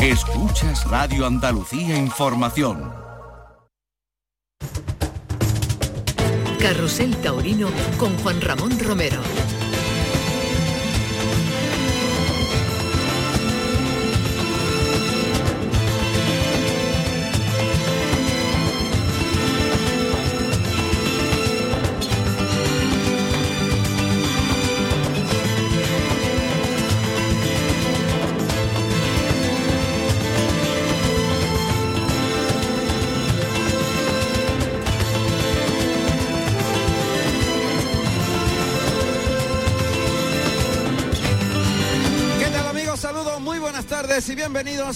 Escuchas 0.00 0.84
Radio 0.90 1.26
Andalucía 1.26 1.96
Información. 1.96 2.92
Carrusel 6.60 7.16
Taurino 7.16 7.70
con 7.96 8.14
Juan 8.18 8.38
Ramón 8.42 8.78
Romero. 8.78 9.22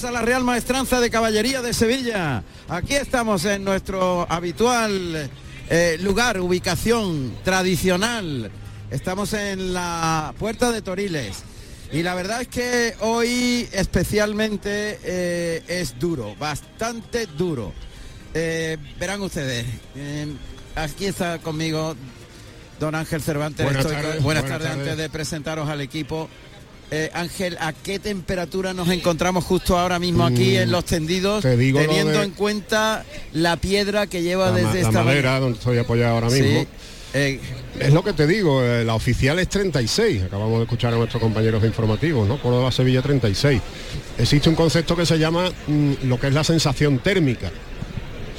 Bienvenidos 0.00 0.04
a 0.04 0.10
la 0.12 0.22
Real 0.22 0.44
Maestranza 0.44 1.00
de 1.00 1.10
Caballería 1.10 1.62
de 1.62 1.74
Sevilla. 1.74 2.42
Aquí 2.68 2.94
estamos 2.94 3.44
en 3.44 3.64
nuestro 3.64 4.26
habitual 4.30 5.30
eh, 5.68 5.98
lugar, 6.00 6.40
ubicación 6.40 7.34
tradicional. 7.44 8.50
Estamos 8.90 9.32
en 9.34 9.74
la 9.74 10.32
Puerta 10.38 10.72
de 10.72 10.80
Toriles. 10.80 11.42
Y 11.92 12.02
la 12.02 12.14
verdad 12.14 12.42
es 12.42 12.48
que 12.48 12.94
hoy 13.00 13.68
especialmente 13.72 14.98
eh, 15.02 15.62
es 15.68 15.98
duro, 15.98 16.34
bastante 16.36 17.26
duro. 17.26 17.72
Eh, 18.32 18.78
verán 18.98 19.20
ustedes, 19.22 19.66
aquí 20.76 21.06
está 21.06 21.38
conmigo 21.40 21.94
don 22.78 22.94
Ángel 22.94 23.20
Cervantes. 23.20 23.64
Buenas 23.64 23.84
Estoy 23.84 23.96
tardes, 23.96 24.22
buenas 24.22 24.44
buenas 24.44 24.48
tardes 24.48 24.68
tardes. 24.68 24.88
antes 24.88 24.96
de 24.98 25.10
presentaros 25.10 25.68
al 25.68 25.80
equipo. 25.80 26.28
Eh, 26.92 27.08
Ángel, 27.14 27.56
¿a 27.60 27.72
qué 27.72 28.00
temperatura 28.00 28.74
nos 28.74 28.88
encontramos 28.88 29.44
justo 29.44 29.78
ahora 29.78 29.98
mismo 30.00 30.24
aquí 30.26 30.54
Mm, 30.56 30.62
en 30.62 30.70
los 30.72 30.84
tendidos, 30.84 31.42
te 31.42 31.56
digo 31.56 31.78
teniendo 31.78 32.18
de- 32.18 32.24
en 32.24 32.30
cuenta 32.32 33.04
la 33.32 33.56
piedra 33.58 34.08
que 34.08 34.22
lleva 34.22 34.50
la, 34.50 34.56
desde 34.56 34.74
la 34.82 34.88
esta 34.88 35.02
madera 35.04 35.38
donde 35.38 35.58
estoy 35.58 35.78
apoyado 35.78 36.14
ahora 36.14 36.30
Sí, 36.30 36.42
mismo. 36.42 36.66
eh, 37.14 37.38
Es 37.78 37.92
lo 37.92 38.02
que 38.02 38.12
te 38.12 38.26
digo, 38.26 38.64
eh, 38.64 38.84
la 38.84 38.94
oficial 38.94 39.38
es 39.38 39.48
36, 39.48 40.24
acabamos 40.24 40.58
de 40.58 40.64
escuchar 40.64 40.92
a 40.92 40.96
nuestros 40.96 41.22
compañeros 41.22 41.62
informativos, 41.64 42.26
¿no? 42.28 42.42
Córdoba 42.42 42.72
Sevilla 42.72 43.02
36. 43.02 43.60
Existe 44.18 44.48
un 44.48 44.56
concepto 44.56 44.96
que 44.96 45.06
se 45.06 45.16
llama 45.18 45.48
mm, 45.68 45.92
lo 46.08 46.18
que 46.18 46.26
es 46.26 46.34
la 46.34 46.42
sensación 46.44 46.98
térmica. 46.98 47.52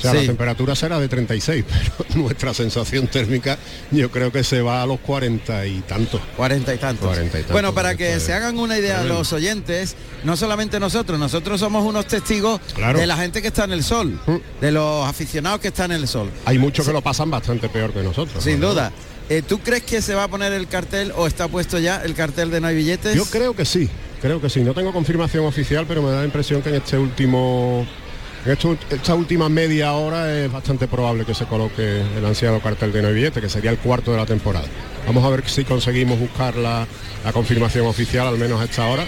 O 0.02 0.12
sea, 0.12 0.12
Sí. 0.14 0.18
la 0.22 0.26
temperatura 0.28 0.76
será 0.76 1.00
de 1.00 1.08
36, 1.08 1.64
pero 1.70 2.22
nuestra 2.22 2.54
sensación 2.54 3.08
térmica 3.08 3.58
yo 3.92 4.10
creo 4.10 4.32
que 4.32 4.44
se 4.44 4.62
va 4.62 4.82
a 4.82 4.86
los 4.86 5.00
40 5.00 5.66
y 5.68 5.80
tantos. 5.82 6.20
40 6.36 6.74
y 6.74 6.78
tantos. 6.78 7.08
40 7.08 7.28
y 7.38 7.42
tantos, 7.42 7.52
bueno, 7.52 7.74
para 7.74 7.96
que 7.96 8.20
se 8.20 8.34
hagan 8.34 8.58
una 8.58 8.78
idea 8.78 9.04
los 9.04 9.32
oyentes, 9.34 9.96
no 10.24 10.36
solamente 10.36 10.80
nosotros, 10.80 11.20
nosotros 11.20 11.60
somos 11.60 11.86
unos 11.86 12.08
testigos 12.08 12.60
Claro. 12.74 13.00
de 13.00 13.06
la 13.08 13.18
gente 13.18 13.42
que 13.42 13.50
está 13.50 13.64
en 13.66 13.74
el 13.74 13.84
sol, 13.84 14.20
Mm. 14.26 14.36
de 14.62 14.72
los 14.72 15.08
aficionados 15.08 15.60
que 15.60 15.68
están 15.70 15.92
en 15.92 15.98
el 16.02 16.08
sol. 16.08 16.30
Hay 16.46 16.58
muchos 16.58 16.86
que 16.88 16.94
lo 16.94 17.02
pasan 17.02 17.30
bastante 17.30 17.70
peor 17.70 17.94
que 17.94 18.02
nosotros. 18.02 18.44
Sin 18.44 18.60
¿no? 18.60 18.70
duda. 18.70 18.92
Eh, 19.30 19.44
¿Tú 19.48 19.60
crees 19.60 19.84
que 19.84 20.02
se 20.02 20.14
va 20.14 20.24
a 20.24 20.28
poner 20.28 20.52
el 20.52 20.68
cartel 20.68 21.14
o 21.16 21.26
está 21.26 21.48
puesto 21.48 21.80
ya 21.80 22.02
el 22.04 22.16
cartel 22.16 22.52
de 22.52 22.60
no 22.60 22.68
hay 22.68 22.76
billetes? 22.76 23.16
Yo 23.16 23.24
creo 23.26 23.56
que 23.56 23.64
sí, 23.64 23.88
creo 24.22 24.42
que 24.42 24.50
sí. 24.50 24.60
No 24.62 24.74
tengo 24.74 24.92
confirmación 24.92 25.46
oficial, 25.46 25.86
pero 25.88 26.02
me 26.02 26.12
da 26.12 26.20
la 26.20 26.26
impresión 26.26 26.62
que 26.62 26.68
en 26.70 26.76
este 26.76 26.98
último, 26.98 27.88
esta 28.46 29.14
última 29.14 29.50
media 29.50 29.94
hora 29.94 30.36
es 30.36 30.52
bastante 30.52 30.88
probable 30.88 31.26
que 31.26 31.36
se 31.36 31.46
coloque 31.46 32.02
el 32.02 32.26
ansiado 32.26 32.60
cartel 32.60 32.92
de 32.92 33.02
no 33.02 33.10
hay 33.10 33.14
billete, 33.14 33.40
que 33.40 33.50
sería 33.50 33.70
el 33.70 33.78
cuarto 33.78 34.12
de 34.12 34.18
la 34.18 34.26
temporada. 34.26 34.66
Vamos 35.06 35.24
a 35.24 35.30
ver 35.30 35.48
si 35.48 35.64
conseguimos 35.64 36.20
buscar 36.20 36.56
la, 36.56 36.88
confirmación 37.34 37.86
oficial, 37.86 38.28
al 38.28 38.40
menos 38.40 38.60
a 38.60 38.64
esta 38.64 38.88
hora, 38.88 39.06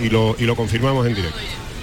y 0.00 0.08
lo, 0.08 0.34
y 0.38 0.44
lo 0.44 0.56
confirmamos 0.56 1.06
en 1.06 1.14
directo. 1.14 1.38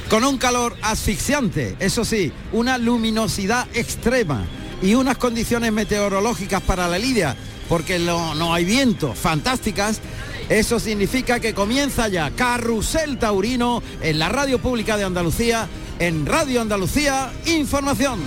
Con 0.09 0.25
un 0.25 0.37
calor 0.37 0.75
asfixiante, 0.81 1.77
eso 1.79 2.03
sí, 2.03 2.33
una 2.51 2.77
luminosidad 2.77 3.65
extrema 3.73 4.45
y 4.81 4.95
unas 4.95 5.17
condiciones 5.17 5.71
meteorológicas 5.71 6.61
para 6.61 6.89
la 6.89 6.99
lidia, 6.99 7.37
porque 7.69 7.97
no, 7.97 8.35
no 8.35 8.53
hay 8.53 8.65
viento, 8.65 9.13
fantásticas. 9.13 10.01
Eso 10.49 10.81
significa 10.81 11.39
que 11.39 11.53
comienza 11.53 12.09
ya 12.09 12.29
Carrusel 12.31 13.17
Taurino 13.17 13.81
en 14.01 14.19
la 14.19 14.27
radio 14.27 14.59
pública 14.59 14.97
de 14.97 15.05
Andalucía, 15.05 15.69
en 16.01 16.25
Radio 16.25 16.61
Andalucía 16.61 17.31
Información. 17.45 18.19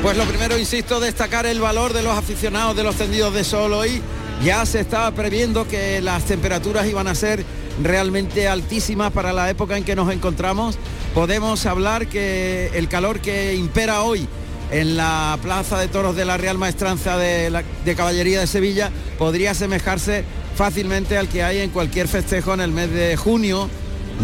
Pues 0.00 0.16
lo 0.16 0.24
primero, 0.24 0.58
insisto, 0.58 1.00
destacar 1.00 1.44
el 1.44 1.60
valor 1.60 1.92
de 1.92 2.02
los 2.02 2.16
aficionados 2.16 2.74
de 2.74 2.82
los 2.82 2.96
tendidos 2.96 3.34
de 3.34 3.44
sol 3.44 3.74
hoy. 3.74 4.00
Ya 4.42 4.64
se 4.64 4.80
estaba 4.80 5.10
previendo 5.10 5.68
que 5.68 6.00
las 6.00 6.24
temperaturas 6.24 6.86
iban 6.86 7.06
a 7.06 7.14
ser 7.14 7.44
realmente 7.82 8.48
altísimas 8.48 9.12
para 9.12 9.32
la 9.32 9.50
época 9.50 9.76
en 9.76 9.84
que 9.84 9.96
nos 9.96 10.12
encontramos. 10.12 10.78
Podemos 11.14 11.66
hablar 11.66 12.06
que 12.06 12.70
el 12.74 12.88
calor 12.88 13.20
que 13.20 13.54
impera 13.54 14.02
hoy 14.02 14.28
en 14.70 14.96
la 14.96 15.38
Plaza 15.42 15.78
de 15.78 15.88
Toros 15.88 16.14
de 16.16 16.24
la 16.24 16.36
Real 16.36 16.58
Maestranza 16.58 17.16
de, 17.16 17.64
de 17.84 17.94
Caballería 17.96 18.40
de 18.40 18.46
Sevilla 18.46 18.90
podría 19.18 19.50
asemejarse 19.52 20.24
fácilmente 20.54 21.16
al 21.16 21.28
que 21.28 21.42
hay 21.42 21.58
en 21.58 21.70
cualquier 21.70 22.06
festejo 22.06 22.54
en 22.54 22.60
el 22.60 22.70
mes 22.70 22.92
de 22.92 23.16
junio, 23.16 23.68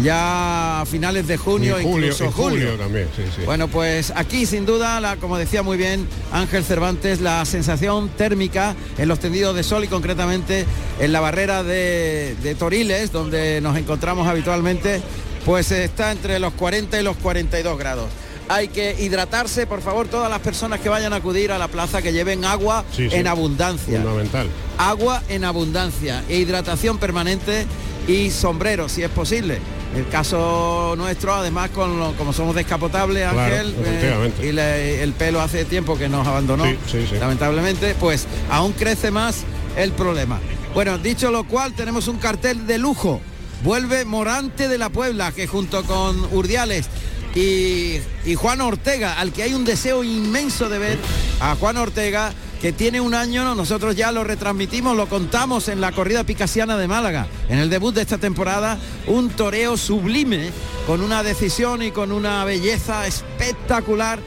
ya 0.03 0.81
a 0.81 0.85
finales 0.85 1.27
de 1.27 1.37
junio, 1.37 1.79
Y 1.79 1.83
julio, 1.83 2.07
incluso 2.07 2.31
julio 2.31 2.69
julio. 2.69 2.77
también, 2.83 3.07
sí, 3.15 3.23
sí. 3.35 3.41
Bueno, 3.45 3.67
pues 3.67 4.13
aquí 4.15 4.45
sin 4.45 4.65
duda, 4.65 4.99
la, 5.01 5.17
como 5.17 5.37
decía 5.37 5.63
muy 5.63 5.77
bien 5.77 6.07
Ángel 6.31 6.63
Cervantes, 6.63 7.21
la 7.21 7.43
sensación 7.45 8.09
térmica 8.09 8.75
en 8.97 9.07
los 9.07 9.19
tendidos 9.19 9.55
de 9.55 9.63
sol 9.63 9.83
y 9.83 9.87
concretamente 9.87 10.65
en 10.99 11.11
la 11.11 11.19
barrera 11.19 11.63
de, 11.63 12.35
de 12.43 12.55
Toriles, 12.55 13.11
donde 13.11 13.59
nos 13.61 13.77
encontramos 13.77 14.27
habitualmente, 14.27 15.01
pues 15.45 15.71
está 15.71 16.11
entre 16.11 16.39
los 16.39 16.53
40 16.53 16.99
y 16.99 17.03
los 17.03 17.17
42 17.17 17.77
grados. 17.77 18.05
Hay 18.49 18.69
que 18.69 18.95
hidratarse, 18.97 19.67
por 19.67 19.81
favor, 19.81 20.07
todas 20.07 20.29
las 20.29 20.39
personas 20.39 20.79
que 20.79 20.87
vayan 20.87 21.11
a 21.11 21.17
acudir 21.17 21.51
a 21.51 21.57
la 21.57 21.67
plaza 21.67 22.01
que 22.01 22.13
lleven 22.13 22.45
agua 22.45 22.85
Sí, 22.95 23.09
sí. 23.09 23.15
en 23.17 23.27
abundancia 23.27 23.99
Fundamental. 24.01 24.47
agua 24.77 25.21
en 25.27 25.43
abundancia 25.43 26.23
e 26.29 26.37
hidratación 26.37 26.97
permanente 26.97 27.65
y 28.07 28.31
sombrero 28.31 28.87
si 28.89 29.03
es 29.03 29.09
posible. 29.09 29.59
El 29.95 30.07
caso 30.09 30.95
nuestro, 30.97 31.33
además, 31.33 31.69
con 31.71 31.99
lo- 31.99 32.13
como 32.13 32.33
somos 32.33 32.55
descapotables, 32.55 33.23
Claro, 33.31 33.39
Ángel, 33.55 33.75
eh, 33.85 34.31
y 34.43 34.51
le- 34.51 35.03
el 35.03 35.13
pelo 35.13 35.41
hace 35.41 35.65
tiempo 35.65 35.97
que 35.97 36.07
nos 36.09 36.25
abandonó, 36.27 36.65
Sí, 36.65 36.77
sí, 36.91 37.05
sí. 37.09 37.15
lamentablemente, 37.19 37.95
pues 37.99 38.27
aún 38.49 38.73
crece 38.73 39.11
más 39.11 39.43
el 39.75 39.91
problema. 39.91 40.39
Bueno, 40.73 40.97
dicho 40.97 41.31
lo 41.31 41.43
cual, 41.45 41.73
tenemos 41.73 42.07
un 42.07 42.17
cartel 42.17 42.67
de 42.67 42.77
lujo. 42.77 43.21
Vuelve 43.63 44.05
Morante 44.05 44.67
de 44.67 44.77
la 44.77 44.89
Puebla, 44.89 45.31
que 45.31 45.47
junto 45.47 45.83
con 45.83 46.17
Urdiales 46.31 46.85
y, 47.33 47.97
y 48.25 48.35
Juan 48.35 48.61
Ortega, 48.61 49.19
al 49.19 49.31
que 49.33 49.43
hay 49.43 49.53
un 49.53 49.65
deseo 49.65 50.03
inmenso 50.03 50.69
de 50.69 50.77
ver, 50.77 50.97
a 51.39 51.55
Juan 51.55 51.77
Ortega, 51.77 52.33
que 52.61 52.73
tiene 52.73 52.99
un 53.01 53.13
año, 53.13 53.55
nosotros 53.55 53.95
ya 53.95 54.11
lo 54.11 54.23
retransmitimos, 54.23 54.95
lo 54.95 55.07
contamos 55.07 55.67
en 55.67 55.79
la 55.79 55.91
corrida 55.91 56.23
picasiana 56.23 56.77
de 56.77 56.87
Málaga, 56.87 57.27
en 57.49 57.59
el 57.59 57.69
debut 57.69 57.93
de 57.93 58.01
esta 58.01 58.17
temporada, 58.17 58.79
un 59.05 59.29
toreo 59.29 59.77
sublime, 59.77 60.51
con 60.85 61.01
una 61.01 61.23
decisión 61.23 61.81
y 61.83 61.91
con 61.91 62.11
una 62.11 62.43
belleza 62.45 63.05
espectacular. 63.05 64.19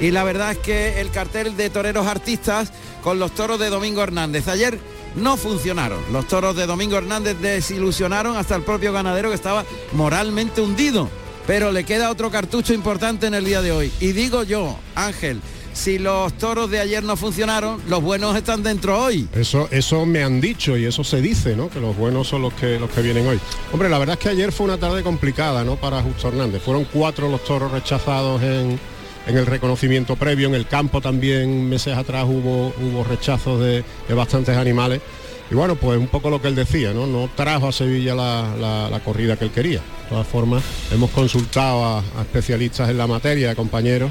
Y 0.00 0.10
la 0.10 0.24
verdad 0.24 0.52
es 0.52 0.58
que 0.58 1.00
el 1.00 1.10
cartel 1.10 1.56
de 1.56 1.70
toreros 1.70 2.06
artistas 2.06 2.72
con 3.02 3.18
los 3.18 3.32
toros 3.32 3.58
de 3.58 3.70
Domingo 3.70 4.02
Hernández. 4.02 4.48
Ayer 4.48 4.78
no 5.14 5.36
funcionaron. 5.36 6.00
Los 6.12 6.26
toros 6.28 6.56
de 6.56 6.66
Domingo 6.66 6.96
Hernández 6.96 7.38
desilusionaron 7.40 8.36
hasta 8.36 8.56
el 8.56 8.62
propio 8.62 8.92
ganadero 8.92 9.30
que 9.30 9.36
estaba 9.36 9.64
moralmente 9.92 10.60
hundido. 10.60 11.08
Pero 11.46 11.70
le 11.70 11.84
queda 11.84 12.10
otro 12.10 12.30
cartucho 12.30 12.74
importante 12.74 13.26
en 13.26 13.34
el 13.34 13.44
día 13.44 13.62
de 13.62 13.72
hoy. 13.72 13.92
Y 14.00 14.12
digo 14.12 14.42
yo, 14.42 14.76
Ángel, 14.96 15.40
si 15.76 15.98
los 15.98 16.32
toros 16.38 16.70
de 16.70 16.80
ayer 16.80 17.04
no 17.04 17.16
funcionaron, 17.16 17.80
los 17.88 18.02
buenos 18.02 18.34
están 18.34 18.62
dentro 18.62 18.98
hoy. 18.98 19.28
Eso, 19.34 19.68
eso 19.70 20.06
me 20.06 20.22
han 20.22 20.40
dicho 20.40 20.76
y 20.76 20.86
eso 20.86 21.04
se 21.04 21.20
dice, 21.20 21.54
¿no? 21.54 21.68
Que 21.68 21.80
los 21.80 21.94
buenos 21.96 22.28
son 22.28 22.42
los 22.42 22.54
que 22.54 22.80
los 22.80 22.90
que 22.90 23.02
vienen 23.02 23.26
hoy. 23.26 23.38
Hombre, 23.72 23.88
la 23.90 23.98
verdad 23.98 24.14
es 24.18 24.22
que 24.22 24.30
ayer 24.30 24.52
fue 24.52 24.64
una 24.64 24.78
tarde 24.78 25.02
complicada, 25.02 25.64
¿no? 25.64 25.76
Para 25.76 26.02
Justo 26.02 26.28
Hernández. 26.28 26.62
Fueron 26.62 26.86
cuatro 26.90 27.28
los 27.28 27.44
toros 27.44 27.70
rechazados 27.70 28.42
en, 28.42 28.80
en 29.26 29.36
el 29.36 29.44
reconocimiento 29.44 30.16
previo. 30.16 30.48
En 30.48 30.54
el 30.54 30.66
campo 30.66 31.00
también 31.02 31.68
meses 31.68 31.96
atrás 31.96 32.24
hubo, 32.24 32.72
hubo 32.80 33.04
rechazos 33.04 33.60
de, 33.60 33.84
de 34.08 34.14
bastantes 34.14 34.56
animales. 34.56 35.02
y 35.50 35.54
bueno, 35.54 35.76
pues 35.76 35.98
un 35.98 36.08
poco 36.08 36.30
lo 36.30 36.40
que 36.40 36.48
él 36.48 36.54
decía, 36.54 36.94
¿no? 36.94 37.06
No 37.06 37.28
trajo 37.36 37.68
a 37.68 37.72
Sevilla 37.72 38.14
la, 38.14 39.00
corrida 39.04 39.36
que 39.36 39.44
él 39.44 39.50
quería. 39.50 39.80
De 39.80 40.08
todas 40.08 40.26
formas, 40.26 40.62
hemos 40.90 41.10
consultado 41.10 41.84
a, 41.84 42.02
especialistas 42.22 42.88
en 42.88 42.96
la 42.96 43.06
materia, 43.06 43.54
compañeros, 43.54 44.10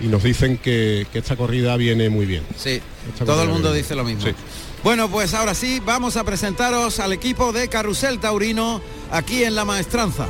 y 0.00 0.06
nos 0.06 0.22
dicen 0.22 0.58
que, 0.58 1.06
esta 1.12 1.36
corrida 1.36 1.76
viene 1.76 2.10
muy 2.10 2.26
bien. 2.26 2.42
Sí, 2.56 2.80
todo 3.24 3.42
el 3.42 3.48
mundo 3.48 3.72
dice 3.72 3.94
lo 3.94 4.04
mismo. 4.04 4.24
Bueno, 4.82 5.10
pues 5.10 5.34
ahora 5.34 5.54
sí, 5.54 5.80
vamos 5.84 6.16
a 6.16 6.24
presentaros 6.24 7.00
al 7.00 7.12
equipo 7.12 7.52
de 7.52 7.68
Carrusel 7.68 8.18
Taurino 8.18 8.80
aquí 9.10 9.44
en 9.44 9.54
La 9.54 9.64
Maestranza. 9.64 10.26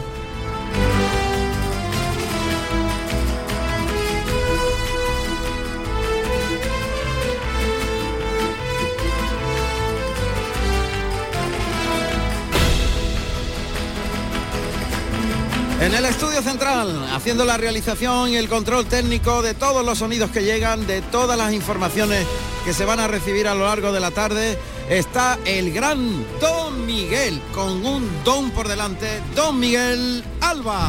En 15.81 15.95
el 15.95 16.05
estudio 16.05 16.43
central, 16.43 17.09
haciendo 17.11 17.47
la 17.47 17.57
realización 17.57 18.29
y 18.29 18.37
el 18.37 18.51
control 18.51 18.85
técnico 18.85 19.41
de 19.41 19.55
todos 19.55 19.83
los 19.83 19.97
sonidos 19.97 20.31
que 20.31 20.43
llegan, 20.43 20.87
de 20.87 21.01
todas 21.01 21.39
las 21.39 21.55
informaciones 21.55 22.27
que 22.67 22.75
se 22.75 22.85
van 22.85 23.01
a 23.01 23.09
recibir 23.09 23.49
a 23.49 23.55
lo 23.55 23.65
largo 23.65 23.91
de 23.91 23.99
la 23.99 24.11
tarde, 24.11 24.59
está 24.91 25.39
el 25.47 25.73
gran 25.73 26.23
Don 26.39 26.85
Miguel, 26.85 27.41
con 27.55 27.87
un 27.87 28.07
don 28.25 28.51
por 28.51 28.69
delante, 28.69 29.23
Don 29.35 29.59
Miguel 29.59 30.23
Alba. 30.43 30.87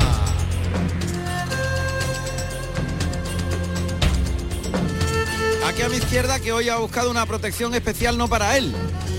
Aquí 5.69 5.83
a 5.83 5.87
mi 5.87 5.95
izquierda 5.95 6.41
que 6.41 6.51
hoy 6.51 6.67
ha 6.67 6.75
buscado 6.75 7.09
una 7.09 7.25
protección 7.25 7.73
especial 7.73 8.17
no 8.17 8.27
para 8.27 8.57
él, 8.57 8.75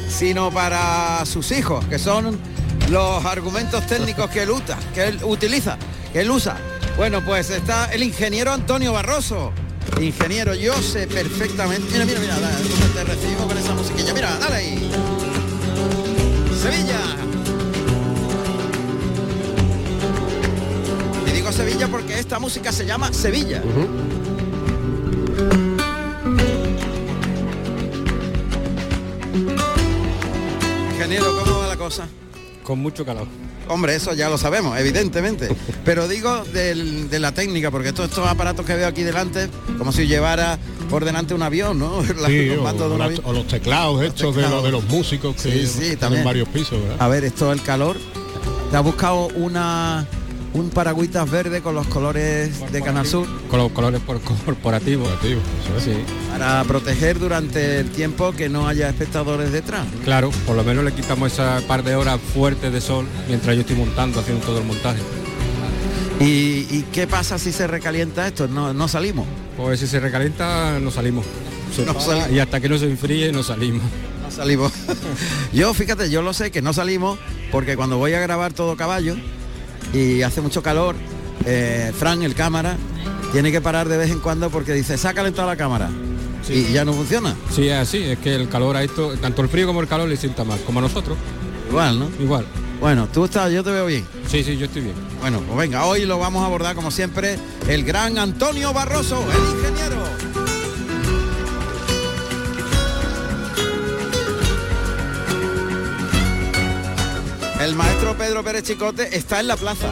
sino 0.06 0.50
para 0.50 1.24
sus 1.24 1.50
hijos, 1.50 1.82
que 1.86 1.98
son 1.98 2.38
los 2.90 3.24
argumentos 3.24 3.86
técnicos 3.86 4.30
que 4.30 4.42
él, 4.42 4.50
usa, 4.50 4.78
que 4.94 5.04
él 5.04 5.20
utiliza, 5.24 5.76
que 6.12 6.20
él 6.20 6.30
usa. 6.30 6.56
Bueno, 6.96 7.24
pues 7.24 7.50
está 7.50 7.92
el 7.92 8.02
ingeniero 8.02 8.52
Antonio 8.52 8.92
Barroso. 8.92 9.52
Ingeniero, 10.00 10.54
yo 10.54 10.74
sé 10.80 11.06
perfectamente. 11.06 11.92
Mira, 11.92 12.04
mira, 12.04 12.20
mira, 12.20 12.36
te 12.94 13.04
recibo 13.04 13.46
con 13.46 13.58
esa 13.58 13.74
musiquilla. 13.74 14.14
Mira, 14.14 14.38
dale 14.38 14.56
ahí. 14.56 14.90
Sevilla. 16.60 17.00
Y 21.26 21.30
digo 21.30 21.52
Sevilla 21.52 21.88
porque 21.88 22.18
esta 22.18 22.38
música 22.38 22.72
se 22.72 22.86
llama 22.86 23.12
Sevilla. 23.12 23.62
Ingeniero, 30.92 31.36
¿cómo 31.44 31.58
va 31.58 31.66
la 31.66 31.76
cosa? 31.76 32.06
Con 32.62 32.78
mucho 32.78 33.04
calor. 33.04 33.26
Hombre, 33.68 33.94
eso 33.94 34.12
ya 34.14 34.28
lo 34.28 34.38
sabemos, 34.38 34.78
evidentemente. 34.78 35.48
Pero 35.84 36.08
digo 36.08 36.44
de 36.52 37.18
la 37.18 37.32
técnica, 37.32 37.70
porque 37.70 37.92
todos 37.92 38.10
estos 38.10 38.28
aparatos 38.28 38.66
que 38.66 38.74
veo 38.74 38.86
aquí 38.86 39.02
delante, 39.02 39.48
como 39.78 39.92
si 39.92 40.06
llevara 40.06 40.58
por 40.90 41.04
delante 41.04 41.34
un 41.34 41.42
avión, 41.42 41.78
¿no? 41.78 41.98
o, 43.24 43.32
los 43.32 43.46
teclados 43.46 44.02
hechos 44.02 44.36
De, 44.36 44.70
los, 44.70 44.84
músicos 44.84 45.36
que 45.36 45.66
sí, 45.66 45.66
sí, 45.66 45.96
también. 45.96 46.24
varios 46.24 46.48
pisos. 46.48 46.78
A 46.98 47.08
ver, 47.08 47.24
esto 47.24 47.52
el 47.52 47.62
calor. 47.62 47.96
¿Te 48.70 48.76
ha 48.76 48.80
buscado 48.80 49.28
una 49.28 50.06
un 50.54 50.70
paragüitas 50.70 51.30
verde 51.30 51.62
con 51.62 51.74
los 51.74 51.86
colores 51.86 52.72
de 52.72 52.82
Canal 52.82 53.06
Sur. 53.06 53.26
Con 53.48 53.58
los 53.58 53.72
colores 53.72 54.00
corporativos. 54.44 55.08
Para 56.30 56.64
proteger 56.64 57.18
durante 57.18 57.80
el 57.80 57.90
tiempo 57.90 58.32
que 58.32 58.48
no 58.48 58.68
haya 58.68 58.88
espectadores 58.88 59.52
detrás. 59.52 59.86
Claro, 60.04 60.30
por 60.46 60.56
lo 60.56 60.64
menos 60.64 60.84
le 60.84 60.92
quitamos 60.92 61.32
esa 61.32 61.60
par 61.66 61.82
de 61.82 61.94
horas 61.96 62.20
fuertes 62.34 62.72
de 62.72 62.80
sol 62.80 63.06
mientras 63.28 63.54
yo 63.54 63.62
estoy 63.62 63.76
montando, 63.76 64.20
haciendo 64.20 64.44
todo 64.44 64.58
el 64.58 64.64
montaje. 64.64 65.00
¿Y, 66.20 66.82
qué 66.92 67.06
pasa 67.06 67.38
si 67.38 67.50
se 67.50 67.66
recalienta 67.66 68.28
esto? 68.28 68.46
¿No, 68.46 68.72
no 68.72 68.86
salimos? 68.86 69.26
Pues 69.56 69.80
si 69.80 69.86
se 69.86 69.98
recalienta 69.98 70.78
no 70.78 70.90
salimos. 70.90 71.26
Y 72.30 72.38
hasta 72.38 72.60
que 72.60 72.68
no 72.68 72.78
se 72.78 72.84
enfríe 72.86 73.32
no 73.32 73.42
salimos. 73.42 73.82
No 74.22 74.30
salimos. 74.30 74.72
yo, 75.52 75.72
fíjate, 75.74 76.10
yo 76.10 76.22
lo 76.22 76.32
sé 76.32 76.50
que 76.50 76.62
no 76.62 76.72
salimos 76.72 77.18
porque 77.50 77.76
cuando 77.76 77.98
voy 77.98 78.12
a 78.14 78.20
grabar 78.20 78.52
todo 78.52 78.76
caballo, 78.76 79.16
y 79.92 80.22
hace 80.22 80.40
mucho 80.40 80.62
calor, 80.62 80.96
eh, 81.44 81.92
Fran, 81.98 82.22
el 82.22 82.34
cámara, 82.34 82.76
tiene 83.32 83.50
que 83.50 83.60
parar 83.60 83.88
de 83.88 83.96
vez 83.96 84.10
en 84.10 84.20
cuando 84.20 84.50
porque 84.50 84.72
dice, 84.72 84.98
sácale 84.98 85.32
toda 85.32 85.46
la 85.46 85.56
cámara. 85.56 85.90
Y 86.48 86.72
ya 86.72 86.84
no 86.84 86.92
funciona. 86.92 87.36
Sí, 87.50 87.68
es 87.68 87.74
así, 87.74 87.98
es 88.02 88.18
que 88.18 88.34
el 88.34 88.48
calor 88.48 88.76
a 88.76 88.82
esto, 88.82 89.14
tanto 89.20 89.42
el 89.42 89.48
frío 89.48 89.66
como 89.66 89.80
el 89.80 89.88
calor 89.88 90.08
le 90.08 90.16
sienta 90.16 90.44
mal, 90.44 90.60
como 90.66 90.80
a 90.80 90.82
nosotros. 90.82 91.16
Igual, 91.68 91.98
¿no? 91.98 92.10
Igual. 92.20 92.44
Bueno, 92.80 93.08
tú 93.12 93.24
estás, 93.24 93.52
yo 93.52 93.62
te 93.62 93.70
veo 93.70 93.86
bien. 93.86 94.04
Sí, 94.26 94.42
sí, 94.42 94.56
yo 94.56 94.66
estoy 94.66 94.82
bien. 94.82 94.96
Bueno, 95.20 95.40
pues 95.46 95.56
venga, 95.56 95.84
hoy 95.84 96.04
lo 96.04 96.18
vamos 96.18 96.42
a 96.42 96.46
abordar 96.46 96.74
como 96.74 96.90
siempre 96.90 97.38
el 97.68 97.84
gran 97.84 98.18
Antonio 98.18 98.72
Barroso, 98.72 99.24
el 99.30 99.56
ingeniero. 99.56 100.31
El 107.62 107.76
maestro 107.76 108.18
Pedro 108.18 108.42
Pérez 108.42 108.64
Chicote 108.64 109.16
está 109.16 109.38
en 109.38 109.46
la 109.46 109.56
plaza, 109.56 109.88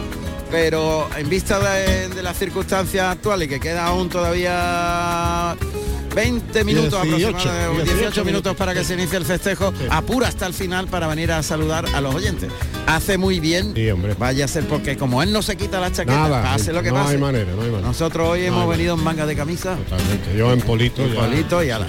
pero 0.51 1.09
en 1.17 1.29
vista 1.29 1.61
de, 1.61 2.21
las 2.21 2.37
circunstancias 2.37 3.07
actuales, 3.07 3.49
que 3.49 3.61
queda 3.61 3.87
aún 3.87 4.09
todavía 4.09 5.57
20 6.13 6.65
minutos 6.65 6.95
aproximadamente, 6.95 7.95
18, 7.95 8.25
minutos 8.25 8.57
para 8.57 8.75
que 8.75 8.83
se 8.83 8.95
inicie 8.95 9.17
el 9.17 9.25
festejo, 9.25 9.73
apura 9.89 10.27
hasta 10.27 10.49
el 10.49 10.53
final 10.53 10.89
para 10.89 11.07
venir 11.07 11.31
a 11.31 11.45
saludar 11.45 11.87
a 11.95 12.01
los 12.01 12.13
oyentes. 12.13 12.51
Hace 12.89 13.19
muy 13.19 13.39
bien, 13.39 13.73
vaya 14.19 14.47
a 14.47 14.49
ser 14.49 14.67
porque 14.67 14.97
como 14.97 15.23
él 15.23 15.33
no 15.33 15.41
se 15.41 15.57
quita 15.57 15.79
la 15.79 15.93
chaqueta, 15.93 16.53
hace 16.53 16.73
lo 16.73 16.83
que 16.83 16.89
no 16.89 16.97
pase. 16.97 17.13
Hay 17.13 17.19
manera, 17.19 17.53
no 17.55 17.63
hay 17.63 17.71
manera. 17.71 17.87
Nosotros 17.87 18.31
hoy 18.31 18.47
hemos 18.47 18.69
venido 18.69 18.97
en 18.97 19.05
manga 19.05 19.27
de 19.27 19.37
camisa. 19.37 19.77
Totalmente. 19.77 20.37
Yo 20.37 20.53
en 20.53 20.61
polito. 20.61 21.05
En 21.05 21.15
polito 21.15 21.63
y 21.63 21.71
ala. 21.71 21.87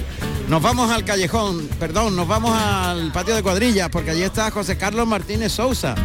Nos 0.52 0.62
vamos 0.62 0.92
al 0.92 1.06
callejón, 1.06 1.70
perdón, 1.80 2.14
nos 2.18 2.28
vamos 2.28 2.52
al 2.54 3.14
patio 3.14 3.34
de 3.34 3.42
cuadrillas, 3.42 3.88
porque 3.88 4.12
allí 4.12 4.24
está 4.24 4.52
José 4.52 4.76
Carlos 4.76 5.08
Martínez 5.08 5.54
Sousa. 5.54 5.96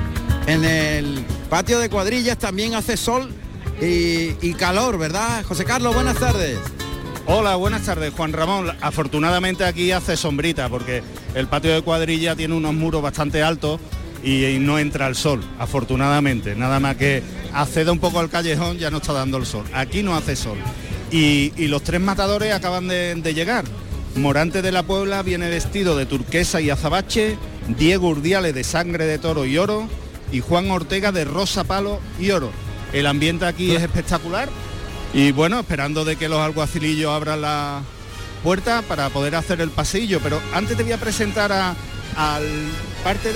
En 0.46 0.64
el 0.64 1.24
patio 1.50 1.80
de 1.80 1.90
cuadrillas 1.90 2.38
también 2.38 2.76
hace 2.76 2.96
sol 2.96 3.34
y, 3.80 4.54
calor, 4.54 4.98
¿verdad? 4.98 5.44
José 5.44 5.64
Carlos, 5.64 5.92
buenas 5.94 6.16
tardes. 6.20 6.60
Hola, 7.26 7.56
buenas 7.56 7.82
tardes, 7.82 8.14
Juan 8.14 8.32
Ramón. 8.32 8.70
Afortunadamente 8.80 9.64
aquí 9.64 9.90
hace 9.90 10.16
sombrita 10.16 10.68
porque 10.68 11.02
el 11.34 11.48
patio 11.48 11.74
de 11.74 11.82
cuadrilla 11.82 12.36
tiene 12.36 12.54
unos 12.54 12.72
muros 12.72 13.02
bastante 13.02 13.42
altos 13.42 13.80
y, 14.22 14.58
no 14.60 14.78
entra 14.78 15.08
el 15.08 15.16
sol, 15.16 15.42
afortunadamente. 15.58 16.54
Nada 16.54 16.78
más 16.78 16.94
que 16.94 17.20
acceda 17.52 17.90
un 17.90 17.98
poco 17.98 18.20
al 18.20 18.30
callejón 18.30 18.78
ya 18.78 18.92
no 18.92 18.98
está 18.98 19.12
dando 19.12 19.38
el 19.38 19.44
sol. 19.44 19.64
Aquí 19.74 20.04
no 20.04 20.14
hace 20.14 20.36
sol. 20.36 20.58
Y, 21.10 21.50
los 21.66 21.82
tres 21.82 22.00
matadores 22.00 22.54
acaban 22.54 22.86
de 22.86 23.34
llegar. 23.34 23.64
Morante 24.16 24.62
de 24.62 24.72
la 24.72 24.82
Puebla 24.82 25.22
viene 25.22 25.50
vestido 25.50 25.94
de 25.94 26.06
turquesa 26.06 26.62
y 26.62 26.70
azabache, 26.70 27.36
Diego 27.76 28.08
Urdiales 28.08 28.54
de 28.54 28.64
sangre 28.64 29.04
de 29.04 29.18
toro 29.18 29.44
y 29.44 29.58
oro 29.58 29.88
y 30.32 30.40
Juan 30.40 30.70
Ortega 30.70 31.12
de 31.12 31.26
rosa 31.26 31.64
palo 31.64 32.00
y 32.18 32.30
oro. 32.30 32.50
El 32.94 33.06
ambiente 33.06 33.44
aquí 33.44 33.74
es 33.74 33.82
espectacular 33.82 34.48
y 35.12 35.32
bueno, 35.32 35.60
esperando 35.60 36.06
de 36.06 36.16
que 36.16 36.30
los 36.30 36.38
alguacilillos 36.38 37.12
abran 37.12 37.42
la 37.42 37.82
puerta 38.42 38.82
para 38.82 39.10
poder 39.10 39.34
hacer 39.34 39.60
el 39.60 39.70
pasillo, 39.70 40.18
pero 40.22 40.40
antes 40.54 40.78
te 40.78 40.82
voy 40.82 40.92
a 40.92 40.98
presentar 40.98 41.52
al 41.52 42.44
parte 43.04 43.34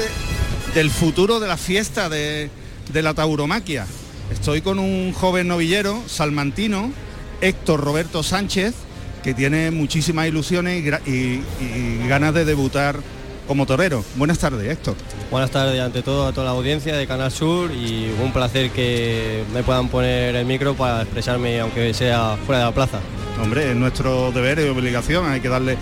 del 0.74 0.90
futuro 0.90 1.40
de 1.40 1.48
la 1.48 1.58
fiesta 1.58 2.08
de, 2.08 2.48
de 2.90 3.02
la 3.02 3.12
tauromaquia. 3.12 3.86
Estoy 4.32 4.62
con 4.62 4.78
un 4.78 5.12
joven 5.12 5.48
novillero 5.48 6.02
salmantino, 6.06 6.90
Héctor 7.42 7.80
Roberto 7.80 8.22
Sánchez, 8.22 8.74
que 9.22 9.34
tiene 9.34 9.70
muchísimas 9.70 10.28
ilusiones 10.28 10.82
y, 11.06 11.40
ganas 12.08 12.34
de 12.34 12.44
debutar 12.44 12.96
como 13.46 13.66
torero. 13.66 14.04
Buenas 14.16 14.38
tardes, 14.38 14.70
Héctor. 14.70 14.94
Buenas 15.30 15.50
tardes 15.50 15.80
ante 15.80 16.02
todo 16.02 16.26
a 16.26 16.32
toda 16.32 16.46
la 16.46 16.52
audiencia 16.52 16.96
de 16.96 17.06
Canal 17.06 17.30
Sur 17.30 17.70
y 17.70 18.10
un 18.22 18.32
placer 18.32 18.70
que 18.70 19.44
me 19.52 19.62
puedan 19.62 19.88
poner 19.88 20.36
el 20.36 20.46
micro 20.46 20.74
para 20.74 21.02
expresarme 21.02 21.60
aunque 21.60 21.94
sea 21.94 22.36
fuera 22.46 22.60
de 22.60 22.64
la 22.66 22.74
plaza. 22.74 23.00
Hombre, 23.42 23.70
es 23.70 23.76
nuestro 23.76 24.32
deber 24.32 24.58
y 24.58 24.68
obligación, 24.68 25.26
hay 25.26 25.40
que 25.40 25.48
darle 25.48 25.76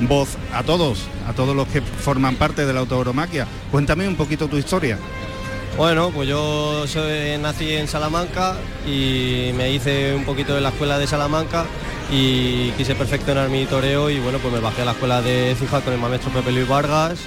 voz 0.00 0.36
a 0.52 0.62
todos, 0.62 1.00
a 1.28 1.32
todos 1.32 1.54
los 1.54 1.68
que 1.68 1.80
forman 1.82 2.36
parte 2.36 2.64
de 2.66 2.72
la 2.72 2.80
autogromaquia. 2.80 3.46
Cuéntame 3.70 4.08
un 4.08 4.16
poquito 4.16 4.48
tu 4.48 4.56
historia. 4.56 4.98
Bueno, 5.76 6.10
pues 6.10 6.28
yo 6.28 6.84
nací 7.40 7.72
en 7.72 7.88
Salamanca 7.88 8.56
y 8.86 9.52
me 9.56 9.72
hice 9.72 10.14
un 10.14 10.24
poquito 10.24 10.54
de 10.54 10.60
la 10.60 10.68
escuela 10.68 10.98
de 10.98 11.06
Salamanca 11.06 11.64
y 12.10 12.70
quise 12.72 12.94
perfeccionar 12.94 13.48
mi 13.48 13.64
toreo 13.64 14.10
y 14.10 14.20
bueno, 14.20 14.38
pues 14.38 14.52
me 14.52 14.60
bajé 14.60 14.82
a 14.82 14.84
la 14.84 14.92
escuela 14.92 15.22
de 15.22 15.56
Fija 15.58 15.80
con 15.80 15.94
el 15.94 15.98
maestro 15.98 16.30
Pepe 16.30 16.52
Luis 16.52 16.68
Vargas 16.68 17.20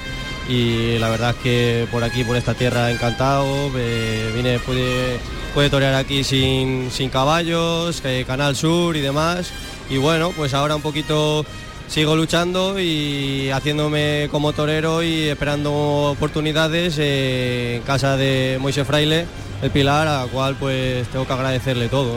y 0.47 0.99
la 0.99 1.09
verdad 1.09 1.31
es 1.31 1.35
que 1.37 1.87
por 1.91 2.03
aquí, 2.03 2.23
por 2.23 2.37
esta 2.37 2.53
tierra, 2.53 2.91
encantado, 2.91 3.71
vine, 3.71 4.59
pude, 4.59 5.19
pude 5.55 5.71
torear 5.71 5.95
aquí 5.95 6.23
sin, 6.23 6.91
sin 6.91 7.09
caballos, 7.09 8.03
Canal 8.27 8.55
Sur 8.55 8.95
y 8.95 9.01
demás. 9.01 9.51
Y 9.89 9.97
bueno, 9.97 10.31
pues 10.35 10.53
ahora 10.53 10.75
un 10.75 10.83
poquito 10.83 11.45
sigo 11.87 12.15
luchando 12.15 12.79
y 12.79 13.49
haciéndome 13.51 14.27
como 14.31 14.53
torero 14.53 15.03
y 15.03 15.29
esperando 15.29 16.11
oportunidades 16.11 16.97
en 16.97 17.81
casa 17.83 18.17
de 18.17 18.57
Moisés 18.59 18.85
Fraile, 18.87 19.25
el 19.61 19.71
Pilar, 19.71 20.07
a 20.07 20.25
la 20.25 20.31
cual 20.31 20.55
pues 20.59 21.07
tengo 21.09 21.25
que 21.25 21.33
agradecerle 21.33 21.87
todo. 21.87 22.15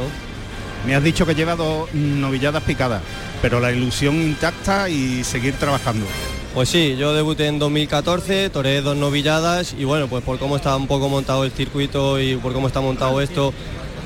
Me 0.87 0.95
has 0.95 1.03
dicho 1.03 1.27
que 1.27 1.35
lleva 1.35 1.57
dos 1.57 1.93
novilladas 1.93 2.63
picadas, 2.63 3.03
pero 3.43 3.61
la 3.61 3.73
ilusión 3.73 4.17
intacta 4.17 4.89
y 4.89 5.25
seguir 5.25 5.55
trabajando. 5.55 6.07
Pues 6.55 6.71
sí, 6.71 6.97
yo 6.97 7.13
debuté 7.13 7.47
en 7.47 7.59
2014, 7.59 8.51
toré 8.51 8.81
dos 8.81 8.97
novilladas 8.97 9.75
y 9.79 9.85
bueno, 9.85 10.09
pues 10.09 10.25
por 10.25 10.39
cómo 10.39 10.57
está 10.57 10.75
un 10.77 10.87
poco 10.87 11.09
montado 11.09 11.45
el 11.45 11.53
circuito 11.53 12.21
y 12.21 12.37
por 12.37 12.53
cómo 12.53 12.69
está 12.69 12.81
montado 12.81 13.21
esto 13.21 13.53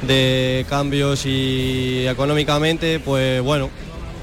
de 0.02 0.66
cambios 0.68 1.24
y 1.24 2.06
económicamente, 2.08 2.98
pues 3.00 3.40
bueno, 3.42 3.70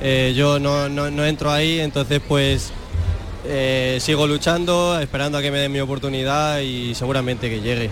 eh, 0.01 0.33
yo 0.35 0.59
no, 0.59 0.89
no, 0.89 1.11
no, 1.11 1.25
entro 1.25 1.51
ahí, 1.51 1.79
entonces 1.79 2.21
pues 2.25 2.71
eh, 3.45 3.97
sigo 4.01 4.27
luchando, 4.27 4.99
esperando 4.99 5.37
a 5.37 5.41
que 5.41 5.51
me 5.51 5.59
den 5.59 5.71
mi 5.71 5.79
oportunidad 5.79 6.59
y 6.59 6.95
seguramente 6.95 7.49
que 7.49 7.61
llegue. 7.61 7.89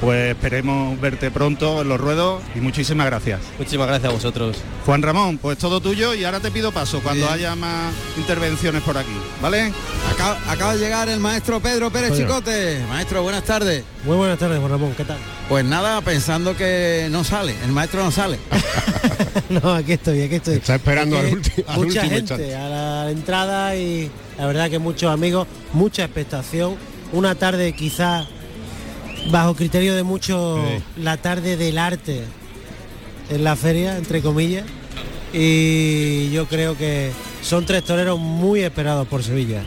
Pues 0.00 0.32
esperemos 0.32 1.00
verte 1.00 1.30
pronto 1.30 1.80
en 1.80 1.88
los 1.88 1.98
ruedos 1.98 2.42
y 2.54 2.60
muchísimas 2.60 3.06
gracias. 3.06 3.40
Muchísimas 3.58 3.86
gracias 3.86 4.10
a 4.10 4.14
vosotros. 4.14 4.58
Juan 4.84 5.00
Ramón, 5.00 5.38
pues 5.38 5.56
todo 5.56 5.80
tuyo 5.80 6.12
y 6.12 6.24
ahora 6.24 6.40
te 6.40 6.50
pido 6.50 6.70
paso 6.70 7.00
cuando 7.02 7.28
haya 7.30 7.54
más 7.56 7.94
intervenciones 8.18 8.82
por 8.82 8.98
aquí, 8.98 9.16
¿vale? 9.40 9.72
Acaba, 10.12 10.38
acaba 10.48 10.74
de 10.74 10.80
llegar 10.80 11.08
el 11.08 11.18
maestro 11.18 11.60
Pedro 11.60 11.90
Pérez. 11.90 12.14
Chicote. 12.14 12.84
Maestro, 12.90 13.22
buenas 13.22 13.44
tardes. 13.44 13.84
Muy 14.04 14.16
buenas 14.16 14.38
tardes, 14.38 14.58
Juan 14.58 14.70
Ramón, 14.70 14.94
¿qué 14.94 15.04
tal? 15.04 15.18
Pues 15.48 15.64
nada, 15.64 16.02
pensando 16.02 16.54
que 16.54 17.08
no 17.10 17.24
sale, 17.24 17.54
el 17.64 17.72
maestro 17.72 18.04
no 18.04 18.10
sale. 18.10 18.38
no, 19.50 19.74
aquí 19.74 19.92
estoy, 19.92 20.22
aquí 20.22 20.36
estoy. 20.36 20.54
Está 20.56 20.76
esperando 20.76 21.16
Es 21.18 21.24
al 21.24 21.30
que 21.30 21.36
ulti- 21.36 21.64
al 21.66 21.76
mucha 21.78 22.02
último 22.02 22.16
gente 22.36 22.54
a 22.54 22.68
la 22.68 23.10
entrada 23.10 23.76
y 23.76 24.10
la 24.38 24.46
verdad 24.46 24.70
que 24.70 24.78
muchos 24.78 25.10
amigos, 25.12 25.46
mucha 25.72 26.04
expectación. 26.04 26.76
Una 27.12 27.34
tarde 27.36 27.72
quizás 27.72 28.26
bajo 29.30 29.54
criterio 29.54 29.94
de 29.94 30.02
muchos, 30.02 30.60
la 30.96 31.16
tarde 31.16 31.56
del 31.56 31.78
arte 31.78 32.22
en 33.30 33.44
la 33.44 33.56
feria, 33.56 33.96
entre 33.96 34.22
comillas. 34.22 34.64
Y 35.32 36.30
yo 36.30 36.46
creo 36.46 36.76
que 36.76 37.10
son 37.42 37.66
tres 37.66 37.84
toreros 37.84 38.18
muy 38.18 38.60
esperados 38.62 39.06
por 39.08 39.22
Sevilla. 39.22 39.62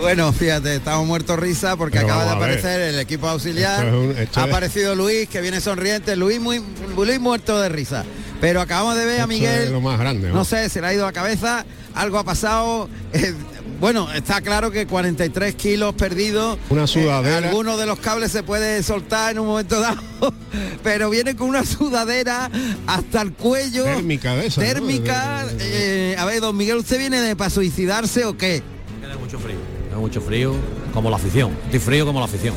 Bueno, 0.00 0.30
fíjate, 0.32 0.76
estamos 0.76 1.06
muertos 1.06 1.38
risa 1.38 1.74
porque 1.76 1.98
Pero 1.98 2.08
acaba 2.12 2.24
de 2.26 2.30
aparecer 2.32 2.80
el 2.82 2.98
equipo 2.98 3.28
auxiliar. 3.28 3.84
Esto 3.86 3.96
es 3.98 4.04
un- 4.16 4.18
esto 4.22 4.40
ha 4.40 4.44
es- 4.44 4.48
aparecido 4.50 4.94
Luis, 4.94 5.28
que 5.28 5.40
viene 5.40 5.60
sonriente. 5.60 6.16
Luis 6.16 6.38
muy 6.40 6.60
Luis 6.96 7.18
muerto 7.20 7.58
de 7.60 7.68
risa. 7.70 8.04
Pero 8.40 8.60
acabamos 8.60 8.96
de 8.96 9.04
ver 9.04 9.14
a 9.14 9.16
Esto 9.22 9.28
Miguel. 9.28 9.72
lo 9.72 9.80
más 9.80 9.98
grande, 9.98 10.28
¿no? 10.28 10.34
No 10.34 10.44
sé, 10.44 10.68
se 10.68 10.80
le 10.80 10.86
ha 10.88 10.94
ido 10.94 11.06
a 11.06 11.12
cabeza, 11.12 11.64
algo 11.94 12.18
ha 12.18 12.24
pasado. 12.24 12.88
eh, 13.12 13.34
bueno, 13.80 14.10
está 14.12 14.40
claro 14.40 14.70
que 14.70 14.86
43 14.86 15.54
kilos 15.54 15.94
perdidos. 15.94 16.58
Una 16.70 16.86
sudadera. 16.86 17.48
alguno 17.48 17.76
de 17.76 17.84
los 17.86 17.98
cables 17.98 18.32
se 18.32 18.42
puede 18.42 18.82
soltar 18.82 19.32
en 19.32 19.38
un 19.38 19.46
momento 19.46 19.80
dado, 19.80 20.00
pero 20.82 21.10
viene 21.10 21.34
con 21.36 21.48
una 21.48 21.64
sudadera 21.64 22.50
hasta 22.86 23.22
el 23.22 23.32
cuello. 23.32 23.84
Térmica 23.84 24.34
de 24.34 24.46
esa, 24.46 24.60
¿no? 24.60 24.66
Térmica. 24.66 25.44
De- 25.46 25.54
de- 25.54 25.64
de- 25.64 26.12
eh, 26.12 26.16
a 26.18 26.24
ver, 26.26 26.40
don 26.40 26.56
Miguel, 26.56 26.76
¿usted 26.76 26.98
viene 26.98 27.20
de 27.20 27.36
para 27.36 27.50
suicidarse 27.50 28.24
o 28.24 28.36
qué? 28.36 28.62
Tiene 29.00 29.16
mucho 29.16 29.38
frío. 29.38 29.56
Tiene 29.88 29.96
mucho 30.00 30.20
frío, 30.20 30.54
como 30.94 31.08
la 31.10 31.16
afición. 31.16 31.52
Estoy 31.64 31.80
frío 31.80 32.04
como 32.06 32.18
la 32.20 32.26
afición. 32.26 32.54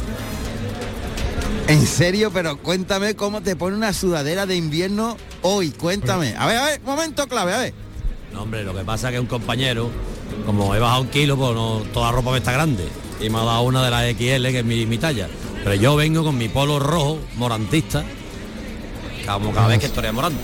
En 1.67 1.86
serio, 1.86 2.31
pero 2.33 2.57
cuéntame 2.57 3.15
cómo 3.15 3.41
te 3.41 3.55
pone 3.55 3.75
una 3.75 3.93
sudadera 3.93 4.45
de 4.45 4.55
invierno 4.55 5.17
hoy. 5.41 5.69
Cuéntame. 5.72 6.36
A 6.38 6.46
ver, 6.48 6.58
a 6.58 6.65
ver, 6.65 6.81
momento 6.81 7.27
clave, 7.27 7.53
a 7.53 7.58
ver. 7.60 7.74
No, 8.34 8.43
hombre, 8.43 8.63
lo 8.63 8.74
que 8.75 8.84
pasa 8.84 9.08
es 9.10 9.13
que 9.13 9.19
un 9.19 9.25
compañero, 9.27 9.89
como 10.46 10.74
he 10.75 10.79
bajado 10.79 11.01
un 11.01 11.08
kilo, 11.10 11.36
pues 11.38 11.53
no, 11.55 11.81
toda 11.93 12.08
la 12.08 12.12
ropa 12.13 12.31
me 12.31 12.38
está 12.38 12.51
grande. 12.51 12.88
Y 13.19 13.29
me 13.29 13.39
ha 13.39 13.43
dado 13.43 13.62
una 13.63 13.84
de 13.84 13.91
las 13.91 14.03
XL, 14.13 14.48
que 14.51 14.60
es 14.60 14.65
mi, 14.65 14.86
mi 14.86 14.98
talla. 14.98 15.27
Pero 15.63 15.75
yo 15.75 15.96
vengo 15.96 16.24
con 16.24 16.38
mi 16.38 16.48
polo 16.48 16.79
rojo, 16.79 17.19
morantista, 17.36 18.03
como 19.27 19.51
cada 19.51 19.67
vez 19.67 19.79
que 19.79 19.88
estoy 19.88 20.12
morante. 20.12 20.39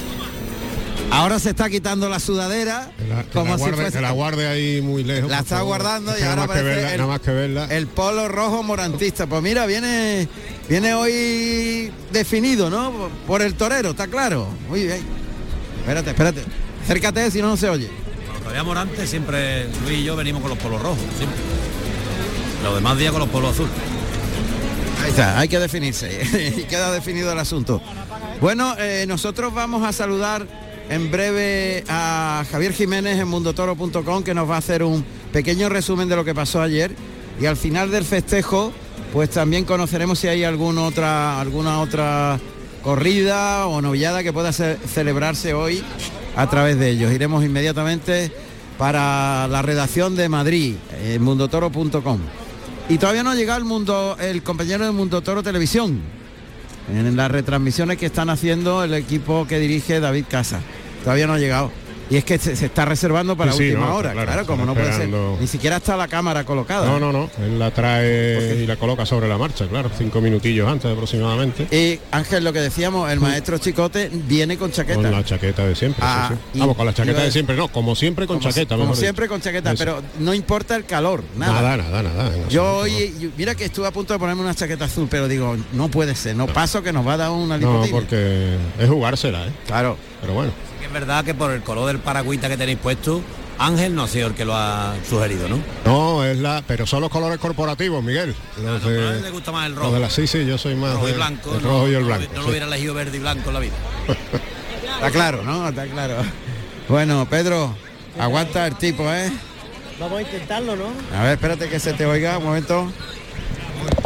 Ahora 1.11 1.39
se 1.39 1.51
está 1.51 1.69
quitando 1.69 2.09
la 2.09 2.19
sudadera. 2.19 2.91
Que 2.97 3.07
la, 3.07 3.23
que 3.23 3.29
como 3.29 3.51
la 3.51 3.57
si 3.57 3.63
guarde, 3.63 3.83
fuese- 3.85 3.91
que 3.93 4.01
la 4.01 4.11
guarde 4.11 4.47
ahí 4.47 4.81
muy 4.81 5.03
lejos. 5.03 5.29
La 5.29 5.39
está 5.39 5.57
favor. 5.57 5.67
guardando 5.67 6.11
Es 6.13 6.17
y 6.19 6.21
nada 6.21 6.33
ahora 6.33 6.47
más 6.47 6.55
que 6.55 6.59
aparece 6.59 6.75
verla, 6.81 6.91
el- 6.91 6.97
nada 6.97 7.09
más 7.11 7.19
que 7.21 7.31
verla. 7.31 7.65
El 7.69 7.87
polo 7.87 8.27
rojo 8.27 8.63
morantista. 8.63 9.27
Pues 9.27 9.41
mira, 9.43 9.65
viene 9.67 10.27
viene 10.69 10.93
hoy 10.93 11.91
definido, 12.11 12.69
¿no? 12.69 13.09
Por 13.27 13.41
el 13.41 13.55
torero, 13.55 13.91
está 13.91 14.07
claro. 14.07 14.47
Muy 14.69 14.83
bien. 14.83 15.01
Espérate, 15.79 16.09
espérate. 16.11 16.41
Acércate 16.83 17.31
si 17.31 17.41
no 17.41 17.49
no 17.49 17.57
se 17.57 17.69
oye. 17.69 17.89
Cuando 18.25 18.39
todavía 18.41 18.63
morante, 18.63 19.07
siempre 19.07 19.67
Luis 19.83 19.99
y 19.99 20.03
yo 20.03 20.15
venimos 20.15 20.41
con 20.41 20.49
los 20.49 20.59
polos 20.59 20.81
rojos, 20.81 20.99
siempre. 21.17 21.39
Los 22.63 22.75
demás 22.75 22.97
días 22.97 23.11
con 23.11 23.19
los 23.19 23.29
polos 23.29 23.51
azules. 23.51 23.71
Ahí 25.03 25.09
está, 25.09 25.39
hay 25.39 25.47
que 25.47 25.59
definirse 25.59 26.53
y 26.57 26.63
queda 26.63 26.91
definido 26.91 27.31
el 27.31 27.39
asunto. 27.39 27.81
Bueno, 28.41 28.75
eh, 28.79 29.05
nosotros 29.07 29.53
vamos 29.53 29.83
a 29.83 29.93
saludar 29.93 30.47
en 30.89 31.11
breve 31.11 31.83
a 31.87 32.43
Javier 32.51 32.73
Jiménez 32.73 33.19
en 33.19 33.27
mundotoro.com 33.27 34.23
que 34.23 34.33
nos 34.33 34.49
va 34.49 34.55
a 34.55 34.59
hacer 34.59 34.83
un 34.83 35.05
pequeño 35.31 35.69
resumen 35.69 36.09
de 36.09 36.15
lo 36.15 36.25
que 36.25 36.33
pasó 36.35 36.61
ayer 36.61 36.95
y 37.39 37.45
al 37.45 37.57
final 37.57 37.91
del 37.91 38.03
festejo 38.03 38.71
pues 39.15 39.29
también 39.29 39.63
conoceremos 39.63 40.19
si 40.19 40.27
hay 40.27 40.43
alguna 40.43 40.81
otra 40.83 41.39
alguna 41.39 41.79
otra 41.79 42.37
corrida 42.83 43.65
o 43.65 43.81
novillada 43.81 44.23
que 44.23 44.33
pueda 44.33 44.51
ce- 44.51 44.77
celebrarse 44.93 45.53
hoy 45.53 45.81
a 46.35 46.49
través 46.49 46.77
de 46.77 46.89
ellos. 46.89 47.13
Iremos 47.13 47.45
inmediatamente 47.45 48.29
para 48.77 49.47
la 49.47 49.61
redacción 49.61 50.17
de 50.17 50.27
Madrid, 50.27 50.75
en 51.01 51.23
mundotoro.com. 51.23 52.19
Y 52.89 52.97
todavía 52.97 53.23
no 53.23 53.29
ha 53.29 53.35
llegado 53.35 53.57
el 53.57 53.63
mundo, 53.63 54.17
el 54.19 54.43
compañero 54.43 54.83
de 54.83 54.91
Mundo 54.91 55.21
Toro 55.21 55.41
Televisión. 55.41 56.01
En 56.93 57.15
las 57.15 57.31
retransmisiones 57.31 57.97
que 57.97 58.07
están 58.07 58.29
haciendo 58.29 58.83
el 58.83 58.93
equipo 58.95 59.47
que 59.47 59.59
dirige 59.59 60.01
David 60.01 60.25
Casa. 60.29 60.59
Todavía 61.05 61.25
no 61.25 61.33
ha 61.35 61.39
llegado. 61.39 61.71
Y 62.09 62.17
es 62.17 62.23
que 62.23 62.37
se, 62.37 62.55
se 62.55 62.67
está 62.67 62.85
reservando 62.85 63.35
para 63.35 63.51
Sí, 63.51 63.69
última 63.69 63.87
no, 63.87 63.95
hora, 63.95 64.11
claro, 64.13 64.45
como 64.45 64.65
no 64.65 64.73
puede 64.73 64.93
ser. 64.93 65.09
Ni 65.09 65.47
siquiera 65.47 65.77
está 65.77 65.97
la 65.97 66.07
cámara 66.07 66.43
colocada. 66.43 66.85
No, 66.85 66.99
no, 66.99 67.11
no. 67.11 67.29
Él 67.43 67.57
la 67.57 67.71
trae 67.71 68.59
y 68.61 68.67
la 68.67 68.75
coloca 68.77 69.05
sobre 69.05 69.27
la 69.27 69.37
marcha, 69.37 69.67
claro. 69.67 69.89
Cinco 69.97 70.21
minutillos 70.21 70.69
antes 70.69 70.91
aproximadamente. 70.91 71.67
Y 71.75 71.99
Ángel, 72.11 72.43
lo 72.43 72.53
que 72.53 72.61
decíamos, 72.61 73.11
el 73.11 73.19
maestro 73.19 73.57
Chicote 73.57 74.09
viene 74.11 74.57
con 74.57 74.71
chaqueta. 74.71 75.01
Con 75.01 75.11
la 75.11 75.23
chaqueta 75.23 75.65
de 75.65 75.75
siempre. 75.75 76.01
sí, 76.01 76.07
Ah, 76.07 76.29
sí. 76.31 76.37
y- 76.53 76.59
Vamos, 76.59 76.75
con 76.77 76.85
la 76.85 76.93
chaqueta 76.93 77.23
de 77.23 77.31
siempre, 77.31 77.55
no, 77.55 77.67
como 77.69 77.95
siempre 77.95 78.27
con 78.27 78.37
como, 78.39 78.49
chaqueta. 78.49 78.75
como 78.77 78.95
siempre 78.95 79.25
dicho. 79.25 79.33
con 79.33 79.41
chaqueta, 79.41 79.71
Eso. 79.71 79.79
pero 79.79 80.01
no 80.19 80.33
importa 80.33 80.75
el 80.75 80.85
calor, 80.85 81.23
nada. 81.35 81.53
Nada, 81.61 81.77
nada, 81.77 82.03
nada. 82.03 82.31
Yo 82.49 82.77
hoy, 82.77 83.31
mira 83.37 83.55
que 83.55 83.65
estuve 83.65 83.87
a 83.87 83.91
punto 83.91 84.13
de 84.13 84.19
ponerme 84.19 84.41
una 84.43 84.53
chaqueta 84.53 84.85
azul, 84.85 85.07
pero 85.09 85.27
digo, 85.27 85.55
no 85.73 85.87
puede 85.89 86.13
ser, 86.15 86.35
no 86.35 86.47
paso 86.47 86.83
que 86.83 86.93
nos 86.93 87.05
va 87.07 87.13
a 87.13 87.17
dar 87.17 87.31
una 87.31 87.57
No, 87.57 87.83
porque 87.89 88.55
es 88.79 88.89
jugársela, 88.89 89.47
¿eh? 89.47 89.51
Claro. 89.65 89.97
Pero 90.21 90.33
bueno. 90.33 90.51
Es 90.85 90.91
verdad 90.93 91.25
que 91.25 91.33
por 91.33 91.51
el 91.51 91.61
color 91.61 91.87
del 91.87 91.99
paragüita 91.99 92.47
que 92.47 92.57
tenéis 92.57 92.77
puesto, 92.77 93.21
Ángel 93.57 93.95
no 93.95 94.03
ha 94.03 94.07
sido 94.07 94.27
el 94.27 94.33
que 94.33 94.45
lo 94.45 94.53
ha 94.55 94.93
sugerido, 95.09 95.47
¿no? 95.49 95.59
No, 95.85 96.23
es 96.23 96.37
la. 96.37 96.63
Pero 96.67 96.85
son 96.85 97.01
los 97.01 97.09
colores 97.09 97.37
corporativos, 97.39 98.03
Miguel. 98.03 98.35
Los 98.61 98.83
No, 98.83 98.89
de- 98.89 99.07
a 99.07 99.11
él 99.13 99.21
le 99.23 99.29
gusta 99.31 99.51
más 99.51 99.65
el 99.67 99.75
rojo. 99.75 99.91
de 99.93 99.99
la, 99.99 100.09
sí, 100.09 100.27
sí, 100.27 100.45
yo 100.45 100.57
soy 100.57 100.75
más 100.75 100.93
rojo 100.93 101.07
y 101.07 101.11
de- 101.11 101.17
blanco. 101.17 101.51
no- 101.53 101.59
rojo 101.59 101.87
y 101.89 101.95
el 101.95 102.03
blanco. 102.03 102.27
No, 102.33 102.37
lo 102.39 102.43
sí. 102.43 102.49
hubiera 102.49 102.65
elegido 102.67 102.93
verde 102.93 103.17
y 103.17 103.19
blanco 103.19 103.47
en 103.49 103.53
la 103.53 103.59
vida. 103.61 103.73
Está 104.95 105.11
claro, 105.11 105.43
¿no? 105.43 105.67
Está 105.69 105.85
claro. 105.87 106.15
Bueno, 106.87 107.27
Pedro, 107.29 107.75
aguanta 108.19 108.67
el 108.67 108.75
tipo, 108.75 109.03
¿eh? 109.11 109.31
Vamos 109.99 110.19
a 110.19 110.21
intentarlo, 110.21 110.75
¿no? 110.75 110.87
A 111.17 111.23
ver, 111.23 111.33
espérate 111.33 111.67
que 111.69 111.79
se 111.79 111.93
te 111.93 112.05
oiga 112.05 112.37
un 112.37 112.45
momento. 112.45 112.91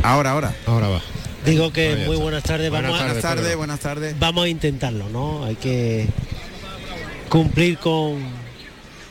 Ahora, 0.03 0.31
ahora. 0.31 0.55
Ahora 0.65 0.87
va. 0.87 1.01
Digo 1.45 1.71
que 1.73 2.03
muy 2.05 2.17
buenas 2.17 2.43
tardes. 2.43 2.69
Buenas 2.69 2.91
Vamos, 2.91 3.01
a, 3.01 3.05
Buenas 3.07 3.23
tardes, 3.23 3.55
buenas 3.55 3.79
tardes. 3.79 4.15
vamos 4.19 4.45
a 4.45 4.47
intentarlo, 4.49 5.09
¿no? 5.09 5.45
Hay 5.45 5.55
que 5.55 6.07
cumplir 7.29 7.77
con, 7.77 8.17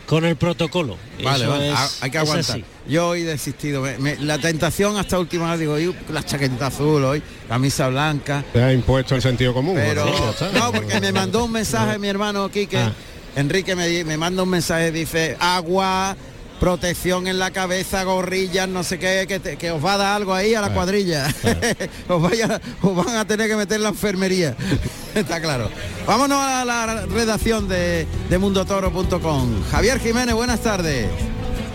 con 0.06 0.24
el 0.24 0.36
protocolo. 0.36 0.96
Vale, 1.22 1.44
Eso 1.44 1.50
vale, 1.52 1.72
es- 1.72 2.02
hay 2.02 2.10
que 2.10 2.18
aguantar. 2.18 2.60
Yo 2.88 3.08
hoy 3.08 3.22
he 3.22 3.24
desistido. 3.24 3.82
me- 3.82 3.98
me- 3.98 4.16
la 4.16 4.38
tentación 4.38 4.96
hasta 4.96 5.18
última 5.18 5.44
hora, 5.46 5.56
digo, 5.58 5.74
"Uy, 5.74 5.94
la 6.10 6.22
chaqueta 6.24 6.68
azul 6.68 7.04
hoy, 7.04 7.22
camisa 7.48 7.88
blanca. 7.88 8.44
Te 8.52 8.62
ha 8.62 8.72
impuesto 8.72 9.14
el 9.14 9.22
sentido 9.22 9.52
común. 9.52 9.74
Pero 9.76 10.06
no, 10.54 10.72
porque 10.72 11.00
me 11.00 11.12
mandó 11.12 11.44
un 11.44 11.52
mensaje 11.52 11.98
mi 11.98 12.08
hermano 12.08 12.48
Quique, 12.50 12.78
Ah. 12.78 12.92
Enrique 13.36 13.76
me, 13.76 14.04
me 14.04 14.16
manda 14.16 14.42
un 14.42 14.48
mensaje, 14.48 14.90
dice, 14.90 15.36
agua, 15.38 16.16
protección 16.60 17.26
en 17.28 17.38
la 17.38 17.50
cabeza, 17.50 18.02
gorrillas, 18.04 18.68
no 18.68 18.82
sé 18.82 18.98
qué, 18.98 19.26
que, 19.28 19.38
te- 19.40 19.56
que 19.56 19.70
os 19.70 19.84
va 19.84 19.94
a 19.94 19.96
dar 19.98 20.16
algo 20.16 20.34
ahí 20.34 20.54
a 20.54 20.60
la 20.60 20.68
Claro, 20.68 20.74
cuadrilla. 20.74 21.26
os, 22.08 22.22
vaya, 22.22 22.60
os 22.82 22.96
van 22.96 23.16
a 23.16 23.24
tener 23.26 23.48
que 23.48 23.56
meter 23.56 23.76
en 23.76 23.82
la 23.84 23.88
enfermería. 23.90 24.56
Está 25.14 25.40
claro. 25.40 25.70
Vámonos 26.06 26.38
a 26.40 26.64
la 26.64 27.06
redacción 27.06 27.68
de, 27.68 28.06
de 28.28 28.38
mundotoro.com. 28.38 29.62
Javier 29.70 29.98
Jiménez, 30.00 30.34
buenas 30.34 30.60
tardes. 30.60 31.08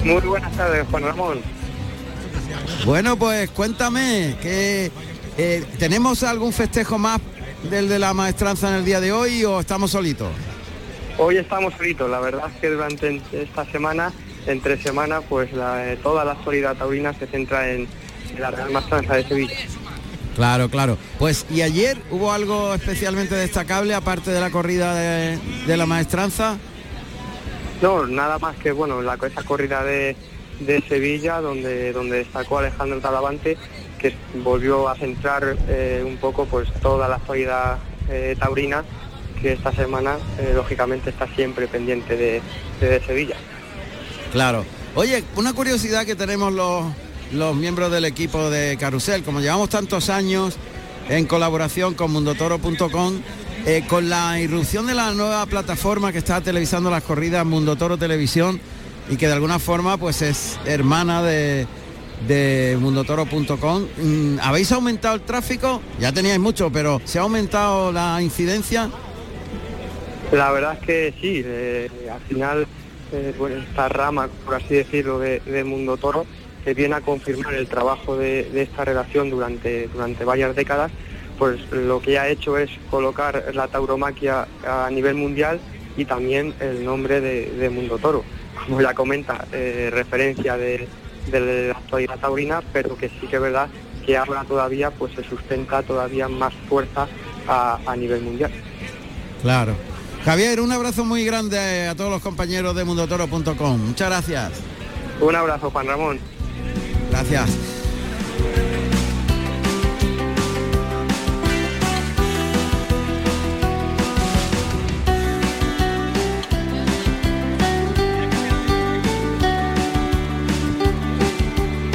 Muy 0.04 0.22
buenas 0.22 0.52
tardes, 0.56 0.86
Juan 0.92 1.04
Ramón. 1.04 1.42
Bueno, 2.86 3.18
pues 3.18 3.50
cuéntame, 3.52 4.36
que 4.42 4.92
eh, 5.38 5.64
¿tenemos 5.80 6.24
algún 6.24 6.52
festejo 6.54 6.98
más 6.98 7.20
del 7.70 7.88
de 7.88 8.00
la 8.00 8.14
maestranza 8.14 8.70
en 8.70 8.76
el 8.76 8.86
día 8.86 9.00
de 9.00 9.12
hoy 9.12 9.44
o 9.46 9.60
estamos 9.62 9.92
solitos? 9.92 10.30
Hoy 11.18 11.38
estamos 11.38 11.74
fritos, 11.76 12.10
la 12.10 12.20
verdad 12.20 12.50
es 12.54 12.60
que 12.60 12.70
durante 12.70 13.22
esta 13.32 13.66
semana, 13.72 14.12
entre 14.48 14.82
semana, 14.82 15.22
pues 15.22 15.52
la- 15.54 15.92
eh, 15.92 15.98
toda 16.02 16.26
la 16.26 16.34
actualidad 16.34 16.76
taurina 16.76 17.14
se 17.14 17.28
centra 17.28 17.70
en, 17.70 17.88
en 18.36 18.42
la 18.42 18.52
Real 18.52 18.72
Maestranza 18.72 19.16
de 19.16 19.24
Sevilla. 19.28 19.56
Claro, 20.36 20.68
claro. 20.70 20.98
Pues 21.20 21.46
y 21.52 21.62
ayer 21.62 21.98
hubo 22.10 22.32
algo 22.32 22.74
especialmente 22.74 23.36
destacable 23.36 23.94
aparte 23.94 24.32
de 24.32 24.42
la 24.42 24.50
corrida 24.50 24.96
de, 24.96 25.38
de 25.68 25.78
la 25.78 25.86
maestranza. 25.86 26.58
No, 27.82 28.08
nada 28.08 28.40
más 28.40 28.56
que 28.58 28.72
bueno, 28.72 29.02
la, 29.02 29.14
esa 29.16 29.44
corrida 29.44 29.84
de, 29.84 30.16
de 30.60 30.82
Sevilla, 30.88 31.40
donde, 31.42 31.92
donde 31.94 32.18
destacó 32.18 32.58
Alejandro 32.60 33.00
Talavante, 33.00 33.58
que 34.00 34.16
volvió 34.44 34.90
a 34.90 34.96
centrar 34.96 35.56
eh, 35.68 36.04
un 36.06 36.18
poco 36.18 36.46
pues 36.46 36.68
toda 36.82 37.08
la 37.08 37.16
actualidad 37.18 37.78
eh, 38.10 38.36
taurina, 38.40 38.84
que 39.40 39.54
esta 39.54 39.72
semana 39.74 40.16
eh, 40.40 40.54
lógicamente 40.56 41.10
está 41.12 41.28
siempre 41.36 41.68
pendiente 41.68 42.16
de 42.16 43.02
Sevilla. 43.06 43.36
Claro. 44.34 44.66
Oye, 44.96 45.24
una 45.36 45.54
curiosidad 45.54 46.06
que 46.06 46.16
tenemos 46.16 46.52
los, 46.52 46.86
los 47.32 47.56
miembros 47.56 47.92
del 47.92 48.04
equipo 48.04 48.50
de 48.50 48.78
Carusel, 48.80 49.24
como 49.24 49.40
llevamos 49.40 49.70
tantos 49.70 50.10
años 50.10 50.56
en 51.08 51.26
colaboración 51.26 51.94
con 51.94 52.12
mundotoro.com, 52.12 53.22
eh, 53.68 53.84
con 53.88 54.10
la 54.10 54.40
irrupción 54.40 54.88
de 54.88 54.96
la 54.96 55.14
nueva 55.14 55.46
plataforma 55.46 56.12
que 56.12 56.18
está 56.18 56.42
televisando 56.42 56.90
las 56.90 57.04
corridas 57.04 57.46
Mundo 57.46 57.76
Toro 57.76 57.98
Televisión 57.98 58.60
y 59.08 59.18
que 59.18 59.28
de 59.28 59.34
alguna 59.34 59.60
forma 59.60 59.98
pues 59.98 60.24
es 60.24 60.60
hermana 60.66 61.22
de, 61.22 61.68
de 62.28 62.76
mundotoro.com. 62.82 63.88
Mm, 63.98 64.40
¿Habéis 64.42 64.72
aumentado 64.72 65.14
el 65.16 65.22
tráfico? 65.22 65.80
Ya 66.00 66.12
teníais 66.12 66.40
mucho, 66.40 66.72
pero 66.72 67.00
¿se 67.06 67.20
ha 67.20 67.22
aumentado 67.22 67.92
la 67.92 68.20
incidencia? 68.20 68.90
La 70.32 70.52
verdad 70.52 70.74
es 70.82 70.86
que 70.88 71.14
sí, 71.22 71.44
eh, 71.46 71.90
al 72.12 72.22
final 72.22 72.68
eh, 73.14 73.34
pues 73.38 73.54
esta 73.54 73.88
rama, 73.90 74.28
por 74.46 74.56
así 74.56 74.74
decirlo, 74.76 75.20
de, 75.20 75.64
Mundo 75.64 75.98
Toro, 75.98 76.26
que 76.64 76.74
viene 76.74 76.96
a 76.96 77.02
confirmar 77.02 77.54
el 77.54 77.68
trabajo 77.68 78.18
de, 78.18 78.50
esta 78.62 78.84
relación 78.86 79.30
durante, 79.30 79.88
durante 79.88 80.26
varias 80.26 80.56
décadas, 80.56 80.92
pues 81.38 81.60
lo 81.72 82.02
que 82.02 82.18
ha 82.20 82.28
hecho 82.30 82.58
es 82.58 82.72
colocar 82.90 83.52
la 83.54 83.68
tauromaquia 83.68 84.48
a 84.66 84.90
nivel 84.90 85.16
mundial 85.16 85.60
y 85.98 86.06
también 86.06 86.54
el 86.60 86.84
nombre 86.84 87.22
de, 87.22 87.70
Mundo 87.70 87.98
Toro. 87.98 88.24
Como 88.66 88.82
ya 88.82 88.94
comenta, 88.94 89.46
eh, 89.52 89.90
referencia 89.92 90.58
de, 90.58 90.88
de 91.28 91.68
la 91.68 91.74
actualidad 91.74 92.18
taurina, 92.20 92.62
pero 92.72 92.96
que 92.96 93.10
sí 93.10 93.28
que 93.28 93.36
es 93.36 93.42
verdad 93.42 93.68
que 94.06 94.18
ahora 94.18 94.44
todavía 94.44 94.92
pues 94.92 95.14
se 95.14 95.24
sustenta 95.24 95.82
todavía 95.84 96.28
más 96.28 96.54
fuerza 96.68 97.08
a- 97.48 97.80
a 97.86 97.96
nivel 97.96 98.22
mundial. 98.22 98.52
Claro. 99.42 99.76
Javier, 100.26 100.62
un 100.62 100.72
abrazo 100.72 101.04
muy 101.04 101.26
grande 101.26 101.88
a 101.88 101.96
todos 101.96 102.10
los 102.10 102.22
compañeros 102.22 102.74
de 102.76 102.86
mundotoro.com. 102.86 103.88
Muchas 103.88 104.08
gracias. 104.08 104.52
Un 105.20 105.36
abrazo, 105.36 105.70
Juan 105.70 105.86
Ramón. 105.86 106.20
Gracias. 107.12 107.50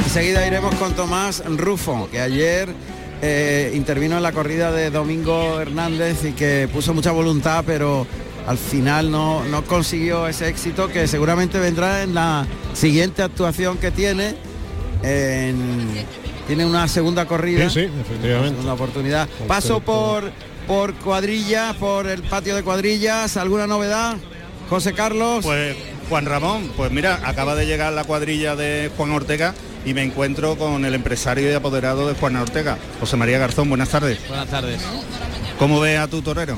Enseguida 0.03 0.45
iremos 0.45 0.75
con 0.75 0.93
Tomás 0.93 1.43
Rufo, 1.45 2.09
que 2.11 2.19
ayer 2.19 2.75
eh, 3.21 3.71
intervino 3.75 4.17
en 4.17 4.23
la 4.23 4.31
corrida 4.31 4.71
de 4.71 4.89
Domingo 4.91 5.59
Hernández 5.59 6.23
y 6.25 6.31
que 6.33 6.69
puso 6.71 6.93
mucha 6.93 7.11
voluntad, 7.11 7.63
pero 7.65 8.07
al 8.47 8.57
final 8.57 9.11
no, 9.11 9.43
no 9.45 9.63
consiguió 9.65 10.27
ese 10.27 10.47
éxito 10.47 10.87
que 10.87 11.07
seguramente 11.07 11.59
vendrá 11.59 12.03
en 12.03 12.13
la 12.13 12.47
siguiente 12.73 13.21
actuación 13.21 13.77
que 13.77 13.91
tiene. 13.91 14.35
en- 15.03 16.19
tiene 16.47 16.65
una 16.65 16.87
segunda 16.87 17.25
corrida. 17.27 17.69
Sí, 17.69 17.81
sí, 17.81 17.89
efectivamente. 18.01 18.59
Una 18.61 18.73
oportunidad. 18.73 19.29
Paso 19.47 19.81
por, 19.81 20.31
por 20.65 20.95
cuadrillas, 20.95 21.75
por 21.75 22.07
el 22.07 22.23
patio 22.23 22.55
de 22.55 22.63
cuadrillas. 22.63 23.37
¿Alguna 23.37 23.67
novedad? 23.67 24.17
José 24.67 24.93
Carlos. 24.93 25.45
Pues 25.45 25.75
Juan 26.09 26.25
Ramón, 26.25 26.71
pues 26.75 26.91
mira, 26.91 27.19
acaba 27.23 27.53
de 27.53 27.67
llegar 27.67 27.93
la 27.93 28.03
cuadrilla 28.03 28.55
de 28.55 28.89
Juan 28.97 29.11
Ortega 29.11 29.53
y 29.85 29.93
me 29.93 30.03
encuentro 30.03 30.55
con 30.57 30.85
el 30.85 30.93
empresario 30.93 31.49
y 31.49 31.53
apoderado 31.53 32.07
de 32.07 32.15
Juan 32.15 32.35
Ortega, 32.35 32.77
José 32.99 33.17
María 33.17 33.39
Garzón. 33.39 33.69
Buenas 33.69 33.89
tardes. 33.89 34.19
Buenas 34.27 34.47
tardes. 34.47 34.81
¿Cómo 35.57 35.79
ve 35.79 35.97
a 35.97 36.07
tu 36.07 36.21
torero? 36.21 36.57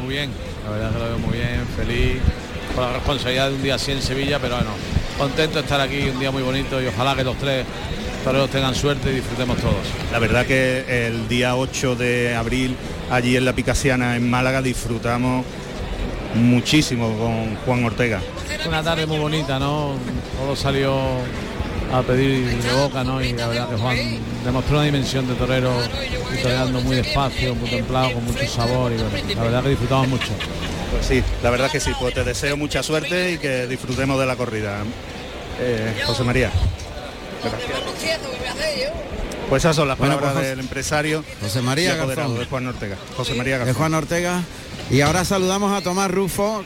Muy 0.00 0.14
bien, 0.14 0.30
la 0.64 0.70
verdad 0.70 0.92
que 0.92 0.98
lo 0.98 1.04
veo 1.04 1.18
muy 1.18 1.38
bien, 1.38 1.66
feliz 1.76 2.18
por 2.74 2.84
la 2.84 2.92
responsabilidad 2.92 3.48
de 3.48 3.54
un 3.54 3.62
día 3.62 3.74
así 3.74 3.92
en 3.92 4.02
Sevilla, 4.02 4.38
pero 4.38 4.56
bueno, 4.56 4.70
contento 5.18 5.56
de 5.56 5.62
estar 5.62 5.80
aquí, 5.80 6.08
un 6.08 6.20
día 6.20 6.30
muy 6.30 6.42
bonito 6.42 6.80
y 6.80 6.86
ojalá 6.86 7.16
que 7.16 7.24
los 7.24 7.36
tres 7.38 7.66
toreros 8.22 8.50
tengan 8.50 8.74
suerte 8.74 9.10
y 9.10 9.16
disfrutemos 9.16 9.58
todos. 9.58 9.74
La 10.12 10.18
verdad 10.18 10.46
que 10.46 11.06
el 11.06 11.28
día 11.28 11.56
8 11.56 11.96
de 11.96 12.36
abril 12.36 12.76
allí 13.10 13.36
en 13.36 13.44
la 13.44 13.52
Picasiana 13.52 14.16
en 14.16 14.28
Málaga 14.28 14.62
disfrutamos 14.62 15.44
muchísimo 16.34 17.16
con 17.18 17.56
Juan 17.64 17.84
Ortega. 17.84 18.20
Una 18.66 18.82
tarde 18.82 19.06
muy 19.06 19.18
bonita, 19.18 19.58
¿no? 19.58 19.94
Todo 20.38 20.54
salió 20.54 21.00
a 21.92 22.02
pedir 22.02 22.62
de 22.62 22.72
boca, 22.74 23.04
¿no? 23.04 23.22
Y 23.22 23.32
la 23.32 23.48
verdad 23.48 23.68
que 23.68 23.76
Juan 23.76 23.96
demostró 24.44 24.76
una 24.76 24.84
dimensión 24.84 25.26
de 25.26 25.34
torero 25.34 25.72
y 26.32 26.42
toreando 26.42 26.80
muy 26.80 26.96
despacio, 26.96 27.54
muy 27.54 27.70
templado, 27.70 28.12
con 28.12 28.24
mucho 28.24 28.46
sabor 28.46 28.92
y 28.92 28.96
bueno, 28.96 29.10
la 29.34 29.42
verdad 29.42 29.62
que 29.62 29.70
disfrutamos 29.70 30.08
mucho. 30.08 30.28
Pues 30.90 31.06
sí, 31.06 31.22
la 31.42 31.50
verdad 31.50 31.70
que 31.70 31.80
sí, 31.80 31.92
pues 31.98 32.14
te 32.14 32.24
deseo 32.24 32.56
mucha 32.56 32.82
suerte 32.82 33.32
y 33.32 33.38
que 33.38 33.66
disfrutemos 33.66 34.18
de 34.18 34.26
la 34.26 34.36
corrida. 34.36 34.82
Eh, 35.60 36.02
José 36.06 36.24
María. 36.24 36.50
Pues 39.48 39.62
esas 39.64 39.76
son 39.76 39.88
las 39.88 39.96
Bueno, 39.98 40.14
palabras 40.16 40.34
pues, 40.40 40.48
del 40.50 40.60
empresario 40.60 41.24
José 41.40 41.62
María 41.62 41.94
Garzón. 41.96 42.38
de 42.38 42.44
Juan 42.44 42.66
Ortega. 42.66 42.96
José 43.16 43.34
María 43.34 43.54
de 43.54 43.58
Garzón. 43.60 43.74
Juan 43.76 43.94
Ortega. 43.94 44.42
Y 44.90 45.00
ahora 45.00 45.24
saludamos 45.24 45.72
a 45.72 45.80
Tomás 45.82 46.10
Rufo. 46.10 46.64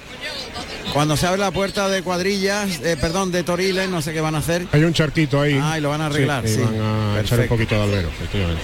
Cuando 0.92 1.16
se 1.16 1.26
abre 1.26 1.40
la 1.40 1.50
puerta 1.52 1.88
de 1.88 2.02
cuadrillas, 2.02 2.80
eh, 2.82 2.96
perdón, 3.00 3.32
de 3.32 3.42
Toriles, 3.44 3.88
no 3.88 4.02
sé 4.02 4.12
qué 4.12 4.20
van 4.20 4.34
a 4.34 4.38
hacer. 4.38 4.66
Hay 4.72 4.84
un 4.84 4.92
charquito 4.92 5.40
ahí. 5.40 5.58
Ah, 5.62 5.78
y 5.78 5.80
lo 5.80 5.88
van 5.88 6.02
a 6.02 6.06
arreglar, 6.06 6.44
y 6.44 6.48
sí. 6.48 6.60
van 6.60 6.80
a 7.16 7.20
echar 7.20 7.40
un 7.40 7.48
poquito 7.48 7.74
de 7.76 7.82
albero, 7.82 8.08
efectivamente. 8.08 8.62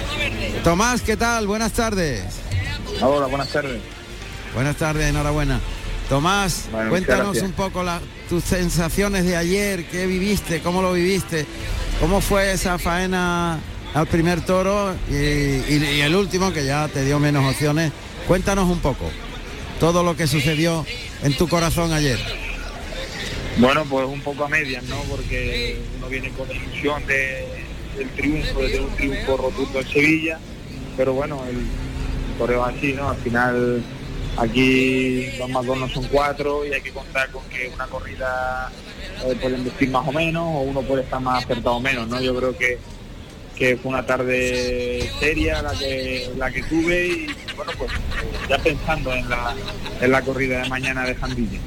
Tomás, 0.62 1.00
¿qué 1.00 1.16
tal? 1.16 1.46
Buenas 1.46 1.72
tardes. 1.72 2.24
Hola, 3.00 3.26
buenas 3.28 3.48
tardes. 3.48 3.80
Buenas 4.52 4.76
tardes, 4.76 5.08
enhorabuena. 5.08 5.60
Tomás, 6.10 6.64
Bueno, 6.70 6.90
cuéntanos 6.90 7.38
un 7.40 7.52
poco 7.52 7.82
la- 7.82 8.00
tus 8.28 8.44
sensaciones 8.44 9.24
de 9.24 9.36
ayer, 9.36 9.86
qué 9.86 10.06
viviste, 10.06 10.60
cómo 10.60 10.82
lo 10.82 10.92
viviste, 10.92 11.46
cómo 12.00 12.20
fue 12.20 12.52
esa 12.52 12.78
faena 12.78 13.58
al 13.94 14.06
primer 14.06 14.44
toro 14.44 14.94
y, 15.10 16.00
el 16.00 16.14
último 16.14 16.52
que 16.52 16.64
ya 16.64 16.88
te 16.88 17.04
dio 17.04 17.18
menos 17.18 17.44
opciones. 17.44 17.92
Cuéntanos 18.26 18.68
un 18.68 18.80
poco 18.80 19.10
todo 19.80 20.02
lo 20.02 20.16
que 20.16 20.26
sucedió 20.26 20.84
en 21.22 21.36
tu 21.36 21.48
corazón 21.48 21.92
ayer. 21.92 22.18
Bueno, 23.58 23.84
pues 23.88 24.06
un 24.06 24.20
poco 24.20 24.44
a 24.44 24.48
medias, 24.48 24.84
¿no? 24.84 24.96
Porque 25.10 25.78
uno 25.96 26.08
viene 26.08 26.30
con 26.30 26.48
la 26.48 26.54
ilusión 26.54 27.04
de, 27.06 27.46
del 27.96 28.08
triunfo, 28.10 28.60
de 28.60 28.80
un 28.80 28.96
triunfo 28.96 29.36
rotundo 29.36 29.80
en 29.80 29.88
Sevilla, 29.88 30.38
pero 30.96 31.12
bueno, 31.14 31.42
el 31.48 31.58
correo 32.38 32.68
es 32.68 32.76
así, 32.76 32.92
¿no? 32.92 33.10
Al 33.10 33.16
final 33.16 33.82
aquí 34.36 35.26
dos 35.38 35.50
más 35.50 35.66
dos 35.66 35.78
no 35.78 35.88
son 35.88 36.04
cuatro 36.04 36.64
y 36.64 36.72
hay 36.72 36.80
que 36.80 36.92
contar 36.92 37.28
con 37.30 37.42
que 37.48 37.68
una 37.74 37.86
corrida 37.86 38.70
eh, 39.24 39.36
pueden 39.40 39.92
más 39.92 40.06
o 40.06 40.12
menos 40.12 40.44
o 40.44 40.60
uno 40.60 40.82
puede 40.82 41.02
estar 41.02 41.20
más 41.20 41.44
acertado 41.44 41.76
o 41.76 41.80
menos, 41.80 42.06
¿no? 42.06 42.20
Yo 42.20 42.36
creo 42.36 42.56
que 42.56 42.78
que 43.58 43.76
fue 43.76 43.90
una 43.90 44.06
tarde 44.06 45.10
seria 45.18 45.60
la 45.62 45.72
que 45.72 46.30
la 46.36 46.50
que 46.50 46.62
tuve 46.64 47.06
y 47.08 47.26
bueno 47.56 47.72
pues 47.76 47.90
ya 48.48 48.58
pensando 48.58 49.12
en 49.12 49.28
la 49.28 49.54
en 50.00 50.10
la 50.12 50.22
corrida 50.22 50.62
de 50.62 50.68
mañana 50.68 51.04
de 51.04 51.14
Jandilla. 51.16 51.58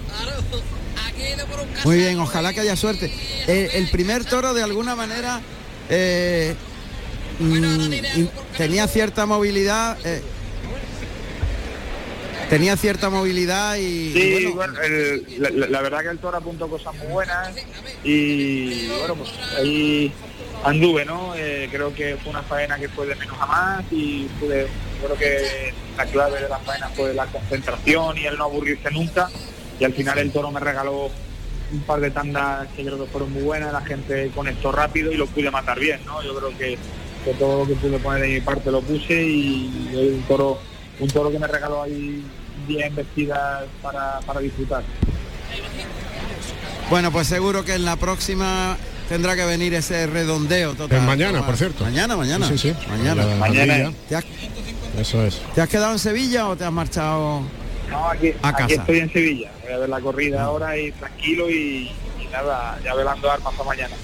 Muy 1.84 1.98
bien, 1.98 2.20
ojalá 2.20 2.54
que 2.54 2.62
haya 2.62 2.76
suerte. 2.76 3.12
Eh, 3.48 3.72
el 3.74 3.90
primer 3.90 4.24
toro 4.26 4.54
de 4.54 4.64
alguna 4.64 4.96
manera 4.96 5.42
eh, 5.90 6.56
mm, 7.40 7.92
tenía 8.58 8.88
cierta 8.88 9.26
movilidad. 9.26 9.98
eh, 10.06 10.22
tenía 12.50 12.76
cierta 12.76 13.10
movilidad 13.10 13.76
y, 13.78 14.12
Sí, 14.14 14.20
y 14.20 14.46
bueno, 14.46 14.56
bueno, 14.56 14.82
el- 14.82 15.26
la, 15.40 15.50
la- 15.52 15.68
la 15.68 15.82
verdad 15.82 16.02
que 16.02 16.10
el 16.10 16.20
toro 16.20 16.38
apuntó 16.38 16.68
cosas 16.68 16.94
muy 16.96 17.08
buenas 17.08 17.50
y 18.04 18.88
bueno, 18.88 19.16
pues 19.16 19.30
ahí 19.58 20.12
anduve, 20.64 21.06
¿no? 21.06 21.34
Eh, 21.36 21.70
creo 21.72 21.94
que 21.94 22.18
fue 22.18 22.32
una 22.32 22.44
faena 22.44 22.78
que 22.78 22.90
fue 22.90 23.08
de 23.08 23.16
menos 23.16 23.38
a 23.40 23.46
más 23.46 23.84
y 23.92 24.26
pude, 24.40 24.68
creo 25.04 25.18
que 25.18 25.74
la 25.98 26.06
clave 26.06 26.42
de 26.42 26.50
la 26.50 26.60
faena 26.60 26.90
fue 26.90 27.14
la 27.14 27.26
concentración 27.26 28.18
y 28.18 28.26
el 28.26 28.38
no 28.38 28.46
aburrirse 28.46 28.92
nunca 28.92 29.30
y 29.80 29.84
al 29.84 29.94
final 29.94 30.20
el 30.20 30.32
toro 30.32 30.52
me 30.52 30.60
regaló 30.60 31.10
un 31.72 31.80
par 31.82 32.00
de 32.02 32.12
tandas 32.12 32.68
que 32.76 32.84
creo 32.84 33.04
que 33.04 33.12
fueron 33.12 33.32
muy 33.32 33.44
buenas, 33.44 33.74
la 33.74 33.82
gente 33.82 34.30
conectó 34.36 34.72
rápido 34.72 35.12
y 35.12 35.18
lo 35.18 35.26
pude 35.26 35.50
matar 35.50 35.80
bien, 35.80 36.02
¿no? 36.06 36.22
Yo 36.22 36.36
creo 36.36 36.58
que, 36.58 36.78
todo 37.40 37.60
lo 37.60 37.68
que 37.68 37.76
pude 37.76 37.98
poner 38.00 38.22
de 38.22 38.28
mi 38.28 38.42
parte 38.42 38.72
lo 38.72 38.82
puse 38.82 39.24
y 39.24 39.90
un 39.94 40.24
toro, 40.28 40.60
un 41.00 41.08
toro 41.10 41.32
que 41.32 41.40
me 41.40 41.48
regaló 41.48 41.84
ahí 41.84 42.24
bien 42.68 42.96
vestidas 42.96 43.64
para, 43.82 44.20
para 44.20 44.40
disfrutar. 44.40 44.84
Bueno, 46.90 47.12
pues 47.12 47.28
seguro 47.28 47.64
que 47.64 47.76
en 47.76 47.86
la 47.86 47.96
próxima 47.96 48.78
tendrá 49.12 49.36
que 49.36 49.44
venir 49.46 49.74
ese 49.74 50.08
redondeo 50.08 50.74
total. 50.74 51.00
Es 51.00 51.04
mañana, 51.04 51.32
Tomás. 51.40 51.46
por 51.48 51.58
cierto. 51.58 51.84
Mañana, 51.84 52.16
mañana. 52.16 52.48
Sí, 52.48 52.58
sí, 52.58 52.70
sí. 52.72 52.88
Mañana. 52.90 53.26
La 53.26 53.36
Mañana. 53.36 53.92
¿Te 54.08 54.16
has, 54.16 54.24
Eso 54.98 55.26
es. 55.26 55.42
te 55.54 55.60
has 55.62 55.68
quedado 55.68 55.92
en 55.92 56.00
Sevilla 56.00 56.48
o 56.48 56.56
te 56.56 56.64
has 56.64 56.72
marchado? 56.72 57.42
No, 57.90 58.08
aquí, 58.10 58.32
A 58.42 58.48
aquí 58.50 58.58
casa. 58.70 58.74
estoy 58.76 59.00
en 59.00 59.12
Sevilla. 59.12 59.52
Voy 59.64 59.74
a 59.74 59.78
ver 59.80 59.90
la 59.90 60.00
corrida 60.00 60.44
ahora 60.44 60.78
y 60.78 60.94
tranquilo 60.94 61.50
y, 61.50 61.92
y 62.22 62.28
nada, 62.32 62.80
ya 62.86 62.94
velando 62.96 63.30
armas 63.30 63.54
para 63.54 63.66
mañana. 63.68 63.96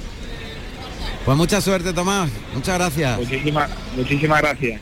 Pues 1.23 1.37
mucha 1.37 1.61
suerte, 1.61 1.93
Tomás. 1.93 2.29
Muchas 2.53 2.75
gracias. 2.77 3.17
Muchísimas, 3.17 3.69
muchísimas 3.95 4.41
gracias. 4.41 4.81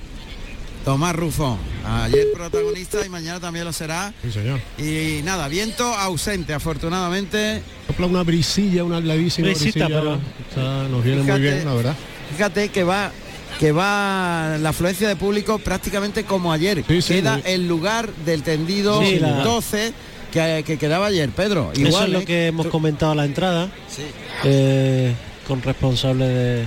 Tomás 0.83 1.15
Rufo, 1.15 1.59
ayer 1.85 2.27
protagonista 2.33 3.05
y 3.05 3.09
mañana 3.09 3.39
también 3.39 3.65
lo 3.65 3.73
será. 3.73 4.13
Sí, 4.23 4.31
señor. 4.31 4.59
Y 4.77 5.21
nada, 5.23 5.47
viento 5.47 5.83
ausente, 5.85 6.53
afortunadamente. 6.53 7.61
Sopla 7.87 8.07
una 8.07 8.23
brisilla, 8.23 8.83
una 8.83 8.99
levísima 8.99 9.47
Brisita, 9.49 9.85
brisilla. 9.85 9.99
pero- 10.01 10.19
Está- 10.49 10.87
nos 10.89 11.03
viene 11.03 11.21
Fíjate. 11.21 11.39
muy 11.39 11.49
bien, 11.49 11.65
la 11.65 11.73
verdad. 11.73 11.95
Fíjate 12.31 12.69
que 12.69 12.83
va 12.83 13.11
que 13.59 13.71
va 13.71 14.57
la 14.59 14.69
afluencia 14.69 15.07
de 15.07 15.15
público 15.15 15.59
prácticamente 15.59 16.25
como 16.25 16.51
ayer. 16.51 16.83
Sí, 16.85 17.01
sí, 17.01 17.13
Queda 17.13 17.37
muy- 17.37 17.43
el 17.45 17.67
lugar 17.69 18.09
del 18.25 18.43
tendido 18.43 19.01
Sí, 19.01 19.17
la- 19.19 19.43
12 19.45 19.93
que, 20.33 20.63
que 20.67 20.77
quedaba 20.77 21.05
ayer, 21.05 21.29
Pedro. 21.29 21.71
Eso 21.71 21.81
Igual, 21.87 22.07
es 22.07 22.09
lo 22.11 22.19
¿eh? 22.19 22.25
que 22.25 22.47
hemos 22.47 22.65
Tú- 22.65 22.71
comentado 22.71 23.13
a 23.13 23.15
la 23.15 23.23
entrada. 23.23 23.69
Sí. 23.89 24.01
eh, 24.43 25.13
con 25.47 25.61
responsable 25.61 26.25
de, 26.27 26.55
de 26.59 26.65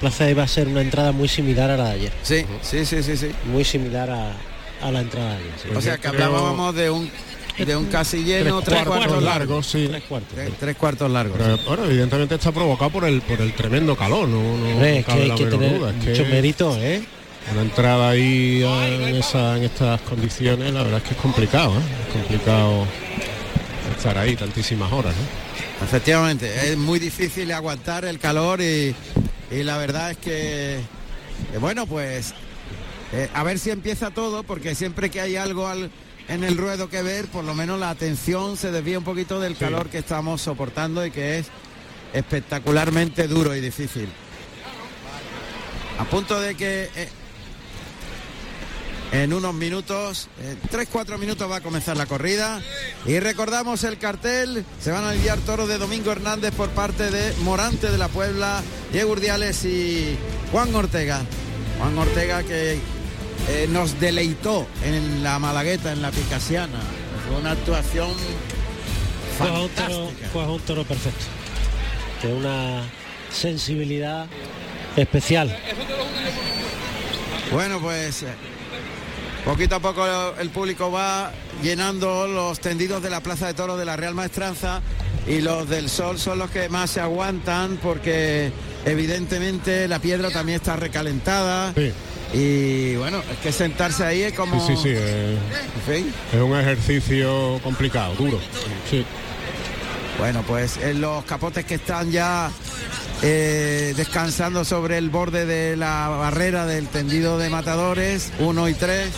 Plaza 0.00 0.30
iba 0.30 0.42
a 0.42 0.48
ser 0.48 0.68
una 0.68 0.80
entrada 0.80 1.12
muy 1.12 1.28
similar 1.28 1.70
a 1.70 1.76
la 1.76 1.84
de 1.88 1.90
ayer. 1.92 2.12
Sí, 2.22 2.46
sí, 2.62 2.86
sí, 2.86 3.02
sí, 3.02 3.16
sí. 3.18 3.26
Muy 3.52 3.64
similar 3.64 4.08
a, 4.10 4.32
a 4.82 4.90
la 4.90 5.00
entrada 5.00 5.34
de 5.36 5.44
sí. 5.62 5.68
O 5.74 5.80
sea 5.80 5.96
que 5.98 6.08
creo- 6.08 6.24
hablábamos 6.26 6.74
de 6.74 6.90
un 6.90 7.10
de 7.58 7.76
un 7.76 7.84
casi 7.86 8.24
lleno, 8.24 8.62
tres, 8.62 8.82
cuartos, 8.84 9.22
largos. 9.22 9.66
sí. 9.66 9.86
Tres 9.88 10.02
cuartos. 10.04 10.34
Tres, 10.34 10.50
tres 10.58 10.76
cuartos 10.76 11.10
largos. 11.10 11.36
Pero 11.38 11.58
ahora 11.68 11.84
evidentemente 11.84 12.34
está 12.36 12.50
provocado 12.50 12.90
por 12.90 13.04
el 13.04 13.20
por 13.22 13.40
el 13.40 13.52
tremendo 13.54 13.94
calor, 13.96 14.26
no, 14.28 14.42
no, 14.56 14.84
es 14.84 15.04
que 15.04 15.12
hay 15.12 15.28
la 15.28 15.34
que 15.34 15.44
menor 15.44 15.60
tener 15.60 15.78
duda, 15.78 15.90
es 15.90 15.96
que 16.04 16.10
mucho 16.10 16.24
mérito, 16.26 16.76
¿eh? 16.80 17.02
Una 17.52 17.62
entrada 17.62 18.10
ahí 18.10 18.62
eh, 18.64 19.08
en, 19.10 19.16
esa, 19.16 19.56
en 19.58 19.64
estas 19.64 20.00
condiciones, 20.02 20.72
la 20.72 20.82
verdad 20.84 20.98
es 20.98 21.08
que 21.08 21.14
es 21.14 21.20
complicado, 21.20 21.72
¿eh? 21.72 21.82
Es 22.08 22.12
complicado 22.14 22.86
estar 23.96 24.16
ahí 24.16 24.34
tantísimas 24.36 24.90
horas, 24.92 25.14
¿no? 25.14 25.84
Efectivamente, 25.84 26.70
es 26.70 26.76
muy 26.78 26.98
difícil 27.00 27.50
aguantar 27.52 28.04
el 28.04 28.18
calor 28.18 28.60
y, 28.62 28.94
y 29.50 29.62
la 29.64 29.76
verdad 29.76 30.12
es 30.12 30.16
que, 30.18 30.78
que 31.50 31.58
bueno, 31.58 31.86
pues 31.86 32.32
eh, 33.12 33.28
a 33.34 33.42
ver 33.42 33.58
si 33.58 33.70
empieza 33.70 34.10
todo, 34.10 34.42
porque 34.42 34.74
siempre 34.74 35.10
que 35.10 35.20
hay 35.20 35.36
algo 35.36 35.66
al- 35.68 35.90
en 36.28 36.44
el 36.44 36.56
ruedo 36.56 36.88
que 36.88 37.02
ver, 37.02 37.26
por 37.26 37.44
lo 37.44 37.54
menos 37.54 37.78
la 37.80 37.90
atención 37.90 38.56
se 38.56 38.70
desvía 38.70 38.98
un 38.98 39.04
poquito 39.04 39.40
del 39.40 39.56
calor 39.56 39.88
que 39.88 39.98
estamos 39.98 40.40
soportando 40.40 41.04
y 41.04 41.10
que 41.10 41.38
es 41.38 41.46
espectacularmente 42.14 43.26
duro 43.28 43.54
y 43.56 43.60
difícil. 43.60 44.08
A 45.98 46.04
punto 46.04 46.40
de 46.40 46.54
que 46.54 46.88
eh, 46.96 47.08
en 49.12 49.32
unos 49.34 49.52
minutos, 49.52 50.28
en 50.42 50.58
3-4 50.70 51.18
minutos 51.18 51.50
va 51.50 51.56
a 51.56 51.60
comenzar 51.60 51.96
la 51.98 52.06
corrida. 52.06 52.62
Y 53.04 53.18
recordamos 53.20 53.84
el 53.84 53.98
cartel, 53.98 54.64
se 54.80 54.90
van 54.90 55.04
a 55.04 55.12
lidiar 55.12 55.38
toros 55.40 55.68
de 55.68 55.76
Domingo 55.76 56.12
Hernández 56.12 56.52
por 56.54 56.70
parte 56.70 57.10
de 57.10 57.34
Morante 57.42 57.90
de 57.90 57.98
la 57.98 58.08
Puebla, 58.08 58.62
Diego 58.90 59.12
Urdiales 59.12 59.64
y 59.66 60.16
Juan 60.50 60.74
Ortega. 60.74 61.20
Juan 61.78 61.98
Ortega 61.98 62.42
que 62.42 62.78
eh, 63.48 63.66
nos 63.70 63.98
deleitó 64.00 64.66
en 64.84 65.22
la 65.22 65.38
Malagueta, 65.38 65.92
en 65.92 66.02
la 66.02 66.10
Picasiana. 66.10 66.78
Fue 67.28 67.36
una 67.40 67.52
actuación 67.52 68.10
Fue 69.38 69.48
a 69.48 69.52
un 69.52 69.68
toro, 69.70 69.88
fantástica. 69.88 70.28
fue 70.32 70.46
un 70.46 70.60
toro 70.60 70.84
perfecto. 70.84 71.24
De 72.22 72.32
una 72.32 72.82
sensibilidad 73.32 74.26
especial. 74.96 75.56
Bueno, 77.52 77.80
pues 77.80 78.22
eh, 78.22 78.28
poquito 79.44 79.76
a 79.76 79.80
poco 79.80 80.04
el 80.38 80.50
público 80.50 80.90
va 80.90 81.32
llenando 81.62 82.26
los 82.26 82.60
tendidos 82.60 83.02
de 83.02 83.10
la 83.10 83.20
Plaza 83.20 83.46
de 83.46 83.54
Toros 83.54 83.78
de 83.78 83.84
la 83.84 83.96
Real 83.96 84.14
Maestranza 84.14 84.80
y 85.26 85.40
los 85.40 85.68
del 85.68 85.88
Sol 85.90 86.18
son 86.18 86.38
los 86.38 86.50
que 86.50 86.68
más 86.68 86.90
se 86.90 87.00
aguantan 87.00 87.78
porque 87.82 88.52
evidentemente 88.84 89.86
la 89.88 89.98
piedra 89.98 90.30
también 90.30 90.56
está 90.56 90.76
recalentada 90.76 91.72
Sí, 91.76 91.92
y 92.32 92.96
bueno, 92.96 93.22
es 93.30 93.38
que 93.38 93.52
sentarse 93.52 94.04
ahí 94.04 94.22
es 94.22 94.32
como... 94.32 94.64
sí, 94.66 94.74
sí, 94.76 94.82
sí, 94.82 94.88
eh, 94.94 95.36
En 95.86 95.94
fin, 95.94 96.14
es 96.32 96.40
un 96.40 96.58
ejercicio 96.58 97.60
complicado, 97.62 98.14
duro. 98.14 98.38
Sí. 98.90 99.04
bueno, 100.18 100.42
pues 100.46 100.78
en 100.78 101.00
los 101.00 101.24
capotes 101.24 101.64
que 101.64 101.74
están 101.74 102.10
ya 102.10 102.50
eh, 103.22 103.92
descansando 103.96 104.64
sobre 104.64 104.98
el 104.98 105.10
borde 105.10 105.46
de 105.46 105.76
la 105.76 106.08
barrera 106.08 106.66
del 106.66 106.88
tendido 106.88 107.38
de 107.38 107.50
matadores, 107.50 108.32
uno 108.38 108.68
y 108.68 108.74
tres. 108.74 109.10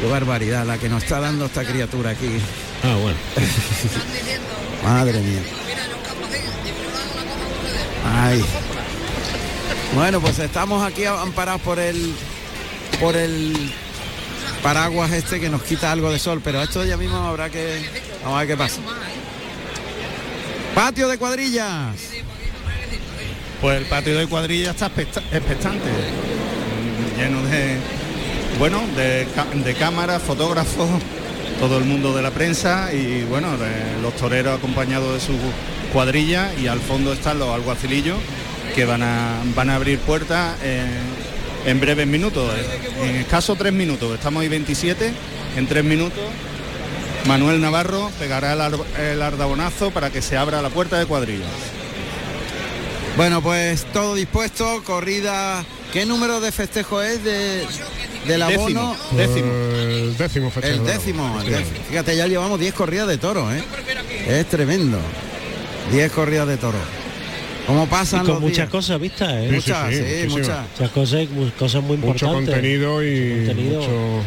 Qué 0.00 0.06
barbaridad 0.08 0.66
la 0.66 0.78
que 0.78 0.88
nos 0.88 1.02
está 1.02 1.20
dando 1.20 1.46
esta 1.46 1.64
criatura 1.64 2.10
aquí. 2.10 2.28
Ah, 2.82 2.96
bueno. 3.00 3.18
Madre 4.84 5.20
mía. 5.20 5.42
Ay. 8.04 8.44
Bueno, 9.96 10.20
pues 10.20 10.38
estamos 10.40 10.84
aquí 10.84 11.06
amparados 11.06 11.62
por 11.62 11.78
el 11.78 12.14
por 13.00 13.16
el 13.16 13.72
paraguas 14.62 15.10
este 15.12 15.40
que 15.40 15.48
nos 15.48 15.62
quita 15.62 15.90
algo 15.90 16.10
de 16.10 16.18
sol, 16.18 16.42
pero 16.44 16.60
esto 16.62 16.84
ya 16.84 16.98
mismo 16.98 17.16
habrá 17.16 17.48
que 17.48 17.80
vamos 18.22 18.36
a 18.36 18.40
ver 18.40 18.48
qué 18.48 18.56
pasa. 18.58 18.80
Patio 20.74 21.08
de 21.08 21.16
cuadrillas. 21.16 21.96
Pues 23.62 23.78
el 23.78 23.86
patio 23.86 24.18
de 24.18 24.26
cuadrilla 24.26 24.72
está 24.72 24.88
expecta- 24.88 25.22
expectante, 25.32 25.88
lleno 27.16 27.42
de, 27.44 27.78
bueno, 28.58 28.82
de, 28.94 29.74
cámaras, 29.78 30.20
fotógrafos, 30.22 30.90
todo 31.58 31.78
el 31.78 31.84
mundo 31.84 32.14
de 32.14 32.20
la 32.20 32.32
prensa 32.32 32.92
y 32.92 33.24
bueno, 33.24 33.48
los 34.02 34.14
toreros 34.16 34.58
acompañados 34.58 35.14
de 35.14 35.20
su 35.20 35.32
cuadrilla 35.90 36.52
y 36.60 36.66
al 36.66 36.80
fondo 36.80 37.14
están 37.14 37.38
los 37.38 37.48
alguacilillos 37.48 38.18
que 38.76 38.84
van 38.84 39.02
a, 39.02 39.40
van 39.56 39.70
a 39.70 39.74
abrir 39.76 39.98
puertas 39.98 40.54
en, 40.62 40.86
en 41.68 41.80
breves 41.80 42.06
minutos, 42.06 42.52
en 43.02 43.16
escaso 43.16 43.56
tres 43.56 43.72
minutos, 43.72 44.14
estamos 44.14 44.42
ahí 44.42 44.48
27, 44.48 45.12
en 45.56 45.66
tres 45.66 45.82
minutos 45.82 46.20
Manuel 47.26 47.60
Navarro 47.60 48.10
pegará 48.20 48.52
el, 48.52 48.60
ar- 48.60 48.86
el 49.00 49.20
ardabonazo 49.22 49.90
para 49.90 50.10
que 50.10 50.22
se 50.22 50.36
abra 50.36 50.62
la 50.62 50.70
puerta 50.70 50.96
de 50.98 51.06
cuadrilla. 51.06 51.46
Bueno, 53.16 53.42
pues 53.42 53.84
todo 53.92 54.14
dispuesto, 54.14 54.82
corrida. 54.84 55.64
¿Qué 55.92 56.04
número 56.06 56.40
de 56.40 56.52
festejo 56.52 57.02
es 57.02 57.24
de, 57.24 57.66
del 58.28 58.42
abono? 58.42 58.94
Décimo. 59.12 59.50
El 59.74 60.16
décimo 60.16 60.50
festejo. 60.52 60.76
El 60.82 60.86
décimo, 60.86 61.28
boda, 61.30 61.44
el 61.44 61.50
décimo. 61.50 61.78
Fíjate, 61.88 62.16
ya 62.16 62.26
llevamos 62.28 62.60
10 62.60 62.74
corridas 62.74 63.08
de 63.08 63.16
toro, 63.18 63.50
¿eh? 63.52 63.64
Es 64.28 64.46
tremendo. 64.46 64.98
10 65.90 66.12
corridas 66.12 66.46
de 66.46 66.58
toro. 66.58 66.78
¿Cómo 67.66 67.84
Y 67.84 67.86
pasan 67.86 68.20
con 68.20 68.34
los 68.34 68.40
muchas 68.40 68.56
días? 68.56 68.68
cosas 68.70 69.00
vistas, 69.00 69.32
¿eh? 69.32 69.46
Sí, 69.48 69.54
Muchas, 69.54 69.94
sí, 69.94 70.26
muchas. 70.28 70.60
Muchas 70.78 70.90
cosas, 70.92 71.26
cosas 71.58 71.82
muy 71.82 71.96
Mucho 71.96 72.26
importantes. 72.26 72.54
contenido 72.54 73.02
y 73.04 73.10
Mucho 73.20 73.46
contenido. 73.46 73.80
mucho- 73.80 74.22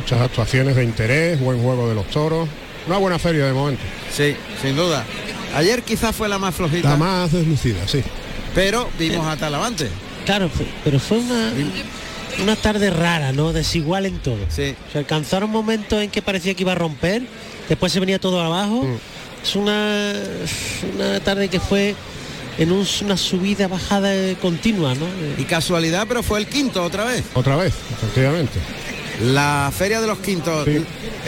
muchas 0.00 0.20
actuaciones 0.20 0.76
de 0.76 0.84
interés, 0.84 1.40
buen 1.40 1.62
juego 1.62 1.88
de 1.88 1.94
los 1.94 2.06
toros. 2.08 2.48
Una 2.86 2.96
buena 2.98 3.18
feria 3.18 3.44
de 3.46 3.52
momento. 3.52 3.82
Sí, 4.14 4.34
sin 4.62 4.74
duda. 4.76 5.04
Ayer 5.54 5.82
quizás 5.82 6.14
fue 6.16 6.28
la 6.28 6.38
más 6.38 6.54
flojita, 6.54 6.90
La 6.90 6.96
más 6.96 7.32
deslucida, 7.32 7.86
sí. 7.86 8.02
pero 8.54 8.88
vimos 8.98 9.26
a 9.26 9.36
Talavante. 9.36 9.88
Claro, 10.24 10.50
pero 10.84 10.98
fue 10.98 11.18
una, 11.18 11.52
una 12.42 12.56
tarde 12.56 12.90
rara, 12.90 13.32
¿no? 13.32 13.52
Desigual 13.52 14.06
en 14.06 14.18
todo. 14.18 14.38
Sí. 14.48 14.74
Se 14.92 14.98
alcanzaron 14.98 15.50
momentos 15.50 16.02
en 16.02 16.10
que 16.10 16.20
parecía 16.22 16.54
que 16.54 16.62
iba 16.62 16.72
a 16.72 16.76
romper, 16.76 17.22
después 17.68 17.92
se 17.92 18.00
venía 18.00 18.18
todo 18.18 18.40
abajo. 18.42 18.82
Mm. 18.84 18.96
Es 19.42 19.56
una, 19.56 20.12
una 20.94 21.20
tarde 21.20 21.48
que 21.48 21.60
fue 21.60 21.94
en 22.58 22.72
un- 22.72 22.86
una 23.04 23.16
subida, 23.16 23.68
bajada 23.68 24.14
eh, 24.14 24.36
continua, 24.40 24.94
¿no? 24.94 25.06
Y 25.38 25.44
casualidad, 25.44 26.06
pero 26.08 26.22
fue 26.22 26.38
el 26.40 26.46
quinto 26.46 26.82
otra 26.82 27.04
vez. 27.04 27.24
Otra 27.34 27.56
vez, 27.56 27.72
efectivamente. 27.92 28.58
La 29.22 29.72
feria 29.76 30.00
de 30.00 30.06
los 30.06 30.18
quintos. 30.18 30.64
Sí. 30.64 30.76
El 30.76 30.84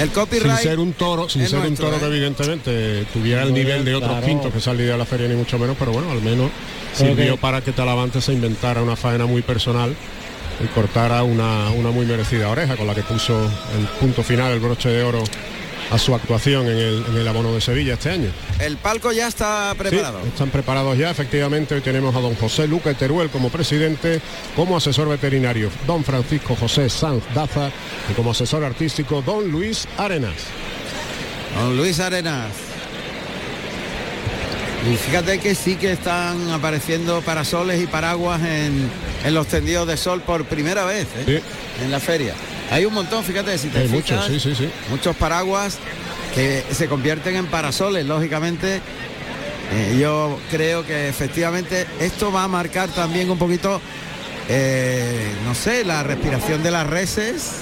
Sin 0.06 0.08
copyright. 0.10 0.58
ser 0.60 0.78
un 0.78 0.92
toro, 0.92 1.28
sin 1.28 1.46
ser 1.48 1.58
un 1.60 1.74
toro 1.74 1.96
¿eh? 1.96 1.98
que 1.98 2.06
evidentemente 2.06 3.04
tuviera 3.12 3.42
el 3.42 3.52
nivel 3.52 3.84
de 3.84 3.94
otros 3.96 4.10
claro. 4.12 4.26
quintos 4.26 4.52
que 4.52 4.60
salía 4.60 4.92
de 4.92 4.98
la 4.98 5.04
feria 5.04 5.26
ni 5.28 5.34
mucho 5.34 5.58
menos, 5.58 5.76
pero 5.78 5.90
bueno, 5.92 6.10
al 6.10 6.22
menos 6.22 6.50
sirvió 6.94 7.36
para 7.36 7.60
que 7.62 7.72
Talavante 7.72 8.20
se 8.20 8.32
inventara 8.32 8.80
una 8.82 8.94
faena 8.96 9.26
muy 9.26 9.42
personal 9.42 9.94
y 10.62 10.66
cortara 10.68 11.22
una, 11.24 11.70
una 11.70 11.90
muy 11.90 12.06
merecida 12.06 12.48
oreja 12.48 12.76
con 12.76 12.86
la 12.86 12.94
que 12.94 13.02
puso 13.02 13.36
el 13.44 13.86
punto 13.98 14.22
final, 14.22 14.52
el 14.52 14.60
broche 14.60 14.88
de 14.88 15.02
oro 15.02 15.22
a 15.90 15.98
su 15.98 16.14
actuación 16.14 16.66
en 16.66 16.78
el, 16.78 17.04
en 17.08 17.16
el 17.16 17.28
abono 17.28 17.52
de 17.52 17.60
Sevilla 17.60 17.94
este 17.94 18.10
año. 18.10 18.30
El 18.60 18.76
palco 18.76 19.12
ya 19.12 19.26
está 19.26 19.74
preparado. 19.76 20.20
Sí, 20.22 20.28
están 20.28 20.50
preparados 20.50 20.96
ya, 20.96 21.10
efectivamente. 21.10 21.74
Hoy 21.74 21.80
tenemos 21.80 22.14
a 22.14 22.20
don 22.20 22.34
José 22.36 22.68
Luque 22.68 22.94
Teruel 22.94 23.30
como 23.30 23.50
presidente, 23.50 24.20
como 24.54 24.76
asesor 24.76 25.08
veterinario, 25.08 25.70
don 25.86 26.04
Francisco 26.04 26.56
José 26.56 26.88
Sanz 26.88 27.22
Daza 27.34 27.70
y 28.10 28.14
como 28.14 28.30
asesor 28.30 28.64
artístico, 28.64 29.22
don 29.22 29.50
Luis 29.50 29.86
Arenas. 29.98 30.34
Don 31.56 31.76
Luis 31.76 31.98
Arenas. 31.98 32.52
Y 34.90 34.96
fíjate 34.96 35.38
que 35.40 35.54
sí 35.54 35.76
que 35.76 35.92
están 35.92 36.50
apareciendo 36.50 37.20
parasoles 37.20 37.82
y 37.82 37.86
paraguas 37.86 38.40
en, 38.40 38.88
en 39.24 39.34
los 39.34 39.46
tendidos 39.46 39.86
de 39.86 39.96
sol 39.96 40.22
por 40.22 40.46
primera 40.46 40.84
vez 40.84 41.06
¿eh? 41.26 41.42
en 41.82 41.90
la 41.90 42.00
feria. 42.00 42.34
Hay 42.70 42.84
un 42.84 42.94
montón, 42.94 43.24
fíjate, 43.24 43.58
si 43.58 43.68
te 43.68 43.78
Hay 43.80 43.88
fijas, 43.88 44.26
muchos, 44.26 44.26
sí, 44.26 44.40
sí, 44.40 44.54
sí. 44.54 44.70
muchos 44.90 45.16
paraguas 45.16 45.78
que 46.34 46.64
se 46.72 46.86
convierten 46.88 47.36
en 47.36 47.46
parasoles, 47.46 48.06
lógicamente. 48.06 48.80
eh, 49.72 49.98
yo 50.00 50.38
creo 50.50 50.84
que 50.86 51.08
efectivamente 51.08 51.86
esto 52.00 52.30
va 52.32 52.44
a 52.44 52.48
marcar 52.48 52.88
también 52.90 53.30
un 53.30 53.38
poquito, 53.38 53.80
eh, 54.48 55.30
no 55.44 55.54
sé, 55.54 55.84
la 55.84 56.02
respiración 56.02 56.62
de 56.62 56.70
las 56.70 56.86
reses. 56.86 57.52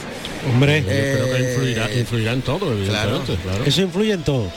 Hombre, 0.51 0.81
Yo 0.83 0.87
creo 0.89 1.25
que 1.27 1.37
Eh, 1.37 1.51
influirá, 1.53 1.93
influirá 1.95 2.33
en 2.33 2.43
todo, 2.43 2.73
evidentemente. 2.73 3.37
Claro. 3.43 3.65
Eso 3.65 3.81
influye 3.83 4.13
en 4.13 4.23
todo. 4.23 4.51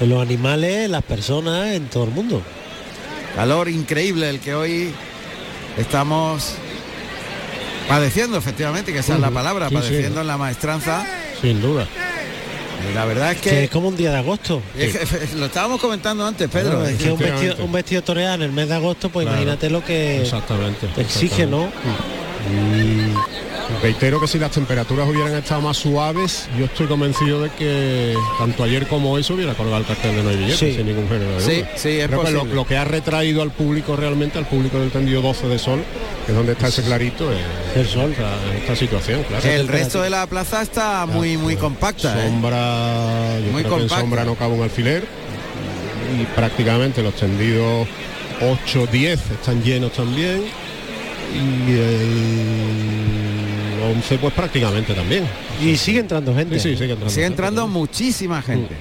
En 0.00 0.08
los 0.08 0.22
animales, 0.22 0.84
en 0.86 0.92
las 0.92 1.02
personas, 1.02 1.72
en 1.74 1.88
todo 1.88 2.04
el 2.04 2.10
mundo. 2.10 2.42
Calor 3.34 3.68
increíble 3.68 4.28
el 4.30 4.40
que 4.40 4.54
hoy 4.54 4.92
estamos 5.76 6.54
padeciendo, 7.88 8.36
efectivamente, 8.36 8.92
que 8.92 8.98
esa 9.00 9.14
es 9.14 9.20
la 9.20 9.30
palabra, 9.30 9.68
sí, 9.68 9.74
sí. 9.76 9.80
padeciendo 9.80 10.20
en 10.20 10.26
la 10.26 10.36
maestranza. 10.36 11.06
Sin 11.40 11.60
duda. 11.60 11.86
La 12.94 13.04
verdad 13.04 13.32
es 13.32 13.40
Que 13.40 13.50
que, 13.50 13.64
es 13.64 13.70
como 13.70 13.88
un 13.88 13.96
día 13.96 14.10
de 14.12 14.18
agosto. 14.18 14.62
es 14.76 14.96
que- 14.96 15.36
lo 15.36 15.46
estábamos 15.46 15.80
comentando 15.80 16.24
antes, 16.26 16.48
Pedro. 16.48 16.70
Claro, 16.78 16.86
es 16.86 16.96
que 16.96 17.10
un 17.10 17.18
vestido, 17.18 17.56
un 17.64 17.72
vestido 17.72 18.02
toreado 18.02 18.34
en 18.36 18.42
el 18.42 18.52
mes 18.52 18.68
de 18.68 18.74
agosto, 18.76 19.10
pues 19.10 19.24
Claro. 19.26 19.38
imagínate 19.42 19.68
lo 19.70 19.84
que 19.84 20.22
Exactamente. 20.22 20.86
exige, 20.96 21.46
¿no? 21.46 21.70
Reitero 23.82 24.20
que 24.20 24.26
si 24.26 24.38
las 24.38 24.50
temperaturas 24.50 25.08
hubieran 25.08 25.34
estado 25.34 25.60
más 25.60 25.76
suaves, 25.76 26.48
yo 26.58 26.64
estoy 26.64 26.86
convencido 26.88 27.42
de 27.42 27.50
que 27.50 28.14
tanto 28.38 28.64
ayer 28.64 28.86
como 28.88 29.12
hoy 29.12 29.22
se 29.22 29.32
hubiera 29.32 29.54
colgado 29.54 29.78
el 29.78 29.86
cartel 29.86 30.16
de 30.16 30.22
no 30.24 30.30
hay 30.30 30.36
billetes, 30.36 30.58
Sí. 30.58 30.74
sin 30.74 30.86
ningún 30.86 31.08
género 31.08 31.32
de 31.36 31.40
Sí, 31.40 31.56
duda. 31.60 31.68
sí, 31.76 31.88
es 32.00 32.06
Creo 32.08 32.22
que 32.24 32.30
lo, 32.54 32.66
que 32.66 32.76
ha 32.76 32.84
retraído 32.84 33.40
al 33.42 33.50
público 33.52 33.94
realmente, 33.94 34.36
al 34.38 34.46
público 34.46 34.78
del 34.80 34.90
tendido 34.90 35.22
12 35.22 35.46
de 35.46 35.58
sol, 35.60 35.82
que 36.26 36.32
es 36.32 36.36
donde 36.36 36.52
está 36.52 36.68
ese 36.68 36.82
clarito, 36.82 37.30
es 37.32 37.38
El 37.76 37.86
sol. 37.86 38.10
esta, 38.10 38.34
esta 38.56 38.74
situación, 38.76 39.22
claro. 39.24 39.48
El 39.48 39.68
resto 39.68 40.02
de 40.02 40.10
la 40.10 40.26
plaza 40.26 40.60
está 40.62 41.06
muy 41.06 41.36
muy 41.36 41.54
compacta. 41.56 42.18
¿eh? 42.18 42.28
Sombra, 42.28 43.38
yo 43.38 43.52
Muy 43.52 43.62
creo 43.62 43.76
que 43.76 43.82
en 43.82 43.88
compacta. 43.88 44.00
sombra 44.00 44.24
no 44.24 44.34
cabe 44.34 44.54
un 44.54 44.62
alfiler 44.64 45.04
y 46.20 46.24
prácticamente 46.34 47.00
los 47.02 47.14
tendidos 47.14 47.86
8, 48.40 48.88
10 48.90 49.20
están 49.30 49.62
llenos 49.62 49.92
también 49.92 50.42
y 51.34 51.72
el 51.72 53.17
11 53.90 54.18
pues 54.18 54.32
prácticamente 54.34 54.94
también. 54.94 55.26
Y 55.62 55.76
sigue 55.76 56.00
entrando 56.00 56.34
gente. 56.34 56.58
Sí, 56.58 56.70
sí, 56.70 56.76
sigue 56.76 56.92
entrando. 56.92 57.10
Sigue 57.10 57.22
gente, 57.24 57.34
entrando 57.34 57.62
¿no? 57.62 57.68
muchísima 57.68 58.42
gente. 58.42 58.74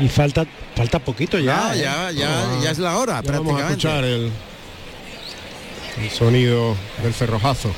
Y 0.00 0.08
falta 0.08 0.44
falta 0.74 0.98
poquito 0.98 1.38
ya. 1.38 1.74
Ya, 1.74 1.74
¿eh? 1.74 1.78
ya, 1.82 2.10
ya, 2.12 2.40
Ah, 2.40 2.60
ya 2.62 2.70
es 2.70 2.78
la 2.78 2.96
hora, 2.98 3.22
Ya 3.22 3.32
vamos 3.32 3.54
a 3.54 3.66
prácticamente. 3.66 3.70
escuchar 3.88 4.04
el, 4.04 4.30
el 6.02 6.10
sonido 6.10 6.76
del 7.02 7.14
cerrojazo. 7.14 7.70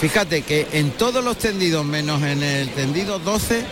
Fíjate 0.00 0.42
que 0.42 0.66
en 0.72 0.92
todos 0.92 1.22
los 1.24 1.36
tendidos, 1.38 1.84
menos 1.84 2.22
en 2.22 2.42
el 2.42 2.68
tendido 2.70 3.18
12, 3.18 3.62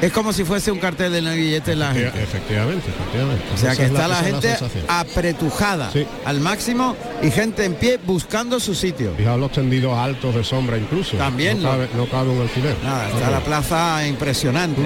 es 0.00 0.12
como 0.12 0.32
si 0.32 0.44
fuese 0.44 0.70
un 0.70 0.78
cartel 0.78 1.12
de 1.12 1.28
hay 1.28 1.38
billete 1.38 1.72
en 1.72 1.78
la 1.80 1.92
gente. 1.92 2.22
Efectivamente, 2.22 2.88
efectivamente. 2.88 3.44
O 3.52 3.56
sea 3.56 3.72
Esa 3.72 3.80
que 3.80 3.86
es 3.86 3.90
está 3.92 4.08
la 4.08 4.16
gente 4.16 4.56
apretujada 4.88 5.90
Sí. 5.92 6.06
al 6.24 6.40
máximo 6.40 6.96
y 7.22 7.30
gente 7.30 7.64
en 7.64 7.74
pie 7.74 7.98
buscando 8.04 8.60
su 8.60 8.74
sitio. 8.74 9.12
Fijaos 9.16 9.40
los 9.40 9.52
tendidos 9.52 9.96
altos 9.98 10.34
de 10.34 10.44
sombra 10.44 10.76
incluso. 10.78 11.16
También 11.16 11.62
no 11.62 11.64
lo- 11.64 11.70
cabe, 11.70 11.88
no 11.96 12.06
cabe 12.08 12.30
un 12.30 12.40
alfiler. 12.42 12.76
Nada, 12.84 13.08
está 13.08 13.30
la 13.30 13.40
plaza 13.40 14.06
impresionante, 14.06 14.80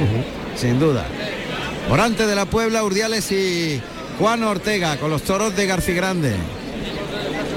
sin 0.57 0.79
duda. 0.79 1.05
Morante 1.89 2.27
de 2.27 2.35
la 2.35 2.47
Puebla, 2.47 2.83
Urdiales 2.85 3.31
y 3.33 3.81
Juan 4.19 4.43
Ortega 4.45 4.97
con 4.97 5.11
los 5.11 5.23
toros 5.23 5.55
de 5.57 5.67
Garcigrande. 5.67 6.33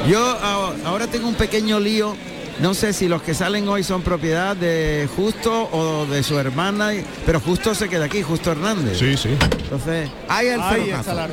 Yo 0.10 0.20
a- 0.42 0.74
ahora 0.86 1.08
tengo 1.08 1.28
un 1.28 1.36
pequeño 1.36 1.80
lío. 1.80 2.16
No 2.60 2.74
sé 2.74 2.94
si 2.94 3.08
los 3.08 3.22
que 3.22 3.34
salen 3.34 3.68
hoy 3.68 3.84
son 3.84 4.02
propiedad 4.02 4.56
de 4.56 5.10
Justo 5.16 5.70
o 5.72 6.06
de 6.06 6.24
su 6.24 6.40
hermana, 6.40 6.92
pero 7.26 7.40
Justo 7.42 7.76
se 7.76 7.90
queda 7.90 8.06
aquí, 8.06 8.22
Justo 8.24 8.52
Hernández. 8.52 8.98
Sí, 8.98 9.18
sí. 9.18 9.30
Entonces, 9.64 10.10
ahí 10.30 10.48
el 10.48 10.62
Ahí 10.62 10.90
la- 10.90 11.28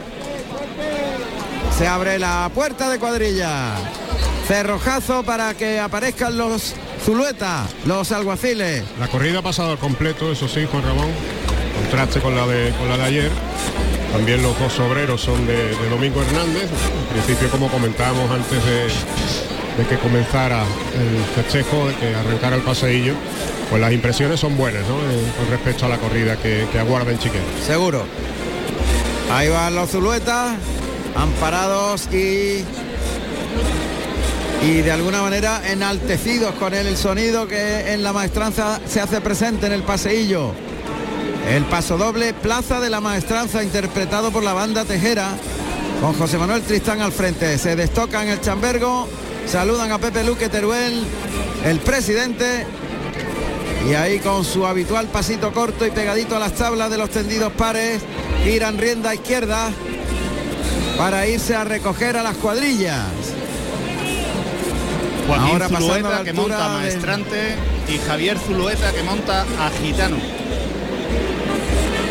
Se 1.76 1.86
abre 1.86 2.18
la 2.18 2.50
puerta 2.54 2.90
de 2.90 2.98
cuadrilla. 2.98 3.74
Cerrojazo 4.48 5.22
para 5.22 5.54
que 5.54 5.78
aparezcan 5.78 6.36
los 6.36 6.74
Zulueta, 7.04 7.66
los 7.86 8.10
alguaciles. 8.12 8.82
La 8.98 9.08
corrida 9.08 9.38
ha 9.38 9.42
pasado 9.42 9.70
al 9.72 9.78
completo, 9.78 10.30
eso 10.32 10.48
sí, 10.48 10.66
Juan 10.70 10.82
Ramón. 10.84 11.08
Contraste 11.82 12.20
con 12.20 12.34
la 12.36 12.46
de, 12.46 12.70
con 12.78 12.88
la 12.88 12.96
de 12.96 13.04
ayer. 13.04 13.30
También 14.12 14.42
los 14.42 14.58
dos 14.58 14.78
obreros 14.80 15.20
son 15.22 15.46
de, 15.46 15.54
de 15.74 15.88
Domingo 15.88 16.20
Hernández. 16.22 16.64
En 16.64 17.22
principio, 17.22 17.48
como 17.50 17.68
comentábamos 17.68 18.30
antes 18.30 18.62
de, 18.64 18.86
de 19.76 19.86
que 19.86 19.96
comenzara 19.98 20.62
el 20.94 21.24
festejo, 21.34 21.88
de 21.88 21.94
que 21.94 22.14
arrancara 22.14 22.56
el 22.56 22.62
paseillo, 22.62 23.14
pues 23.70 23.80
las 23.80 23.92
impresiones 23.92 24.38
son 24.38 24.56
buenas, 24.56 24.82
¿no? 24.82 24.96
Eh, 24.96 25.32
con 25.38 25.48
respecto 25.48 25.86
a 25.86 25.88
la 25.88 25.98
corrida 25.98 26.36
que, 26.36 26.66
aguarda 26.78 27.12
en 27.12 27.18
Chiquén. 27.18 27.42
Seguro. 27.66 28.04
Ahí 29.32 29.48
van 29.48 29.74
los 29.74 29.90
Zuluetas, 29.90 30.56
amparados 31.14 32.08
y 32.12 32.64
y 34.62 34.80
de 34.80 34.92
alguna 34.92 35.22
manera 35.22 35.60
enaltecidos 35.68 36.54
con 36.54 36.72
el 36.72 36.96
sonido 36.96 37.48
que 37.48 37.92
en 37.92 38.04
la 38.04 38.12
maestranza 38.12 38.80
se 38.86 39.00
hace 39.00 39.20
presente 39.20 39.66
en 39.66 39.72
el 39.72 39.82
paseillo. 39.82 40.52
El 41.50 41.64
paso 41.64 41.98
doble, 41.98 42.32
Plaza 42.32 42.78
de 42.78 42.88
la 42.88 43.00
Maestranza, 43.00 43.64
interpretado 43.64 44.30
por 44.30 44.44
la 44.44 44.52
banda 44.52 44.84
Tejera, 44.84 45.30
con 46.00 46.14
José 46.14 46.38
Manuel 46.38 46.62
Tristán 46.62 47.00
al 47.00 47.10
frente. 47.10 47.58
Se 47.58 47.74
destocan 47.74 48.28
el 48.28 48.40
chambergo, 48.40 49.08
saludan 49.46 49.92
a 49.92 49.98
Pepe 49.98 50.24
Luque 50.24 50.48
Teruel, 50.48 51.02
el 51.64 51.78
presidente, 51.80 52.66
y 53.88 53.94
ahí 53.94 54.18
con 54.20 54.44
su 54.44 54.66
habitual 54.66 55.06
pasito 55.06 55.52
corto 55.52 55.86
y 55.86 55.90
pegadito 55.90 56.36
a 56.36 56.38
las 56.38 56.52
tablas 56.52 56.90
de 56.90 56.98
los 56.98 57.10
tendidos 57.10 57.52
pares, 57.52 58.02
giran 58.44 58.78
rienda 58.78 59.14
izquierda 59.14 59.70
para 60.96 61.26
irse 61.26 61.54
a 61.54 61.64
recoger 61.64 62.16
a 62.16 62.22
las 62.22 62.36
cuadrillas. 62.36 63.06
Joaquín 65.26 65.46
Ahora 65.46 65.68
Zulueta 65.68 66.10
la 66.10 66.24
que 66.24 66.32
monta 66.32 66.68
Maestrante 66.68 67.56
y 67.88 67.98
Javier 67.98 68.38
Zulueta 68.38 68.92
que 68.92 69.02
monta 69.02 69.42
a 69.42 69.70
Gitano. 69.82 70.16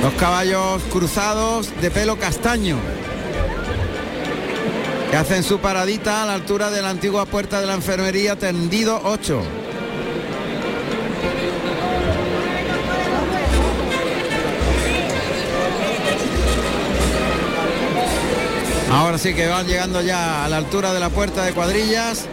Los 0.02 0.13
caballos 0.13 0.82
cruzados 0.91 1.70
de 1.82 1.91
pelo 1.91 2.17
castaño. 2.17 2.78
Que 5.12 5.17
hacen 5.17 5.43
su 5.43 5.60
paradita 5.60 6.24
a 6.24 6.26
la 6.26 6.36
altura 6.36 6.71
de 6.71 6.82
la 6.82 6.89
antigua 6.89 7.26
puerta 7.26 7.60
de 7.60 7.67
la 7.67 7.74
enfermería 7.74 8.38
tendido 8.38 9.02
8. 9.04 9.41
Ahora 18.89 19.17
sí 19.17 19.34
que 19.34 19.47
van 19.47 19.67
llegando 19.67 20.02
ya 20.02 20.45
a 20.45 20.50
la 20.50 20.56
altura 20.56 20.93
de 20.93 21.02
la 21.02 21.10
puerta 21.10 21.43
de 21.43 21.52
cuadrillas. 21.52 22.28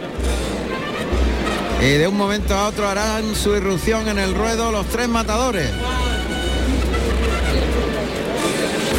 Y 1.81 1.89
de 1.89 2.07
un 2.07 2.15
momento 2.15 2.55
a 2.55 2.67
otro 2.67 2.87
harán 2.87 3.35
su 3.35 3.55
irrupción 3.55 4.07
en 4.07 4.19
el 4.19 4.33
ruedo 4.33 4.71
los 4.71 4.85
tres 4.87 5.09
matadores. 5.09 5.69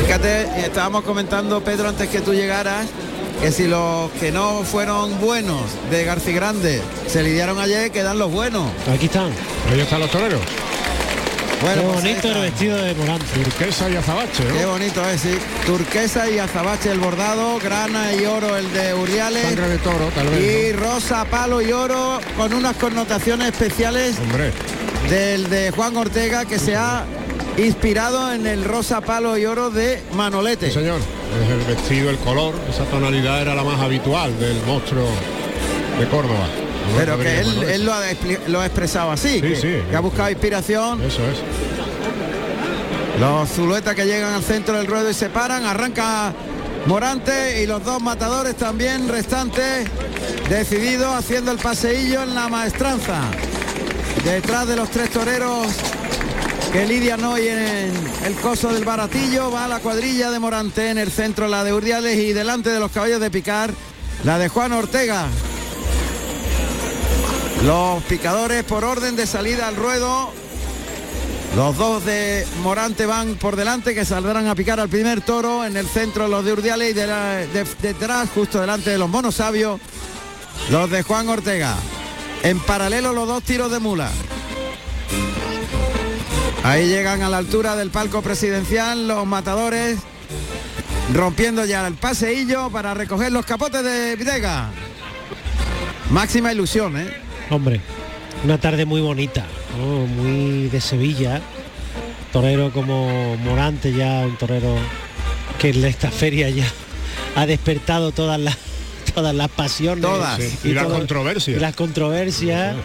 Fíjate, 0.03 0.67
estábamos 0.67 1.05
comentando, 1.05 1.63
Pedro, 1.63 1.89
antes 1.89 2.09
que 2.09 2.21
tú 2.21 2.35
llegaras, 2.35 2.87
que 3.41 3.53
si 3.53 3.67
los 3.67 4.11
que 4.13 4.33
no 4.33 4.63
fueron 4.65 5.19
buenos 5.21 5.63
de 5.91 6.05
García 6.05 6.35
Grande 6.35 6.83
se 7.07 7.23
lidiaron 7.23 7.59
ayer, 7.59 7.91
quedan 7.91 8.19
los 8.19 8.31
buenos. 8.31 8.71
Aquí 8.93 9.07
están. 9.07 9.31
Ahí 9.71 9.81
están 9.81 10.01
los 10.01 10.11
toreros. 10.11 10.41
Bueno, 11.63 11.83
Qué 11.83 11.89
pues 11.89 12.03
bonito 12.03 12.29
el 12.33 12.41
vestido 12.41 12.77
de 12.79 12.95
Morante. 12.95 13.27
Turquesa 13.35 13.91
y 13.91 13.97
azabache, 13.97 14.45
¿no? 14.45 14.57
Qué 14.57 14.65
bonito 14.65 15.09
es, 15.11 15.21
sí. 15.21 15.39
Turquesa 15.67 16.31
y 16.31 16.39
azabache 16.39 16.91
el 16.91 16.99
bordado, 16.99 17.59
grana 17.59 18.15
y 18.15 18.25
oro 18.25 18.57
el 18.57 18.73
de 18.73 18.95
Uriales. 18.95 19.43
Sangre 19.43 19.69
de 19.69 19.79
toro, 19.79 20.11
tal 20.15 20.27
Y 20.41 20.73
rosa, 20.73 21.25
palo 21.27 21.61
y 21.61 21.71
oro 21.73 22.19
con 22.37 22.55
unas 22.55 22.77
connotaciones 22.77 23.49
especiales. 23.49 24.19
Hombre, 24.19 24.53
del 25.11 25.51
de 25.51 25.71
Juan 25.71 25.97
Ortega 25.99 26.47
que 26.47 26.59
se 26.59 26.77
ha 26.77 27.05
inspirado 27.59 28.33
en 28.33 28.47
el 28.47 28.65
rosa, 28.65 29.03
palo 29.03 29.37
y 29.37 29.45
oro 29.45 29.71
de 29.71 30.03
Manolete. 30.15 30.69
sí, 30.69 30.75
señor. 30.75 31.01
Es 31.43 31.51
el 31.51 31.61
vestido, 31.75 32.11
el 32.11 32.19
color, 32.19 32.55
esa 32.69 32.85
tonalidad 32.85 33.41
era 33.43 33.55
la 33.55 33.63
más 33.63 33.81
habitual 33.81 34.39
del 34.39 34.61
monstruo 34.67 35.07
de 35.99 36.07
Córdoba. 36.09 36.47
Pero 36.97 37.19
que 37.19 37.41
él, 37.41 37.63
él 37.63 37.85
lo, 37.87 37.93
ha, 37.95 38.01
lo 38.49 38.61
ha 38.61 38.67
expresado 38.67 39.13
así, 39.13 39.35
Sí, 39.35 39.41
que, 39.41 39.57
sí. 39.57 39.77
que 39.89 39.95
ha 39.97 40.01
buscado 40.01 40.29
inspiración 40.31 41.01
Eso 41.03 41.21
es. 41.29 41.39
Los 43.21 43.49
Zuluetas 43.51 43.95
que 43.95 44.07
llegan 44.07 44.33
al 44.35 44.43
centro 44.43 44.77
del 44.77 44.87
ruedo 44.87 45.09
y 45.11 45.15
se 45.15 45.29
paran, 45.29 45.65
arranca 45.67 46.33
Morante 46.87 47.63
y 47.63 47.67
los 47.67 47.85
dos 47.85 48.01
matadores 48.03 48.57
también 48.57 49.09
restantes 49.09 49.87
decididos 50.49 51.15
haciendo 51.15 51.53
el 51.53 51.59
paseillo 51.59 52.23
en 52.23 52.35
la 52.35 52.49
maestranza. 52.49 53.21
Detrás 54.25 54.67
de 54.67 54.77
los 54.77 54.91
tres 54.91 55.11
toreros 55.11 55.67
que 56.73 56.87
lidian 56.87 57.25
hoy 57.25 57.49
en 57.49 57.93
el 58.25 58.35
coso 58.41 58.73
del 58.73 58.85
baratillo 58.85 59.51
va 59.51 59.67
la 59.67 59.81
cuadrilla 59.81 60.31
de 60.31 60.39
Morante 60.39 60.91
en 60.91 60.99
el 60.99 61.11
centro 61.11 61.49
la 61.49 61.65
de 61.65 61.73
Urdiales 61.73 62.17
y 62.19 62.33
delante 62.33 62.71
de 62.71 62.79
los 62.79 62.93
caballos 62.93 63.21
de 63.21 63.31
picar 63.31 63.73
la 64.25 64.39
de 64.39 64.49
Juan 64.49 64.73
Ortega. 64.73 65.27
Los 67.65 68.03
picadores 68.05 68.63
por 68.65 68.85
orden 68.85 69.17
de 69.17 69.27
salida 69.27 69.67
al 69.67 69.77
ruedo 69.77 70.33
los 71.57 71.77
dos 71.77 72.05
de 72.05 72.47
Morante 72.63 73.07
van 73.07 73.35
por 73.35 73.57
delante 73.57 73.93
que 73.93 74.05
saldrán 74.05 74.47
a 74.47 74.55
picar 74.55 74.79
al 74.79 74.89
primer 74.89 75.21
toro 75.21 75.65
en 75.65 75.77
el 75.77 75.89
centro 75.89 76.29
los 76.29 76.45
de 76.45 76.53
Urdiales 76.53 76.91
y 76.91 76.93
detrás, 77.83 78.29
justo 78.33 78.61
delante 78.61 78.91
de 78.91 78.99
los 78.99 79.09
monos 79.09 79.35
sabios, 79.35 79.81
los 80.71 80.89
de 80.89 81.03
Juan 81.03 81.29
Ortega. 81.29 81.75
En 82.45 82.61
paralelo 82.61 83.13
los 83.13 83.27
dos 83.27 83.43
tiros 83.43 83.71
de 83.73 83.81
mula. 83.81 84.11
Ahí 86.63 86.89
llegan 86.89 87.23
a 87.23 87.29
la 87.29 87.39
altura 87.39 87.75
del 87.75 87.91
palco 87.91 88.21
presidencial 88.23 89.09
los 89.09 89.27
matadores 89.27 89.99
rompiendo 91.15 91.65
ya 91.65 91.87
el 91.87 91.95
paseillo 91.95 92.71
para 92.71 92.95
recoger 92.95 93.33
los 93.33 93.47
capotes 93.47 93.83
de 93.83 94.17
Videga. 94.17 94.71
Máxima 96.11 96.53
ilusión, 96.53 96.99
¿eh? 96.99 97.09
Hombre, 97.51 97.81
una 98.45 98.59
tarde 98.59 98.85
muy 98.85 99.01
bonita, 99.01 99.47
¿no? 99.79 100.07
muy 100.07 100.69
de 100.69 100.81
Sevilla. 100.81 101.41
Torero 102.33 102.71
como 102.73 103.37
Morante 103.39 103.93
ya, 103.93 104.21
un 104.27 104.37
torero 104.37 104.77
que 105.59 105.71
en 105.71 105.85
esta 105.85 106.11
feria 106.11 106.49
ya 106.51 106.67
ha 107.37 107.47
despertado 107.47 108.13
todas 108.13 108.39
las 108.39 108.57
todas 109.15 109.35
las 109.35 109.49
pasiones. 109.49 110.03
Todas. 110.03 110.39
Sí, 110.41 110.59
y 110.65 110.73
las 110.73 110.87
controversias. 110.87 111.57
Y 111.57 111.61
las 111.61 111.75
controversias. 111.75 112.77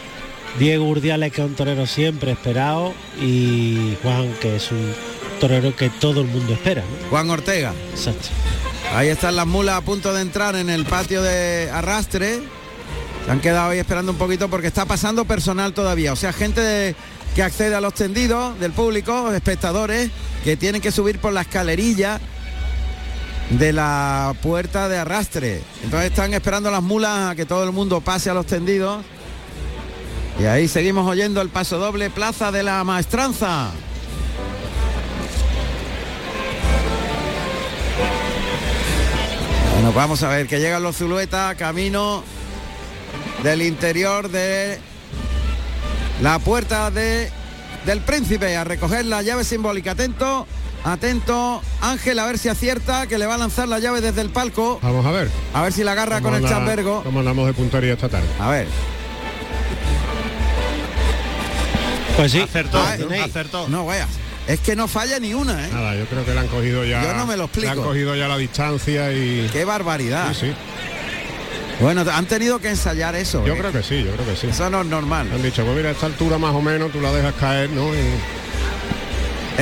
Diego 0.58 0.84
Urdiales, 0.88 1.32
que 1.32 1.42
es 1.42 1.46
un 1.46 1.54
torero 1.54 1.86
siempre 1.86 2.32
esperado, 2.32 2.94
y 3.20 3.96
Juan, 4.02 4.32
que 4.40 4.56
es 4.56 4.70
un 4.70 4.94
torero 5.40 5.74
que 5.76 5.90
todo 5.90 6.22
el 6.22 6.28
mundo 6.28 6.54
espera. 6.54 6.82
¿no? 6.82 7.08
Juan 7.10 7.28
Ortega. 7.30 7.74
Exacto. 7.90 8.28
Ahí 8.94 9.08
están 9.08 9.36
las 9.36 9.46
mulas 9.46 9.76
a 9.76 9.80
punto 9.82 10.14
de 10.14 10.22
entrar 10.22 10.56
en 10.56 10.70
el 10.70 10.86
patio 10.86 11.22
de 11.22 11.68
arrastre. 11.70 12.40
Se 13.26 13.30
han 13.30 13.40
quedado 13.40 13.70
ahí 13.70 13.78
esperando 13.78 14.12
un 14.12 14.18
poquito 14.18 14.48
porque 14.48 14.68
está 14.68 14.86
pasando 14.86 15.24
personal 15.26 15.74
todavía. 15.74 16.12
O 16.12 16.16
sea, 16.16 16.32
gente 16.32 16.60
de- 16.60 16.94
que 17.34 17.42
accede 17.42 17.74
a 17.74 17.80
los 17.82 17.92
tendidos 17.92 18.58
del 18.58 18.72
público, 18.72 19.30
espectadores, 19.32 20.10
que 20.42 20.56
tienen 20.56 20.80
que 20.80 20.90
subir 20.90 21.18
por 21.18 21.34
la 21.34 21.42
escalerilla 21.42 22.18
de 23.50 23.72
la 23.74 24.34
puerta 24.40 24.88
de 24.88 24.96
arrastre. 24.96 25.60
Entonces 25.84 26.10
están 26.10 26.32
esperando 26.32 26.70
las 26.70 26.82
mulas 26.82 27.30
a 27.32 27.34
que 27.34 27.44
todo 27.44 27.62
el 27.64 27.72
mundo 27.72 28.00
pase 28.00 28.30
a 28.30 28.34
los 28.34 28.46
tendidos. 28.46 29.04
Y 30.38 30.44
ahí 30.44 30.68
seguimos 30.68 31.08
oyendo 31.08 31.40
el 31.40 31.48
paso 31.48 31.78
doble, 31.78 32.10
plaza 32.10 32.52
de 32.52 32.62
la 32.62 32.84
maestranza. 32.84 33.70
Bueno, 39.74 39.92
vamos 39.92 40.22
a 40.22 40.28
ver 40.28 40.46
que 40.46 40.58
llegan 40.58 40.82
los 40.82 40.96
Zuluetas 40.96 41.54
camino 41.56 42.22
del 43.42 43.62
interior 43.62 44.30
de 44.30 44.78
la 46.22 46.38
puerta 46.38 46.90
de 46.90 47.30
del 47.84 48.00
príncipe 48.00 48.56
a 48.56 48.64
recoger 48.64 49.04
la 49.04 49.22
llave 49.22 49.44
simbólica. 49.44 49.92
Atento, 49.92 50.46
atento, 50.82 51.62
Ángel, 51.80 52.18
a 52.18 52.26
ver 52.26 52.36
si 52.38 52.48
acierta, 52.48 53.06
que 53.06 53.16
le 53.18 53.26
va 53.26 53.34
a 53.34 53.38
lanzar 53.38 53.68
la 53.68 53.78
llave 53.78 54.00
desde 54.00 54.22
el 54.22 54.30
palco. 54.30 54.80
Vamos 54.82 55.06
a 55.06 55.12
ver. 55.12 55.30
A 55.54 55.62
ver 55.62 55.72
si 55.72 55.84
la 55.84 55.92
agarra 55.92 56.16
con 56.20 56.24
¿Cómo 56.32 56.36
el 56.36 56.44
anda- 56.44 56.56
chambergo. 56.56 57.02
¿Cómo 57.04 57.20
andamos 57.20 57.46
de 57.46 57.52
puntería 57.52 57.92
esta 57.92 58.08
tarde? 58.08 58.26
A 58.40 58.48
ver. 58.50 58.66
Pues 62.16 62.32
sí. 62.32 62.40
Acertó, 62.40 62.78
Ah, 62.78 62.96
¿no? 62.98 63.22
Acertó. 63.24 63.68
No, 63.68 63.86
vaya. 63.86 64.06
Es 64.48 64.60
que 64.60 64.76
no 64.76 64.86
falla 64.88 65.18
ni 65.18 65.34
una, 65.34 65.66
¿eh? 65.66 65.70
Nada, 65.72 65.96
yo 65.96 66.06
creo 66.06 66.24
que 66.24 66.32
le 66.32 66.40
han 66.40 66.46
cogido 66.48 66.84
ya. 66.84 67.02
Yo 67.02 67.14
no 67.14 67.26
me 67.26 67.36
lo 67.36 67.44
explico. 67.44 67.66
Le 67.74 67.80
han 67.80 67.84
cogido 67.86 68.14
ya 68.14 68.28
la 68.28 68.38
distancia 68.38 69.12
y. 69.12 69.48
Qué 69.52 69.64
barbaridad. 69.64 70.32
Sí, 70.32 70.46
sí. 70.46 70.52
Bueno, 71.80 72.04
han 72.10 72.26
tenido 72.26 72.58
que 72.58 72.68
ensayar 72.70 73.14
eso. 73.16 73.44
Yo 73.44 73.54
¿eh? 73.54 73.58
creo 73.58 73.72
que 73.72 73.82
sí, 73.82 74.02
yo 74.04 74.12
creo 74.12 74.24
que 74.26 74.36
sí. 74.36 74.46
Eso 74.46 74.70
no 74.70 74.80
es 74.80 74.86
normal. 74.86 75.28
Han 75.34 75.42
dicho, 75.42 75.62
pues 75.64 75.76
mira, 75.76 75.90
a 75.90 75.92
esta 75.92 76.06
altura 76.06 76.38
más 76.38 76.54
o 76.54 76.62
menos 76.62 76.90
tú 76.92 77.00
la 77.00 77.12
dejas 77.12 77.34
caer, 77.34 77.68
¿no? 77.70 77.92
Y- 77.94 77.98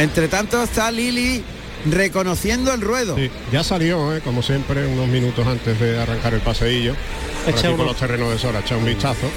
Entre 0.01 0.29
tanto 0.29 0.63
está 0.63 0.91
Lili 0.93 1.43
reconociendo 1.87 2.73
el 2.73 2.81
ruedo. 2.83 3.17
sí, 3.17 3.31
ya 3.53 3.65
salió, 3.65 4.15
¿eh? 4.15 4.21
como 4.21 4.43
siempre, 4.43 4.87
unos 4.87 5.09
minutos 5.09 5.47
antes 5.47 5.79
de 5.81 6.01
arrancar 6.01 6.35
el 6.35 6.41
paseillo. 6.41 6.95
Por 7.45 7.55
aquí 7.55 7.69
por 7.77 7.87
los 7.87 7.97
terrenos 7.97 8.31
de 8.31 8.39
Sora, 8.39 8.61
echa 8.61 8.77
un 8.77 8.85
vistazo. 8.85 9.29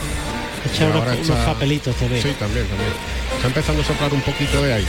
Echa 0.74 0.84
Y 0.86 0.88
unos, 0.92 1.08
está- 1.14 1.46
papelitos 1.46 1.96
también. 1.96 2.22
Sí, 2.24 2.30
también, 2.40 2.66
también. 2.68 2.90
Está 3.36 3.48
empezando 3.48 3.82
a 3.82 3.86
soplar 3.86 4.14
un 4.14 4.22
poquito 4.22 4.62
de 4.64 4.74
aire. 4.74 4.88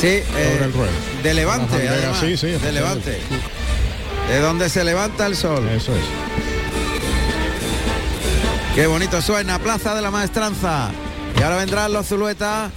Sí, 0.00 0.06
eh, 0.06 0.60
el 0.62 0.72
ruedo. 0.72 0.90
de 1.22 1.34
levante, 1.34 1.72
Las 1.72 1.84
banderas, 1.84 1.98
además, 2.16 2.20
sí, 2.20 2.36
sí, 2.36 2.46
de 2.52 2.72
levante. 2.72 3.18
De 4.28 4.38
donde 4.40 4.68
se 4.70 4.82
levanta 4.84 5.26
el 5.26 5.36
sol. 5.36 5.68
Eso 5.68 5.92
es. 5.94 6.02
Qué 8.74 8.86
bonito 8.86 9.20
suena, 9.20 9.58
Plaza 9.58 9.94
de 9.94 10.00
la 10.00 10.10
Maestranza. 10.10 10.90
Y 11.38 11.42
ahora 11.42 11.56
vendrán 11.56 11.92
los 11.92 12.06
Zuluetas 12.06 12.70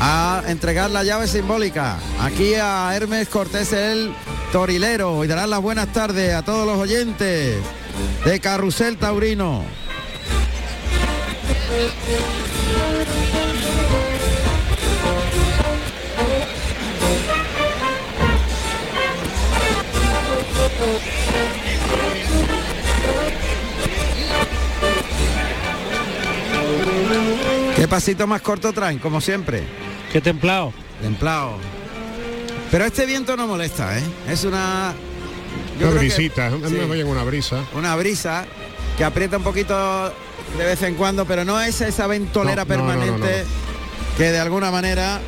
a 0.00 0.42
entregar 0.48 0.90
la 0.90 1.04
llave 1.04 1.28
simbólica. 1.28 1.98
Aquí 2.20 2.54
a 2.54 2.90
Hermes 2.96 3.28
Cortés 3.28 3.72
el 3.72 4.12
Torilero. 4.50 5.24
Y 5.24 5.28
darán 5.28 5.50
las 5.50 5.60
buenas 5.60 5.92
tardes 5.92 6.34
a 6.34 6.42
todos 6.42 6.66
los 6.66 6.78
oyentes 6.78 7.56
de 8.24 8.40
Carrusel 8.40 8.96
Taurino. 8.96 9.64
Qué 27.76 27.88
pasito 27.88 28.26
más 28.26 28.40
corto 28.42 28.72
traen, 28.72 28.98
como 28.98 29.20
siempre. 29.20 29.64
Qué 30.12 30.20
templado. 30.20 30.72
Templado. 31.00 31.56
Pero 32.70 32.84
este 32.84 33.06
viento 33.06 33.36
no 33.36 33.46
molesta, 33.46 33.98
¿eh? 33.98 34.02
Es 34.28 34.44
una... 34.44 34.94
yo 35.78 35.88
creo 35.88 36.00
brisita, 36.00 36.50
sí, 36.50 37.02
una 37.02 37.24
brisa. 37.24 37.64
una 37.74 37.96
brisa 37.96 38.44
que 38.96 39.04
aprieta 39.04 39.38
un 39.38 39.42
poquito 39.42 40.12
de 40.58 40.64
vez 40.64 40.82
en 40.82 40.94
cuando, 40.94 41.24
pero 41.24 41.44
no 41.44 41.60
es 41.60 41.80
esa 41.80 42.06
ventolera 42.06 42.64
No, 42.64 42.76
no, 42.76 42.82
no, 42.82 42.92
no, 42.94 42.98
permanente 42.98 43.44
que 44.16 44.30
de 44.30 44.38
alguna 44.38 44.70
manera 44.70 45.20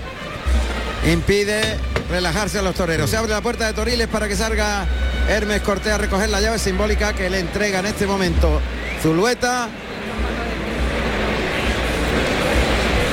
impide 1.10 1.78
relajarse 2.10 2.58
a 2.58 2.62
los 2.62 2.74
toreros. 2.74 3.10
Se 3.10 3.16
abre 3.16 3.32
la 3.32 3.40
puerta 3.40 3.66
de 3.66 3.72
Toriles 3.72 4.08
para 4.08 4.28
que 4.28 4.36
salga 4.36 4.86
Hermes 5.28 5.62
Cortés 5.62 5.92
a 5.92 5.98
recoger 5.98 6.28
la 6.28 6.40
llave 6.40 6.58
simbólica 6.58 7.14
que 7.14 7.30
le 7.30 7.40
entrega 7.40 7.80
en 7.80 7.86
este 7.86 8.06
momento 8.06 8.60
Zulueta. 9.02 9.68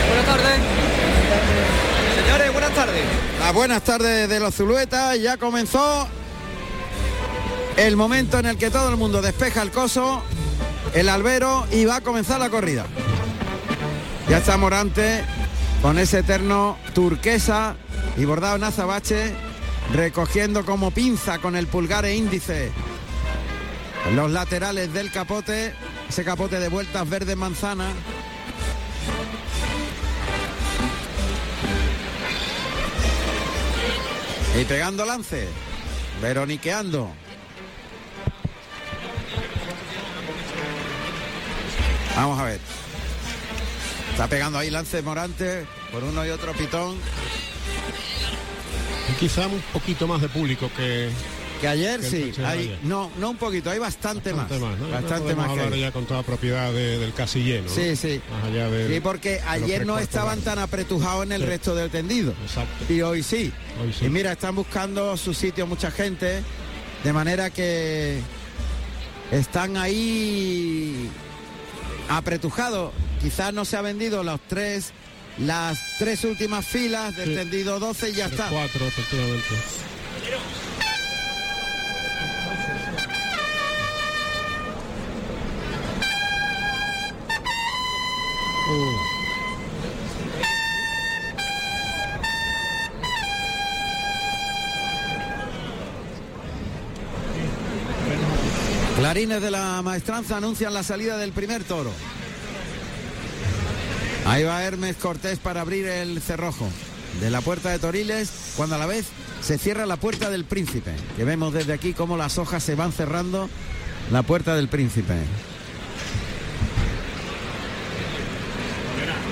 Buenas 0.08 0.26
tardes. 0.26 0.60
Señores, 2.24 2.52
buenas 2.54 2.72
tardes. 2.72 3.04
Las 3.40 3.54
buenas 3.54 3.84
tardes 3.84 4.30
de 4.30 4.40
los 4.40 4.56
Zuluetas. 4.56 5.20
Ya 5.20 5.38
comenzó 5.38 6.08
el 7.88 7.96
momento 7.96 8.38
en 8.38 8.46
el 8.46 8.58
que 8.58 8.70
todo 8.70 8.90
el 8.90 8.98
mundo 8.98 9.24
despeja 9.24 9.64
el 9.64 9.72
coso, 9.72 10.22
el 10.94 11.10
albero 11.10 11.66
y 11.72 11.86
va 11.86 11.96
a 11.96 12.02
comenzar 12.02 12.40
la 12.40 12.52
corrida. 12.52 12.86
Ya 14.30 14.38
está 14.38 14.56
Morante 14.56 15.24
con 15.82 15.98
ese 15.98 16.20
eterno 16.20 16.78
turquesa 16.94 17.76
y 18.18 18.26
bordado 18.26 18.58
en 18.58 18.66
azabache, 18.66 19.34
recogiendo 19.94 20.64
como 20.64 20.92
pinza 20.92 21.40
con 21.40 21.56
el 21.56 21.66
pulgar 21.66 22.06
e 22.06 22.16
índice 22.16 22.72
los 24.14 24.30
laterales 24.30 24.94
del 24.94 25.12
capote, 25.12 25.74
ese 26.08 26.24
capote 26.24 26.60
de 26.60 26.70
vueltas 26.70 27.10
verde 27.10 27.36
manzana. 27.36 27.90
Y 34.60 34.66
pegando 34.66 35.04
lance, 35.04 35.48
veroniqueando. 36.22 37.21
Vamos 42.16 42.40
a 42.40 42.44
ver. 42.44 42.60
Está 44.12 44.28
pegando 44.28 44.60
ahí 44.60 44.70
lance 44.70 45.02
Morante 45.02 45.66
por 45.92 46.04
uno 46.04 46.26
y 46.26 46.30
otro 46.30 46.54
pitón. 46.54 46.96
Quizá 49.20 49.48
un 49.48 49.62
poquito 49.74 50.08
más 50.08 50.22
de 50.22 50.30
público 50.30 50.70
que, 50.76 51.10
Que 51.60 51.68
ayer 51.68 52.00
que 52.00 52.06
sí, 52.08 52.32
hay, 52.44 52.60
ayer. 52.60 52.80
no, 52.84 53.12
no 53.20 53.30
un 53.32 53.38
poquito, 53.38 53.70
hay 53.70 53.78
bastante, 53.78 54.32
Bastante 54.34 54.60
más. 54.66 54.72
más, 54.72 54.80
¿no? 54.80 54.90
Bastante 54.90 55.36
más 55.36 55.70
que 55.70 55.80
ya 55.80 55.92
con 55.92 56.06
toda 56.06 56.24
propiedad 56.24 56.72
de- 56.74 56.98
del 56.98 57.14
casillero. 57.14 57.70
Sí, 57.70 57.96
sí. 57.96 58.20
Más 58.32 58.46
allá 58.46 58.68
del- 58.70 58.92
Sí, 58.92 59.00
porque 59.00 59.40
ayer 59.48 59.86
no 59.86 60.00
estaban 60.00 60.42
tan 60.42 60.58
apretujados 60.60 61.26
en 61.26 61.34
el 61.34 61.42
Sí. 61.42 61.48
resto 61.48 61.76
del 61.76 61.92
tendido. 61.92 62.34
Exacto. 62.44 62.92
Y 62.92 63.02
hoy 63.02 63.22
sí. 63.22 63.52
Hoy 63.82 63.94
sí. 63.94 64.06
Y 64.06 64.10
mira, 64.10 64.32
están 64.32 64.56
buscando 64.56 65.16
su 65.18 65.34
sitio 65.36 65.68
mucha 65.68 65.92
gente, 65.92 66.42
de 67.04 67.14
manera 67.14 67.52
que 67.52 68.22
están 69.32 69.78
ahí 69.78 71.10
apretujados. 72.18 72.92
Quizás 73.22 73.54
no 73.54 73.66
se 73.66 73.78
ha 73.78 73.82
vendido 73.82 74.24
los 74.24 74.40
tres, 74.48 74.92
las 75.38 75.80
tres 76.00 76.24
últimas 76.24 76.66
filas 76.66 77.16
del 77.16 77.30
Sí. 77.30 77.36
tendido 77.36 77.80
12 77.80 78.10
y 78.10 78.14
ya 78.14 78.26
está. 78.28 78.48
Cuatro, 78.50 78.86
efectivamente. 78.86 79.56
Clarines 99.12 99.42
de 99.42 99.52
la 99.52 99.82
maestranza 99.82 100.38
anuncian 100.38 100.74
la 100.74 100.84
salida 100.84 101.18
del 101.18 101.34
primer 101.34 101.66
toro. 101.66 101.92
Ahí 104.26 104.46
va 104.46 104.64
Hermes 104.64 104.96
Cortés 104.96 105.38
para 105.38 105.60
abrir 105.60 105.86
el 105.86 106.22
cerrojo 106.22 106.66
de 107.20 107.30
la 107.30 107.42
puerta 107.42 107.72
de 107.72 107.80
Toriles, 107.80 108.32
cuando 108.56 108.76
a 108.76 108.78
la 108.78 108.86
vez 108.86 109.08
se 109.42 109.58
cierra 109.58 109.86
la 109.86 109.98
puerta 109.98 110.30
del 110.30 110.46
príncipe, 110.46 110.94
que 111.18 111.26
vemos 111.26 111.52
desde 111.52 111.74
aquí 111.74 111.92
cómo 111.92 112.16
las 112.16 112.38
hojas 112.38 112.64
se 112.64 112.76
van 112.76 112.94
cerrando 112.94 113.50
la 114.14 114.24
puerta 114.24 114.56
del 114.56 114.70
príncipe. 114.70 115.16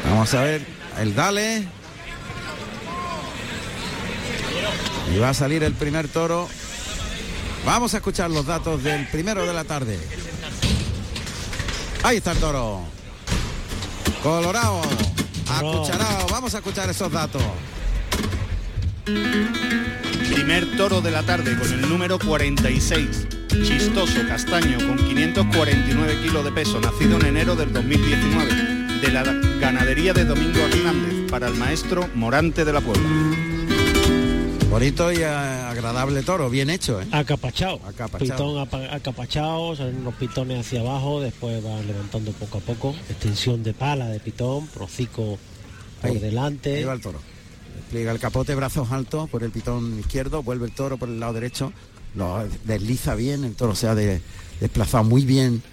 Vamos 0.10 0.34
a 0.34 0.42
ver 0.42 0.62
el 1.00 1.16
Dale. 1.16 1.66
Y 5.16 5.20
va 5.20 5.30
a 5.30 5.34
salir 5.34 5.64
el 5.64 5.74
primer 5.74 6.10
toro. 6.10 6.50
Vamos 7.70 7.94
a 7.94 7.98
escuchar 7.98 8.32
los 8.32 8.48
datos 8.48 8.84
del 8.84 9.08
primero 9.10 9.46
de 9.46 9.54
la 9.54 9.64
tarde. 9.64 10.00
Ahí 12.02 12.18
está 12.18 12.32
el 12.32 12.40
toro. 12.40 12.82
Colorado. 14.24 14.82
Acucharado. 15.48 16.26
Vamos 16.32 16.56
a 16.56 16.58
escuchar 16.58 16.90
esos 16.90 17.12
datos. 17.12 17.44
Primer 19.06 20.78
toro 20.78 21.00
de 21.02 21.12
la 21.12 21.22
tarde 21.22 21.56
con 21.60 21.72
el 21.72 21.88
número 21.88 22.18
46. 22.18 23.28
Chistoso 23.50 24.28
castaño 24.28 24.80
con 24.88 24.98
549 24.98 26.22
kilos 26.24 26.44
de 26.44 26.52
peso, 26.52 26.82
nacido 26.82 27.20
en 27.20 27.28
enero 27.28 27.56
del 27.56 27.72
2019, 27.72 29.00
de 29.00 29.12
la 29.12 29.24
ganadería 29.62 30.14
de 30.14 30.26
Domingo 30.26 30.60
Hernández 30.60 31.30
para 31.30 31.48
el 31.48 31.54
maestro 31.54 32.10
Morante 32.16 32.66
de 32.66 32.74
la 32.74 32.82
Puebla. 32.82 33.49
Bonito 34.70 35.12
y 35.12 35.18
eh, 35.18 35.26
agradable 35.26 36.22
toro, 36.22 36.50
bien 36.50 36.70
hecho, 36.70 37.02
¿eh? 37.02 37.08
Acapachado. 37.12 37.80
Acapachado. 37.88 38.20
Pitón 38.20 38.58
apa- 38.60 38.94
acapachado, 38.96 39.76
salen 39.76 39.98
unos 39.98 40.14
pitones 40.16 40.60
hacia 40.66 40.82
abajo, 40.82 41.20
después 41.22 41.64
van 41.64 41.88
levantando 41.88 42.32
poco 42.34 42.60
a 42.60 42.62
poco. 42.62 42.96
Extensión 43.10 43.64
de 43.64 43.74
pala 43.74 44.08
de 44.10 44.20
pitón, 44.20 44.68
procico 44.68 45.40
por 46.02 46.12
Ahí, 46.12 46.20
delante. 46.20 46.78
Ahí 46.78 46.84
va 46.84 46.94
el 46.94 47.02
toro. 47.02 47.20
Despliega 47.78 48.12
el 48.12 48.20
capote, 48.20 48.54
brazos 48.54 48.92
altos 48.92 49.28
por 49.30 49.44
el 49.44 49.50
pitón 49.50 50.00
izquierdo, 50.00 50.44
vuelve 50.44 50.68
el 50.68 50.72
toro 50.72 50.98
por 50.98 51.10
el 51.10 51.20
lado 51.20 51.34
derecho, 51.34 51.74
lo 52.14 52.46
desliza 52.66 53.16
bien, 53.16 53.44
el 53.46 53.56
toro 53.56 53.74
se 53.74 53.88
ha 53.88 53.96
de- 53.96 54.22
desplazado 54.62 55.04
muy 55.04 55.26
bien, 55.26 55.64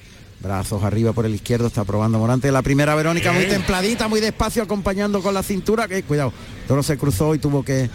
brazos 0.41 0.83
arriba 0.85 1.13
por 1.13 1.27
el 1.27 1.35
izquierdo, 1.35 1.67
está 1.67 1.85
probando 1.85 2.19
Morante. 2.19 2.51
La 2.51 2.63
primera 2.63 2.95
Verónica 2.95 3.31
muy 3.33 3.45
templadita, 3.45 4.09
muy 4.09 4.21
despacio, 4.21 4.63
acompañando 4.63 5.21
con 5.21 5.35
la 5.35 5.43
cintura, 5.43 5.87
que 5.87 6.03
cuidado, 6.03 6.33
el 6.63 6.67
toro 6.69 6.83
se 6.83 6.97
cruzó 6.97 7.35
y 7.35 7.39
tuvo 7.39 7.63
que, 7.63 7.91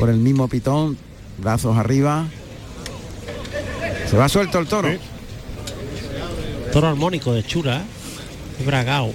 por 0.00 0.08
el 0.08 0.16
mismo 0.16 0.48
pitón, 0.48 0.96
brazos 1.36 1.76
arriba. 1.76 2.26
Se 4.10 4.16
va 4.16 4.30
suelto 4.30 4.58
el 4.58 4.66
toro. 4.66 4.88
Toro 6.72 6.88
armónico 6.88 7.34
de 7.34 7.44
chura, 7.44 7.82
bragao. 8.64 9.12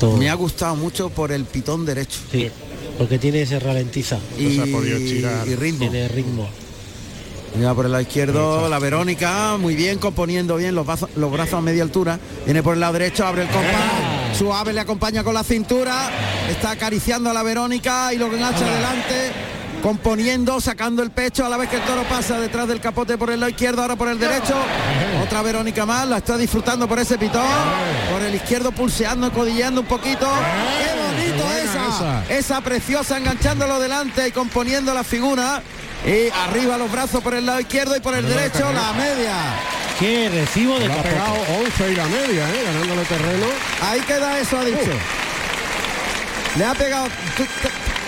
Todo. 0.00 0.16
Me 0.16 0.30
ha 0.30 0.34
gustado 0.34 0.76
mucho 0.76 1.10
por 1.10 1.30
el 1.30 1.44
pitón 1.44 1.84
derecho. 1.84 2.20
Sí, 2.32 2.50
porque 2.96 3.18
tiene 3.18 3.42
ese 3.42 3.60
ralentiza. 3.60 4.18
Y, 4.38 4.56
se 4.56 4.62
ha 4.62 4.66
podido 4.66 4.96
estirar. 4.96 5.46
y 5.46 5.56
ritmo. 5.56 5.90
Tiene 5.90 6.08
ritmo. 6.08 6.48
Mira 7.56 7.74
por 7.74 7.84
el 7.84 7.92
lado 7.92 8.02
izquierdo 8.02 8.68
la 8.68 8.78
Verónica, 8.78 9.58
muy 9.58 9.74
bien, 9.74 9.98
componiendo 9.98 10.56
bien 10.56 10.74
los 10.74 10.86
brazos, 10.86 11.10
los 11.16 11.30
brazos 11.30 11.54
a 11.54 11.60
media 11.60 11.82
altura. 11.82 12.18
Viene 12.46 12.62
por 12.62 12.74
el 12.74 12.80
lado 12.80 12.94
derecho, 12.94 13.26
abre 13.26 13.42
el 13.42 13.48
compás. 13.48 14.19
Suave 14.36 14.72
le 14.72 14.80
acompaña 14.80 15.22
con 15.22 15.34
la 15.34 15.44
cintura. 15.44 16.10
Está 16.48 16.72
acariciando 16.72 17.30
a 17.30 17.34
la 17.34 17.42
Verónica 17.42 18.12
y 18.12 18.18
lo 18.18 18.26
engancha 18.26 18.66
adelante. 18.66 19.32
Componiendo, 19.82 20.60
sacando 20.60 21.02
el 21.02 21.10
pecho 21.10 21.46
a 21.46 21.48
la 21.48 21.56
vez 21.56 21.70
que 21.70 21.76
el 21.76 21.82
toro 21.82 22.02
pasa 22.04 22.38
detrás 22.38 22.68
del 22.68 22.80
capote 22.80 23.16
por 23.16 23.30
el 23.30 23.40
lado 23.40 23.50
izquierdo, 23.50 23.80
ahora 23.80 23.96
por 23.96 24.08
el 24.08 24.18
derecho. 24.18 24.54
Otra 25.22 25.40
Verónica 25.40 25.86
más, 25.86 26.06
la 26.06 26.18
está 26.18 26.36
disfrutando 26.36 26.86
por 26.86 26.98
ese 26.98 27.16
pitón. 27.16 27.46
Por 28.12 28.20
el 28.22 28.34
izquierdo 28.34 28.72
pulseando, 28.72 29.32
codilleando 29.32 29.80
un 29.80 29.86
poquito. 29.86 30.26
¡Qué 30.26 31.24
bonito 31.24 31.44
esa! 31.52 32.24
esa. 32.28 32.60
Preciosa 32.60 33.16
enganchándolo 33.16 33.80
delante 33.80 34.28
y 34.28 34.32
componiendo 34.32 34.92
la 34.92 35.02
figura. 35.02 35.62
Y 36.06 36.30
arriba 36.30 36.76
los 36.76 36.90
brazos 36.92 37.22
por 37.22 37.34
el 37.34 37.46
lado 37.46 37.60
izquierdo 37.60 37.96
y 37.96 38.00
por 38.00 38.14
el 38.14 38.26
derecho 38.26 38.70
la 38.72 38.92
media. 38.92 39.32
Qué 40.00 40.28
recibo 40.30 40.78
de 40.78 40.86
Le 40.88 40.92
ha 40.92 40.96
capote. 40.96 41.08
pegado 41.10 41.34
11 41.60 41.92
y 41.92 41.94
la 41.96 42.06
media, 42.06 42.48
¿eh? 42.48 42.62
ganándole 42.64 43.04
terreno. 43.04 43.46
Ahí 43.82 44.00
queda 44.00 44.40
eso, 44.40 44.58
ha 44.58 44.64
dicho. 44.64 44.92
Le 46.58 46.64
ha 46.64 46.74
pegado 46.74 47.06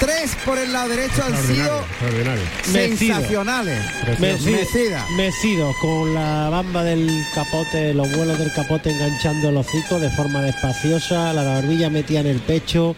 tres 0.00 0.34
por 0.44 0.58
el 0.58 0.72
lado 0.72 0.88
derecho, 0.88 1.22
han 1.22 1.36
sido 1.46 1.84
sensacionales. 2.64 3.78
Mecido, 4.18 4.58
Mecida. 4.58 5.06
mecido, 5.16 5.72
con 5.80 6.12
la 6.14 6.48
bamba 6.48 6.82
del 6.82 7.08
capote, 7.34 7.94
los 7.94 8.10
vuelos 8.16 8.36
del 8.38 8.52
capote 8.52 8.90
enganchando 8.90 9.50
el 9.50 9.56
hocico 9.58 10.00
de 10.00 10.10
forma 10.10 10.42
despaciosa, 10.42 11.32
la 11.32 11.44
barbilla 11.44 11.88
metida 11.88 12.18
en 12.20 12.26
el 12.26 12.40
pecho 12.40 12.96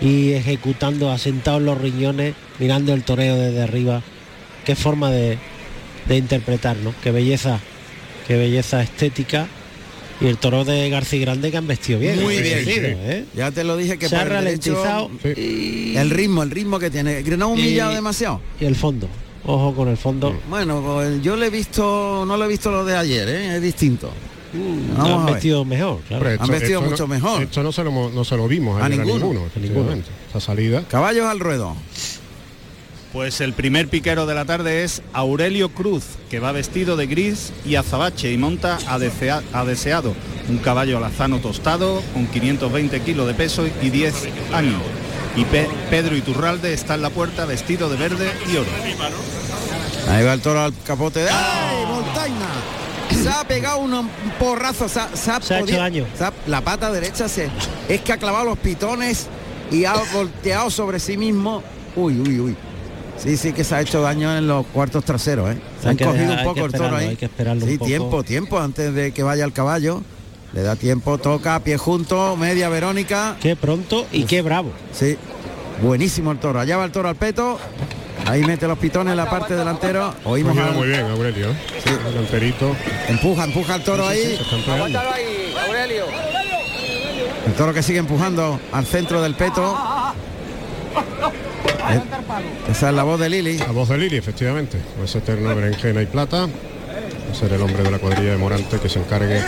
y 0.00 0.32
ejecutando 0.32 1.12
asentado 1.12 1.58
en 1.58 1.66
los 1.66 1.78
riñones, 1.78 2.34
mirando 2.58 2.94
el 2.94 3.04
toreo 3.04 3.36
desde 3.36 3.62
arriba. 3.62 4.02
Qué 4.64 4.74
forma 4.74 5.10
de, 5.10 5.38
de 6.06 6.16
interpretar, 6.16 6.76
¿no? 6.78 6.92
Qué 7.02 7.12
belleza, 7.12 7.60
qué 8.30 8.36
belleza 8.38 8.80
estética. 8.80 9.48
Y 10.20 10.26
el 10.28 10.36
toro 10.36 10.64
de 10.64 10.88
García 10.88 11.18
Grande 11.20 11.50
que 11.50 11.56
han 11.56 11.66
vestido 11.66 11.98
bien. 11.98 12.22
Muy 12.22 12.36
han 12.36 12.42
bien, 12.44 12.64
vestido, 12.64 12.86
sí. 12.88 12.94
¿eh? 12.96 13.24
Ya 13.34 13.50
te 13.50 13.64
lo 13.64 13.76
dije 13.76 13.98
que 13.98 14.08
Se 14.08 14.14
ha 14.14 14.24
derecho, 14.24 14.34
ralentizado 14.74 15.10
y- 15.36 15.96
el 15.96 16.10
ritmo, 16.10 16.42
el 16.44 16.50
ritmo 16.52 16.78
que 16.78 16.90
tiene. 16.90 17.24
Que 17.24 17.36
no 17.36 17.46
ha 17.46 17.48
humillado 17.48 17.90
Y- 17.90 17.94
demasiado. 17.96 18.40
y 18.60 18.66
el 18.66 18.76
fondo. 18.76 19.08
Ojo 19.46 19.74
con 19.74 19.88
el 19.88 19.96
fondo. 19.96 20.38
Bueno, 20.48 20.80
pues 20.84 21.20
yo 21.22 21.34
le 21.34 21.46
he 21.46 21.50
visto, 21.50 22.24
no 22.24 22.36
lo 22.36 22.44
he 22.44 22.48
visto 22.48 22.70
lo 22.70 22.84
de 22.84 22.96
ayer, 22.96 23.28
¿eh? 23.28 23.56
es 23.56 23.62
distinto. 23.62 24.12
Vamos 24.52 25.06
han 25.08 25.20
a 25.22 25.24
ver. 25.24 25.34
vestido 25.34 25.64
mejor, 25.64 26.00
claro. 26.06 26.22
Hombre, 26.26 26.36
Han 26.40 26.48
vestido 26.50 26.82
mucho 26.82 27.04
no, 27.04 27.14
mejor. 27.14 27.42
Esto 27.42 27.62
no 27.64 27.72
se 27.72 27.82
lo, 27.82 28.10
no 28.10 28.24
se 28.24 28.36
lo 28.36 28.46
vimos 28.46 28.80
A 28.82 28.88
ninguno. 28.90 29.14
ninguno, 29.14 29.40
A 29.42 29.46
efectivamente. 29.46 30.08
Esa 30.28 30.40
salida. 30.40 30.84
Caballos 30.88 31.24
al 31.26 31.40
ruedo. 31.40 31.74
Pues 33.12 33.40
el 33.40 33.54
primer 33.54 33.88
piquero 33.88 34.24
de 34.26 34.34
la 34.36 34.44
tarde 34.44 34.84
es 34.84 35.02
Aurelio 35.12 35.70
Cruz, 35.70 36.04
que 36.30 36.38
va 36.38 36.52
vestido 36.52 36.96
de 36.96 37.06
gris 37.06 37.52
y 37.66 37.74
azabache 37.74 38.30
y 38.32 38.38
monta 38.38 38.78
a, 38.86 38.98
desea- 38.98 39.42
a 39.52 39.64
deseado, 39.64 40.14
un 40.48 40.58
caballo 40.58 40.96
alazano 40.98 41.38
tostado 41.40 42.02
con 42.12 42.26
520 42.28 43.00
kilos 43.00 43.26
de 43.26 43.34
peso 43.34 43.66
y 43.82 43.90
10 43.90 44.14
años. 44.52 44.80
Y 45.34 45.44
Pe- 45.44 45.68
Pedro 45.90 46.16
Iturralde 46.16 46.72
está 46.72 46.94
en 46.94 47.02
la 47.02 47.10
puerta 47.10 47.46
vestido 47.46 47.88
de 47.90 47.96
verde 47.96 48.30
y 48.52 48.56
oro. 48.56 48.68
Ahí 50.08 50.24
va 50.24 50.32
el 50.32 50.40
toro 50.40 50.60
al 50.60 50.72
capote. 50.84 51.20
de- 51.20 51.30
¡Ay, 51.30 51.86
Montaña! 51.86 52.46
Se 53.22 53.28
ha 53.28 53.42
pegado 53.42 53.78
un, 53.78 54.08
porrazo, 54.38 54.88
se 54.88 55.00
ha, 55.00 55.08
se 55.16 55.30
ha 55.32 55.40
Se 55.40 55.54
ha 55.54 55.60
hecho 55.60 55.76
daño. 55.76 56.06
se 56.16 56.24
ha- 56.24 56.32
la 56.46 56.60
pata 56.60 56.92
derecha 56.92 57.28
se 57.28 57.48
es 57.88 58.00
que 58.02 58.12
ha 58.12 58.16
clavado 58.18 58.44
los 58.44 58.58
pitones 58.58 59.26
y 59.72 59.84
ha 59.84 59.94
volteado 60.14 60.70
sobre 60.70 61.00
sí 61.00 61.16
mismo. 61.16 61.60
Uy, 61.96 62.20
uy, 62.20 62.38
uy. 62.38 62.56
Sí, 63.22 63.36
sí 63.36 63.52
que 63.52 63.64
se 63.64 63.74
ha 63.74 63.80
hecho 63.82 64.00
daño 64.00 64.34
en 64.36 64.46
los 64.48 64.64
cuartos 64.66 65.04
traseros, 65.04 65.50
¿eh? 65.50 65.58
Se 65.80 65.88
Hay 65.88 65.90
han 65.92 65.96
que 65.98 66.04
cogido 66.04 66.28
dejar- 66.30 66.46
un 66.46 66.54
poco 66.54 66.66
el 66.66 66.72
toro 66.72 66.96
ahí. 66.96 67.08
hay 67.08 67.16
que 67.16 67.26
esperarlo 67.26 67.64
un 67.64 67.70
sí, 67.70 67.76
poco. 67.78 67.86
tiempo, 67.86 68.22
tiempo 68.24 68.58
antes 68.60 68.94
de 68.94 69.12
que 69.12 69.22
vaya 69.22 69.44
el 69.44 69.52
caballo. 69.52 70.02
Le 70.52 70.62
da 70.62 70.74
tiempo, 70.74 71.18
toca, 71.18 71.60
pie 71.60 71.76
junto, 71.76 72.36
media 72.36 72.68
Verónica. 72.68 73.36
Qué 73.40 73.54
pronto 73.56 74.06
y 74.10 74.24
qué 74.24 74.42
bravo. 74.42 74.72
Sí, 74.92 75.16
buenísimo 75.82 76.32
el 76.32 76.38
toro. 76.38 76.58
Allá 76.60 76.76
va 76.76 76.84
el 76.86 76.92
toro 76.92 77.08
al 77.08 77.14
peto. 77.16 77.58
Ahí 78.26 78.42
mete 78.44 78.66
los 78.66 78.78
pitones 78.78 79.12
en 79.12 79.16
la 79.16 79.28
parte 79.30 79.54
delantera. 79.54 80.12
Oímos 80.24 80.56
al- 80.58 80.74
muy 80.74 80.88
bien, 80.88 81.06
Aurelio. 81.06 81.48
Sí. 81.84 81.90
Delanterito. 82.04 82.74
Empuja, 83.08 83.44
empuja 83.44 83.76
el 83.76 83.84
toro 83.84 84.06
ahí. 84.08 84.38
Aurelio. 85.66 86.04
El 87.46 87.52
toro 87.54 87.72
que 87.74 87.82
sigue 87.82 87.98
empujando 87.98 88.58
al 88.72 88.86
centro 88.86 89.20
del 89.22 89.34
peto. 89.34 89.76
Esa 92.70 92.88
es 92.90 92.94
la 92.94 93.02
voz 93.02 93.18
de 93.20 93.28
Lili. 93.30 93.58
La 93.58 93.72
voz 93.72 93.88
de 93.88 93.98
Lili, 93.98 94.16
efectivamente. 94.16 94.78
Con 94.96 95.04
ese 95.04 95.18
eterno 95.18 95.54
berenjena 95.54 96.02
y 96.02 96.06
plata. 96.06 96.46
Va 96.46 97.32
a 97.32 97.34
ser 97.34 97.52
el 97.52 97.60
hombre 97.62 97.82
de 97.82 97.90
la 97.90 97.98
cuadrilla 97.98 98.32
de 98.32 98.36
Morante 98.36 98.78
que 98.78 98.88
se 98.88 98.98
encargue. 98.98 99.40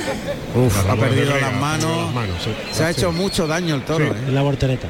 Uf, 0.55 0.89
ha 0.89 0.97
perdido 0.97 1.37
las 1.41 1.55
manos. 1.55 2.07
las 2.07 2.15
manos, 2.15 2.37
sí. 2.43 2.51
Se 2.73 2.85
ha 2.85 2.93
Sí. 2.93 3.01
hecho 3.01 3.13
mucho 3.13 3.47
daño 3.47 3.75
el 3.75 3.85
toro. 3.85 4.05
Sí. 4.07 4.11
¿eh? 4.29 4.33
La 4.33 4.43
voltereta. 4.43 4.89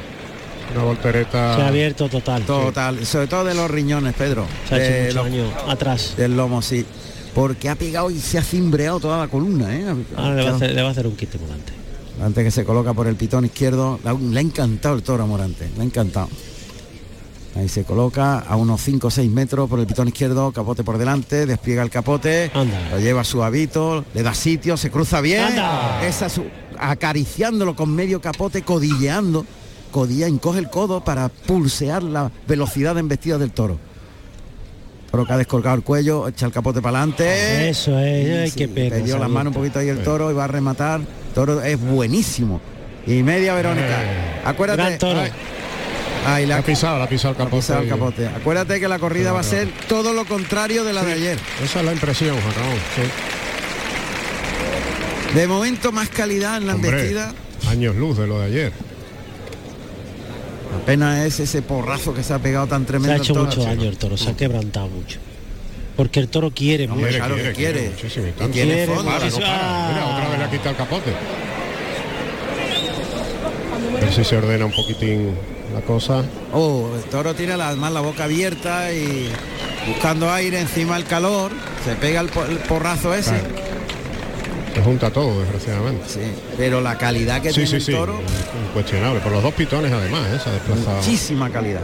Una 0.75 0.83
voltereta. 0.85 1.55
Se 1.55 1.61
ha 1.61 1.67
abierto 1.67 2.09
total. 2.09 2.43
Total, 2.43 3.05
sobre 3.05 3.27
todo 3.27 3.43
de 3.45 3.53
los 3.55 3.69
riñones, 3.69 4.13
Pedro. 4.15 4.45
Se 4.67 4.75
ha 4.75 4.77
hecho 5.07 5.23
mucho 5.23 5.39
los- 5.43 5.47
daño 5.55 5.71
atrás. 5.71 6.13
Del 6.17 6.35
lomo, 6.37 6.61
sí. 6.61 6.85
Porque 7.33 7.69
ha 7.69 7.75
pegado 7.75 8.11
y 8.11 8.19
se 8.19 8.37
ha 8.37 8.43
cimbreado 8.43 8.99
toda 8.99 9.17
la 9.17 9.27
columna, 9.27 9.75
¿eh? 9.75 9.85
Ahora 10.15 10.35
le 10.35 10.43
va 10.43 10.51
a 10.51 10.55
hacer, 10.55 10.71
le 10.71 10.81
va 10.83 10.89
a 10.89 10.91
hacer 10.91 11.07
un 11.07 11.15
quite 11.15 11.37
volante. 11.39 11.73
Antes 12.23 12.43
que 12.43 12.51
se 12.51 12.63
coloca 12.63 12.93
por 12.93 13.07
el 13.07 13.15
pitón 13.15 13.43
izquierdo, 13.45 13.99
le 14.03 14.09
ha, 14.11 14.13
le 14.13 14.37
ha 14.37 14.41
encantado 14.41 14.95
el 14.95 15.01
toro 15.01 15.23
a 15.23 15.25
Morante, 15.25 15.67
le 15.75 15.81
ha 15.81 15.83
encantado. 15.85 16.29
Ahí 17.55 17.69
se 17.69 17.83
coloca 17.83 18.39
a 18.39 18.55
unos 18.55 18.81
5 18.81 19.07
o 19.07 19.11
6 19.11 19.29
metros 19.29 19.69
por 19.69 19.79
el 19.79 19.85
pitón 19.85 20.07
izquierdo, 20.07 20.51
capote 20.51 20.83
por 20.83 20.97
delante, 20.97 21.45
despliega 21.45 21.83
el 21.83 21.91
capote, 21.91 22.51
lo 22.91 22.99
lleva 22.99 23.23
suavito, 23.23 24.03
le 24.15 24.23
da 24.23 24.33
sitio, 24.33 24.75
se 24.75 24.89
cruza 24.89 25.21
bien, 25.21 25.43
Anda. 25.43 26.03
esa 26.03 26.29
su- 26.29 26.45
acariciándolo 26.79 27.75
con 27.75 27.93
medio 27.93 28.19
capote, 28.21 28.63
codilleando, 28.63 29.45
codilla, 29.91 30.25
encoge 30.25 30.57
el 30.59 30.69
codo 30.71 31.03
para 31.03 31.29
pulsear 31.29 32.01
la 32.01 32.31
velocidad 32.47 32.95
de 32.95 33.01
embestida 33.01 33.37
del 33.37 33.51
toro. 33.51 33.77
Toro 35.11 35.27
que 35.27 35.33
ha 35.33 35.37
descolgado 35.37 35.75
el 35.75 35.83
cuello, 35.83 36.27
echa 36.27 36.47
el 36.47 36.51
capote 36.51 36.81
para 36.81 36.97
adelante. 36.97 37.69
Eso 37.69 37.99
es, 37.99 38.45
ay, 38.45 38.51
qué. 38.51 38.67
Perdió 38.67 39.19
las 39.19 39.29
manos 39.29 39.51
un 39.55 39.61
poquito 39.61 39.77
ahí 39.77 39.89
el 39.89 40.01
toro 40.01 40.31
y 40.31 40.33
va 40.33 40.45
a 40.45 40.47
rematar. 40.47 41.01
Toro 41.35 41.61
es 41.61 41.79
buenísimo. 41.79 42.59
Y 43.05 43.21
media 43.21 43.53
Verónica. 43.53 43.99
Acuérdate. 44.43 44.81
Gran 44.81 44.97
toro. 44.97 45.19
Ay, 45.19 45.29
ay, 46.25 46.45
la 46.45 46.57
Ha 46.57 46.61
pisado, 46.61 46.97
la 46.97 47.05
ha 47.05 47.09
pisado 47.09 47.33
el 47.33 47.41
ha 47.41 47.43
capote. 47.45 47.61
pisado 47.61 47.79
el 47.81 47.85
y- 47.87 47.89
capote. 47.89 48.27
Acuérdate 48.27 48.79
que 48.79 48.87
la 48.87 48.99
corrida 48.99 49.31
va 49.31 49.39
a 49.41 49.43
ser 49.43 49.67
todo 49.87 50.13
lo 50.13 50.25
contrario 50.25 50.83
de 50.83 50.93
la 50.93 51.03
de 51.03 51.13
ayer. 51.13 51.37
Esa 51.63 51.79
es 51.79 51.85
la 51.85 51.91
impresión, 51.93 52.35
Juan 52.41 52.53
Ramón, 52.55 52.77
sí. 52.95 53.01
De 55.37 55.47
momento 55.47 55.91
más 55.91 56.09
calidad 56.09 56.57
en 56.57 56.67
la 56.67 56.75
Hombre, 56.75 56.89
embestida. 56.91 57.33
Años 57.67 57.95
luz 57.95 58.17
de 58.17 58.27
lo 58.27 58.39
de 58.39 58.45
ayer. 58.45 58.71
Apenas 60.81 61.25
es 61.25 61.39
ese 61.39 61.61
porrazo 61.61 62.13
que 62.13 62.23
se 62.23 62.33
ha 62.33 62.39
pegado 62.39 62.67
tan 62.67 62.81
Se 62.81 62.87
tremendo. 62.87 63.13
ha 63.13 63.15
el 63.15 63.21
hecho 63.21 63.35
mucho 63.35 63.63
daño 63.63 63.83
el 63.89 63.97
toro, 63.97 64.17
se 64.17 64.29
ha 64.31 64.35
quebrantado 64.35 64.87
mucho. 64.89 65.19
Porque 65.95 66.19
el 66.19 66.27
toro 66.27 66.51
quiere 66.51 66.85
Hombre, 66.89 67.05
mucho. 67.11 67.17
claro 67.19 67.35
que 67.35 67.53
quiere. 67.53 67.91
y 68.01 68.05
Y 68.05 68.09
tanto. 68.31 68.47
tiene 68.49 68.73
Quiere 68.73 68.87
fondo. 68.87 69.05
Para, 69.11 69.25
no 69.25 69.31
para. 69.31 69.47
Mira, 69.47 70.03
Ah. 70.03 70.11
otra 70.17 70.29
vez 70.29 70.39
le 70.39 70.45
ha 70.45 70.49
quitado 70.49 70.69
el 70.71 70.75
capote. 70.75 71.11
A 73.97 73.99
ver 74.05 74.13
si 74.13 74.23
se 74.23 74.37
ordena 74.37 74.65
un 74.65 74.71
poquitín 74.71 75.35
la 75.73 75.81
cosa. 75.81 76.23
Oh, 76.53 76.89
el 76.95 77.03
toro 77.09 77.33
tiene 77.33 77.57
la- 77.57 77.69
además 77.69 77.91
la 77.93 78.01
boca 78.01 78.25
abierta 78.25 78.91
y 78.93 79.29
buscando 79.87 80.31
aire 80.31 80.59
encima 80.59 80.97
el 80.97 81.05
calor. 81.05 81.51
Se 81.85 81.95
pega 81.95 82.21
el, 82.21 82.29
po- 82.29 82.45
el 82.45 82.57
porrazo 82.57 83.13
ese. 83.13 83.35
Se 84.73 84.81
junta 84.81 85.11
todo, 85.11 85.39
desgraciadamente. 85.41 86.03
Sí, 86.07 86.19
pero 86.57 86.81
la 86.81 86.97
calidad 86.97 87.41
que 87.41 87.49
Sí, 87.49 87.55
tiene 87.55 87.69
sí, 87.69 87.75
el 87.75 87.81
sí. 87.83 87.91
toro, 87.91 88.19
Incuestionable. 88.69 89.19
Por 89.19 89.31
los 89.31 89.43
dos 89.43 89.53
pitones 89.53 89.91
además, 89.91 90.21
¿eh? 90.33 90.39
se 90.43 90.49
ha 90.49 90.53
desplazado. 90.53 90.97
muchísima 90.97 91.49
calidad. 91.49 91.81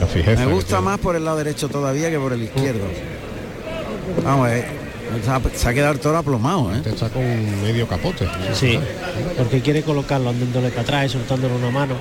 La 0.00 0.06
fijeza. 0.06 0.44
Me 0.44 0.52
gusta 0.52 0.80
más 0.80 0.98
por 0.98 1.14
el 1.14 1.24
lado 1.24 1.36
derecho 1.36 1.68
todavía 1.68 2.10
que 2.10 2.18
por 2.18 2.32
el 2.32 2.42
izquierdo. 2.42 2.80
Vamos, 4.24 4.48
eh, 4.48 4.64
se, 5.24 5.30
ha, 5.30 5.40
se 5.54 5.68
ha 5.68 5.74
quedado 5.74 5.92
el 5.92 6.00
toro 6.00 6.18
aplomado, 6.18 6.72
¿eh? 6.72 6.78
Este 6.78 6.90
está 6.90 7.08
con 7.08 7.22
medio 7.62 7.86
capote. 7.86 8.26
Sí, 8.54 8.78
porque 9.38 9.60
quiere 9.60 9.82
colocarlo 9.82 10.30
andándole 10.30 10.70
para 10.70 10.82
atrás 10.82 11.06
y 11.06 11.08
soltándole 11.10 11.54
una 11.54 11.70
mano. 11.70 11.94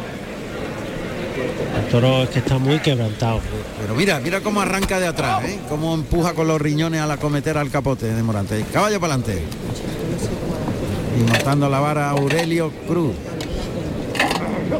El 1.91 1.99
toro 1.99 2.23
es 2.23 2.29
que 2.29 2.39
está 2.39 2.57
muy 2.57 2.79
quebrantado. 2.79 3.41
Pero 3.81 3.95
mira, 3.95 4.21
mira 4.21 4.39
cómo 4.39 4.61
arranca 4.61 4.97
de 4.97 5.07
atrás, 5.07 5.43
¿eh? 5.43 5.59
Cómo 5.67 5.93
empuja 5.93 6.33
con 6.33 6.47
los 6.47 6.61
riñones 6.61 7.01
a 7.01 7.05
la 7.05 7.17
cometera 7.17 7.59
al 7.59 7.69
capote 7.69 8.13
de 8.13 8.23
Morante. 8.23 8.63
Caballo 8.71 9.01
para 9.01 9.15
adelante. 9.15 9.43
Y 11.19 11.29
matando 11.29 11.67
la 11.67 11.81
vara 11.81 12.07
a 12.07 12.11
Aurelio 12.11 12.71
Cruz. 12.87 13.13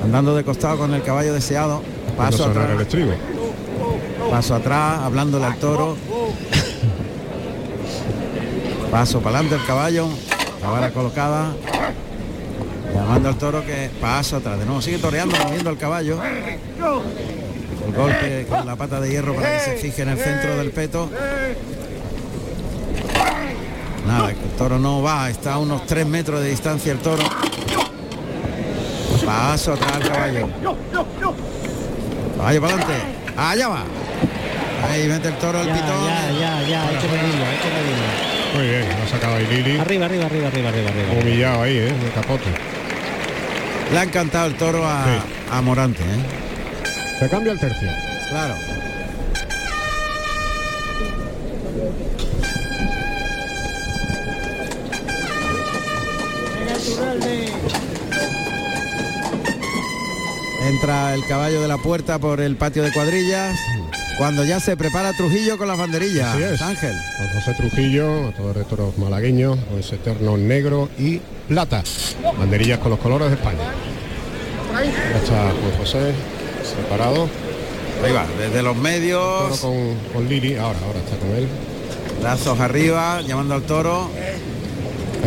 Andando 0.02 0.34
de 0.34 0.46
costado 0.46 0.78
con 0.78 0.94
el 0.94 1.04
caballo 1.04 1.34
deseado. 1.34 1.84
Paso 2.16 2.46
atrás. 2.46 2.70
el 2.70 2.80
estribo. 2.80 3.12
Paso 4.30 4.56
atrás, 4.56 5.00
hablándole 5.00 5.48
al 5.48 5.58
toro. 5.58 5.98
Paso 8.90 9.20
para 9.20 9.40
adelante 9.40 9.62
el 9.62 9.68
caballo. 9.68 10.08
La 10.62 10.70
vara 10.70 10.92
colocada. 10.92 11.52
Llamando 13.02 13.30
al 13.30 13.36
toro 13.36 13.66
que 13.66 13.90
paso 14.00 14.38
atrás. 14.38 14.60
De 14.60 14.66
nuevo 14.66 14.82
sigue 14.82 15.00
toreando, 15.00 15.36
moviendo 15.44 15.70
al 15.72 15.78
caballo. 15.78 16.20
El 16.24 17.94
golpe 17.96 18.46
con 18.48 18.66
la 18.66 18.76
pata 18.76 19.02
de 19.02 19.10
hierro 19.10 19.36
para 19.36 19.58
que 19.58 19.60
se 19.66 19.78
fije 19.78 20.04
en 20.04 20.10
el 20.10 20.18
centro 20.20 20.56
del 20.58 20.72
peto. 20.72 21.10
Nada, 24.08 24.30
el 24.30 24.36
toro 24.58 24.78
no 24.80 25.02
va, 25.02 25.30
está 25.30 25.54
a 25.54 25.58
unos 25.60 25.86
3 25.88 26.06
metros 26.06 26.42
de 26.42 26.50
distancia 26.50 26.92
el 26.92 27.00
toro. 27.00 27.24
Paso 29.26 29.74
atrás 29.74 29.94
al 29.94 30.10
caballo. 30.10 30.48
Caballo 32.38 32.62
para 32.62 32.74
adelante. 32.74 32.94
Allá 33.38 33.68
va. 33.68 33.84
Ahí 34.90 35.08
mete 35.08 35.28
el 35.28 35.36
toro 35.36 35.60
al 35.60 35.68
Ya, 35.68 35.74
pitón. 35.74 36.06
ya, 36.06 36.32
ya, 36.40 36.68
ya, 36.68 36.88
hay 36.88 36.96
que 36.98 37.08
medirlo, 37.08 37.46
hay 37.46 37.58
que 37.58 37.70
medirlo. 37.70 38.06
Muy 38.56 38.68
bien, 38.68 38.84
ha 38.92 39.08
sacado 39.10 39.36
ahí 39.36 39.48
Lili. 39.48 39.78
Arriba, 39.80 40.06
arriba, 40.06 40.26
arriba, 40.26 40.48
arriba, 40.48 40.70
arriba, 40.70 40.90
arriba. 40.90 41.22
Humillado 41.22 41.62
ahí, 41.62 41.78
¿eh? 41.78 41.90
En 41.90 42.02
el 42.02 42.12
capote. 42.14 42.50
Le 43.92 44.00
ha 44.00 44.04
encantado 44.04 44.48
el 44.48 44.56
toro 44.56 44.86
a, 44.86 45.04
a 45.52 45.62
Morante, 45.62 46.02
¿eh? 46.02 46.26
Se 47.20 47.30
cambia 47.30 47.52
el 47.52 47.60
tercio. 47.60 47.90
Claro. 48.30 48.56
Entra 60.68 61.14
el 61.14 61.26
caballo 61.28 61.62
de 61.62 61.68
la 61.68 61.78
puerta 61.78 62.18
por 62.18 62.40
el 62.40 62.56
patio 62.56 62.84
de 62.84 62.92
cuadrillas. 62.94 63.58
Cuando 64.18 64.44
ya 64.44 64.60
se 64.60 64.78
prepara 64.78 65.14
Trujillo 65.14 65.58
con 65.58 65.68
las 65.68 65.78
banderillas. 65.78 66.36
Así 66.36 66.44
es. 66.44 66.62
Ángel. 66.62 66.96
Con 67.18 67.28
José 67.30 67.54
Trujillo, 67.56 68.24
matador 68.24 68.58
de 68.58 68.64
toros 68.66 68.98
malagueños, 68.98 69.58
con 69.70 69.80
ese 69.80 69.96
eterno 69.96 70.38
negro 70.38 70.90
y 70.98 71.20
plata. 71.48 71.84
Banderillas 72.38 72.80
con 72.80 72.92
los 72.92 73.00
colores 73.00 73.30
de 73.30 73.36
España. 73.36 73.74
Ya 74.74 75.18
está 75.18 75.52
Juan 75.52 75.78
José 75.78 76.14
preparado. 76.76 77.28
Ahí 78.04 78.12
va, 78.12 78.26
desde 78.40 78.64
los 78.64 78.76
medios, 78.76 79.60
con, 79.60 79.96
con 80.14 80.28
Lili, 80.28 80.56
ahora, 80.56 80.80
ahora 80.86 81.00
está 81.00 81.18
con 81.18 81.30
él. 81.36 81.48
brazos 82.20 82.60
arriba, 82.60 83.22
llamando 83.22 83.56
al 83.56 83.64
toro. 83.64 84.10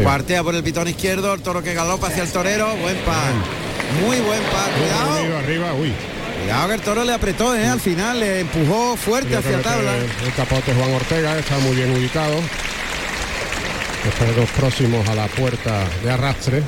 Partea 0.03 0.43
por 0.43 0.55
el 0.55 0.63
pitón 0.65 0.89
izquierdo, 0.89 1.35
el 1.35 1.41
toro 1.41 1.63
que 1.63 1.73
galopa 1.75 2.09
hacia 2.09 2.23
el 2.23 2.31
torero. 2.31 2.67
Buen 2.83 2.97
par. 2.99 3.33
Muy 4.05 4.17
buen 4.21 4.43
par. 4.45 4.71
Cuidado. 4.73 5.39
Arriba, 5.39 5.75
uy. 5.75 5.93
Cuidado 6.45 6.69
que 6.69 6.75
el 6.75 6.81
toro 6.83 7.05
le 7.05 7.13
apretó, 7.13 7.55
¿eh? 7.55 7.67
Al 7.67 7.81
final 7.81 8.21
le 8.21 8.41
empujó 8.41 8.97
fuerte 8.97 9.31
Yo 9.31 9.39
hacia 9.39 9.63
tabla. 9.63 9.93
El 9.97 10.33
capote 10.37 10.75
Juan 10.75 10.93
Ortega 10.93 11.39
está 11.39 11.59
muy 11.59 11.75
bien 11.75 11.91
ubicado. 11.97 12.35
Estos 14.07 14.37
dos 14.37 14.51
próximos 14.51 15.09
a 15.09 15.15
la 15.15 15.27
puerta 15.29 15.85
de 16.03 16.11
arrastre. 16.11 16.63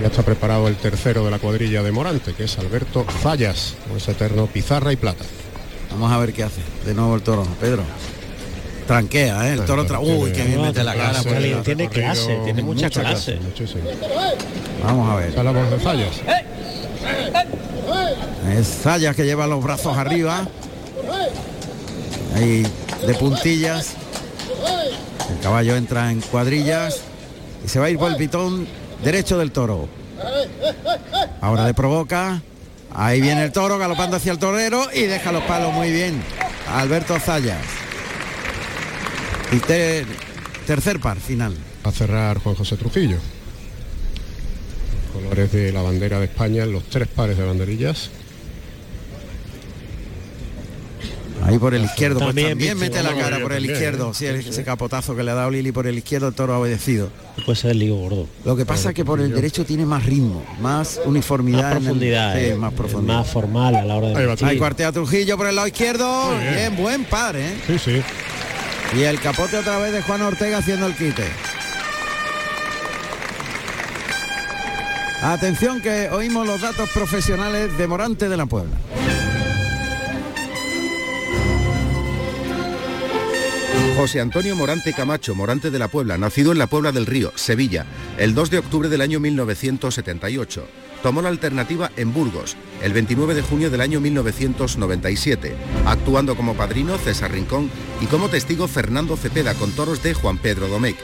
Ya 0.00 0.06
está 0.06 0.22
preparado 0.22 0.68
el 0.68 0.76
tercero 0.76 1.24
de 1.24 1.30
la 1.32 1.38
cuadrilla 1.38 1.82
de 1.82 1.90
Morante, 1.92 2.34
que 2.34 2.44
es 2.44 2.58
Alberto 2.58 3.04
Fallas, 3.04 3.74
con 3.88 3.96
ese 3.96 4.12
eterno 4.12 4.46
pizarra 4.46 4.92
y 4.92 4.96
plata. 4.96 5.24
Vamos 5.90 6.10
a 6.12 6.18
ver 6.18 6.32
qué 6.32 6.44
hace. 6.44 6.60
De 6.86 6.94
nuevo 6.94 7.14
el 7.16 7.22
toro, 7.22 7.44
Pedro. 7.60 7.82
Tranquea, 8.86 9.48
¿eh? 9.48 9.52
El 9.54 9.64
toro 9.64 9.84
tra... 9.86 10.00
Uy, 10.00 10.32
que 10.32 10.42
bien 10.42 10.56
No, 10.58 10.64
mete 10.64 10.82
la 10.82 10.94
cara. 10.94 11.10
clase, 11.20 11.30
tiene- 11.64 11.88
clase, 11.88 12.38
tiene 12.44 12.62
mucha 12.62 12.90
clase. 12.90 13.36
muchísimo. 13.36 13.82
Vamos 14.84 15.10
a 15.10 15.16
ver. 15.16 15.30
Voz 15.32 15.70
de 15.70 15.78
Fallas. 15.78 16.10
Es 18.58 18.66
Zayas 18.82 19.14
que 19.16 19.24
lleva 19.24 19.46
los 19.46 19.62
brazos 19.62 19.96
arriba. 19.96 20.46
Ahí 22.34 22.66
de 23.06 23.14
puntillas. 23.14 23.92
El 25.30 25.38
caballo 25.40 25.76
entra 25.76 26.10
en 26.10 26.20
cuadrillas 26.20 27.00
y 27.64 27.68
se 27.68 27.78
va 27.78 27.86
a 27.86 27.90
ir 27.90 27.98
por 27.98 28.10
el 28.10 28.16
pitón 28.16 28.66
derecho 29.02 29.38
del 29.38 29.52
toro. 29.52 29.88
Ahora 31.40 31.66
le 31.66 31.74
provoca. 31.74 32.42
Ahí 32.94 33.20
viene 33.20 33.44
el 33.44 33.52
toro 33.52 33.78
galopando 33.78 34.16
hacia 34.18 34.32
el 34.32 34.38
torero 34.38 34.84
y 34.94 35.02
deja 35.02 35.32
los 35.32 35.42
palos 35.44 35.72
muy 35.72 35.90
bien. 35.90 36.22
Alberto 36.70 37.18
Zayas. 37.18 37.58
Y 39.50 39.56
te- 39.60 40.06
tercer 40.66 41.00
par 41.00 41.18
final. 41.18 41.56
A 41.84 41.90
cerrar 41.90 42.38
Juan 42.38 42.54
José 42.54 42.76
Trujillo. 42.76 43.16
Colores 45.12 45.52
de 45.52 45.72
la 45.72 45.82
bandera 45.82 46.18
de 46.18 46.24
España 46.26 46.64
en 46.64 46.72
los 46.72 46.84
tres 46.84 47.08
pares 47.08 47.36
de 47.36 47.44
banderillas. 47.44 48.10
Ahí 51.44 51.54
Ahí 51.54 51.58
por 51.58 51.74
el 51.74 51.84
izquierdo, 51.84 52.20
pues 52.20 52.36
También, 52.36 52.78
mete 52.78 53.02
la 53.02 53.16
cara 53.16 53.40
por 53.40 53.52
el 53.52 53.58
también, 53.58 53.72
izquierdo. 53.72 54.10
¿eh? 54.10 54.14
Sí, 54.14 54.26
el- 54.26 54.36
ese 54.36 54.62
capotazo 54.62 55.16
que 55.16 55.24
le 55.24 55.32
ha 55.32 55.34
dado 55.34 55.50
Lili 55.50 55.72
por 55.72 55.88
el 55.88 55.98
izquierdo, 55.98 56.28
el 56.28 56.34
toro 56.34 56.54
ha 56.54 56.58
obedecido. 56.60 57.10
Puede 57.44 57.56
ser 57.56 57.72
el 57.72 57.80
lío 57.80 57.96
gordo. 57.96 58.28
Lo 58.44 58.56
que 58.56 58.64
pasa 58.64 58.90
es 58.90 58.94
que 58.94 59.04
por 59.04 59.20
el 59.20 59.34
derecho 59.34 59.64
tiene 59.64 59.84
más 59.84 60.06
ritmo, 60.06 60.44
más 60.60 61.00
uniformidad. 61.04 61.62
Más 61.62 61.70
en 61.72 61.76
el- 61.78 61.82
profundidad, 61.84 62.34
sí, 62.38 62.44
eh, 62.44 62.54
más 62.54 62.72
profundidad. 62.74 63.16
más 63.18 63.28
formal 63.28 63.74
a 63.74 63.84
la 63.84 63.96
hora 63.96 64.08
de 64.10 64.46
Ahí 64.46 64.56
cuartea 64.56 64.92
Trujillo 64.92 65.36
por 65.36 65.48
el 65.48 65.56
lado 65.56 65.66
izquierdo. 65.66 66.30
Bien. 66.38 66.54
bien. 66.54 66.76
buen 66.76 67.04
par, 67.04 67.34
¿eh? 67.36 67.54
Sí, 67.66 67.76
sí. 67.78 68.02
Y 68.96 69.02
el 69.02 69.18
capote 69.20 69.56
otra 69.56 69.78
vez 69.78 69.92
de 69.92 70.00
Juan 70.02 70.22
Ortega 70.22 70.58
haciendo 70.58 70.86
el 70.86 70.94
quite. 70.94 71.24
Atención 75.22 75.80
que 75.80 76.10
oímos 76.10 76.44
los 76.44 76.60
datos 76.60 76.90
profesionales 76.90 77.78
de 77.78 77.86
Morante 77.86 78.28
de 78.28 78.36
la 78.36 78.46
Puebla. 78.46 78.76
José 83.96 84.20
Antonio 84.20 84.56
Morante 84.56 84.92
Camacho, 84.92 85.36
Morante 85.36 85.70
de 85.70 85.78
la 85.78 85.86
Puebla, 85.86 86.18
nacido 86.18 86.50
en 86.50 86.58
la 86.58 86.66
Puebla 86.66 86.90
del 86.90 87.06
Río, 87.06 87.30
Sevilla, 87.36 87.86
el 88.18 88.34
2 88.34 88.50
de 88.50 88.58
octubre 88.58 88.88
del 88.88 89.00
año 89.00 89.20
1978. 89.20 90.66
Tomó 91.04 91.22
la 91.22 91.28
alternativa 91.28 91.92
en 91.96 92.12
Burgos, 92.12 92.56
el 92.82 92.92
29 92.92 93.36
de 93.36 93.42
junio 93.42 93.70
del 93.70 93.80
año 93.80 94.00
1997, 94.00 95.54
actuando 95.86 96.36
como 96.36 96.56
padrino 96.56 96.98
César 96.98 97.30
Rincón 97.30 97.70
y 98.00 98.06
como 98.06 98.28
testigo 98.28 98.66
Fernando 98.66 99.16
Cepeda 99.16 99.54
con 99.54 99.70
toros 99.70 100.02
de 100.02 100.14
Juan 100.14 100.38
Pedro 100.38 100.66
Domecq. 100.66 100.96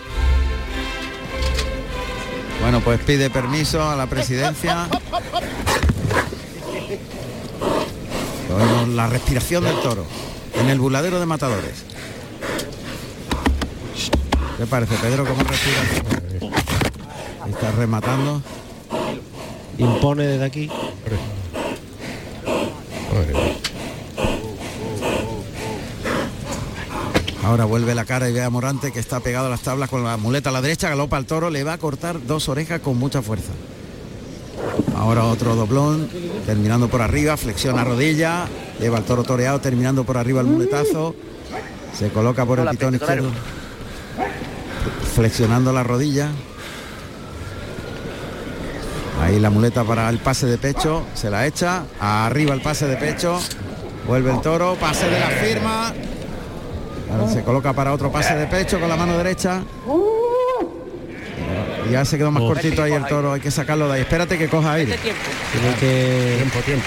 Bueno, 2.60 2.80
pues 2.80 3.00
pide 3.00 3.30
permiso 3.30 3.88
a 3.88 3.96
la 3.96 4.06
presidencia. 4.06 4.88
Oímos 8.54 8.88
la 8.88 9.06
respiración 9.06 9.64
del 9.64 9.78
toro 9.80 10.04
en 10.54 10.68
el 10.68 10.78
burladero 10.78 11.20
de 11.20 11.26
matadores. 11.26 11.84
¿Qué 14.56 14.66
parece, 14.66 14.96
Pedro? 14.96 15.24
¿Cómo 15.24 15.42
respira? 15.44 16.50
Está 17.48 17.70
rematando. 17.72 18.42
Impone 19.78 20.26
desde 20.26 20.44
aquí. 20.44 20.70
Ahora 27.48 27.64
vuelve 27.64 27.94
la 27.94 28.04
cara 28.04 28.28
y 28.28 28.34
ve 28.34 28.42
a 28.42 28.50
Morante 28.50 28.92
que 28.92 29.00
está 29.00 29.20
pegado 29.20 29.46
a 29.46 29.48
las 29.48 29.62
tablas 29.62 29.88
con 29.88 30.04
la 30.04 30.18
muleta 30.18 30.50
a 30.50 30.52
la 30.52 30.60
derecha, 30.60 30.90
galopa 30.90 31.16
al 31.16 31.24
toro, 31.24 31.48
le 31.48 31.64
va 31.64 31.72
a 31.72 31.78
cortar 31.78 32.26
dos 32.26 32.46
orejas 32.50 32.82
con 32.82 32.98
mucha 32.98 33.22
fuerza. 33.22 33.52
Ahora 34.94 35.24
otro 35.24 35.56
doblón, 35.56 36.10
terminando 36.44 36.88
por 36.88 37.00
arriba, 37.00 37.38
flexiona 37.38 37.84
rodilla, 37.84 38.44
lleva 38.78 38.98
al 38.98 39.04
toro 39.04 39.24
toreado, 39.24 39.62
terminando 39.62 40.04
por 40.04 40.18
arriba 40.18 40.42
el 40.42 40.46
muletazo, 40.46 41.14
se 41.98 42.10
coloca 42.10 42.44
por 42.44 42.60
el 42.60 42.68
pitón 42.68 42.96
izquierdo, 42.96 43.30
flexionando 45.14 45.72
la 45.72 45.82
rodilla. 45.82 46.28
Ahí 49.22 49.40
la 49.40 49.48
muleta 49.48 49.84
para 49.84 50.10
el 50.10 50.18
pase 50.18 50.46
de 50.46 50.58
pecho, 50.58 51.06
se 51.14 51.30
la 51.30 51.46
echa, 51.46 51.84
arriba 51.98 52.52
el 52.52 52.60
pase 52.60 52.86
de 52.86 52.96
pecho, 52.96 53.40
vuelve 54.06 54.32
el 54.32 54.42
toro, 54.42 54.76
pase 54.78 55.06
de 55.08 55.18
la 55.18 55.28
firma, 55.28 55.94
Ahora 57.10 57.28
se 57.32 57.42
coloca 57.42 57.72
para 57.72 57.92
otro 57.92 58.10
pase 58.12 58.34
de 58.34 58.46
pecho 58.46 58.78
con 58.78 58.88
la 58.88 58.96
mano 58.96 59.16
derecha. 59.16 59.62
Y 61.88 61.92
ya 61.92 62.04
se 62.04 62.18
quedó 62.18 62.30
más 62.30 62.42
Oh. 62.42 62.48
cortito 62.48 62.82
ahí 62.82 62.92
el 62.92 63.06
toro, 63.06 63.32
hay 63.32 63.40
que 63.40 63.50
sacarlo 63.50 63.88
de 63.88 63.94
ahí. 63.94 64.00
Espérate 64.02 64.36
que 64.36 64.48
coja 64.48 64.74
aire. 64.74 64.96
Tiene 64.98 65.74
que. 65.80 66.34
Tiempo, 66.36 66.58
tiempo. 66.60 66.86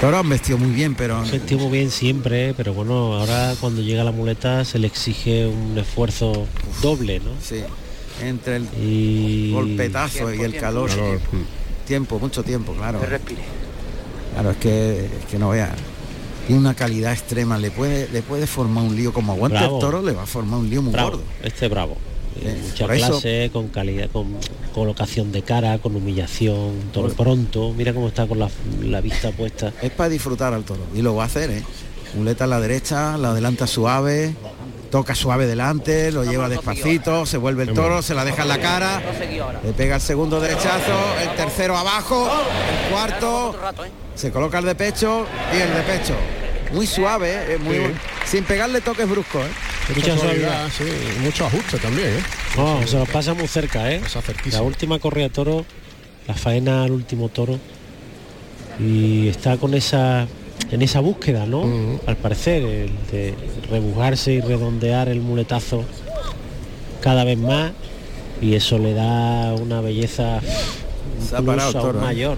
Toro 0.00 0.18
han 0.18 0.28
vestido 0.28 0.58
muy 0.58 0.70
bien, 0.72 0.94
pero 0.94 1.22
Vestido 1.22 1.60
muy 1.60 1.78
bien 1.78 1.90
siempre, 1.90 2.52
pero 2.54 2.74
bueno, 2.74 3.14
ahora 3.14 3.54
cuando 3.60 3.80
llega 3.80 4.04
la 4.04 4.12
muleta 4.12 4.64
se 4.64 4.78
le 4.78 4.86
exige 4.86 5.46
un 5.46 5.78
esfuerzo 5.78 6.46
doble, 6.82 7.20
¿no? 7.20 7.30
Sí. 7.42 7.62
Entre 8.22 8.56
el 8.56 8.68
y... 8.80 9.52
golpetazo 9.52 10.32
y 10.32 10.40
el 10.42 10.56
calor. 10.56 10.90
Calor. 10.90 11.20
Tiempo, 11.86 12.18
mucho 12.18 12.42
tiempo, 12.42 12.72
claro. 12.74 13.00
Que 13.00 13.06
respire. 13.06 13.42
Claro, 14.34 14.50
es 14.50 14.56
que, 14.58 15.04
es 15.06 15.24
que 15.30 15.38
no 15.38 15.50
vea. 15.50 15.74
Tiene 16.46 16.60
una 16.60 16.74
calidad 16.74 17.12
extrema, 17.12 17.56
le 17.58 17.70
puede, 17.70 18.08
le 18.12 18.20
puede 18.22 18.46
formar 18.46 18.84
un 18.84 18.94
lío 18.96 19.12
como 19.12 19.32
aguante 19.32 19.58
Bravo. 19.58 19.76
el 19.76 19.80
toro, 19.80 20.02
le 20.02 20.12
va 20.12 20.24
a 20.24 20.26
formar 20.26 20.60
un 20.60 20.68
lío 20.68 20.82
muy 20.82 20.92
Bravo, 20.92 21.10
gordo. 21.12 21.24
este 21.42 21.68
bravo. 21.68 21.96
Sí, 22.38 22.46
Mucha 22.46 22.94
eso- 22.94 23.08
clase, 23.20 23.50
con 23.52 23.68
calidad, 23.68 24.10
con 24.10 24.36
colocación 24.74 25.30
de 25.32 25.42
cara, 25.42 25.78
con 25.78 25.94
humillación, 25.96 26.72
todo 26.92 27.08
pronto. 27.10 27.72
Mira 27.76 27.94
cómo 27.94 28.08
está 28.08 28.26
con 28.26 28.38
la, 28.40 28.48
la 28.82 29.00
vista 29.00 29.30
puesta. 29.30 29.72
Es 29.80 29.90
para 29.92 30.08
disfrutar 30.10 30.52
al 30.52 30.64
toro 30.64 30.80
y 30.94 31.00
lo 31.00 31.14
va 31.14 31.22
a 31.22 31.26
hacer, 31.26 31.50
¿eh? 31.50 31.62
Muleta 32.14 32.44
a 32.44 32.46
la 32.46 32.60
derecha, 32.60 33.16
la 33.16 33.30
adelanta 33.30 33.66
suave, 33.66 34.34
toca 34.90 35.14
suave 35.14 35.46
delante, 35.46 36.12
lo 36.12 36.24
lleva 36.24 36.48
despacito, 36.48 37.24
se 37.24 37.38
vuelve 37.38 37.62
el 37.64 37.72
toro, 37.72 38.02
se 38.02 38.14
la 38.14 38.24
deja 38.24 38.42
en 38.42 38.48
la 38.48 38.58
cara, 38.58 39.02
le 39.64 39.72
pega 39.72 39.96
el 39.96 40.00
segundo 40.00 40.40
derechazo, 40.40 40.92
el 41.22 41.34
tercero 41.36 41.76
abajo, 41.76 42.28
el 42.28 42.92
cuarto, 42.92 43.56
se 44.14 44.30
coloca 44.30 44.58
el 44.58 44.64
de 44.64 44.74
pecho 44.74 45.26
y 45.52 45.60
el 45.60 45.74
de 45.74 45.82
pecho. 45.82 46.14
Muy 46.72 46.86
suave, 46.86 47.54
¿eh? 47.54 47.58
Muy, 47.58 47.76
Sí. 47.76 47.82
sin 48.26 48.44
pegarle 48.44 48.80
toques 48.80 49.08
bruscos, 49.08 49.44
¿eh? 49.44 49.92
Mucha 49.94 50.16
suavidad, 50.16 50.68
sí, 50.76 50.84
mucho 51.20 51.46
ajuste 51.46 51.78
también, 51.78 52.08
¿eh? 52.08 52.22
No, 52.56 52.86
se 52.86 52.98
lo 52.98 53.04
pasa 53.06 53.34
muy 53.34 53.46
cerca, 53.46 53.92
¿eh? 53.92 54.00
La 54.50 54.62
última 54.62 54.98
correa 54.98 55.28
toro, 55.28 55.64
la 56.26 56.34
faena 56.34 56.84
al 56.84 56.92
último 56.92 57.28
toro. 57.28 57.58
Y 58.80 59.28
está 59.28 59.56
con 59.56 59.74
esa 59.74 60.26
en 60.70 60.82
esa 60.82 61.00
búsqueda, 61.00 61.46
¿no? 61.46 62.00
Al 62.06 62.16
parecer, 62.16 62.62
el 62.64 62.90
de 63.12 63.34
rebujarse 63.70 64.32
y 64.32 64.40
redondear 64.40 65.08
el 65.08 65.20
muletazo 65.20 65.84
cada 67.00 67.24
vez 67.24 67.38
más. 67.38 67.72
Y 68.40 68.54
eso 68.54 68.78
le 68.78 68.94
da 68.94 69.54
una 69.54 69.80
belleza 69.80 70.40
Se 71.28 71.36
ha 71.36 71.42
parado 71.42 71.72
toro, 71.72 71.98
¿eh? 71.98 72.02
mayor 72.02 72.36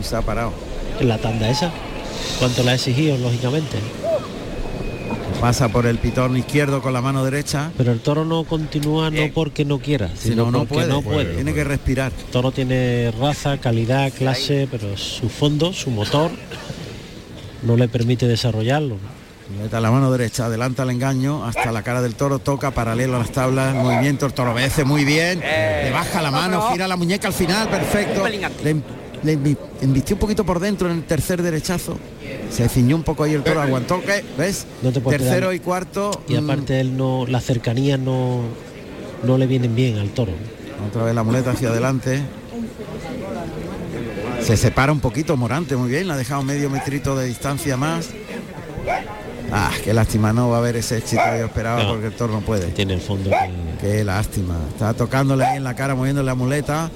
Y 0.00 0.02
se 0.02 0.16
ha 0.16 0.22
parado. 0.22 0.52
En 1.00 1.08
la 1.08 1.18
tanda 1.18 1.48
esa. 1.48 1.70
Cuanto 2.38 2.62
la 2.62 2.72
ha 2.72 2.74
exigido, 2.74 3.16
lógicamente. 3.18 3.78
Pasa 5.40 5.68
por 5.68 5.86
el 5.86 5.98
pitón 5.98 6.36
izquierdo 6.36 6.80
con 6.80 6.92
la 6.92 7.02
mano 7.02 7.24
derecha. 7.24 7.70
Pero 7.76 7.92
el 7.92 8.00
toro 8.00 8.24
no 8.24 8.44
continúa 8.44 9.10
no 9.10 9.30
porque 9.34 9.64
no 9.64 9.78
quiera, 9.78 10.08
Si 10.16 10.30
sino 10.30 10.50
no, 10.50 10.60
porque 10.60 10.74
puede, 10.74 10.88
no 10.88 11.02
puede. 11.02 11.34
Tiene 11.34 11.52
que 11.52 11.64
respirar. 11.64 12.12
El 12.16 12.32
toro 12.32 12.50
tiene 12.50 13.12
raza, 13.18 13.58
calidad, 13.58 14.12
clase, 14.12 14.68
pero 14.70 14.96
su 14.96 15.28
fondo, 15.28 15.72
su 15.72 15.90
motor, 15.90 16.30
no 17.62 17.76
le 17.76 17.88
permite 17.88 18.26
desarrollarlo. 18.26 18.96
Meta 19.60 19.80
la 19.80 19.90
mano 19.90 20.10
derecha, 20.10 20.46
adelanta 20.46 20.84
el 20.84 20.90
engaño 20.90 21.44
hasta 21.44 21.70
la 21.70 21.82
cara 21.82 22.00
del 22.00 22.14
toro, 22.14 22.38
toca 22.38 22.70
paralelo 22.70 23.16
a 23.16 23.18
las 23.18 23.30
tablas, 23.30 23.74
movimiento, 23.74 24.24
el 24.24 24.32
toro 24.32 24.52
obedece 24.52 24.84
muy 24.84 25.04
bien, 25.04 25.40
le 25.40 25.90
baja 25.90 26.22
la 26.22 26.30
mano, 26.30 26.70
gira 26.72 26.88
la 26.88 26.96
muñeca 26.96 27.28
al 27.28 27.34
final, 27.34 27.68
perfecto. 27.68 28.26
Le, 28.26 28.82
le 29.24 29.32
embistió 29.80 30.16
un 30.16 30.20
poquito 30.20 30.44
por 30.44 30.60
dentro 30.60 30.90
en 30.90 30.98
el 30.98 31.04
tercer 31.04 31.42
derechazo. 31.42 31.98
Se 32.50 32.68
ciñó 32.68 32.94
un 32.96 33.02
poco 33.02 33.24
ahí 33.24 33.32
el 33.32 33.42
toro, 33.42 33.60
aguantó 33.60 34.00
que, 34.02 34.24
¿ves? 34.38 34.66
No 34.82 34.92
te 34.92 35.00
Tercero 35.00 35.52
y 35.52 35.58
cuarto. 35.60 36.22
Y 36.28 36.34
mm, 36.34 36.44
aparte 36.44 36.80
él 36.80 36.96
no, 36.96 37.26
las 37.26 37.44
cercanías 37.44 37.98
no, 37.98 38.40
no 39.24 39.38
le 39.38 39.46
vienen 39.46 39.74
bien 39.74 39.98
al 39.98 40.10
toro. 40.10 40.32
Otra 40.88 41.04
vez 41.04 41.14
la 41.14 41.22
muleta 41.22 41.52
hacia 41.52 41.70
adelante. 41.70 42.20
Se 44.42 44.56
separa 44.58 44.92
un 44.92 45.00
poquito 45.00 45.36
Morante, 45.36 45.74
muy 45.76 45.88
bien, 45.88 46.06
le 46.06 46.12
ha 46.12 46.16
dejado 46.16 46.42
medio 46.42 46.68
metrito 46.68 47.16
de 47.16 47.26
distancia 47.26 47.76
más. 47.78 48.10
Ah, 49.50 49.70
qué 49.82 49.94
lástima, 49.94 50.32
no 50.32 50.50
va 50.50 50.56
a 50.56 50.58
haber 50.58 50.76
ese 50.76 50.98
éxito 50.98 51.22
que 51.32 51.38
yo 51.38 51.46
esperaba 51.46 51.82
No. 51.82 51.90
porque 51.90 52.06
el 52.08 52.12
toro 52.12 52.34
no 52.34 52.40
puede. 52.40 52.66
Tiene 52.72 52.94
el 52.94 53.00
fondo 53.00 53.30
que- 53.30 53.76
Qué 53.80 54.04
lástima. 54.04 54.56
Está 54.68 54.92
tocándole 54.94 55.44
ahí 55.44 55.56
en 55.58 55.64
la 55.64 55.74
cara, 55.74 55.94
moviendo 55.94 56.22
la 56.22 56.34
muleta. 56.34 56.90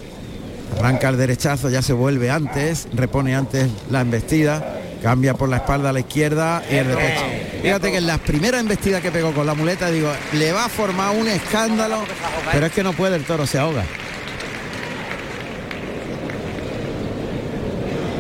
Arranca 0.77 1.09
el 1.09 1.17
derechazo, 1.17 1.71
ya 1.71 1.83
se 1.83 1.93
vuelve 1.93 2.31
antes, 2.31 2.89
repone 2.93 3.35
antes 3.35 3.69
la 3.91 4.01
embestida, 4.01 4.81
cambia 5.03 5.35
por 5.35 5.49
la 5.49 5.57
espalda 5.57 5.91
a 5.91 5.93
la 5.93 6.01
izquierda 6.01 6.63
y 6.71 6.77
el 6.77 6.89
de 6.89 6.97
pecho. 6.97 7.25
Fíjate 7.63 7.91
que 7.91 7.97
en 7.99 8.07
las 8.07 8.19
primeras 8.21 8.61
embestidas 8.61 9.03
que 9.03 9.11
pegó 9.11 9.33
con 9.33 9.47
la 9.47 9.55
muleta, 9.55 9.91
digo, 9.91 10.13
le 10.35 10.53
va 10.53 10.67
a 10.67 10.69
formar 10.69 11.17
un 11.17 11.27
escándalo, 11.29 12.05
pero 12.53 12.67
es 12.67 12.73
que 12.73 12.83
no 12.83 12.93
puede, 12.93 13.17
el 13.17 13.25
toro 13.25 13.47
se 13.47 13.59
ahoga. 13.59 13.85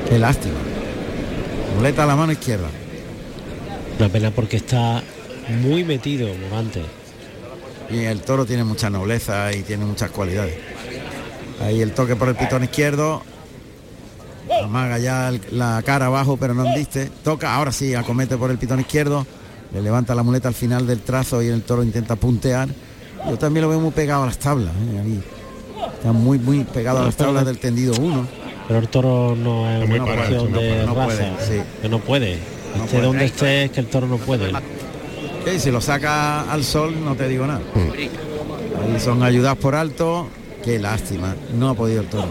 Qué 0.08 0.18
lástima. 0.18 0.56
Muleta 1.76 2.04
a 2.04 2.06
la 2.06 2.16
mano 2.16 2.32
izquierda. 2.32 2.68
Una 3.98 4.08
pena 4.08 4.30
porque 4.30 4.56
está 4.56 5.02
muy 5.62 5.84
metido 5.84 6.28
Morante. 6.34 6.82
Y 7.90 8.04
el 8.04 8.20
toro 8.22 8.44
tiene 8.44 8.64
mucha 8.64 8.90
nobleza 8.90 9.52
y 9.52 9.62
tiene 9.62 9.84
muchas 9.84 10.10
cualidades. 10.10 10.54
Ahí 11.62 11.80
el 11.82 11.92
toque 11.92 12.16
por 12.16 12.28
el 12.28 12.36
pitón 12.36 12.64
izquierdo. 12.64 13.22
Amaga 14.62 14.98
ya 14.98 15.28
el- 15.28 15.40
la 15.52 15.82
cara 15.84 16.06
abajo, 16.06 16.36
pero 16.36 16.54
no 16.54 16.64
embiste. 16.66 17.10
Toca, 17.22 17.54
ahora 17.54 17.72
sí, 17.72 17.94
acomete 17.94 18.36
por 18.36 18.50
el 18.50 18.58
pitón 18.58 18.80
izquierdo. 18.80 19.26
Le 19.72 19.82
levanta 19.82 20.14
la 20.14 20.22
muleta 20.22 20.48
al 20.48 20.54
final 20.54 20.86
del 20.86 21.00
trazo 21.00 21.42
y 21.42 21.48
el 21.48 21.62
toro 21.62 21.82
intenta 21.82 22.16
puntear. 22.16 22.68
Yo 23.28 23.36
también 23.36 23.62
lo 23.62 23.68
veo 23.68 23.80
muy 23.80 23.90
pegado 23.90 24.22
a 24.22 24.26
las 24.26 24.38
tablas. 24.38 24.72
¿eh? 24.72 25.00
Ahí. 25.02 25.22
Está 25.94 26.12
muy, 26.12 26.38
muy 26.38 26.64
pegado 26.64 27.00
a 27.00 27.04
las 27.04 27.16
tablas 27.16 27.44
del 27.44 27.58
tendido 27.58 27.94
1. 28.00 28.26
Pero 28.68 28.80
el 28.80 28.88
toro 28.88 29.34
no 29.36 29.68
es 29.70 29.88
Muy 29.88 29.98
una 29.98 30.14
cuestión 30.14 30.52
no 30.52 30.60
de 30.60 30.86
no 30.86 30.94
raza, 30.94 31.06
puede, 31.06 31.30
sí. 31.46 31.62
que 31.82 31.88
no 31.88 31.98
puede. 31.98 32.38
esté 32.84 33.00
donde 33.00 33.24
esté 33.24 33.64
es 33.64 33.70
que 33.72 33.80
el 33.80 33.86
toro 33.86 34.06
no 34.06 34.16
puede. 34.18 34.52
Y 35.54 35.58
si 35.58 35.70
lo 35.70 35.80
saca 35.80 36.50
al 36.50 36.64
sol, 36.64 36.94
no 37.04 37.14
te 37.14 37.28
digo 37.28 37.46
nada. 37.46 37.60
Ahí 37.76 39.00
son 39.00 39.22
ayudados 39.22 39.58
por 39.58 39.74
alto. 39.74 40.28
Qué 40.64 40.78
lástima. 40.78 41.34
No 41.54 41.70
ha 41.70 41.74
podido 41.74 42.00
el 42.02 42.08
toro. 42.08 42.28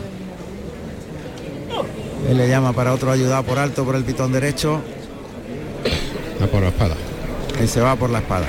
Él 2.30 2.38
le 2.38 2.50
llama 2.50 2.74
para 2.74 2.94
otro 2.94 3.12
ayudado 3.12 3.44
por 3.44 3.58
alto 3.60 3.86
por 3.86 3.96
el 3.96 4.04
pitón 4.04 4.32
derecho. 4.32 4.82
Va 6.42 6.48
por 6.48 6.62
la 6.62 6.70
espada. 6.70 6.96
Y 7.64 7.68
se 7.68 7.80
va 7.82 7.96
por 7.96 8.10
la 8.10 8.20
espada. 8.20 8.48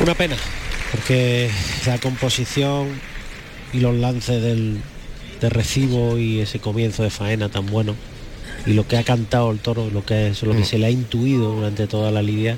Una 0.00 0.14
pena, 0.14 0.36
porque 0.92 1.50
la 1.86 1.98
composición 1.98 2.88
y 3.72 3.80
los 3.80 3.94
lances 3.96 4.42
del, 4.42 4.80
de 5.40 5.48
recibo 5.48 6.18
y 6.18 6.40
ese 6.40 6.58
comienzo 6.58 7.02
de 7.02 7.10
faena 7.10 7.48
tan 7.48 7.66
bueno 7.66 7.94
y 8.66 8.72
lo 8.74 8.86
que 8.86 8.96
ha 8.98 9.04
cantado 9.04 9.50
el 9.50 9.58
toro, 9.58 9.88
lo 9.90 10.04
que 10.04 10.28
es 10.28 10.42
lo 10.42 10.52
que 10.52 10.60
Mm. 10.60 10.64
se 10.64 10.78
le 10.78 10.86
ha 10.86 10.90
intuido 10.90 11.52
durante 11.54 11.86
toda 11.86 12.10
la 12.10 12.20
lidia 12.22 12.56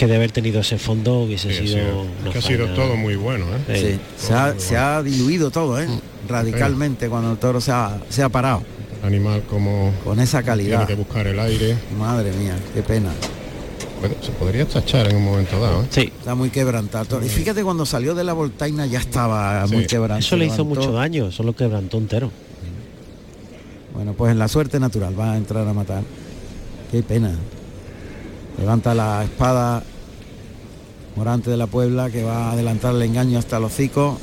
que 0.00 0.06
de 0.06 0.16
haber 0.16 0.32
tenido 0.32 0.60
ese 0.60 0.78
fondo 0.78 1.20
hubiese 1.20 1.52
Sí, 1.52 1.58
ha 1.58 1.66
sido, 1.66 2.06
que 2.32 2.38
ha 2.38 2.42
sido 2.42 2.66
todo 2.68 2.96
muy 2.96 3.16
bueno, 3.16 3.44
¿eh? 3.68 3.76
Sí. 3.78 3.86
Sí, 4.18 4.26
se 4.26 4.32
ha, 4.32 4.54
se 4.58 4.76
ha 4.78 5.02
diluido 5.02 5.50
todo, 5.50 5.78
¿eh? 5.78 5.86
radicalmente 6.26 7.08
cuando 7.10 7.32
el 7.32 7.36
toro 7.38 7.60
se 7.60 7.70
ha, 7.70 7.98
se 8.08 8.22
ha 8.22 8.30
parado. 8.30 8.62
Animal 9.02 9.42
como 9.48 9.92
con 10.02 10.18
esa 10.20 10.42
calidad. 10.42 10.78
tiene 10.78 10.86
que 10.86 10.94
buscar 10.94 11.26
el 11.26 11.38
aire. 11.38 11.76
Madre 11.98 12.32
mía, 12.32 12.54
qué 12.74 12.82
pena. 12.82 13.10
Bueno, 14.00 14.14
se 14.22 14.30
podría 14.32 14.64
tachar 14.66 15.06
en 15.10 15.16
un 15.16 15.24
momento 15.24 15.60
dado. 15.60 15.82
¿eh? 15.82 15.86
Sí. 15.90 16.12
Está 16.18 16.34
muy 16.34 16.48
quebrantado. 16.48 17.22
Y 17.22 17.28
fíjate 17.28 17.62
cuando 17.62 17.84
salió 17.84 18.14
de 18.14 18.24
la 18.24 18.32
voltaina 18.32 18.86
ya 18.86 19.00
estaba 19.00 19.66
muy 19.66 19.86
quebrantado. 19.86 20.18
Eso 20.20 20.36
le 20.36 20.46
hizo 20.46 20.64
Levantó- 20.64 20.64
mucho 20.64 20.92
daño, 20.92 21.26
eso 21.28 21.42
lo 21.42 21.54
quebrantó 21.54 21.98
entero. 21.98 22.30
Bueno, 23.94 24.14
pues 24.14 24.32
en 24.32 24.38
la 24.38 24.48
suerte 24.48 24.80
natural 24.80 25.18
va 25.18 25.32
a 25.32 25.36
entrar 25.36 25.68
a 25.68 25.74
matar. 25.74 26.02
Qué 26.90 27.02
pena. 27.02 27.32
Levanta 28.58 28.94
la 28.94 29.24
espada 29.24 29.82
Morante 31.16 31.50
de 31.50 31.56
la 31.56 31.66
Puebla 31.66 32.10
que 32.10 32.22
va 32.22 32.48
a 32.48 32.52
adelantar 32.52 32.94
el 32.94 33.02
engaño 33.02 33.38
hasta 33.38 33.56
el 33.58 33.64
hocico 33.64 34.18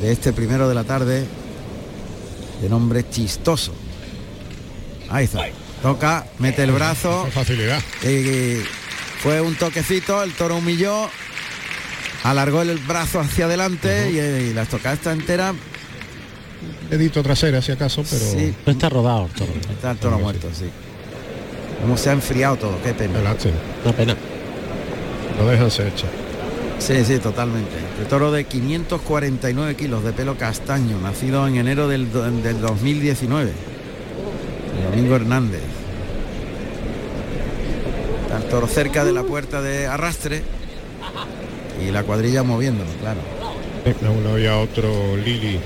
de 0.00 0.12
este 0.12 0.32
primero 0.32 0.68
de 0.68 0.74
la 0.74 0.84
tarde 0.84 1.26
de 2.60 2.68
nombre 2.68 3.08
chistoso. 3.08 3.72
Ahí 5.08 5.24
está. 5.24 5.46
Toca, 5.82 6.26
mete 6.38 6.62
el 6.62 6.72
brazo. 6.72 7.22
Con 7.22 7.32
facilidad. 7.32 7.80
Y 8.02 8.62
fue 9.22 9.40
un 9.40 9.54
toquecito, 9.54 10.22
el 10.22 10.34
toro 10.34 10.56
humilló, 10.56 11.08
alargó 12.24 12.62
el 12.62 12.76
brazo 12.78 13.20
hacia 13.20 13.46
adelante 13.46 14.10
y, 14.10 14.18
y 14.50 14.54
la 14.54 14.62
estocada 14.62 14.94
está 14.94 15.12
entera. 15.12 15.54
Dedito 16.90 17.22
trasera 17.22 17.62
si 17.62 17.72
acaso, 17.72 18.04
pero. 18.08 18.24
Sí. 18.24 18.54
No 18.66 18.72
está 18.72 18.88
rodado 18.88 19.26
el 19.26 19.32
toro. 19.32 19.52
Está 19.70 19.92
el 19.92 19.98
toro 19.98 20.18
muerto, 20.18 20.48
sí. 20.52 20.66
Cómo 21.80 21.96
se 21.96 22.10
ha 22.10 22.12
enfriado 22.12 22.56
todo, 22.56 22.82
qué 22.82 22.92
pena. 22.92 23.20
Una 23.20 23.92
pena. 23.96 24.16
Lo 25.38 25.46
dejan 25.48 25.70
se 25.70 25.88
echa. 25.88 26.06
Sí, 26.78 27.04
sí, 27.04 27.18
totalmente. 27.18 27.76
El 28.00 28.06
toro 28.06 28.32
de 28.32 28.44
549 28.44 29.76
kilos 29.76 30.02
de 30.02 30.12
pelo 30.12 30.36
castaño, 30.36 30.98
nacido 30.98 31.46
en 31.46 31.56
enero 31.56 31.88
del, 31.88 32.10
del 32.42 32.60
2019. 32.60 33.52
El 34.78 34.90
Domingo 34.90 35.16
Hernández. 35.16 35.60
Está 38.22 38.38
el 38.38 38.44
toro 38.44 38.66
cerca 38.66 39.04
de 39.04 39.12
la 39.12 39.24
puerta 39.24 39.60
de 39.60 39.86
arrastre 39.86 40.42
y 41.86 41.90
la 41.90 42.02
cuadrilla 42.02 42.42
moviéndolo, 42.42 42.90
claro. 43.00 43.20
A 44.06 44.10
uno 44.10 44.30
había 44.30 44.58
otro 44.58 45.16
Lili 45.16 45.58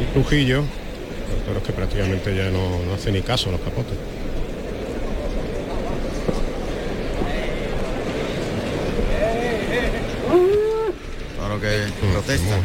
y 0.00 0.12
Trujillo. 0.12 0.58
Los 0.58 1.44
toros 1.46 1.62
que 1.62 1.72
prácticamente 1.72 2.34
ya 2.34 2.50
no, 2.50 2.84
no 2.86 2.94
hace 2.94 3.12
ni 3.12 3.22
caso 3.22 3.48
a 3.48 3.52
los 3.52 3.60
capotes. 3.60 3.96
Que 11.60 11.86
Mm, 12.06 12.12
protesta. 12.12 12.56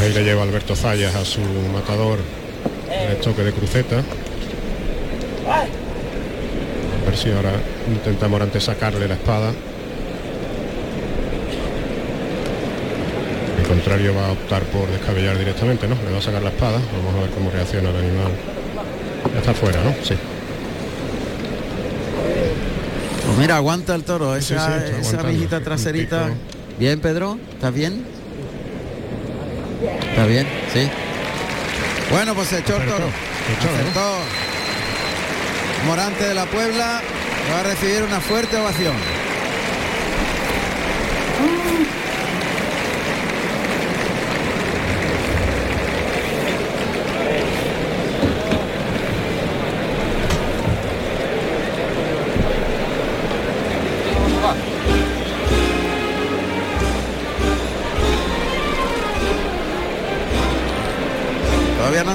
Ahí 0.00 0.12
le 0.12 0.24
lleva 0.24 0.42
Alberto 0.42 0.74
Zayas 0.74 1.14
a 1.14 1.24
su 1.24 1.40
matador 1.72 2.18
el 3.10 3.16
toque 3.18 3.42
de 3.42 3.52
cruceta. 3.52 3.98
A 7.02 7.04
ver 7.06 7.16
si 7.16 7.30
ahora 7.30 7.52
intenta 7.88 8.28
Morante 8.28 8.60
sacarle 8.60 9.06
la 9.06 9.14
espada. 9.14 9.52
El 13.60 13.66
contrario 13.68 14.14
va 14.14 14.28
a 14.28 14.32
optar 14.32 14.62
por 14.64 14.88
descabellar 14.88 15.38
directamente, 15.38 15.86
¿no? 15.86 15.94
Le 16.04 16.12
va 16.12 16.18
a 16.18 16.22
sacar 16.22 16.42
la 16.42 16.50
espada. 16.50 16.80
Vamos 16.96 17.14
a 17.16 17.20
ver 17.22 17.30
cómo 17.30 17.50
reacciona 17.50 17.90
el 17.90 17.96
animal. 17.96 18.32
Está 19.38 19.54
fuera, 19.54 19.82
¿no? 19.82 19.94
Sí. 20.02 20.14
Pues 23.32 23.40
mira, 23.40 23.56
aguanta 23.56 23.94
el 23.94 24.04
toro, 24.04 24.36
esa, 24.36 24.78
sí, 24.78 24.92
esa 25.00 25.60
traserita. 25.60 26.28
Bien, 26.78 27.00
Pedro, 27.00 27.38
¿estás 27.54 27.72
bien? 27.72 28.04
¿Está 30.10 30.26
bien? 30.26 30.46
Sí. 30.70 30.86
Bueno, 32.10 32.34
pues 32.34 32.48
se 32.48 32.58
echó 32.58 32.76
el 32.76 32.84
toro. 32.84 33.06
Morante 35.86 36.24
de 36.24 36.34
la 36.34 36.44
Puebla 36.44 37.00
va 37.50 37.60
a 37.60 37.62
recibir 37.62 38.02
una 38.02 38.20
fuerte 38.20 38.54
ovación. 38.58 38.92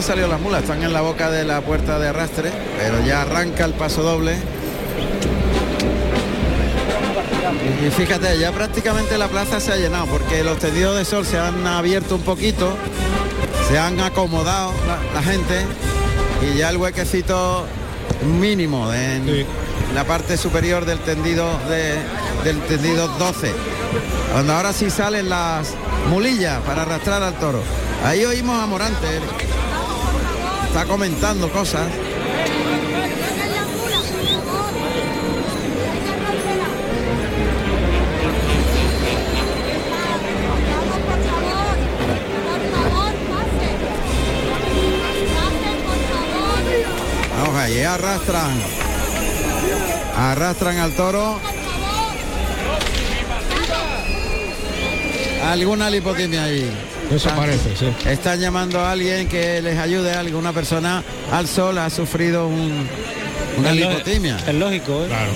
Salido 0.08 0.30
las 0.30 0.40
mulas, 0.40 0.62
están 0.62 0.82
en 0.84 0.94
la 0.94 1.02
boca 1.02 1.30
de 1.30 1.44
la 1.44 1.60
puerta 1.60 2.00
de 2.00 2.08
arrastre, 2.08 2.50
pero 2.80 3.06
ya 3.06 3.24
arranca 3.24 3.66
el 3.66 3.74
paso 3.74 4.04
doble. 4.04 4.38
Y, 7.86 7.92
fíjate, 7.92 8.40
ya 8.40 8.54
prácticamente 8.54 9.18
la 9.18 9.28
plaza 9.28 9.60
se 9.60 9.74
ha 9.74 9.76
llenado 9.76 10.06
porque 10.06 10.46
los 10.46 10.60
tendidos 10.60 10.96
de 10.96 11.04
sol 11.04 11.26
se 11.26 11.38
han 11.38 11.68
abierto 11.68 12.16
un 12.16 12.22
poquito, 12.22 12.78
se 13.68 13.78
han 13.78 14.00
acomodado 14.00 14.72
la, 14.88 14.98
la 15.14 15.22
gente 15.22 15.66
y 16.42 16.58
ya 16.58 16.70
el 16.70 16.78
huequecito 16.78 17.66
mínimo 18.40 18.94
en 18.94 19.46
la 19.94 20.06
parte 20.06 20.38
superior 20.38 20.86
del 20.86 21.00
tendido 21.00 21.50
de, 21.68 21.96
del 22.46 22.62
tendido 22.62 23.10
12. 23.10 23.52
Cuando 24.32 24.54
ahora 24.54 24.72
sí 24.72 24.90
salen 24.90 25.28
las 25.28 25.74
mulillas 26.10 26.62
para 26.62 26.84
arrastrar 26.84 27.24
al 27.24 27.34
toro. 27.34 27.62
Ahí 28.06 28.24
oímos 28.24 28.58
a 28.58 28.66
Morante. 28.68 29.20
Está 30.78 30.90
comentando 30.90 31.50
cosas. 31.50 31.88
Vamos 47.40 47.56
ahí, 47.56 47.82
arrastran. 47.82 48.62
Arrastran 50.16 50.78
al 50.78 50.94
toro. 50.94 51.40
Alguna 55.44 55.90
lipotimia 55.90 56.44
ahí. 56.44 56.87
Eso 57.08 57.16
Están- 57.30 57.36
parece, 57.38 57.76
sí. 57.78 57.86
Están 58.10 58.40
llamando 58.40 58.80
a 58.82 58.92
alguien 58.92 59.28
que 59.30 59.62
les 59.62 59.78
ayude, 59.80 60.14
alguna 60.14 60.52
persona 60.54 61.04
al 61.32 61.48
sol 61.48 61.78
ha 61.78 61.90
sufrido 61.90 62.48
un- 62.48 62.88
una 63.58 63.72
Es 63.72 63.78
lo- 63.78 63.90
lipotimia. 63.92 64.38
Es 64.46 64.54
lógico, 64.56 65.04
¿eh? 65.04 65.08
Claro. 65.08 65.32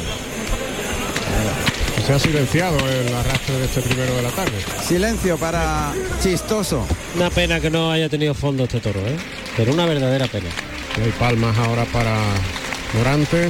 Se 2.05 2.13
ha 2.13 2.19
silenciado 2.19 2.77
el 2.89 3.13
arrastre 3.15 3.57
de 3.57 3.65
este 3.65 3.81
primero 3.81 4.13
de 4.15 4.21
la 4.23 4.29
tarde. 4.31 4.53
Silencio 4.85 5.37
para 5.37 5.93
chistoso. 6.21 6.85
Una 7.15 7.29
pena 7.29 7.59
que 7.59 7.69
no 7.69 7.91
haya 7.91 8.09
tenido 8.09 8.33
fondo 8.33 8.63
este 8.63 8.79
toro, 8.79 8.99
¿eh? 9.01 9.15
Pero 9.55 9.71
una 9.73 9.85
verdadera 9.85 10.27
pena. 10.27 10.49
Y 10.97 11.01
hay 11.05 11.11
palmas 11.11 11.57
ahora 11.57 11.85
para 11.85 12.17
Morante. 12.93 13.49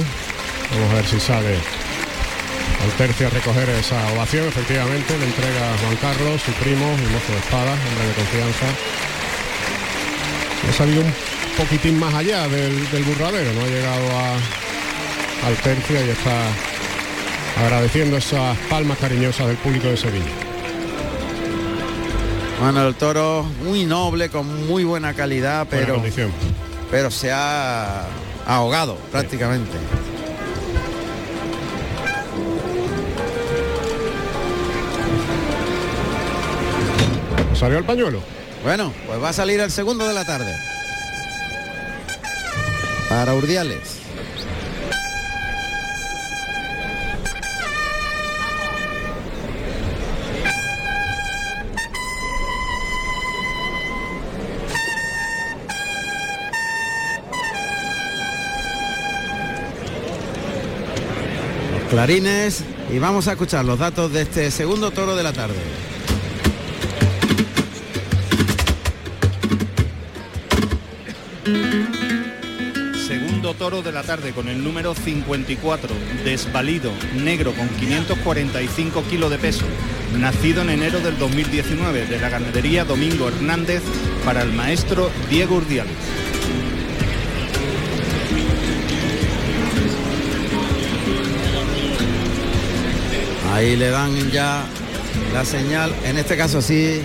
Vamos 0.70 0.90
a 0.90 0.94
ver 0.94 1.06
si 1.06 1.18
sale 1.18 1.56
al 2.82 2.90
tercio 2.96 3.26
a 3.26 3.30
recoger 3.30 3.68
esa 3.70 3.96
ovación. 4.12 4.48
Efectivamente, 4.48 5.16
le 5.18 5.24
entrega 5.26 5.72
a 5.74 5.78
Juan 5.78 5.96
Carlos, 5.96 6.42
su 6.42 6.52
primo, 6.52 6.84
el 6.86 7.10
mozo 7.10 7.32
de 7.32 7.38
espada, 7.38 7.72
hombre 7.72 8.06
de 8.08 8.14
confianza. 8.14 8.66
Ha 10.68 10.72
salido 10.72 11.02
un 11.02 11.12
poquitín 11.56 11.98
más 11.98 12.14
allá 12.14 12.48
del, 12.48 12.90
del 12.90 13.02
burradero, 13.04 13.52
no 13.52 13.62
ha 13.62 13.66
llegado 13.68 14.10
a- 14.18 15.46
al 15.48 15.56
tercio 15.62 16.04
y 16.06 16.10
está 16.10 16.40
agradeciendo 17.60 18.16
esas 18.16 18.56
palmas 18.70 18.96
cariñosas 18.98 19.48
del 19.48 19.56
público 19.56 19.88
de 19.88 19.96
Sevilla. 19.96 20.30
Bueno, 22.60 22.86
el 22.86 22.94
toro 22.94 23.44
muy 23.64 23.84
noble, 23.84 24.28
con 24.28 24.66
muy 24.68 24.84
buena 24.84 25.14
calidad, 25.14 25.66
Buena 25.66 25.80
pero, 25.84 25.94
condición. 25.96 26.32
pero 26.92 27.10
se 27.10 27.32
ha 27.32 28.04
ahogado 28.46 28.96
prácticamente. 29.10 29.72
¿Salió 37.62 37.78
el 37.78 37.84
pañuelo? 37.84 38.20
Bueno, 38.64 38.92
pues 39.06 39.22
va 39.22 39.28
a 39.28 39.32
salir 39.32 39.60
el 39.60 39.70
segundo 39.70 40.04
de 40.04 40.12
la 40.12 40.24
tarde. 40.24 40.52
Para 43.08 43.34
Urdiales. 43.34 44.00
Clarines 61.90 62.64
y 62.92 62.98
vamos 62.98 63.28
a 63.28 63.32
escuchar 63.32 63.64
los 63.64 63.78
datos 63.78 64.12
de 64.12 64.22
este 64.22 64.50
segundo 64.50 64.90
toro 64.90 65.14
de 65.14 65.22
la 65.22 65.32
tarde. 65.32 65.91
Segundo 71.44 73.54
toro 73.54 73.82
de 73.82 73.90
la 73.90 74.04
tarde 74.04 74.32
con 74.32 74.48
el 74.48 74.62
número 74.62 74.94
54, 74.94 75.92
desvalido, 76.24 76.92
negro 77.16 77.52
con 77.52 77.68
545 77.68 79.02
kilos 79.10 79.28
de 79.28 79.38
peso, 79.38 79.64
nacido 80.16 80.62
en 80.62 80.70
enero 80.70 81.00
del 81.00 81.18
2019 81.18 82.06
de 82.06 82.20
la 82.20 82.28
ganadería 82.28 82.84
Domingo 82.84 83.26
Hernández 83.26 83.82
para 84.24 84.42
el 84.42 84.52
maestro 84.52 85.10
Diego 85.30 85.56
Urdiales. 85.56 85.96
Ahí 93.52 93.76
le 93.76 93.90
dan 93.90 94.30
ya 94.30 94.64
la 95.32 95.44
señal. 95.44 95.92
En 96.04 96.18
este 96.18 96.36
caso 96.36 96.62
sí. 96.62 97.02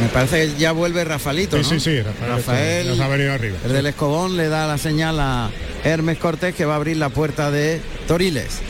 Me 0.00 0.08
parece 0.08 0.46
que 0.46 0.58
ya 0.60 0.72
vuelve 0.72 1.04
Rafaelito. 1.04 1.56
Sí, 1.56 1.62
¿no? 1.62 1.68
sí, 1.68 1.80
sí, 1.80 2.00
Rafael, 2.02 2.30
Rafael, 2.30 2.86
ya 2.86 2.94
se 2.94 3.02
ha 3.02 3.08
venido 3.08 3.32
arriba. 3.32 3.56
El 3.64 3.72
del 3.72 3.86
Escobón 3.86 4.36
le 4.36 4.48
da 4.48 4.66
la 4.66 4.78
señal 4.78 5.18
a 5.18 5.50
Hermes 5.84 6.18
Cortés 6.18 6.54
que 6.54 6.64
va 6.64 6.74
a 6.74 6.76
abrir 6.76 6.96
la 6.96 7.08
puerta 7.08 7.50
de 7.50 7.80
Toriles. 8.06 8.60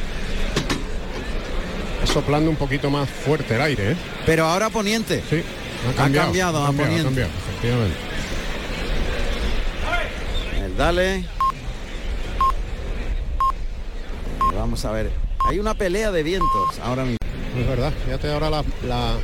Soplando 2.05 2.49
un 2.51 2.57
poquito 2.57 2.89
más 2.91 3.09
fuerte 3.09 3.57
el 3.57 3.61
aire, 3.61 3.93
¿eh? 3.93 3.97
Pero 4.25 4.47
ahora 4.47 4.71
poniente. 4.71 5.23
Sí. 5.29 5.43
Ha 5.99 6.11
cambiado, 6.11 6.65
a 6.65 6.73
poniente. 6.73 7.05
cambiado, 7.05 7.31
efectivamente. 7.51 7.97
El 10.65 10.77
dale. 10.77 11.25
Vamos 14.55 14.85
a 14.85 14.93
ver. 14.93 15.11
Hay 15.47 15.59
una 15.59 15.75
pelea 15.75 16.11
de 16.11 16.23
vientos 16.23 16.79
ahora 16.83 17.03
mismo. 17.03 17.19
Es 17.59 17.69
verdad, 17.69 17.93
fíjate 18.05 18.33
ahora 18.33 18.51
la, 18.51 18.65
la 18.87 19.15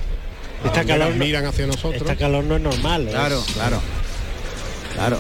Esta 0.65 0.85
calor 0.85 1.11
no- 1.11 1.25
miran 1.25 1.47
hacia 1.47 1.67
nosotros. 1.67 2.01
Esta 2.03 2.17
calor 2.17 2.45
no 2.45 2.57
es 2.57 2.63
normal. 2.63 3.07
¿eh? 3.09 3.11
Claro, 3.11 3.43
claro. 3.55 3.81
Claro. 4.95 5.19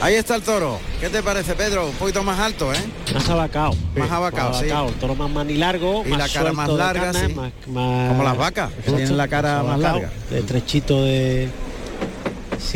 Ahí 0.00 0.14
está 0.14 0.34
el 0.34 0.42
toro. 0.42 0.80
¿Qué 1.00 1.08
te 1.10 1.22
parece, 1.22 1.54
Pedro? 1.54 1.86
Un 1.86 1.94
poquito 1.94 2.24
más 2.24 2.38
alto, 2.40 2.72
¿eh? 2.72 2.76
Más 3.14 3.28
abacado. 3.28 3.72
Más 3.94 4.10
abacado, 4.10 4.54
sí. 4.54 4.66
El 4.68 4.94
toro 4.94 5.14
más 5.14 5.30
manilargo, 5.30 6.02
Y 6.04 6.08
más 6.10 6.18
la 6.18 6.28
cara 6.28 6.52
más 6.52 6.68
larga, 6.70 7.12
canas, 7.12 7.22
sí. 7.28 7.34
más- 7.34 7.52
más- 7.68 8.08
Como 8.08 8.24
las 8.24 8.36
vacas, 8.36 8.70
que 8.84 8.90
tienen 8.90 9.16
la 9.16 9.28
cara 9.28 9.62
más 9.62 9.78
larga. 9.78 10.10
De 10.30 10.42
trechito 10.42 11.04
de 11.04 11.48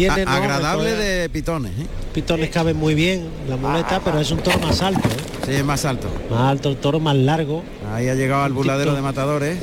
A- 0.08 0.16
¿no? 0.24 0.30
agradable 0.30 0.92
de 0.94 1.28
pitones, 1.30 1.72
¿eh? 1.80 1.86
Pitones 2.14 2.50
caben 2.50 2.76
muy 2.76 2.94
bien 2.94 3.28
la 3.48 3.56
muleta, 3.56 4.00
pero 4.04 4.20
es 4.20 4.30
un 4.30 4.38
toro 4.38 4.58
más 4.60 4.80
alto, 4.82 5.08
¿eh? 5.08 5.12
Sí, 5.46 5.52
es 5.54 5.64
más 5.64 5.84
alto. 5.84 6.08
Más 6.30 6.40
alto, 6.50 6.68
el 6.70 6.76
toro 6.76 7.00
más 7.00 7.16
largo, 7.16 7.62
Ahí 7.92 8.08
ha 8.08 8.14
llegado 8.14 8.42
al 8.44 8.52
burladero 8.52 8.94
de 8.94 9.02
matadores. 9.02 9.58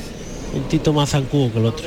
Un 0.54 0.62
tito 0.68 0.92
más 0.92 1.10
zancudo 1.10 1.52
que 1.52 1.58
el 1.58 1.66
otro. 1.66 1.86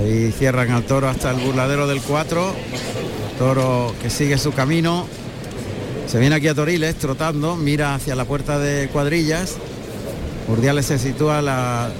Ahí 0.00 0.32
cierran 0.38 0.70
al 0.70 0.84
toro 0.84 1.08
hasta 1.08 1.30
el 1.30 1.36
burladero 1.38 1.86
del 1.86 2.00
4. 2.02 2.52
Toro 3.38 3.94
que 4.02 4.10
sigue 4.10 4.36
su 4.38 4.52
camino. 4.52 5.06
Se 6.06 6.18
viene 6.18 6.36
aquí 6.36 6.48
a 6.48 6.54
Toriles 6.54 6.96
trotando, 6.96 7.56
mira 7.56 7.94
hacia 7.94 8.14
la 8.14 8.24
puerta 8.24 8.58
de 8.58 8.88
cuadrillas. 8.88 9.56
Urdiales 10.48 10.86
se 10.86 10.98
sitúa 10.98 11.42
la- 11.42 11.90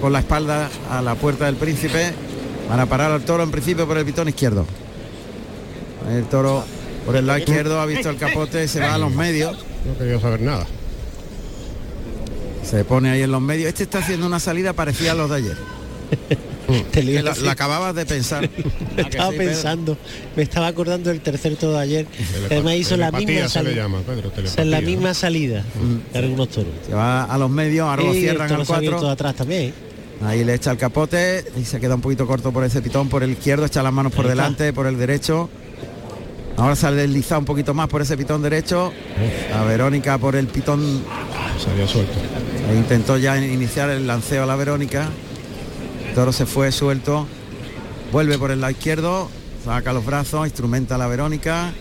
con 0.00 0.12
la 0.12 0.18
espalda 0.18 0.68
a 0.90 1.00
la 1.00 1.14
puerta 1.14 1.46
del 1.46 1.56
príncipe. 1.56 2.12
Van 2.68 2.80
a 2.80 2.86
parar 2.86 3.10
al 3.12 3.22
toro 3.24 3.42
en 3.42 3.50
principio 3.50 3.86
por 3.86 3.96
el 3.98 4.04
pitón 4.04 4.28
izquierdo. 4.28 4.66
El 6.10 6.24
toro 6.24 6.64
por 7.06 7.16
el 7.16 7.26
lado 7.26 7.38
izquierdo 7.38 7.80
ha 7.80 7.86
visto 7.86 8.10
el 8.10 8.16
capote, 8.16 8.68
se 8.68 8.80
va 8.80 8.94
a 8.94 8.98
los 8.98 9.12
medios. 9.12 9.56
No 9.86 9.96
quería 9.98 10.20
saber 10.20 10.40
nada. 10.42 10.66
Se 12.64 12.84
pone 12.84 13.10
ahí 13.10 13.22
en 13.22 13.30
los 13.32 13.40
medios. 13.42 13.68
Este 13.68 13.82
está 13.84 13.98
haciendo 13.98 14.26
una 14.26 14.40
salida 14.40 14.72
parecida 14.72 15.12
a 15.12 15.14
los 15.14 15.30
de 15.30 15.36
ayer. 15.36 15.56
Te 16.92 17.02
la, 17.02 17.34
acabas 17.50 17.94
de 17.94 18.06
pensar. 18.06 18.48
Me 18.96 19.02
¿A 19.02 19.04
que 19.04 19.10
estaba 19.10 19.30
sí, 19.32 19.36
pensando, 19.36 19.98
me 20.34 20.42
estaba 20.44 20.66
acordando 20.68 21.10
del 21.10 21.20
tercer 21.20 21.56
toro 21.56 21.74
de 21.74 21.80
ayer. 21.80 22.06
me 22.64 22.78
hizo 22.78 22.96
la 22.96 23.12
misma 23.12 23.42
se 23.42 23.48
salida. 23.50 23.74
llama, 23.74 23.98
Pedro, 24.00 24.30
telepatía, 24.30 24.64
la 24.64 24.80
¿no? 24.80 24.86
misma 24.86 25.12
salida 25.14 25.62
de 26.12 26.18
algunos 26.18 26.48
toros. 26.48 26.72
Se 26.86 26.94
va 26.94 27.24
a 27.24 27.36
los 27.36 27.50
medios, 27.50 27.86
ahora 27.86 28.02
lo 28.04 28.12
cierran 28.14 28.50
al 28.50 28.64
se 28.64 28.72
ha 28.72 28.76
abierto 28.76 28.96
4. 28.98 29.06
de 29.08 29.12
atrás 29.12 29.34
también. 29.34 29.74
Ahí 30.24 30.42
le 30.42 30.54
echa 30.54 30.70
el 30.70 30.78
capote 30.78 31.44
y 31.60 31.64
se 31.64 31.78
queda 31.80 31.96
un 31.96 32.00
poquito 32.00 32.26
corto 32.26 32.50
por 32.50 32.64
ese 32.64 32.80
pitón 32.80 33.10
por 33.10 33.22
el 33.22 33.32
izquierdo, 33.32 33.66
echa 33.66 33.82
las 33.82 33.92
manos 33.92 34.12
por 34.12 34.26
delante, 34.26 34.72
por 34.72 34.86
el 34.86 34.96
derecho. 34.96 35.50
Ahora 36.56 36.76
se 36.76 36.86
ha 36.86 36.92
deslizado 36.92 37.40
un 37.40 37.44
poquito 37.44 37.74
más 37.74 37.88
por 37.88 38.00
ese 38.00 38.16
pitón 38.16 38.40
derecho. 38.40 38.90
A 39.54 39.64
Verónica 39.64 40.16
por 40.16 40.34
el 40.36 40.46
pitón. 40.46 41.02
Salió 41.62 41.86
suelto. 41.86 42.12
E 42.70 42.74
intentó 42.76 43.18
ya 43.18 43.36
iniciar 43.36 43.90
el 43.90 44.06
lanceo 44.06 44.44
a 44.44 44.46
la 44.46 44.56
Verónica. 44.56 45.08
El 46.08 46.14
toro 46.14 46.32
se 46.32 46.46
fue 46.46 46.72
suelto. 46.72 47.26
Vuelve 48.12 48.38
por 48.38 48.50
el 48.50 48.60
lado 48.60 48.70
izquierdo. 48.70 49.28
Saca 49.64 49.92
los 49.92 50.04
brazos, 50.04 50.46
instrumenta 50.46 50.94
a 50.94 50.98
la 50.98 51.06
Verónica. 51.06 51.72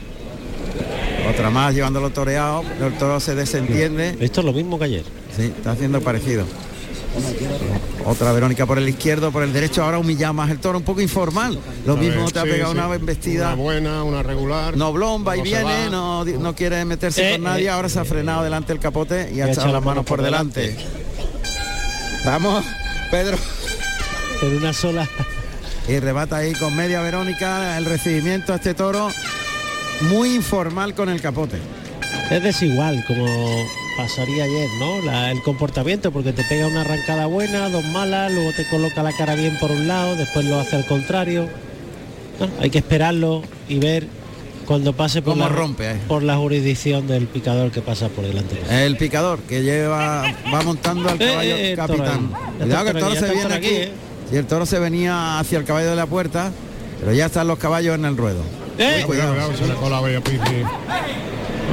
Otra 1.30 1.50
más 1.50 1.74
llevándolo 1.74 2.10
toreado. 2.10 2.64
El 2.82 2.94
toro 2.98 3.20
se 3.20 3.36
desentiende. 3.36 4.18
Esto 4.20 4.42
es 4.42 4.46
lo 4.46 4.54
mismo 4.54 4.78
que 4.78 4.86
ayer. 4.86 5.04
Sí, 5.36 5.54
está 5.56 5.72
haciendo 5.72 6.02
parecido. 6.02 6.46
Otra 8.06 8.32
Verónica 8.34 8.66
por 8.66 8.78
el 8.78 8.90
izquierdo, 8.90 9.32
por 9.32 9.44
el 9.44 9.54
derecho, 9.54 9.84
ahora 9.84 9.98
humillado 9.98 10.34
más 10.34 10.50
el 10.52 10.60
toro, 10.60 10.78
un 10.78 10.84
poco 10.84 11.02
informal. 11.02 11.58
Lo 11.86 11.94
A 11.94 11.98
mismo 11.98 12.24
ver, 12.24 12.32
te 12.32 12.40
ha 12.40 12.44
sí, 12.44 12.50
pegado 12.50 12.74
sí. 12.74 12.78
una 12.78 12.96
embestida. 12.96 13.48
Una 13.54 13.56
buena, 13.56 14.04
una 14.04 14.24
regular. 14.24 14.76
Noblón 14.76 15.26
va 15.26 15.36
y 15.36 15.40
No 15.40 15.44
viene, 15.46 15.90
no, 15.90 16.26
no 16.26 16.56
quiere 16.56 16.84
meterse 16.86 17.30
Eh, 17.30 17.32
con 17.34 17.44
nadie, 17.44 17.66
eh, 17.66 17.70
ahora 17.70 17.88
se 17.90 18.00
ha 18.00 18.06
frenado 18.06 18.44
delante 18.44 18.74
el 18.74 18.80
capote 18.80 19.32
y 19.34 19.42
ha 19.42 19.46
ha 19.46 19.52
echado 19.52 19.72
las 19.72 19.84
manos 19.84 20.06
por 20.06 20.22
delante. 20.22 20.76
Vamos, 22.26 22.64
Pedro. 23.12 23.38
En 24.42 24.58
una 24.58 24.74
sola. 24.74 25.08
Y 25.88 26.00
rebata 26.00 26.38
ahí 26.38 26.54
con 26.54 26.76
media 26.76 27.02
Verónica 27.02 27.78
el 27.78 27.86
recibimiento 27.86 28.54
a 28.54 28.58
este 28.58 28.74
toro. 28.74 29.10
Muy 30.02 30.36
informal 30.36 30.94
con 30.94 31.10
el 31.10 31.22
capote. 31.22 31.58
Es 32.30 32.42
desigual, 32.44 33.04
como 33.08 33.26
pasaría 33.98 34.44
ayer, 34.46 34.70
¿no? 34.80 35.02
La- 35.02 35.32
el 35.32 35.42
comportamiento, 35.42 36.12
porque 36.12 36.34
te 36.34 36.44
pega 36.44 36.68
una 36.68 36.82
arrancada 36.82 37.26
buena, 37.28 37.70
dos 37.70 37.84
malas, 37.86 38.32
luego 38.32 38.52
te 38.54 38.68
coloca 38.70 39.04
la 39.04 39.12
cara 39.14 39.36
bien 39.36 39.58
por 39.60 39.72
un 39.72 39.88
lado, 39.88 40.16
después 40.16 40.46
lo 40.46 40.60
hace 40.60 40.76
al 40.76 40.86
contrario. 40.86 41.48
Bueno, 42.40 42.54
hay 42.62 42.70
que 42.70 42.80
esperarlo 42.80 43.44
y 43.70 43.80
ver 43.80 44.08
cuando 44.66 44.94
pase 44.94 45.22
por, 45.22 45.36
la, 45.38 45.50
rompe, 45.50 45.92
eh. 45.92 45.96
por 46.08 46.24
la 46.24 46.38
jurisdicción 46.38 47.06
del 47.08 47.28
picador 47.28 47.70
que 47.72 47.82
pasa 47.82 48.08
por 48.10 48.26
delante. 48.26 48.60
El 48.70 48.96
picador 48.98 49.40
que 49.40 49.62
lleva, 49.62 50.24
va 50.54 50.62
montando 50.64 51.10
al 51.10 51.16
Eh, 51.22 51.26
caballo 51.28 51.56
eh, 51.56 51.72
el 51.72 51.78
toro 51.78 51.98
capitán. 51.98 52.30
Cuidado 52.60 52.84
que 52.86 52.92
el 52.92 52.98
toro 53.00 53.16
se 53.16 53.34
viene 53.34 53.54
aquí. 53.54 53.68
aquí, 53.68 53.76
eh. 53.76 53.92
Y 54.32 54.36
el 54.38 54.46
toro 54.48 54.66
se 54.66 54.80
venía 54.80 55.40
hacia 55.40 55.60
el 55.60 55.66
caballo 55.66 55.90
de 55.90 55.96
la 55.96 56.06
puerta, 56.08 56.52
pero 57.00 57.12
ya 57.14 57.26
están 57.28 57.48
los 57.48 57.60
caballos 57.60 57.96
en 57.96 58.06
el 58.06 58.16
ruedo. 58.18 58.42
Eh. 58.80 59.00
Uy, 59.02 59.04
cuidado. 59.04 59.34
Cuidado, 59.34 59.52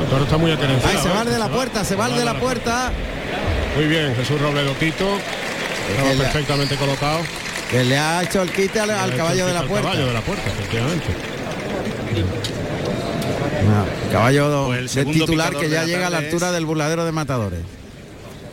el 0.03 0.07
toro 0.09 0.24
está 0.24 0.36
muy. 0.38 0.51
Ahí 0.51 0.59
se 1.03 1.09
va 1.09 1.22
el 1.22 1.30
de 1.30 1.38
la 1.38 1.48
puerta, 1.48 1.84
se 1.84 1.96
va 1.96 2.07
el 2.09 2.16
de 2.16 2.24
la 2.24 2.38
puerta. 2.38 2.92
Muy 3.76 3.86
bien, 3.86 4.14
Jesús 4.16 4.40
Robledo 4.40 4.72
Tito. 4.72 5.07
Estaba 5.90 6.11
perfectamente 6.14 6.76
colocado. 6.76 7.20
Que 7.70 7.84
le 7.84 7.96
ha 7.98 8.22
hecho 8.22 8.42
el 8.42 8.51
quite 8.51 8.80
al, 8.80 8.88
caballo 9.16 9.46
de 9.46 9.53
la 9.55 9.61
quito 9.61 9.62
al 9.62 9.68
puerta. 9.68 9.88
caballo 9.90 10.07
de 10.09 10.12
la 10.14 10.20
puerta, 10.20 10.51
efectivamente. 10.51 11.07
No, 13.68 14.12
caballo 14.12 14.66
Pues 14.66 14.78
el 14.78 14.84
del 14.84 14.88
segundo 14.88 15.24
titular 15.24 15.55
que 15.55 15.68
de 15.68 15.74
ya 15.74 15.84
llega 15.84 16.07
a 16.07 16.11
la 16.11 16.18
altura 16.18 16.48
es- 16.48 16.53
del 16.55 16.66
burladero 16.66 17.05
de 17.05 17.12
matadores. 17.12 17.61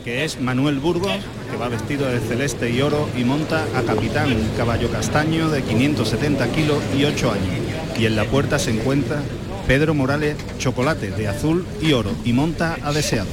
que 0.04 0.24
es 0.24 0.40
Manuel 0.40 0.78
Burgos, 0.78 1.12
que 1.50 1.56
va 1.58 1.68
vestido 1.68 2.06
de 2.08 2.20
celeste 2.20 2.70
y 2.70 2.80
oro 2.80 3.08
y 3.16 3.24
monta 3.24 3.64
a 3.76 3.82
capitán, 3.82 4.32
un 4.32 4.48
caballo 4.56 4.90
castaño 4.90 5.50
de 5.50 5.62
570 5.62 6.46
kilos 6.48 6.78
y 6.96 7.04
8 7.04 7.32
años. 7.32 7.98
Y 7.98 8.06
en 8.06 8.16
la 8.16 8.24
puerta 8.24 8.58
se 8.58 8.70
encuentra 8.70 9.20
Pedro 9.68 9.92
Morales 9.92 10.34
Chocolate, 10.58 11.10
de 11.10 11.28
azul 11.28 11.66
y 11.82 11.92
oro, 11.92 12.10
y 12.24 12.32
monta 12.32 12.78
a 12.82 12.90
deseado. 12.90 13.28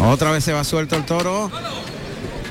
Otra 0.00 0.32
vez 0.32 0.42
se 0.42 0.52
va 0.52 0.64
suelto 0.64 0.96
el 0.96 1.06
toro. 1.06 1.52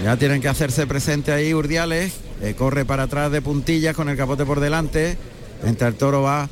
Ya 0.02 0.16
tienen 0.16 0.41
que 0.41 0.48
hacerse 0.48 0.88
presente 0.88 1.34
ahí 1.34 1.54
Urdiales, 1.54 2.14
corre 2.58 2.86
para 2.86 3.04
atrás 3.04 3.34
de 3.34 3.41
puntillas 3.41 3.93
con 3.98 4.08
el 4.08 4.16
capote 4.16 4.45
por 4.45 4.62
delante, 4.62 5.18
mientras 5.62 5.91
el 5.91 5.98
toro 5.98 6.22
va 6.22 6.48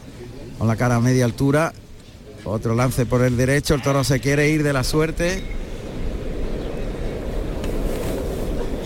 con 0.58 0.68
la 0.68 0.76
cara 0.76 0.96
a 0.96 1.00
media 1.00 1.24
altura, 1.24 1.72
otro 2.44 2.76
lance 2.76 3.06
por 3.06 3.24
el 3.24 3.38
derecho, 3.38 3.74
el 3.74 3.82
toro 3.82 4.04
se 4.04 4.20
quiere 4.20 4.50
ir 4.50 4.64
de 4.64 4.74
la 4.74 4.84
suerte. 4.84 5.42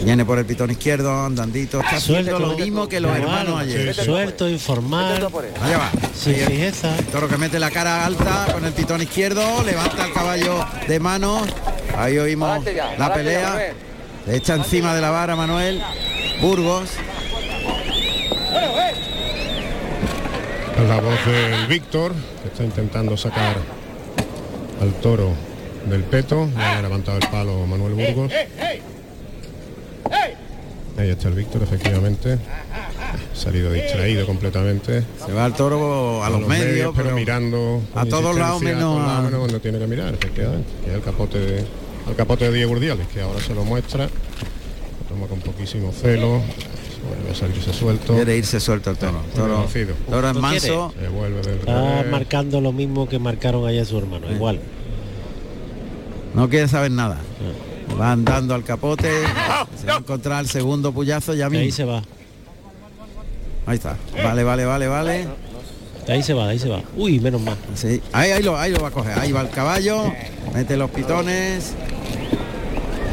Viene 0.03 0.25
por 0.25 0.39
el 0.39 0.45
pitón 0.45 0.71
izquierdo, 0.71 1.25
andandito, 1.25 1.79
está 1.81 1.97
haciendo 1.97 2.39
lo 2.39 2.55
mismo 2.57 2.87
que 2.87 2.99
los 2.99 3.15
hermanos 3.15 3.59
ayer. 3.59 3.93
Suelto, 3.93 4.47
informal, 4.49 5.27
Allá 5.61 5.77
va. 5.77 5.91
sin 6.15 6.35
Ahí 6.35 6.39
el- 6.41 6.47
fijeza. 6.47 6.97
el 6.97 7.05
toro 7.07 7.27
que 7.27 7.37
mete 7.37 7.59
la 7.59 7.69
cara 7.69 8.05
alta 8.05 8.47
con 8.53 8.63
el 8.65 8.71
pitón 8.71 9.01
izquierdo, 9.01 9.63
levanta 9.63 10.05
el 10.05 10.13
caballo 10.13 10.65
de 10.87 10.99
manos. 10.99 11.47
Ahí 11.97 12.17
oímos 12.17 12.63
la 12.97 13.13
pelea. 13.13 13.73
Le 14.25 14.35
echa 14.35 14.55
encima 14.55 14.95
de 14.95 15.01
la 15.01 15.09
vara 15.09 15.35
Manuel 15.35 15.81
Burgos. 16.41 16.89
Es 20.81 20.87
la 20.87 21.01
voz 21.01 21.25
del 21.25 21.67
Víctor, 21.67 22.13
que 22.41 22.47
está 22.47 22.63
intentando 22.63 23.17
sacar 23.17 23.57
al 24.81 24.93
toro 25.01 25.33
del 25.89 26.03
peto. 26.03 26.47
Ya 26.55 26.79
ha 26.79 26.81
levantado 26.81 27.17
el 27.17 27.27
palo 27.27 27.65
Manuel 27.67 27.93
Burgos. 27.95 28.31
Ahí 30.97 31.09
está 31.09 31.29
el 31.29 31.35
Víctor, 31.35 31.63
efectivamente. 31.63 32.33
Ha 32.33 33.35
salido 33.35 33.71
distraído 33.71 34.25
completamente. 34.25 35.03
Se 35.25 35.31
va 35.31 35.45
el 35.45 35.53
toro 35.53 36.23
a 36.23 36.29
los 36.29 36.45
medios, 36.45 36.91
pero, 36.93 37.05
pero 37.05 37.15
mirando 37.15 37.81
a 37.95 38.05
todos 38.05 38.37
lados 38.37 38.61
menos 38.61 38.99
a 38.99 39.21
menos 39.21 39.39
donde 39.39 39.59
tiene 39.61 39.79
que 39.79 39.87
mirar, 39.87 40.13
efectivamente. 40.13 40.67
Que 40.83 40.91
es 40.91 40.95
el 40.97 41.01
capote 41.01 41.39
de, 41.39 41.59
el 41.59 42.15
capote 42.17 42.45
de 42.45 42.53
Diego 42.53 42.73
Urdiales, 42.73 43.07
que 43.07 43.21
ahora 43.21 43.39
se 43.39 43.55
lo 43.55 43.63
muestra. 43.63 44.05
Lo 44.05 45.15
toma 45.15 45.27
con 45.27 45.39
poquísimo 45.39 45.93
celo. 45.93 46.41
Vuelve 47.07 47.31
a 47.31 47.35
salirse 47.35 47.71
suelto. 47.71 48.13
Quiere 48.13 48.35
irse 48.35 48.59
suelto 48.59 48.91
el 48.91 48.97
toro. 48.97 49.21
Toro, 49.33 49.67
toro 50.09 50.27
es 50.27 50.35
¿No 50.35 50.41
manso. 50.41 50.93
Se 50.99 51.07
vuelve 51.07 51.41
del 51.41 51.59
Está 51.59 52.03
marcando 52.11 52.59
lo 52.59 52.73
mismo 52.73 53.07
que 53.07 53.19
marcaron 53.19 53.65
ayer 53.65 53.85
su 53.85 53.97
hermano, 53.97 54.29
igual. 54.29 54.59
No 56.35 56.49
quiere 56.49 56.67
saber 56.67 56.91
nada. 56.91 57.19
Va 57.99 58.11
andando 58.11 58.53
al 58.55 58.63
capote. 58.63 59.09
Se 59.79 59.87
va 59.87 59.95
a 59.95 59.99
encontrar 59.99 60.41
el 60.41 60.49
segundo 60.49 60.91
puyazo 60.91 61.33
ya 61.33 61.49
mismo. 61.49 61.63
Ahí 61.63 61.71
se 61.71 61.85
va, 61.85 62.01
Ahí 63.65 63.75
está. 63.75 63.95
Vale, 64.23 64.43
vale, 64.43 64.65
vale, 64.65 64.87
vale. 64.87 65.27
de 66.07 66.13
ahí 66.13 66.23
se 66.23 66.33
va, 66.33 66.45
de 66.45 66.51
ahí 66.51 66.59
se 66.59 66.69
va. 66.69 66.81
Uy, 66.97 67.19
menos 67.19 67.41
mal. 67.41 67.55
Sí. 67.75 68.01
Ahí, 68.11 68.31
ahí, 68.31 68.41
lo, 68.41 68.57
ahí 68.57 68.71
lo 68.71 68.81
va 68.81 68.87
a 68.87 68.91
coger. 68.91 69.17
Ahí 69.19 69.31
va 69.31 69.41
el 69.41 69.49
caballo. 69.49 70.11
Mete 70.53 70.75
los 70.75 70.89
pitones. 70.89 71.73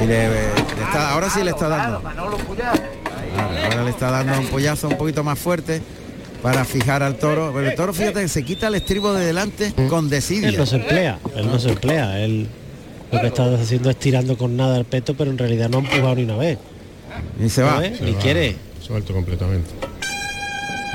Y 0.02 0.06
le, 0.06 0.28
le 0.28 0.48
está, 0.82 1.12
ahora 1.12 1.28
sí 1.30 1.42
le 1.42 1.50
está 1.50 1.68
dando. 1.68 2.02
Ahora 2.06 3.84
le 3.84 3.90
está 3.90 4.10
dando 4.10 4.38
un 4.38 4.46
pollazo 4.46 4.88
un 4.88 4.96
poquito 4.96 5.22
más 5.22 5.38
fuerte 5.38 5.82
para 6.42 6.64
fijar 6.64 7.02
al 7.02 7.16
toro. 7.16 7.52
Pero 7.54 7.68
el 7.68 7.74
toro, 7.74 7.92
fíjate, 7.92 8.20
que 8.22 8.28
se 8.28 8.44
quita 8.44 8.68
el 8.68 8.76
estribo 8.76 9.12
de 9.12 9.26
delante 9.26 9.72
con 9.88 10.04
Él 10.04 10.10
desidia. 10.10 10.52
no 10.52 10.66
se 10.66 10.76
emplea, 10.76 11.18
él 11.34 11.46
no 11.46 11.58
se 11.58 11.70
emplea. 11.70 12.20
Él 12.20 12.48
lo 13.12 13.20
que 13.20 13.26
está 13.26 13.54
haciendo 13.54 13.90
es 13.90 13.96
tirando 13.96 14.36
con 14.36 14.56
nada 14.56 14.76
el 14.78 14.84
peto, 14.84 15.14
pero 15.14 15.30
en 15.30 15.38
realidad 15.38 15.68
no 15.68 15.78
ha 15.78 15.80
empujado 15.80 16.14
ni 16.14 16.24
una 16.24 16.36
vez. 16.36 16.58
Y 17.42 17.48
se 17.48 17.62
va. 17.62 17.80
Se 17.80 18.02
Ni 18.02 18.12
va 18.12 18.18
quiere. 18.20 18.56
Suelto 18.80 19.12
completamente. 19.12 19.70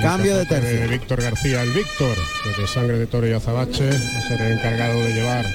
Cambio 0.02 0.38
de 0.38 0.46
tercio. 0.46 0.88
Víctor 0.90 1.22
García, 1.22 1.62
el 1.62 1.70
Víctor, 1.72 2.16
desde 2.46 2.68
Sangre 2.68 2.98
de 2.98 3.06
Toro 3.06 3.28
y 3.28 3.34
Azabache, 3.34 3.88
va 3.90 4.20
a 4.20 4.28
ser 4.28 4.42
el 4.42 4.54
encargado 4.54 5.00
de 5.00 5.14
llevar 5.14 5.46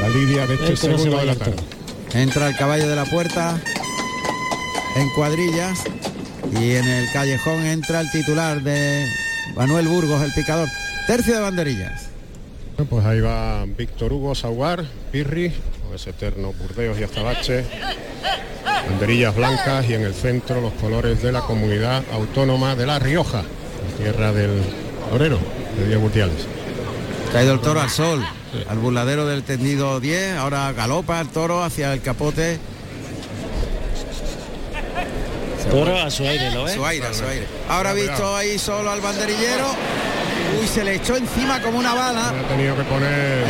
la 0.00 0.08
lidia 0.08 0.46
de 0.46 0.54
este 0.54 0.66
Eh, 0.66 0.70
no 0.70 0.76
se 0.76 0.88
segundo 0.88 1.18
de 1.18 1.26
la 1.26 1.36
tarde. 1.36 1.56
Entra 2.14 2.48
el 2.48 2.56
caballo 2.56 2.88
de 2.88 2.96
la 2.96 3.04
puerta 3.06 3.58
en 4.96 5.08
cuadrillas 5.14 5.78
y 6.60 6.74
en 6.74 6.86
el 6.86 7.10
callejón 7.12 7.64
entra 7.64 8.00
el 8.00 8.10
titular 8.10 8.62
de 8.62 9.06
Manuel 9.56 9.88
Burgos, 9.88 10.22
el 10.22 10.32
picador. 10.32 10.68
Tercio 11.06 11.34
de 11.34 11.40
banderillas. 11.40 12.11
Bueno, 12.82 13.04
Pues 13.04 13.06
ahí 13.06 13.20
va 13.20 13.64
Víctor 13.64 14.12
Hugo 14.12 14.34
Saugar, 14.34 14.84
Pirri, 15.12 15.50
con 15.84 15.94
ese 15.94 16.10
eterno 16.10 16.52
Burdeos 16.52 16.98
y 16.98 17.04
Azabache. 17.04 17.64
Banderillas 18.90 19.36
blancas 19.36 19.88
y 19.88 19.94
en 19.94 20.02
el 20.02 20.14
centro 20.14 20.60
los 20.60 20.72
colores 20.74 21.22
de 21.22 21.30
la 21.30 21.42
comunidad 21.42 22.02
autónoma 22.12 22.74
de 22.74 22.86
La 22.86 22.98
Rioja, 22.98 23.42
la 23.42 23.96
tierra 24.02 24.32
del 24.32 24.62
torero 25.10 25.38
de 25.78 25.86
Diego 25.86 26.06
Urdiales. 26.06 26.46
Caído 27.32 27.54
el 27.54 27.60
toro 27.60 27.80
al 27.80 27.90
sol, 27.90 28.24
al 28.68 28.78
burladero 28.78 29.26
del 29.26 29.44
tendido 29.44 30.00
10, 30.00 30.38
ahora 30.38 30.72
galopa 30.72 31.20
el 31.20 31.28
toro 31.28 31.62
hacia 31.62 31.92
el 31.92 32.00
capote. 32.00 32.58
Toro 35.70 36.00
a 36.00 36.10
su 36.10 36.24
aire, 36.24 36.50
¿lo 36.50 36.64
ves? 36.64 36.74
Su 36.74 36.84
aire, 36.84 37.06
a 37.06 37.14
su 37.14 37.24
aire. 37.24 37.46
Ahora 37.68 37.90
ha 37.90 37.94
visto 37.94 38.36
ahí 38.36 38.58
solo 38.58 38.90
al 38.90 39.00
banderillero. 39.00 39.66
Uy, 40.60 40.66
se 40.66 40.84
le 40.84 40.94
echó 40.96 41.16
encima 41.16 41.60
como 41.62 41.78
una 41.78 41.94
bala. 41.94 42.28
Ha 42.30 42.48
tenido 42.48 42.76
que 42.76 42.82
poner 42.84 43.44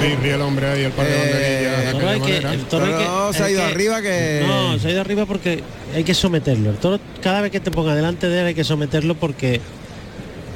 Pirri 0.00 0.30
el 0.30 0.40
hombre 0.40 0.66
ahí 0.70 0.82
el 0.84 0.92
par 0.92 1.06
de 1.06 1.12
Eh, 1.12 1.68
hay 2.08 2.20
que- 2.20 2.36
el 2.36 2.64
toro 2.66 2.84
hay 2.84 2.92
que- 2.92 3.04
Toro 3.04 3.32
se 3.32 3.42
ha 3.42 3.50
ido 3.50 3.60
que- 3.60 3.66
arriba 3.66 4.02
que... 4.02 4.44
No, 4.46 4.78
se 4.78 4.88
ha 4.88 4.90
ido 4.90 5.00
arriba 5.00 5.26
porque 5.26 5.62
hay 5.94 6.04
que 6.04 6.14
someterlo. 6.14 6.70
El 6.70 6.76
toro, 6.76 7.00
cada 7.22 7.40
vez 7.40 7.50
que 7.50 7.60
te 7.60 7.70
ponga 7.70 7.94
delante 7.94 8.28
de 8.28 8.40
él 8.40 8.46
hay 8.46 8.54
que 8.54 8.64
someterlo 8.64 9.14
porque 9.14 9.60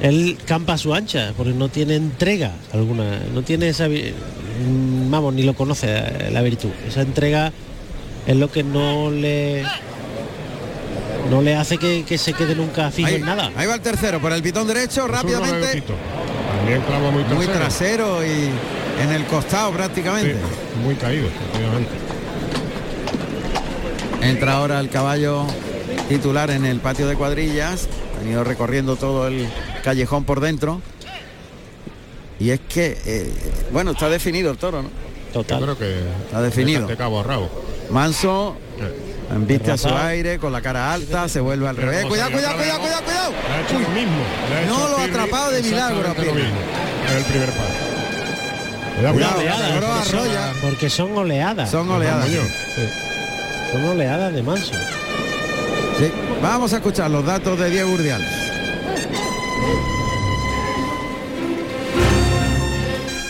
él 0.01 0.37
campa 0.45 0.73
a 0.73 0.77
su 0.77 0.93
ancha, 0.93 1.33
porque 1.35 1.53
no 1.53 1.69
tiene 1.69 1.95
entrega 1.95 2.51
alguna, 2.73 3.19
no 3.33 3.41
tiene 3.41 3.69
esa, 3.69 3.87
mm, 3.89 5.09
vamos, 5.11 5.33
ni 5.33 5.43
lo 5.43 5.53
conoce 5.55 5.87
eh, 5.89 6.29
la 6.31 6.41
virtud. 6.41 6.69
Esa 6.87 7.01
entrega 7.01 7.51
es 8.27 8.35
lo 8.35 8.51
que 8.51 8.63
no 8.63 9.11
le 9.11 9.63
no 11.29 11.41
le 11.41 11.55
hace 11.55 11.77
que, 11.77 12.03
que 12.05 12.17
se 12.17 12.33
quede 12.33 12.55
nunca 12.55 12.89
fijo 12.91 13.07
Ahí, 13.07 13.15
en 13.15 13.25
nada. 13.25 13.51
ahí 13.55 13.67
va 13.67 13.75
el 13.75 13.81
tercero 13.81 14.19
por 14.19 14.31
el 14.33 14.41
pitón 14.41 14.67
derecho, 14.67 15.05
Es 15.05 15.11
rápidamente. 15.11 15.83
También 16.57 16.81
clavo 16.81 17.11
muy 17.11 17.23
trasero. 17.23 17.35
Muy 17.35 17.47
trasero 17.47 18.25
y 18.25 18.49
en 19.03 19.11
el 19.11 19.25
costado 19.25 19.71
prácticamente. 19.71 20.33
Sí, 20.33 20.79
muy 20.83 20.95
caído, 20.95 21.27
efectivamente. 21.27 21.89
Entra 24.21 24.53
ahora 24.53 24.79
el 24.79 24.89
caballo 24.89 25.45
titular 26.09 26.49
en 26.51 26.65
el 26.65 26.79
patio 26.79 27.07
de 27.07 27.15
cuadrillas. 27.15 27.87
Ha 28.17 28.19
venido 28.23 28.43
recorriendo 28.43 28.95
todo 28.95 29.27
el 29.27 29.47
callejón 29.83 30.25
por 30.25 30.39
dentro. 30.41 30.81
Y 32.39 32.51
es 32.51 32.59
que, 32.61 32.97
eh, 33.05 33.31
bueno, 33.71 33.91
está 33.91 34.09
definido 34.09 34.51
el 34.51 34.57
toro, 34.57 34.81
¿no? 34.81 34.89
Yo 35.33 35.43
Total. 35.43 35.61
creo 35.61 35.77
que 35.77 35.99
Está 36.25 36.41
definido. 36.41 36.87
de 36.87 36.95
cabo 36.97 37.19
a 37.19 37.23
rabo. 37.23 37.49
Manso, 37.91 38.55
viste 39.37 39.71
a 39.71 39.77
su 39.77 39.89
aire, 39.89 40.39
con 40.39 40.51
la 40.51 40.61
cara 40.61 40.93
alta, 40.93 41.27
se 41.27 41.39
vuelve 41.39 41.67
al 41.67 41.77
revés. 41.77 42.05
Cuidado, 42.05 42.31
cuidado, 42.31 42.55
cuidado, 42.57 42.79
cuidado, 42.79 43.03
cuidado. 43.03 43.33
Ha 43.51 43.61
hecho 43.61 43.79
lo 43.79 43.89
mismo. 43.89 44.23
No 44.67 44.89
lo 44.89 44.97
ha 44.97 45.03
atrapado 45.03 45.51
de 45.51 45.63
milagro 45.63 46.05
el 47.17 47.23
primer 47.25 47.49
palo. 47.51 47.89
Cuidado, 48.99 49.35
Cuidado. 49.35 50.53
Porque 50.61 50.89
son 50.89 51.17
oleadas. 51.17 51.71
Son 51.71 51.89
oleadas. 51.89 52.27
Son 53.71 53.85
oleadas 53.85 54.33
de 54.33 54.43
manso. 54.43 54.73
Sí. 55.99 56.11
Vamos 56.41 56.73
a 56.73 56.77
escuchar 56.77 57.09
los 57.11 57.25
datos 57.25 57.59
de 57.59 57.69
Diego 57.69 57.91
Urdiales. 57.91 58.29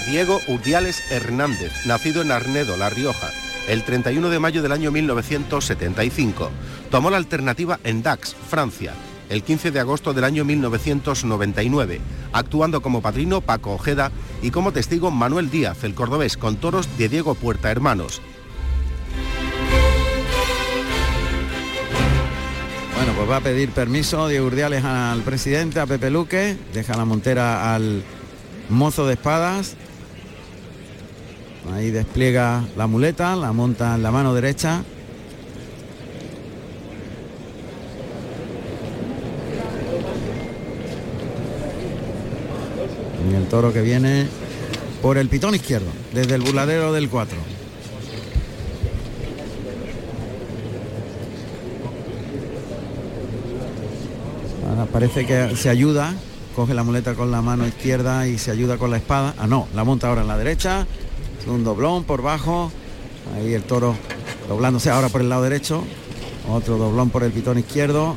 Diego 0.08 0.42
Urdiales 0.48 1.04
Hernández, 1.12 1.72
nacido 1.86 2.24
en 2.24 2.32
Arnedo, 2.32 2.78
La 2.78 2.90
Rioja, 2.90 3.32
el 3.70 3.84
31 3.84 4.30
de 4.30 4.40
mayo 4.40 4.64
del 4.64 4.72
año 4.72 4.92
1975. 4.92 6.50
Tomó 6.90 7.12
la 7.12 7.18
alternativa 7.18 7.80
en 7.84 8.02
Dax, 8.02 8.36
Francia, 8.36 8.94
el 9.30 9.44
15 9.44 9.70
de 9.70 9.80
agosto 9.80 10.14
del 10.14 10.24
año 10.24 10.44
1999, 10.44 12.02
actuando 12.34 12.82
como 12.82 13.02
padrino 13.02 13.42
Paco 13.42 13.74
Ojeda 13.74 14.12
y 14.42 14.50
como 14.50 14.74
testigo 14.74 15.12
Manuel 15.12 15.52
Díaz, 15.52 15.84
el 15.84 15.94
cordobés, 15.94 16.36
con 16.36 16.58
toros 16.58 16.98
de 16.98 17.10
Diego 17.10 17.36
Puerta 17.36 17.70
Hermanos. 17.70 18.22
Bueno, 22.96 23.14
pues 23.16 23.30
va 23.30 23.38
a 23.38 23.42
pedir 23.42 23.70
permiso 23.70 24.28
Diego 24.28 24.48
Urdiales 24.48 24.84
al 24.84 25.22
presidente, 25.22 25.80
a 25.80 25.86
Pepe 25.86 26.10
Luque, 26.10 26.58
deja 26.74 26.98
la 26.98 27.06
montera 27.06 27.76
al 27.76 28.04
mozo 28.68 29.06
de 29.06 29.14
espadas. 29.14 29.76
Ahí 31.74 31.92
despliega 31.92 32.64
la 32.76 32.88
muleta, 32.88 33.36
la 33.36 33.54
monta 33.54 33.96
en 33.96 34.04
la 34.04 34.12
mano 34.12 34.34
derecha. 34.34 34.84
Y 43.30 43.36
el 43.36 43.46
toro 43.48 43.72
que 43.72 43.82
viene 43.82 44.28
por 45.02 45.18
el 45.18 45.30
pitón 45.30 45.56
izquierdo, 45.56 45.88
desde 46.14 46.36
el 46.36 46.42
burladero 46.42 46.92
del 46.92 47.10
4. 47.10 47.38
Ahora 54.70 54.86
parece 54.86 55.26
que 55.26 55.56
se 55.56 55.70
ayuda, 55.70 56.14
coge 56.56 56.74
la 56.74 56.84
muleta 56.84 57.14
con 57.14 57.32
la 57.32 57.42
mano 57.42 57.68
izquierda 57.68 58.28
y 58.28 58.38
se 58.38 58.52
ayuda 58.52 58.78
con 58.78 58.92
la 58.92 58.98
espada. 58.98 59.36
Ah, 59.38 59.48
no, 59.48 59.68
la 59.76 59.84
monta 59.84 60.08
ahora 60.08 60.22
en 60.22 60.28
la 60.28 60.38
derecha. 60.38 60.86
Un 61.48 61.64
doblón 61.64 62.04
por 62.04 62.22
bajo. 62.22 62.72
Ahí 63.36 63.54
el 63.54 63.64
toro 63.64 63.96
doblándose 64.48 64.90
ahora 64.90 65.10
por 65.10 65.22
el 65.22 65.30
lado 65.30 65.44
derecho. 65.44 65.84
Otro 66.50 66.78
doblón 66.78 67.10
por 67.10 67.24
el 67.24 67.32
pitón 67.32 67.60
izquierdo. 67.60 68.16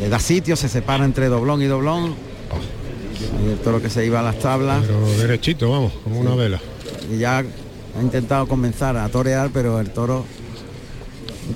Le 0.00 0.08
da 0.08 0.18
sitio, 0.18 0.56
se 0.56 0.68
separa 0.68 1.04
entre 1.04 1.28
doblón 1.28 1.62
y 1.62 1.66
doblón. 1.66 2.14
Y 3.44 3.50
el 3.50 3.58
toro 3.58 3.80
que 3.80 3.90
se 3.90 4.04
iba 4.06 4.20
a 4.20 4.22
las 4.22 4.38
tablas. 4.38 4.84
Pero 4.86 5.06
derechito, 5.18 5.70
vamos, 5.70 5.92
como 6.04 6.20
una 6.20 6.34
vela. 6.34 6.60
Y 7.10 7.18
ya 7.18 7.38
ha 7.38 8.02
intentado 8.02 8.46
comenzar 8.46 8.96
a 8.96 9.08
torear, 9.08 9.50
pero 9.52 9.80
el 9.80 9.90
toro 9.90 10.24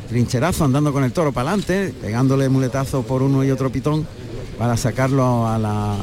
trincherazo 0.09 0.65
andando 0.65 0.93
con 0.93 1.05
el 1.05 1.13
toro 1.13 1.33
para 1.33 1.51
adelante, 1.51 1.95
pegándole 2.01 2.49
muletazo 2.49 3.03
por 3.03 3.23
uno 3.23 3.45
y 3.45 3.51
otro 3.51 3.71
pitón 3.71 4.07
para 4.59 4.77
sacarlo 4.77 5.47
a 5.47 5.59
la 5.59 5.97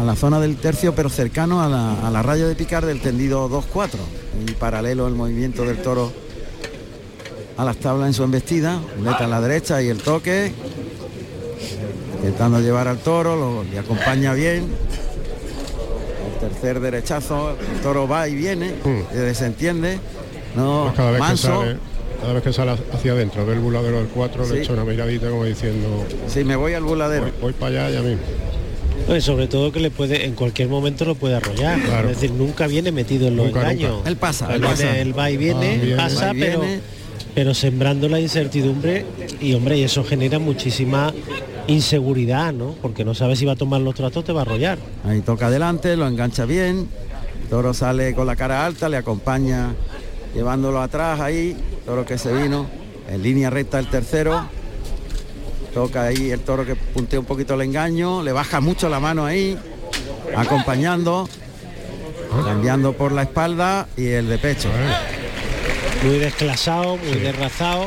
a 0.00 0.04
la 0.04 0.14
zona 0.16 0.40
del 0.40 0.56
tercio, 0.56 0.94
pero 0.94 1.08
cercano 1.08 1.62
a 1.62 1.68
la, 1.68 2.06
a 2.06 2.10
la 2.10 2.22
raya 2.22 2.46
de 2.46 2.54
picar 2.54 2.84
del 2.86 3.00
tendido 3.00 3.48
2-4. 3.48 3.88
Y 4.46 4.52
paralelo 4.52 5.06
el 5.08 5.14
movimiento 5.14 5.64
del 5.64 5.78
toro 5.78 6.12
a 7.56 7.64
las 7.64 7.76
tablas 7.78 8.06
en 8.08 8.14
su 8.14 8.22
embestida, 8.22 8.80
muleta 8.98 9.24
en 9.24 9.30
la 9.30 9.40
derecha 9.40 9.82
y 9.82 9.88
el 9.88 9.98
toque, 9.98 10.52
intentando 12.18 12.60
llevar 12.60 12.86
al 12.88 12.98
toro, 12.98 13.34
lo, 13.36 13.64
le 13.64 13.78
acompaña 13.78 14.32
bien. 14.34 14.68
El 16.34 16.48
tercer 16.50 16.78
derechazo, 16.80 17.50
el 17.58 17.80
toro 17.82 18.06
va 18.06 18.28
y 18.28 18.34
viene, 18.36 18.74
se 19.12 19.18
desentiende, 19.18 19.98
no 20.54 20.84
Pues 20.84 20.96
cada 20.96 21.10
vez 21.10 21.20
manso. 21.20 21.48
que 21.60 21.66
sale, 21.66 21.78
cada 22.20 22.32
vez 22.34 22.42
que 22.44 22.52
sale 22.52 22.76
hacia 22.92 23.12
adentro 23.12 23.44
del 23.44 23.58
buladero 23.58 23.96
del 23.98 24.06
4 24.08 24.44
Sí. 24.46 24.52
le 24.54 24.62
echa 24.62 24.72
una 24.74 24.84
miradita 24.84 25.28
como 25.28 25.44
diciendo 25.44 26.06
Sí, 26.28 26.44
me 26.44 26.54
voy 26.54 26.74
al 26.74 26.84
buladero. 26.84 27.24
Voy, 27.24 27.32
voy 27.40 27.52
para 27.54 27.86
allá 27.86 27.90
ya 27.90 28.02
mismo. 28.02 28.22
Pues 29.06 29.24
sobre 29.24 29.46
todo 29.46 29.72
que 29.72 29.80
le 29.80 29.90
puede, 29.90 30.26
en 30.26 30.34
cualquier 30.34 30.68
momento 30.68 31.04
lo 31.06 31.14
puede 31.14 31.34
arrollar. 31.36 31.80
Claro. 31.80 32.10
Es 32.10 32.20
decir, 32.20 32.32
nunca 32.36 32.66
viene 32.66 32.92
metido 32.92 33.28
en 33.28 33.36
los 33.36 33.46
Nunca, 33.46 33.60
engaños. 33.62 33.92
nunca. 33.96 34.08
Él 34.10 34.16
pasa, 34.16 34.46
Él 34.54 34.60
viene, 34.60 34.68
pasa. 34.74 34.98
él 34.98 35.18
va 35.18 35.30
y 35.30 35.36
viene, 35.38 35.94
Ah, 35.94 35.96
pasa, 35.96 36.32
pero, 36.38 36.60
viene. 36.60 36.80
pero 37.34 37.54
sembrando 37.54 38.08
la 38.08 38.20
incertidumbre 38.20 39.06
y 39.40 39.54
hombre, 39.54 39.78
y 39.78 39.82
eso 39.84 40.04
genera 40.04 40.38
muchísima 40.38 41.14
inseguridad, 41.68 42.52
¿no? 42.52 42.74
Porque 42.82 43.04
no 43.04 43.14
sabes 43.14 43.38
si 43.38 43.46
va 43.46 43.52
a 43.52 43.56
tomar 43.56 43.80
los 43.80 43.94
tratos, 43.94 44.24
te 44.24 44.32
va 44.32 44.40
a 44.40 44.42
arrollar. 44.42 44.78
Ahí 45.04 45.20
toca 45.20 45.46
adelante, 45.46 45.96
lo 45.96 46.06
engancha 46.06 46.44
bien. 46.44 46.88
Toro 47.48 47.72
sale 47.72 48.14
con 48.14 48.26
la 48.26 48.36
cara 48.36 48.66
alta, 48.66 48.90
le 48.90 48.98
acompaña 48.98 49.74
llevándolo 50.34 50.80
atrás 50.82 51.18
ahí. 51.20 51.56
Toro 51.86 52.04
que 52.04 52.18
se 52.18 52.30
vino. 52.34 52.66
En 53.10 53.22
línea 53.22 53.48
recta 53.48 53.78
el 53.78 53.86
tercero. 53.88 54.46
Toca 55.74 56.04
ahí 56.04 56.30
el 56.30 56.40
toro 56.40 56.64
que 56.64 56.74
puntea 56.74 57.20
un 57.20 57.26
poquito 57.26 57.54
el 57.54 57.62
engaño. 57.62 58.22
Le 58.22 58.32
baja 58.32 58.60
mucho 58.60 58.88
la 58.88 59.00
mano 59.00 59.24
ahí. 59.24 59.56
Acompañando. 60.36 61.28
Cambiando 62.44 62.92
por 62.92 63.12
la 63.12 63.22
espalda 63.22 63.88
y 63.96 64.06
el 64.06 64.28
de 64.28 64.38
pecho. 64.38 64.68
Muy 66.04 66.18
desclasado, 66.18 66.96
muy 66.96 67.18
desrazado. 67.18 67.86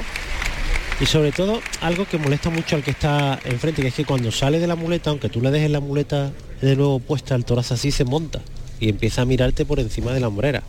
Y 0.99 1.05
sobre 1.05 1.31
todo, 1.31 1.59
algo 1.81 2.05
que 2.05 2.17
molesta 2.17 2.49
mucho 2.49 2.75
al 2.75 2.83
que 2.83 2.91
está 2.91 3.39
enfrente, 3.45 3.81
que 3.81 3.87
es 3.87 3.93
que 3.95 4.05
cuando 4.05 4.31
sale 4.31 4.59
de 4.59 4.67
la 4.67 4.75
muleta, 4.75 5.09
aunque 5.09 5.29
tú 5.29 5.41
le 5.41 5.49
dejes 5.49 5.71
la 5.71 5.79
muleta 5.79 6.31
de 6.61 6.75
nuevo 6.75 6.99
puesta, 6.99 7.33
el 7.33 7.43
torazo 7.43 7.73
así 7.73 7.91
se 7.91 8.05
monta 8.05 8.41
y 8.79 8.89
empieza 8.89 9.21
a 9.21 9.25
mirarte 9.25 9.65
por 9.65 9.79
encima 9.79 10.11
de 10.11 10.19
la 10.19 10.27
hombrera, 10.27 10.63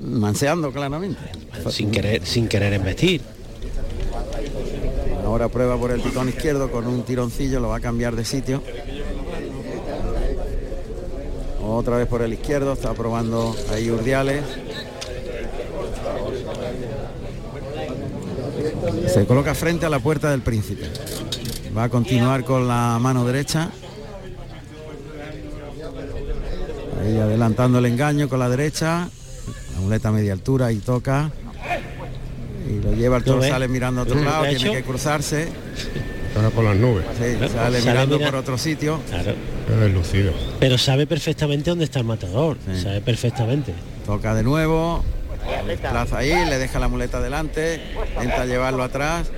Manseando 0.00 0.70
claramente. 0.72 1.20
sin 1.70 1.90
querer, 1.90 2.26
sin 2.26 2.46
querer 2.46 2.72
embestir. 2.74 3.22
Ahora 5.34 5.48
prueba 5.48 5.76
por 5.76 5.90
el 5.90 6.00
pitón 6.00 6.28
izquierdo 6.28 6.70
con 6.70 6.86
un 6.86 7.02
tironcillo, 7.02 7.58
lo 7.58 7.66
va 7.66 7.78
a 7.78 7.80
cambiar 7.80 8.14
de 8.14 8.24
sitio. 8.24 8.62
Otra 11.60 11.96
vez 11.96 12.06
por 12.06 12.22
el 12.22 12.34
izquierdo, 12.34 12.74
está 12.74 12.94
probando 12.94 13.56
ahí 13.72 13.90
Urdiales. 13.90 14.44
Se 19.12 19.26
coloca 19.26 19.56
frente 19.56 19.86
a 19.86 19.88
la 19.88 19.98
puerta 19.98 20.30
del 20.30 20.42
príncipe. 20.42 20.88
Va 21.76 21.82
a 21.82 21.88
continuar 21.88 22.44
con 22.44 22.68
la 22.68 22.96
mano 23.00 23.26
derecha. 23.26 23.70
Ahí 27.02 27.18
adelantando 27.18 27.80
el 27.80 27.86
engaño 27.86 28.28
con 28.28 28.38
la 28.38 28.48
derecha. 28.48 29.08
La 29.74 29.80
muleta 29.80 30.10
a 30.10 30.12
media 30.12 30.32
altura 30.32 30.70
y 30.70 30.78
toca. 30.78 31.32
Y 32.74 32.82
lo 32.84 32.92
lleva 32.92 33.16
el 33.18 33.22
¿Lo 33.22 33.26
toro, 33.26 33.40
ves? 33.40 33.50
sale 33.50 33.68
mirando 33.68 34.00
a 34.00 34.04
otro 34.04 34.16
¿Lo 34.16 34.24
lado, 34.24 34.44
tiene 34.46 34.72
que 34.72 34.82
cruzarse. 34.82 35.48
Ahora 36.36 36.50
por 36.50 36.64
las 36.64 36.76
nubes. 36.76 37.04
Sí, 37.18 37.36
Claro, 37.36 37.52
sale 37.52 37.78
sale 37.78 37.92
mirando 37.92 38.18
mira- 38.18 38.30
por 38.30 38.40
otro 38.40 38.58
sitio. 38.58 39.00
Claro. 39.08 39.34
Es 39.72 39.80
deslucido. 39.80 40.32
Pero 40.58 40.78
sabe 40.78 41.06
perfectamente 41.06 41.70
dónde 41.70 41.84
está 41.84 42.00
el 42.00 42.04
matador. 42.04 42.56
Sabe 42.82 43.00
perfectamente. 43.00 43.72
Toca 44.04 44.34
de 44.34 44.42
nuevo. 44.42 45.04
Desplaza 45.66 46.18
ahí, 46.18 46.30
le 46.30 46.58
deja 46.58 46.78
la 46.78 46.88
muleta 46.88 47.20
delante. 47.20 47.80
Intenta 48.16 48.46
llevarlo 48.46 48.82
atrás. 48.82 49.28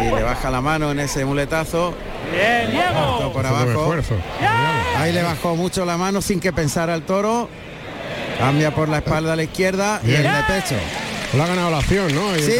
Ahí 0.00 0.10
le 0.14 0.22
baja 0.22 0.50
la 0.50 0.60
mano 0.60 0.90
en 0.92 1.00
ese 1.00 1.24
muletazo. 1.24 1.94
Esto 2.32 3.32
por 3.32 3.44
Haciendo 3.44 3.86
un 3.86 3.92
abajo. 3.98 4.14
Ahí 4.98 5.12
le 5.12 5.22
bajó 5.22 5.56
mucho 5.56 5.84
la 5.84 5.96
mano 5.96 6.22
sin 6.22 6.40
que 6.40 6.52
pensara 6.52 6.94
el 6.94 7.02
toro. 7.02 7.48
Cambia 8.38 8.74
por 8.74 8.88
la 8.88 8.98
espalda 8.98 9.32
a 9.34 9.36
la 9.36 9.42
izquierda 9.42 10.00
y 10.04 10.12
el 10.14 10.22
Bien. 10.22 10.32
de 10.34 10.42
pecho. 10.54 10.74
Le 11.34 11.42
ha 11.42 11.46
ganado 11.46 11.70
la 11.70 11.78
acción, 11.78 12.14
¿no? 12.14 12.36
Y 12.36 12.42
Sí. 12.42 12.52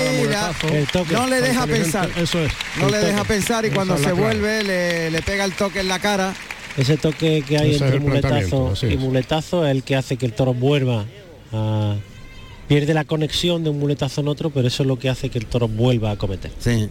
El 0.73 0.87
toque. 0.89 1.13
no 1.13 1.27
le 1.27 1.41
deja 1.43 1.67
pensar. 1.67 2.11
Eso 2.17 2.39
es. 2.39 2.53
No 2.79 2.87
le 2.89 2.99
toque. 2.99 3.07
deja 3.07 3.25
pensar 3.25 3.65
y 3.65 3.69
Esa 3.69 3.75
cuando 3.77 3.97
se 3.97 4.05
clave. 4.05 4.21
vuelve 4.21 4.63
le, 4.65 5.11
le 5.11 5.23
pega 5.23 5.45
el 5.45 5.53
toque 5.53 5.81
en 5.81 5.89
la 5.89 5.99
cara. 5.99 6.35
Ese 6.77 6.97
toque 6.97 7.43
que 7.47 7.59
hay 7.59 7.75
Ese 7.75 7.85
entre 7.85 8.01
muletazo 8.01 8.73
y 8.89 8.97
muletazo 8.97 9.67
es 9.67 9.73
el 9.73 9.83
que 9.83 9.95
hace 9.97 10.17
que 10.17 10.25
el 10.25 10.33
toro 10.33 10.55
vuelva 10.55 11.05
a... 11.53 11.97
Pierde 12.67 12.95
la 12.95 13.05
conexión 13.05 13.63
de 13.63 13.69
un 13.71 13.79
muletazo 13.79 14.23
en 14.23 14.29
otro, 14.29 14.49
pero 14.49 14.69
eso 14.69 14.83
es 14.83 14.87
lo 14.87 14.99
que 14.99 15.11
hace 15.11 15.29
que 15.29 15.39
el 15.39 15.45
toro 15.45 15.69
vuelva 15.69 16.13
a 16.13 16.17
cometer. 16.17 16.51
Sí. 16.59 16.89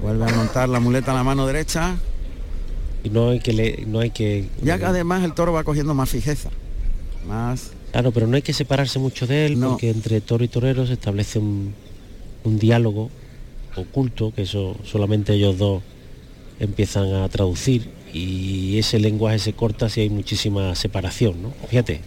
Vuelve 0.00 0.24
a 0.24 0.34
montar 0.34 0.68
la 0.70 0.80
muleta 0.80 1.10
en 1.10 1.16
la 1.18 1.24
mano 1.24 1.46
derecha. 1.46 1.96
Y 3.04 3.10
no 3.10 3.30
hay 3.30 3.40
que 3.40 3.52
le, 3.52 3.84
no 3.86 4.00
hay 4.00 4.10
que 4.10 4.46
Ya 4.62 4.78
que 4.78 4.86
además 4.86 5.22
el 5.24 5.34
toro 5.34 5.52
va 5.52 5.64
cogiendo 5.64 5.92
más 5.94 6.08
fijeza. 6.08 6.48
Más. 7.28 7.72
Claro, 7.92 8.12
pero 8.12 8.26
no 8.26 8.36
hay 8.36 8.42
que 8.42 8.52
separarse 8.52 8.98
mucho 8.98 9.26
de 9.26 9.46
él 9.46 9.58
No. 9.58 9.70
porque 9.70 9.90
entre 9.90 10.20
toro 10.20 10.44
y 10.44 10.48
torero 10.48 10.86
se 10.86 10.92
establece 10.92 11.38
un, 11.38 11.74
un 12.44 12.58
diálogo 12.58 13.10
oculto 13.76 14.32
que 14.34 14.42
eso 14.42 14.76
solamente 14.84 15.32
ellos 15.34 15.58
dos 15.58 15.82
empiezan 16.58 17.12
a 17.14 17.28
traducir 17.28 17.88
y 18.12 18.76
ese 18.78 18.98
lenguaje 18.98 19.38
se 19.38 19.52
corta 19.52 19.88
si 19.88 20.00
hay 20.02 20.10
muchísima 20.10 20.74
separación, 20.74 21.42
¿no? 21.42 21.52
Fíjate. 21.68 22.00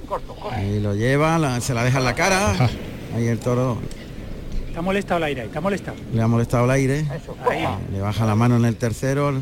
Ahí 0.52 0.80
lo 0.82 0.94
lleva, 0.96 1.38
la- 1.40 1.60
se 1.62 1.74
la 1.74 1.84
deja 1.84 2.00
en 2.00 2.04
la 2.06 2.14
cara. 2.16 2.70
Ahí 3.16 3.28
el 3.28 3.40
toro 3.40 3.78
Está 4.68 4.82
molestado 4.82 5.18
el 5.20 5.24
aire, 5.26 5.44
está 5.44 5.62
molestado. 5.62 5.98
le 6.14 6.22
ha 6.22 6.28
molestado 6.28 6.66
el 6.66 6.72
aire. 6.72 7.06
Ahí. 7.50 7.64
Le 7.94 8.02
baja 8.02 8.26
la 8.26 8.36
mano 8.36 8.58
en 8.58 8.66
el 8.66 8.76
tercero. 8.76 9.42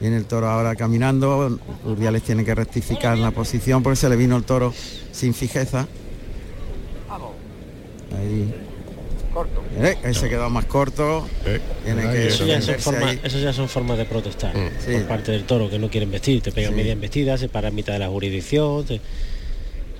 Viene 0.00 0.16
el 0.16 0.24
toro 0.24 0.48
ahora 0.48 0.74
caminando. 0.76 1.58
Urdiales 1.84 2.22
tiene 2.22 2.44
que 2.44 2.54
rectificar 2.54 3.18
la 3.18 3.30
posición 3.32 3.82
porque 3.82 3.96
se 3.96 4.08
le 4.08 4.16
vino 4.16 4.36
el 4.36 4.44
toro 4.44 4.72
sin 5.12 5.34
fijeza. 5.34 5.86
Ahí. 8.16 8.52
Eh, 9.78 9.96
ahí 10.04 10.14
se 10.14 10.28
quedó 10.28 10.50
más 10.50 10.64
corto. 10.64 11.26
Tiene 11.84 12.02
que 12.10 12.26
Eso 12.28 12.44
ya, 12.46 12.60
son 12.60 12.78
formas, 12.80 13.16
eso 13.22 13.38
ya 13.38 13.52
son 13.52 13.68
formas 13.68 13.96
de 13.98 14.04
protestar 14.04 14.52
Sí. 14.84 14.92
por 14.92 15.02
parte 15.06 15.30
del 15.32 15.44
toro 15.44 15.70
que 15.70 15.78
no 15.78 15.88
quieren 15.88 16.10
vestir, 16.10 16.42
te 16.42 16.50
pegan 16.50 16.72
Sí. 16.72 16.76
media 16.76 16.92
embestida, 16.92 17.38
se 17.38 17.48
para 17.48 17.68
en 17.68 17.74
mitad 17.76 17.92
de 17.92 18.00
la 18.00 18.08
jurisdicción. 18.08 18.84
te- 18.84 19.00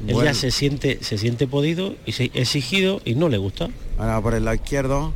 Él 0.09 0.17
ya 0.25 0.33
se 0.35 0.51
siente, 0.51 0.99
se 1.03 1.19
siente 1.19 1.47
podido 1.47 1.95
y 2.07 2.13
se, 2.13 2.31
exigido 2.35 3.01
y 3.05 3.15
no 3.15 3.29
le 3.29 3.37
gusta. 3.39 3.69
Ahora 3.99 4.21
por 4.21 4.35
el 4.35 4.45
lado 4.47 4.55
izquierdo. 4.57 5.13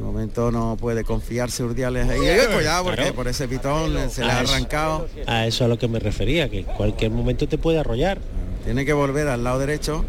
De 0.00 0.06
momento 0.06 0.50
no 0.50 0.78
puede 0.80 1.04
confiarse 1.04 1.62
Urdiales 1.62 2.08
ahí. 2.08 2.20
Cuidado 2.54 2.84
porque 2.84 3.00
Claro. 3.02 3.14
por 3.14 3.28
ese 3.28 3.46
pitón 3.46 3.92
se 4.10 4.24
le 4.24 4.32
ha 4.32 4.40
eso- 4.42 4.54
arrancado. 4.54 5.06
A 5.26 5.46
eso 5.46 5.66
a 5.66 5.68
lo 5.68 5.78
que 5.78 5.88
me 5.88 5.98
refería, 5.98 6.48
que 6.48 6.60
en 6.60 6.64
cualquier 6.64 7.10
momento 7.10 7.46
te 7.46 7.58
puede 7.58 7.80
arrollar. 7.80 8.18
Tiene 8.64 8.86
que 8.86 8.94
volver 8.94 9.28
al 9.28 9.44
lado 9.44 9.58
derecho. 9.58 10.02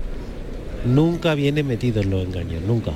Nunca 0.86 1.34
viene 1.36 1.62
metido 1.64 2.02
en 2.02 2.10
los 2.10 2.24
engaños, 2.24 2.64
nunca. 2.64 2.92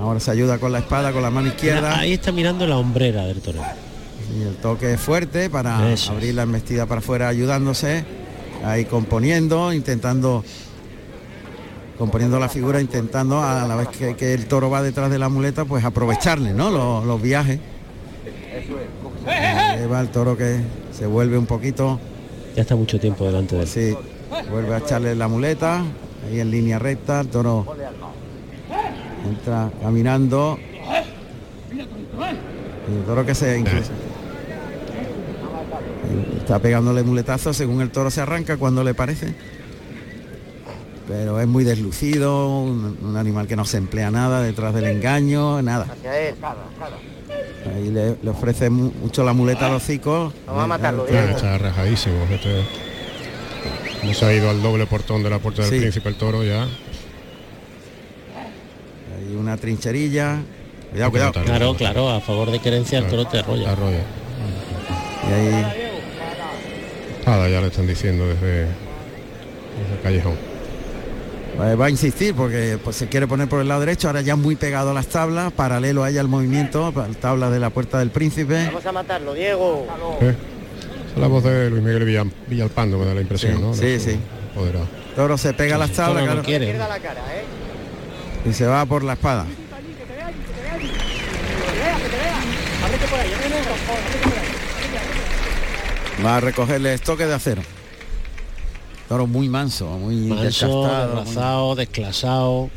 Ahora 0.00 0.18
se 0.18 0.32
ayuda 0.32 0.58
con 0.58 0.72
la 0.72 0.80
espada, 0.80 1.12
con 1.12 1.22
la 1.22 1.30
mano 1.30 1.46
izquierda. 1.46 1.96
Ahí 2.00 2.14
está 2.14 2.32
mirando 2.32 2.66
la 2.66 2.76
hombrera 2.76 3.24
del 3.26 3.40
torero. 3.40 3.62
Y 4.36 4.42
el 4.42 4.56
toque 4.56 4.94
es 4.94 5.00
fuerte 5.00 5.48
para 5.48 5.92
Eso 5.92 6.10
abrir 6.10 6.34
la 6.34 6.42
embestida 6.42 6.86
para 6.86 6.98
afuera 6.98 7.28
ayudándose. 7.28 8.04
Ahí 8.64 8.84
componiendo, 8.84 9.72
intentando 9.72 10.44
componiendo 12.00 12.40
la 12.40 12.48
figura, 12.48 12.80
intentando 12.80 13.42
a 13.42 13.68
la 13.68 13.76
vez 13.76 13.88
que, 13.88 14.16
que 14.16 14.32
el 14.32 14.46
toro 14.46 14.70
va 14.70 14.80
detrás 14.80 15.10
de 15.10 15.18
la 15.18 15.28
muleta, 15.28 15.66
pues 15.66 15.84
aprovecharle, 15.84 16.54
¿no? 16.54 16.70
Los, 16.70 17.04
los 17.04 17.20
viajes. 17.20 17.60
Ahí 19.26 19.86
va 19.86 20.00
el 20.00 20.08
toro 20.08 20.34
que 20.34 20.60
se 20.92 21.04
vuelve 21.04 21.36
un 21.36 21.44
poquito, 21.44 22.00
Ya 22.56 22.62
está 22.62 22.74
mucho 22.74 22.98
tiempo 22.98 23.26
delante 23.26 23.54
de 23.54 23.62
él. 23.64 23.68
sí, 23.68 23.94
vuelve 24.50 24.74
a 24.74 24.78
echarle 24.78 25.14
la 25.14 25.28
muleta, 25.28 25.82
ahí 26.26 26.40
en 26.40 26.50
línea 26.50 26.78
recta, 26.78 27.20
el 27.20 27.28
toro 27.28 27.66
entra 29.28 29.70
caminando. 29.82 30.58
El 32.88 33.04
toro 33.04 33.26
que 33.26 33.34
se 33.34 33.58
incluso 33.58 33.92
está 36.38 36.58
pegándole 36.60 37.02
muletazo 37.02 37.52
según 37.52 37.82
el 37.82 37.90
toro 37.90 38.10
se 38.10 38.22
arranca 38.22 38.56
cuando 38.56 38.82
le 38.82 38.94
parece. 38.94 39.34
Pero 41.10 41.40
es 41.40 41.46
muy 41.48 41.64
deslucido, 41.64 42.60
un, 42.60 42.96
un 43.02 43.16
animal 43.16 43.48
que 43.48 43.56
no 43.56 43.64
se 43.64 43.78
emplea 43.78 44.12
nada 44.12 44.42
detrás 44.42 44.72
del 44.72 44.84
engaño, 44.84 45.60
nada. 45.60 45.86
Ahí 47.74 47.90
le, 47.90 48.16
le 48.22 48.30
ofrece 48.30 48.70
mu- 48.70 48.92
mucho 49.02 49.24
la 49.24 49.32
muleta 49.32 49.66
a 49.66 49.70
los 49.70 49.82
hocicos. 49.82 50.32
Vamos 50.46 50.62
a 50.64 50.66
matarlo, 50.68 51.06
Eh, 51.08 51.10
Diego. 51.10 51.28
Está 51.30 51.58
rajadísimo. 51.58 52.14
Este, 52.30 52.62
como 54.00 54.14
se 54.14 54.24
ha 54.24 54.32
ido 54.32 54.48
al 54.50 54.62
doble 54.62 54.86
portón 54.86 55.24
de 55.24 55.30
la 55.30 55.40
puerta 55.40 55.62
del 55.62 55.70
Sí. 55.72 55.78
príncipe 55.80 56.08
el 56.10 56.14
toro 56.14 56.44
ya. 56.44 56.62
Hay 59.18 59.34
una 59.36 59.56
trincherilla. 59.56 60.38
Cuidado, 60.90 61.10
cuidado. 61.10 61.32
Claro, 61.44 61.74
claro, 61.74 62.08
a 62.10 62.20
favor 62.20 62.50
de 62.52 62.60
querencia 62.60 62.98
el 63.00 63.08
toro 63.08 63.24
te 63.26 63.38
arrolla. 63.40 63.74
Y 65.28 65.32
ahí 65.32 65.66
Nada, 67.26 67.48
ya 67.48 67.60
le 67.60 67.66
están 67.66 67.86
diciendo 67.86 68.26
desde, 68.26 68.60
desde 68.62 69.94
el 69.96 70.00
callejón. 70.02 70.49
Eh, 71.58 71.74
va 71.74 71.86
a 71.86 71.90
insistir 71.90 72.34
porque 72.34 72.78
pues, 72.82 72.96
se 72.96 73.08
quiere 73.08 73.26
poner 73.26 73.48
por 73.48 73.60
el 73.60 73.68
lado 73.68 73.80
derecho, 73.80 74.08
ahora 74.08 74.20
ya 74.20 74.36
muy 74.36 74.56
pegado 74.56 74.90
a 74.90 74.94
las 74.94 75.06
tablas, 75.08 75.52
paralelo 75.52 76.04
a 76.04 76.10
ella 76.10 76.20
el 76.20 76.28
movimiento, 76.28 76.92
tabla 77.20 77.50
de 77.50 77.58
la 77.60 77.70
puerta 77.70 77.98
del 77.98 78.10
príncipe. 78.10 78.66
Vamos 78.66 78.86
a 78.86 78.92
matarlo, 78.92 79.34
Diego. 79.34 79.86
¿Eh? 80.20 80.34
Es 81.14 81.20
la 81.20 81.26
voz 81.26 81.42
de 81.44 81.68
Luis 81.70 81.82
Miguel 81.82 82.06
Villam- 82.06 82.32
Villalpando, 82.46 82.98
me 82.98 83.04
da 83.06 83.14
la 83.14 83.20
impresión, 83.20 83.56
Sí, 83.56 83.60
¿no? 83.62 83.74
sí, 83.74 83.98
sí. 83.98 84.18
Apoderado. 84.52 84.86
Toro 85.16 85.36
se 85.36 85.52
pega 85.52 85.74
a 85.74 85.78
las 85.78 85.90
tablas 85.90 86.22
claro, 86.24 86.42
cara, 86.42 87.20
¿eh? 87.34 87.44
y 88.48 88.52
se 88.52 88.66
va 88.66 88.86
por 88.86 89.02
la 89.02 89.14
espada. 89.14 89.44
Va 96.24 96.36
a 96.36 96.40
recogerle 96.40 96.94
estoque 96.94 97.26
de 97.26 97.34
acero. 97.34 97.62
Toro 99.10 99.26
muy 99.26 99.48
manso, 99.48 99.88
muy 99.98 100.14
Manso, 100.14 100.44
desgastado, 100.44 101.66
muy- 101.66 101.76
desclasado. 101.78 102.70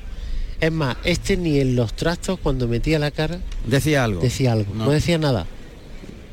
Es 0.60 0.72
más, 0.72 0.98
este 1.04 1.38
ni 1.38 1.60
en 1.60 1.76
los 1.76 1.94
trastos 1.94 2.40
cuando 2.42 2.68
metía 2.68 2.98
la 2.98 3.12
cara 3.12 3.38
Decía 3.68 4.04
algo. 4.04 4.20
decía 4.20 4.54
algo, 4.54 4.74
no, 4.74 4.86
No. 4.86 4.92
decía 4.92 5.20
nada. 5.20 5.46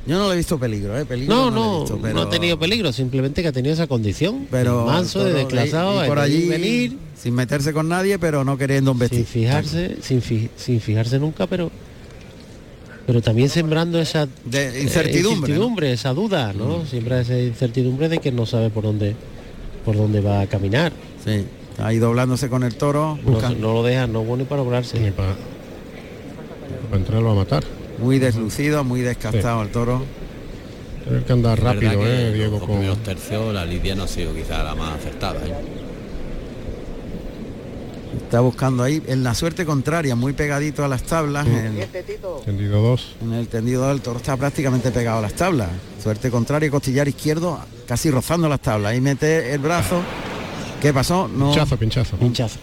Yo 0.07 0.17
no 0.19 0.29
le 0.29 0.35
he 0.35 0.37
visto 0.39 0.59
peligro, 0.59 0.99
¿eh? 0.99 1.05
Peligro 1.05 1.35
No, 1.35 1.49
he 1.49 1.51
no, 1.51 1.81
visto, 1.81 1.99
pero- 2.01 2.15
no 2.15 2.23
ha 2.23 2.31
tenido 2.31 2.59
peligro, 2.59 2.95
simplemente 2.95 3.43
que 3.43 3.49
ha 3.49 3.53
tenido 3.53 3.75
esa 3.75 3.87
condición. 3.89 4.47
pero 4.51 4.87
manso, 4.87 5.23
de 5.23 5.35
desclasado, 5.35 6.03
y 6.03 6.09
por 6.09 6.17
y 6.17 6.21
allí 6.23 6.49
venir, 6.49 6.97
sin 7.15 7.35
meterse 7.35 7.75
con 7.75 7.87
nadie, 7.91 8.19
pero 8.19 8.43
no 8.43 8.57
queriendo 8.57 8.93
embestir. 8.93 9.19
sin 9.19 9.27
fijarse, 9.27 9.97
sin, 10.01 10.23
fi- 10.23 10.49
sin 10.57 10.81
fijarse 10.81 11.19
nunca, 11.19 11.47
pero 11.47 11.71
pero 13.07 13.21
también 13.21 13.51
sembrando 13.51 14.01
esa 14.01 14.27
De 14.47 14.79
eh, 14.79 14.83
incertidumbre, 14.83 15.93
esa 15.93 16.15
duda, 16.15 16.55
¿no? 16.55 16.87
Siempre 16.87 17.21
esa 17.21 17.39
incertidumbre 17.39 18.09
de 18.09 18.19
que 18.19 18.33
no 18.33 18.47
sabe 18.47 18.71
por 18.71 18.85
dónde 18.85 19.15
por 19.85 19.97
dónde 19.97 20.21
va 20.21 20.41
a 20.43 20.47
caminar. 20.47 20.93
Sí, 21.25 21.45
está 21.71 21.87
ahí 21.87 21.99
doblándose 21.99 22.49
con 22.49 22.63
el 22.65 22.75
toro, 22.77 23.19
No, 23.25 23.73
lo 23.75 23.83
deja, 23.83 24.07
no 24.07 24.23
bueno 24.23 24.45
para 24.45 24.63
lograrse. 24.63 24.99
Ni 24.99 25.11
para, 25.11 25.35
para 26.89 26.97
entrarlo 26.97 27.31
a 27.31 27.35
matar. 27.35 27.65
muy 27.99 28.19
deslucido, 28.19 28.85
muy 28.85 29.01
descastado 29.01 29.63
el 29.63 29.69
toro. 29.71 30.03
Tener 31.05 31.25
que 31.25 31.33
andar 31.33 31.61
rápido, 31.61 32.01
que 32.01 32.29
¿eh? 32.29 32.33
Diego 32.33 32.53
los 32.59 32.61
con... 32.61 32.71
primeros 32.71 32.99
tercios 32.99 33.55
la 33.55 33.65
lidia 33.65 33.95
no 33.95 34.05
ha 34.05 34.09
sido 34.09 34.35
quizá 34.35 34.63
la 34.63 34.75
más 34.75 34.97
acertada. 34.97 35.41
¿eh? 35.47 35.55
Está 38.17 38.41
buscando 38.41 38.83
ahí 38.83 39.03
en 39.07 39.23
la 39.23 39.35
suerte 39.35 39.65
contraria, 39.65 40.17
muy 40.17 40.33
pegadito 40.33 40.85
a 40.85 40.89
las 40.89 41.03
tablas. 41.03 41.47
En, 41.47 41.79
Tendido 42.45 42.83
2. 42.83 43.17
en 43.23 43.33
el 43.33 43.49
tendido 43.49 43.89
del 43.89 44.01
toro 44.01 44.19
está 44.19 44.37
prácticamente 44.37 44.91
pegado 44.91 45.19
a 45.19 45.23
las 45.23 45.35
tablas. 45.35 45.69
Suerte 46.03 46.31
contraria, 46.31 46.71
costillar 46.71 47.07
izquierdo, 47.09 47.61
casi 47.87 48.11
rozando 48.11 48.49
las 48.49 48.61
tablas. 48.61 48.93
Ahí 48.93 49.01
mete 49.01 49.53
el 49.53 49.61
brazo. 49.61 50.03
¿Qué 50.81 50.93
pasó? 50.93 51.29
No. 51.29 51.51
Pinchazo, 51.51 51.77
pinchazo. 51.77 52.17
Pinchazo. 52.17 52.59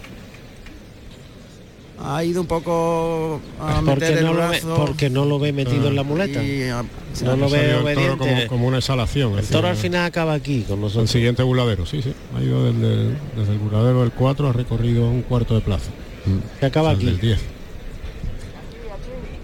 Ha 2.00 2.22
ido 2.24 2.40
un 2.42 2.46
poco 2.46 3.40
a 3.60 3.80
Porque 3.84 3.90
meter 4.06 4.18
el 4.18 4.24
no, 4.24 4.34
lo 4.34 4.40
ve, 4.42 4.48
brazo. 4.48 4.74
porque 4.86 5.10
no 5.10 5.24
lo 5.24 5.38
ve 5.40 5.52
metido 5.52 5.88
en 5.88 5.96
la 5.96 6.04
muleta. 6.04 6.42
y, 6.42 6.62
ah, 6.68 6.84
no 7.24 7.36
lo 7.36 7.50
ve 7.50 7.70
el 7.70 7.76
obediente. 7.76 8.16
como, 8.18 8.46
como 8.46 8.66
una 8.68 8.78
exhalación. 8.78 9.36
El 9.38 9.44
toro 9.46 9.66
al 9.68 9.76
final 9.76 10.04
acaba 10.06 10.34
aquí 10.34 10.62
con 10.62 10.76
El 10.76 10.82
nosotros. 10.82 11.10
siguiente 11.10 11.42
buladero, 11.42 11.86
sí, 11.86 12.00
sí. 12.02 12.12
Ha 12.36 12.42
ido 12.42 12.72
desde, 12.72 13.16
desde 13.36 13.52
el 13.52 13.58
buladero 13.58 14.02
del 14.02 14.12
4, 14.12 14.48
ha 14.48 14.52
recorrido 14.52 15.08
un 15.10 15.22
cuarto 15.22 15.54
de 15.56 15.60
plaza. 15.60 15.90
Que 16.60 16.66
acaba 16.66 16.90
Al 16.90 16.96
aquí. 16.96 17.06
del 17.06 17.18
10. 17.20 17.38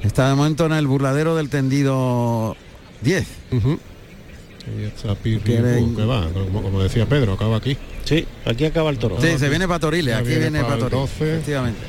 Está 0.02 0.28
de 0.28 0.34
momento 0.34 0.66
en 0.66 0.72
el 0.72 0.86
burladero 0.86 1.34
del 1.34 1.48
tendido 1.48 2.56
10. 3.00 3.26
Y 3.52 4.84
está 4.84 5.14
Pirri, 5.14 5.40
Quiere- 5.40 5.82
uh, 5.82 5.94
que 5.96 6.04
va, 6.04 6.26
como, 6.30 6.62
como 6.62 6.82
decía 6.82 7.06
Pedro, 7.06 7.32
acaba 7.34 7.56
aquí. 7.56 7.76
Sí, 8.04 8.26
aquí 8.44 8.64
acaba 8.64 8.90
el 8.90 8.98
toro. 8.98 9.20
Sí, 9.20 9.38
se 9.38 9.48
viene 9.48 9.66
para 9.66 9.80
Toriles, 9.80 10.14
Ya 10.14 10.18
aquí 10.18 10.28
viene 10.28 10.40
viene 10.42 10.58
para 10.60 10.74
para 10.74 10.84
el 10.84 10.90
Toriles. 10.90 11.10
12. 11.18 11.32
Efectivamente. 11.34 11.80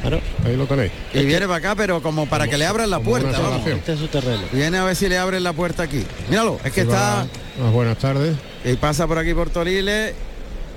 Claro. 0.00 0.20
Ahí 0.44 0.56
lo 0.56 0.66
tenéis. 0.66 0.92
Y 1.12 1.24
viene 1.26 1.46
para 1.46 1.56
acá, 1.58 1.74
pero 1.74 2.02
como 2.02 2.26
para 2.26 2.48
que 2.48 2.56
le 2.56 2.66
abran 2.66 2.88
la 2.90 3.00
puerta. 3.00 3.38
vamos. 3.38 3.66
Este 3.66 3.92
es 3.92 3.98
su 3.98 4.08
terreno. 4.08 4.42
Viene 4.52 4.78
a 4.78 4.84
ver 4.84 4.96
si 4.96 5.08
le 5.08 5.18
abren 5.18 5.42
la 5.42 5.52
puerta 5.52 5.82
aquí. 5.82 6.04
Míralo, 6.28 6.58
es 6.64 6.72
que 6.72 6.82
está 6.82 7.26
Unas 7.58 7.72
buenas 7.72 7.98
tardes. 7.98 8.36
y 8.64 8.74
pasa 8.74 9.06
por 9.06 9.18
aquí 9.18 9.34
por 9.34 9.50
Toriles 9.50 10.14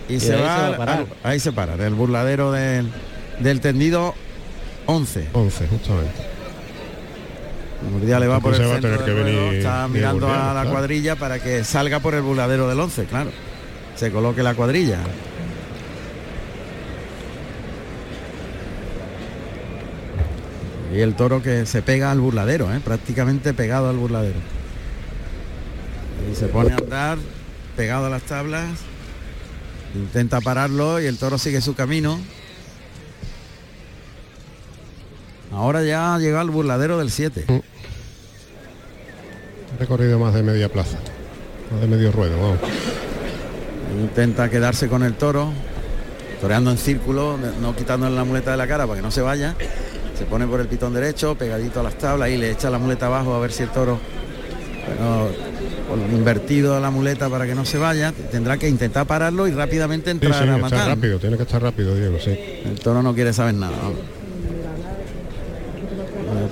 y, 0.09 0.19
se, 0.19 0.35
va, 0.35 0.37
se 0.37 0.43
va 0.61 0.67
a 0.67 0.77
parar. 0.77 1.05
ahí 1.23 1.39
se 1.39 1.51
para, 1.53 1.75
en 1.75 1.81
el 1.81 1.93
burladero 1.93 2.51
del, 2.51 2.89
del 3.39 3.61
tendido 3.61 4.13
11. 4.87 5.29
11, 5.31 5.67
justamente. 5.67 6.33
Murdia 7.91 8.19
le 8.19 8.27
va 8.27 8.39
por 8.39 8.53
el 8.53 8.61
va 8.61 8.65
a 8.65 8.69
centro 8.73 8.89
tener 8.91 9.05
que 9.05 9.11
del 9.13 9.23
venir 9.23 9.53
está 9.55 9.87
mirando 9.87 10.27
a 10.31 10.37
la 10.53 10.61
claro. 10.61 10.69
cuadrilla 10.71 11.15
para 11.17 11.39
que 11.39 11.63
salga 11.63 11.99
por 11.99 12.13
el 12.15 12.21
burladero 12.21 12.67
del 12.69 12.79
11, 12.79 13.05
claro. 13.05 13.31
Se 13.95 14.11
coloque 14.11 14.41
la 14.43 14.53
cuadrilla. 14.55 14.99
Y 20.93 21.01
el 21.01 21.15
toro 21.15 21.41
que 21.41 21.65
se 21.65 21.81
pega 21.81 22.11
al 22.11 22.19
burladero, 22.19 22.71
¿eh? 22.71 22.79
prácticamente 22.79 23.53
pegado 23.53 23.89
al 23.89 23.97
burladero. 23.97 24.37
Y 26.31 26.35
se 26.35 26.45
pone 26.47 26.71
a 26.73 26.75
andar 26.75 27.17
pegado 27.75 28.05
a 28.05 28.09
las 28.09 28.21
tablas. 28.23 28.69
Intenta 29.95 30.39
pararlo 30.39 31.01
y 31.01 31.07
el 31.07 31.17
toro 31.17 31.39
sigue 31.39 31.61
su 31.61 31.73
camino. 31.73 32.19
Ahora 35.51 35.83
ya 35.83 36.17
llega 36.19 36.41
al 36.41 36.51
burladero 36.51 36.99
del 36.99 37.09
7. 37.09 37.45
Ha 39.73 39.79
recorrido 39.79 40.19
más 40.19 40.33
de 40.35 40.43
media 40.43 40.69
plaza. 40.69 40.97
Más 41.71 41.81
de 41.81 41.87
medio 41.87 42.11
ruedo, 42.11 42.39
vamos. 42.39 42.59
Intenta 43.99 44.49
quedarse 44.49 44.87
con 44.87 45.01
el 45.03 45.15
toro, 45.15 45.51
toreando 46.41 46.69
en 46.71 46.77
círculo, 46.77 47.37
no 47.61 47.75
quitándole 47.75 48.15
la 48.15 48.23
muleta 48.23 48.51
de 48.51 48.57
la 48.57 48.67
cara 48.67 48.85
para 48.85 48.97
que 48.97 49.03
no 49.03 49.11
se 49.11 49.21
vaya. 49.21 49.55
Se 50.17 50.25
pone 50.25 50.45
por 50.47 50.59
el 50.61 50.67
pitón 50.67 50.93
derecho, 50.93 51.35
pegadito 51.35 51.79
a 51.79 51.83
las 51.83 51.95
tablas 51.97 52.29
y 52.29 52.37
le 52.37 52.51
echa 52.51 52.69
la 52.69 52.77
muleta 52.77 53.07
abajo 53.07 53.33
a 53.33 53.39
ver 53.39 53.51
si 53.51 53.63
el 53.63 53.69
toro, 53.69 53.99
bueno, 55.89 56.03
invertido 56.15 56.75
a 56.75 56.79
la 56.79 56.91
muleta 56.91 57.29
para 57.29 57.45
que 57.45 57.55
no 57.55 57.65
se 57.65 57.77
vaya, 57.77 58.13
tendrá 58.31 58.57
que 58.57 58.69
intentar 58.69 59.05
pararlo 59.07 59.47
y 59.47 59.51
rápidamente 59.51 60.11
Sí, 60.11 60.17
entrar 60.17 60.33
sí, 60.33 60.39
a 60.49 60.55
está 60.55 60.57
matar. 60.61 60.87
rápido, 60.87 61.19
tiene 61.19 61.37
que 61.37 61.43
estar 61.43 61.61
rápido, 61.61 61.95
Diego, 61.95 62.17
sí. 62.23 62.31
El 62.65 62.79
toro 62.79 63.01
no 63.01 63.13
quiere 63.15 63.33
saber 63.33 63.55
nada. 63.55 63.73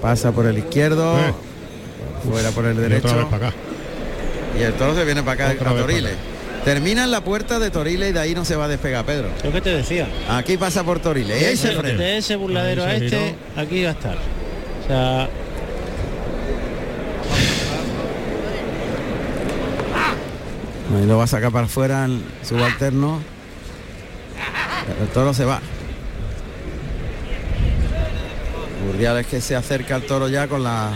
Pasa 0.02 0.32
por 0.32 0.46
el 0.48 0.58
izquierdo, 0.58 1.18
Eh. 1.20 1.34
fuera 2.30 2.50
por 2.52 2.66
el 2.66 2.78
derecho. 2.78 3.30
Y 4.60 4.64
el 4.64 4.74
toro 4.74 4.96
se 4.96 5.06
viene 5.06 5.22
para 5.24 5.46
acá, 5.46 5.54
Otra 5.56 5.72
a 5.72 5.76
Toriles. 5.78 6.14
Termina 6.64 7.06
en 7.06 7.12
la 7.12 7.24
puerta 7.24 7.58
de 7.58 7.72
Toriles 7.72 8.12
y 8.12 8.14
de 8.14 8.20
ahí 8.20 8.36
no 8.36 8.46
se 8.46 8.56
va 8.56 8.66
a 8.66 8.68
despegar, 8.68 9.04
Pedro. 9.06 9.30
Lo 9.44 9.52
que 9.52 9.62
te 9.62 9.72
decía. 9.72 10.08
Aquí 10.30 10.58
pasa 10.58 10.84
por 10.84 11.00
Toriles. 11.00 11.42
Y 11.42 11.46
ahí 11.46 11.58
se 11.58 11.70
de, 11.70 11.76
frena. 11.76 12.00
de 12.04 12.18
ese 12.18 12.36
burladero 12.36 12.84
Ahí 12.84 12.90
a 12.90 12.96
este, 12.98 13.36
aquí 13.56 13.84
va 13.84 13.90
a 13.90 13.94
estar. 13.94 14.18
O 14.84 14.88
sea, 14.88 15.30
Ahí 20.98 21.06
lo 21.06 21.18
va 21.18 21.24
a 21.24 21.28
sacar 21.28 21.52
para 21.52 21.66
afuera 21.66 22.06
el 22.06 22.22
subalterno. 22.44 23.22
El 25.02 25.08
toro 25.10 25.34
se 25.34 25.46
va. 25.46 25.62
Urdiales 28.90 29.26
que 29.26 29.42
se 29.42 29.56
acerca 29.56 29.96
al 29.96 30.04
toro 30.04 30.28
ya 30.28 30.48
con 30.48 30.64
la 30.64 30.92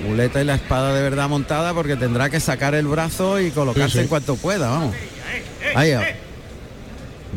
muleta 0.00 0.40
y 0.40 0.44
la 0.44 0.54
espada 0.54 0.94
de 0.94 1.02
verdad 1.02 1.28
montada 1.28 1.72
porque 1.74 1.96
tendrá 1.96 2.28
que 2.30 2.40
sacar 2.40 2.74
el 2.74 2.86
brazo 2.86 3.40
y 3.40 3.50
colocarse 3.50 3.88
Sí, 3.88 3.92
sí. 3.98 4.02
en 4.02 4.08
cuanto 4.08 4.36
pueda, 4.36 4.68
vamos. 4.70 4.94
Ahí. 5.74 5.92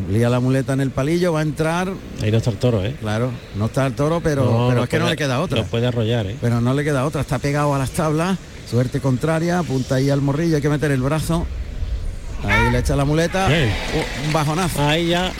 Lía 0.09 0.27
la 0.29 0.39
muleta 0.39 0.73
en 0.73 0.81
el 0.81 0.89
palillo, 0.89 1.33
va 1.33 1.39
a 1.39 1.43
entrar. 1.43 1.89
ahí 2.21 2.31
no 2.31 2.37
está 2.37 2.49
el 2.49 2.57
toro, 2.57 2.83
¿eh? 2.83 2.95
Claro, 2.99 3.31
no 3.55 3.65
está 3.67 3.85
el 3.85 3.93
toro, 3.93 4.21
pero, 4.21 4.43
No, 4.45 4.67
pero 4.69 4.83
es 4.83 4.89
que 4.89 4.97
no 4.97 5.07
le 5.07 5.15
queda 5.15 5.39
otra. 5.39 5.59
Lo 5.59 5.65
puede 5.65 5.85
arrollar, 5.85 6.25
¿eh? 6.25 6.35
Pero 6.41 6.61
no 6.61 6.73
le 6.73 6.83
queda 6.83 7.05
otra, 7.05 7.21
está 7.21 7.37
pegado 7.37 7.75
a 7.75 7.77
las 7.77 7.91
tablas, 7.91 8.39
suerte 8.67 8.99
contraria, 8.99 9.59
apunta 9.59 9.95
ahí 9.95 10.09
al 10.09 10.21
morrillo, 10.21 10.55
hay 10.55 10.61
que 10.63 10.69
meter 10.69 10.89
el 10.91 11.01
brazo. 11.01 11.45
Ahí 12.43 12.71
le 12.71 12.79
echa 12.79 12.95
la 12.95 13.05
muleta, 13.05 13.47
Bien. 13.47 13.69
u- 13.69 14.27
un 14.27 14.33
bajonazo. 14.33 14.81
Ahí 14.83 15.07
ya 15.09 15.31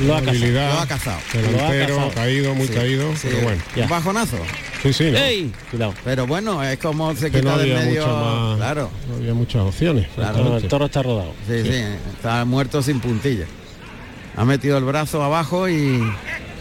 lo 0.00 0.14
ha 0.16 0.20
cazado. 0.22 0.46
Lo 0.52 0.78
ha 0.80 0.86
cazado. 0.86 1.18
delantero, 1.32 1.94
cazado. 1.96 2.10
caído, 2.14 2.54
muy 2.54 2.66
Sí, 2.68 2.72
caído, 2.74 3.16
sí, 3.16 3.28
pero 3.30 3.40
bueno. 3.44 3.62
Ya. 3.74 3.84
Un 3.84 3.88
bajonazo. 3.88 4.36
Sí, 4.82 4.92
sí, 4.92 5.10
no, 5.12 5.18
¡Ey! 5.18 5.52
Cuidado. 5.70 5.94
Pero 6.04 6.26
bueno, 6.26 6.60
es 6.62 6.76
como 6.78 7.14
se 7.14 7.30
que 7.30 7.38
quita 7.38 7.52
no 7.52 7.58
del 7.58 7.72
medio. 7.72 8.04
más, 8.06 8.56
Claro, 8.56 8.90
no 9.08 9.14
había 9.16 9.32
muchas 9.34 9.62
opciones. 9.62 10.08
Claro. 10.14 10.56
El 10.56 10.66
toro 10.68 10.86
está 10.86 11.02
rodado. 11.02 11.32
sí, 11.46 11.62
sí, 11.62 11.84
está 12.16 12.44
muerto 12.44 12.82
sin 12.82 12.98
puntilla. 13.00 13.46
Ha 14.36 14.44
metido 14.44 14.78
el 14.78 14.84
brazo 14.84 15.22
abajo 15.22 15.68
y, 15.68 16.02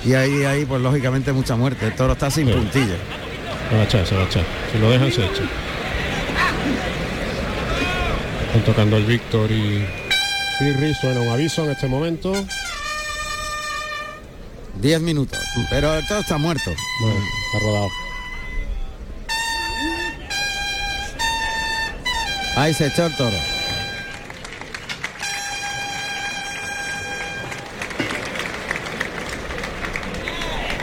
y 0.06 0.14
ahí, 0.14 0.44
ahí, 0.44 0.66
pues 0.66 0.82
lógicamente 0.82 1.32
mucha 1.34 1.56
muerte. 1.56 1.88
El 1.88 1.96
toro 1.96 2.14
está 2.14 2.30
sin 2.30 2.46
Sí. 2.48 2.54
puntilla. 2.54 2.96
Se 3.70 3.76
va 3.76 3.82
a 3.82 3.86
echar, 3.86 4.06
se 4.06 4.16
va 4.16 4.22
a 4.22 4.26
echar. 4.26 4.44
Si 4.72 4.78
lo 4.78 4.92
dejan, 4.92 5.12
se 5.12 5.26
echa. 5.26 5.44
Están 8.48 8.62
tocando 8.66 8.98
el 8.98 9.06
Víctor 9.06 9.50
y 9.52 9.86
Pirri. 10.60 10.94
Suena 10.94 11.22
un 11.22 11.30
aviso 11.30 11.64
en 11.64 11.72
este 11.72 11.88
momento. 11.88 12.34
10 14.82 15.02
minutos. 15.02 15.40
Pero 15.70 15.94
el 15.96 16.06
toro 16.08 16.20
está 16.20 16.38
muerto. 16.38 16.72
Bueno, 17.02 17.20
está 17.54 17.66
rodado. 17.66 17.88
Ahí 22.56 22.74
se 22.74 22.88
echó 22.88 23.06
el 23.06 23.16
toro. 23.16 23.38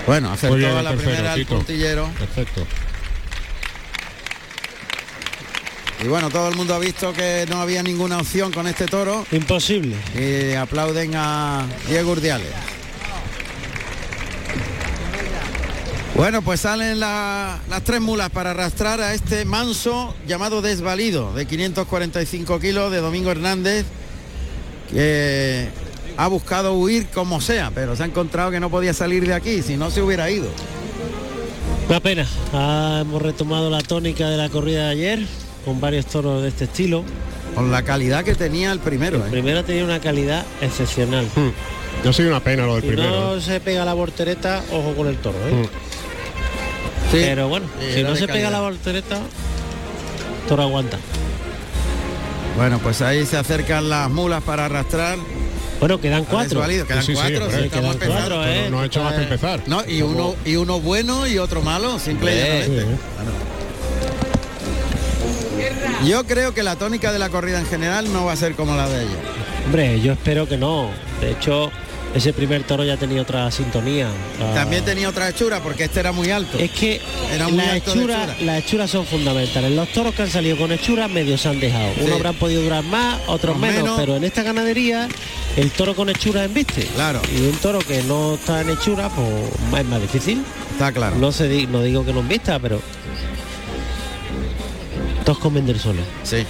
Bueno, 0.06 0.32
acertó 0.32 0.56
bien 0.56 0.70
a 0.70 0.82
la 0.82 0.90
tercero, 0.90 1.10
primera 1.10 1.34
el 1.34 1.40
Tito. 1.40 1.56
puntillero. 1.56 2.10
Perfecto. 2.18 2.66
Y 6.02 6.08
bueno, 6.08 6.30
todo 6.30 6.48
el 6.48 6.54
mundo 6.54 6.74
ha 6.74 6.78
visto 6.78 7.12
que 7.12 7.44
no 7.50 7.60
había 7.60 7.82
ninguna 7.82 8.18
opción 8.18 8.52
con 8.52 8.66
este 8.66 8.86
toro. 8.86 9.26
Imposible. 9.32 9.96
Y 10.14 10.54
aplauden 10.54 11.12
a 11.14 11.66
Diego 11.88 12.12
Urdiales. 12.12 12.48
Bueno, 16.18 16.42
pues 16.42 16.60
salen 16.60 16.98
la- 16.98 17.60
las 17.70 17.84
tres 17.84 18.00
mulas 18.00 18.28
para 18.30 18.50
arrastrar 18.50 19.00
a 19.00 19.14
este 19.14 19.44
manso 19.44 20.14
llamado 20.26 20.60
desvalido 20.62 21.32
de 21.32 21.46
545 21.46 22.58
kilos 22.58 22.90
de 22.90 22.98
Domingo 22.98 23.30
Hernández, 23.30 23.86
que 24.90 25.68
ha 26.16 26.26
buscado 26.26 26.74
huir 26.74 27.06
como 27.14 27.40
sea, 27.40 27.70
pero 27.72 27.94
se 27.94 28.02
ha 28.02 28.06
encontrado 28.06 28.50
que 28.50 28.58
no 28.58 28.68
podía 28.68 28.92
salir 28.94 29.24
de 29.28 29.34
aquí, 29.34 29.62
si 29.62 29.76
no 29.76 29.92
se 29.92 30.02
hubiera 30.02 30.28
ido. 30.28 30.48
Una 31.88 32.00
pena. 32.00 32.26
Ah, 32.52 32.98
hemos 33.02 33.22
retomado 33.22 33.70
la 33.70 33.80
tónica 33.80 34.28
de 34.28 34.36
la 34.36 34.48
corrida 34.48 34.86
de 34.86 34.90
ayer 34.90 35.26
con 35.64 35.80
varios 35.80 36.06
toros 36.06 36.42
de 36.42 36.48
este 36.48 36.64
estilo. 36.64 37.04
Con 37.54 37.70
la 37.70 37.82
calidad 37.82 38.24
que 38.24 38.34
tenía 38.34 38.72
el 38.72 38.80
primero. 38.80 39.18
El 39.18 39.28
¿eh? 39.28 39.30
primero 39.30 39.64
tenía 39.64 39.84
una 39.84 40.00
calidad 40.00 40.44
excepcional. 40.60 41.26
Yo 42.04 42.12
soy 42.12 42.26
una 42.26 42.40
pena 42.40 42.66
lo 42.66 42.74
del 42.74 42.82
Si 42.82 42.88
primero. 42.88 43.34
no 43.36 43.40
se 43.40 43.60
pega 43.60 43.84
la 43.84 43.94
voltereta, 43.94 44.62
ojo 44.72 44.94
con 44.96 45.06
el 45.06 45.16
toro. 45.18 45.38
¿eh? 45.48 45.52
Mm. 45.52 45.66
Pero 47.10 47.48
bueno, 47.48 47.66
si 47.94 48.02
no 48.02 48.14
se 48.16 48.28
pega 48.28 48.50
la 48.50 48.60
voltereta, 48.60 49.18
toro 50.48 50.62
aguanta. 50.64 50.98
Bueno, 52.56 52.78
pues 52.80 53.00
ahí 53.02 53.24
se 53.24 53.36
acercan 53.36 53.88
las 53.88 54.10
mulas 54.10 54.42
para 54.42 54.64
arrastrar. 54.66 55.16
Bueno, 55.78 56.00
quedan 56.00 56.24
cuatro. 56.24 56.58
Desvalido, 56.58 56.86
quedan 56.86 57.04
Sí, 57.04 57.12
cuatro, 57.14 57.46
sí, 57.50 57.68
quedan 57.70 57.84
¿eh? 58.48 58.64
No, 58.64 58.70
no 58.70 58.80
ha 58.80 58.86
hecho 58.86 59.02
más 59.02 59.14
que 59.14 59.22
empezar. 59.22 59.62
No, 59.66 59.84
y 59.86 60.02
uno, 60.02 60.34
y 60.44 60.56
uno 60.56 60.80
bueno 60.80 61.26
y 61.26 61.38
otro 61.38 61.62
malo, 61.62 61.98
simple 62.00 62.32
y 62.32 62.34
Sí, 62.34 62.40
llanamente. 62.42 62.80
sí. 62.82 62.86
Claro. 63.14 63.30
Yo 66.06 66.24
creo 66.26 66.52
que 66.52 66.62
la 66.62 66.76
tónica 66.76 67.12
de 67.12 67.18
la 67.18 67.28
corrida 67.28 67.58
en 67.60 67.66
general 67.66 68.12
no 68.12 68.24
va 68.24 68.32
a 68.32 68.36
ser 68.36 68.54
como 68.54 68.74
la 68.76 68.88
de 68.88 69.02
ella. 69.02 69.16
Hombre, 69.66 70.00
yo 70.00 70.12
espero 70.12 70.48
que 70.48 70.56
no. 70.56 70.90
De 71.20 71.32
hecho, 71.32 71.70
ese 72.14 72.32
primer 72.32 72.62
toro 72.64 72.84
ya 72.84 72.96
tenía 72.96 73.22
otra 73.22 73.50
sintonía. 73.50 74.08
otra- 74.36 74.54
También 74.54 74.84
tenía 74.84 75.08
otra 75.08 75.28
hechura 75.28 75.60
porque 75.62 75.84
este 75.84 76.00
era 76.00 76.10
muy 76.12 76.30
alto. 76.30 76.58
Es 76.58 76.70
que 76.70 77.00
Era 77.32 77.48
muy 77.48 77.60
alto 77.64 77.92
hechura. 77.92 78.36
las 78.40 78.58
hechuras 78.64 78.90
son 78.90 79.06
fundamentales. 79.06 79.72
Los 79.72 79.88
toros 79.92 80.14
que 80.14 80.22
han 80.22 80.30
salido 80.30 80.56
con 80.56 80.72
hechuras 80.72 81.10
medio 81.10 81.36
se 81.38 81.48
han 81.48 81.60
dejado. 81.60 81.92
Sí. 81.94 82.00
Unos 82.02 82.16
habrán 82.16 82.34
podido 82.36 82.62
durar 82.62 82.82
más, 82.84 83.20
otros 83.26 83.58
menos, 83.58 83.82
menos. 83.82 84.00
pero 84.00 84.16
en 84.16 84.24
esta 84.24 84.42
ganadería 84.42 85.06
el 85.56 85.70
toro 85.70 85.94
con 85.94 86.08
hechura 86.08 86.44
embiste. 86.44 86.82
Claro. 86.94 87.20
Y 87.36 87.42
un 87.42 87.56
toro 87.58 87.78
que 87.80 88.02
no 88.04 88.34
está 88.34 88.62
en 88.62 88.70
hechura, 88.70 89.08
pues 89.10 89.28
es 89.80 89.86
más 89.86 90.00
difícil. 90.00 90.42
Está 90.72 90.90
claro. 90.92 91.16
No 91.16 91.30
se 91.32 91.66
no 91.66 91.82
digo 91.82 92.04
que 92.04 92.12
no 92.12 92.20
embista, 92.20 92.58
pero 92.58 92.80
todos 95.24 95.38
con 95.38 95.54
vender 95.54 95.78
solo. 95.78 96.00
Sí. 96.22 96.44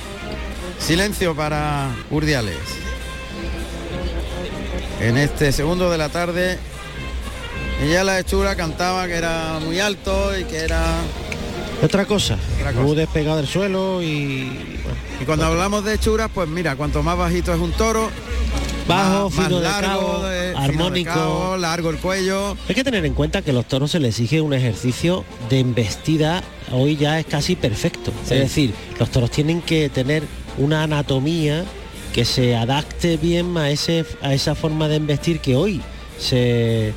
Silencio 0.79 1.35
para 1.35 1.89
Urdiales. 2.11 2.57
En 5.01 5.17
este 5.17 5.53
segundo 5.53 5.91
de 5.91 5.99
la 5.99 6.09
tarde, 6.09 6.59
ella 7.83 8.03
la 8.05 8.19
hechura 8.19 8.57
cantaba 8.57 9.07
que 9.07 9.15
era 9.15 9.59
muy 9.65 9.79
alto 9.81 10.37
y 10.39 10.45
que 10.45 10.59
era... 10.59 10.83
Otra 11.83 12.05
cosa, 12.07 12.37
Otra 12.59 12.73
cosa. 12.73 12.83
muy 12.85 12.97
despegado 12.97 13.37
del 13.37 13.47
suelo 13.47 14.03
y 14.03 14.45
bueno, 14.83 14.99
Y 15.21 15.25
cuando 15.25 15.47
hablamos 15.47 15.85
de 15.85 15.95
hechuras, 15.95 16.29
pues 16.35 16.49
mira, 16.49 16.75
cuanto 16.75 17.05
más 17.05 17.17
bajito 17.17 17.55
es 17.55 17.61
un 17.61 17.71
toro, 17.71 18.11
bajo, 18.89 19.31
más, 19.31 19.35
más 19.37 19.47
fino 19.47 19.61
de 19.61 19.69
largo, 19.69 19.89
cabo, 19.89 20.23
de- 20.25 20.49
fino 20.49 20.59
de 20.61 20.65
armónico. 20.67 21.11
cabo, 21.15 21.57
largo 21.57 21.91
el 21.91 21.99
cuello. 21.99 22.57
Hay 22.69 22.75
que 22.75 22.83
tener 22.83 23.05
en 23.07 23.15
cuenta 23.15 23.43
que 23.43 23.53
a 23.53 23.55
los 23.55 23.67
toros 23.67 23.93
se 23.93 24.01
les 24.01 24.11
exige 24.19 24.41
un 24.41 24.55
ejercicio 24.55 25.25
de 25.49 25.61
embestida, 25.61 26.43
hoy 26.73 26.97
ya 26.97 27.21
es 27.21 27.27
casi 27.27 27.55
perfecto. 27.55 28.11
Sí. 28.27 28.35
Es 28.35 28.41
decir, 28.41 28.75
los 28.99 29.09
toros 29.13 29.31
tienen 29.31 29.63
que 29.63 29.89
tener 29.89 30.25
una 30.57 30.83
anatomía 30.83 31.65
que 32.13 32.25
se 32.25 32.57
adapte 32.57 33.17
bien 33.17 33.57
a, 33.57 33.71
ese, 33.71 34.05
a 34.23 34.35
esa 34.35 34.55
forma 34.55 34.89
de 34.89 34.97
embestir 34.97 35.41
que 35.41 35.55
hoy 35.57 35.81
se, 36.19 36.93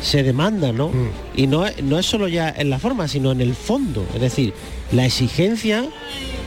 se 0.00 0.22
demanda, 0.22 0.72
¿no? 0.72 0.88
Mm. 0.88 1.10
Y 1.36 1.46
no, 1.46 1.66
es- 1.66 1.82
no 1.82 1.98
es 1.98 2.06
solo 2.06 2.28
ya 2.28 2.48
en 2.56 2.70
la 2.70 2.78
forma, 2.78 3.08
sino 3.08 3.32
en 3.32 3.40
el 3.40 3.54
fondo. 3.54 4.06
Es 4.14 4.20
decir, 4.20 4.54
la 4.92 5.06
exigencia 5.06 5.84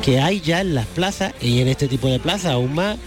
que 0.04 0.20
hay 0.20 0.40
ya 0.42 0.62
en 0.62 0.74
las 0.76 0.86
plazas 0.88 1.34
y 1.42 1.60
en 1.62 1.68
este 1.68 1.88
tipo 1.88 2.08
de 2.08 2.20
plazas 2.20 2.52
aún 2.54 2.74
más 2.74 2.98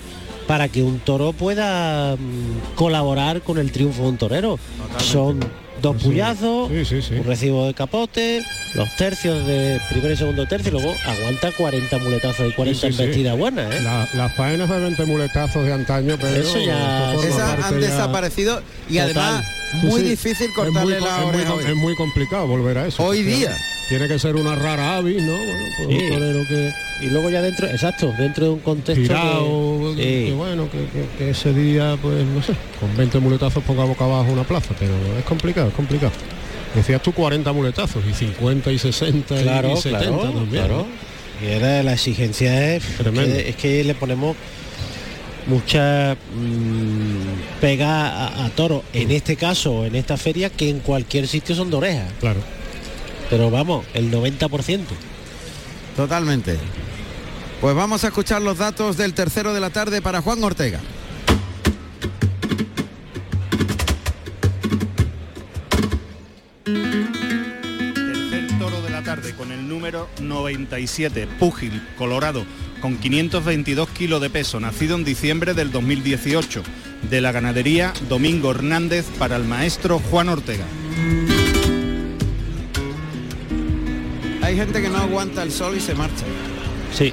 para 0.46 0.68
que 0.68 0.82
un 0.82 0.98
toro 0.98 1.32
pueda 1.32 2.16
mm, 2.16 2.74
colaborar 2.74 3.42
con 3.42 3.58
el 3.58 3.70
triunfo 3.72 4.02
de 4.02 4.08
un 4.08 4.16
torero. 4.18 4.58
Son 5.04 5.40
dos 5.80 5.96
sí. 6.00 6.08
puyazos, 6.08 6.68
Sí, 6.70 6.84
sí, 6.84 7.02
sí. 7.02 7.14
un 7.14 7.24
recibo 7.24 7.66
de 7.66 7.74
capote, 7.74 8.42
los 8.74 8.94
tercios 8.96 9.46
de 9.46 9.80
primero 9.90 10.14
y 10.14 10.16
segundo 10.16 10.46
tercio, 10.46 10.68
y 10.68 10.72
luego 10.72 10.94
aguanta 11.06 11.50
40 11.52 11.98
muletazos 11.98 12.48
y 12.50 12.52
40 12.52 12.80
Sí, 12.80 12.86
sí, 12.86 12.96
sí. 12.96 13.02
embestidas 13.02 13.38
buenas, 13.38 13.74
¿eh? 13.74 13.80
La- 13.82 14.08
las 14.14 14.34
faenas 14.34 14.68
de 14.68 14.78
20 14.80 15.04
muletazos 15.06 15.64
de 15.64 15.72
antaño, 15.72 16.16
pero 16.20 16.40
Eso 16.40 16.58
ya- 16.58 17.14
Esas 17.14 17.64
han 17.64 17.80
ya- 17.80 17.86
desaparecido 17.88 18.62
y 18.88 18.94
Total. 18.98 19.04
además 19.18 19.44
Sí, 19.72 19.86
muy 19.86 20.00
sí. 20.00 20.06
difícil 20.08 20.46
Es 20.48 20.56
muy 20.56 20.64
cortarle 20.72 20.98
co- 20.98 21.04
la 21.06 21.16
es 21.18 21.24
muy, 21.26 21.34
oreja 21.52 21.68
es 21.70 21.76
muy 21.76 21.94
complicado 21.96 22.46
volver 22.46 22.78
a 22.78 22.86
eso. 22.86 23.02
Hoy 23.04 23.22
día. 23.22 23.56
Tiene 23.90 24.08
que 24.08 24.18
ser 24.18 24.36
una 24.36 24.54
rara 24.54 24.96
avis, 24.96 25.20
¿no? 25.22 25.32
Bueno, 25.32 25.64
pues 25.76 25.88
Sí. 25.88 26.46
que 26.48 26.72
Y 27.02 27.06
luego 27.10 27.28
ya 27.30 27.42
dentro, 27.42 27.66
exacto, 27.66 28.12
dentro 28.18 28.44
de 28.46 28.50
un 28.52 28.60
contexto 28.60 29.02
tirado, 29.02 29.94
que- 29.96 30.32
bueno, 30.36 30.68
que, 31.18 31.30
ese 31.30 31.52
día, 31.52 31.96
pues 32.00 32.24
no 32.24 32.42
sé, 32.42 32.52
con 32.78 32.96
20 32.96 33.18
muletazos 33.18 33.62
ponga 33.64 33.84
boca 33.84 34.04
abajo 34.04 34.30
una 34.32 34.44
plaza, 34.44 34.74
pero 34.78 34.92
es 35.18 35.24
complicado, 35.24 35.68
es 35.68 35.74
complicado. 35.74 36.12
Decías 36.74 37.02
tú 37.02 37.12
40 37.12 37.52
muletazos 37.52 38.02
y 38.08 38.14
50 38.14 38.70
y 38.70 38.78
60 38.78 39.40
y- 39.40 39.42
claro, 39.42 39.72
y 39.72 39.76
70 39.76 39.98
claro, 40.06 40.22
también. 40.34 40.48
claro. 40.64 40.86
Y 41.42 41.46
era 41.46 41.82
la 41.82 41.94
exigencia 41.94 42.76
es 42.76 42.84
es 43.00 43.56
que 43.56 43.82
le 43.82 43.94
ponemos 43.94 44.36
mucha 45.46 46.14
mm, 46.34 47.60
pega 47.60 48.06
a, 48.26 48.44
a 48.44 48.50
toro 48.50 48.84
en 48.92 49.10
este 49.10 49.36
caso 49.36 49.86
en 49.86 49.96
esta 49.96 50.16
feria 50.18 50.50
que 50.50 50.68
en 50.68 50.80
cualquier 50.80 51.26
sitio 51.26 51.54
son 51.56 51.70
de 51.70 51.76
oreja 51.76 52.06
Claro. 52.20 52.40
Pero 53.30 53.50
vamos 53.50 53.86
el 53.94 54.10
90% 54.10 54.84
Totalmente. 55.96 56.56
Pues 57.60 57.74
vamos 57.74 58.04
a 58.04 58.06
escuchar 58.08 58.40
los 58.40 58.58
datos 58.58 58.96
del 58.96 59.12
tercero 59.12 59.52
de 59.52 59.60
la 59.60 59.70
tarde 59.70 60.00
para 60.00 60.22
Juan 60.22 60.42
Ortega. 60.42 60.80
Tercer 66.64 68.58
toro 68.58 68.80
de 68.80 68.88
la 68.90 69.02
tarde 69.02 69.34
con 69.34 69.52
el 69.52 69.68
número 69.68 70.08
97, 70.20 71.28
Púgil, 71.38 71.86
Colorado, 71.98 72.46
con 72.80 72.96
522 72.96 73.90
kilos 73.90 74.22
de 74.22 74.30
peso, 74.30 74.58
nacido 74.58 74.96
en 74.96 75.04
diciembre 75.04 75.52
del 75.52 75.70
2018, 75.70 76.62
de 77.10 77.20
la 77.20 77.32
ganadería 77.32 77.92
Domingo 78.08 78.52
Hernández 78.52 79.04
para 79.18 79.36
el 79.36 79.44
maestro 79.44 79.98
Juan 79.98 80.30
Ortega. 80.30 80.64
Hay 84.50 84.56
gente 84.56 84.82
que 84.82 84.88
no 84.88 84.98
aguanta 84.98 85.44
el 85.44 85.52
sol 85.52 85.76
y 85.76 85.80
se 85.80 85.94
marcha. 85.94 86.24
sí 86.92 87.12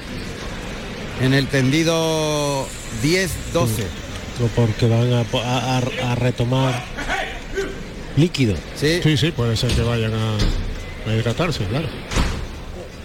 En 1.20 1.34
el 1.34 1.46
tendido 1.46 2.66
10-12. 3.00 3.28
o 3.54 4.46
porque 4.56 4.88
van 4.88 5.12
a, 5.12 6.14
retomar 6.16 6.82
líquido 8.16 8.56
Sí. 8.74 8.98
Sí, 9.04 9.16
sí, 9.16 9.30
puede 9.30 9.56
ser 9.56 9.70
que 9.70 9.82
vayan 9.82 10.14
a, 10.14 10.36
a 11.08 11.14
hidratarse, 11.14 11.64
claro. 11.66 11.86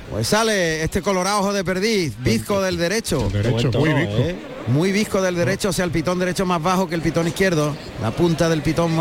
Pues 0.10 0.28
sale 0.30 0.82
este 0.84 1.04
colorado 1.04 1.42
ojo 1.42 1.54
de 1.54 1.64
perdiz, 1.64 2.16
bizco 2.18 2.60
del 2.60 2.78
derecho. 2.78 3.28
El 3.28 3.44
derecho, 3.44 3.72
muy. 3.74 3.92
¿eh? 3.92 4.36
Muy 4.68 4.94
visco 4.94 5.22
del 5.22 5.36
derecho, 5.36 5.70
o 5.70 5.74
sea, 5.74 5.84
el 5.84 5.92
pitón 5.92 6.20
derecho 6.20 6.46
más 6.46 6.62
bajo 6.62 6.88
que 6.88 6.96
el 6.96 7.02
pitón 7.02 7.28
izquierdo. 7.28 7.76
La 8.02 8.12
punta 8.12 8.48
del 8.48 8.62
pitón 8.62 8.92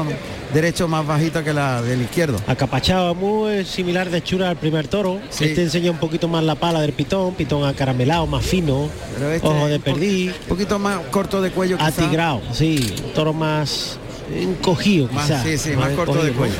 derecho 0.52 0.88
más 0.88 1.06
bajita 1.06 1.44
que 1.44 1.52
la 1.52 1.80
del 1.82 2.02
izquierdo. 2.02 2.38
acapachado 2.46 3.14
muy 3.14 3.64
similar 3.64 4.10
de 4.10 4.18
hechura 4.18 4.50
al 4.50 4.56
primer 4.56 4.88
toro 4.88 5.20
Sí. 5.30 5.44
este 5.44 5.62
enseña 5.62 5.90
un 5.92 5.98
poquito 5.98 6.26
más 6.28 6.42
la 6.44 6.56
pala 6.56 6.80
del 6.80 6.92
pitón 6.92 7.34
pitón 7.34 7.64
acaramelado 7.66 8.26
más 8.26 8.44
fino 8.44 8.88
Pero 9.14 9.30
este 9.30 9.48
ojo 9.48 9.66
de 9.68 9.76
un 9.76 9.80
po- 9.82 9.84
perdiz 9.92 10.32
Un 10.42 10.48
poquito 10.48 10.78
más 10.78 10.98
corto 11.10 11.40
de 11.40 11.50
cuello 11.52 11.78
quizá. 11.78 11.86
atigrado 11.88 12.42
sí 12.52 12.94
toro 13.14 13.32
más 13.32 13.98
encogido, 14.34 15.08
Más- 15.12 15.26
quizás. 15.26 15.42
sí, 15.44 15.56
sí, 15.58 15.70
más 15.76 15.90
corto 15.92 16.22
de 16.22 16.32
cuello. 16.32 16.54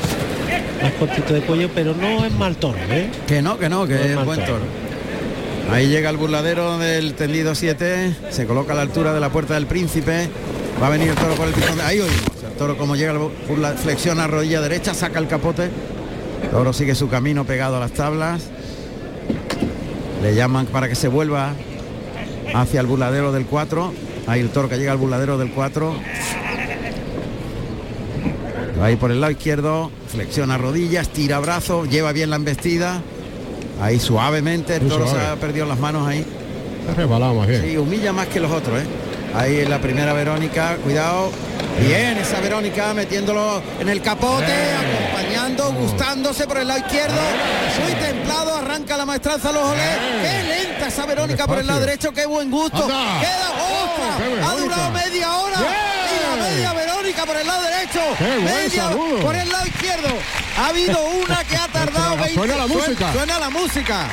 Más 0.81 0.93
cortito 0.93 1.33
de 1.33 1.41
cuello, 1.41 1.69
pero 1.75 1.93
no 1.93 2.25
es 2.25 2.31
mal 2.33 2.55
toro, 2.57 2.77
¿eh? 2.89 3.09
Que 3.27 3.41
no, 3.41 3.57
que 3.59 3.69
no, 3.69 3.85
que 3.85 3.93
No 3.95 3.99
es 4.01 4.09
es 4.11 4.25
buen 4.25 4.39
toro. 4.39 4.53
toro. 4.53 4.63
Ahí 5.71 5.87
llega 5.87 6.09
el 6.09 6.17
burladero 6.17 6.77
del 6.77 7.13
tendido 7.15 7.55
7, 7.55 8.15
se 8.29 8.45
coloca 8.45 8.73
a 8.73 8.75
la 8.75 8.81
altura 8.83 9.13
de 9.13 9.19
la 9.19 9.29
puerta 9.29 9.55
del 9.55 9.65
príncipe. 9.65 10.29
Va 10.81 10.87
a 10.87 10.89
venir 10.89 11.09
el 11.09 11.15
toro 11.15 11.33
por 11.35 11.47
el 11.47 11.53
pitón. 11.53 11.77
de- 11.77 11.83
Ahí 11.83 11.99
oímos. 11.99 12.21
El 12.45 12.53
toro 12.57 12.77
como 12.77 12.95
llega, 12.95 13.13
burla- 13.13 13.73
flexiona 13.75 14.27
rodilla 14.27 14.61
derecha, 14.61 14.93
saca 14.93 15.19
el 15.19 15.27
capote. 15.27 15.69
El 16.43 16.49
toro 16.49 16.73
sigue 16.73 16.93
su 16.95 17.09
camino 17.09 17.45
pegado 17.45 17.77
a 17.77 17.79
las 17.79 17.91
tablas. 17.93 18.43
Le 20.21 20.35
llaman 20.35 20.67
para 20.67 20.87
que 20.87 20.95
se 20.95 21.07
vuelva 21.07 21.53
hacia 22.53 22.79
el 22.81 22.87
burladero 22.87 23.31
del 23.31 23.45
4. 23.45 23.93
Ahí 24.27 24.41
el 24.41 24.49
toro 24.49 24.69
que 24.69 24.77
llega 24.77 24.91
al 24.91 24.97
burladero 24.97 25.37
del 25.37 25.51
4. 25.51 25.95
Ahí 28.81 28.95
por 28.97 29.11
el 29.11 29.21
lado 29.21 29.31
izquierdo, 29.31 29.91
flexiona 30.07 30.57
rodillas, 30.57 31.09
tira 31.09 31.39
brazos, 31.39 31.89
lleva 31.89 32.11
bien 32.11 32.29
la 32.29 32.35
embestida. 32.35 33.01
Ahí 33.81 33.99
suavemente, 33.99 34.75
el 34.75 34.81
Muy 34.81 34.89
toro 34.89 35.07
se 35.07 35.19
ha 35.19 35.35
perdido 35.35 35.65
las 35.65 35.79
manos 35.79 36.07
ahí. 36.07 36.25
Ha 36.89 36.93
resbalado 36.93 37.33
más 37.33 37.47
bien. 37.47 37.61
Sí, 37.61 37.77
humilla 37.77 38.13
más 38.13 38.27
que 38.27 38.39
los 38.39 38.51
otros, 38.51 38.81
¿eh? 38.81 38.85
Ahí 39.35 39.61
en 39.61 39.69
la 39.69 39.79
primera 39.79 40.13
Verónica, 40.13 40.77
cuidado. 40.83 41.31
Bien, 41.79 42.17
esa 42.17 42.39
Verónica 42.39 42.93
metiéndolo 42.93 43.61
en 43.79 43.89
el 43.89 44.01
capote, 44.01 44.45
acompañando, 44.45 45.73
gustándose 45.73 46.45
por 46.45 46.57
el 46.57 46.67
lado 46.67 46.79
izquierdo. 46.81 47.19
Muy 47.83 47.93
templado, 47.93 48.55
arranca 48.57 48.95
la 48.95 49.05
maestranza 49.05 49.51
los 49.51 49.63
olés. 49.63 49.97
Qué 50.21 50.43
lenta 50.43 50.87
esa 50.87 51.05
Verónica 51.05 51.47
por 51.47 51.57
el 51.57 51.65
lado 51.65 51.79
derecho, 51.79 52.13
qué 52.13 52.27
buen 52.27 52.51
gusto. 52.51 52.83
Anda. 52.83 53.19
Queda, 53.21 53.53
qué 54.17 54.43
ha 54.43 54.55
durado 54.55 54.91
media 54.91 55.35
hora. 55.35 55.57
Y 55.57 56.37
la 56.37 56.43
media 56.43 56.73
Verónica 56.73 57.25
por 57.25 57.35
el 57.35 57.47
lado 57.47 57.63
derecho. 57.63 57.99
Media 58.43 58.89
por 59.23 59.35
el 59.35 59.49
lado 59.49 59.65
izquierdo. 59.65 60.09
Ha 60.59 60.67
habido 60.67 60.99
una 61.03 61.42
que 61.93 61.99
ha 61.99 62.01
tardado 62.01 62.17
20. 62.17 62.33
Suena 62.33 62.57
la 62.57 62.67
música. 62.67 63.13
Suena 63.13 63.39
la 63.39 63.49
música. 63.49 64.07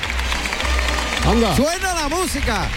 Anda. 1.27 1.57
Suena 1.57 1.95
la 1.95 2.09
música. 2.09 2.69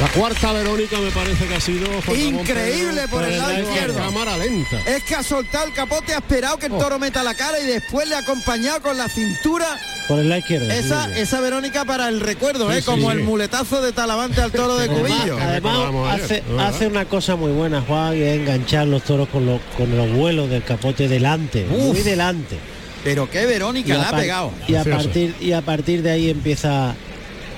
La 0.00 0.08
cuarta 0.08 0.52
Verónica 0.52 0.96
me 0.98 1.10
parece 1.10 1.46
que 1.46 1.54
ha 1.56 1.60
sido 1.60 1.86
Increíble 2.16 3.06
por 3.08 3.22
el 3.22 3.36
lado 3.36 3.60
izquierdo. 3.60 3.98
Cámara 3.98 4.38
lenta. 4.38 4.80
Es 4.86 5.02
que 5.04 5.14
ha 5.14 5.22
soltado 5.22 5.66
el 5.66 5.74
capote, 5.74 6.14
ha 6.14 6.18
esperado 6.18 6.56
que 6.56 6.66
el 6.66 6.72
toro 6.78 6.98
meta 6.98 7.22
la 7.22 7.34
cara 7.34 7.60
y 7.60 7.66
después 7.66 8.08
le 8.08 8.14
ha 8.14 8.20
acompañado 8.20 8.80
con 8.80 8.96
la 8.96 9.10
cintura. 9.10 9.66
Por 10.08 10.18
el 10.20 10.30
lado 10.30 10.38
izquierdo. 10.40 10.70
Esa, 10.70 11.14
esa 11.18 11.40
Verónica 11.40 11.84
para 11.84 12.08
el 12.08 12.20
recuerdo, 12.20 12.70
Sí, 12.70 12.78
¿eh? 12.78 12.80
sí, 12.80 12.86
como 12.86 13.10
sí. 13.10 13.18
el 13.18 13.24
muletazo 13.24 13.82
de 13.82 13.92
Talavante 13.92 14.40
al 14.40 14.50
toro 14.52 14.78
de 14.78 14.88
Cubillo. 14.88 15.36
Además, 15.38 15.90
hace, 16.22 16.42
hace 16.58 16.86
una 16.86 17.04
cosa 17.04 17.36
muy 17.36 17.52
buena, 17.52 17.82
Juan, 17.82 18.16
y 18.16 18.22
es 18.22 18.38
enganchar 18.38 18.86
los 18.86 19.02
toros 19.02 19.28
con 19.28 19.44
los, 19.44 19.60
con 19.76 19.94
los 19.94 20.10
vuelos 20.12 20.48
del 20.48 20.64
capote 20.64 21.08
delante, 21.08 21.66
muy 21.66 22.00
delante. 22.00 22.58
Pero 23.04 23.30
qué 23.30 23.46
Verónica 23.46 23.94
la 23.96 24.08
ha 24.10 24.16
pegado. 24.16 24.52
Y 24.68 24.74
a, 24.74 24.84
partir, 24.84 25.34
y 25.40 25.52
a 25.52 25.62
partir 25.62 26.02
de 26.02 26.10
ahí 26.10 26.30
empieza 26.30 26.94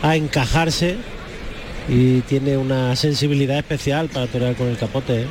a 0.02 0.16
encajarse 0.16 0.96
y 1.88 2.20
tiene 2.22 2.56
una 2.56 2.94
sensibilidad 2.96 3.58
especial 3.58 4.08
para 4.08 4.26
torear 4.26 4.54
con 4.54 4.68
el 4.68 4.76
capote. 4.76 5.22
¿eh? 5.22 5.26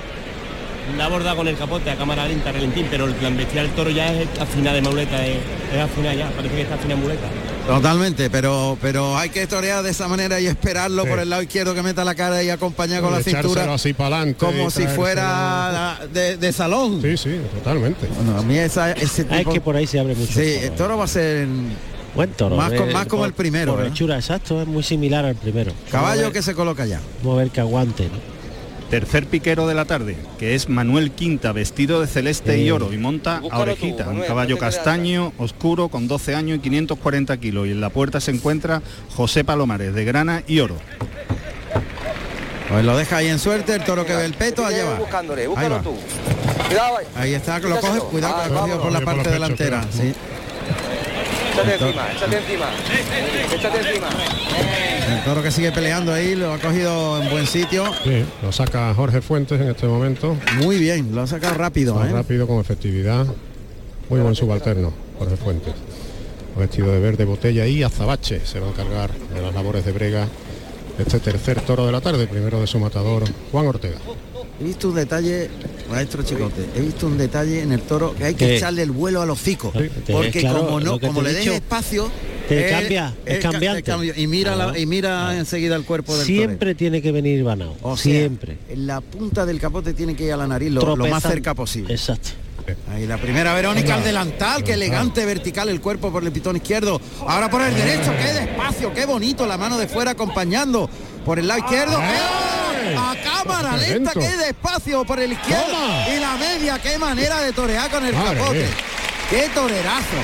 La 0.97 1.07
borda 1.07 1.35
con 1.35 1.47
el 1.47 1.55
capote 1.57 1.89
a 1.89 1.95
cámara 1.95 2.27
lenta, 2.27 2.51
relentín, 2.51 2.87
pero 2.89 3.07
la 3.07 3.27
embestida 3.27 3.61
del 3.61 3.71
toro 3.71 3.89
ya 3.91 4.11
es 4.13 4.27
afinada 4.39 4.75
de 4.75 4.81
muleta, 4.81 5.25
es, 5.25 5.37
es 5.73 5.79
afinada 5.79 6.13
ya, 6.15 6.29
parece 6.31 6.55
que 6.55 6.61
está 6.63 6.75
afinada 6.75 6.95
en 6.95 7.01
muleta. 7.01 7.27
Totalmente, 7.67 8.29
pero 8.29 8.77
pero 8.81 9.15
hay 9.17 9.29
que 9.29 9.45
torear 9.47 9.83
de 9.83 9.91
esa 9.91 10.07
manera 10.07 10.39
y 10.39 10.47
esperarlo 10.47 11.03
Sí. 11.03 11.09
por 11.09 11.19
el 11.19 11.29
lado 11.29 11.43
izquierdo 11.43 11.75
que 11.75 11.83
meta 11.83 12.03
la 12.03 12.15
cara 12.15 12.41
y 12.43 12.49
acompañar 12.49 13.01
con 13.01 13.11
la 13.13 13.21
cintura 13.23 13.71
así 13.73 13.93
para 13.93 14.17
adelante. 14.17 14.43
como 14.45 14.69
si 14.71 14.87
fuera 14.87 15.99
de, 16.11 16.37
de 16.37 16.51
salón. 16.51 16.99
Sí, 17.01 17.15
sí, 17.17 17.39
totalmente. 17.63 18.07
Bueno, 18.15 18.39
a 18.39 18.41
mí 18.41 18.57
esa, 18.57 18.91
ese 18.91 19.25
Ah, 19.29 19.41
es 19.41 19.47
que 19.47 19.61
por 19.61 19.75
ahí 19.75 19.85
se 19.87 19.99
abre 19.99 20.15
mucho. 20.15 20.33
Sí, 20.33 20.39
el 20.41 20.59
toro, 20.61 20.65
el 20.71 20.75
toro 20.75 20.97
va 20.97 21.03
a 21.05 21.07
ser 21.07 21.47
Buen 22.15 22.31
toro. 22.31 22.55
más, 22.57 22.71
eh, 22.73 22.89
más 22.91 23.05
como 23.05 23.21
por- 23.21 23.27
el 23.29 23.33
primero. 23.33 23.75
Por 23.75 23.85
¿eh? 23.85 23.89
hechura, 23.89 24.15
exacto, 24.17 24.61
es 24.61 24.67
muy 24.67 24.83
similar 24.83 25.23
al 25.25 25.35
primero. 25.35 25.71
Caballo 25.89 26.27
a 26.27 26.31
que 26.33 26.41
se 26.41 26.53
coloca 26.55 26.85
ya. 26.85 26.97
ver- 26.97 27.05
Vamos 27.23 27.35
a 27.39 27.43
ver 27.43 27.51
que 27.51 27.61
aguante. 27.61 28.05
¿no? 28.05 28.40
Tercer 28.91 29.25
piquero 29.25 29.67
de 29.67 29.73
la 29.73 29.85
tarde, 29.85 30.17
que 30.37 30.53
es 30.53 30.67
Manuel 30.67 31.11
Quinta, 31.11 31.53
vestido 31.53 32.01
de 32.01 32.07
celeste 32.07 32.57
y 32.59 32.67
Eh. 32.67 32.71
oro, 32.73 32.91
y 32.91 32.97
monta 32.97 33.37
a 33.37 33.39
tú, 33.39 33.47
orejita, 33.53 34.09
un 34.09 34.19
caballo 34.21 34.55
no 34.55 34.59
castaño, 34.59 35.31
oscuro, 35.37 35.87
con 35.87 36.09
12 36.09 36.35
años 36.35 36.57
y 36.57 36.59
540 36.59 37.37
kilos. 37.37 37.67
Y 37.67 37.71
en 37.71 37.79
la 37.79 37.89
puerta 37.89 38.19
se 38.19 38.31
encuentra 38.31 38.81
José 39.15 39.45
Palomares, 39.45 39.93
de 39.93 40.03
grana 40.03 40.43
y 40.45 40.59
oro. 40.59 40.75
Pues 42.67 42.83
lo 42.83 42.97
deja 42.97 43.17
ahí 43.17 43.27
en 43.27 43.39
suerte, 43.39 43.75
el 43.75 43.83
toro 43.85 44.05
que 44.05 44.13
ve 44.13 44.25
el 44.25 44.33
peto, 44.33 44.65
allá 44.65 44.83
va. 44.83 44.95
Buscándole, 44.99 45.41
Ahí 45.43 45.47
búscalo 45.47 45.75
va. 45.75 45.81
tú. 45.83 45.95
Cuidado 46.67 46.97
ahí. 46.97 47.05
Ahí 47.15 47.33
está, 47.33 47.61
que 47.61 47.69
lo 47.69 47.79
coge, 47.79 47.99
cuidado 47.99 48.35
que 48.35 48.41
Ah, 48.41 48.47
lo 48.49 48.55
ha 48.57 48.59
cogido 48.61 48.81
por 48.81 48.91
la 48.91 49.01
parte 49.01 49.23
Por 49.23 49.31
delantera. 49.31 49.85
Sí. 49.89 50.13
Échate 51.51 51.73
encima, 51.73 52.11
échate 52.13 52.37
encima. 52.37 52.69
Échate 53.53 53.77
encima. 53.79 54.07
El 55.11 55.23
toro 55.25 55.43
que 55.43 55.51
sigue 55.51 55.71
peleando 55.71 56.13
ahí, 56.13 56.35
lo 56.35 56.53
ha 56.53 56.57
cogido 56.57 57.21
en 57.21 57.29
buen 57.29 57.45
sitio. 57.45 57.83
Sí, 58.03 58.23
lo 58.41 58.51
saca 58.51 58.93
Jorge 58.93 59.21
Fuentes 59.21 59.59
en 59.59 59.69
este 59.69 59.85
momento. 59.85 60.37
Muy 60.61 60.77
bien, 60.77 61.13
lo 61.13 61.21
ha 61.21 61.27
sacado 61.27 61.55
rápido. 61.55 62.03
¿eh? 62.05 62.09
rápido, 62.09 62.47
con 62.47 62.59
efectividad. 62.59 63.25
Muy 64.09 64.21
buen 64.21 64.35
subalterno, 64.35 64.93
Jorge 65.19 65.35
Fuentes. 65.35 65.73
Vestido 66.57 66.91
de 66.91 66.99
verde 66.99 67.25
botella 67.25 67.67
y 67.67 67.83
azabache. 67.83 68.45
Se 68.45 68.59
va 68.59 68.67
a 68.67 68.69
encargar 68.69 69.11
de 69.11 69.41
las 69.41 69.53
labores 69.53 69.83
de 69.85 69.91
brega 69.91 70.27
este 70.99 71.19
tercer 71.19 71.61
toro 71.61 71.85
de 71.85 71.91
la 71.91 72.01
tarde, 72.01 72.27
primero 72.27 72.61
de 72.61 72.67
su 72.67 72.79
matador, 72.79 73.23
Juan 73.51 73.67
Ortega. 73.67 73.97
He 74.61 74.63
visto 74.63 74.89
un 74.89 74.95
detalle, 74.95 75.49
maestro 75.89 76.21
Chicote, 76.21 76.67
he 76.75 76.81
visto 76.81 77.07
un 77.07 77.17
detalle 77.17 77.61
en 77.63 77.71
el 77.71 77.81
toro 77.81 78.13
que 78.15 78.25
hay 78.25 78.35
que 78.35 78.45
¿Qué? 78.45 78.57
echarle 78.57 78.83
el 78.83 78.91
vuelo 78.91 79.19
al 79.21 79.29
hocico. 79.31 79.71
Te- 79.71 79.89
Porque 80.13 80.39
claro, 80.41 80.65
como 80.67 80.79
no, 80.79 80.99
como 80.99 81.23
le 81.23 81.33
den 81.33 81.53
espacio, 81.53 82.11
te 82.47 82.69
cambia, 82.69 83.11
es 83.25 83.39
ca- 83.39 83.49
cambiante. 83.51 83.81
cambio. 83.81 84.13
y 84.15 84.27
mira 84.27 84.55
la- 84.55 84.77
y 84.77 84.85
mira 84.85 85.35
enseguida 85.35 85.75
el 85.75 85.83
cuerpo 85.83 86.15
del 86.15 86.27
Siempre 86.27 86.75
tiene 86.75 87.01
que 87.01 87.11
venir 87.11 87.43
torero. 87.43 87.75
O 87.81 87.97
sea, 87.97 88.03
siempre. 88.11 88.57
en 88.69 88.85
la 88.85 89.01
punta 89.01 89.47
del 89.47 89.59
capote 89.59 89.93
tiene 89.95 90.15
que 90.15 90.25
ir 90.25 90.33
a 90.33 90.37
la 90.37 90.45
nariz 90.45 90.69
lo, 90.71 90.95
lo 90.95 91.07
más 91.07 91.23
cerca 91.23 91.55
posible. 91.55 91.93
Exacto. 91.93 92.29
Ahí 92.91 93.07
la 93.07 93.17
primera 93.17 93.55
Verónica 93.55 93.95
al 93.95 94.03
delantal, 94.03 94.63
que 94.63 94.73
elegante 94.73 95.25
vertical 95.25 95.67
el 95.69 95.81
cuerpo 95.81 96.11
por 96.11 96.23
el 96.23 96.31
pitón 96.31 96.55
izquierdo. 96.55 97.01
Ahora 97.27 97.49
por 97.49 97.63
el 97.63 97.73
derecho, 97.73 98.11
qué 98.21 98.31
despacio, 98.45 98.93
qué 98.93 99.05
bonito, 99.07 99.47
la 99.47 99.57
mano 99.57 99.79
de 99.79 99.87
fuera 99.87 100.11
acompañando 100.11 100.87
por 101.25 101.39
el 101.39 101.47
lado 101.47 101.61
izquierdo. 101.61 101.97
¡Eh! 101.99 102.40
A 102.97 103.15
cámara 103.23 103.71
¡Qué 103.77 103.89
lenta, 103.93 104.11
lento! 104.13 104.19
qué 104.19 104.37
despacio 104.37 105.03
por 105.05 105.19
el 105.19 105.31
izquierdo. 105.33 105.65
Toma. 105.65 106.09
Y 106.15 106.19
la 106.19 106.35
media, 106.35 106.79
qué 106.79 106.97
manera 106.97 107.39
de 107.41 107.51
torear 107.53 107.89
con 107.89 108.05
el 108.05 108.13
Madre 108.13 108.37
capote. 108.39 108.57
mía. 108.59 108.67
Qué 109.29 109.49
torerazo. 109.53 110.17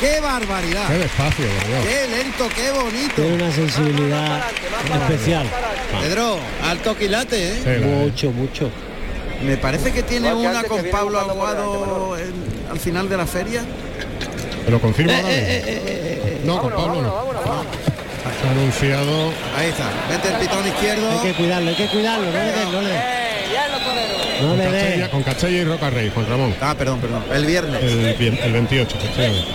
Qué 0.00 0.18
barbaridad. 0.20 0.86
Qué 0.88 0.94
despacio, 0.98 1.44
¿verdad? 1.44 1.82
Qué 1.88 2.08
lento, 2.16 2.48
qué 2.54 2.70
bonito. 2.70 3.14
Tiene 3.16 3.34
una 3.34 3.52
sensibilidad 3.52 4.42
especial. 5.08 5.46
Pedro, 6.00 6.38
alto 6.64 6.96
quilate, 6.96 7.48
¿eh? 7.48 7.60
Sí, 7.62 7.84
Mucho, 7.84 8.30
mucho. 8.30 8.70
Me 9.44 9.56
parece 9.56 9.92
que 9.92 10.02
tiene 10.02 10.32
una 10.32 10.62
con 10.64 10.82
Pablo 10.90 11.18
Aguado 11.20 12.16
al 12.70 12.78
final 12.78 13.08
de 13.08 13.16
la 13.16 13.26
feria. 13.26 13.62
¿Me 14.64 14.70
lo 14.70 14.80
confirma 14.80 15.12
Eh, 15.12 15.18
ahora 15.18 16.34
mismo? 16.38 16.54
No, 16.54 16.62
con 16.62 16.72
Pablo 16.72 17.02
no. 17.02 17.64
Se 17.79 17.79
ha 17.79 17.79
anunciado 18.48 19.32
Ahí 19.56 19.68
está, 19.68 19.90
mete 20.08 20.28
el 20.28 20.34
pitón 20.36 20.66
izquierdo. 20.66 21.10
Hay 21.10 21.18
que 21.28 21.34
cuidarlo, 21.34 21.68
hay 21.70 21.76
que 21.76 21.86
cuidarlo. 21.88 22.26
No 22.26 22.32
le 22.32 22.52
des, 22.52 22.64
no 22.68 22.80
le 22.82 22.88
des. 22.88 23.00
No 24.42 24.48
con 24.48 24.58
le 24.58 24.64
des. 24.64 24.72
Castella, 24.82 25.10
con 25.10 25.22
Castella 25.22 25.58
y 25.58 25.64
Roca 25.64 25.90
Rey, 25.90 26.10
Juan 26.14 26.26
Ramón. 26.28 26.54
Ah, 26.60 26.74
perdón, 26.76 27.00
perdón. 27.00 27.24
El 27.32 27.44
viernes. 27.46 27.82
El, 27.82 28.14
bien- 28.14 28.38
el 28.42 28.52
28, 28.52 28.96
efectivamente. 28.96 29.48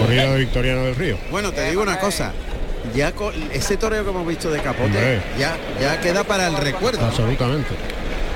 Corrido 0.00 0.32
de 0.32 0.38
Victoriano 0.38 0.84
del 0.84 0.96
Río. 0.96 1.18
Bueno, 1.30 1.52
te 1.52 1.68
digo 1.70 1.82
una 1.82 1.98
cosa. 1.98 2.32
Ya 2.94 3.12
con 3.12 3.32
ese 3.52 3.76
toreo 3.76 4.02
que 4.04 4.10
hemos 4.10 4.26
visto 4.26 4.50
de 4.50 4.58
capote, 4.60 4.84
Hombre. 4.86 5.22
ya, 5.38 5.56
ya 5.80 6.00
queda 6.00 6.24
para 6.24 6.48
el 6.48 6.56
recuerdo. 6.56 7.04
Absolutamente. 7.06 7.70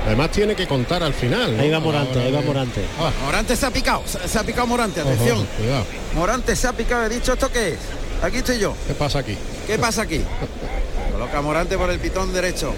Además 0.05 0.31
tiene 0.31 0.55
que 0.55 0.65
contar 0.65 1.03
al 1.03 1.13
final. 1.13 1.57
¿no? 1.57 1.61
Ahí 1.61 1.69
va 1.69 1.81
Morante, 1.81 2.17
ahí 2.21 2.31
va 2.31 2.39
Morante. 2.41 2.81
Ah, 2.97 3.11
Morante 3.25 3.57
se 3.57 3.65
ha 3.65 3.71
picado, 3.71 4.03
se, 4.05 4.25
se 4.25 4.39
ha 4.39 4.43
picado 4.43 4.65
Morante, 4.65 5.01
atención. 5.01 5.39
ojo, 5.39 5.47
cuidado. 5.57 5.85
Morante 6.15 6.55
se 6.55 6.65
ha 6.67 6.71
picado, 6.71 7.05
he 7.05 7.09
dicho, 7.09 7.33
¿esto 7.33 7.51
qué 7.51 7.69
es? 7.73 7.77
Aquí 8.21 8.37
estoy 8.37 8.59
yo. 8.59 8.73
¿Qué 8.87 8.93
pasa 8.93 9.19
aquí? 9.19 9.37
¿Qué 9.65 9.77
pasa 9.77 10.01
aquí? 10.03 10.21
Coloca 11.11 11.41
Morante 11.41 11.77
por 11.77 11.89
el 11.89 11.99
pitón 11.99 12.33
derecho. 12.33 12.73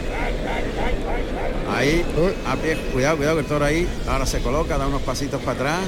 Ahí, 1.76 2.04
a 2.48 2.56
pie, 2.56 2.78
cuidado, 2.92 3.18
cuidado 3.18 3.36
que 3.36 3.42
el 3.42 3.48
toro 3.48 3.66
ahí. 3.66 3.88
Ahora 4.08 4.26
se 4.26 4.40
coloca, 4.40 4.78
da 4.78 4.88
unos 4.88 5.02
pasitos 5.02 5.42
para 5.42 5.54
atrás. 5.54 5.80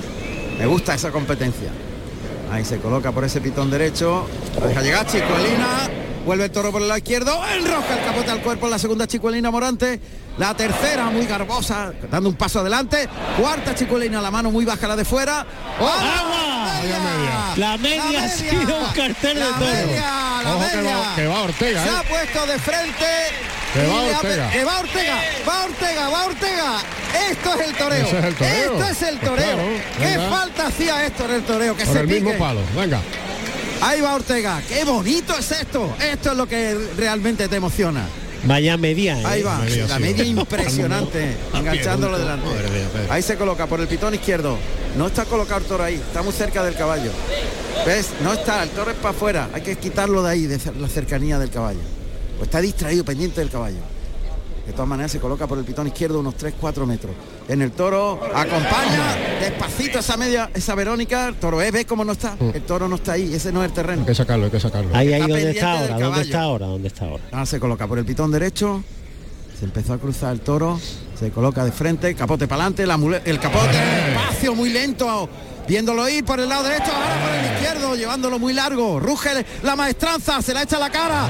Me 0.57 0.65
gusta 0.65 0.94
esa 0.94 1.11
competencia. 1.11 1.69
Ahí 2.52 2.64
se 2.65 2.78
coloca 2.78 3.11
por 3.11 3.23
ese 3.23 3.41
pitón 3.41 3.72
derecho. 3.72 4.28
Lo 4.60 4.68
deja 4.68 4.82
llegar 4.82 5.06
Chicuelina. 5.06 5.90
Vuelve 6.26 6.45
el 6.45 6.52
toro 6.52 6.72
por 6.72 6.82
el 6.82 6.88
lado 6.88 6.98
izquierdo. 6.98 7.40
Enrosca 7.57 7.98
el 7.98 8.06
capote 8.06 8.32
al 8.32 8.41
cuerpo 8.41 8.68
en 8.68 8.72
la 8.72 8.80
segunda 8.80 9.07
Chicuelina 9.07 9.49
Morante. 9.52 9.99
La 10.37 10.55
tercera 10.55 11.05
muy 11.05 11.25
garbosa, 11.25 11.91
dando 12.09 12.29
un 12.29 12.35
paso 12.35 12.59
adelante. 12.61 13.07
Cuarta 13.39 13.75
Chicuelina, 13.75 14.21
la 14.21 14.31
mano 14.31 14.49
muy 14.49 14.65
baja 14.65 14.87
la 14.87 14.95
de 14.95 15.05
fuera. 15.05 15.45
¡Agua! 15.79 17.55
La 17.57 17.77
media 17.77 18.23
ha 18.23 18.29
sido 18.29 18.77
un 18.79 18.85
cartel 18.93 19.35
de 19.35 19.39
La 19.41 19.57
media, 19.57 20.01
la 20.43 20.55
Ojo 20.55 20.65
que 20.69 20.77
media. 20.77 20.97
va, 20.97 21.15
que 21.15 21.27
va 21.27 21.41
Ortega, 21.41 21.83
Se 21.83 21.89
¿eh? 21.89 21.93
ha 21.97 22.03
puesto 22.03 22.45
de 22.47 22.59
frente. 22.59 23.05
Que 23.73 23.87
va 23.87 23.93
ha 23.93 24.17
Ortega. 24.17 24.49
Que 24.49 24.63
va 24.63 24.79
Ortega. 24.79 25.15
Va 25.47 25.63
Ortega, 25.65 26.09
va 26.09 26.25
Ortega. 26.25 26.73
Esto 27.29 27.53
es 27.53 27.67
el 27.67 27.75
toreo. 27.75 28.05
Ese 28.07 28.17
es 28.19 28.25
el 28.25 28.35
toreo. 28.35 28.71
Esto 28.73 28.87
es 28.87 29.01
el 29.01 29.17
Pues 29.19 29.29
toreo. 29.31 29.55
claro, 29.55 29.69
¿Qué 29.99 30.17
venga. 30.17 30.29
falta 30.29 30.67
hacía 30.67 31.05
esto 31.05 31.25
en 31.25 31.31
el 31.31 31.43
toreo? 31.43 31.75
Que 31.77 31.85
Por 31.85 31.93
se 31.93 31.99
el 32.01 32.07
mismo 32.07 32.29
pique. 32.29 32.39
palo, 32.41 32.61
venga. 32.75 32.99
Ahí 33.81 34.01
va 34.01 34.15
Ortega. 34.15 34.61
Qué 34.67 34.83
bonito 34.85 35.37
es 35.37 35.51
esto. 35.51 35.93
Esto 35.99 36.31
es 36.31 36.37
lo 36.37 36.47
que 36.47 36.77
realmente 36.97 37.47
te 37.47 37.55
emociona. 37.57 38.03
Vaya 38.43 38.76
media. 38.77 39.19
¿eh? 39.22 39.26
Ahí 39.26 39.43
va, 39.43 39.59
Media, 39.59 39.88
la 39.88 39.97
sí. 39.97 40.01
media 40.01 40.23
impresionante, 40.23 41.38
enganchándolo 41.53 42.18
delante. 42.18 42.47
Ahí 43.09 43.22
se 43.22 43.38
coloca 43.38 43.68
por 43.68 43.80
el 43.80 43.88
pitón 43.88 44.13
izquierdo. 44.13 44.57
No 44.97 45.07
está 45.07 45.26
colocado 45.26 45.59
el 45.61 45.65
toro 45.68 45.84
ahí, 45.84 45.95
está 45.95 46.22
muy 46.23 46.34
cerca 46.34 46.63
del 46.63 46.76
caballo. 46.76 47.11
¿Ves? 47.85 48.09
No 48.23 48.34
está, 48.34 48.63
el 48.63 48.69
toro 48.69 48.91
es 48.91 48.97
para 48.97 49.09
afuera. 49.11 49.49
Hay 49.53 49.61
que 49.61 49.76
quitarlo 49.77 50.23
de 50.23 50.30
ahí, 50.31 50.45
de 50.47 50.59
la 50.80 50.88
cercanía 50.88 51.39
del 51.39 51.49
caballo. 51.49 51.80
Pues 52.38 52.47
está 52.47 52.61
distraído, 52.61 53.05
pendiente 53.05 53.39
del 53.41 53.49
caballo. 53.49 53.77
De 54.65 54.73
todas 54.73 54.88
maneras 54.88 55.11
se 55.11 55.19
coloca 55.19 55.47
por 55.47 55.57
el 55.57 55.63
pitón 55.63 55.88
izquierdo 55.88 56.19
unos 56.19 56.35
3-4 56.35 56.85
metros. 56.85 57.13
En 57.52 57.61
el 57.61 57.73
toro 57.73 58.18
acompaña 58.34 59.18
despacito 59.41 59.99
esa 59.99 60.15
media, 60.15 60.49
esa 60.53 60.73
Verónica. 60.73 61.28
El 61.28 61.36
toro 61.36 61.61
es, 61.61 61.69
¿ves 61.69 61.86
cómo 61.86 62.06
no 62.06 62.14
está? 62.14 62.38
El 62.53 62.61
toro 62.61 62.88
no 62.88 62.95
está 62.95 63.11
ahí, 63.11 63.34
ese 63.34 63.52
no 63.52 63.61
es 63.61 63.68
el 63.68 63.73
terreno. 63.73 64.02
Hay 64.03 64.07
que 64.07 64.15
sacarlo, 64.15 64.45
hay 64.45 64.52
que 64.52 64.60
sacarlo. 64.61 64.95
Ahí, 64.95 65.11
ahí, 65.11 65.19
Está 65.22 65.28
¿dónde 65.28 65.34
pendiente 65.34 65.60
está 65.60 65.72
ahora? 65.73 65.88
¿Dónde 65.90 66.02
caballo. 66.02 66.22
está 66.22 66.41
ahora? 66.41 66.65
¿Dónde 66.68 66.88
está 66.88 67.06
ahora? 67.06 67.23
Ahora 67.34 67.45
se 67.45 67.60
coloca 67.60 67.88
por 67.88 67.99
el 67.99 68.06
pitón 68.06 68.32
derecho. 68.32 68.82
Se 69.60 69.65
empezó 69.65 69.91
a 69.91 69.98
cruzar 69.98 70.32
el 70.32 70.40
toro. 70.40 70.80
Se 71.19 71.30
coloca 71.32 71.65
de 71.65 71.73
frente, 71.73 72.15
capote 72.15 72.48
para 72.48 72.68
adelante, 72.68 72.84
el 73.30 73.38
capote 73.38 73.78
espacio 74.14 74.56
muy 74.56 74.69
lento. 74.69 75.28
Viéndolo 75.68 76.07
ir 76.07 76.23
por 76.23 76.40
el 76.40 76.48
lado 76.48 76.64
derecho, 76.64 76.90
ahora 76.94 77.22
por 77.22 77.36
el 77.36 77.53
izquierdo, 77.53 77.95
llevándolo 77.98 78.40
muy 78.40 78.53
largo. 78.53 78.98
Ruge 78.98 79.45
la 79.61 79.76
maestranza, 79.76 80.41
se 80.41 80.53
la 80.53 80.64
echa 80.64 80.78
a 80.78 80.80
la 80.80 80.90
cara. 80.90 81.28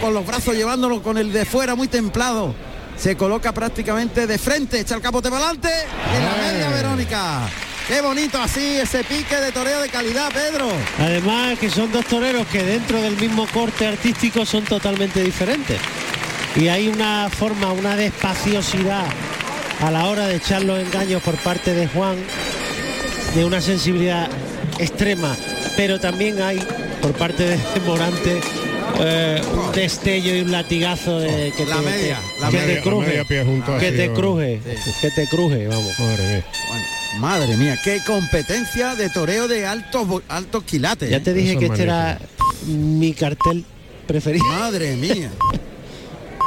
Con 0.00 0.14
los 0.14 0.24
brazos 0.24 0.54
llevándolo 0.54 1.02
con 1.02 1.18
el 1.18 1.32
de 1.32 1.44
fuera 1.44 1.74
muy 1.74 1.88
templado. 1.88 2.54
Se 2.96 3.16
coloca 3.16 3.52
prácticamente 3.52 4.26
de 4.26 4.38
frente, 4.38 4.80
echa 4.80 4.94
el 4.94 5.00
capote 5.00 5.30
para 5.30 5.44
adelante. 5.44 5.68
En 6.14 6.24
la 6.24 6.34
media 6.36 6.68
Verónica. 6.70 7.48
Qué 7.86 8.00
bonito 8.00 8.40
así 8.40 8.76
ese 8.76 9.04
pique 9.04 9.36
de 9.36 9.52
toreo 9.52 9.82
de 9.82 9.90
calidad, 9.90 10.32
Pedro. 10.32 10.68
Además 10.98 11.58
que 11.58 11.68
son 11.68 11.92
dos 11.92 12.06
toreros 12.06 12.46
que 12.46 12.62
dentro 12.62 13.00
del 13.02 13.16
mismo 13.16 13.46
corte 13.52 13.86
artístico 13.86 14.46
son 14.46 14.64
totalmente 14.64 15.22
diferentes. 15.22 15.78
Y 16.56 16.68
hay 16.68 16.88
una 16.88 17.28
forma, 17.28 17.72
una 17.72 17.94
despaciosidad 17.94 19.04
a 19.80 19.90
la 19.90 20.06
hora 20.06 20.26
de 20.26 20.36
echar 20.36 20.62
los 20.62 20.78
engaños 20.78 21.22
por 21.22 21.36
parte 21.36 21.74
de 21.74 21.86
Juan, 21.88 22.16
de 23.34 23.44
una 23.44 23.60
sensibilidad 23.60 24.30
extrema, 24.78 25.36
pero 25.76 26.00
también 26.00 26.40
hay 26.40 26.58
por 27.02 27.12
parte 27.12 27.44
de 27.44 27.80
Morante 27.84 28.40
eh, 29.00 29.40
un 29.52 29.72
destello 29.72 30.36
y 30.36 30.40
un 30.42 30.52
latigazo 30.52 31.18
de 31.20 31.52
que 31.56 31.66
La 31.66 31.76
te, 31.76 31.82
media, 31.82 32.18
que- 32.34 32.40
la 32.40 32.50
que 32.50 32.56
media, 32.56 32.66
te 32.68 32.74
la 32.76 32.82
cruje, 32.82 33.06
media 33.08 33.24
pie 33.24 33.44
junto 33.44 33.74
ha 33.74 33.78
que 33.78 33.92
te 33.92 34.12
cruje, 34.12 34.60
que 35.00 35.10
te 35.10 35.26
cruje, 35.28 35.66
vamos. 35.66 35.98
Madre 35.98 36.22
mía. 36.26 36.44
Bueno, 36.68 36.84
madre 37.18 37.56
mía, 37.56 37.78
qué 37.82 38.00
competencia 38.06 38.94
de 38.94 39.08
toreo 39.10 39.48
de 39.48 39.66
altos 39.66 40.22
altos 40.28 40.64
quilates. 40.64 41.10
Ya 41.10 41.16
¿eh? 41.18 41.20
te 41.20 41.32
dije 41.34 41.56
que 41.58 41.66
este 41.66 41.82
era 41.82 42.18
mi 42.66 43.12
cartel 43.14 43.64
preferido. 44.06 44.44
Madre 44.46 44.96
mía. 44.96 45.30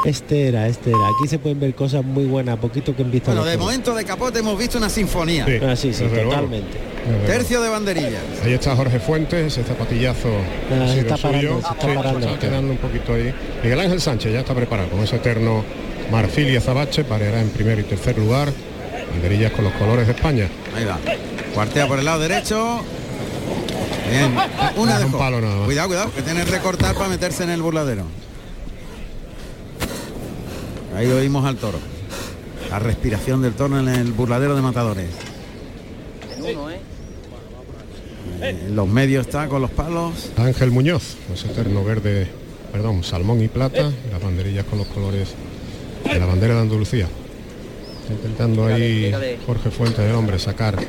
Este 0.06 0.48
era, 0.48 0.68
este 0.68 0.90
era. 0.92 1.00
Aquí 1.00 1.28
se 1.28 1.40
pueden 1.40 1.60
ver 1.60 1.74
cosas 1.76 2.04
muy 2.04 2.26
buenas, 2.26 2.58
poquito 2.60 2.96
que 2.96 3.02
en 3.02 3.12
vista. 3.12 3.32
Bueno, 3.32 3.46
de 3.46 3.58
momento 3.58 3.94
de 3.96 4.06
capote 4.06 4.40
hemos 4.40 4.58
visto 4.58 4.78
una 4.78 4.90
sinfonía. 4.90 5.46
Sí, 5.46 5.58
Ah, 5.66 5.76
sí, 5.76 5.94
sí, 5.94 6.04
totalmente. 6.06 6.78
Tercio 7.26 7.62
de 7.62 7.70
banderillas. 7.70 8.22
Ahí 8.44 8.54
está 8.54 8.76
Jorge 8.76 9.00
Fuentes, 9.00 9.54
ese 9.54 9.64
zapatillazo 9.64 10.30
Ah, 10.72 10.88
se 10.88 11.00
está 11.00 11.18
parando, 11.18 11.40
suyo. 11.48 11.54
se 11.62 11.74
está 11.74 11.88
Sí, 11.90 11.96
parando. 11.96 12.28
está 12.28 12.40
quedando 12.40 12.72
un 12.72 12.78
poquito 12.78 13.14
ahí. 13.14 13.34
Miguel 13.64 13.80
Ángel 13.80 14.02
Sánchez 14.02 14.34
ya 14.34 14.40
está 14.40 14.54
preparado 14.54 14.90
con 14.90 15.00
ese 15.00 15.16
eterno 15.16 15.64
marfil 16.12 16.50
y 16.50 16.56
azabache, 16.58 17.04
pareará 17.04 17.42
en 17.42 17.50
primer 17.50 17.80
y 17.80 17.84
tercer 17.84 18.18
lugar. 18.18 18.50
Banderillas 19.12 19.52
con 19.54 19.64
los 19.64 19.74
colores 19.74 20.06
de 20.06 20.14
España. 20.14 20.48
Ahí 20.76 20.84
va. 20.86 21.00
Cuartea 21.54 21.88
por 21.88 21.98
el 22.00 22.06
lado 22.06 22.20
derecho. 22.20 22.82
Bien. 24.12 24.34
Una 24.78 25.00
de 25.00 25.06
un 25.06 25.12
palo 25.14 25.42
nada 25.42 25.56
más. 25.56 25.66
Cuidado, 25.66 25.88
cuidado, 25.88 26.14
que 26.14 26.22
tiene 26.22 26.44
que 26.44 26.52
recortar 26.52 26.94
para 26.96 27.10
meterse 27.10 27.44
en 27.44 27.50
el 27.50 27.62
burladero. 27.62 28.04
Ahí 30.98 31.06
oímos 31.12 31.46
al 31.46 31.58
toro. 31.58 31.78
La 32.72 32.80
respiración 32.80 33.44
del 33.44 33.54
toro 33.54 33.80
en 33.80 33.88
el 33.88 34.14
burladero 34.14 34.56
de 34.56 34.64
matadores. 34.64 35.06
Eh, 38.42 38.58
En 38.66 38.76
los 38.76 38.88
medios 38.88 39.28
está 39.28 39.48
con 39.48 39.62
los 39.62 39.70
palos. 39.70 40.32
Ángel 40.38 40.72
Muñoz, 40.72 41.18
ese 41.32 41.52
eterno 41.52 41.84
verde, 41.84 42.28
perdón, 42.72 43.04
salmón 43.04 43.44
y 43.44 43.48
plata, 43.48 43.92
y 44.08 44.12
las 44.12 44.24
banderillas 44.24 44.66
con 44.66 44.80
los 44.80 44.88
colores 44.88 45.36
de 46.04 46.20
la 46.20 46.26
bandera 46.26 46.56
de 46.56 46.62
Andalucía. 46.62 47.08
Está 48.02 48.14
intentando 48.14 48.66
ahí 48.66 49.14
Jorge 49.46 49.70
Fuentes, 49.70 50.00
el 50.00 50.16
hombre, 50.16 50.40
sacar 50.40 50.80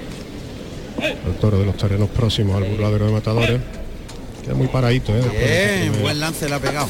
al 1.27 1.35
toro 1.39 1.59
de 1.59 1.67
los 1.67 1.77
terrenos 1.77 2.09
próximos 2.09 2.57
al 2.57 2.65
burladero 2.65 3.09
de 3.09 3.13
matadores. 3.13 3.61
Queda 4.43 4.55
muy 4.55 4.69
paradito, 4.69 5.15
¿eh? 5.15 5.21
De 5.21 5.91
Bien, 5.91 6.01
buen 6.01 6.19
lance 6.19 6.49
le 6.49 6.55
ha 6.55 6.61
pegado. 6.61 6.89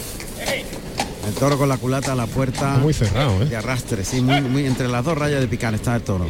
El 1.29 1.35
toro 1.35 1.59
con 1.59 1.69
la 1.69 1.77
culata 1.77 2.13
a 2.13 2.15
la 2.15 2.27
puerta. 2.27 2.79
Muy 2.79 2.95
cerrado, 2.95 3.43
¿eh? 3.43 3.47
De 3.47 3.57
arrastre, 3.57 4.03
sí, 4.05 4.23
muy, 4.23 4.41
muy 4.41 4.67
entre 4.67 4.89
las 4.89 5.05
dos 5.05 5.17
rayas 5.17 5.41
de 5.41 5.47
picar 5.47 5.75
está 5.75 5.95
el 5.95 6.03
toro. 6.03 6.27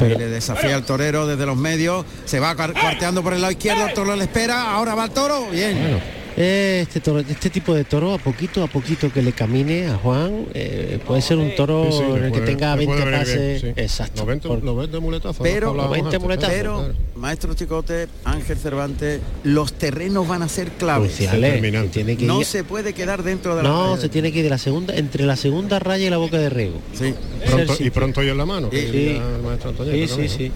Ahí 0.00 0.16
le 0.16 0.28
desafía 0.28 0.76
al 0.76 0.84
torero 0.84 1.26
desde 1.26 1.44
los 1.44 1.56
medios, 1.56 2.06
se 2.24 2.40
va 2.40 2.54
cuarteando 2.54 3.22
por 3.22 3.34
el 3.34 3.40
lado 3.40 3.52
izquierdo, 3.52 3.86
el 3.86 3.94
toro 3.94 4.16
le 4.16 4.24
espera, 4.24 4.72
ahora 4.72 4.94
va 4.94 5.04
el 5.04 5.10
toro, 5.10 5.50
bien. 5.50 6.21
Este 6.36 7.00
toro, 7.00 7.18
este 7.20 7.50
tipo 7.50 7.74
de 7.74 7.84
toro, 7.84 8.14
a 8.14 8.18
poquito 8.18 8.62
a 8.62 8.66
poquito 8.66 9.12
que 9.12 9.20
le 9.22 9.32
camine 9.32 9.86
a 9.88 9.96
Juan, 9.96 10.46
eh, 10.54 10.98
puede 11.06 11.20
ser 11.20 11.36
un 11.36 11.54
toro 11.54 11.86
Sí, 11.90 11.98
sí, 11.98 12.02
en 12.04 12.16
el 12.16 12.22
que 12.32 12.38
puede- 12.40 12.46
tenga 12.46 12.70
le 12.76 12.76
20 12.86 12.94
puede 12.94 13.04
venir 13.04 13.18
pases. 13.20 13.62
bien, 13.62 13.74
sí. 13.76 13.80
Exacto. 13.82 14.20
Lo 14.22 14.26
ven, 14.26 14.40
Por- 14.40 14.62
lo 14.64 14.76
ven 14.76 14.90
de 14.92 14.98
muletazo. 14.98 15.42
Pero, 15.42 15.54
lo 15.54 15.60
que 15.60 15.66
hablábamos 15.68 15.92
20 15.92 16.06
antes, 16.08 16.20
muletazos. 16.22 16.54
pero, 16.54 16.78
claro. 16.78 16.94
maestro 17.16 17.54
Chicote, 17.54 18.08
Ángel 18.24 18.56
Cervantes, 18.58 19.20
los 19.44 19.72
terrenos 19.74 20.26
van 20.26 20.42
a 20.42 20.48
ser 20.48 20.70
claves. 20.72 21.08
Cruciales, 21.08 21.90
tiene 21.90 22.16
que 22.16 22.24
No 22.24 22.40
ir- 22.40 22.44
se 22.46 22.64
puede 22.64 22.94
quedar 22.94 23.22
dentro 23.22 23.54
de 23.54 23.62
la 23.62 23.68
no, 23.68 23.84
raya 23.90 24.00
se 24.00 24.08
tiene 24.08 24.32
que 24.32 24.38
ir 24.38 24.44
de 24.44 24.50
la 24.50 24.58
segunda, 24.58 24.94
entre 24.96 25.26
la 25.26 25.36
segunda 25.36 25.78
raya 25.80 26.06
y 26.06 26.10
la 26.10 26.16
boca 26.16 26.38
de 26.38 26.48
riego. 26.48 26.78
Sí, 26.94 27.14
Pronto, 27.46 27.76
y 27.78 27.90
pronto 27.90 28.22
y 28.22 28.28
en 28.30 28.38
la 28.38 28.46
mano. 28.46 28.70
que 28.70 28.80
Sí. 28.80 30.08
Sí, 30.08 30.28
sí, 30.28 30.52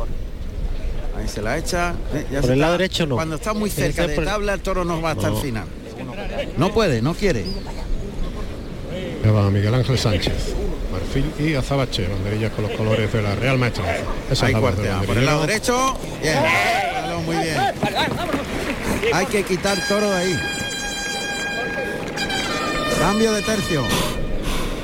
se 1.29 1.43
la 1.43 1.59
echa. 1.59 1.95
eh, 2.15 2.27
ya 2.31 2.41
Por 2.41 2.49
se 2.49 2.53
el 2.55 2.61
lado 2.61 2.73
está- 2.75 2.83
derecho 2.83 3.07
no. 3.07 3.15
Cuando 3.17 3.37
está 3.37 3.53
muy 3.55 3.71
cerca 3.71 4.07
ser 4.07 4.19
de 4.21 4.25
tabla, 4.27 4.55
el 4.55 4.61
toro 4.61 4.85
no 4.85 5.01
va 5.01 5.13
hasta 5.13 5.29
No. 5.31 5.37
el 5.37 5.43
final. 5.43 5.65
No 6.57 6.73
puede, 6.73 7.03
no 7.03 7.15
quiere. 7.15 7.45
Ya 9.25 9.31
va 9.33 9.51
Miguel 9.51 9.75
Ángel 9.75 9.99
Sánchez. 9.99 10.55
Marfil 10.93 11.31
y 11.39 11.55
Azabache, 11.55 12.07
banderillas 12.07 12.53
con 12.53 12.65
los 12.65 12.73
colores 12.73 13.13
de 13.13 13.23
la 13.23 13.35
Real 13.35 13.59
Maestranza. 13.59 14.03
Esa 14.31 14.47
Ahí 14.47 14.55
es 14.55 14.61
cuartea, 14.61 15.01
por 15.03 15.17
el 15.19 15.27
lado 15.27 15.47
derecho. 15.47 15.97
Bien, 16.23 16.39
muy 17.27 17.37
bien. 17.37 17.57
Hay 19.13 19.27
que 19.27 19.43
quitar 19.43 19.77
toro 19.89 20.11
de 20.11 20.17
ahí. 20.17 20.41
Cambio 22.99 23.33
de 23.33 23.43
tercio. 23.43 23.83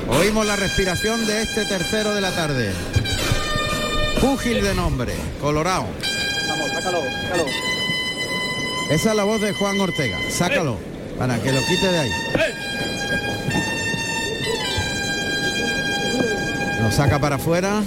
Oímos 0.09 0.45
la 0.45 0.55
respiración 0.55 1.25
de 1.25 1.41
este 1.41 1.65
tercero 1.65 2.13
de 2.13 2.21
la 2.21 2.31
tarde. 2.31 2.71
Púgil 4.21 4.61
de 4.61 4.73
nombre, 4.75 5.13
Colorado. 5.41 5.85
Vamos, 6.47 6.71
sácalo, 6.71 7.03
sácalo. 7.23 7.45
Esa 8.89 9.09
es 9.09 9.15
la 9.15 9.23
voz 9.23 9.41
de 9.41 9.53
Juan 9.53 9.79
Ortega. 9.79 10.17
Sácalo 10.29 10.77
para 11.17 11.41
que 11.41 11.51
lo 11.51 11.61
quite 11.65 11.87
de 11.87 11.99
ahí. 11.99 12.11
Lo 16.81 16.91
saca 16.91 17.19
para 17.19 17.37
afuera 17.37 17.81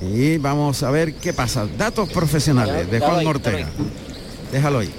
y 0.00 0.38
vamos 0.38 0.82
a 0.82 0.90
ver 0.90 1.14
qué 1.14 1.32
pasa. 1.32 1.66
Datos 1.66 2.08
profesionales 2.10 2.90
de 2.90 3.00
Juan 3.00 3.26
Ortega. 3.26 3.66
Déjalo 4.52 4.80
ahí. 4.80 4.92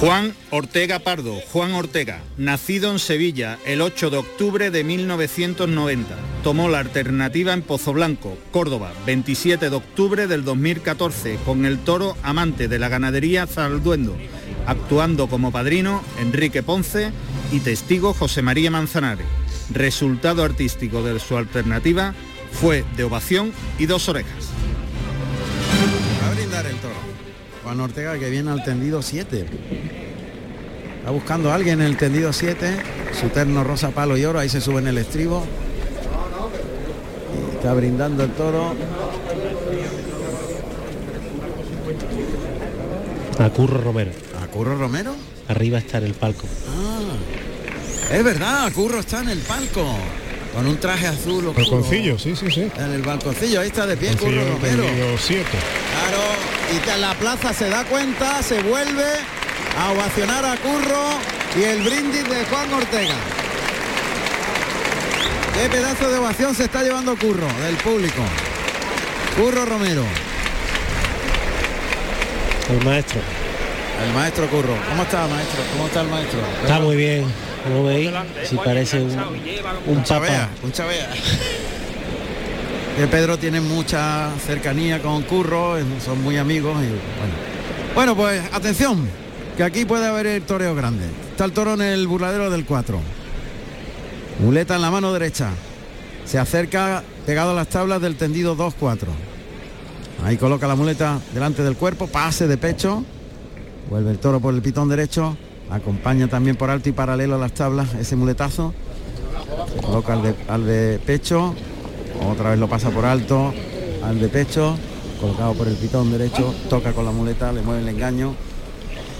Juan 0.00 0.34
Ortega 0.50 0.98
Pardo, 0.98 1.36
Juan 1.52 1.74
Ortega, 1.74 2.22
nacido 2.36 2.90
en 2.90 2.98
Sevilla 2.98 3.58
el 3.64 3.80
8 3.80 4.10
de 4.10 4.16
octubre 4.16 4.70
de 4.72 4.82
1990. 4.82 6.31
Tomó 6.42 6.68
la 6.68 6.80
alternativa 6.80 7.52
en 7.52 7.62
Pozo 7.62 7.92
Blanco, 7.92 8.36
Córdoba, 8.50 8.92
27 9.06 9.70
de 9.70 9.76
octubre 9.76 10.26
del 10.26 10.44
2014, 10.44 11.38
con 11.44 11.64
el 11.64 11.78
toro 11.78 12.16
amante 12.24 12.66
de 12.66 12.80
la 12.80 12.88
ganadería 12.88 13.46
Zalduendo, 13.46 14.16
actuando 14.66 15.28
como 15.28 15.52
padrino 15.52 16.02
Enrique 16.20 16.64
Ponce 16.64 17.12
y 17.52 17.60
testigo 17.60 18.12
José 18.12 18.42
María 18.42 18.72
Manzanares. 18.72 19.26
Resultado 19.72 20.42
artístico 20.42 21.04
de 21.04 21.20
su 21.20 21.36
alternativa 21.36 22.12
fue 22.50 22.84
de 22.96 23.04
ovación 23.04 23.52
y 23.78 23.86
dos 23.86 24.08
orejas. 24.08 24.48
Va 26.24 26.28
a 26.28 26.34
brindar 26.34 26.66
el 26.66 26.76
toro. 26.76 26.94
Juan 27.62 27.78
Ortega 27.78 28.18
que 28.18 28.30
viene 28.30 28.50
al 28.50 28.64
tendido 28.64 29.00
7. 29.00 29.46
Está 30.98 31.10
buscando 31.12 31.52
a 31.52 31.54
alguien 31.54 31.80
en 31.80 31.86
el 31.86 31.96
tendido 31.96 32.32
7. 32.32 32.82
Su 33.20 33.28
terno 33.28 33.62
rosa, 33.62 33.90
palo 33.90 34.16
y 34.16 34.24
oro. 34.24 34.40
Ahí 34.40 34.48
se 34.48 34.60
sube 34.60 34.80
en 34.80 34.88
el 34.88 34.98
estribo. 34.98 35.46
Está 37.62 37.74
brindando 37.74 38.24
el 38.24 38.30
toro. 38.32 38.74
A 43.38 43.50
Curro 43.50 43.80
Romero. 43.80 44.10
¿A 44.42 44.48
Curro 44.48 44.76
Romero? 44.76 45.14
Arriba 45.46 45.78
está 45.78 45.98
en 45.98 46.06
el 46.06 46.14
palco. 46.14 46.48
Ah, 46.68 48.16
es 48.16 48.24
verdad, 48.24 48.72
Curro 48.72 48.98
está 48.98 49.20
en 49.20 49.28
el 49.28 49.38
palco. 49.38 49.86
Con 50.52 50.66
un 50.66 50.76
traje 50.78 51.06
azul 51.06 51.46
oscuro. 51.46 51.52
Balconcillo, 51.54 52.18
sí, 52.18 52.34
sí, 52.34 52.50
sí. 52.50 52.68
En 52.76 52.90
el 52.94 53.02
balconcillo, 53.02 53.60
ahí 53.60 53.68
está 53.68 53.86
de 53.86 53.96
pie 53.96 54.16
Curro 54.16 54.42
Romero. 54.54 54.82
siete. 55.20 55.44
Claro, 55.52 56.22
y 56.74 56.90
en 56.90 57.00
la 57.00 57.14
plaza 57.14 57.54
se 57.54 57.68
da 57.68 57.84
cuenta, 57.84 58.42
se 58.42 58.60
vuelve 58.60 59.06
a 59.78 59.92
ovacionar 59.92 60.44
a 60.44 60.56
Curro 60.56 61.10
y 61.56 61.62
el 61.62 61.82
brindis 61.82 62.28
de 62.28 62.44
Juan 62.46 62.72
Ortega. 62.72 63.14
Qué 65.54 65.68
pedazo 65.68 66.10
de 66.10 66.18
ovación 66.18 66.54
se 66.54 66.64
está 66.64 66.82
llevando 66.82 67.16
Curro 67.16 67.46
del 67.64 67.76
público. 67.76 68.22
Curro 69.36 69.64
Romero, 69.64 70.04
El 72.70 72.84
maestro. 72.84 73.20
el 74.06 74.12
maestro 74.14 74.46
Curro. 74.48 74.74
¿Cómo 74.88 75.02
está, 75.02 75.26
maestro? 75.26 75.62
¿Cómo 75.72 75.86
está 75.86 76.00
el 76.02 76.08
maestro? 76.08 76.40
Está 76.62 76.80
muy 76.80 76.96
bien. 76.96 77.24
Como 77.64 77.84
veis, 77.84 78.10
si 78.44 78.56
parece 78.56 79.00
un, 79.00 79.10
un 79.86 80.02
papa. 80.02 80.48
un 80.62 80.72
chavea. 80.72 81.08
Que 82.96 83.06
Pedro 83.06 83.38
tiene 83.38 83.60
mucha 83.60 84.30
cercanía 84.44 85.00
con 85.00 85.22
Curro, 85.22 85.76
son 86.04 86.22
muy 86.22 86.36
amigos 86.38 86.74
y 86.82 86.88
bueno. 86.88 87.52
Bueno, 87.94 88.16
pues 88.16 88.42
atención, 88.52 89.08
que 89.56 89.62
aquí 89.62 89.84
puede 89.84 90.06
haber 90.06 90.26
el 90.26 90.42
toreo 90.42 90.74
grande. 90.74 91.04
Está 91.30 91.44
el 91.44 91.52
toro 91.52 91.74
en 91.74 91.82
el 91.82 92.06
burladero 92.06 92.50
del 92.50 92.64
4. 92.66 92.98
Muleta 94.40 94.76
en 94.76 94.82
la 94.82 94.90
mano 94.90 95.12
derecha. 95.12 95.50
Se 96.24 96.38
acerca 96.38 97.02
pegado 97.26 97.50
a 97.50 97.54
las 97.54 97.68
tablas 97.68 98.00
del 98.00 98.16
tendido 98.16 98.56
2-4. 98.56 99.06
Ahí 100.24 100.36
coloca 100.36 100.66
la 100.68 100.76
muleta 100.76 101.18
delante 101.34 101.62
del 101.62 101.76
cuerpo, 101.76 102.06
pase 102.06 102.46
de 102.46 102.56
pecho. 102.56 103.04
Vuelve 103.90 104.10
el 104.12 104.18
toro 104.18 104.40
por 104.40 104.54
el 104.54 104.62
pitón 104.62 104.88
derecho. 104.88 105.36
Acompaña 105.70 106.28
también 106.28 106.56
por 106.56 106.70
alto 106.70 106.88
y 106.88 106.92
paralelo 106.92 107.36
a 107.36 107.38
las 107.38 107.52
tablas 107.52 107.94
ese 107.94 108.14
muletazo. 108.16 108.72
Se 109.74 109.82
coloca 109.82 110.12
al 110.12 110.22
de, 110.22 110.34
al 110.48 110.66
de 110.66 111.00
pecho. 111.04 111.54
Otra 112.30 112.50
vez 112.50 112.58
lo 112.58 112.68
pasa 112.68 112.90
por 112.90 113.04
alto. 113.04 113.52
Al 114.04 114.20
de 114.20 114.28
pecho. 114.28 114.76
Colocado 115.20 115.54
por 115.54 115.68
el 115.68 115.74
pitón 115.74 116.10
derecho. 116.12 116.54
Toca 116.70 116.92
con 116.92 117.04
la 117.04 117.10
muleta, 117.10 117.52
le 117.52 117.62
mueve 117.62 117.82
el 117.82 117.88
engaño. 117.88 118.34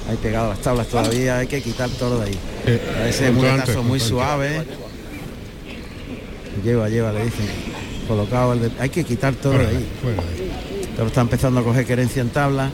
Ahí 0.09 0.17
pegado 0.17 0.47
a 0.47 0.51
las 0.51 0.61
tablas 0.61 0.87
todavía. 0.89 1.39
Hay 1.39 1.47
que 1.47 1.63
quitar 1.63 1.89
todo 1.91 2.21
de 2.21 2.27
ahí. 2.27 2.39
Eh, 2.67 3.07
Ese 3.09 3.31
muletazo 3.31 3.83
muy 3.83 3.99
suave. 4.01 4.65
Lleva, 6.65 6.89
lleva, 6.89 7.13
le 7.13 7.25
dicen. 7.25 7.47
Colocado 8.09 8.53
al 8.53 8.61
de- 8.63 8.71
Hay 8.79 8.89
que 8.91 9.05
quitar 9.05 9.35
todo 9.35 9.53
de 9.53 9.59
Fuera, 9.59 9.71
ahí. 9.79 9.89
fuera. 10.03 10.23
Toro 10.97 11.07
está 11.09 11.21
empezando 11.23 11.61
a 11.61 11.65
coger 11.65 11.87
querencia 11.87 12.21
en 12.23 12.29
tabla. 12.31 12.71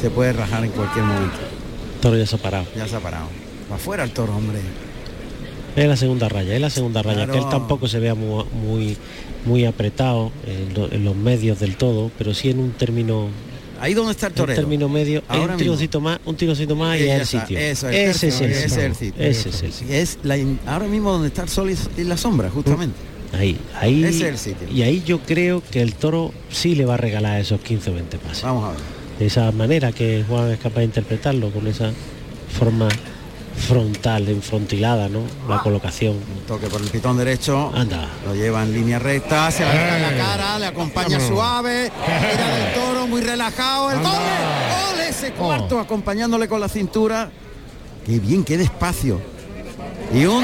Se 0.00 0.10
puede 0.10 0.32
rajar 0.32 0.64
en 0.64 0.70
cualquier 0.72 1.04
momento. 1.04 1.36
Toro 2.00 2.16
ya 2.16 2.26
se 2.26 2.36
ha 2.36 2.38
parado. 2.38 2.66
Ya 2.76 2.86
se 2.88 2.96
ha 2.96 3.00
parado. 3.00 3.26
Va 3.70 3.76
afuera 3.76 4.04
el 4.04 4.10
toro, 4.10 4.36
hombre. 4.36 4.58
Es 5.76 5.88
la 5.88 5.96
segunda 5.96 6.28
raya, 6.28 6.54
es 6.54 6.60
la 6.60 6.68
segunda 6.68 7.02
raya. 7.02 7.24
Claro. 7.24 7.32
Que 7.32 7.38
él 7.38 7.44
tampoco 7.48 7.88
se 7.88 7.98
vea 7.98 8.14
muy, 8.14 8.44
muy, 8.52 8.96
muy 9.46 9.64
apretado 9.64 10.30
en, 10.46 10.74
lo- 10.74 10.92
en 10.92 11.04
los 11.04 11.16
medios 11.16 11.60
del 11.60 11.76
todo, 11.76 12.10
pero 12.18 12.34
sí 12.34 12.50
en 12.50 12.58
un 12.58 12.72
término. 12.72 13.28
Ahí 13.80 13.94
donde 13.94 14.12
está 14.12 14.26
el 14.26 14.32
en 14.32 14.36
torero. 14.36 14.60
término 14.60 14.88
medio, 14.88 15.22
Ahora 15.28 15.40
un 15.42 15.46
mismo. 15.52 15.58
tironcito 15.58 16.00
más, 16.00 16.20
un 16.26 16.36
tironcito 16.36 16.76
más 16.76 17.00
y 17.00 17.04
es 17.08 17.20
el 17.20 17.26
sitio. 17.26 17.58
Eso, 17.58 17.88
el 17.88 17.94
ese 17.94 18.28
es 18.28 18.40
el 18.40 18.50
ese 18.52 18.68
sitio. 18.68 18.76
es 18.80 18.84
el 18.84 18.94
sitio. 18.94 19.24
Ese 19.24 19.48
es 19.48 19.62
el 19.62 19.72
sitio. 19.72 19.94
Es 19.96 20.18
la 20.24 20.36
in- 20.36 20.60
ahora 20.66 20.86
mismo 20.86 21.10
donde 21.10 21.28
está 21.28 21.42
el 21.42 21.48
sol 21.48 21.70
y, 21.70 22.00
y 22.00 22.04
la 22.04 22.16
sombra, 22.16 22.50
justamente. 22.50 22.96
Ahí, 23.32 23.58
ahí. 23.80 24.04
Ese 24.04 24.16
es 24.16 24.22
el 24.22 24.38
sitio. 24.38 24.68
Y 24.68 24.82
ahí 24.82 25.02
yo 25.04 25.20
creo 25.20 25.62
que 25.70 25.80
el 25.82 25.94
toro 25.94 26.32
sí 26.50 26.74
le 26.74 26.84
va 26.84 26.94
a 26.94 26.98
regalar 26.98 27.40
esos 27.40 27.60
15 27.60 27.90
o 27.90 27.94
20 27.94 28.18
pases. 28.18 28.42
Vamos 28.44 28.64
a 28.64 28.68
ver. 28.72 28.78
De 29.18 29.26
esa 29.26 29.50
manera 29.52 29.92
que 29.92 30.24
Juan 30.28 30.50
es 30.50 30.58
capaz 30.58 30.80
de 30.80 30.84
interpretarlo, 30.86 31.50
con 31.50 31.66
esa 31.66 31.92
forma 32.58 32.88
frontal, 33.56 34.28
enfrontilada, 34.28 35.08
¿no? 35.08 35.20
La 35.48 35.58
colocación. 35.60 36.16
Toque 36.48 36.66
por 36.68 36.80
el 36.80 36.88
pitón 36.88 37.16
derecho. 37.18 37.70
Anda. 37.74 38.08
Lo 38.26 38.34
lleva 38.34 38.62
en 38.62 38.72
línea 38.72 38.98
recta, 38.98 39.50
se 39.50 39.64
la 39.64 39.72
deja 39.72 39.96
en 39.96 40.02
la 40.02 40.12
Eh. 40.14 40.18
cara, 40.18 40.58
le 40.58 40.66
acompaña 40.66 41.18
Vámonos. 41.18 41.28
suave, 41.28 41.92
mira 42.06 42.56
del 42.56 42.74
toro, 42.74 43.06
muy 43.06 43.20
relajado, 43.20 43.90
el 43.92 43.98
gol, 43.98 44.04
gol 44.12 45.00
ese 45.08 45.32
cuarto, 45.32 45.78
acompañándole 45.78 46.48
con 46.48 46.60
la 46.60 46.68
cintura. 46.68 47.30
Qué 48.06 48.18
bien, 48.18 48.42
qué 48.44 48.56
despacio. 48.58 49.20
Y 50.14 50.24
un 50.24 50.42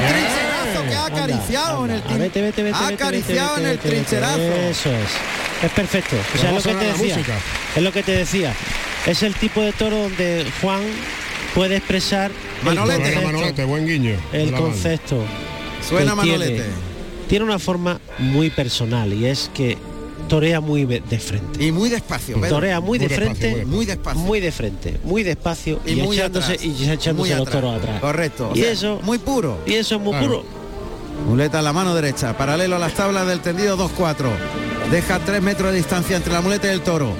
que 0.87 0.95
ha 0.95 1.05
acariciado 1.05 1.85
en 1.85 1.91
el 1.91 1.99
Ah, 2.01 2.07
tin- 2.09 2.19
vete, 2.19 2.41
vete, 2.41 2.63
vete, 2.63 2.75
ha 2.77 2.81
vete, 2.89 2.93
acariciado 3.03 3.55
vete, 3.55 3.61
en 3.61 3.65
el 3.69 3.77
vete, 3.77 3.89
vete, 3.89 3.95
trincherazo. 4.03 4.39
Eso 4.39 4.89
es. 4.91 5.63
Es 5.63 5.71
perfecto. 5.71 6.15
O 6.35 6.37
sea, 6.37 6.49
es 6.49 6.55
lo 6.55 6.71
que 6.71 6.75
te 6.79 6.85
decía. 6.85 7.15
música. 7.15 7.33
Es 7.75 7.83
lo 7.83 7.91
que 7.91 8.03
te 8.03 8.11
decía. 8.13 8.53
Es 9.05 9.23
el 9.23 9.35
tipo 9.35 9.61
de 9.61 9.71
toro 9.73 9.97
donde 10.03 10.45
Juan 10.61 10.81
puede 11.55 11.77
expresar 11.77 12.31
Manolete. 12.63 12.95
el 13.07 13.13
concepto. 13.13 13.31
Manolete, 13.31 13.63
buen 13.65 13.85
guiño. 13.87 14.15
el 14.33 14.51
concepto. 14.51 15.23
Suena 15.87 16.15
que 16.15 16.21
tiene. 16.21 16.37
Manolete. 16.37 16.63
Tiene 17.27 17.45
una 17.45 17.59
forma 17.59 17.99
muy 18.17 18.49
personal 18.49 19.13
y 19.13 19.25
es 19.25 19.51
que 19.53 19.77
torea 20.27 20.61
muy 20.61 20.85
de 20.85 21.01
frente. 21.19 21.63
Y 21.63 21.71
muy 21.71 21.89
despacio, 21.89 22.35
Pedro. 22.39 22.55
Torea 22.55 22.79
muy, 22.79 22.99
Muy 22.99 22.99
de 22.99 23.07
despacio, 23.07 23.35
frente, 23.35 23.65
muy 23.65 23.85
despacio. 23.85 24.19
muy 24.21 24.39
de 24.39 24.51
frente, 24.51 24.97
muy 25.03 25.23
despacio 25.23 25.79
y, 25.85 25.91
Y 25.91 25.95
muy 25.97 26.17
echándose 26.17 26.53
atrás. 26.53 26.65
y 26.65 26.71
echándose 26.89 27.13
Muy 27.13 27.29
los 27.29 27.39
atrás. 27.39 27.53
toros 27.55 27.75
atrás. 27.81 27.99
Correcto. 28.01 28.49
o 28.51 28.55
Y 28.55 28.61
sea, 28.61 28.71
eso 28.71 28.99
muy 29.03 29.17
puro. 29.17 29.59
y 29.65 29.73
eso 29.73 29.95
es 29.95 30.01
muy 30.01 30.11
Claro. 30.11 30.27
puro. 30.27 30.45
Muleta 31.25 31.59
en 31.59 31.65
la 31.65 31.73
mano 31.73 31.93
derecha, 31.93 32.37
paralelo 32.37 32.75
a 32.75 32.79
las 32.79 32.93
tablas 32.93 33.27
del 33.27 33.41
tendido 33.41 33.77
2-4. 33.77 34.29
Deja 34.91 35.19
3 35.19 35.41
metros 35.41 35.71
de 35.71 35.77
distancia 35.77 36.17
entre 36.17 36.33
la 36.33 36.41
muleta 36.41 36.67
y 36.67 36.71
el 36.71 36.81
toro. 36.81 37.13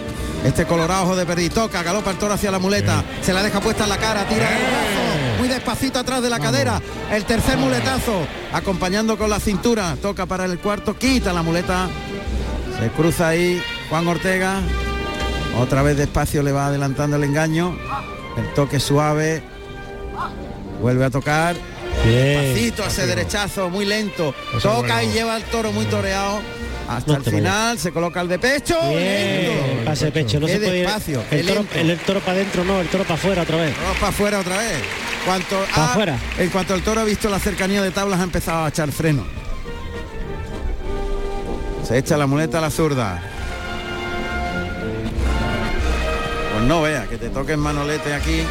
Este 0.43 0.65
colorado 0.65 1.03
ojo 1.03 1.15
de 1.15 1.25
perdiz 1.25 1.53
toca, 1.53 1.83
galopa 1.83 2.11
el 2.11 2.17
toro 2.17 2.33
hacia 2.33 2.49
la 2.49 2.59
muleta, 2.59 3.03
se 3.21 3.33
la 3.33 3.43
deja 3.43 3.59
puesta 3.59 3.83
en 3.83 3.89
la 3.89 3.97
cara, 3.97 4.25
tira 4.25 4.49
el 4.49 4.63
brazo, 4.63 5.37
muy 5.37 5.47
despacito 5.49 5.99
atrás 5.99 6.21
de 6.21 6.29
la 6.29 6.39
cadera, 6.39 6.81
el 7.11 7.25
tercer 7.25 7.57
muletazo, 7.57 8.25
acompañando 8.53 9.17
con 9.17 9.29
la 9.29 9.41
cintura, 9.41 9.97
toca 10.01 10.25
para 10.25 10.45
el 10.45 10.57
cuarto, 10.59 10.97
quita 10.97 11.33
la 11.33 11.43
muleta, 11.43 11.89
se 12.79 12.89
cruza 12.91 13.27
ahí 13.27 13.61
Juan 13.89 14.07
Ortega, 14.07 14.61
otra 15.59 15.81
vez 15.81 15.97
despacio 15.97 16.41
le 16.41 16.53
va 16.53 16.67
adelantando 16.67 17.17
el 17.17 17.25
engaño, 17.25 17.77
el 18.37 18.53
toque 18.53 18.79
suave, 18.79 19.43
vuelve 20.81 21.03
a 21.03 21.09
tocar, 21.09 21.57
Bien. 22.05 22.41
Despacito 22.41 22.85
ese 22.85 23.07
derechazo, 23.07 23.69
muy 23.69 23.85
lento. 23.85 24.33
Eso 24.55 24.69
Toca 24.69 25.03
y 25.03 25.11
lleva 25.11 25.35
al 25.35 25.43
toro 25.43 25.71
muy 25.71 25.85
toreado. 25.85 26.39
Hasta 26.87 27.11
No 27.11 27.17
el 27.19 27.23
final, 27.23 27.77
se 27.77 27.91
coloca 27.91 28.19
el 28.21 28.27
de 28.27 28.39
pecho. 28.39 28.75
Bien, 28.89 29.83
pase 29.85 30.05
de 30.05 30.11
pecho, 30.11 30.39
no 30.39 30.47
Qué 30.47 30.53
se 30.53 30.59
puede 30.59 30.79
ir- 30.79 30.85
despacio, 30.85 31.23
el, 31.29 31.45
toro, 31.45 31.65
el, 31.75 31.89
el 31.91 31.99
toro 31.99 32.19
para 32.21 32.31
adentro, 32.31 32.63
no, 32.63 32.81
el 32.81 32.87
toro 32.87 33.03
para 33.03 33.13
afuera 33.13 33.43
otra 33.43 33.57
vez. 33.57 33.75
Vamos 33.79 33.97
para 33.97 34.07
afuera 34.09 34.39
otra 34.39 34.57
vez. 34.57 34.73
Cuanto, 35.23 35.55
Pa' 35.75 35.83
ah, 35.83 35.91
afuera. 35.91 36.17
En 36.39 36.49
cuanto 36.49 36.73
el 36.73 36.81
toro 36.81 37.01
ha 37.01 37.03
visto 37.03 37.29
la 37.29 37.37
cercanía 37.37 37.83
de 37.83 37.91
tablas, 37.91 38.19
ha 38.19 38.23
empezado 38.23 38.65
a 38.65 38.69
echar 38.69 38.91
freno. 38.91 39.23
Se 41.87 41.97
echa 41.97 42.17
la 42.17 42.25
muleta 42.25 42.57
a 42.57 42.61
la 42.61 42.71
zurda. 42.71 43.21
Pues 46.53 46.63
no 46.63 46.81
vea, 46.81 47.05
que 47.07 47.17
te 47.17 47.29
toquen 47.29 47.59
manolete 47.59 48.13
aquí 48.15 48.41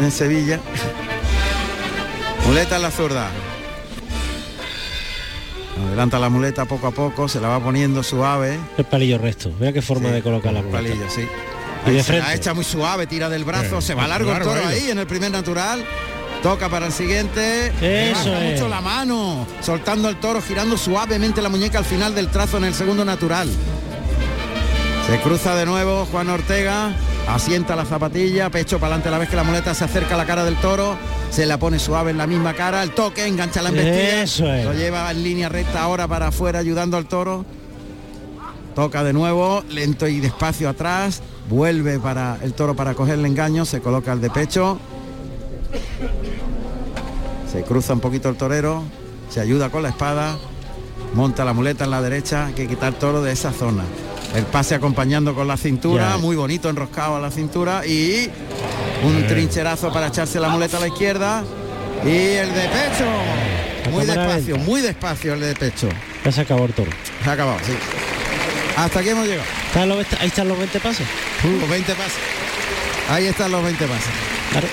en 0.00 0.10
Sevilla. 0.10 0.58
Muleta 2.46 2.76
en 2.76 2.82
la 2.82 2.90
zurda. 2.90 3.28
Adelanta 5.88 6.18
la 6.18 6.28
muleta 6.28 6.64
poco 6.66 6.86
a 6.88 6.90
poco, 6.90 7.28
se 7.28 7.40
la 7.40 7.48
va 7.48 7.60
poniendo 7.60 8.02
suave. 8.02 8.58
El 8.76 8.84
palillo 8.84 9.18
recto. 9.18 9.50
Mira 9.58 9.72
qué 9.72 9.82
forma 9.82 10.08
Sí, 10.08 10.14
de 10.14 10.22
colocar 10.22 10.52
la 10.52 10.60
muleta. 10.62 10.78
palillo, 10.78 11.10
sí. 11.10 11.22
Y 11.86 11.90
de 11.90 12.02
se 12.02 12.12
la 12.12 12.20
frente. 12.24 12.34
echa 12.40 12.54
muy 12.54 12.64
suave, 12.64 13.06
tira 13.06 13.28
del 13.28 13.44
brazo, 13.44 13.78
Eh, 13.78 13.82
se 13.82 13.94
va 13.94 14.06
largo 14.06 14.32
el 14.32 14.42
toro 14.42 14.60
ahí 14.66 14.90
en 14.90 14.98
el 14.98 15.06
primer 15.06 15.30
natural. 15.30 15.84
Toca 16.42 16.68
para 16.68 16.86
el 16.86 16.92
siguiente. 16.92 17.68
Eso 18.10 18.30
Baja 18.30 18.44
es. 18.44 18.52
mucho 18.52 18.68
la 18.68 18.80
mano, 18.82 19.46
soltando 19.62 20.08
el 20.10 20.16
toro, 20.16 20.42
girando 20.42 20.76
suavemente 20.76 21.40
la 21.40 21.48
muñeca 21.48 21.78
al 21.78 21.84
final 21.86 22.14
del 22.14 22.28
trazo 22.28 22.58
en 22.58 22.64
el 22.64 22.74
segundo 22.74 23.04
natural. 23.04 23.48
Se 25.06 25.18
cruza 25.20 25.54
de 25.54 25.64
nuevo 25.66 26.06
Juan 26.10 26.28
Ortega, 26.30 26.92
asienta 27.28 27.74
la 27.76 27.84
zapatilla, 27.84 28.50
pecho 28.50 28.78
para 28.78 28.94
adelante 28.94 29.08
a 29.08 29.12
la 29.12 29.18
vez 29.18 29.28
que 29.28 29.36
la 29.36 29.44
muleta 29.44 29.74
se 29.74 29.84
acerca 29.84 30.14
a 30.14 30.18
la 30.18 30.26
cara 30.26 30.44
del 30.44 30.56
toro, 30.56 30.96
se 31.30 31.46
la 31.46 31.58
pone 31.58 31.78
suave 31.78 32.10
en 32.10 32.18
la 32.18 32.26
misma 32.26 32.54
cara, 32.54 32.82
el 32.82 32.90
toque, 32.90 33.26
engancha 33.26 33.62
la 33.62 33.70
embestida, 33.70 34.22
Eso 34.22 34.52
es. 34.52 34.64
lo 34.64 34.72
lleva 34.74 35.10
en 35.10 35.22
línea 35.22 35.48
recta 35.48 35.82
ahora 35.82 36.06
para 36.06 36.28
afuera 36.28 36.58
ayudando 36.58 36.96
al 36.96 37.06
toro. 37.06 37.44
Toca 38.74 39.04
de 39.04 39.12
nuevo, 39.12 39.62
lento 39.70 40.08
y 40.08 40.18
despacio 40.20 40.68
atrás, 40.68 41.22
vuelve 41.48 41.98
para 42.00 42.38
el 42.42 42.54
toro 42.54 42.74
para 42.74 42.94
coger 42.94 43.18
el 43.18 43.26
engaño, 43.26 43.64
se 43.64 43.80
coloca 43.80 44.12
el 44.12 44.20
de 44.20 44.30
pecho. 44.30 44.78
Se 47.50 47.62
cruza 47.62 47.92
un 47.92 48.00
poquito 48.00 48.28
el 48.28 48.36
torero, 48.36 48.82
se 49.30 49.40
ayuda 49.40 49.70
con 49.70 49.84
la 49.84 49.90
espada, 49.90 50.36
monta 51.14 51.44
la 51.44 51.52
muleta 51.52 51.84
en 51.84 51.90
la 51.92 52.02
derecha, 52.02 52.46
hay 52.46 52.54
que 52.54 52.66
quitar 52.66 52.94
toro 52.94 53.22
de 53.22 53.30
esa 53.32 53.52
zona. 53.52 53.84
El 54.34 54.44
pase 54.46 54.74
acompañando 54.74 55.34
con 55.34 55.46
la 55.46 55.56
cintura, 55.56 56.16
muy 56.18 56.34
bonito 56.34 56.68
enroscado 56.68 57.16
a 57.16 57.20
la 57.20 57.30
cintura 57.30 57.86
y 57.86 58.28
un 59.04 59.26
trincherazo 59.28 59.92
para 59.92 60.08
echarse 60.08 60.40
la 60.40 60.48
muleta 60.48 60.78
a 60.78 60.80
la 60.80 60.88
izquierda 60.88 61.44
y 62.04 62.08
el 62.08 62.52
de 62.52 62.62
pecho. 62.68 63.90
Muy 63.92 64.04
despacio, 64.06 64.56
muy 64.58 64.80
despacio 64.80 65.34
el 65.34 65.40
de 65.40 65.54
pecho. 65.54 65.88
Ya 66.24 66.32
se 66.32 66.40
acabó 66.40 66.64
el 66.64 66.72
toro. 66.72 66.90
Se 67.22 67.30
ha 67.30 67.32
acabado, 67.34 67.58
sí. 67.64 67.72
Hasta 68.76 68.98
aquí 69.00 69.10
hemos 69.10 69.26
llegado. 69.26 69.46
¿Están 69.68 69.88
los 69.88 69.98
veinte- 69.98 70.16
ahí 70.20 70.26
están 70.26 70.48
los 70.48 70.58
20 70.58 70.80
pases. 70.80 71.06
Los 71.60 71.68
20 71.70 71.94
pases. 71.94 72.12
Ahí 73.08 73.26
están 73.26 73.52
los 73.52 73.62
20 73.62 73.86
pases. 73.86 74.10
Claro. 74.50 74.66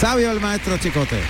Sabio 0.00 0.32
el 0.32 0.40
maestro 0.40 0.76
Chicote. 0.78 1.20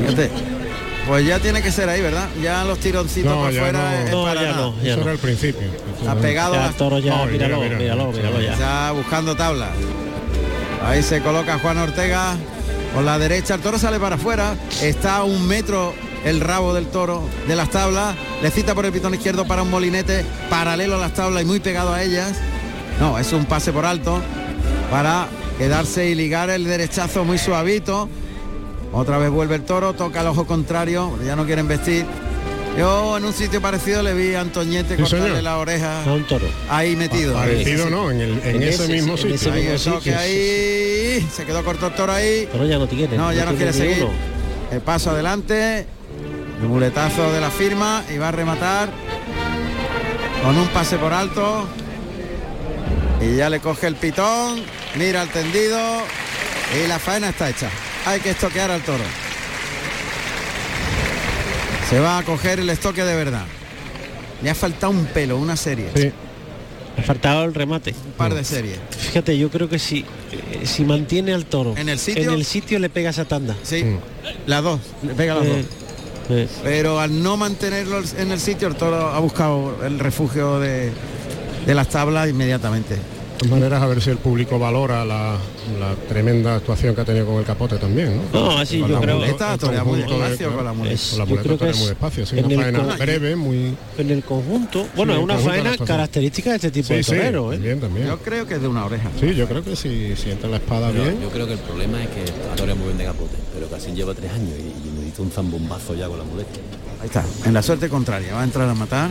Fíjate. 0.00 0.53
Pues 1.06 1.26
ya 1.26 1.38
tiene 1.38 1.60
que 1.62 1.70
ser 1.70 1.88
ahí, 1.90 2.00
¿verdad? 2.00 2.28
Ya 2.42 2.64
los 2.64 2.78
tironcitos 2.78 3.30
No, 3.30 3.42
por 3.42 3.52
ya 3.52 3.60
fuera 3.60 3.78
no. 3.90 3.96
es 3.98 4.10
No, 4.10 4.22
para 4.24 4.40
ya 4.42 4.50
nada. 4.52 4.62
no, 4.62 4.74
ya 4.82 4.88
Eso 4.92 4.96
no. 4.96 5.02
era 5.02 5.12
el 5.12 5.18
principio. 5.18 5.68
Ha 6.08 6.14
pegado 6.14 6.54
Ya 6.54 6.64
a- 6.64 6.68
el 6.68 6.74
toro 6.74 6.98
ya, 6.98 7.22
Ay, 7.22 7.32
míralo, 7.32 7.56
mira, 7.56 7.68
mira. 7.76 7.78
míralo, 7.78 8.12
míralo 8.12 8.40
ya. 8.40 8.52
Está 8.54 8.90
buscando 8.92 9.36
tabla. 9.36 9.68
Ahí 10.86 11.02
se 11.02 11.20
coloca 11.20 11.58
Juan 11.58 11.78
Ortega 11.78 12.36
con 12.94 13.04
la 13.04 13.18
derecha. 13.18 13.54
El 13.54 13.60
toro 13.60 13.78
sale 13.78 14.00
para 14.00 14.16
afuera. 14.16 14.54
Está 14.82 15.16
a 15.16 15.24
un 15.24 15.46
metro 15.46 15.92
el 16.24 16.40
rabo 16.40 16.72
del 16.72 16.86
toro 16.86 17.22
de 17.48 17.54
las 17.56 17.68
tablas. 17.70 18.14
Le 18.42 18.50
cita 18.50 18.74
por 18.74 18.86
el 18.86 18.92
pitón 18.92 19.12
izquierdo 19.14 19.44
para 19.46 19.62
un 19.62 19.70
molinete 19.70 20.24
paralelo 20.48 20.96
a 20.96 20.98
las 21.00 21.12
tablas 21.12 21.42
y 21.42 21.46
muy 21.46 21.60
pegado 21.60 21.92
a 21.92 22.02
ellas. 22.02 22.32
No, 22.98 23.18
es 23.18 23.30
un 23.32 23.44
pase 23.44 23.72
por 23.72 23.84
alto 23.84 24.22
para 24.90 25.26
quedarse 25.58 26.08
y 26.08 26.14
ligar 26.14 26.48
el 26.48 26.64
derechazo 26.64 27.24
muy 27.24 27.36
suavito. 27.38 28.08
Otra 28.94 29.18
vez 29.18 29.28
vuelve 29.30 29.56
el 29.56 29.62
toro, 29.62 29.92
toca 29.94 30.20
el 30.20 30.28
ojo 30.28 30.46
contrario, 30.46 31.18
ya 31.26 31.34
no 31.34 31.44
quieren 31.44 31.66
vestir. 31.66 32.06
Yo 32.78 33.16
en 33.16 33.24
un 33.24 33.32
sitio 33.32 33.60
parecido 33.60 34.02
le 34.02 34.14
vi 34.14 34.34
a 34.34 34.40
Antoñete 34.40 34.96
Sí, 34.96 35.02
cortarle 35.02 35.26
señor. 35.28 35.42
la 35.44 35.58
oreja 35.58 36.02
A 36.04 36.12
un 36.12 36.24
toro. 36.24 36.46
ahí 36.68 36.96
metido. 36.96 37.34
Parecido, 37.34 37.88
¿no? 37.90 38.10
En, 38.10 38.20
el, 38.20 38.40
en, 38.44 38.62
ese, 38.62 38.88
mismo 38.88 39.16
sitio. 39.16 39.52
Ahí 39.52 39.66
el 39.66 39.80
toque 39.80 40.14
ahí, 40.14 41.28
se 41.32 41.44
quedó 41.44 41.64
corto 41.64 41.88
el 41.88 41.94
toro 41.94 42.12
ahí. 42.12 42.48
Pero 42.50 42.66
ya 42.66 42.78
no 42.78 42.86
tiene. 42.88 43.16
No, 43.16 43.32
ya 43.32 43.44
no 43.44 43.54
quiere 43.54 43.72
seguir. 43.72 44.04
uno. 44.04 44.12
El 44.72 44.80
paso 44.80 45.10
adelante, 45.10 45.86
el 46.62 46.68
muletazo 46.68 47.32
de 47.32 47.40
la 47.40 47.50
firma 47.50 48.02
y 48.12 48.18
va 48.18 48.28
a 48.28 48.32
rematar 48.32 48.88
con 50.42 50.56
un 50.56 50.66
pase 50.68 50.96
por 50.98 51.12
alto. 51.12 51.66
Y 53.20 53.36
ya 53.36 53.50
le 53.50 53.60
coge 53.60 53.86
el 53.86 53.94
pitón, 53.96 54.62
mira 54.96 55.22
el 55.22 55.28
tendido 55.30 55.78
y 56.84 56.88
la 56.88 56.98
faena 56.98 57.28
está 57.30 57.50
hecha. 57.50 57.70
Hay 58.06 58.20
que 58.20 58.30
estoquear 58.30 58.70
al 58.70 58.82
toro. 58.82 59.04
Se 61.88 61.98
va 62.00 62.18
a 62.18 62.22
coger 62.22 62.60
el 62.60 62.70
estoque 62.70 63.02
de 63.04 63.14
verdad. 63.14 63.44
Le 64.42 64.50
ha 64.50 64.54
faltado 64.54 64.92
un 64.92 65.06
pelo, 65.06 65.38
una 65.38 65.56
serie. 65.56 65.86
Le 65.94 66.12
ha 66.98 67.02
faltado 67.02 67.44
el 67.44 67.54
remate. 67.54 67.94
Un 68.06 68.12
par 68.12 68.34
de 68.34 68.44
series. 68.44 68.78
Fíjate, 68.98 69.36
yo 69.38 69.50
creo 69.50 69.68
que 69.68 69.78
si, 69.78 70.00
eh, 70.32 70.62
si 70.64 70.84
mantiene 70.84 71.32
al 71.34 71.46
toro 71.46 71.74
¿En 71.76 71.88
el 71.88 71.98
sitio? 71.98 72.24
en 72.24 72.30
el 72.30 72.44
sitio 72.44 72.78
le 72.78 72.88
pega 72.90 73.10
esa 73.10 73.24
tanda. 73.24 73.54
Sí, 73.62 73.84
las 74.46 74.62
dos, 74.62 74.80
le 75.02 75.14
pega 75.14 75.34
las 75.36 75.44
Eh, 75.46 75.64
dos. 76.28 76.30
eh. 76.30 76.48
Pero 76.62 77.00
al 77.00 77.22
no 77.22 77.36
mantenerlo 77.36 78.02
en 78.18 78.32
el 78.32 78.40
sitio, 78.40 78.68
el 78.68 78.74
toro 78.76 78.96
ha 79.08 79.18
buscado 79.20 79.78
el 79.84 79.98
refugio 79.98 80.58
de, 80.58 80.92
de 81.66 81.74
las 81.74 81.88
tablas 81.88 82.28
inmediatamente. 82.28 82.96
De 83.44 83.50
todas 83.50 83.60
maneras, 83.60 83.82
a 83.82 83.86
ver 83.86 84.00
si 84.00 84.08
el 84.10 84.16
público 84.16 84.58
valora 84.58 85.04
la, 85.04 85.36
la 85.78 85.94
tremenda 86.08 86.56
actuación 86.56 86.94
que 86.94 87.02
ha 87.02 87.04
tenido 87.04 87.26
con 87.26 87.36
el 87.36 87.44
capote 87.44 87.76
también, 87.76 88.22
¿no? 88.32 88.40
No, 88.40 88.58
así 88.58 88.80
Con 88.80 88.88
yo 88.90 89.00
creo- 89.02 89.16
muleta, 89.18 89.56
muy 89.84 89.98
despacio 90.00 90.52
con 90.54 90.64
la 90.64 90.72
muleta. 90.72 91.00
Con 91.10 91.18
la 91.18 91.24
muleta 91.26 91.58
que 91.64 91.70
es 91.70 91.78
muy 91.78 91.88
despacio, 91.88 92.26
sí, 92.26 92.38
en 92.38 92.44
una 92.46 92.54
el 92.54 92.60
faena 92.62 92.78
con- 92.88 92.98
breve, 92.98 93.36
muy... 93.36 93.74
En 93.98 94.10
el 94.10 94.24
conjunto, 94.24 94.86
bueno, 94.96 95.12
Sí, 95.12 95.18
es 95.18 95.24
una 95.24 95.38
faena 95.38 95.76
característica 95.76 96.50
de 96.50 96.56
este 96.56 96.70
tipo 96.70 96.88
Sí, 96.88 96.94
de 96.94 97.02
sí, 97.02 97.10
torero, 97.10 97.52
¿eh? 97.52 97.56
también, 97.56 97.80
también. 97.80 98.06
Yo 98.06 98.18
creo 98.18 98.46
que 98.46 98.54
es 98.54 98.62
de 98.62 98.68
una 98.68 98.86
oreja. 98.86 99.10
Sí, 99.20 99.34
yo 99.34 99.46
creo 99.46 99.62
que 99.62 99.76
si, 99.76 100.16
si 100.16 100.30
entra 100.30 100.48
la 100.48 100.56
espada 100.56 100.90
Yo, 100.90 101.02
bien... 101.02 101.20
yo 101.20 101.28
creo 101.28 101.46
que 101.46 101.52
el 101.52 101.58
problema 101.58 102.02
es 102.02 102.08
que 102.08 102.24
torea 102.56 102.74
muy 102.74 102.86
bien 102.86 102.98
de 102.98 103.04
capote, 103.04 103.36
pero 103.54 103.68
casi 103.68 103.92
lleva 103.92 104.14
tres 104.14 104.32
años 104.32 104.54
y, 104.58 104.88
y 104.88 104.90
necesita 104.92 105.20
un 105.22 105.30
zambombazo 105.30 105.94
ya 105.94 106.08
con 106.08 106.16
la 106.18 106.24
muleta. 106.24 106.50
Ahí 107.02 107.06
está, 107.08 107.22
en 107.44 107.52
la 107.52 107.62
suerte 107.62 107.90
contraria. 107.90 108.32
Va 108.34 108.40
a 108.40 108.44
entrar 108.44 108.66
a 108.70 108.74
matar. 108.74 109.10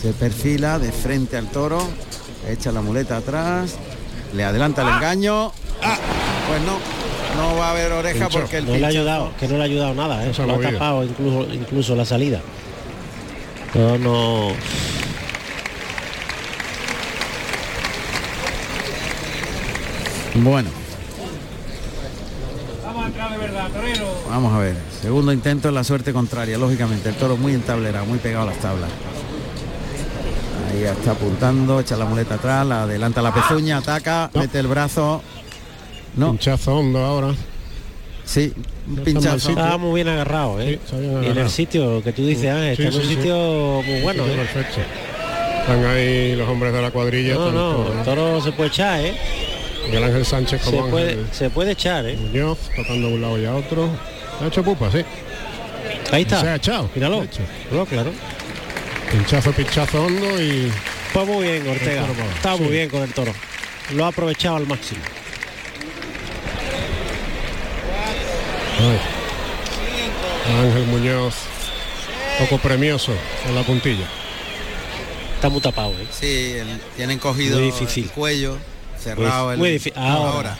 Se 0.00 0.12
perfila 0.12 0.78
de 0.78 0.92
frente 0.92 1.36
al 1.36 1.50
toro. 1.50 1.78
Echa 2.48 2.72
la 2.72 2.80
muleta 2.80 3.16
atrás. 3.18 3.76
Le 4.34 4.44
adelanta 4.44 4.82
el 4.82 4.88
engaño. 4.88 5.52
Ah, 5.82 5.96
pues 6.48 6.60
no, 6.62 6.78
no 7.42 7.56
va 7.58 7.68
a 7.68 7.70
haber 7.72 7.92
oreja 7.92 8.26
Pincho. 8.28 8.40
porque 8.40 8.58
el 8.58 8.66
no 8.66 8.76
le 8.76 8.84
ha 8.84 8.88
ayudado, 8.88 9.30
que 9.38 9.48
no 9.48 9.56
le 9.56 9.62
ha 9.62 9.64
ayudado 9.66 9.94
nada, 9.94 10.24
¿eh? 10.26 10.32
No 10.38 10.46
lo 10.46 10.54
ha 10.56 10.60
tapado 10.72 11.04
incluso, 11.04 11.52
incluso 11.52 11.94
la 11.96 12.04
salida. 12.04 12.40
No, 13.74 13.98
no. 13.98 14.52
Bueno, 20.34 20.68
Vamos 22.84 23.04
a 23.04 23.06
entrar 23.08 23.30
de 23.32 23.38
verdad, 23.38 23.68
torero. 23.72 24.06
vamos 24.28 24.52
a 24.54 24.58
ver. 24.58 24.76
Segundo 25.00 25.32
intento 25.32 25.68
en 25.70 25.74
la 25.74 25.84
suerte 25.84 26.12
contraria, 26.12 26.58
lógicamente. 26.58 27.08
El 27.08 27.14
toro 27.16 27.36
muy 27.36 27.54
entablerado, 27.54 28.04
muy 28.06 28.18
pegado 28.18 28.44
a 28.44 28.50
las 28.52 28.58
tablas. 28.60 28.90
Ahí 30.76 30.84
está 30.84 31.12
apuntando, 31.12 31.80
echa 31.80 31.96
la 31.96 32.04
muleta 32.04 32.34
atrás, 32.34 32.66
la 32.66 32.82
adelanta 32.82 33.22
la 33.22 33.32
pezuña, 33.32 33.78
ataca, 33.78 34.30
mete 34.34 34.58
el 34.58 34.66
brazo. 34.66 35.22
No. 36.16 36.32
Pinchazo 36.32 36.76
hondo 36.76 36.98
ahora. 36.98 37.34
Sí, 38.26 38.52
un 38.86 38.96
pinchazo. 38.96 39.50
Estaba 39.50 39.78
muy 39.78 39.94
bien 39.94 40.08
agarrado, 40.08 40.60
¿eh? 40.60 40.78
Sí, 40.84 40.96
se 40.96 41.02
y 41.02 41.30
en 41.30 41.38
el 41.38 41.48
sitio 41.48 42.02
que 42.02 42.12
tú 42.12 42.26
dices, 42.26 42.42
Sí, 42.42 42.82
está 42.82 42.82
en 42.88 42.94
un 42.94 43.08
sí. 43.08 43.08
sitio 43.16 43.82
muy 43.86 44.00
bueno, 44.02 44.24
Sí, 44.24 44.30
¿eh? 44.32 44.36
perfecto. 44.36 44.80
Están 45.60 45.84
ahí 45.86 46.36
los 46.36 46.46
hombres 46.48 46.72
de 46.74 46.82
la 46.82 46.90
cuadrilla. 46.90 47.34
No, 47.36 47.52
no, 47.52 47.92
el 47.98 48.04
toro 48.04 48.42
se 48.42 48.52
puede 48.52 48.68
echar, 48.68 49.00
¿eh? 49.00 49.14
Miguel 49.86 50.04
Ángel 50.04 50.26
Sánchez 50.26 50.60
Se 50.62 50.70
como 50.70 50.90
puede, 50.90 51.10
Ángel 51.12 51.26
se 51.32 51.48
puede 51.50 51.70
echar, 51.72 52.06
¿eh? 52.06 52.16
Muñoz, 52.16 52.58
tocando 52.76 53.08
de 53.08 53.14
un 53.14 53.22
lado 53.22 53.38
y 53.40 53.46
a 53.46 53.54
otro. 53.54 53.88
Ha 54.42 54.46
hecho 54.46 54.62
pupa, 54.62 54.90
sí. 54.90 54.98
Ahí 56.12 56.22
está. 56.22 56.40
Se 56.42 56.48
ha 56.48 56.54
echado. 56.56 56.90
Míralo. 56.94 57.16
Se 57.16 57.22
ha 57.22 57.24
hecho. 57.24 57.42
No, 57.72 57.86
claro. 57.86 58.10
Pinchazo, 59.10 59.52
pinchazo 59.52 60.04
hondo 60.04 60.40
y... 60.42 60.70
Pues 61.12 61.26
muy 61.26 61.44
bien, 61.46 61.68
Ortega. 61.68 62.06
Está 62.36 62.56
muy 62.56 62.66
Sí. 62.66 62.72
bien 62.72 62.88
con 62.90 63.02
el 63.02 63.12
toro. 63.12 63.32
Lo 63.94 64.04
ha 64.04 64.08
aprovechado 64.08 64.56
al 64.56 64.66
máximo. 64.66 65.00
Ay. 68.80 69.00
Ángel 70.64 70.84
Muñoz, 70.86 71.34
poco 72.38 72.58
premioso 72.58 73.12
con 73.44 73.54
la 73.54 73.62
puntilla. 73.62 74.06
Está 75.36 75.48
muy 75.48 75.60
tapado, 75.60 75.92
¿eh? 75.92 76.06
Sí, 76.10 76.54
el- 76.58 76.80
tienen 76.96 77.18
cogido 77.18 77.58
Muy 77.58 77.66
difícil. 77.70 78.04
el 78.04 78.10
cuello, 78.10 78.58
cerrado 79.02 79.44
Muy- 79.46 79.52
el 79.54 79.58
muy 79.58 79.70
difícil. 79.70 79.92
Ahora. 79.96 80.56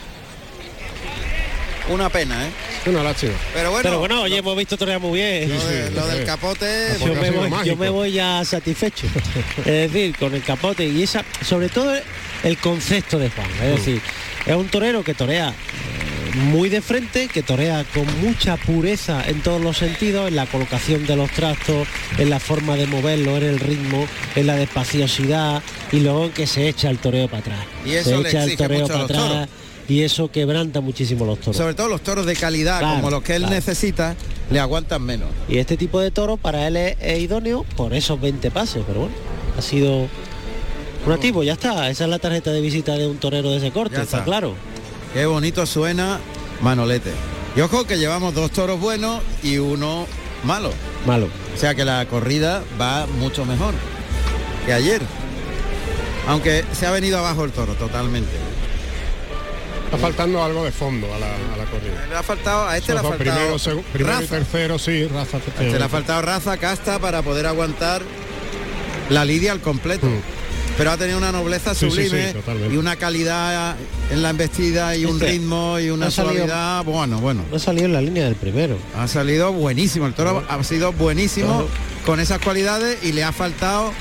Una 1.89 2.09
pena, 2.09 2.45
¿eh? 2.45 2.49
Una 2.87 3.01
lástima. 3.03 3.33
Pero 3.53 3.71
bueno, 3.71 3.83
Pero 3.83 3.99
bueno, 3.99 4.21
oye, 4.23 4.37
hemos 4.37 4.57
visto 4.57 4.75
torear 4.77 4.99
muy 4.99 5.19
bien. 5.19 5.49
lo, 5.49 5.65
de- 5.67 5.91
lo 5.91 6.07
del 6.07 6.25
capote, 6.25 6.89
yo, 6.99 7.13
me 7.15 7.31
voy, 7.31 7.49
yo 7.65 7.75
me 7.77 7.89
voy 7.89 8.11
ya 8.11 8.43
satisfecho. 8.43 9.07
es 9.59 9.65
decir, 9.65 10.15
con 10.17 10.33
el 10.35 10.43
capote 10.43 10.85
y 10.85 11.03
esa, 11.03 11.23
sobre 11.45 11.69
todo 11.69 11.93
el 12.43 12.57
concepto 12.57 13.17
de 13.19 13.29
Juan. 13.29 13.47
Es 13.63 13.75
decir, 13.77 14.01
es 14.45 14.55
un 14.55 14.67
torero 14.67 15.03
que 15.03 15.13
torea 15.13 15.49
eh, 15.49 16.35
muy 16.35 16.67
de 16.69 16.81
frente, 16.81 17.29
que 17.29 17.41
torea 17.41 17.85
con 17.93 18.05
mucha 18.21 18.57
pureza 18.57 19.23
en 19.25 19.41
todos 19.41 19.61
los 19.61 19.77
sentidos, 19.77 20.27
en 20.27 20.35
la 20.35 20.45
colocación 20.45 21.07
de 21.07 21.15
los 21.15 21.31
trastos, 21.31 21.87
en 22.17 22.29
la 22.29 22.39
forma 22.41 22.75
de 22.75 22.85
moverlo, 22.87 23.37
en 23.37 23.43
el 23.43 23.59
ritmo, 23.59 24.05
en 24.35 24.45
la 24.47 24.55
despaciosidad 24.55 25.63
y 25.93 26.01
luego 26.01 26.25
en 26.25 26.31
que 26.31 26.47
se 26.47 26.67
echa 26.67 26.89
el 26.89 26.97
toreo 26.99 27.27
para 27.29 27.39
atrás. 27.39 27.59
Y 27.85 27.93
eso 27.93 28.09
se 28.09 28.17
le 28.17 28.29
echa 28.29 28.43
el 28.43 28.57
toreo 28.57 28.87
para 28.87 29.03
atrás 29.03 29.19
toros. 29.29 29.47
Y 29.87 30.01
eso 30.03 30.29
quebranta 30.31 30.81
muchísimo 30.81 31.25
los 31.25 31.39
toros. 31.39 31.55
sobre 31.57 31.73
todo 31.73 31.87
los 31.87 32.01
toros 32.01 32.25
de 32.25 32.35
calidad, 32.35 32.79
Claro, 32.79 32.95
como 32.97 33.09
los 33.09 33.23
que 33.23 33.35
él 33.35 33.43
claro. 33.43 33.55
necesita, 33.55 34.15
le 34.51 34.59
aguantan 34.59 35.01
menos. 35.01 35.29
Y 35.47 35.57
este 35.57 35.77
tipo 35.77 35.99
de 35.99 36.11
toro 36.11 36.37
para 36.37 36.67
él 36.67 36.75
es, 36.77 36.97
es 36.99 37.19
idóneo 37.19 37.63
por 37.75 37.93
esos 37.93 38.19
20 38.19 38.51
pases, 38.51 38.83
pero 38.85 39.01
bueno, 39.01 39.15
ha 39.57 39.61
sido 39.61 40.07
un 41.05 41.11
activo, 41.11 41.43
ya 41.43 41.53
está. 41.53 41.89
Esa 41.89 42.03
es 42.03 42.09
la 42.09 42.19
tarjeta 42.19 42.51
de 42.51 42.59
visita 42.61 42.93
de 42.97 43.07
un 43.07 43.17
torero 43.17 43.49
de 43.51 43.57
ese 43.57 43.71
corte, 43.71 43.95
está. 43.95 44.17
está. 44.17 44.23
claro. 44.23 44.53
Qué 45.13 45.25
bonito 45.25 45.65
suena 45.65 46.19
Manolete. 46.61 47.11
Y 47.55 47.61
ojo 47.61 47.85
que 47.85 47.97
llevamos 47.97 48.33
dos 48.33 48.51
toros 48.51 48.79
buenos 48.79 49.21
y 49.41 49.57
uno 49.57 50.05
malo. 50.43 50.71
Malo. 51.05 51.27
O 51.55 51.57
sea 51.59 51.73
que 51.75 51.85
la 51.85 52.05
corrida 52.07 52.63
va 52.79 53.07
mucho 53.19 53.45
mejor 53.45 53.73
que 54.65 54.73
ayer. 54.73 55.01
Aunque 56.27 56.65
se 56.73 56.85
ha 56.85 56.91
venido 56.91 57.17
abajo 57.17 57.45
el 57.45 57.51
toro 57.51 57.73
totalmente. 57.75 58.29
Está 59.87 59.97
faltando 59.97 60.43
algo 60.43 60.65
de 60.65 60.71
fondo 60.71 61.07
a 61.13 61.17
la, 61.17 61.27
a 61.27 61.57
la 61.57 61.65
corrida. 61.65 62.05
Le 62.09 62.15
ha 62.15 62.23
faltado, 62.23 62.67
a 62.67 62.75
este 62.77 62.91
le 62.93 62.99
ha 62.99 63.03
faltado 63.03 63.17
primero, 63.57 63.83
primero 63.93 64.17
y 64.17 64.21
raza. 64.21 64.35
tercero, 64.35 64.77
sí, 64.79 65.05
raza. 65.07 65.37
A 65.37 65.63
este 65.63 65.79
le 65.79 65.83
ha 65.85 65.89
faltado 65.89 66.21
raza, 66.21 66.57
casta 66.57 66.99
para 66.99 67.21
poder 67.21 67.45
aguantar 67.45 68.01
la 69.09 69.23
lidia 69.23 69.53
al 69.53 69.61
completo. 69.61 70.07
Pero 70.77 70.91
ha 70.91 70.97
tenido 70.97 71.17
una 71.17 71.31
nobleza 71.31 71.71
Mm. 71.71 71.75
Sí, 71.75 71.89
sí, 71.89 71.95
sí, 72.03 72.09
sublime 72.09 72.33
y 72.73 72.77
una 72.77 72.97
calidad 72.97 73.75
en 74.11 74.21
la 74.21 74.29
embestida 74.29 74.95
y 74.95 75.05
un 75.05 75.13
Este 75.15 75.25
ritmo 75.31 75.79
y 75.79 75.89
una 75.89 76.11
salido- 76.11 76.35
suavidad. 76.45 76.83
Bueno, 76.83 77.19
bueno. 77.19 77.43
No 77.49 77.55
ha 77.55 77.59
salido 77.59 77.85
en 77.85 77.93
la 77.93 78.01
línea 78.01 78.25
del 78.25 78.35
primero. 78.35 78.77
Ha 78.95 79.07
salido 79.07 79.51
buenísimo, 79.53 80.05
el 80.05 80.13
toro 80.13 80.43
ha 80.47 80.63
sido 80.63 80.91
buenísimo 80.93 81.47
Claro. 81.47 81.67
con 82.05 82.19
esas 82.19 82.39
cualidades 82.39 82.99
y 83.03 83.13
le 83.13 83.23
ha 83.23 83.31
faltado 83.31 83.91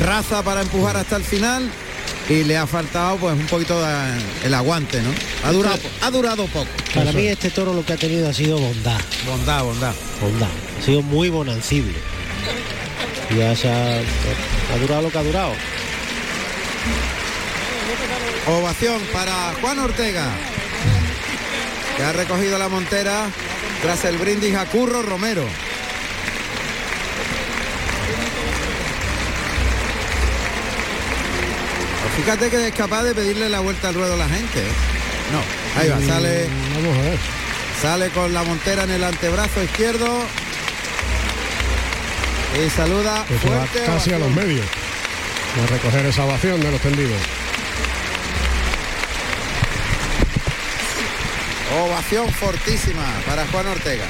raza 0.00 0.42
para 0.42 0.62
empujar 0.62 0.96
hasta 0.96 1.16
el 1.16 1.24
final 1.24 1.68
y 2.28 2.44
le 2.44 2.56
ha 2.56 2.66
faltado 2.66 3.16
pues 3.16 3.34
un 3.34 3.46
poquito 3.46 3.80
de- 3.84 4.22
el 4.44 4.54
aguante, 4.54 5.00
¿no? 5.02 5.10
Ha 5.44 5.52
durado, 5.52 5.78
ha 6.00 6.10
durado 6.10 6.46
poco. 6.46 6.68
Para 6.94 7.12
mí 7.12 7.26
este 7.26 7.50
toro 7.50 7.72
lo 7.74 7.84
que 7.84 7.92
ha 7.94 7.96
tenido 7.96 8.28
ha 8.28 8.32
sido 8.34 8.58
bondad. 8.58 9.00
Bondad, 9.26 9.64
bondad. 9.64 9.94
Bondad. 10.20 10.48
Ha 10.80 10.84
sido 10.84 11.02
muy 11.02 11.28
bonancible. 11.30 11.94
Ya 13.36 13.56
se 13.56 13.68
ha, 13.68 13.96
ha 13.98 14.78
durado 14.80 15.02
lo 15.02 15.10
que 15.10 15.18
ha 15.18 15.22
durado. 15.22 15.52
Ovación 18.46 19.00
para 19.12 19.54
Juan 19.60 19.78
Ortega, 19.78 20.26
que 21.96 22.02
ha 22.02 22.12
recogido 22.12 22.58
la 22.58 22.68
montera 22.68 23.26
Tras 23.82 24.04
el 24.04 24.16
brindis 24.16 24.54
a 24.54 24.64
Curro 24.66 25.02
Romero. 25.02 25.44
Fíjate 32.16 32.50
que 32.50 32.68
es 32.68 32.74
capaz 32.74 33.02
de 33.04 33.14
pedirle 33.14 33.48
la 33.48 33.60
vuelta 33.60 33.88
al 33.88 33.94
ruedo 33.94 34.14
a 34.14 34.16
la 34.16 34.28
gente. 34.28 34.60
¿eh? 34.60 34.72
No, 35.32 35.80
ahí 35.80 35.88
va, 35.88 36.00
sale. 36.00 36.48
Vamos 36.74 36.98
a 36.98 37.02
ver. 37.02 37.18
Sale 37.80 38.10
con 38.10 38.32
la 38.32 38.42
montera 38.44 38.84
en 38.84 38.90
el 38.90 39.04
antebrazo 39.04 39.62
izquierdo. 39.62 40.24
Y 42.64 42.70
saluda 42.70 43.24
va 43.30 43.38
fuerte. 43.38 43.82
casi 43.86 44.12
a 44.12 44.18
los 44.18 44.30
medios. 44.30 44.66
A 45.62 45.66
recoger 45.66 46.06
esa 46.06 46.24
ovación 46.24 46.60
de 46.60 46.70
los 46.70 46.80
tendidos. 46.80 47.20
Ovación 51.84 52.30
fortísima 52.30 53.04
para 53.26 53.46
Juan 53.46 53.66
Ortega. 53.66 54.04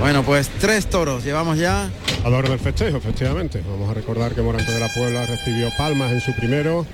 Bueno, 0.00 0.24
pues 0.24 0.48
tres 0.58 0.90
toros 0.90 1.22
llevamos 1.22 1.58
ya. 1.58 1.88
A 2.22 2.28
la 2.28 2.36
hora 2.36 2.50
del 2.50 2.58
festejo, 2.58 2.98
efectivamente. 2.98 3.62
Vamos 3.66 3.88
a 3.88 3.94
recordar 3.94 4.34
que 4.34 4.42
Morante 4.42 4.72
de 4.72 4.80
la 4.80 4.88
Puebla 4.88 5.24
recibió 5.24 5.70
palmas 5.78 6.12
en 6.12 6.20
su 6.20 6.34
primero. 6.34 6.86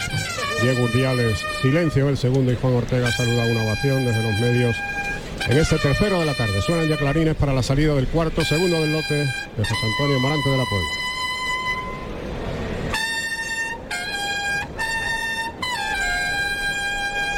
Diego 0.62 0.84
Urdiales, 0.84 1.44
silencio 1.60 2.04
en 2.04 2.10
el 2.10 2.16
segundo 2.16 2.52
y 2.52 2.56
Juan 2.56 2.74
Ortega 2.74 3.10
saluda 3.10 3.44
una 3.44 3.64
ovación 3.64 4.04
desde 4.06 4.22
los 4.22 4.40
medios 4.40 4.76
en 5.48 5.58
este 5.58 5.78
tercero 5.78 6.20
de 6.20 6.26
la 6.26 6.34
tarde. 6.34 6.62
Suenan 6.62 6.88
ya 6.88 6.96
clarines 6.96 7.34
para 7.34 7.52
la 7.52 7.62
salida 7.64 7.94
del 7.94 8.06
cuarto, 8.06 8.44
segundo 8.44 8.80
del 8.80 8.92
lote 8.92 9.14
de 9.14 9.26
José 9.58 9.74
Antonio 9.92 10.20
Morante 10.20 10.50
de 10.50 10.56
la 10.56 10.64
Puebla. 10.64 10.88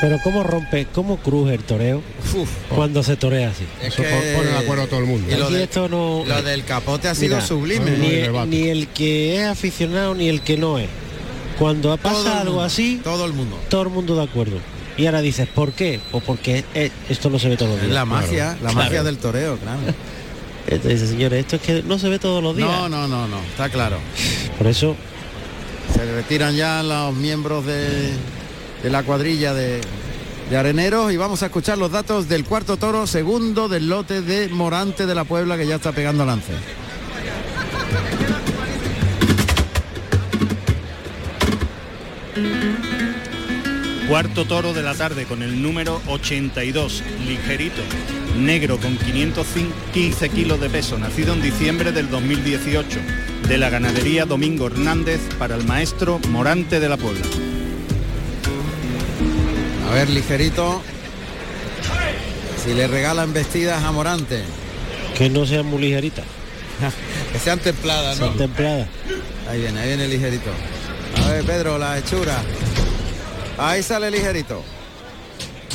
Pero 0.00 0.20
cómo 0.22 0.42
rompe, 0.44 0.86
cómo 0.92 1.16
cruje 1.16 1.54
el 1.54 1.64
toreo 1.64 2.02
cuando 2.68 3.02
se 3.02 3.16
torea 3.16 3.50
así. 3.50 3.64
Es 3.82 3.94
Eso 3.94 4.02
que- 4.02 4.34
pone 4.36 4.50
de 4.50 4.56
acuerdo 4.58 4.82
a 4.84 4.86
todo 4.86 5.00
el 5.00 5.06
mundo. 5.06 5.32
Y 5.32 5.38
lo 5.38 5.50
de- 5.50 5.64
esto 5.64 5.88
no. 5.88 6.24
lo 6.26 6.42
del 6.42 6.64
capote 6.64 7.08
ha 7.08 7.14
sido 7.14 7.40
sublime. 7.40 7.90
Ni, 7.92 8.06
El 8.06 8.22
debate. 8.24 8.46
ni 8.48 8.68
el 8.68 8.88
que 8.88 9.36
es 9.40 9.46
aficionado 9.46 10.14
ni 10.14 10.28
el 10.28 10.40
que 10.42 10.56
no 10.56 10.78
es. 10.78 10.88
Cuando 11.58 11.96
pasa 11.96 12.20
el 12.20 12.26
algo 12.28 12.44
mundo, 12.52 12.62
así, 12.62 13.00
todo 13.02 13.24
el 13.26 13.32
mundo. 13.32 13.58
todo 13.68 13.82
el 13.82 13.88
mundo 13.90 14.16
de 14.16 14.22
acuerdo. 14.22 14.58
Y 14.96 15.06
ahora 15.06 15.20
dices, 15.20 15.48
¿por 15.48 15.72
qué? 15.72 16.00
O 16.12 16.20
porque 16.20 16.64
eh, 16.74 16.90
esto 17.08 17.30
no 17.30 17.38
se 17.38 17.48
ve 17.48 17.56
todos 17.56 17.70
los 17.72 17.78
Es 17.80 17.84
días. 17.86 17.94
la 17.94 18.04
magia, 18.04 18.46
la 18.54 18.70
Claro. 18.70 18.74
magia 18.74 19.02
del 19.02 19.18
toreo, 19.18 19.56
claro. 19.58 19.78
Entonces 20.66 21.00
dice, 21.00 21.12
señores, 21.12 21.40
esto 21.40 21.56
es 21.56 21.62
que 21.62 21.82
no 21.82 21.98
se 21.98 22.08
ve 22.08 22.18
todos 22.18 22.42
los 22.42 22.54
días. 22.56 22.68
No, 22.68 22.88
no, 22.88 23.08
no, 23.08 23.26
no, 23.26 23.38
está 23.40 23.68
claro. 23.70 23.98
Por 24.58 24.66
eso 24.66 24.96
Se 25.94 26.04
retiran 26.04 26.54
ya 26.54 26.82
los 26.82 27.14
miembros 27.14 27.64
de, 27.64 28.10
de 28.82 28.90
la 28.90 29.02
cuadrilla 29.02 29.54
de, 29.54 29.80
de 30.50 30.56
areneros 30.56 31.12
y 31.12 31.16
vamos 31.16 31.42
a 31.42 31.46
escuchar 31.46 31.76
los 31.78 31.90
datos 31.90 32.28
del 32.28 32.44
cuarto 32.44 32.76
toro, 32.76 33.06
segundo 33.06 33.68
del 33.68 33.88
lote 33.88 34.22
de 34.22 34.48
Morante 34.48 35.06
de 35.06 35.14
la 35.14 35.24
Puebla 35.24 35.56
que 35.56 35.66
ya 35.66 35.76
está 35.76 35.92
pegando 35.92 36.24
lance. 36.24 36.52
Cuarto 44.08 44.46
toro 44.46 44.72
de 44.72 44.82
la 44.82 44.94
tarde 44.94 45.26
con 45.26 45.42
el 45.42 45.60
número 45.60 46.00
82, 46.06 47.02
ligerito, 47.26 47.82
negro 48.38 48.78
con 48.78 48.96
515 48.96 50.30
kilos 50.30 50.58
de 50.60 50.70
peso, 50.70 50.98
nacido 50.98 51.34
en 51.34 51.42
diciembre 51.42 51.92
del 51.92 52.08
2018, 52.08 53.00
de 53.48 53.58
la 53.58 53.68
ganadería 53.68 54.24
Domingo 54.24 54.68
Hernández 54.68 55.20
para 55.38 55.56
el 55.56 55.66
maestro 55.66 56.20
Morante 56.30 56.80
de 56.80 56.88
la 56.88 56.96
Puebla. 56.96 57.26
A 59.88 59.94
ver, 59.94 60.10
ligerito. 60.10 60.82
Si 62.62 62.74
le 62.74 62.86
regalan 62.86 63.32
vestidas 63.32 63.82
a 63.82 63.92
Morante. 63.92 64.42
que 65.16 65.30
no 65.30 65.46
sean 65.46 65.66
muy 65.66 65.80
ligeritas. 65.80 66.24
que 67.32 67.38
sean 67.38 67.58
templadas, 67.58 68.18
¿no? 68.20 68.26
Sean 68.26 68.38
templadas. 68.38 68.88
Ahí 69.48 69.60
viene, 69.60 69.80
ahí 69.80 69.88
viene 69.88 70.08
ligerito. 70.08 70.50
A 71.24 71.30
ver, 71.30 71.44
Pedro, 71.44 71.78
la 71.78 71.98
hechura. 71.98 72.36
Ahí 73.56 73.82
sale 73.82 74.10
ligerito. 74.10 74.62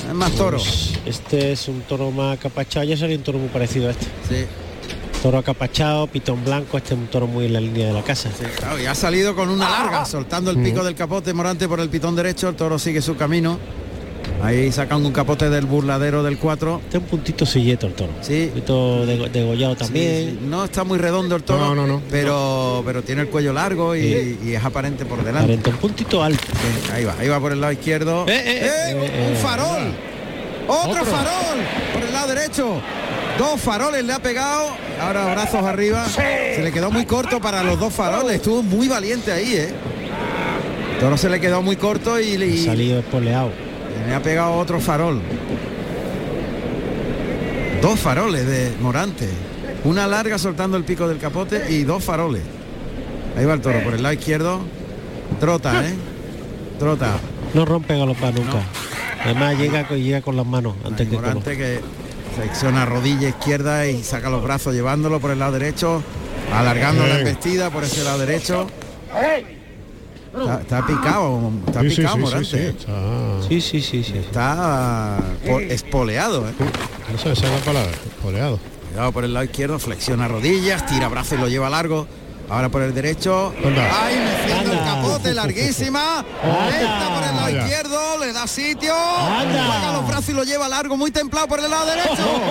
Es 0.07 0.13
más 0.13 0.31
toro. 0.33 0.57
Pues, 0.57 0.93
este 1.05 1.51
es 1.51 1.67
un 1.67 1.81
toro 1.81 2.11
más 2.11 2.37
acapachado, 2.37 2.85
ya 2.85 2.95
sería 2.95 3.17
un 3.17 3.23
toro 3.23 3.39
muy 3.39 3.49
parecido 3.49 3.87
a 3.87 3.91
este. 3.91 4.05
Sí. 4.29 4.45
Toro 5.23 5.37
acapachado, 5.39 6.05
pitón 6.07 6.43
blanco, 6.43 6.77
este 6.77 6.93
es 6.93 6.99
un 6.99 7.07
toro 7.07 7.27
muy 7.27 7.45
en 7.45 7.53
la 7.53 7.61
línea 7.61 7.87
de 7.87 7.93
la 7.93 8.03
casa. 8.03 8.29
Claro, 8.57 8.79
y 8.79 8.85
ha 8.85 8.93
salido 8.93 9.35
con 9.35 9.49
una 9.49 9.69
larga, 9.69 10.05
soltando 10.05 10.51
el 10.51 10.61
pico 10.61 10.83
del 10.83 10.95
capote 10.95 11.33
Morante 11.33 11.67
por 11.67 11.79
el 11.79 11.89
pitón 11.89 12.15
derecho. 12.15 12.49
El 12.49 12.55
toro 12.55 12.77
sigue 12.77 13.01
su 13.01 13.15
camino. 13.15 13.57
Ahí 14.43 14.71
sacan 14.73 15.05
un 15.05 15.13
capote 15.13 15.49
del 15.49 15.65
burladero 15.65 16.21
del 16.21 16.37
4. 16.37 16.81
Este 16.83 16.97
es 16.97 17.03
un 17.03 17.09
puntito 17.09 17.45
silleto 17.45 17.87
el 17.87 17.93
toro. 17.93 18.11
Sí. 18.21 18.43
Un 18.43 18.49
poquito 18.49 19.05
dego- 19.05 19.29
degollado 19.29 19.75
también. 19.77 20.05
Sí, 20.31 20.37
sí. 20.41 20.45
No 20.47 20.65
está 20.65 20.83
muy 20.83 20.97
redondo 20.97 21.35
el 21.37 21.43
toro, 21.43 21.67
No, 21.67 21.75
no, 21.75 21.87
no. 21.87 22.01
pero 22.11 22.83
pero 22.85 23.01
tiene 23.03 23.21
el 23.21 23.29
cuello 23.29 23.53
largo 23.53 23.95
y, 23.95 24.01
Sí. 24.01 24.39
y 24.45 24.53
es 24.53 24.63
aparente 24.63 25.05
por 25.05 25.19
delante. 25.19 25.39
Aparente, 25.45 25.69
un 25.69 25.77
puntito 25.77 26.21
alto. 26.21 26.43
Sí, 26.51 26.91
ahí 26.91 27.05
va, 27.05 27.15
ahí 27.19 27.27
va 27.29 27.39
por 27.39 27.53
el 27.53 27.61
lado 27.61 27.71
izquierdo. 27.73 28.25
¡Eh, 28.27 29.29
un 29.31 29.35
farol! 29.37 29.93
¡Otro, 30.67 30.91
Otro. 30.91 31.05
farol! 31.05 31.57
Por 31.93 32.03
el 32.03 32.13
lado 32.13 32.27
derecho. 32.33 32.81
Dos 33.39 33.61
faroles 33.61 34.03
le 34.03 34.13
ha 34.13 34.19
pegado. 34.19 34.71
Ahora 35.01 35.25
brazos 35.31 35.63
arriba. 35.63 36.05
Se 36.07 36.61
le 36.61 36.71
quedó 36.71 36.91
muy 36.91 37.05
corto 37.05 37.39
para 37.39 37.63
los 37.63 37.79
dos 37.79 37.93
faroles. 37.93 38.35
Estuvo 38.35 38.61
muy 38.61 38.87
valiente 38.89 39.31
ahí, 39.31 39.53
¿eh? 39.55 39.69
El 40.93 40.99
Toro 40.99 41.17
se 41.17 41.29
le 41.29 41.39
quedó 41.39 41.61
muy 41.61 41.75
corto 41.77 42.19
y, 42.19 42.37
le- 42.37 42.47
y 42.47 42.65
Salido 42.65 42.99
espoleado. 42.99 43.51
Le 44.07 44.13
ha 44.15 44.21
pegado 44.21 44.53
otro 44.53 44.79
farol. 44.79 45.21
Dos 47.81 47.99
faroles 47.99 48.45
de 48.45 48.71
Morante. 48.81 49.29
Una 49.83 50.07
larga 50.07 50.37
soltando 50.37 50.77
el 50.77 50.83
pico 50.85 51.07
del 51.07 51.17
capote 51.17 51.71
y 51.71 51.83
dos 51.83 52.03
faroles. 52.03 52.41
Ahí 53.37 53.45
va 53.45 53.53
el 53.55 53.61
toro 53.61 53.81
por 53.83 53.93
el 53.93 54.01
lado 54.03 54.13
izquierdo. 54.13 54.61
Trota, 55.39 55.85
¿eh? 55.87 55.93
Trota. 56.79 57.17
No 57.53 57.65
rompe 57.65 57.97
galopar 57.97 58.33
nunca. 58.33 58.61
Además 59.23 59.57
llega, 59.57 59.87
con- 59.87 59.97
llega 60.01 60.21
con 60.21 60.35
las 60.37 60.45
manos 60.45 60.75
antes 60.85 61.07
que 61.07 61.13
los- 61.15 61.21
Morante 61.21 61.57
que 61.57 61.79
flexiona 62.35 62.85
rodilla 62.85 63.29
izquierda 63.29 63.85
y 63.87 64.03
saca 64.03 64.29
los 64.29 64.43
brazos 64.43 64.73
llevándolo 64.73 65.19
por 65.19 65.31
el 65.31 65.39
lado 65.39 65.53
derecho, 65.53 66.01
alargando 66.53 67.05
la 67.05 67.19
embestida 67.19 67.69
por 67.69 67.83
ese 67.83 68.03
lado 68.03 68.19
derecho. 68.19 68.67
Está, 70.35 70.61
está 70.61 70.85
picado, 70.87 71.51
está 71.67 71.81
Sí, 71.81 71.89
picado 71.89 72.07
sí, 72.15 72.19
sí, 72.19 72.25
Morante. 72.25 72.45
sí, 72.49 72.57
¿eh? 72.57 72.75
está- 72.77 73.47
Sí, 73.47 73.61
sí, 73.61 73.81
sí, 73.81 74.03
sí. 74.03 74.17
Está 74.17 75.17
po- 75.47 75.59
espoleado, 75.59 76.47
¿eh? 76.49 76.53
No 77.11 77.17
sé, 77.19 77.31
esa 77.33 77.45
es 77.47 77.51
la 77.51 77.57
palabra, 77.65 77.91
espoleado. 77.91 78.59
Cuidado 78.89 79.11
por 79.11 79.25
el 79.25 79.33
lado 79.33 79.45
izquierdo, 79.45 79.77
flexiona 79.79 80.27
rodillas, 80.27 80.85
tira 80.87 81.07
brazo 81.07 81.35
y 81.35 81.37
lo 81.37 81.47
lleva 81.47 81.69
largo. 81.69 82.07
Ahora 82.49 82.67
por 82.69 82.81
el 82.81 82.93
derecho. 82.93 83.53
Anda. 83.63 83.89
¡Ay, 84.03 84.15
meciendo 84.17 84.73
el 84.73 84.79
capote, 84.79 85.33
larguísima! 85.33 86.25
Esta 86.69 87.09
por 87.13 87.23
el 87.23 87.35
lado 87.35 87.49
izquierdo, 87.49 88.17
le 88.19 88.33
da 88.33 88.47
sitio. 88.47 88.93
Juega 88.93 89.93
los 89.93 90.07
brazos 90.07 90.29
y 90.29 90.33
lo 90.33 90.43
lleva 90.43 90.67
largo, 90.67 90.97
muy 90.97 91.09
templado 91.09 91.47
por 91.47 91.59
el 91.61 91.71
lado 91.71 91.85
derecho. 91.85 92.41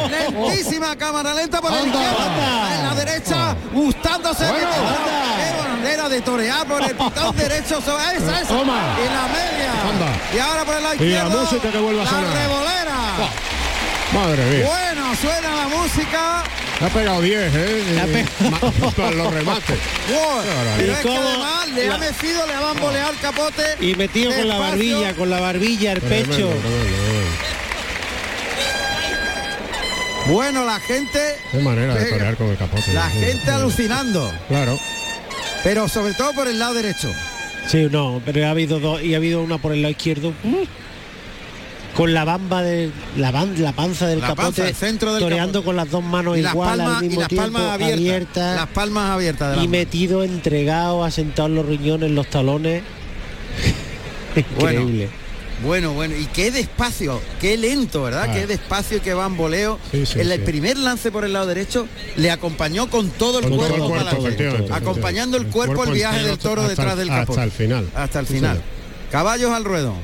Lentísima, 0.44 0.96
cámara 0.96 1.34
lenta 1.34 1.60
por 1.60 1.72
el 1.72 1.86
izquierdo. 1.86 2.18
Anda. 2.18 2.78
En 2.78 2.86
la 2.88 2.94
derecha, 2.94 3.56
gustándose. 3.74 4.44
Bueno. 4.48 4.68
Bandera 5.82 6.09
de 6.09 6.20
torear 6.20 6.64
por 6.66 6.80
el 6.80 6.90
pitón 6.94 7.36
derecho. 7.36 7.78
Esa, 7.78 8.12
esa. 8.14 8.46
Toma. 8.48 8.96
Y 9.00 9.04
la 9.04 9.26
media. 9.26 9.72
Anda. 9.90 10.12
Y 10.32 10.38
ahora 10.38 10.64
por 10.64 10.76
el 10.76 10.82
lado 10.84 10.94
Y 10.94 10.98
la 10.98 11.04
izquierdo. 11.04 11.40
música 11.42 11.70
que 11.72 11.78
vuelve 11.78 12.00
a 12.00 12.04
la 12.04 12.10
sonar. 12.10 12.34
revolera. 12.36 12.96
Madre 14.14 14.44
mía. 14.44 14.66
Bueno, 14.66 15.16
suena 15.20 15.56
la 15.56 15.68
música. 15.76 16.44
Le 16.80 16.86
ha 16.86 16.90
pegado 16.90 17.20
10, 17.20 17.54
¿eh? 17.54 17.84
Le 17.94 18.00
ha 18.00 18.04
pegado. 18.04 19.10
Los 19.16 19.34
remates. 19.34 19.78
Wow. 20.09 20.42
Pero 20.76 20.92
¿Y 20.92 20.94
es 20.94 20.98
que 21.00 21.16
además 21.16 21.68
le 21.74 21.84
ha 21.88 21.90
la- 21.92 21.98
mecido, 21.98 22.46
le 22.46 22.54
ha 22.54 22.60
bamboleado 22.60 23.10
el 23.10 23.18
capote. 23.18 23.62
Y 23.80 23.94
metido 23.96 24.30
con 24.30 24.38
la 24.48 24.54
despacio. 24.54 24.68
barbilla, 24.70 25.14
con 25.16 25.30
la 25.30 25.40
barbilla, 25.40 25.92
el 25.92 26.00
Tremendo, 26.00 26.30
pecho. 26.30 26.48
tremendo. 26.48 26.96
Bueno, 30.28 30.64
la 30.64 30.78
gente, 30.78 31.18
Qué 31.50 31.59
manera 31.59 31.94
de 31.96 32.04
torear 32.06 32.36
con 32.36 32.46
el 32.48 32.56
capote. 32.56 32.92
la 32.92 33.10
Sí, 33.10 33.18
gente 33.18 33.50
alucinando. 33.50 34.32
Claro. 34.48 34.78
Pero 35.64 35.89
sobre 35.89 36.14
todo 36.14 36.32
por 36.32 36.48
el 36.48 36.59
lado 36.59 36.74
derecho. 36.74 37.12
Sí, 37.68 37.86
no, 37.90 38.20
pero 38.24 38.44
ha 38.47 38.51
habido 38.51 38.80
dos 38.80 39.02
y 39.02 39.14
ha 39.14 39.18
habido 39.18 39.40
una 39.43 39.59
por 39.59 39.72
el 39.72 39.82
lado 39.82 39.93
izquierdo. 39.93 40.32
Con 41.97 42.14
la 42.14 42.24
bamba 42.24 42.62
de 42.62 42.90
la, 43.16 43.30
ban- 43.30 43.55
la 43.59 43.72
panza 43.72 44.06
del 44.06 44.20
La 44.20 44.28
capote, 44.28 44.43
panza, 44.47 44.68
el 44.68 44.74
centro 44.74 45.12
del 45.12 45.22
toreando 45.22 45.52
capote. 45.60 45.64
con 45.66 45.76
las 45.76 45.90
dos 45.90 46.02
manos 46.02 46.39
Y 46.39 46.43
las 46.43 46.55
igual 46.55 46.78
palmas, 46.78 46.97
al 46.98 47.05
y 47.05 47.06
mismo 47.09 47.20
las 47.20 47.28
tiempo, 47.28 47.44
palmas 47.52 47.70
abiertas. 47.72 47.98
abiertas, 47.98 48.56
Las 48.56 48.68
palmas 48.68 49.10
abiertas 49.10 49.51
de 49.51 49.56
la 49.59 49.62
y 49.62 49.68
metido, 49.68 50.24
entregado, 50.24 51.05
asentado 51.05 51.48
en 51.48 51.55
los 51.55 51.66
riñones, 51.66 52.09
en 52.09 52.14
los 52.14 52.26
talones. 52.28 52.82
Increíble. 54.34 55.06
Bueno, 55.06 55.22
bueno, 55.62 56.05
y 56.16 56.26
qué 56.26 56.51
despacio, 56.51 57.20
qué 57.40 57.56
lento, 57.56 58.02
¿verdad? 58.02 58.26
Ah. 58.28 58.32
Qué 58.34 58.47
despacio 58.47 58.97
y 58.98 59.01
qué 59.01 59.14
bamboleo. 59.14 59.78
Sí, 59.90 60.05
sí, 60.06 60.20
en 60.20 60.30
el 60.32 60.39
sí. 60.40 60.44
primer 60.44 60.76
lance 60.78 61.10
por 61.12 61.24
el 61.24 61.32
lado 61.32 61.47
derecho 61.47 61.86
le 62.16 62.30
acompañó 62.30 62.89
con 62.90 63.10
todo 63.10 63.39
el 63.39 63.44
Con 63.48 63.59
todo 63.59 63.68
cuerpo, 63.89 63.97
el 64.66 64.72
acompañando 64.72 65.36
el 65.36 65.47
cuerpo 65.47 65.84
el 65.84 65.93
viaje 65.93 66.16
entero 66.18 66.30
del 66.30 66.39
toro 66.39 66.60
hasta- 66.62 66.70
detrás 66.70 66.97
del 66.98 67.10
hasta 67.10 67.20
capote. 67.22 67.43
el 67.43 67.51
final. 67.51 67.89
Hasta 67.94 68.20
el 68.20 68.26
final. 68.26 68.62
Caballos 69.10 69.51
al 69.52 69.64
ruedo. 69.64 69.94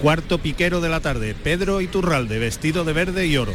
Cuarto 0.00 0.38
piquero 0.38 0.80
de 0.80 0.88
la 0.88 1.00
tarde, 1.00 1.34
Pedro 1.34 1.80
Iturralde, 1.80 2.38
vestido 2.38 2.84
de 2.84 2.92
verde 2.92 3.26
y 3.26 3.36
oro, 3.36 3.52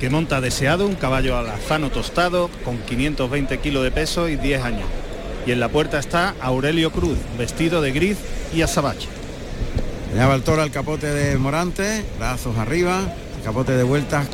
que 0.00 0.10
monta 0.10 0.40
deseado 0.40 0.86
un 0.86 0.94
caballo 0.94 1.38
alazano 1.38 1.90
tostado 1.90 2.50
con 2.64 2.78
520 2.78 3.58
kilos 3.58 3.82
de 3.84 3.90
peso 3.90 4.28
y 4.28 4.36
10 4.36 4.62
años. 4.62 4.86
Y 5.46 5.52
en 5.52 5.60
la 5.60 5.68
puerta 5.68 5.98
está 5.98 6.34
Aurelio 6.40 6.90
Cruz, 6.90 7.16
vestido 7.38 7.80
de 7.80 7.92
gris 7.92 8.16
y 8.54 8.62
azabache. 8.62 9.08
Lleva 10.16 10.34
el 10.34 10.42
toro 10.42 10.62
al 10.62 10.70
capote 10.70 11.08
de 11.08 11.36
Morante, 11.36 12.02
brazos 12.18 12.56
arriba, 12.56 13.02
capote 13.44 13.72
de 13.72 13.82
vueltas, 13.82 14.26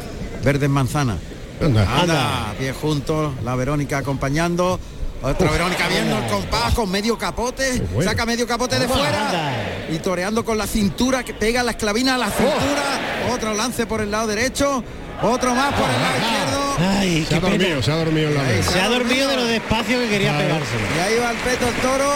verde 0.44 0.66
en 0.66 0.70
manzana. 0.70 1.18
Anda. 1.60 2.00
Anda, 2.00 2.54
pie 2.56 2.72
juntos, 2.72 3.32
la 3.42 3.56
Verónica 3.56 3.98
acompañando. 3.98 4.78
Otra 5.22 5.50
Verónica 5.50 5.88
viendo 5.88 6.18
el 6.18 6.26
compás 6.26 6.72
con 6.74 6.88
medio 6.88 7.18
capote, 7.18 7.82
bueno. 7.92 8.08
saca 8.08 8.24
medio 8.24 8.46
capote 8.46 8.78
de 8.78 8.86
fuera 8.86 9.56
y 9.90 9.98
toreando 9.98 10.44
con 10.44 10.56
la 10.56 10.68
cintura 10.68 11.24
que 11.24 11.34
pega 11.34 11.64
la 11.64 11.72
esclavina 11.72 12.14
a 12.14 12.18
la 12.18 12.30
cintura. 12.30 13.32
Otro 13.34 13.52
lance 13.52 13.84
por 13.84 14.00
el 14.02 14.10
lado 14.12 14.28
derecho, 14.28 14.84
otro 15.20 15.52
más 15.52 15.74
por 15.74 15.90
el 15.90 16.00
lado 16.00 16.16
izquierdo. 16.16 16.76
Ay, 17.00 17.26
Se 17.28 17.34
ha 17.34 17.40
dormido, 17.40 17.82
se 17.82 17.90
ha 17.90 17.96
dormido 17.96 18.28
en 18.28 18.34
la 18.34 18.40
Ahí 18.42 18.56
mesa. 18.58 18.70
Se 18.70 18.80
ha 18.80 18.88
dormido 18.88 19.28
de 19.28 19.36
lo 19.36 19.44
despacio 19.46 19.98
que 19.98 20.08
quería 20.08 20.38
pegárselo. 20.38 20.82
Y 20.96 21.00
ahí 21.00 21.18
va 21.20 21.32
el 21.32 21.38
peto 21.38 21.66
el 21.66 21.74
toro. 21.74 22.12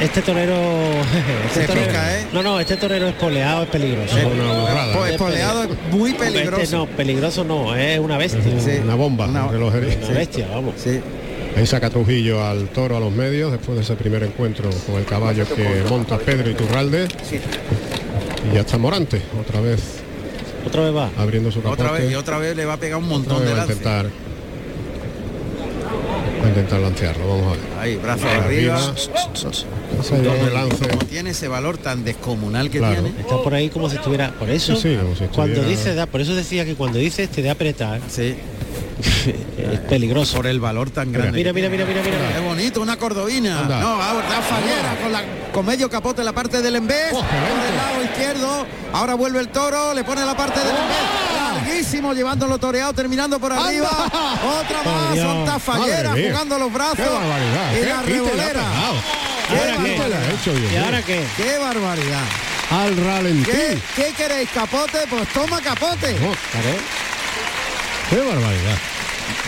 Este 0.00 0.22
torero. 0.22 0.54
Este 1.46 1.60
Se 1.62 1.66
torero 1.66 1.86
pica, 1.86 2.18
¿eh? 2.20 2.26
No, 2.32 2.42
no, 2.42 2.60
este 2.60 2.76
torero 2.76 3.08
es 3.08 3.14
peligroso. 3.14 4.16
Es 4.18 4.24
una 4.24 4.52
burrada. 4.60 4.94
Pues 4.98 5.12
espoleado 5.12 5.64
es 5.64 5.70
muy 5.92 6.12
peligroso. 6.12 6.62
Este 6.62 6.76
no, 6.76 6.86
peligroso 6.86 7.44
no, 7.44 7.74
es 7.74 7.98
una 7.98 8.18
bestia. 8.18 8.42
Sí. 8.42 8.80
Una 8.82 8.94
bomba, 8.94 9.26
Una-. 9.26 9.46
Una 9.46 9.70
bestia, 9.70 10.48
vamos. 10.48 10.74
Sí. 10.76 11.00
Ahí 11.56 11.66
saca 11.66 11.88
Trujillo 11.88 12.44
al 12.44 12.68
toro 12.68 12.98
a 12.98 13.00
los 13.00 13.10
medios 13.12 13.50
después 13.50 13.76
de 13.78 13.82
ese 13.82 13.94
primer 13.94 14.22
encuentro 14.22 14.68
con 14.86 14.96
el 14.96 15.06
caballo 15.06 15.46
que 15.48 15.82
monta 15.88 16.18
Pedro 16.18 16.50
Iturralde. 16.50 17.08
Y 18.50 18.54
ya 18.54 18.60
está 18.60 18.76
Morante, 18.76 19.22
otra 19.40 19.60
vez 19.62 19.80
Otra 20.66 20.82
vez 20.82 20.94
va. 20.94 21.10
abriendo 21.16 21.50
su 21.50 21.62
capote. 21.62 21.82
Otra 21.82 21.92
vez 21.96 22.12
y 22.12 22.14
otra 22.14 22.36
vez 22.38 22.54
le 22.56 22.66
va 22.66 22.74
a 22.74 22.76
pegar 22.76 22.98
un 22.98 23.04
Otra 23.04 23.16
montón 23.16 23.38
vez 23.38 23.46
de 23.48 23.54
va 23.54 23.62
a 23.62 23.66
lances. 23.66 23.76
intentar, 23.78 24.04
va 24.04 24.08
a 24.10 24.35
intentar 26.60 26.80
lancearlo, 26.80 27.28
vamos 27.28 27.46
a 27.46 27.50
ver. 27.50 27.60
Ahí, 27.80 27.96
brazos 27.96 28.24
arriba. 28.24 28.80
Doble 30.10 30.50
lance. 30.52 30.88
Como 30.88 31.04
tiene 31.04 31.30
ese 31.30 31.48
valor 31.48 31.76
tan 31.78 32.04
descomunal 32.04 32.70
que 32.70 32.78
Claro. 32.78 33.02
tiene. 33.02 33.20
Está 33.20 33.42
por 33.42 33.54
ahí 33.54 33.68
como 33.68 33.88
si 33.90 33.96
estuviera. 33.96 34.30
Por 34.32 34.48
eso, 34.50 34.74
Sí, 34.76 34.90
sí, 34.90 34.96
como 34.96 35.14
si 35.14 35.24
cuando 35.26 35.54
estuviera- 35.56 35.68
dice, 35.68 35.94
da, 35.94 36.06
por 36.06 36.20
eso 36.20 36.34
decía 36.34 36.64
que 36.64 36.74
cuando 36.74 36.98
dice 36.98 37.24
este 37.24 37.42
de 37.42 37.50
apretar, 37.50 38.00
Sí. 38.08 38.34
es 39.72 39.80
peligroso. 39.80 40.36
Por 40.36 40.46
el 40.46 40.60
valor 40.60 40.90
tan 40.90 41.12
grande. 41.12 41.32
Mira, 41.32 41.52
mira, 41.52 41.68
mira, 41.68 41.84
mira, 41.84 42.02
mira. 42.02 42.16
Qué 42.34 42.40
bonito, 42.40 42.80
una 42.80 42.96
cordobina. 42.96 43.60
Anda. 43.60 43.80
No, 43.80 44.00
ahora 44.02 44.40
fallera 44.42 44.96
con, 45.02 45.12
la, 45.12 45.22
con 45.52 45.66
medio 45.66 45.90
capote 45.90 46.22
en 46.22 46.26
la 46.26 46.32
parte 46.32 46.62
del 46.62 46.76
embés. 46.76 47.12
Oh, 47.12 47.20
por 47.20 47.68
el 47.68 47.76
lado 47.76 48.04
izquierdo. 48.04 48.66
Ahora 48.92 49.14
vuelve 49.14 49.40
el 49.40 49.48
toro, 49.48 49.92
le 49.92 50.04
pone 50.04 50.24
la 50.24 50.36
parte 50.36 50.60
del 50.60 50.70
embés. 50.70 51.36
Larguísimo, 51.36 52.14
llevándolo 52.14 52.58
toreado, 52.58 52.92
terminando 52.92 53.38
por 53.38 53.52
arriba. 53.52 53.90
Otra 53.90 54.82
más, 54.82 55.14
Dios. 55.14 55.26
son 55.64 56.14
mía. 56.14 56.30
jugando 56.30 56.58
los 56.58 56.72
brazos. 56.72 56.96
Qué 56.96 57.04
barbaridad. 57.04 57.72
Y 57.80 57.86
la 57.86 58.02
revolera. 58.02 58.60
Qué 59.48 59.58
¿Ahora 59.58 59.84
qué? 59.84 59.94
Quite 59.94 60.08
le 60.08 60.14
ha 60.16 60.30
hecho, 60.32 60.54
Dios 60.54 60.70
¿Y 60.70 60.74
mío. 60.74 60.84
ahora 60.84 61.02
qué? 61.02 61.24
Qué 61.36 61.58
barbaridad. 61.58 62.24
Al 62.70 62.96
ralentí. 62.96 63.50
¿Qué, 63.50 63.78
qué 63.94 64.12
queréis, 64.16 64.48
capote? 64.50 64.98
Pues 65.08 65.28
toma 65.28 65.60
capote. 65.60 66.16
Oh. 66.26 67.15
Qué 68.10 68.16
barbaridad. 68.16 68.78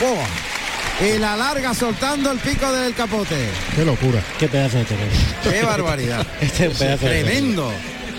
Buah. 0.01 1.07
Y 1.09 1.19
la 1.19 1.37
larga 1.37 1.75
soltando 1.75 2.33
el 2.33 2.39
pico 2.39 2.73
del 2.73 2.93
capote. 2.95 3.37
Qué 3.77 3.85
locura. 3.85 4.21
Qué 4.39 4.49
pedazo 4.49 4.79
de 4.79 4.85
torero. 4.85 5.11
Qué 5.45 5.63
barbaridad. 5.63 6.27
Este 6.41 6.67
es 6.67 6.73
un 6.73 6.77
pedazo 6.79 7.05
de 7.07 7.11
torero. 7.11 7.27
Tremendo. 7.27 7.73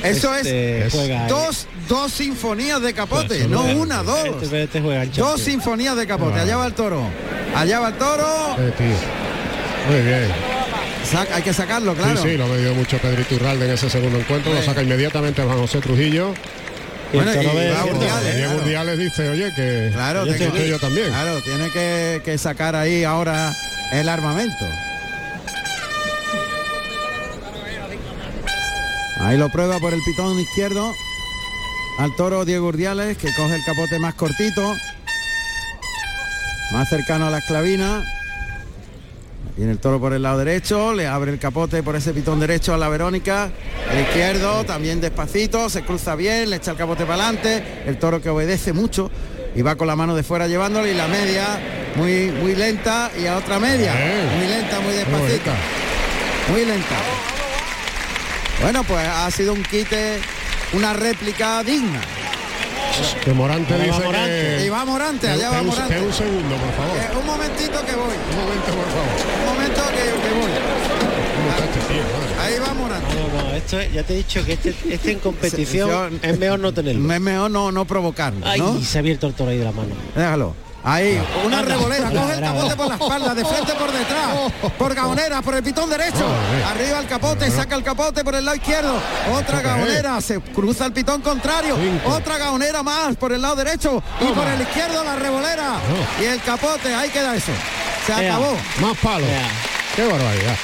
Eso 0.03 0.33
Este 0.33 0.85
es 0.87 0.93
juega, 0.93 1.27
dos, 1.27 1.67
dos 1.89 2.09
sinfonías 2.13 2.81
de 2.81 2.93
capote, 2.93 3.39
no 3.49 3.59
Absolutamente. 3.59 3.81
una, 3.81 4.03
dos. 4.03 4.43
Este, 4.43 4.63
este 4.63 4.79
juega 4.81 5.05
Dos 5.07 5.41
sinfonías 5.41 5.97
de 5.97 6.07
capote. 6.07 6.39
Allá 6.39 6.55
va 6.55 6.67
el 6.67 6.73
toro. 6.73 7.03
Allá 7.53 7.81
va 7.81 7.89
el 7.89 7.95
toro. 7.95 8.55
Eh, 8.59 8.71
tío. 8.77 9.91
Muy 9.93 10.01
bien. 10.01 10.31
Saca- 11.03 11.35
hay 11.35 11.41
que 11.41 11.51
sacarlo, 11.51 11.95
claro. 11.95 12.21
Sí, 12.21 12.29
sí, 12.29 12.37
lo 12.37 12.45
ha 12.45 12.47
medido 12.47 12.73
mucho 12.75 12.97
Pedro 12.99 13.19
Iturralde 13.21 13.65
en 13.65 13.71
ese 13.71 13.89
segundo 13.89 14.17
encuentro. 14.19 14.53
Lo 14.53 14.61
saca 14.63 14.81
inmediatamente 14.83 15.41
Juan 15.43 15.57
José 15.57 15.81
Trujillo. 15.81 16.33
Y 17.11 17.15
Bueno, 17.15 17.31
y 17.33 17.37
ve 17.37 17.71
va 17.71 17.75
diciendo, 17.77 17.99
Urdiales. 17.99 18.35
Diego 18.35 18.49
claro. 18.51 18.63
Urdiales 18.65 18.99
dice, 18.99 19.29
oye, 19.29 19.53
que 19.55 19.89
Claro, 19.93 20.25
yo 20.25 20.31
tiene 20.33 20.45
estoy 20.45 20.61
que- 20.61 20.69
yo 20.69 20.79
también. 20.79 21.07
Claro, 21.07 21.41
tiene 21.41 21.69
que, 21.71 22.21
que 22.23 22.37
sacar 22.37 22.75
ahí 22.75 23.03
ahora 23.03 23.51
el 23.93 24.07
armamento. 24.09 24.65
Ahí 29.21 29.37
lo 29.37 29.49
prueba 29.49 29.79
por 29.79 29.93
el 29.93 30.01
pitón 30.03 30.39
izquierdo. 30.39 30.93
Al 31.97 32.15
toro 32.15 32.45
Diego 32.45 32.67
Urdiales, 32.67 33.17
que 33.17 33.33
coge 33.35 33.55
el 33.55 33.63
capote 33.65 33.99
más 33.99 34.13
cortito. 34.13 34.75
Más 36.71 36.87
cercano 36.87 37.27
a 37.27 37.29
la 37.31 37.39
esclavina. 37.39 38.03
Viene 39.59 39.73
el 39.73 39.79
toro 39.79 39.99
por 39.99 40.13
el 40.13 40.21
lado 40.21 40.37
derecho, 40.37 40.93
le 40.93 41.05
abre 41.05 41.33
el 41.33 41.37
capote 41.37 41.83
por 41.83 41.93
ese 41.93 42.13
pitón 42.13 42.39
derecho 42.39 42.73
a 42.73 42.77
la 42.77 42.87
Verónica. 42.87 43.49
El 43.91 43.99
izquierdo 44.03 44.63
también 44.63 45.01
despacito, 45.01 45.69
se 45.69 45.83
cruza 45.83 46.15
bien, 46.15 46.49
le 46.49 46.55
echa 46.55 46.71
el 46.71 46.77
capote 46.77 47.03
para 47.03 47.25
adelante. 47.25 47.61
El 47.85 47.99
toro 47.99 48.21
que 48.21 48.29
obedece 48.29 48.71
mucho 48.71 49.11
y 49.53 49.61
va 49.61 49.75
con 49.75 49.87
la 49.87 49.97
mano 49.97 50.15
de 50.15 50.23
fuera 50.23 50.47
llevándole 50.47 50.93
y 50.93 50.95
la 50.95 51.09
media 51.09 51.59
muy 51.95 52.31
muy 52.41 52.55
lenta 52.55 53.11
y 53.21 53.25
a 53.25 53.35
otra 53.35 53.59
media. 53.59 53.93
Muy 54.37 54.47
lenta, 54.47 54.79
muy 54.79 54.93
bonita. 54.93 55.53
Muy 56.53 56.63
lenta. 56.63 56.95
Bueno, 58.61 58.85
pues 58.85 59.05
ha 59.05 59.29
sido 59.29 59.51
un 59.51 59.63
quite, 59.63 60.21
una 60.71 60.93
réplica 60.93 61.65
digna. 61.65 61.99
Que 63.23 63.33
Morante 63.33 63.77
va 63.77 63.83
dice 63.83 63.99
Morante. 64.03 64.55
que... 64.57 64.65
Y 64.65 64.69
va 64.69 64.85
Morante, 64.85 65.27
que- 65.27 65.33
allá 65.33 65.49
va 65.51 65.61
un- 65.61 65.67
Morante. 65.67 65.93
que 65.95 66.01
un 66.01 66.13
segundo, 66.13 66.55
por 66.55 66.73
favor. 66.73 66.97
Eh, 66.97 67.17
un 67.19 67.25
momentito 67.25 67.85
que 67.85 67.95
voy, 67.95 68.15
Un 68.31 68.37
momento, 68.41 68.65
por 68.65 68.89
favor. 68.89 69.39
un 69.39 69.45
momento 69.55 69.81
que, 69.89 70.03
que 70.03 70.33
voy. 70.39 70.51
¿Cómo 71.35 71.49
está 71.51 71.63
este 71.65 71.79
tío? 71.93 72.03
Madre? 72.03 72.41
Ahí 72.41 72.59
va 72.59 72.73
Morante. 72.73 73.15
No, 73.15 73.41
no, 73.49 73.55
esto 73.55 73.79
es- 73.79 73.93
ya 73.93 74.03
te 74.03 74.13
he 74.13 74.17
dicho 74.17 74.45
que 74.45 74.53
este, 74.53 74.75
este 74.89 75.11
en 75.11 75.19
competición 75.19 76.19
es 76.21 76.37
mejor 76.39 76.59
no 76.59 76.73
tenerlo. 76.73 77.13
Es 77.13 77.21
mejor 77.21 77.51
no, 77.51 77.71
no 77.71 77.85
provocarlo, 77.85 78.45
Ay, 78.45 78.59
¿no? 78.59 78.79
se 78.81 78.97
ha 78.97 79.01
abierto 79.01 79.27
el 79.27 79.33
toro 79.33 79.51
ahí 79.51 79.57
de 79.57 79.65
la 79.65 79.71
mano. 79.71 79.89
Déjalo. 80.15 80.55
Ahí, 80.83 81.21
una 81.45 81.59
Anda. 81.59 81.75
revolera, 81.75 82.09
coge 82.09 82.33
el 82.35 82.41
capote 82.41 82.75
por 82.75 82.87
la 82.87 82.95
espalda, 82.95 83.35
de 83.35 83.45
frente 83.45 83.73
por 83.73 83.91
detrás, 83.91 84.73
por 84.77 84.95
gaonera, 84.95 85.41
por 85.41 85.55
el 85.55 85.63
pitón 85.63 85.89
derecho, 85.89 86.25
arriba 86.69 86.99
el 86.99 87.07
capote, 87.07 87.51
saca 87.51 87.75
el 87.75 87.83
capote 87.83 88.23
por 88.23 88.33
el 88.35 88.45
lado 88.45 88.55
izquierdo, 88.55 88.97
otra 89.33 89.61
gaonera, 89.61 90.21
se 90.21 90.39
cruza 90.39 90.85
el 90.85 90.93
pitón 90.93 91.21
contrario, 91.21 91.77
otra 92.05 92.37
gaonera 92.37 92.81
más 92.81 93.17
por 93.17 93.33
el 93.33 93.41
lado 93.41 93.57
derecho 93.57 94.01
y 94.21 94.31
por 94.31 94.47
el 94.47 94.61
izquierdo 94.61 95.03
la 95.03 95.15
revolera. 95.17 95.73
Y 96.21 96.25
el 96.25 96.41
capote, 96.41 96.93
ahí 96.95 97.09
queda 97.09 97.35
eso, 97.35 97.51
se 98.05 98.13
acabó, 98.13 98.55
Más 98.81 98.97
palos. 98.99 99.27
Vea. 99.27 99.49
Qué 99.95 100.03
barbaridad. 100.07 100.55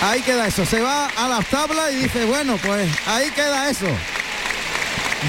ahí 0.00 0.22
queda 0.22 0.46
eso, 0.46 0.64
se 0.64 0.80
va 0.80 1.06
a 1.16 1.28
las 1.28 1.44
tablas 1.46 1.92
y 1.92 1.96
dice, 1.96 2.24
bueno, 2.24 2.56
pues 2.64 2.88
ahí 3.06 3.30
queda 3.32 3.68
eso. 3.68 3.86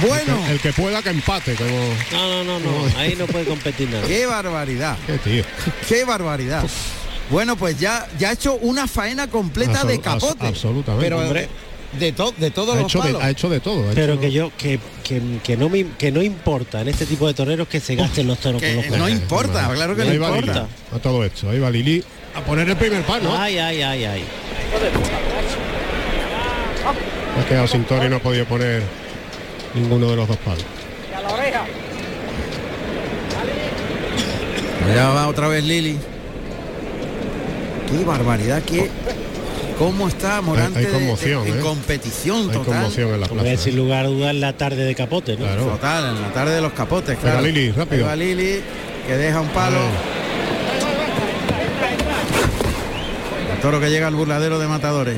Bueno, 0.07 0.41
El, 0.45 0.53
el 0.53 0.59
que 0.59 0.71
pueda 0.73 1.01
que 1.01 1.09
empate, 1.09 1.53
como... 1.55 1.69
No, 2.11 2.43
no, 2.43 2.59
no, 2.59 2.59
no. 2.59 2.97
Ahí 2.97 3.15
no 3.17 3.25
puede 3.27 3.45
competir 3.45 3.89
nada. 3.89 4.07
qué 4.07 4.25
barbaridad. 4.25 4.97
Qué 5.05 5.17
tío. 5.17 5.43
Qué 5.87 6.03
barbaridad. 6.05 6.63
Bueno, 7.29 7.55
pues 7.55 7.79
ya, 7.79 8.07
ya 8.17 8.29
ha 8.29 8.33
hecho 8.33 8.55
una 8.55 8.87
faena 8.87 9.27
completa 9.27 9.83
de 9.83 9.99
capote. 9.99 10.45
abs- 10.45 10.49
absolutamente. 10.49 11.05
Pero 11.05 11.19
Hombre. 11.19 11.49
de, 11.99 12.11
to- 12.13 12.33
de 12.37 12.51
todos 12.51 12.75
Ha 12.75 12.81
los 12.81 12.85
hecho, 12.85 12.99
de, 12.99 13.05
palos. 13.05 13.23
ha 13.23 13.29
hecho 13.29 13.49
de 13.49 13.59
todo. 13.59 13.89
ha 13.89 13.93
Pero 13.93 14.13
hecho- 14.13 14.21
que 14.21 14.31
yo, 14.31 14.51
que, 14.57 14.79
que, 15.03 15.21
que 15.43 15.57
no 15.57 15.69
me, 15.69 15.85
que 15.97 16.11
no 16.11 16.21
importa 16.21 16.81
en 16.81 16.87
este 16.89 17.05
tipo 17.05 17.27
de 17.27 17.33
toreros 17.33 17.67
que 17.67 17.79
se 17.79 17.95
gasten 17.95 18.27
los 18.27 18.39
toros 18.39 18.61
Que 18.61 18.75
con 18.75 18.89
los 18.89 18.97
no 18.97 19.09
importa, 19.09 19.69
claro 19.73 19.95
que 19.95 20.03
no 20.05 20.11
Lili, 20.11 20.23
importa. 20.25 20.67
a 20.95 20.99
todo 20.99 21.23
esto. 21.23 21.49
Ahí 21.49 21.59
va 21.59 21.69
Lili 21.69 22.03
a 22.35 22.41
poner 22.41 22.67
el 22.69 22.75
primer 22.77 23.03
pan, 23.03 23.23
¿no? 23.23 23.37
Ay, 23.37 23.57
ay, 23.57 23.81
ay, 23.81 24.03
ay. 24.05 24.23
Ha 27.39 27.45
quedado 27.47 27.67
sin 27.67 27.83
toro 27.85 28.05
y 28.05 28.09
no 28.09 28.17
ha 28.17 28.19
podido 28.19 28.45
poner 28.45 28.83
ninguno 29.75 30.09
de 30.09 30.15
los 30.15 30.27
dos 30.27 30.37
palos. 30.37 30.63
Ya 34.95 35.09
va 35.09 35.27
otra 35.27 35.47
vez 35.47 35.63
Lili. 35.63 35.97
Qué 37.89 38.03
barbaridad, 38.05 38.61
qué 38.63 38.89
cómo 39.77 40.07
está 40.07 40.41
Morante 40.41 40.79
Hay- 40.79 40.85
hay 40.85 40.91
de- 40.91 40.97
conmoción, 40.97 41.47
en 41.47 41.57
¿eh? 41.57 41.61
competición 41.61 42.37
Hay 42.41 42.45
total. 42.57 42.63
conmoción 42.65 43.13
en 43.13 43.21
la 43.21 43.27
plaza. 43.27 43.57
sin 43.63 43.75
lugar 43.75 44.05
a 44.05 44.07
dudas 44.09 44.35
la 44.35 44.53
tarde 44.53 44.83
de 44.85 44.95
capote, 44.95 45.33
¿no? 45.33 45.39
Claro. 45.45 45.63
Total, 45.65 46.15
en 46.15 46.21
la 46.21 46.33
tarde 46.33 46.55
de 46.55 46.61
los 46.61 46.73
capotes, 46.73 47.17
Venga, 47.17 47.21
claro. 47.21 47.41
Lili, 47.47 47.71
rápido. 47.71 48.05
Va 48.05 48.15
Lili, 48.15 48.61
que 49.07 49.17
deja 49.17 49.39
un 49.41 49.47
palo. 49.49 49.79
El 53.53 53.59
toro 53.61 53.79
que 53.79 53.89
llega 53.89 54.07
al 54.07 54.15
burladero 54.15 54.59
de 54.59 54.67
matadores. 54.67 55.17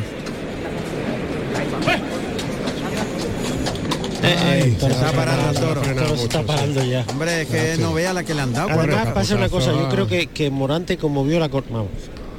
Eh, 4.23 4.35
eh, 4.65 4.75
se 4.79 4.87
está 4.87 5.11
parando 5.11 5.49
el 5.49 5.55
toro. 5.59 5.83
Se 6.17 6.23
está 6.23 6.39
sí. 6.39 6.45
parando 6.47 6.83
ya. 6.83 7.03
Hombre, 7.09 7.41
es 7.41 7.47
que 7.49 7.59
Ah, 7.59 7.75
sí. 7.75 7.81
no 7.81 7.93
vea 7.93 8.13
la 8.13 8.23
que 8.23 8.33
le 8.33 8.41
han 8.41 8.53
dado. 8.53 8.69
Además 8.69 9.07
pasa 9.13 9.35
una 9.35 9.49
cosa, 9.49 9.71
yo 9.71 9.89
creo 9.89 10.07
que, 10.07 10.27
que 10.27 10.49
Morante 10.49 10.97
como 10.97 11.23
vio 11.25 11.39
la 11.39 11.49
cor- 11.49 11.65
vamos, 11.69 11.89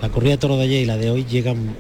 la 0.01 0.09
corrida 0.09 0.33
de 0.33 0.39
toro 0.39 0.57
de 0.57 0.65
ayer 0.65 0.83
y 0.83 0.87
la 0.87 0.97
de 0.97 1.11
hoy 1.11 1.25
llegan 1.25 1.77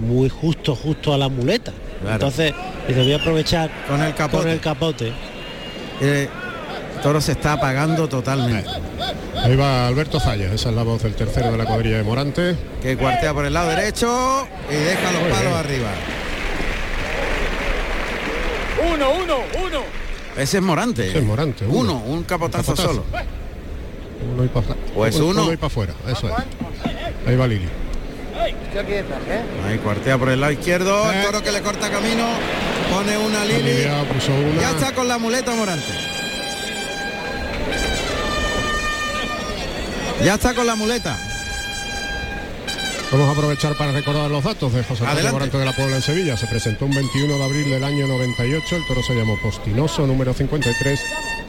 muy 0.00 0.28
justo, 0.28 0.76
justo 0.76 1.12
a 1.12 1.18
la 1.18 1.28
muleta. 1.28 1.72
Entonces, 2.08 2.54
dice, 2.86 3.02
voy 3.02 3.12
a 3.12 3.16
aprovechar 3.16 3.70
con 3.88 4.00
el 4.00 4.14
capote. 4.14 4.42
Con 4.44 4.52
el 4.52 4.60
capote. 4.60 5.12
Eh, 6.00 6.28
el 6.94 7.02
toro 7.02 7.20
se 7.20 7.32
está 7.32 7.54
apagando 7.54 8.08
totalmente. 8.08 8.70
Ahí 9.42 9.56
va 9.56 9.86
Alberto 9.88 10.18
Zayas, 10.20 10.52
esa 10.52 10.68
es 10.70 10.74
la 10.76 10.82
voz 10.84 11.02
del 11.02 11.14
tercero 11.14 11.50
de 11.52 11.58
la 11.58 11.64
cuadrilla 11.64 11.96
de 11.98 12.02
Morante. 12.04 12.56
Que 12.82 12.96
cuartea 12.96 13.34
por 13.34 13.44
el 13.44 13.52
lado 13.54 13.70
derecho 13.70 14.46
y 14.70 14.74
deja 14.74 15.12
los 15.12 15.22
Muy 15.22 15.30
palos 15.30 15.42
bien. 15.44 15.54
arriba. 15.56 15.88
Uno, 18.80 19.10
uno, 19.10 19.36
uno. 19.64 19.80
Ese 20.36 20.58
es 20.58 20.62
Morante. 20.62 21.08
Ese 21.08 21.18
es 21.18 21.24
Morante, 21.24 21.64
Uno, 21.66 21.94
uno. 21.94 21.94
un 22.04 22.22
capotazo, 22.24 22.74
Capotazo. 22.74 22.88
solo. 22.88 23.04
Uno 24.34 24.44
y 24.44 24.48
para 24.48 24.66
Pues 24.94 25.16
uno. 25.16 25.52
y 25.52 25.56
para 25.56 25.66
afuera, 25.66 25.94
eso 26.08 26.28
es. 26.28 26.34
Ahí 27.26 27.36
va 27.36 27.46
Lili. 27.46 27.68
Ahí 29.66 29.78
cuartea 29.78 30.16
por 30.18 30.28
el 30.28 30.40
lado 30.40 30.52
izquierdo, 30.52 31.10
el 31.10 31.22
toro 31.24 31.42
que 31.42 31.50
le 31.52 31.60
corta 31.62 31.90
camino, 31.90 32.24
pone 32.92 33.18
una 33.18 33.44
Lili. 33.44 33.84
Una. 33.86 34.60
Ya 34.60 34.70
está 34.70 34.92
con 34.94 35.08
la 35.08 35.18
muleta 35.18 35.52
Morante. 35.54 35.92
Ya 40.24 40.34
está 40.34 40.54
con 40.54 40.66
la 40.66 40.74
muleta. 40.74 41.16
Vamos 43.10 43.26
a 43.28 43.32
aprovechar 43.32 43.74
para 43.74 43.90
recordar 43.92 44.30
los 44.30 44.44
datos 44.44 44.70
de 44.74 44.84
José 44.84 45.06
Antonio. 45.06 45.32
Morante 45.32 45.56
de 45.56 45.64
la 45.64 45.72
Puebla 45.72 45.96
en 45.96 46.02
Sevilla. 46.02 46.36
Se 46.36 46.46
presentó 46.46 46.84
un 46.84 46.94
21 46.94 47.38
de 47.38 47.42
abril 47.42 47.70
del 47.70 47.82
año 47.82 48.06
98. 48.06 48.76
El 48.76 48.86
toro 48.86 49.02
se 49.02 49.14
llamó 49.14 49.38
Postinoso, 49.42 50.06
número 50.06 50.34
53. 50.34 51.00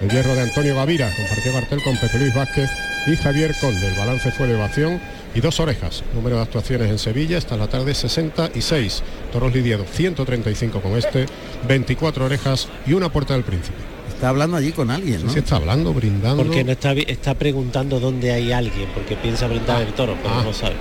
El 0.01 0.09
hierro 0.09 0.35
de 0.35 0.41
Antonio 0.43 0.75
Gavira. 0.75 1.11
Compartió 1.17 1.51
cartel 1.51 1.83
con 1.83 1.97
Pepe 1.97 2.17
Luis 2.17 2.33
Vázquez 2.33 2.69
y 3.07 3.15
Javier 3.17 3.53
Conde. 3.59 3.87
El 3.87 3.95
balance 3.95 4.31
fue 4.31 4.47
de 4.47 4.55
ovación 4.55 5.01
y 5.35 5.41
dos 5.41 5.59
orejas. 5.59 6.01
Número 6.13 6.37
de 6.37 6.43
actuaciones 6.43 6.89
en 6.89 6.97
Sevilla 6.97 7.37
hasta 7.37 7.57
la 7.57 7.67
tarde 7.67 7.93
66. 7.93 9.03
Toros 9.33 9.53
lidiados 9.53 9.87
135 9.91 10.79
con 10.79 10.97
este, 10.97 11.25
24 11.67 12.23
orejas 12.23 12.69
y 12.87 12.93
una 12.93 13.11
puerta 13.11 13.33
del 13.33 13.43
príncipe. 13.43 13.75
Está 14.07 14.29
hablando 14.29 14.55
allí 14.57 14.71
con 14.71 14.91
alguien, 14.91 15.25
¿no? 15.25 15.31
Sí, 15.31 15.39
está 15.39 15.57
hablando, 15.57 15.93
brindando. 15.93 16.43
Porque 16.43 16.63
no 16.63 16.71
está, 16.71 16.91
está 16.93 17.35
preguntando 17.35 17.99
dónde 17.99 18.31
hay 18.31 18.51
alguien, 18.53 18.89
porque 18.93 19.15
piensa 19.15 19.47
brindar 19.47 19.81
el 19.81 19.93
toro, 19.93 20.15
pero 20.21 20.35
Ah. 20.35 20.43
no 20.43 20.53
sabe. 20.53 20.75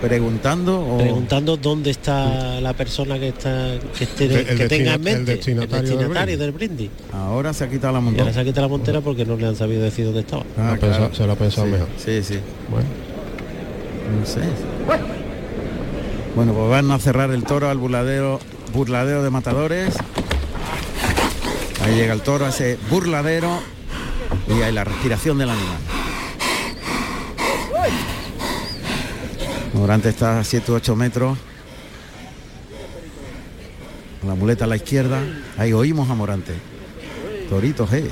Preguntando 0.00 0.78
o 0.80 0.98
Preguntando 0.98 1.56
dónde 1.56 1.90
está 1.90 2.60
la 2.60 2.74
persona 2.74 3.18
que 3.18 3.28
está 3.28 3.78
que, 3.96 4.04
esté, 4.04 4.24
El- 4.26 4.32
el 4.48 4.58
que 4.58 4.68
tenga 4.68 4.94
en 4.94 5.02
mente 5.02 5.20
el 5.32 5.36
destinatario 5.38 5.76
del 5.88 5.98
destinatario 5.98 6.38
del 6.38 6.52
brindis. 6.52 6.90
Ahora 7.12 7.52
se 7.54 7.64
ha 7.64 7.70
quitado 7.70 7.94
la 7.94 7.98
ahora 8.00 8.32
se 8.32 8.40
ha 8.40 8.44
quitado 8.44 8.66
la 8.66 8.70
montera 8.70 9.00
porque 9.00 9.24
no 9.24 9.36
le 9.36 9.46
han 9.46 9.56
sabido 9.56 9.82
decir 9.82 10.04
dónde 10.04 10.20
estaba. 10.20 10.42
Se 10.54 10.60
lo 10.62 10.68
ha 10.70 10.76
pensado- 10.76 11.14
se 11.14 11.26
lo 11.26 11.32
ha 11.32 11.36
pensado 11.36 11.66
sí, 11.66 11.72
mejor. 11.72 11.88
Sí, 11.96 12.22
sí. 12.22 12.38
Bueno. 12.70 12.86
No 14.20 14.26
sé. 14.26 14.40
Bueno, 16.34 16.52
pues 16.52 16.68
van 16.70 16.90
a 16.90 16.98
cerrar 16.98 17.30
el 17.30 17.44
toro 17.44 17.70
al 17.70 17.78
burladero, 17.78 18.38
burladero 18.74 19.22
de 19.22 19.30
matadores. 19.30 19.94
Ahí 21.82 21.94
llega 21.94 22.12
el 22.12 22.20
toro 22.20 22.44
a 22.44 22.50
ese 22.50 22.78
burladero 22.90 23.58
y 24.48 24.60
hay 24.62 24.72
la 24.72 24.84
respiración 24.84 25.38
del 25.38 25.48
animal. 25.50 25.76
Morante 29.76 30.08
está 30.08 30.40
a 30.40 30.44
7 30.44 30.72
u 30.72 30.74
8 30.74 30.96
metros. 30.96 31.38
La 34.26 34.34
muleta 34.34 34.64
a 34.64 34.68
la 34.68 34.76
izquierda. 34.76 35.20
Ahí 35.58 35.72
oímos 35.74 36.08
a 36.10 36.14
Morante. 36.14 36.54
Toritos, 37.50 37.92
eh. 37.92 38.08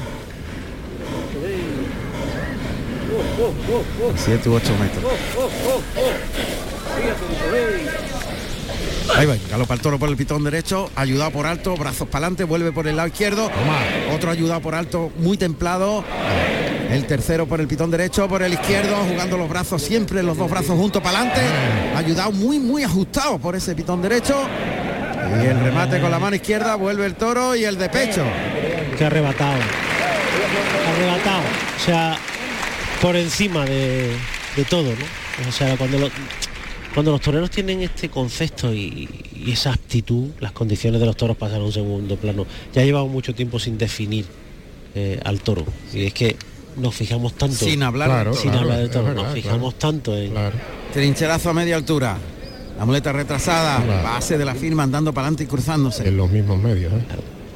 7 4.17 4.49
u 4.49 4.53
8 4.53 4.77
metros. 4.79 5.13
Ahí 9.17 9.27
va, 9.27 9.37
galopa 9.51 9.75
el 9.75 9.81
toro 9.81 9.99
por 9.99 10.09
el 10.09 10.17
pitón 10.17 10.45
derecho, 10.45 10.91
ayudado 10.97 11.31
por 11.31 11.47
alto, 11.47 11.77
brazos 11.77 12.09
para 12.09 12.27
adelante, 12.27 12.45
vuelve 12.45 12.73
por 12.73 12.87
el 12.87 12.97
lado 12.97 13.09
izquierdo. 13.09 13.51
Otro 14.13 14.31
ayudado 14.31 14.61
por 14.61 14.75
alto, 14.75 15.11
muy 15.17 15.39
templado. 15.39 16.05
El 16.91 17.07
tercero 17.07 17.47
por 17.47 17.61
el 17.61 17.67
pitón 17.67 17.91
derecho, 17.91 18.29
por 18.29 18.43
el 18.43 18.53
izquierdo, 18.53 18.97
jugando 19.09 19.37
los 19.37 19.49
brazos 19.49 19.83
siempre, 19.83 20.23
los 20.23 20.37
dos 20.37 20.51
brazos 20.51 20.77
juntos 20.79 21.03
para 21.03 21.21
adelante. 21.21 21.41
Ayudado 21.97 22.33
muy, 22.33 22.59
muy 22.59 22.85
ajustado 22.85 23.39
por 23.39 23.57
ese 23.57 23.75
pitón 23.75 24.03
derecho. 24.03 24.37
Y 25.43 25.47
el 25.47 25.59
remate 25.61 26.01
con 26.01 26.11
la 26.11 26.19
mano 26.19 26.37
izquierda, 26.37 26.77
vuelve 26.77 27.07
el 27.07 27.15
toro 27.15 27.57
y 27.57 27.65
el 27.65 27.77
de 27.79 27.89
pecho. 27.89 28.25
Que 28.97 29.05
arrebatado. 29.05 29.61
Arrebatado. 30.95 31.43
O 31.77 31.85
sea, 31.85 32.17
por 33.03 33.17
encima 33.17 33.65
de, 33.65 34.11
de 34.57 34.65
todo, 34.65 34.91
¿no? 34.91 35.49
O 35.49 35.53
sea, 35.53 35.77
cuando 35.77 36.09
cuando 36.95 37.11
los 37.11 37.21
toreros 37.21 37.51
tienen 37.51 37.83
este 37.83 38.09
concepto 38.09 38.73
y, 38.73 39.09
esa 39.49 39.73
aptitud, 39.75 40.31
las 40.41 40.53
condiciones 40.53 41.01
de 41.01 41.07
los 41.07 41.17
toros 41.17 41.37
pasan 41.37 41.61
a 41.61 41.65
un 41.65 41.73
segundo 41.73 42.17
plano. 42.17 42.47
Ya 42.73 42.83
llevamos 42.83 43.11
mucho 43.11 43.35
tiempo 43.35 43.59
sin 43.59 43.77
definir 43.77 44.25
eh, 44.95 45.21
al 45.25 45.41
toro. 45.41 45.67
Y 45.93 46.07
es 46.07 46.15
que 46.15 46.37
nos 46.77 46.95
fijamos 46.95 47.35
tanto. 47.35 47.57
Sin 47.57 47.83
hablar 47.83 48.25
toro. 48.25 48.35
sin 48.35 48.51
Claro, 48.51 48.73
hablar 48.73 48.89
toro. 48.89 49.05
verdad, 49.05 49.15
nos 49.23 49.33
claro. 49.33 49.43
fijamos 49.43 49.79
tanto 49.79 50.17
en. 50.17 50.33
Trincherazo 50.93 51.51
a 51.51 51.55
media 51.55 51.77
altura. 51.77 52.17
La 52.79 52.85
muleta 52.85 53.13
retrasada, 53.13 53.79
base 54.03 54.37
de 54.37 54.45
la 54.45 54.55
firma 54.55 54.83
andando 54.83 55.13
para 55.15 55.27
adelante 55.29 55.45
y 55.45 55.47
cruzándose. 55.47 56.09
En 56.09 56.17
los 56.17 56.29
mismos 56.31 56.59
medios. 56.61 56.93
¿eh? 56.93 57.05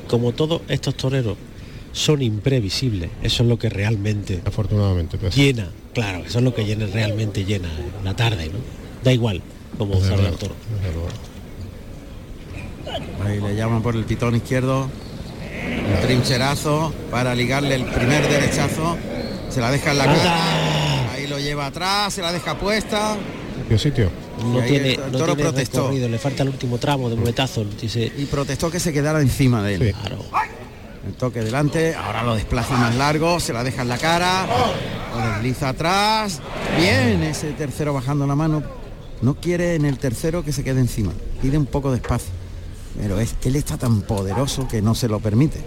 Como 0.08 0.32
todos 0.32 0.62
estos 0.68 0.94
toreros 0.96 1.36
son 1.92 2.22
imprevisibles, 2.22 3.10
eso 3.22 3.42
es 3.42 3.48
lo 3.48 3.58
que 3.58 3.68
realmente 3.68 4.40
Afortunadamente. 4.44 5.18
pues. 5.18 5.34
llena, 5.34 5.68
claro, 5.92 6.18
eso 6.24 6.38
es 6.38 6.44
lo 6.44 6.54
que 6.54 6.64
llena 6.64 6.86
realmente 6.86 7.44
llena 7.44 7.68
la 8.04 8.14
tarde, 8.14 8.46
¿no? 8.46 8.58
Da 9.02 9.12
igual 9.12 9.42
como 9.76 10.00
salga 10.00 10.28
el 10.28 10.36
toro. 10.36 10.54
Ahí 13.24 13.40
le 13.40 13.56
llaman 13.56 13.82
por 13.82 13.96
el 13.96 14.04
pitón 14.04 14.36
izquierdo. 14.36 14.88
Un 15.94 16.00
trincherazo 16.06 16.92
para 17.10 17.34
ligarle 17.34 17.74
el 17.74 17.84
primer 17.84 18.28
derechazo. 18.28 18.96
Se 19.50 19.60
la 19.60 19.70
deja 19.70 19.92
en 19.92 19.98
la 19.98 20.04
cara. 20.04 21.12
Ahí 21.12 21.26
lo 21.26 21.38
lleva 21.38 21.66
atrás, 21.66 22.14
se 22.14 22.22
la 22.22 22.32
deja 22.32 22.58
puesta. 22.58 23.16
¿Qué 23.68 23.78
sitio? 23.78 24.10
No 24.44 24.60
tiene, 24.62 24.92
el- 24.94 25.00
no 25.12 25.18
toro 25.18 25.34
tiene 25.34 25.50
protestó. 25.50 25.78
recorrido, 25.82 26.08
le 26.08 26.18
falta 26.18 26.42
el 26.42 26.50
último 26.50 26.78
tramo 26.78 27.10
de 27.10 27.16
muletazo. 27.16 27.64
Dice, 27.64 28.12
Y 28.16 28.24
protestó 28.26 28.70
que 28.70 28.80
se 28.80 28.92
quedara 28.92 29.20
encima 29.20 29.62
de 29.62 29.74
él. 29.74 29.94
Claro. 30.00 30.24
El 31.06 31.14
toque 31.14 31.40
delante, 31.40 31.94
ahora 31.94 32.22
lo 32.22 32.34
desplaza 32.34 32.76
más 32.76 32.94
largo, 32.94 33.40
se 33.40 33.52
la 33.52 33.64
deja 33.64 33.82
en 33.82 33.88
la 33.88 33.98
cara, 33.98 34.46
lo 35.16 35.32
desliza 35.34 35.70
atrás. 35.70 36.40
Bien, 36.78 37.22
ese 37.22 37.52
tercero 37.52 37.92
bajando 37.94 38.26
la 38.26 38.34
mano. 38.34 38.62
No 39.22 39.34
quiere 39.34 39.74
en 39.74 39.84
el 39.86 39.98
tercero 39.98 40.44
que 40.44 40.52
se 40.52 40.62
quede 40.62 40.80
encima. 40.80 41.12
Pide 41.42 41.58
un 41.58 41.66
poco 41.66 41.90
de 41.90 41.96
espacio. 41.96 42.30
Pero 43.00 43.20
es, 43.20 43.34
él 43.44 43.56
está 43.56 43.76
tan 43.78 44.02
poderoso 44.02 44.66
que 44.66 44.82
no 44.82 44.94
se 44.94 45.08
lo 45.08 45.20
permite. 45.20 45.62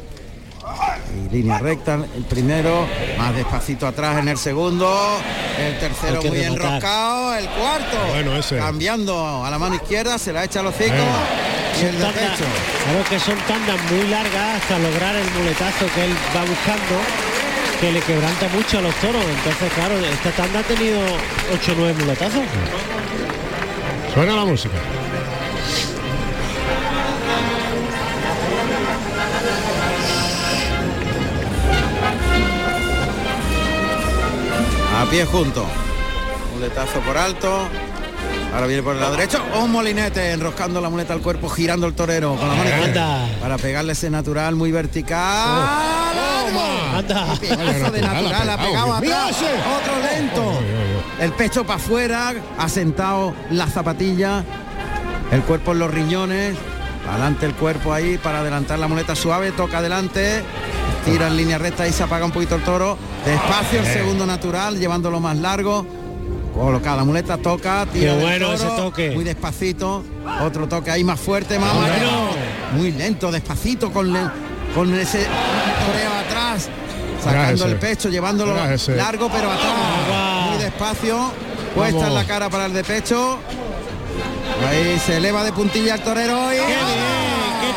Y 1.16 1.34
línea 1.34 1.58
recta, 1.60 1.96
el 2.16 2.24
primero, 2.24 2.88
más 3.18 3.36
despacito 3.36 3.88
atrás 3.88 4.20
en 4.20 4.28
el 4.28 4.38
segundo, 4.38 5.20
el 5.60 5.78
tercero 5.80 6.22
que 6.22 6.30
muy 6.30 6.38
rematar. 6.40 6.66
enroscado, 6.68 7.36
el 7.36 7.50
cuarto, 7.50 7.98
Bueno, 8.10 8.36
ese. 8.38 8.58
cambiando 8.58 9.44
a 9.46 9.50
la 9.50 9.58
mano 9.60 9.76
izquierda, 9.76 10.18
se 10.18 10.32
la 10.32 10.44
echa 10.44 10.60
a 10.60 10.64
los 10.64 10.76
hocico 10.76 10.94
y 11.82 11.86
el 11.86 11.96
claro 11.96 13.04
que 13.10 13.20
son 13.20 13.38
tandas 13.48 13.92
muy 13.92 14.08
largas 14.08 14.62
hasta 14.62 14.78
lograr 14.80 15.16
el 15.16 15.30
muletazo 15.32 15.86
que 15.96 16.06
él 16.06 16.12
va 16.36 16.42
buscando 16.42 16.96
que 17.80 17.92
le 17.92 18.00
quebranta 18.02 18.48
mucho 18.50 18.78
a 18.78 18.82
los 18.82 18.94
toros. 18.96 19.24
Entonces, 19.26 19.74
claro, 19.74 19.98
esta 19.98 20.32
tanda 20.32 20.60
ha 20.60 20.64
tenido 20.64 21.00
8 21.54 21.72
o 21.72 21.76
9 21.76 21.96
muletazos. 22.00 22.44
Suena 24.14 24.36
la 24.36 24.46
música. 24.46 24.76
A 35.00 35.06
pie 35.10 35.26
junto. 35.26 35.66
Muletazo 36.54 37.00
por 37.00 37.18
alto. 37.18 37.68
Ahora 38.54 38.68
viene 38.68 38.84
por 38.84 38.94
el 38.96 39.02
lado 39.02 39.16
derecho. 39.16 39.42
Un 39.60 39.72
molinete 39.72 40.32
enroscando 40.32 40.82
la 40.82 40.90
muleta 40.90 41.14
al 41.14 41.22
cuerpo, 41.22 41.50
girando 41.50 41.88
el 41.88 41.94
torero 41.94 42.36
con 42.36 42.48
la 42.48 42.54
mano. 42.54 42.70
Anda. 42.84 43.28
Para 43.40 43.58
pegarle 43.58 43.94
ese 43.94 44.10
natural 44.10 44.56
muy 44.56 44.72
vertical. 44.72 45.68
Anda. 46.96 47.38
¡Qué 47.40 47.48
pedazo 47.48 47.92
de 47.92 48.02
natural 48.02 48.50
ha 48.50 48.58
pegado 48.58 48.94
atrás. 48.94 49.38
Otro 49.82 50.00
lento. 50.12 50.60
El 51.20 51.32
pecho 51.32 51.64
para 51.64 51.78
afuera, 51.78 52.34
asentado 52.58 53.34
la 53.50 53.68
zapatilla. 53.68 54.44
El 55.32 55.42
cuerpo 55.44 55.72
en 55.72 55.80
los 55.80 55.90
riñones. 55.90 56.56
Adelante 57.10 57.46
el 57.46 57.54
cuerpo 57.56 57.94
ahí 57.94 58.18
para 58.18 58.40
adelantar 58.40 58.80
la 58.80 58.88
muleta 58.88 59.16
suave. 59.16 59.52
Toca 59.52 59.80
adelante. 59.80 60.44
Tira 61.06 61.28
en 61.28 61.38
línea 61.38 61.58
recta 61.58 61.88
y 61.88 61.92
se 61.94 62.04
apaga 62.04 62.26
un 62.26 62.32
poquito 62.32 62.56
el 62.56 62.64
toro. 62.64 62.98
Despacio 63.26 63.80
el 63.80 63.86
Eh. 63.88 63.94
segundo 63.94 64.26
natural, 64.26 64.78
llevándolo 64.80 65.20
más 65.20 65.36
largo. 65.38 65.86
Coloca 66.54 66.96
la 66.96 67.04
muleta, 67.04 67.38
toca, 67.38 67.86
tira 67.92 68.14
Qué 68.14 68.20
bueno 68.22 68.46
toro, 68.52 68.56
ese 68.58 68.68
toque. 68.76 69.12
Muy 69.12 69.24
despacito. 69.24 70.04
Otro 70.44 70.68
toque 70.68 70.92
ahí 70.92 71.04
más 71.04 71.20
fuerte, 71.20 71.58
más 71.58 71.74
Bueno. 71.74 72.30
Muy 72.74 72.92
lento, 72.92 73.32
despacito 73.32 73.92
con, 73.92 74.12
le- 74.14 74.30
con 74.76 74.94
ese 74.94 75.20
toreo 75.20 76.12
atrás. 76.28 76.70
Sacando 77.24 77.66
el 77.66 77.76
pecho, 77.78 78.10
llevándolo 78.10 78.54
largo 78.56 79.30
pero 79.32 79.52
atrás. 79.52 80.50
Muy 80.52 80.58
despacio. 80.64 81.32
Puesta 81.76 82.08
en 82.08 82.14
la 82.14 82.26
cara 82.26 82.50
para 82.50 82.66
el 82.66 82.74
de 82.74 82.84
pecho. 82.84 83.40
Ahí 84.68 85.00
se 85.00 85.18
eleva 85.18 85.44
de 85.44 85.52
puntilla 85.52 85.96
el 85.96 86.02
torero 86.02 86.54
y 86.54 86.58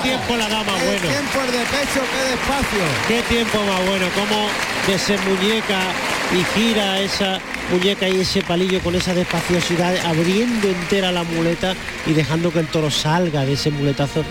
tiempo 0.05 0.37
la 0.37 0.49
da 0.49 0.63
más 0.65 0.81
Qué 0.81 0.87
bueno. 0.87 1.09
tiempo 1.09 1.41
el 1.41 1.53
de 1.53 1.65
pecho, 1.65 2.01
qué 2.13 2.31
despacio. 2.31 2.85
Qué 3.09 3.23
tiempo 3.23 3.59
más 3.65 3.87
bueno, 3.89 4.07
cómo 4.15 4.49
desenmuñeca 4.87 5.81
y 6.33 6.45
gira 6.55 7.01
esa 7.01 7.41
muñeca 7.71 8.09
y 8.09 8.21
ese 8.21 8.43
palillo 8.43 8.81
con 8.81 8.95
esa 8.95 9.15
despaciosidad, 9.15 9.97
abriendo 10.05 10.69
entera 10.69 11.11
la 11.11 11.25
muleta 11.25 11.75
y 12.07 12.13
dejando 12.13 12.53
que 12.53 12.61
el 12.61 12.67
toro 12.69 12.91
salga 12.91 13.47
de 13.47 13.55
ese 13.55 13.71
muletazo 13.71 14.23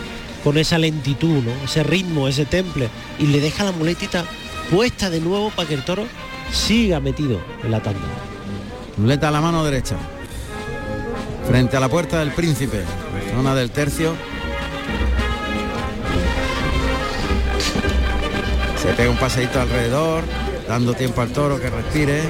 con 0.43 0.57
esa 0.57 0.77
lentitud, 0.77 1.41
¿no? 1.43 1.51
ese 1.65 1.81
ritmo, 1.83 2.27
ese 2.27 2.45
temple, 2.45 2.89
y 3.17 3.27
le 3.27 3.39
deja 3.39 3.63
la 3.63 3.71
muletita 3.71 4.25
puesta 4.69 5.09
de 5.09 5.21
nuevo 5.21 5.49
para 5.51 5.67
que 5.67 5.73
el 5.73 5.83
toro 5.83 6.05
siga 6.51 6.99
metido 6.99 7.41
en 7.63 7.71
la 7.71 7.81
tanda. 7.81 8.01
Muleta 8.97 9.29
a 9.29 9.31
la 9.31 9.41
mano 9.41 9.63
derecha. 9.63 9.95
Frente 11.47 11.77
a 11.77 11.79
la 11.79 11.89
puerta 11.89 12.19
del 12.19 12.31
príncipe. 12.31 12.83
Zona 13.35 13.53
del 13.55 13.71
tercio. 13.71 14.15
Se 18.81 18.93
pega 18.93 19.09
un 19.09 19.17
paseíto 19.17 19.61
alrededor, 19.61 20.23
dando 20.67 20.93
tiempo 20.93 21.21
al 21.21 21.29
toro 21.29 21.59
que 21.59 21.69
respire. 21.69 22.23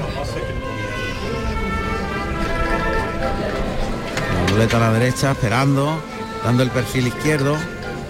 La 4.45 4.51
muleta 4.51 4.77
a 4.77 4.79
la 4.79 4.91
derecha, 4.93 5.31
esperando, 5.31 6.01
dando 6.43 6.63
el 6.63 6.69
perfil 6.69 7.07
izquierdo. 7.07 7.55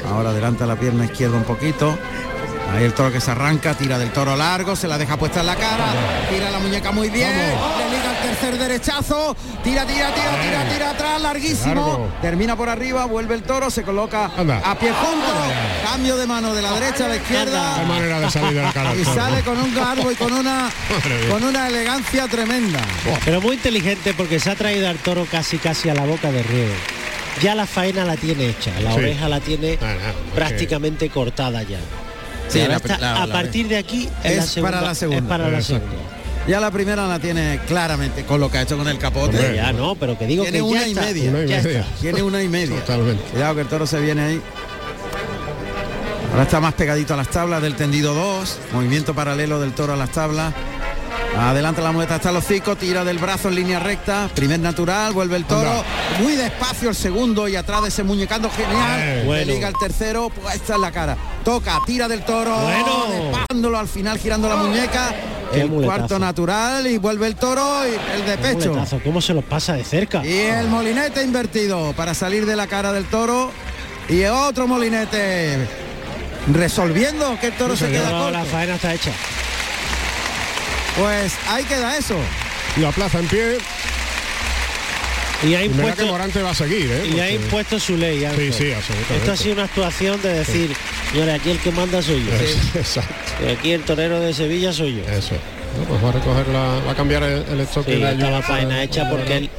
Ahora 0.10 0.32
adelanta 0.32 0.66
la 0.66 0.76
pierna 0.76 1.06
izquierda 1.06 1.38
un 1.38 1.44
poquito. 1.44 1.98
Ahí 2.74 2.84
el 2.86 2.94
toro 2.94 3.12
que 3.12 3.22
se 3.22 3.30
arranca, 3.32 3.76
tira 3.76 4.00
del 4.00 4.12
toro 4.12 4.36
largo, 4.36 4.76
se 4.76 4.88
la 4.88 4.98
deja 4.98 5.16
puesta 5.18 5.42
en 5.42 5.46
la 5.46 5.56
cara, 5.56 5.86
tira 6.30 6.50
la 6.50 6.58
muñeca 6.60 6.92
muy 6.92 7.10
bien, 7.10 7.30
le 7.32 7.46
liga 7.96 8.12
el 8.20 8.30
tercer 8.30 8.58
derechazo, 8.58 9.36
tira, 9.64 9.86
tira, 9.86 10.12
tira, 10.14 10.42
tira, 10.42 10.70
tira 10.74 10.90
atrás, 10.90 11.22
larguísimo, 11.22 11.76
Largo. 11.76 12.10
termina 12.22 12.56
por 12.56 12.70
arriba, 12.70 13.06
vuelve 13.06 13.36
el 13.36 13.44
toro, 13.44 13.70
se 13.70 13.84
coloca 13.84 14.32
Anda. 14.36 14.60
a 14.66 14.78
pie 14.78 14.92
junto, 14.92 15.28
cambio 15.88 16.18
de 16.18 16.26
mano 16.26 16.54
de 16.56 16.62
la 16.64 16.72
derecha 16.74 17.06
a 17.06 17.10
la 17.10 17.16
izquierda. 17.18 17.76
Qué 17.80 17.86
manera 17.86 18.20
de 18.20 18.32
salir 18.32 18.54
de 18.56 18.62
la 18.64 18.74
cara 18.74 18.90
al 18.90 19.00
Y 19.00 19.04
toro, 19.04 19.16
sale 19.22 19.42
con 19.44 19.58
un 19.60 19.76
garbo 19.76 20.12
y 20.12 20.16
con 20.16 20.34
una 20.34 20.70
con 21.30 21.44
una 21.44 21.68
elegancia 21.68 22.28
tremenda. 22.28 22.80
Pero 23.24 23.40
muy 23.40 23.56
inteligente 23.56 24.16
porque 24.16 24.40
se 24.40 24.50
ha 24.50 24.56
traído 24.56 24.90
al 24.90 24.98
toro 24.98 25.28
casi 25.30 25.60
casi 25.60 25.90
a 25.90 25.94
la 25.94 26.06
boca 26.06 26.32
de 26.32 26.42
riego. 26.42 26.74
Ya 27.42 27.54
la 27.56 27.66
faena 27.68 28.04
la 28.06 28.16
tiene 28.16 28.48
hecha, 28.50 28.72
la 28.80 28.92
Sí. 28.94 28.98
oreja 28.98 29.28
la 29.30 29.40
tiene 29.40 29.78
Ah, 29.82 29.96
prácticamente 30.36 31.10
cortada 31.10 31.62
ya. 31.64 31.80
Sí, 32.50 32.60
la- 32.60 32.80
la- 33.00 33.24
a 33.24 33.28
partir 33.28 33.68
de 33.68 33.78
aquí 33.78 34.10
es, 34.24 34.32
es 34.32 34.38
la 34.38 34.44
segunda, 34.46 34.72
para 34.72 34.88
la 34.88 34.96
segunda. 34.96 35.22
Es 35.22 35.28
para 35.28 35.50
la 35.50 35.62
segunda. 35.62 35.88
Ya 36.48 36.60
la 36.60 36.72
primera 36.72 37.08
la 37.08 37.20
tiene 37.20 37.60
claramente 37.68 38.26
con 38.26 38.40
lo 38.42 38.52
que 38.52 38.58
ha 38.58 38.62
hecho 38.64 38.78
con 38.78 38.88
el 38.90 38.98
capote. 38.98 39.38
Hombre, 39.38 39.56
ya 39.56 39.72
no, 39.72 39.96
pero 39.96 40.18
que 40.18 40.28
digo 40.28 40.44
tiene 40.44 40.58
que 40.60 40.64
ya 40.66 40.70
una 40.70 40.88
y 40.88 40.92
está, 40.92 41.02
media. 41.06 41.30
Una 41.30 41.44
y 41.44 41.48
ya 41.48 41.62
media. 41.62 41.80
está. 41.82 41.96
Tiene 42.02 42.22
una 42.22 42.44
y 42.44 42.50
media. 42.50 42.76
Totalmente. 42.82 43.24
Cuidado 43.32 43.56
que 43.56 43.62
el 43.62 43.68
toro 43.68 43.88
se 43.88 44.00
viene 44.02 44.22
ahí. 44.24 44.42
Ahora 46.32 46.44
está 46.44 46.60
más 46.60 46.74
pegadito 46.74 47.14
a 47.14 47.18
las 47.18 47.30
tablas 47.30 47.62
del 47.62 47.76
tendido 47.76 48.14
2. 48.14 48.58
Movimiento 48.74 49.14
paralelo 49.14 49.60
del 49.62 49.72
toro 49.74 49.94
a 49.94 49.96
las 49.96 50.10
tablas. 50.12 50.54
Adelanta 51.38 51.82
la 51.82 51.92
muleta 51.92 52.16
hasta 52.16 52.30
el 52.30 52.36
hocico, 52.38 52.76
tira 52.76 53.04
del 53.04 53.18
brazo 53.18 53.50
en 53.50 53.56
línea 53.56 53.80
recta, 53.80 54.30
primer 54.36 54.60
natural, 54.60 55.14
vuelve 55.14 55.36
el 55.36 55.46
toro, 55.46 55.84
muy 56.22 56.34
despacio 56.36 56.90
el 56.90 56.96
segundo 56.96 57.48
y 57.48 57.56
atrás 57.56 57.82
de 57.82 57.88
ese 57.90 58.04
muñecando 58.04 58.50
genial, 58.52 59.00
Eh, 59.02 59.24
bueno. 59.26 59.52
liga 59.52 59.68
el 59.68 59.74
tercero, 59.80 60.30
puesta 60.30 60.76
en 60.76 60.82
la 60.82 60.92
cara, 60.92 61.18
toca, 61.44 61.80
tira 61.88 62.08
del 62.08 62.24
toro, 62.24 62.56
Bueno. 62.56 63.78
al 63.80 63.88
final 63.88 64.20
girando 64.20 64.48
la 64.48 64.58
muñeca, 64.58 65.14
Qué 65.52 65.62
el 65.62 65.70
muletazo. 65.70 65.98
cuarto 65.98 66.20
natural 66.20 66.86
y 66.86 66.98
vuelve 67.00 67.26
el 67.28 67.36
toro 67.36 67.82
y 67.88 67.92
el 68.20 68.26
de 68.28 68.36
Qué 68.38 68.56
pecho. 68.56 68.70
muletazo, 68.70 69.00
¿Cómo 69.04 69.20
se 69.20 69.34
los 69.34 69.44
pasa 69.44 69.74
de 69.74 69.84
cerca? 69.84 70.24
Y 70.26 70.38
el 70.38 70.68
molinete 70.68 71.24
invertido 71.24 71.94
para 71.94 72.14
salir 72.14 72.46
de 72.46 72.56
la 72.56 72.68
cara 72.68 72.94
del 72.94 73.06
toro. 73.06 73.52
Y 74.10 74.24
otro 74.26 74.68
molinete 74.68 75.58
resolviendo 76.52 77.38
que 77.40 77.48
el 77.48 77.54
toro 77.54 77.76
se 77.76 77.90
queda 77.90 78.10
corto. 78.12 78.32
la 78.32 78.44
faena 78.46 78.76
está 78.76 78.94
hecha. 78.94 79.12
Pues 80.98 81.34
ahí 81.50 81.64
queda 81.66 81.98
eso. 81.98 82.16
La 82.78 82.92
plaza 82.92 83.20
en 83.20 83.28
pie. 83.28 83.58
Y 85.44 85.56
ha 85.56 85.64
Y 85.64 85.68
mira 85.70 85.84
que 85.84 85.86
impuesto, 85.88 86.06
Morante 86.08 86.42
va 86.42 86.52
a 86.52 86.56
seguir, 86.56 86.90
¿eh? 86.90 87.12
y 87.14 87.20
ha 87.20 87.30
impuesto 87.32 87.78
su 87.80 87.98
ley. 87.98 88.24
Ángel. 88.24 88.54
sí, 88.54 88.72
absolutamente. 88.72 89.16
Esto 89.18 89.32
ha 89.34 89.38
sido 89.38 89.54
una 89.56 89.64
actuación 89.66 90.22
de 90.22 90.34
decir, 90.36 90.74
señores, 91.12 91.36
aquí 91.36 91.50
el 91.52 91.60
que 91.60 91.72
manda 91.72 92.02
soy 92.02 92.24
yo. 92.26 92.34
Es- 92.34 92.76
Exacto. 92.76 93.14
Y 93.46 93.52
aquí 93.52 93.72
el 93.74 93.82
torero 93.84 94.20
de 94.22 94.34
Sevilla 94.34 94.72
soy 94.72 94.98
yo. 94.98 95.04
Eso. 95.12 95.36
No, 95.78 95.84
pues 95.86 96.04
va 96.04 96.10
a 96.10 96.12
recoger 96.14 96.48
la, 96.48 96.80
va 96.88 96.92
a 96.92 96.96
cambiar 96.96 97.24
el, 97.24 97.44
el 97.52 97.60
stock 97.62 97.86
Sí, 97.86 97.92
de 97.96 98.12
está 98.12 98.30
la 98.30 98.42
faena 98.42 98.84
hecha 98.84 99.10
porque 99.10 99.38
él, 99.38 99.50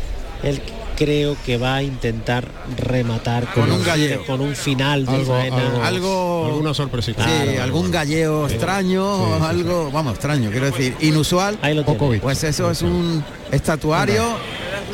él 0.45 0.63
creo 0.97 1.37
que 1.45 1.57
va 1.59 1.77
a 1.77 1.83
intentar 1.83 2.47
rematar 2.77 3.53
Con 3.53 3.71
un 3.71 3.83
galleo. 3.85 4.25
con 4.27 4.41
un 4.41 4.55
final 4.55 5.05
de 5.07 5.13
algo, 5.13 5.33
faena. 5.35 5.57
algo, 5.57 5.83
Algo- 5.85 6.47
alguna 6.47 6.75
sorpresita. 6.75 7.25
Sí, 7.25 7.57
algún 7.57 7.83
bueno. 7.83 7.95
galleo 7.95 8.47
extraño, 8.49 9.17
Sí, 9.27 9.33
sí, 9.41 9.45
algo, 9.47 9.91
vamos, 9.93 10.13
extraño, 10.15 10.51
quiero 10.51 10.67
decir, 10.67 10.97
inusual. 11.01 11.59
Ahí 11.63 11.75
lo 11.75 11.85
tiene. 11.85 12.19
Pues 12.21 12.45
eso 12.45 12.71
es 12.71 12.83
un 12.83 13.25
estatuario. 13.51 14.25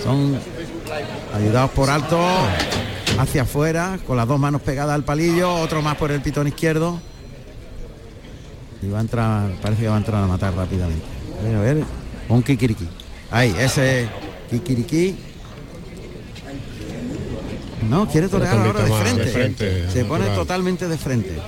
Son 0.03 0.39
ayudados 1.35 1.71
por 1.73 1.91
alto 1.91 2.19
hacia 3.19 3.43
afuera, 3.43 3.99
con 4.07 4.17
las 4.17 4.27
dos 4.27 4.39
manos 4.39 4.63
pegadas 4.63 4.95
al 4.95 5.05
palillo, 5.05 5.55
otro 5.55 5.83
más 5.83 5.97
por 5.97 6.11
el 6.11 6.21
pitón 6.21 6.47
izquierdo. 6.49 7.01
Y 8.83 8.89
va 8.89 8.99
a 8.99 9.01
entrar, 9.03 9.51
parece 9.61 9.83
que 9.83 9.89
va 9.89 9.97
a 9.97 9.99
entrar 9.99 10.25
a 10.25 10.27
matar 10.27 10.55
rápidamente. 10.55 11.05
A 11.39 11.43
ver, 11.45 11.57
a 11.57 11.61
ver, 11.61 11.85
un 12.29 12.43
kikiriki. 12.43 12.89
Ahí, 13.31 13.55
ese 13.59 14.09
kikiriki. 14.51 15.17
No, 17.89 18.07
quiere 18.09 18.28
torear 18.28 18.59
ahora 18.59 18.82
de 18.85 18.93
frente. 18.93 19.24
de 19.24 19.31
frente, 19.32 19.90
Se 19.90 20.05
pone 20.05 20.20
natural. 20.24 20.36
totalmente 20.39 20.89
de 20.89 20.98
frente. 20.98 21.39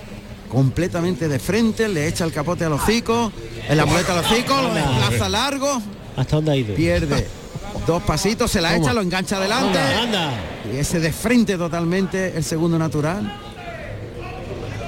Completamente 0.49 1.29
de 1.29 1.39
frente, 1.39 1.89
le 1.89 2.07
echa 2.09 2.25
el 2.25 2.33
capote 2.33 2.65
a 2.65 2.69
los 2.69 2.83
hocicos, 2.83 3.33
en 3.69 3.77
la 3.77 3.87
muleta 3.87 4.13
a 4.13 4.17
los 4.23 4.31
hocicos, 4.31 4.63
lo 4.63 4.75
desplaza 4.75 5.29
largo, 5.29 5.81
¿Hasta 6.17 6.37
dónde 6.37 6.53
ha 6.53 6.57
ido? 6.57 6.75
pierde 6.75 7.27
dos 7.87 8.03
pasitos, 8.03 8.51
se 8.51 8.61
la 8.61 8.73
Toma. 8.75 8.85
echa, 8.85 8.93
lo 8.95 9.01
engancha 9.01 9.37
adelante. 9.37 9.79
Anda, 9.79 10.03
anda. 10.03 10.33
Y 10.73 10.77
ese 10.77 11.01
de 11.01 11.13
frente 11.13 11.57
totalmente, 11.57 12.37
el 12.37 12.45
segundo 12.45 12.79
natural. 12.79 13.33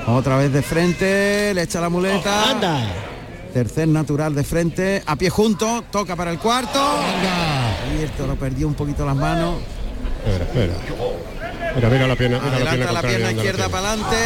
Otra 0.06 0.36
vez 0.36 0.52
de 0.52 0.60
frente, 0.62 1.52
le 1.54 1.62
echa 1.62 1.80
la 1.80 1.88
muleta. 1.88 2.50
Anda. 2.50 2.86
Tercer 3.54 3.88
natural 3.88 4.34
de 4.34 4.44
frente, 4.44 5.02
a 5.06 5.16
pie 5.16 5.30
junto, 5.30 5.84
toca 5.90 6.14
para 6.16 6.30
el 6.30 6.38
cuarto. 6.38 6.78
Y 7.98 8.02
el 8.02 8.10
toro 8.10 8.34
perdió 8.36 8.66
un 8.68 8.74
poquito 8.74 9.06
las 9.06 9.16
manos. 9.16 9.54
Espera, 10.24 10.44
espera. 10.44 10.74
Mira, 11.74 11.88
mira 11.88 12.06
la 12.06 12.16
pierna, 12.16 12.38
mira 12.40 12.58
la 12.58 12.70
pierna 12.70 12.70
Adelanta 12.70 12.92
la 12.92 13.02
pierna 13.02 13.26
la 13.26 13.32
izquierda 13.32 13.68
pierna. 13.68 13.76
para 13.76 13.88
adelante. 13.92 14.16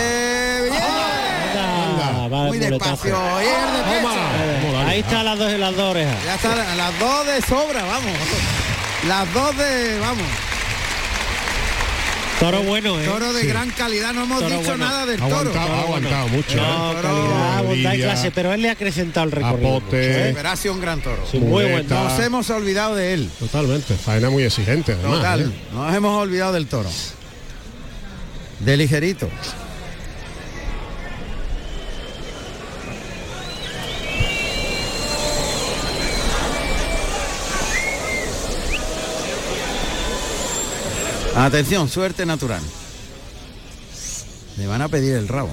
Muy 2.49 2.59
despacio. 2.59 3.17
Y 3.41 3.47
el 3.47 3.73
de 3.73 3.83
pecho. 4.01 4.79
Ahí 4.87 5.01
está 5.01 5.23
las 5.23 5.39
dos, 5.39 5.53
las 5.53 5.77
dos 5.77 5.91
orejas. 5.91 6.25
Ya 6.25 6.35
está, 6.35 6.55
las 6.77 6.99
dos 6.99 7.27
de 7.27 7.43
sobra, 7.43 7.85
vamos. 7.85 8.13
Las 9.09 9.33
dos 9.33 9.57
de, 9.57 9.99
vamos. 10.01 10.27
Toro 12.41 12.63
bueno, 12.63 13.01
¿eh? 13.01 13.05
Toro 13.05 13.33
de 13.33 13.47
gran 13.47 13.69
calidad, 13.71 14.13
no 14.15 14.23
hemos 14.23 14.39
Toro 14.41 14.51
dicho 14.59 14.69
bueno. 14.71 14.85
nada 14.87 15.07
del 15.07 15.21
Ha 15.21 15.29
toro. 15.29 15.39
aguantado, 15.51 15.73
ha 15.75 15.81
aguantado 15.81 16.29
mucho. 16.29 16.57
No, 16.57 16.93
¿eh? 16.93 16.97
calidad, 17.03 17.65
y 17.73 17.77
Lidia, 17.77 17.95
clase, 18.07 18.31
pero 18.31 18.53
él 18.53 18.63
le 18.63 18.69
ha 18.69 18.73
acrecentado 18.73 19.27
el 19.27 19.33
recorrido. 19.33 19.77
Apote. 19.77 19.97
mucho, 19.97 20.19
¿eh? 20.21 20.33
Pero 20.37 20.49
ha 20.49 20.57
sido 20.57 20.75
un 20.75 20.81
gran 20.81 21.01
toro. 21.03 21.25
Sí, 21.29 21.39
muy 21.41 21.65
buen 21.65 21.87
toro. 21.89 22.05
Nos 22.05 22.21
hemos 22.21 22.49
olvidado 22.51 22.95
de 22.95 23.15
él. 23.15 23.31
Totalmente. 23.41 23.95
Faena 23.97 24.31
muy 24.31 24.45
exigente, 24.45 24.93
además. 24.93 25.17
Total. 25.17 25.41
¿eh? 25.43 25.51
Nos 25.73 25.95
hemos 25.95 26.23
olvidado 26.23 26.53
del 26.53 26.67
toro. 26.69 26.89
De 28.61 28.77
ligerito. 28.77 29.29
Atención, 41.39 41.89
suerte 41.89 42.27
natural. 42.27 42.61
Le 44.57 44.67
van 44.67 44.83
a 44.83 44.89
pedir 44.89 45.15
el 45.15 45.29
rabo. 45.29 45.51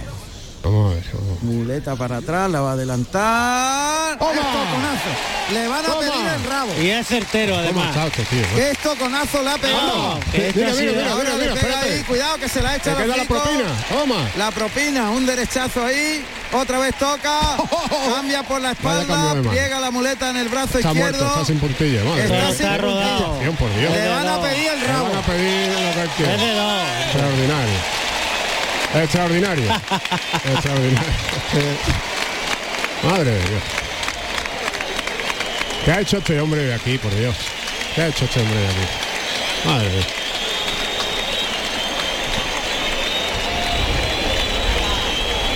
Vamos 0.65 0.91
a 0.91 0.95
ver. 0.95 1.03
vamos. 1.13 1.43
Muleta 1.43 1.95
para 1.95 2.17
atrás, 2.17 2.49
la 2.51 2.59
va 2.61 2.71
a 2.71 2.73
adelantar. 2.73 4.13
¡Esto 4.13 4.21
conazo! 4.21 5.53
Le 5.53 5.67
van 5.67 5.79
a 5.79 5.87
Toma. 5.87 5.99
pedir 5.99 6.27
el 6.35 6.43
rabo. 6.49 6.73
Y 6.81 6.89
es 6.89 7.07
certero, 7.07 7.53
¿Cómo 7.53 7.63
además. 7.65 7.87
está 7.89 8.07
este 8.07 8.23
tío? 8.25 8.39
eh? 8.57 8.69
Esto 8.71 8.95
conazo 8.97 9.43
le 9.43 9.49
ha 9.51 9.57
pegado. 9.59 9.87
No, 10.15 10.19
este 10.33 10.53
Mira, 10.55 10.71
ha 10.71 10.73
mira, 10.73 10.73
sido- 10.73 10.93
mira, 10.95 11.11
Ahora 11.11 11.23
mira, 11.23 11.35
le 11.37 11.41
mira, 11.43 11.53
pega 11.53 11.67
espérate. 11.75 11.93
ahí, 11.93 12.03
cuidado 12.03 12.37
que 12.39 12.49
se 12.49 12.61
la 12.63 12.75
echa 12.75 12.97
queda 12.97 13.15
la 13.17 13.23
propina. 13.25 13.63
Toma. 13.89 14.15
La 14.37 14.51
propina, 14.51 15.09
un 15.11 15.25
derechazo 15.27 15.85
ahí, 15.85 16.25
otra 16.51 16.79
vez 16.79 16.95
toca, 16.97 17.39
cambia 18.15 18.41
por 18.43 18.59
la 18.61 18.71
espalda, 18.71 19.15
mano. 19.15 19.49
pliega 19.51 19.79
la 19.79 19.91
muleta 19.91 20.31
en 20.31 20.37
el 20.37 20.49
brazo 20.49 20.79
Está 20.79 20.93
muerto, 20.93 21.17
izquierdo. 21.17 21.33
está 21.33 21.45
sin 21.45 21.59
puntilla. 21.59 22.01
Está 22.23 22.49
está 22.49 22.53
sin 22.73 22.81
rodado. 22.81 23.33
Acción, 23.35 23.55
por 23.57 23.75
Dios. 23.77 23.91
Le 23.93 24.09
van 24.09 24.27
a 24.27 24.31
No. 24.37 24.41
pedir 24.41 24.67
el 24.71 24.79
Le 24.79 24.87
rabo. 24.87 25.09
van 25.09 25.17
a 25.17 25.21
pedir 25.21 25.67
lo 25.69 26.15
que. 26.15 26.23
Extraordinario. 27.05 28.04
Extraordinario. 28.95 29.65
Extraordinario. 30.45 31.09
Madre 33.03 33.31
de 33.31 33.39
Dios. 33.39 33.63
¿Qué 35.83 35.91
ha 35.91 35.99
hecho 36.01 36.17
este 36.17 36.39
hombre 36.39 36.63
de 36.63 36.73
aquí, 36.73 36.97
por 36.97 37.13
Dios? 37.13 37.35
¿Qué 37.93 38.01
ha 38.01 38.07
hecho 38.07 38.25
este 38.25 38.39
hombre 38.39 38.57
de 38.57 38.67
aquí? 38.67 39.65
Madre 39.65 39.89
de 39.89 39.95
Dios. 39.95 40.05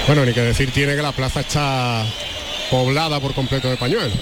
Bueno, 0.06 0.26
ni 0.26 0.34
que 0.34 0.42
decir 0.42 0.72
tiene 0.72 0.96
que 0.96 1.02
la 1.02 1.12
plaza 1.12 1.42
está 1.42 2.04
poblada 2.70 3.20
por 3.20 3.34
completo 3.34 3.70
de 3.70 3.78
pañuelos. 3.78 4.18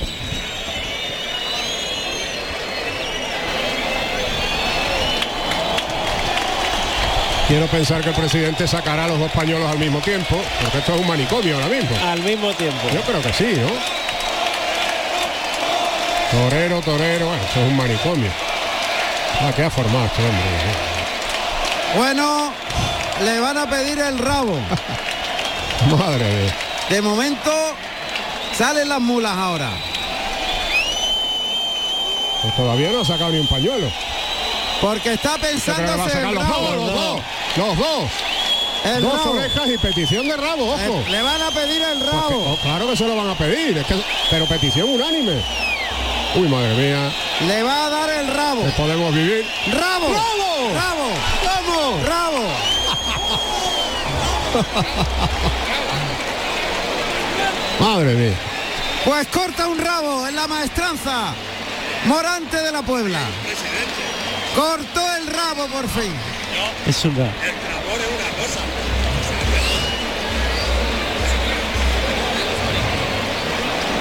Quiero 7.48 7.68
pensar 7.68 8.02
que 8.02 8.10
el 8.10 8.16
presidente 8.16 8.68
sacará 8.68 9.08
los 9.08 9.18
dos 9.20 9.32
pañuelos 9.32 9.72
al 9.72 9.80
mismo 9.80 10.02
tiempo, 10.02 10.42
porque 10.62 10.80
esto 10.80 10.96
es 10.96 11.00
un 11.00 11.08
manicomio 11.08 11.56
ahora 11.56 11.68
mismo. 11.68 11.96
Al 12.06 12.22
mismo 12.22 12.54
tiempo. 12.54 12.90
Yo 12.94 13.02
creo 13.02 13.22
que 13.22 13.32
sí, 13.32 13.54
¿no? 13.56 13.70
Torero, 16.30 16.82
torero, 16.82 17.28
bueno, 17.28 17.42
eso 17.50 17.62
es 17.62 17.68
un 17.68 17.78
manicomio. 17.78 18.30
Ah, 19.40 19.54
que 19.56 19.64
ha 19.64 19.70
formado 19.70 20.06
este 20.08 20.24
hombre. 20.24 20.44
¿no? 21.96 22.00
Bueno, 22.00 22.54
le 23.24 23.40
van 23.40 23.58
a 23.58 23.70
pedir 23.70 23.98
el 23.98 24.18
rabo. 24.18 24.60
Madre 25.98 26.26
mía. 26.26 26.56
De 26.90 27.02
momento 27.02 27.52
salen 28.58 28.90
las 28.90 29.00
mulas 29.00 29.38
ahora. 29.38 29.70
Pues 32.42 32.56
todavía 32.58 32.92
no 32.92 33.02
ha 33.02 33.06
sacado 33.06 33.32
ni 33.32 33.40
un 33.40 33.48
pañuelo. 33.48 33.90
Porque 34.82 35.14
está 35.14 35.36
el 35.36 36.34
los 36.36 36.44
rabo. 36.44 36.62
dos, 36.62 36.76
los 36.76 36.94
dos, 36.94 37.22
los 37.58 37.78
dos. 37.78 38.12
El 38.86 39.02
dos 39.02 39.14
rabo. 39.18 39.32
orejas 39.32 39.70
y 39.70 39.78
petición 39.78 40.28
de 40.28 40.38
rabo, 40.38 40.74
ojo. 40.74 40.80
Eh, 40.80 41.06
Le 41.10 41.22
van 41.24 41.42
a 41.42 41.52
pedir 41.52 41.82
el 41.82 41.98
Pues 42.00 42.12
rabo. 42.12 42.28
que- 42.30 42.36
oh, 42.36 42.58
claro 42.62 42.88
que 42.88 42.96
se 42.96 43.08
lo 43.08 43.16
van 43.16 43.30
a 43.30 43.36
pedir, 43.36 43.78
es 43.78 43.86
que- 43.86 44.02
pero 44.30 44.46
petición 44.46 44.90
unánime. 44.90 45.42
Uy, 46.36 46.48
madre 46.48 46.76
mía, 46.76 47.12
Le 47.48 47.64
va 47.64 47.86
a 47.86 47.90
dar 47.90 48.10
el 48.12 48.28
rabo. 48.28 48.64
que 48.64 48.72
podemos 48.72 49.14
vivir. 49.14 49.46
¡Rabo! 49.74 50.08
¡Rabo! 50.14 50.74
¡Rabo! 50.74 51.10
¡Vamos! 51.44 52.06
¡Rabo! 52.06 52.44
Madre 57.80 58.14
mía. 58.16 58.36
Pues 59.06 59.28
corta 59.28 59.68
un 59.68 59.78
rabo 59.78 60.28
en 60.28 60.36
la 60.36 60.48
maestranza. 60.48 61.34
Morante 62.06 62.58
de 62.58 62.72
la 62.72 62.82
Puebla. 62.82 63.20
Cortó 64.58 65.16
el 65.18 65.28
rabo 65.28 65.68
por 65.68 65.88
fin. 65.88 66.12
Es 66.88 67.06
un 67.06 67.16
rabo. 67.16 67.30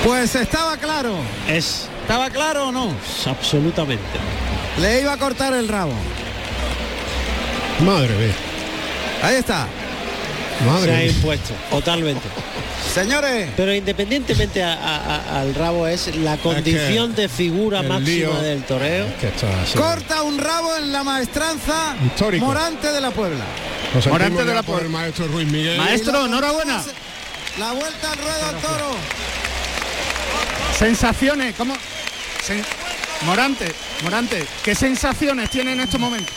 Pues 0.03 0.35
estaba 0.35 0.79
claro. 0.79 1.17
Es 1.47 1.89
¿Estaba 2.07 2.31
claro 2.31 2.69
o 2.69 2.73
no? 2.73 2.95
absolutamente. 3.27 4.05
Le 4.81 5.01
iba 5.01 5.13
a 5.13 5.17
cortar 5.17 5.53
el 5.53 5.67
rabo. 5.67 5.93
Madre 7.85 8.15
mía. 8.15 8.35
Ahí 9.25 9.35
está. 9.35 9.67
Madre 10.65 10.91
Se 10.93 10.97
ha 10.97 11.05
impuesto, 11.07 11.55
totalmente. 11.71 12.23
Señores, 12.95 13.51
Pero 13.57 13.75
independientemente 13.75 14.63
a- 14.63 14.73
a- 14.73 15.17
a- 15.17 15.41
al 15.41 15.55
rabo 15.55 15.87
es 15.87 16.15
la 16.17 16.37
condición 16.39 17.15
de 17.15 17.29
figura 17.29 17.83
máxima 17.83 18.07
lío- 18.09 18.35
del 18.41 18.63
toreo. 18.65 19.07
Que 19.21 19.31
corta 19.77 20.23
un 20.23 20.39
rabo 20.39 20.75
en 20.77 20.93
la 20.93 21.03
maestranza. 21.05 21.95
Histórico. 22.07 22.47
Morante 22.47 22.91
de 22.93 23.01
la 23.01 23.11
Puebla. 23.11 23.45
Nos 23.95 24.07
Morante 24.07 24.45
de 24.45 24.55
la 24.55 24.63
por 24.63 24.77
el 24.77 24.87
Puebla. 24.87 24.99
maestro 24.99 25.27
Ruiz 25.29 25.47
Miguel. 25.51 25.77
Maestro, 25.79 26.25
enhorabuena. 26.27 26.83
La 27.59 27.73
vuelta 27.73 28.13
al 28.13 28.19
ruedo 28.19 28.47
al 28.49 28.57
toro. 28.61 28.97
Sensaciones, 30.79 31.55
¿cómo? 31.57 31.75
Sen- 32.47 32.65
Morante, 33.25 33.73
Morante, 34.03 34.45
¿qué 34.63 34.75
sensaciones 34.75 35.49
tiene 35.51 35.73
en 35.73 35.81
estos 35.81 35.99
momentos? 35.99 36.35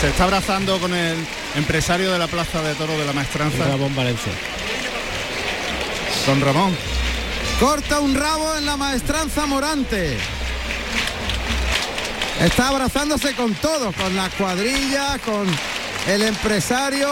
Se 0.00 0.08
está 0.08 0.24
abrazando 0.24 0.78
con 0.80 0.94
el 0.94 1.16
empresario 1.56 2.10
de 2.10 2.18
la 2.18 2.26
Plaza 2.26 2.62
de 2.62 2.74
Toro 2.74 2.96
de 2.98 3.04
la 3.04 3.12
Maestranza, 3.12 3.64
Ramón 3.66 3.94
Valencia. 3.94 4.32
don 6.26 6.40
Ramón. 6.40 6.76
Corta 7.58 8.00
un 8.00 8.14
rabo 8.14 8.56
en 8.56 8.64
la 8.64 8.76
maestranza 8.78 9.44
Morante. 9.44 10.16
Está 12.40 12.68
abrazándose 12.68 13.34
con 13.34 13.52
todos, 13.54 13.94
con 13.94 14.16
las 14.16 14.30
cuadrillas, 14.34 15.20
con 15.20 15.46
el 16.08 16.22
empresario. 16.22 17.08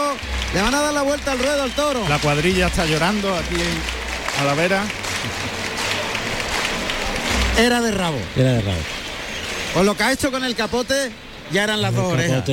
Le 0.55 0.61
van 0.63 0.73
a 0.73 0.81
dar 0.81 0.93
la 0.93 1.03
vuelta 1.03 1.33
al 1.33 1.39
ruedo 1.39 1.61
al 1.61 1.71
toro. 1.73 2.03
La 2.09 2.17
cuadrilla 2.17 2.67
está 2.67 2.85
llorando 2.87 3.35
aquí 3.35 3.53
en- 3.55 4.41
a 4.41 4.45
la 4.45 4.53
vera. 4.55 4.83
Era 7.57 7.81
de 7.81 7.91
rabo. 7.91 8.19
Era 8.35 8.53
de 8.53 8.61
rabo. 8.61 8.81
Con 9.75 9.85
lo 9.85 9.95
que 9.95 10.03
ha 10.03 10.11
hecho 10.11 10.31
con 10.31 10.43
el 10.43 10.55
capote, 10.55 11.11
ya 11.51 11.63
eran 11.63 11.81
las 11.81 11.93
dos 11.93 12.13
orejas. 12.13 12.43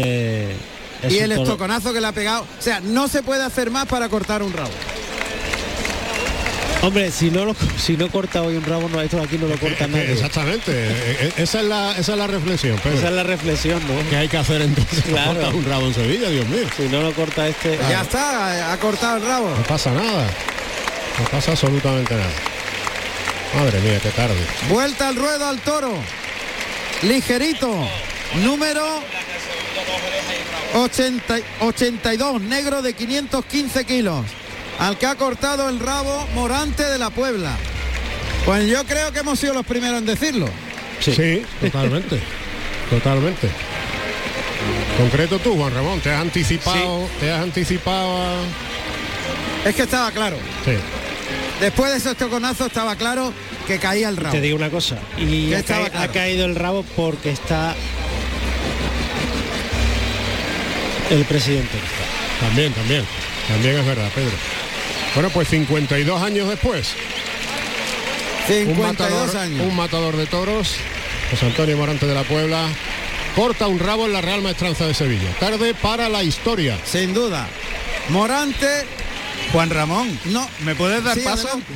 Y 1.08 1.18
el 1.18 1.32
estoconazo 1.32 1.92
que 1.92 2.00
le 2.00 2.06
ha 2.06 2.12
pegado. 2.12 2.42
O 2.42 2.62
sea, 2.62 2.80
no 2.80 3.08
se 3.08 3.22
puede 3.22 3.44
hacer 3.44 3.70
más 3.70 3.86
para 3.86 4.08
cortar 4.08 4.42
un 4.42 4.52
rabo. 4.52 4.70
Hombre, 6.82 7.10
si 7.10 7.30
no 7.30 7.44
lo, 7.46 7.56
si 7.82 7.96
no 7.96 8.08
corta 8.10 8.42
hoy 8.42 8.56
un 8.56 8.64
rabo, 8.64 8.88
no, 8.88 9.00
esto 9.00 9.20
aquí 9.20 9.38
no 9.38 9.48
lo 9.48 9.58
corta 9.58 9.86
Eh, 9.86 9.88
nadie. 9.88 10.12
Exactamente. 10.12 10.70
Eh, 10.70 11.16
eh, 11.20 11.32
Esa 11.38 11.60
es 11.60 11.66
la, 11.66 11.92
esa 11.98 12.12
es 12.12 12.18
la 12.18 12.26
reflexión, 12.26 12.78
Pedro. 12.78 12.98
Esa 12.98 13.08
es 13.08 13.14
la 13.14 13.22
reflexión, 13.22 13.80
¿no? 13.88 14.08
¿Qué 14.10 14.16
hay 14.16 14.28
que 14.28 14.36
hacer 14.36 14.62
entonces? 14.62 15.02
Claro. 15.04 15.32
cortar 15.34 15.54
un 15.54 15.64
rabo 15.64 15.86
en 15.86 15.94
Sevilla, 15.94 16.28
Dios 16.28 16.46
mío. 16.48 16.66
Si 16.76 16.82
no 16.88 17.00
lo 17.02 17.12
corta 17.12 17.48
este. 17.48 17.78
Ya 17.88 18.02
está, 18.02 18.72
ha 18.72 18.76
cortado 18.78 19.16
el 19.16 19.22
rabo. 19.26 19.50
No 19.56 19.62
pasa 19.64 19.90
nada. 19.92 20.26
No 21.18 21.24
pasa 21.30 21.52
absolutamente 21.52 22.14
nada. 22.14 22.30
Madre 23.58 23.80
mía, 23.80 23.98
qué 24.02 24.10
tarde. 24.10 24.36
Vuelta 24.68 25.08
al 25.08 25.16
ruedo 25.16 25.46
al 25.48 25.58
toro. 25.60 25.94
Ligerito. 27.02 27.88
Número 28.42 28.84
80 30.74 31.36
82, 31.60 32.40
negro 32.42 32.82
de 32.82 32.92
515 32.94 33.84
kilos. 33.84 34.24
Al 34.78 34.98
que 34.98 35.06
ha 35.06 35.14
cortado 35.14 35.68
el 35.70 35.80
rabo 35.80 36.26
Morante 36.34 36.84
de 36.84 36.98
la 36.98 37.08
Puebla. 37.10 37.56
Pues 38.44 38.68
yo 38.68 38.84
creo 38.84 39.10
que 39.12 39.20
hemos 39.20 39.38
sido 39.38 39.54
los 39.54 39.64
primeros 39.64 39.98
en 39.98 40.06
decirlo. 40.06 40.48
Sí, 41.00 41.42
totalmente. 41.60 42.20
totalmente. 42.90 43.48
Concreto 44.98 45.38
tú, 45.38 45.54
Juan 45.56 45.74
Ramón, 45.74 46.00
te 46.00 46.10
has 46.10 46.20
anticipado, 46.20 47.08
te 47.20 47.30
has 47.32 47.42
anticipado 47.42 48.16
a... 48.22 48.34
Es 49.68 49.74
que 49.74 49.82
estaba 49.82 50.10
claro. 50.12 50.36
Sí. 50.64 50.72
Después 51.60 51.90
de 51.90 51.96
ese 51.98 52.10
estoconazo 52.12 52.66
estaba 52.66 52.96
claro 52.96 53.32
que 53.66 53.78
caía 53.78 54.08
el 54.08 54.16
rabo. 54.16 54.34
Te 54.34 54.40
digo 54.40 54.56
una 54.56 54.70
cosa. 54.70 54.96
Y 55.16 55.48
Ya 55.50 55.56
ha, 55.56 55.60
estaba 55.60 55.84
ca- 55.84 55.90
claro. 55.90 56.10
ha 56.10 56.12
caído 56.12 56.44
el 56.46 56.54
rabo 56.54 56.84
porque 56.94 57.30
está 57.30 57.74
el 61.10 61.24
presidente. 61.24 61.78
También, 62.40 62.72
también. 62.72 63.04
También 63.48 63.78
es 63.78 63.86
verdad, 63.86 64.10
Pedro. 64.14 64.32
Bueno, 65.14 65.30
pues 65.30 65.48
52 65.48 66.22
años 66.22 66.48
después. 66.48 66.94
52 68.46 68.76
un 68.76 68.82
matador, 68.86 69.36
años. 69.36 69.66
Un 69.66 69.76
matador 69.76 70.16
de 70.16 70.26
toros, 70.26 70.76
José 71.30 71.46
Antonio 71.46 71.76
Morante 71.76 72.06
de 72.06 72.14
la 72.14 72.22
Puebla, 72.22 72.68
corta 73.34 73.66
un 73.66 73.78
rabo 73.78 74.06
en 74.06 74.12
la 74.12 74.20
Real 74.20 74.42
Maestranza 74.42 74.86
de 74.86 74.94
Sevilla. 74.94 75.28
Tarde 75.40 75.74
para 75.74 76.08
la 76.08 76.22
historia. 76.22 76.78
Sin 76.84 77.12
duda. 77.14 77.48
Morante. 78.08 78.84
Juan 79.52 79.70
Ramón, 79.70 80.18
No. 80.26 80.48
¿me 80.64 80.74
puedes 80.74 81.02
dar 81.04 81.14
Sí, 81.16 81.20
paso? 81.20 81.48
Adelante. 81.48 81.72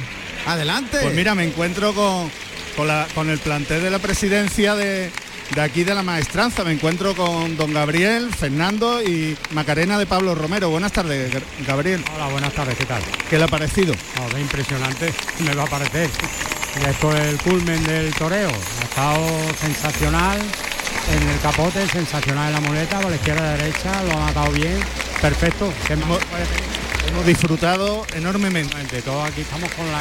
Adelante. 0.47 0.99
Pues 1.03 1.15
mira, 1.15 1.35
me 1.35 1.45
encuentro 1.45 1.93
con, 1.95 2.31
con, 2.77 2.89
la- 2.89 3.07
con 3.15 3.31
el 3.31 3.39
plantel 3.39 3.83
de 3.83 3.91
la 3.91 3.99
presidencia 4.01 4.75
de, 4.75 5.11
de 5.55 5.61
aquí 5.61 5.85
de 5.85 5.95
la 5.95 6.03
maestranza. 6.03 6.65
Me 6.65 6.73
encuentro 6.73 7.15
con 7.15 7.57
don 7.57 7.73
Gabriel, 7.73 8.31
Fernando 8.35 9.03
y 9.03 9.37
Macarena 9.53 9.99
de 9.99 10.07
Pablo 10.07 10.35
Romero. 10.35 10.71
Buenas 10.71 10.93
tardes, 10.93 11.33
Gabriel. 11.67 12.05
Hola, 12.15 12.29
buenas 12.29 12.53
tardes, 12.53 12.77
¿qué 12.77 12.85
tal? 12.87 13.03
¿Qué 13.29 13.39
le 13.39 13.45
ha 13.45 13.49
parecido? 13.49 13.93
Es 13.95 14.41
impresionante, 14.41 15.13
me 15.41 15.55
va 15.55 15.65
a 15.65 15.67
parecer. 15.67 16.09
Y 16.81 16.89
esto 16.89 17.17
es 17.17 17.27
el 17.27 17.39
culmen 17.39 17.83
del 17.85 18.15
toreo. 18.15 18.51
Ha 18.51 18.85
estado 18.85 19.27
sensacional 19.61 20.39
en 21.13 21.29
el 21.29 21.41
capote, 21.41 21.87
sensacional 21.89 22.49
en 22.49 22.53
la 22.55 22.61
muleta, 22.69 23.01
por 23.01 23.11
la 23.11 23.17
izquierda 23.17 23.41
a 23.41 23.57
la 23.57 23.63
derecha, 23.63 24.03
lo 24.05 24.13
ha 24.13 24.27
matado 24.27 24.53
bien, 24.53 24.79
perfecto. 25.21 25.73
Hemos 25.89 27.27
disfrutado 27.27 28.07
enormemente. 28.15 28.77
De 28.93 29.03
todo 29.03 29.25
aquí 29.25 29.41
estamos 29.41 29.69
con 29.73 29.91
la, 29.91 29.99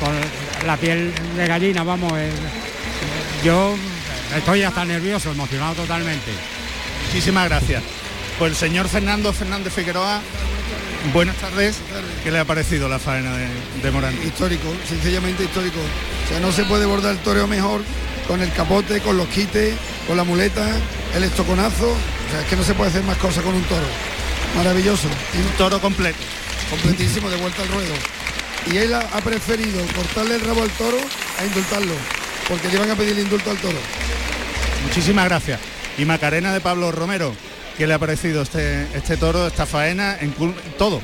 con 0.00 0.66
la 0.66 0.76
piel 0.78 1.12
de 1.36 1.46
gallina, 1.46 1.82
vamos. 1.82 2.12
eh, 2.16 2.30
yo 3.44 3.76
estoy 4.34 4.62
hasta 4.62 4.84
nervioso, 4.84 5.30
emocionado 5.30 5.74
totalmente. 5.74 6.30
Muchísimas 7.06 7.48
gracias. 7.48 7.82
Pues 8.38 8.52
el 8.52 8.56
señor 8.56 8.88
Fernando 8.88 9.32
Fernández 9.32 9.72
Figueroa, 9.72 10.20
buenas 11.12 11.36
tardes. 11.36 11.76
¿Qué 12.22 12.30
le 12.30 12.38
ha 12.38 12.44
parecido 12.44 12.88
la 12.88 12.98
faena 12.98 13.36
de, 13.36 13.48
de 13.82 13.90
Morante? 13.90 14.26
Histórico, 14.26 14.74
sencillamente 14.88 15.44
histórico. 15.44 15.78
O 15.78 16.28
sea, 16.28 16.40
no 16.40 16.52
se 16.52 16.64
puede 16.64 16.86
bordar 16.86 17.12
el 17.12 17.18
toreo 17.18 17.46
mejor 17.46 17.82
con 18.26 18.42
el 18.42 18.52
capote, 18.52 19.00
con 19.00 19.16
los 19.16 19.28
quites, 19.28 19.74
con 20.06 20.16
la 20.16 20.24
muleta, 20.24 20.66
el 21.14 21.24
estoconazo. 21.24 21.88
O 21.88 22.30
sea, 22.30 22.40
es 22.40 22.46
que 22.46 22.56
no 22.56 22.64
se 22.64 22.74
puede 22.74 22.90
hacer 22.90 23.04
más 23.04 23.16
cosas 23.18 23.44
con 23.44 23.54
un 23.54 23.62
toro. 23.64 23.86
Maravilloso. 24.56 25.08
Un 25.08 25.56
toro 25.56 25.80
completo. 25.80 26.18
Completísimo, 26.70 27.30
de 27.30 27.36
vuelta 27.36 27.62
al 27.62 27.68
ruedo. 27.68 27.94
Y 28.70 28.78
él 28.78 28.92
ha, 28.94 29.00
ha 29.00 29.20
preferido 29.20 29.80
cortarle 29.94 30.34
el 30.34 30.40
rabo 30.40 30.62
al 30.62 30.70
toro 30.70 30.98
a 31.38 31.44
indultarlo, 31.44 31.94
porque 32.48 32.68
le 32.68 32.74
iban 32.76 32.90
a 32.90 32.94
pedir 32.94 33.12
el 33.12 33.20
indulto 33.20 33.50
al 33.50 33.56
toro. 33.58 33.78
Muchísimas 34.84 35.24
gracias. 35.26 35.60
Y 35.98 36.04
Macarena 36.04 36.52
de 36.52 36.60
Pablo 36.60 36.92
Romero, 36.92 37.34
¿Qué 37.76 37.86
le 37.86 37.92
ha 37.92 37.98
parecido 37.98 38.40
este, 38.40 38.84
este 38.96 39.18
toro, 39.18 39.48
esta 39.48 39.66
faena, 39.66 40.16
en 40.18 40.34
cul- 40.34 40.54
todo? 40.78 41.02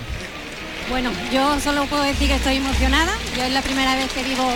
Bueno, 0.89 1.11
yo 1.31 1.61
solo 1.61 1.85
puedo 1.85 2.03
decir 2.03 2.29
que 2.29 2.37
estoy 2.37 2.57
emocionada. 2.57 3.13
Yo 3.37 3.45
es 3.45 3.53
la 3.53 3.61
primera 3.61 3.95
vez 3.95 4.11
que 4.11 4.23
vivo 4.23 4.51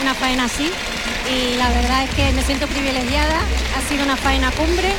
una 0.00 0.14
faena 0.14 0.44
así 0.44 0.70
y 1.28 1.56
la 1.56 1.68
verdad 1.70 2.04
es 2.04 2.10
que 2.14 2.30
me 2.32 2.44
siento 2.44 2.68
privilegiada. 2.68 3.40
Ha 3.76 3.88
sido 3.88 4.04
una 4.04 4.14
faena 4.16 4.52
cumbre, 4.52 4.92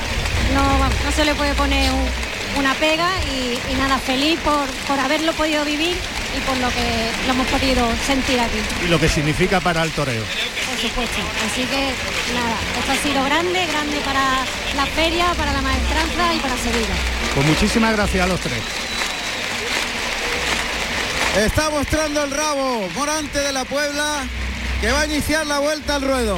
no, 0.53 0.79
no 1.05 1.11
se 1.15 1.23
le 1.23 1.33
puede 1.33 1.53
poner 1.53 1.93
un- 1.93 2.09
una 2.57 2.73
pega 2.75 3.09
y, 3.25 3.59
y 3.71 3.75
nada, 3.75 3.97
feliz 3.99 4.39
por, 4.41 4.65
por 4.87 4.99
haberlo 4.99 5.33
podido 5.33 5.63
vivir 5.65 5.95
y 6.35 6.39
por 6.41 6.57
lo 6.57 6.69
que 6.69 7.11
lo 7.27 7.33
hemos 7.33 7.47
podido 7.47 7.87
sentir 8.05 8.39
aquí, 8.39 8.59
Y 8.85 8.87
lo 8.87 8.99
que 8.99 9.09
significa 9.09 9.59
para 9.59 9.83
el 9.83 9.91
toreo. 9.91 10.23
por 10.69 10.79
supuesto. 10.79 11.19
Así 11.45 11.63
que 11.65 11.93
nada, 12.33 12.55
esto 12.79 12.91
ha 12.91 12.95
sido 12.95 13.23
grande, 13.23 13.65
grande 13.65 13.97
para 14.05 14.45
la 14.75 14.85
feria, 14.85 15.33
para 15.35 15.53
la 15.53 15.61
maestranza 15.61 16.33
y 16.33 16.39
para 16.39 16.55
Sevilla. 16.57 16.95
Pues 17.33 17.45
muchísimas 17.47 17.93
gracias 17.93 18.23
a 18.23 18.27
los 18.27 18.39
tres. 18.39 18.61
Está 21.37 21.69
mostrando 21.69 22.23
el 22.23 22.31
rabo 22.31 22.89
Morante 22.95 23.39
de 23.39 23.53
la 23.53 23.63
Puebla 23.65 24.23
que 24.81 24.91
va 24.91 25.01
a 25.01 25.05
iniciar 25.05 25.45
la 25.45 25.59
vuelta 25.59 25.95
al 25.95 26.01
ruedo 26.01 26.37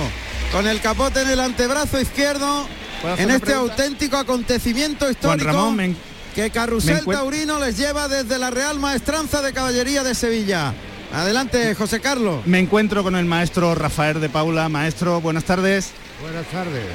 con 0.52 0.68
el 0.68 0.82
capote 0.82 1.22
en 1.22 1.30
el 1.30 1.40
antebrazo 1.40 2.00
izquierdo 2.00 2.68
¿Puedo 2.68 2.68
hacer 2.68 2.81
en 3.18 3.32
este 3.32 3.54
auténtico 3.54 4.18
acontecimiento 4.18 5.10
histórico 5.10 5.52
Ramón, 5.52 5.76
me 5.76 5.96
que 6.36 6.50
Carrusel 6.50 7.06
me 7.06 7.14
Taurino 7.14 7.60
les 7.60 7.78
lleva 7.78 8.08
desde 8.08 8.40
la 8.40 8.50
Real 8.50 8.80
Maestranza 8.80 9.42
de 9.42 9.54
Caballería 9.54 10.04
de 10.04 10.16
Sevilla. 10.16 10.74
Adelante, 11.14 11.76
José 11.76 12.00
Carlos. 12.00 12.46
Me 12.46 12.60
encuentro 12.60 13.04
con 13.04 13.16
el 13.18 13.26
maestro 13.26 13.76
Rafael 13.76 14.22
de 14.22 14.30
Paula. 14.30 14.70
Maestro, 14.70 15.20
buenas 15.20 15.44
tardes. 15.44 15.92
Buenas 16.22 16.46
tardes. 16.48 16.86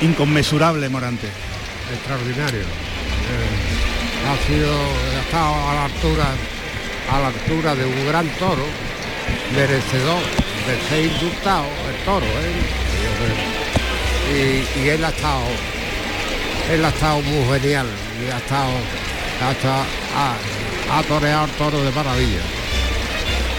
Inconmensurable 0.00 0.88
Morante. 0.88 1.28
Extraordinario. 1.92 2.60
Eh, 2.60 4.26
ha 4.26 4.46
sido, 4.46 4.72
ha 4.72 5.20
estado 5.20 5.54
a 5.68 5.74
la 5.74 5.84
altura, 5.84 6.26
a 7.12 7.20
la 7.20 7.26
altura 7.28 7.74
de 7.74 7.84
un 7.84 8.06
gran 8.06 8.28
toro, 8.38 8.64
merecedor 9.54 10.22
de 10.66 10.88
ser 10.88 11.04
indultado, 11.04 11.66
el 11.66 12.04
toro, 12.04 12.26
¿eh? 12.26 13.55
Y, 14.32 14.80
y 14.80 14.88
él 14.88 15.04
ha 15.04 15.08
estado, 15.10 15.42
él 16.72 16.84
ha 16.84 16.88
estado 16.88 17.20
muy 17.22 17.58
genial, 17.60 17.86
y 18.20 18.30
ha 18.32 18.38
estado, 18.38 18.70
ha, 19.42 19.50
estado- 19.52 19.84
ha, 20.16 20.98
ha 20.98 21.02
toreado 21.04 21.44
el 21.44 21.50
toro 21.52 21.82
de 21.82 21.90
maravilla. 21.92 22.40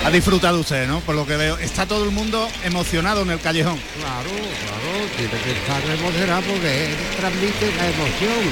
Ha 0.06 0.11
disfrutado 0.11 0.60
usted, 0.60 0.88
¿no? 0.88 0.99
Por 1.02 1.15
lo 1.15 1.26
que 1.26 1.35
veo. 1.35 1.57
Está 1.57 1.85
todo 1.85 2.06
el 2.06 2.11
mundo 2.11 2.48
emocionado 2.64 3.23
en 3.23 3.31
el 3.31 3.39
callejón. 3.39 3.77
Claro, 3.99 4.30
claro, 4.30 4.89
tiene 5.18 5.35
que 5.44 5.52
estar 5.52 5.81
emocionado 5.84 6.41
porque 6.44 6.85
él 6.85 6.95
transmite 7.19 7.65
la 7.76 7.88
emoción. 7.88 8.44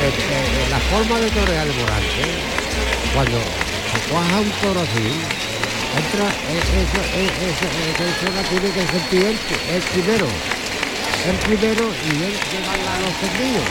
Eh, 0.00 0.08
eh, 0.08 0.66
la 0.70 0.78
forma 0.78 1.18
de 1.20 1.30
torear 1.30 1.66
de 1.66 1.72
Morante, 1.74 2.24
cuando 3.14 3.38
se 3.38 4.10
cuaja 4.10 4.40
un 4.40 4.50
toro 4.62 4.80
así, 4.80 5.08
entra, 5.98 6.26
eh, 6.28 6.58
eso, 6.58 7.00
eh, 7.14 7.30
eso, 7.52 7.66
eso, 7.68 8.04
eso 8.08 8.34
la 8.34 8.42
tiene 8.48 8.70
que 8.72 8.86
sentir 8.92 9.22
él, 9.26 9.38
el 9.76 9.82
primero. 9.82 10.26
El 11.24 11.36
primero 11.36 11.84
y 11.84 12.10
él 12.24 12.34
llevarla 12.52 12.94
a 12.96 13.00
los 13.00 13.14
tendidos. 13.20 13.64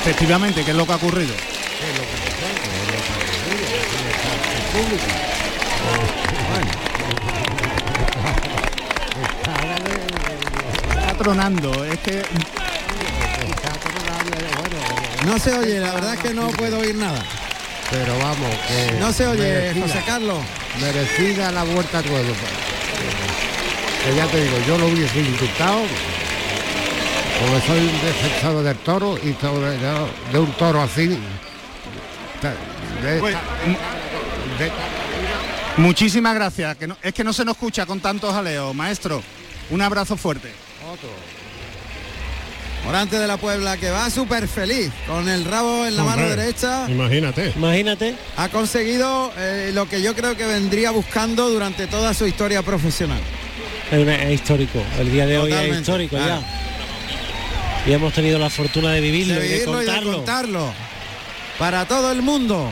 Efectivamente, 0.00 0.64
¿qué 0.64 0.70
es 0.70 0.76
lo 0.76 0.86
que 0.86 0.92
ha 0.92 0.96
ocurrido? 0.96 1.34
Es 1.34 1.40
lo 1.98 2.04
que 2.04 2.18
es 4.78 5.58
que 10.94 11.00
está 11.00 11.14
tronando. 11.18 11.84
Es 11.84 11.98
que 11.98 12.22
No 15.26 15.38
se 15.38 15.52
oye, 15.52 15.80
la 15.80 15.92
verdad 15.92 16.14
es 16.14 16.20
que 16.20 16.32
no 16.32 16.48
puedo 16.48 16.78
oír 16.78 16.94
nada. 16.94 17.22
Pero 17.90 18.18
vamos, 18.18 18.54
que 18.68 18.92
No 19.00 19.12
se 19.12 19.26
oye, 19.26 19.42
merecida, 19.42 19.86
José 19.86 20.02
Carlos. 20.06 20.38
Merecida 20.80 21.50
la 21.50 21.64
vuelta 21.64 21.98
a 21.98 22.02
ruedo. 22.02 22.32
Que 24.04 24.14
ya 24.14 24.26
te 24.26 24.42
digo, 24.42 24.56
yo 24.66 24.78
lo 24.78 24.86
hubiese 24.86 25.18
indultado, 25.20 25.82
porque 27.40 27.66
soy 27.66 27.78
un 27.80 28.00
defensor 28.02 28.62
del 28.64 28.76
toro 28.78 29.18
y 29.18 29.32
sobre- 29.40 29.70
de, 29.78 30.06
de 30.32 30.38
un 30.38 30.52
toro 30.52 30.82
así. 30.82 31.06
de- 31.06 31.18
de 33.10 33.20
Pues, 33.20 33.34
de- 34.58 34.72
muchísimas 35.76 36.34
gracias. 36.34 36.76
Que 36.76 36.86
no- 36.86 36.96
es 37.02 37.12
que 37.14 37.24
no 37.24 37.32
se 37.32 37.44
nos 37.44 37.54
escucha 37.54 37.86
con 37.86 38.00
tantos 38.00 38.32
jaleos. 38.32 38.74
Maestro, 38.74 39.22
un 39.70 39.80
abrazo 39.82 40.16
fuerte. 40.16 40.52
Morante 42.84 43.18
de 43.18 43.26
la 43.26 43.36
Puebla 43.36 43.76
que 43.76 43.90
va 43.90 44.08
súper 44.08 44.48
feliz 44.48 44.90
con 45.06 45.28
el 45.28 45.44
rabo 45.44 45.84
en 45.84 45.96
la 45.96 46.04
mano 46.04 46.22
derecha. 46.28 46.86
Imagínate. 46.88 47.52
Imagínate. 47.56 48.14
Ha 48.36 48.48
conseguido 48.48 49.30
eh, 49.36 49.72
lo 49.74 49.88
que 49.88 50.00
yo 50.00 50.14
creo 50.14 50.36
que 50.36 50.46
vendría 50.46 50.90
buscando 50.92 51.50
durante 51.50 51.86
toda 51.86 52.14
su 52.14 52.26
historia 52.26 52.62
profesional. 52.62 53.20
Es, 53.90 53.98
una- 53.98 54.22
es 54.22 54.34
histórico. 54.40 54.80
El 54.98 55.10
día 55.12 55.26
de 55.26 55.38
hoy 55.38 55.52
es 55.52 55.76
histórico 55.80 56.16
claro. 56.16 56.40
ya. 56.40 56.67
Y 57.88 57.92
hemos 57.92 58.12
tenido 58.12 58.38
la 58.38 58.50
fortuna 58.50 58.92
de 58.92 59.00
vivirlo, 59.00 59.34
de 59.34 59.46
y 59.46 59.48
de 59.48 59.56
y 59.56 59.58
de 59.60 59.64
contarlo. 59.64 60.72
para 61.58 61.86
todo 61.86 62.12
el 62.12 62.20
mundo. 62.20 62.70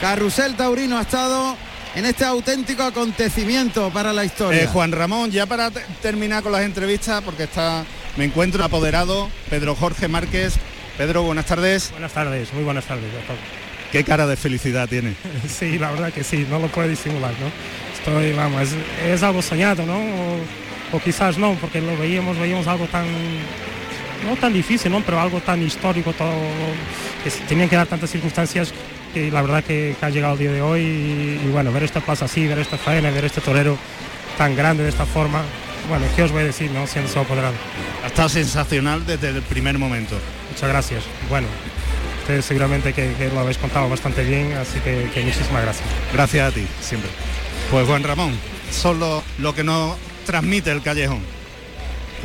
Carrusel 0.00 0.56
Taurino 0.56 0.96
ha 0.98 1.02
estado 1.02 1.56
en 1.94 2.06
este 2.06 2.24
auténtico 2.24 2.82
acontecimiento 2.82 3.90
para 3.90 4.12
la 4.14 4.24
historia. 4.24 4.62
Eh, 4.62 4.66
Juan 4.66 4.92
Ramón, 4.92 5.30
ya 5.30 5.44
para 5.46 5.70
te- 5.70 5.84
terminar 6.00 6.42
con 6.42 6.52
las 6.52 6.62
entrevistas, 6.62 7.22
porque 7.22 7.44
está, 7.44 7.84
me 8.16 8.24
encuentro 8.24 8.64
apoderado, 8.64 9.28
Pedro 9.50 9.74
Jorge 9.74 10.08
Márquez. 10.08 10.54
Pedro, 10.96 11.22
buenas 11.22 11.44
tardes. 11.46 11.90
Buenas 11.90 12.12
tardes, 12.12 12.52
muy 12.54 12.64
buenas 12.64 12.86
tardes. 12.86 13.04
Qué 13.92 14.04
cara 14.04 14.26
de 14.26 14.36
felicidad 14.36 14.88
tiene. 14.88 15.14
Sí, 15.48 15.78
la 15.78 15.90
verdad 15.90 16.12
que 16.12 16.24
sí, 16.24 16.46
no 16.50 16.58
lo 16.58 16.68
puedo 16.68 16.88
disimular, 16.88 17.32
¿no? 17.32 17.50
Estoy, 17.98 18.32
vamos, 18.32 18.62
es, 18.62 18.70
es 19.06 19.22
algo 19.22 19.42
soñado, 19.42 19.84
¿no? 19.84 19.98
O, 19.98 20.96
o 20.96 21.00
quizás 21.00 21.36
no, 21.36 21.54
porque 21.60 21.80
lo 21.82 21.96
veíamos, 21.98 22.38
veíamos 22.38 22.66
algo 22.66 22.86
tan, 22.86 23.04
no 24.24 24.36
tan 24.36 24.52
difícil, 24.52 24.90
¿no? 24.92 25.00
Pero 25.00 25.20
algo 25.20 25.40
tan 25.40 25.62
histórico, 25.62 26.12
todo, 26.12 26.32
que 27.22 27.30
se 27.30 27.40
tenían 27.40 27.68
que 27.68 27.76
dar 27.76 27.86
tantas 27.86 28.10
circunstancias 28.10 28.72
que 29.12 29.30
la 29.30 29.42
verdad 29.42 29.64
que, 29.64 29.96
que 29.98 30.06
ha 30.06 30.10
llegado 30.10 30.34
el 30.34 30.38
día 30.38 30.52
de 30.52 30.62
hoy 30.62 30.80
y, 30.80 31.40
y 31.44 31.50
bueno, 31.50 31.72
ver 31.72 31.82
esta 31.82 32.00
plaza 32.00 32.26
así, 32.26 32.46
ver 32.46 32.58
esta 32.58 32.76
faena, 32.76 33.10
ver 33.10 33.24
este 33.24 33.40
torero 33.40 33.78
tan 34.36 34.54
grande 34.54 34.82
de 34.82 34.90
esta 34.90 35.06
forma, 35.06 35.42
bueno, 35.88 36.04
¿qué 36.14 36.22
os 36.22 36.32
voy 36.32 36.42
a 36.42 36.46
decir, 36.46 36.70
no? 36.70 36.86
Siendo 36.86 37.10
su 37.10 37.18
apoderado. 37.18 37.54
Ha 38.04 38.08
estado 38.08 38.28
sensacional 38.28 39.06
desde 39.06 39.28
el 39.28 39.42
primer 39.42 39.78
momento. 39.78 40.16
Muchas 40.50 40.68
gracias. 40.68 41.04
Bueno, 41.28 41.46
ustedes 42.20 42.44
seguramente 42.44 42.92
que, 42.92 43.12
que 43.14 43.28
lo 43.28 43.40
habéis 43.40 43.58
contado 43.58 43.88
bastante 43.88 44.24
bien, 44.24 44.52
así 44.54 44.78
que, 44.80 45.08
que 45.14 45.22
muchísimas 45.22 45.62
gracias. 45.62 45.88
Gracias 46.12 46.48
a 46.48 46.54
ti, 46.54 46.66
siempre. 46.80 47.10
Pues 47.70 47.86
Juan 47.86 48.02
Ramón, 48.02 48.32
solo 48.70 49.22
lo 49.38 49.54
que 49.54 49.64
nos 49.64 49.96
transmite 50.24 50.70
el 50.72 50.82
callejón. 50.82 51.35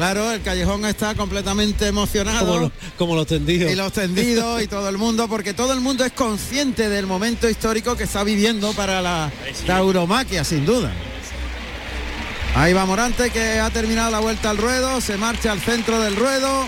Claro, 0.01 0.31
el 0.31 0.41
callejón 0.41 0.83
está 0.85 1.13
completamente 1.13 1.85
emocionado. 1.85 2.39
Como, 2.47 2.59
lo- 2.59 2.71
como 2.97 3.15
los 3.15 3.27
tendidos. 3.27 3.71
y 3.71 3.75
los 3.75 3.93
tendidos 3.93 4.59
y 4.63 4.65
todo 4.65 4.89
el 4.89 4.97
mundo, 4.97 5.27
porque 5.27 5.53
todo 5.53 5.73
el 5.73 5.79
mundo 5.79 6.03
es 6.03 6.11
consciente 6.11 6.89
del 6.89 7.05
momento 7.05 7.47
histórico 7.47 7.95
que 7.95 8.05
está 8.05 8.23
viviendo 8.23 8.73
para 8.73 8.99
la 9.03 9.31
tauromaquia, 9.67 10.43
sin 10.43 10.65
duda. 10.65 10.91
Ahí 12.55 12.73
va 12.73 12.83
Morante 12.87 13.29
que 13.29 13.59
ha 13.59 13.69
terminado 13.69 14.09
la 14.09 14.17
vuelta 14.17 14.49
al 14.49 14.57
ruedo, 14.57 14.99
se 15.01 15.17
marcha 15.17 15.51
al 15.51 15.61
centro 15.61 15.99
del 15.99 16.15
ruedo. 16.15 16.67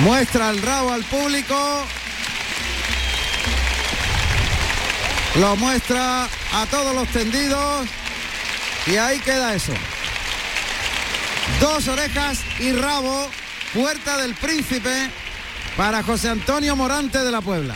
Muestra 0.00 0.48
el 0.48 0.62
rabo 0.62 0.90
al 0.90 1.04
público. 1.04 1.82
Lo 5.38 5.54
muestra 5.56 6.24
a 6.54 6.64
todos 6.70 6.94
los 6.94 7.08
tendidos. 7.08 7.86
Y 8.86 8.96
ahí 8.96 9.18
queda 9.20 9.54
eso. 9.54 9.72
Dos 11.60 11.88
orejas 11.88 12.40
y 12.58 12.72
rabo, 12.72 13.28
puerta 13.72 14.18
del 14.18 14.34
príncipe 14.34 15.10
para 15.76 16.02
José 16.02 16.28
Antonio 16.28 16.76
Morante 16.76 17.18
de 17.18 17.30
la 17.30 17.40
Puebla. 17.40 17.74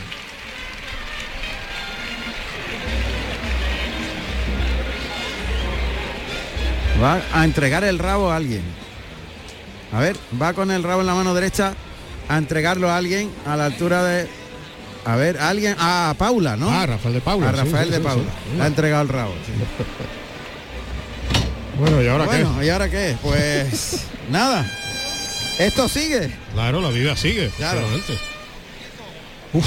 Va 7.03 7.21
a 7.33 7.45
entregar 7.45 7.85
el 7.85 7.99
rabo 7.99 8.31
a 8.31 8.37
alguien. 8.37 8.63
A 9.93 10.01
ver, 10.01 10.17
va 10.41 10.53
con 10.53 10.71
el 10.71 10.83
rabo 10.83 11.01
en 11.01 11.07
la 11.07 11.15
mano 11.15 11.33
derecha 11.35 11.75
a 12.29 12.37
entregarlo 12.37 12.91
a 12.91 12.97
alguien 12.97 13.31
a 13.47 13.57
la 13.57 13.67
altura 13.67 14.03
de... 14.03 14.29
A 15.05 15.17
ver, 15.17 15.39
alguien... 15.39 15.77
A 15.79 16.15
Paula, 16.19 16.57
¿no? 16.57 16.69
Ah, 16.71 16.85
Rafael 16.87 17.15
de 17.15 17.21
Paula. 17.21 17.49
A 17.49 17.53
Rafael 17.53 17.87
sí, 17.87 17.93
de 17.93 17.99
sí, 17.99 18.03
Paula. 18.03 18.25
sí. 18.25 18.57
Le 18.57 18.63
ha 18.63 18.67
entregado 18.67 19.03
el 19.03 19.09
rabo. 19.09 19.35
Bueno, 21.79 22.03
¿y 22.03 22.09
ahora 22.09 22.25
bueno, 22.25 22.63
¿y 22.65 22.69
ahora 22.69 22.91
qué? 22.91 23.17
Pues 23.23 24.01
nada. 24.31 24.67
Esto 25.59 25.89
sigue. 25.89 26.21
qué? 26.29 26.35
Claro, 26.55 26.81
la 26.81 26.91
vida 26.91 27.17
sigue. 27.17 27.51
Claro. 27.57 27.81
Uf. 29.53 29.65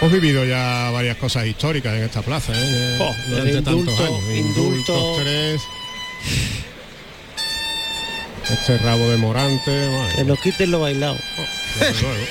Hemos 0.00 0.12
vivido 0.14 0.44
ya 0.46 0.90
varias 0.92 1.16
cosas 1.18 1.46
históricas 1.46 1.94
en 1.94 2.04
esta 2.04 2.22
plaza, 2.22 2.52
¿eh? 2.54 2.96
Oh, 2.98 3.14
durante 3.28 3.52
tantos 3.62 3.76
indulto, 3.78 4.04
años. 4.04 4.22
indulto. 4.34 5.16
tres. 5.22 5.60
Este 8.50 8.78
rabo 8.78 9.08
de 9.10 9.16
Morante. 9.18 9.88
madre, 9.90 10.14
Que 10.16 10.24
nos 10.24 10.40
quiten 10.40 10.70
lo 10.70 10.80
bailado. 10.80 11.16
Desde 11.80 12.02
luego. 12.02 12.26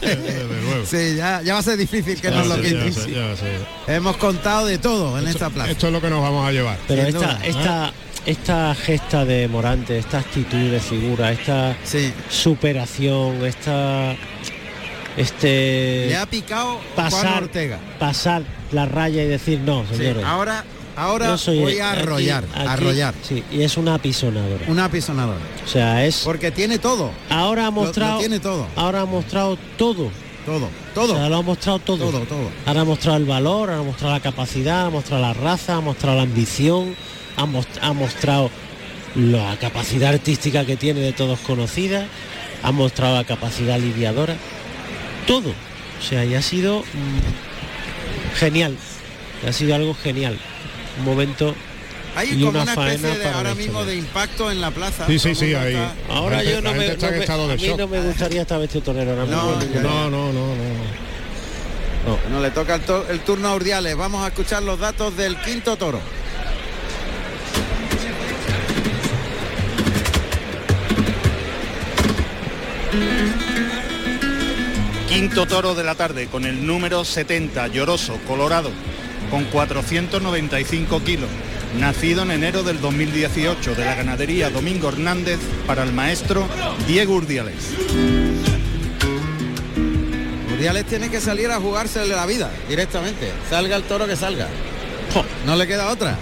Desde 0.00 0.62
luego. 0.62 0.86
Sí, 0.86 1.16
ya, 1.16 1.42
ya 1.42 1.54
va 1.54 1.60
a 1.60 1.62
ser 1.62 1.76
difícil 1.76 2.20
que 2.20 2.30
Ya 2.30 2.36
nos 2.36 2.46
lo 2.46 2.56
quiten. 2.60 2.92
sé, 2.92 3.10
ya 3.12 3.36
sé. 3.36 3.94
Hemos 3.94 4.16
contado 4.16 4.66
de 4.66 4.78
todo 4.78 5.18
en 5.18 5.26
esta 5.28 5.50
plaza. 5.50 5.70
Esto 5.70 5.88
es 5.88 5.92
lo 5.92 6.00
que 6.00 6.08
nos 6.10 6.22
vamos 6.22 6.46
a 6.46 6.52
llevar. 6.52 6.78
Pero 6.88 7.02
esta, 7.02 7.18
duda, 7.18 7.40
¿eh? 7.42 7.48
esta, 7.50 7.92
esta 8.26 8.74
gesta 8.74 9.24
de 9.24 9.48
Morante, 9.48 9.98
esta 9.98 10.18
actitud 10.18 10.70
de 10.70 10.80
figura, 10.80 11.32
esta 11.32 11.76
superación, 12.30 13.44
esta 13.44 14.14
este 15.16 16.06
Le 16.08 16.16
ha 16.16 16.26
picado 16.26 16.74
Juan 16.94 17.10
pasar, 17.10 17.42
Ortega. 17.42 17.78
pasar 17.98 18.42
la 18.70 18.86
raya 18.86 19.24
y 19.24 19.26
decir 19.26 19.60
no, 19.60 19.84
Sí, 19.90 19.96
señores. 19.96 20.24
ahora 20.24 20.64
ahora 20.98 21.36
voy 21.46 21.78
a 21.78 21.92
arrollar, 21.92 22.44
aquí- 22.54 22.66
arrollar. 22.68 23.14
Sí, 23.22 23.42
y 23.52 23.62
es 23.62 23.76
una 23.76 23.94
apisonadora. 23.94 24.64
Una 24.68 24.84
apisonadora. 24.86 25.38
O 25.64 25.68
sea, 25.68 26.04
es 26.04 26.22
Porque 26.24 26.50
tiene 26.50 26.78
todo. 26.78 27.10
ahora 27.30 27.62
ha 27.62 27.70
Lo- 27.70 27.76
lo 27.76 27.82
mostrado 27.82 28.18
tiene 28.18 28.40
todo. 28.40 28.66
ahora 28.76 29.02
ha 29.02 29.06
mostrado 29.06 29.56
todo. 29.76 30.10
Todo, 30.46 30.68
todo. 30.94 31.12
O 31.12 31.16
sea, 31.16 31.28
lo 31.28 31.36
ha 31.36 31.42
mostrado 31.42 31.78
todo. 31.78 31.98
Todo, 32.10 32.20
todo. 32.20 32.50
Ahora 32.64 32.80
ha 32.80 32.84
mostrado 32.84 33.18
el 33.18 33.26
valor, 33.26 33.70
ha 33.70 33.82
mostrado 33.82 34.14
la 34.14 34.20
capacidad, 34.20 34.86
ha 34.86 34.90
mostrado 34.90 35.22
la 35.22 35.34
raza, 35.34 35.76
ha 35.76 35.80
mostrado 35.80 36.16
la 36.16 36.22
ambición, 36.22 36.94
ha, 37.36 37.44
mos- 37.44 37.66
ha 37.82 37.92
mostrado 37.92 38.50
la 39.14 39.56
capacidad 39.58 40.10
artística 40.14 40.64
que 40.64 40.76
tiene 40.76 41.00
de 41.00 41.12
todos 41.12 41.38
conocida, 41.40 42.06
ha 42.62 42.72
mostrado 42.72 43.16
la 43.16 43.24
capacidad 43.24 43.78
lidiadora, 43.78 44.36
todo. 45.26 45.50
O 45.50 46.02
sea, 46.02 46.24
y 46.24 46.34
ha 46.34 46.40
sido 46.42 46.80
mm, 46.80 48.36
genial. 48.38 48.76
Ha 49.46 49.52
sido 49.52 49.74
algo 49.74 49.94
genial. 49.94 50.38
Un 50.98 51.04
momento 51.04 51.54
Hay 52.16 52.28
y 52.30 52.38
como 52.44 52.50
una 52.50 52.62
una 52.62 52.72
especie 52.72 52.98
faena 52.98 53.18
de 53.18 53.24
para 53.24 53.36
ahora 53.38 53.54
mismo 53.54 53.72
historia. 53.80 53.92
de 53.92 53.96
impacto 53.98 54.50
en 54.50 54.60
la 54.60 54.70
plaza. 54.70 55.06
Sí, 55.06 55.18
sí, 55.18 55.34
sí, 55.34 55.54
ahí. 55.54 55.74
está- 55.74 55.94
Ahora 56.08 56.42
yo 56.42 56.60
no 56.60 56.72
me, 56.74 56.88
no 56.96 57.10
me- 57.10 57.24
a 57.52 57.56
mí 57.56 57.66
shock. 57.66 57.78
no 57.78 57.86
me 57.88 58.00
gustaría 58.00 58.42
estar 58.42 58.58
vestido 58.60 58.82
torero 58.82 59.10
ahora 59.12 59.24
mismo. 59.24 59.42
No, 59.42 59.60
ya, 59.74 59.80
No, 59.80 60.10
no, 60.10 60.32
no, 60.32 60.54
no. 60.54 62.18
No, 62.30 62.40
le 62.40 62.50
toca 62.50 62.76
el, 62.76 62.80
to- 62.82 63.06
el 63.10 63.20
turno 63.20 63.48
a 63.48 63.54
Urdiales. 63.54 63.94
Vamos 63.96 64.24
a 64.24 64.28
escuchar 64.28 64.62
los 64.62 64.78
datos 64.78 65.16
del 65.16 65.36
quinto 65.42 65.76
toro. 65.76 66.00
Quinto 75.08 75.46
toro 75.46 75.74
de 75.74 75.84
la 75.84 75.94
tarde 75.94 76.26
con 76.28 76.44
el 76.44 76.66
número 76.66 77.04
70, 77.04 77.68
lloroso, 77.68 78.18
colorado, 78.26 78.70
con 79.30 79.44
495 79.44 81.02
kilos. 81.04 81.28
Nacido 81.78 82.22
en 82.22 82.30
enero 82.30 82.62
del 82.62 82.80
2018 82.80 83.74
de 83.74 83.84
la 83.84 83.94
ganadería 83.94 84.50
Domingo 84.50 84.88
Hernández 84.88 85.38
para 85.66 85.82
el 85.82 85.92
maestro 85.92 86.48
Diego 86.86 87.14
Urdiales. 87.14 87.54
Urdiales 90.52 90.86
tiene 90.86 91.10
que 91.10 91.20
salir 91.20 91.50
a 91.50 91.60
jugarse 91.60 92.04
la 92.06 92.26
vida 92.26 92.50
directamente. 92.68 93.30
Salga 93.50 93.76
el 93.76 93.82
toro 93.84 94.06
que 94.06 94.16
salga. 94.16 94.48
No 95.46 95.56
le 95.56 95.66
queda 95.66 95.90
otra. 95.90 96.18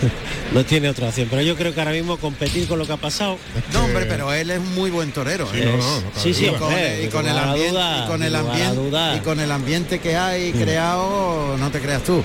No 0.52 0.64
tiene 0.64 0.88
otra 0.88 1.08
opción, 1.08 1.28
pero 1.30 1.42
yo 1.42 1.54
creo 1.54 1.72
que 1.72 1.78
ahora 1.78 1.92
mismo 1.92 2.16
competir 2.16 2.66
con 2.66 2.76
lo 2.80 2.84
que 2.84 2.92
ha 2.92 2.96
pasado. 2.96 3.38
No, 3.72 3.84
hombre, 3.84 4.06
pero 4.06 4.32
él 4.32 4.50
es 4.50 4.58
un 4.58 4.74
muy 4.74 4.90
buen 4.90 5.12
torero. 5.12 5.46
Sí, 5.52 5.60
¿eh? 5.60 5.64
no, 5.66 5.76
no, 5.76 6.00
no 6.00 6.10
cabe 6.10 6.22
Sí, 6.22 6.34
sí, 6.34 6.44
y 6.44 6.48
duda. 6.48 6.58
con, 6.58 6.68
hombre, 6.68 7.04
y 7.04 7.08
con 7.08 7.22
sin 7.24 7.30
el 7.30 7.38
ambiente, 7.38 8.06
con 8.08 8.22
el 8.22 9.16
y 9.16 9.20
con 9.20 9.40
el 9.40 9.52
ambiente 9.52 10.00
que 10.00 10.16
hay 10.16 10.50
creado, 10.52 11.56
no 11.56 11.70
te 11.70 11.78
creas 11.78 12.02
tú. 12.02 12.24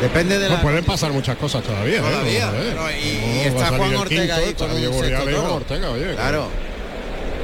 Depende 0.00 0.38
de 0.38 0.48
No, 0.48 0.56
la 0.56 0.62
pueden 0.62 0.84
pasar 0.84 1.12
muchas 1.12 1.36
cosas 1.36 1.62
todavía. 1.64 1.96
¿eh? 1.98 2.00
Todavía, 2.00 2.50
pero 2.52 2.90
y- 2.90 3.40
está 3.46 3.68
Juan 3.68 3.96
Ortega 3.96 4.36
quinto, 4.36 4.46
ahí 4.46 4.54
con 4.54 4.70
un 4.70 5.04
sexto. 5.04 5.54
Ortega, 5.54 5.90
oye, 5.90 6.14
Claro. 6.14 6.48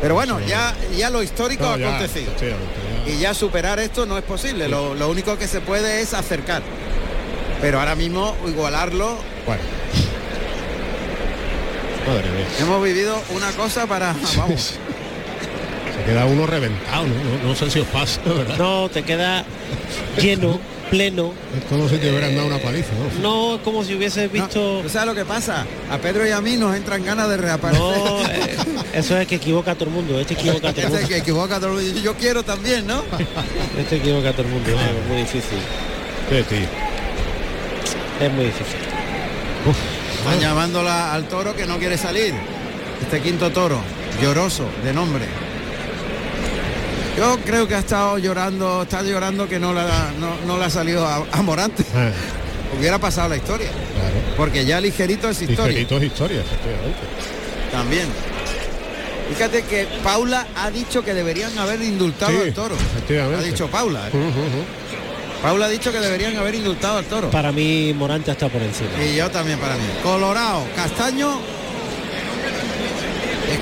Pero 0.03 0.15
bueno, 0.15 0.39
Sí. 0.41 0.47
ya, 0.49 0.75
ya 0.97 1.11
lo 1.11 1.23
histórico 1.23 1.63
No, 1.65 1.73
ha 1.73 1.79
ya, 1.79 1.89
acontecido. 1.97 2.33
ya. 2.41 3.11
Y 3.13 3.19
ya 3.19 3.35
superar 3.35 3.79
esto 3.79 4.05
no 4.05 4.19
es 4.19 4.25
posible. 4.25 4.69
Lo, 4.69 4.95
lo 4.95 5.09
único 5.09 5.39
que 5.39 5.47
se 5.49 5.61
puede 5.61 6.01
es 6.03 6.13
acercar. 6.13 6.63
Pero 7.61 7.79
ahora 7.79 7.95
mismo 7.95 8.37
igualarlo. 8.47 9.17
Bueno. 9.47 9.63
Madre 12.07 12.31
mía. 12.31 12.47
Hemos 12.61 12.83
vivido 12.83 13.17
una 13.31 13.51
cosa 13.53 13.87
para. 13.87 14.15
Vamos. 14.37 14.75
Se 15.97 16.05
queda 16.05 16.25
uno 16.27 16.47
reventado, 16.47 17.05
¿no? 17.07 17.15
No, 17.15 17.49
no 17.51 17.55
sé 17.55 17.71
si 17.71 17.79
os 17.79 17.87
pasa, 17.87 18.21
¿verdad? 18.25 18.57
No, 18.59 18.89
te 18.89 19.03
queda 19.05 19.45
lleno, 20.21 20.59
pleno. 20.93 21.33
Es 21.59 21.65
como 21.71 21.89
si 21.89 21.97
te 21.97 22.11
hubieran 22.11 22.35
dado 22.37 22.47
una 22.49 22.59
paliza, 22.59 22.91
¿no? 22.93 23.23
No, 23.23 23.55
es 23.57 23.63
como 23.63 23.83
si 23.83 23.95
hubieses 23.95 24.31
visto. 24.31 24.81
¿Tú 24.83 24.89
sabes 24.91 25.09
lo 25.09 25.15
que 25.15 25.25
pasa? 25.25 25.65
A 25.91 25.97
Pedro 25.97 26.27
y 26.27 26.31
a 26.31 26.41
mí 26.43 26.57
nos 26.59 26.77
entran 26.77 27.03
ganas 27.03 27.31
de 27.31 27.39
reaparecer. 27.39 27.83
No, 27.83 28.21
eh, 28.29 28.57
eso 28.93 29.17
es 29.17 29.27
que 29.27 29.37
equivoca 29.37 29.71
a 29.71 29.75
todo 29.75 29.87
el 29.87 29.95
mundo. 29.95 30.21
Este 30.21 30.35
equivoca 30.35 30.69
a 30.69 30.73
todo 30.73 30.81
el 30.83 30.87
Este 30.87 30.91
mundo. 30.99 31.09
que 31.09 31.17
equivoca 31.17 31.57
a 31.57 31.61
todo 31.61 31.79
el 31.79 31.85
mundo. 31.87 32.01
Yo 32.01 32.15
quiero 32.15 32.43
también, 32.43 32.87
¿no? 32.87 33.03
Este 33.79 33.97
equivoca 33.97 34.29
a 34.29 34.33
todo 34.33 34.43
el 34.43 34.49
mundo. 34.53 34.71
Es 34.71 35.09
muy 35.09 35.17
difícil. 35.17 35.59
Qué 36.29 36.43
tío. 36.43 36.67
Es 38.21 38.33
muy 38.33 38.45
difícil. 38.45 38.77
Están 40.19 40.41
llamándola 40.41 41.15
al 41.15 41.27
toro 41.27 41.57
que 41.57 41.65
no 41.67 41.79
quiere 41.79 41.97
salir. 41.97 42.35
Este 43.01 43.21
quinto 43.21 43.51
toro, 43.51 43.81
lloroso, 44.21 44.67
de 44.85 44.93
nombre. 44.93 45.25
Yo 47.17 47.39
creo 47.45 47.69
que 47.69 47.75
ha 47.75 47.81
estado 47.81 48.19
llorando, 48.19 48.83
está 48.83 49.03
llorando 49.03 49.49
que 49.49 49.59
no, 49.59 49.73
la, 49.75 50.11
no, 50.19 50.35
no 50.47 50.59
le 50.59 50.65
ha 50.65 50.71
salido 50.71 51.07
a, 51.07 51.25
a 51.31 51.43
Morante. 51.43 51.85
Ah, 51.95 52.11
Hubiera 52.79 52.99
pasado 52.99 53.29
la 53.29 53.37
historia. 53.37 53.69
claro. 53.69 54.15
Porque 54.37 54.65
ya 54.65 54.81
ligerito 54.81 55.29
es 55.29 55.43
historia. 55.43 55.67
Ligerito 55.69 55.99
es 55.99 56.05
historia, 56.05 56.41
efectivamente. 56.41 57.01
También. 57.71 58.07
Fíjate 59.29 59.63
que 59.65 59.87
Paula 60.03 60.47
ha 60.57 60.71
dicho 60.71 61.05
que 61.05 61.13
deberían 61.13 61.57
haber 61.59 61.83
indultado 61.83 62.33
Sí, 62.33 62.39
al 62.49 62.55
toro. 62.55 62.75
efectivamente. 62.75 63.39
Ha 63.45 63.47
dicho 63.47 63.69
Paula. 63.69 64.09
¿eh? 64.09 64.11
Paula 65.43 65.67
ha 65.67 65.69
dicho 65.69 65.93
que 65.93 66.01
deberían 66.01 66.37
haber 66.39 66.55
indultado 66.55 66.99
al 66.99 67.05
toro. 67.05 67.31
Para 67.31 67.53
mí 67.53 67.93
Morante 67.95 68.31
está 68.31 68.49
por 68.49 68.63
encima. 68.63 68.89
Y 69.05 69.17
yo 69.17 69.31
también 69.31 69.59
para 69.59 69.75
mí. 69.75 69.83
Colorado, 70.03 70.65
castaño. 70.75 71.41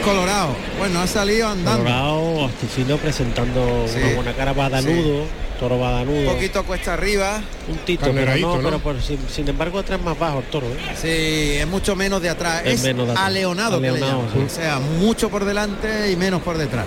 Colorado. 0.04 0.48
Bueno, 0.78 1.00
ha 1.00 1.06
salido 1.06 1.48
andando. 1.48 1.82
Colorado, 1.84 2.46
Astifino 2.46 2.96
presentando 2.96 3.84
Sí. 3.86 3.98
una 4.02 4.14
buena 4.14 4.32
cara 4.32 4.52
badanudo, 4.52 5.24
toro 5.58 5.74
Un 5.76 5.80
badanudo. 5.82 6.32
poquito 6.32 6.64
cuesta 6.64 6.94
arriba. 6.94 7.40
Un 7.68 7.76
tito, 7.78 8.10
pero 8.14 8.36
no, 8.36 8.56
¿no? 8.56 8.62
pero 8.62 8.78
por- 8.78 9.02
sin, 9.02 9.18
sin 9.28 9.48
embargo 9.48 9.78
atrás 9.78 10.00
más 10.00 10.18
bajo 10.18 10.38
el 10.38 10.44
toro. 10.46 10.66
¿eh? 10.66 10.94
Sí, 11.00 11.58
es 11.60 11.66
mucho 11.66 11.94
menos 11.96 12.22
de 12.22 12.30
atrás. 12.30 12.62
Es 12.64 12.74
Es, 12.74 12.82
menos 12.82 13.06
de 13.06 13.12
atrás. 13.12 13.26
aleonado, 13.26 13.80
que 13.80 13.90
le 13.92 13.98
sí. 13.98 14.04
O 14.04 14.48
sea, 14.48 14.78
mucho 14.78 15.28
por 15.28 15.44
delante 15.44 16.10
y 16.10 16.16
menos 16.16 16.40
por 16.42 16.56
detrás. 16.56 16.86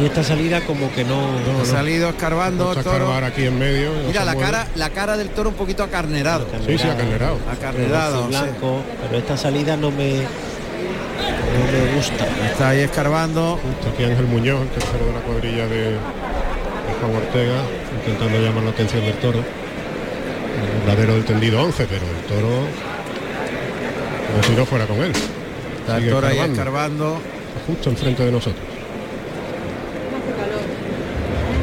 Y 0.00 0.04
esta 0.06 0.22
salida 0.22 0.60
como 0.60 0.92
que 0.92 1.02
no... 1.02 1.16
ha 1.62 1.64
salido 1.64 2.10
escarbando 2.10 2.72
el 2.72 2.84
toro. 2.84 3.12
aquí 3.14 3.44
en 3.46 3.58
medio. 3.58 3.90
no 3.90 4.08
Mira, 4.08 4.24
la 4.24 4.34
mueve. 4.34 4.50
cara, 4.50 4.66
la 4.76 4.90
cara 4.90 5.16
del 5.16 5.30
toro 5.30 5.48
un 5.48 5.54
poquito 5.56 5.82
acarnerado. 5.82 6.46
Sí, 6.66 6.78
sí, 6.78 6.86
acarnerado. 6.88 7.38
Acarnerado. 7.50 8.26
Blanco, 8.28 8.82
pero 9.06 9.18
esta 9.18 9.36
salida 9.36 9.76
no 9.76 9.90
me, 9.90 10.22
no 11.18 11.72
me 11.72 11.94
gusta. 11.94 12.26
Está 12.50 12.68
ahí 12.70 12.80
escarbando. 12.80 13.58
Está 13.78 13.90
aquí 13.90 14.04
Ángel 14.04 14.26
Muñoz, 14.26 14.62
el 14.62 14.68
tercero 14.68 15.06
de 15.06 15.12
la 15.12 15.20
cuadrilla 15.20 15.66
de, 15.66 15.82
de 15.92 15.98
Juan 17.00 17.16
Ortega, 17.16 17.62
intentando 17.98 18.38
llamar 18.38 18.64
la 18.64 18.70
atención 18.70 19.04
del 19.04 19.14
toro. 19.14 19.38
El 19.38 20.86
ladero 20.88 21.14
del 21.14 21.24
tendido 21.24 21.62
11, 21.62 21.86
pero 21.88 22.04
el 22.04 22.24
toro 22.26 22.66
como 24.28 24.42
si 24.42 24.52
no 24.52 24.66
fuera 24.66 24.86
con 24.86 24.98
él. 24.98 25.12
Está 25.80 25.96
el 25.98 26.10
toro 26.10 26.26
ahí 26.26 26.38
escarbando. 26.38 27.16
escarbando. 27.16 27.20
Justo 27.66 27.90
enfrente 27.90 28.24
de 28.24 28.32
nosotros. 28.32 28.62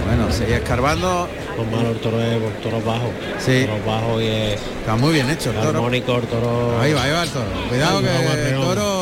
Bueno, 0.08 0.32
sigue 0.32 0.56
escarbando. 0.56 1.28
Lo 1.58 1.64
malo 1.66 1.92
el 1.92 1.98
toro 2.00 2.22
es 2.22 2.34
el 2.34 2.54
toro 2.62 2.82
bajo. 2.82 3.12
Sí. 3.40 3.66
Toro 3.66 3.86
bajo 3.86 4.22
y 4.22 4.28
es 4.28 4.60
Está 4.80 4.96
muy 4.96 5.14
bien 5.14 5.30
hecho 5.30 5.52
el 5.52 5.56
toro. 5.58 5.70
armónico, 5.70 6.16
el 6.18 6.24
toro... 6.28 6.80
Ahí 6.82 6.94
va, 6.94 7.04
ahí 7.04 7.12
va 7.12 7.24
el 7.24 7.30
toro. 7.30 7.46
Cuidado 7.70 8.02
que 8.02 8.50
el 8.50 8.56
toro 8.56 8.95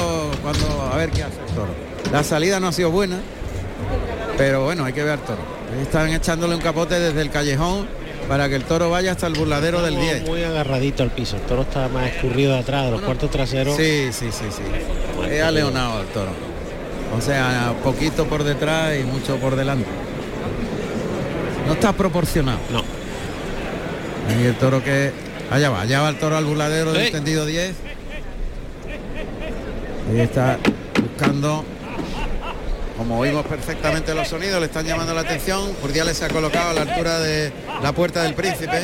a 0.92 0.98
ver 0.98 1.10
qué 1.12 1.24
hace 1.24 1.40
el 1.48 1.56
toro. 1.56 1.74
La 2.12 2.24
salida 2.24 2.60
no 2.60 2.68
ha 2.68 2.72
sido 2.72 2.92
buena, 2.92 3.18
pero 4.38 4.64
bueno, 4.66 4.86
hay 4.86 4.94
que 4.94 5.04
ver 5.04 5.14
al 5.14 5.20
toro. 5.20 5.40
Están 5.82 6.10
echándole 6.10 6.56
un 6.56 6.62
capote 6.62 7.00
desde 7.00 7.22
el 7.22 7.30
callejón 7.30 7.88
para 8.28 8.48
que 8.48 8.56
el 8.56 8.64
toro 8.64 8.90
vaya 8.90 9.12
hasta 9.12 9.28
el 9.28 9.34
burladero 9.34 9.82
del 9.82 9.96
Muy- 9.96 10.04
10. 10.06 10.24
Muy 10.24 10.44
agarradito 10.44 11.04
al 11.04 11.10
piso. 11.12 11.36
El 11.38 11.42
toro 11.44 11.64
está 11.64 11.88
más 11.90 12.08
escurrido 12.12 12.54
de 12.54 12.60
atrás, 12.60 12.86
de 12.86 12.92
los 12.92 13.02
cuartos 13.02 13.32
traseros. 13.32 13.76
Sí, 13.76 14.10
sí, 14.12 14.28
sí, 14.32 14.46
sí. 14.52 15.30
Es 15.30 15.42
aleonado 15.44 16.02
el 16.02 16.08
toro. 16.08 16.32
O 17.18 17.22
sea, 17.22 17.74
poquito 17.84 18.26
por 18.26 18.44
detrás 18.44 18.94
y 19.00 19.04
mucho 19.04 19.38
por 19.38 19.56
delante. 19.56 19.86
No 21.68 21.74
está 21.74 21.94
proporcionado. 21.94 22.60
No. 22.72 22.80
Ahí 24.30 24.46
el 24.46 24.56
toro 24.56 24.84
que. 24.84 25.12
Allá 25.52 25.70
va, 25.70 25.82
allá 25.82 26.02
va 26.02 26.10
el 26.10 26.18
toro 26.18 26.38
al 26.38 26.46
burladero 26.46 26.94
del 26.94 27.12
tendido 27.12 27.46
10. 27.46 27.74
Ahí 30.10 30.20
está 30.20 30.60
buscando. 31.02 31.64
Como 32.98 33.20
oímos 33.20 33.46
perfectamente 33.46 34.14
los 34.14 34.28
sonidos, 34.28 34.60
le 34.60 34.68
están 34.68 34.86
llamando 34.86 35.14
la 35.14 35.22
atención. 35.22 35.72
Urdiales 35.84 36.18
se 36.18 36.26
ha 36.26 36.30
colocado 36.30 36.70
a 36.70 36.74
la 36.74 36.82
altura 36.82 37.20
de 37.20 37.52
la 37.82 37.92
puerta 37.92 38.24
del 38.24 38.34
príncipe. 38.34 38.84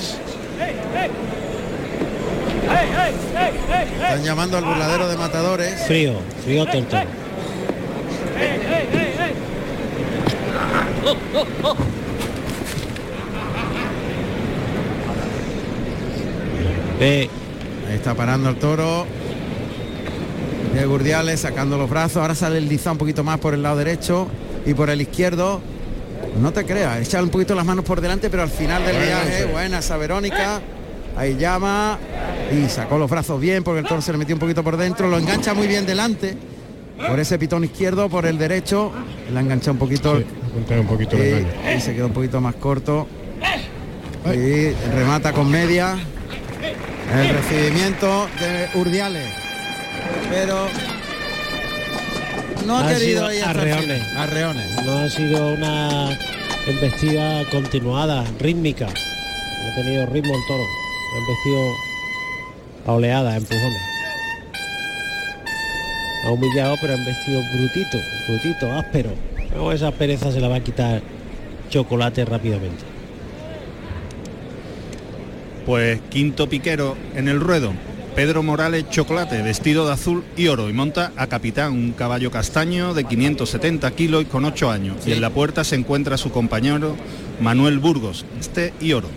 Están 4.02 4.24
llamando 4.24 4.58
al 4.58 4.66
burladero 4.66 5.08
de 5.08 5.18
matadores. 5.18 5.86
Frío, 5.86 6.14
frío 6.44 6.66
tonto. 6.66 6.98
Ahí 17.00 17.30
está 17.94 18.14
parando 18.16 18.50
el 18.50 18.56
toro. 18.58 19.06
De 20.74 20.86
Gurdiales 20.86 21.40
sacando 21.40 21.78
los 21.78 21.90
brazos. 21.90 22.18
Ahora 22.18 22.36
sale 22.36 22.58
el 22.58 22.70
liza 22.70 22.92
un 22.92 22.98
poquito 22.98 23.24
más 23.24 23.40
por 23.40 23.54
el 23.54 23.64
lado 23.64 23.78
derecho 23.78 24.28
y 24.66 24.74
por 24.74 24.90
el 24.90 25.02
izquierdo. 25.02 25.62
No 26.42 26.52
te 26.54 26.66
creas, 26.66 27.00
echa 27.02 27.22
un 27.24 27.30
poquito 27.30 27.56
las 27.56 27.66
manos 27.66 27.84
por 27.84 28.02
delante, 28.02 28.30
pero 28.30 28.44
al 28.44 28.50
final 28.50 28.86
del 28.86 28.98
viaje, 28.98 29.46
buena 29.46 29.80
esa 29.80 29.98
Verónica. 29.98 30.62
Ahí 31.18 31.36
llama 31.38 31.98
y 32.52 32.70
sacó 32.70 32.98
los 32.98 33.10
brazos 33.10 33.42
bien 33.42 33.64
porque 33.64 33.80
el 33.80 33.86
toro 33.86 34.02
se 34.02 34.12
le 34.12 34.18
metió 34.18 34.36
un 34.36 34.40
poquito 34.40 34.64
por 34.64 34.78
dentro. 34.78 35.10
Lo 35.10 35.18
engancha 35.18 35.54
muy 35.54 35.68
bien 35.68 35.86
delante. 35.86 36.38
Por 37.08 37.20
ese 37.20 37.40
pitón 37.40 37.64
izquierdo, 37.64 38.10
por 38.10 38.26
el 38.26 38.38
derecho. 38.38 38.92
La 39.34 39.40
engancha 39.42 39.72
un 39.72 39.78
poquito. 39.78 40.14
un 40.14 40.88
poquito 40.88 41.18
y, 41.18 41.46
y 41.76 41.82
se 41.82 41.96
quedó 41.96 42.08
un 42.08 42.14
poquito 42.14 42.40
más 42.42 42.56
corto. 42.56 43.08
Y 44.26 44.72
remata 44.96 45.34
con 45.34 45.50
media. 45.50 45.98
El 47.14 47.30
recibimiento 47.30 48.28
de 48.40 48.80
Urdiales. 48.80 49.49
Pero 50.30 50.68
no 52.66 52.78
ha 52.78 52.82
Han 52.82 52.94
querido 52.94 53.30
sido 53.30 53.34
ir 53.34 53.44
el 53.44 53.50
arreones. 53.50 54.02
Arreones. 54.16 54.86
No 54.86 55.00
ha 55.00 55.10
sido 55.10 55.54
una 55.54 56.18
embestida 56.68 57.44
continuada, 57.50 58.24
rítmica. 58.40 58.86
No 58.86 59.72
ha 59.72 59.76
tenido 59.76 60.06
ritmo 60.06 60.36
el 60.36 60.42
toro. 60.48 60.64
Ha 60.64 61.18
embestido 61.18 61.76
a 62.86 62.92
oleadas, 62.94 63.34
a 63.34 63.38
empujones. 63.38 63.82
Ha 66.26 66.32
humillado, 66.32 66.76
pero 66.80 66.94
ha 66.94 66.98
embestido 66.98 67.42
brutito, 67.56 67.98
brutito, 68.28 68.72
áspero. 68.72 69.10
Luego 69.52 69.72
esa 69.72 69.92
pereza 69.92 70.32
se 70.32 70.40
la 70.40 70.48
va 70.48 70.58
a 70.58 70.64
quitar 70.64 71.02
chocolate 71.70 72.26
rápidamente. 72.26 72.84
Pues 75.66 76.00
quinto 76.10 76.48
piquero 76.48 76.96
en 77.16 77.28
el 77.30 77.40
ruedo. 77.40 77.74
Pedro 78.16 78.44
Morales 78.44 78.90
Chocolate, 78.90 79.42
vestido 79.42 79.86
de 79.88 79.94
azul 79.94 80.24
y 80.36 80.48
oro, 80.48 80.70
y 80.70 80.74
monta 80.74 81.12
a 81.16 81.28
capitán 81.28 81.74
un 81.74 81.92
caballo 81.92 82.32
castaño 82.32 82.94
de 82.94 83.04
570 83.04 83.92
kilos 83.92 84.24
y 84.24 84.26
con 84.26 84.46
8 84.46 84.72
años. 84.72 84.98
Y 85.06 85.14
en 85.14 85.22
la 85.22 85.30
puerta 85.30 85.64
se 85.64 85.76
encuentra 85.76 86.18
su 86.18 86.32
compañero 86.32 86.96
Manuel 87.40 87.80
Burgos, 87.80 88.26
este 88.40 88.74
y 88.82 88.94
oro. 88.94 89.08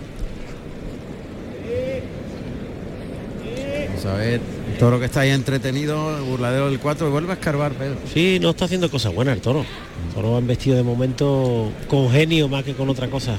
Vamos 3.89 4.07
a 4.07 4.15
ver. 4.15 4.41
El 4.73 4.79
toro 4.79 4.99
que 4.99 5.07
está 5.07 5.21
ahí 5.21 5.31
entretenido, 5.31 6.17
el 6.17 6.23
burladero 6.25 6.69
del 6.69 6.81
4, 6.81 7.11
vuelve 7.11 7.31
a 7.31 7.35
escarbar, 7.35 7.73
Pedro. 7.73 7.97
Sí, 8.13 8.39
no 8.41 8.51
está 8.51 8.65
haciendo 8.65 8.91
cosas 8.91 9.15
buenas 9.15 9.37
el 9.37 9.41
toro. 9.41 9.61
El 9.61 10.15
toro 10.15 10.37
ha 10.37 10.39
embestido 10.39 10.77
de 10.77 10.83
momento 10.83 11.71
con 11.89 12.11
genio 12.11 12.49
más 12.49 12.65
que 12.65 12.75
con 12.75 12.89
otra 12.89 13.09
cosa. 13.09 13.37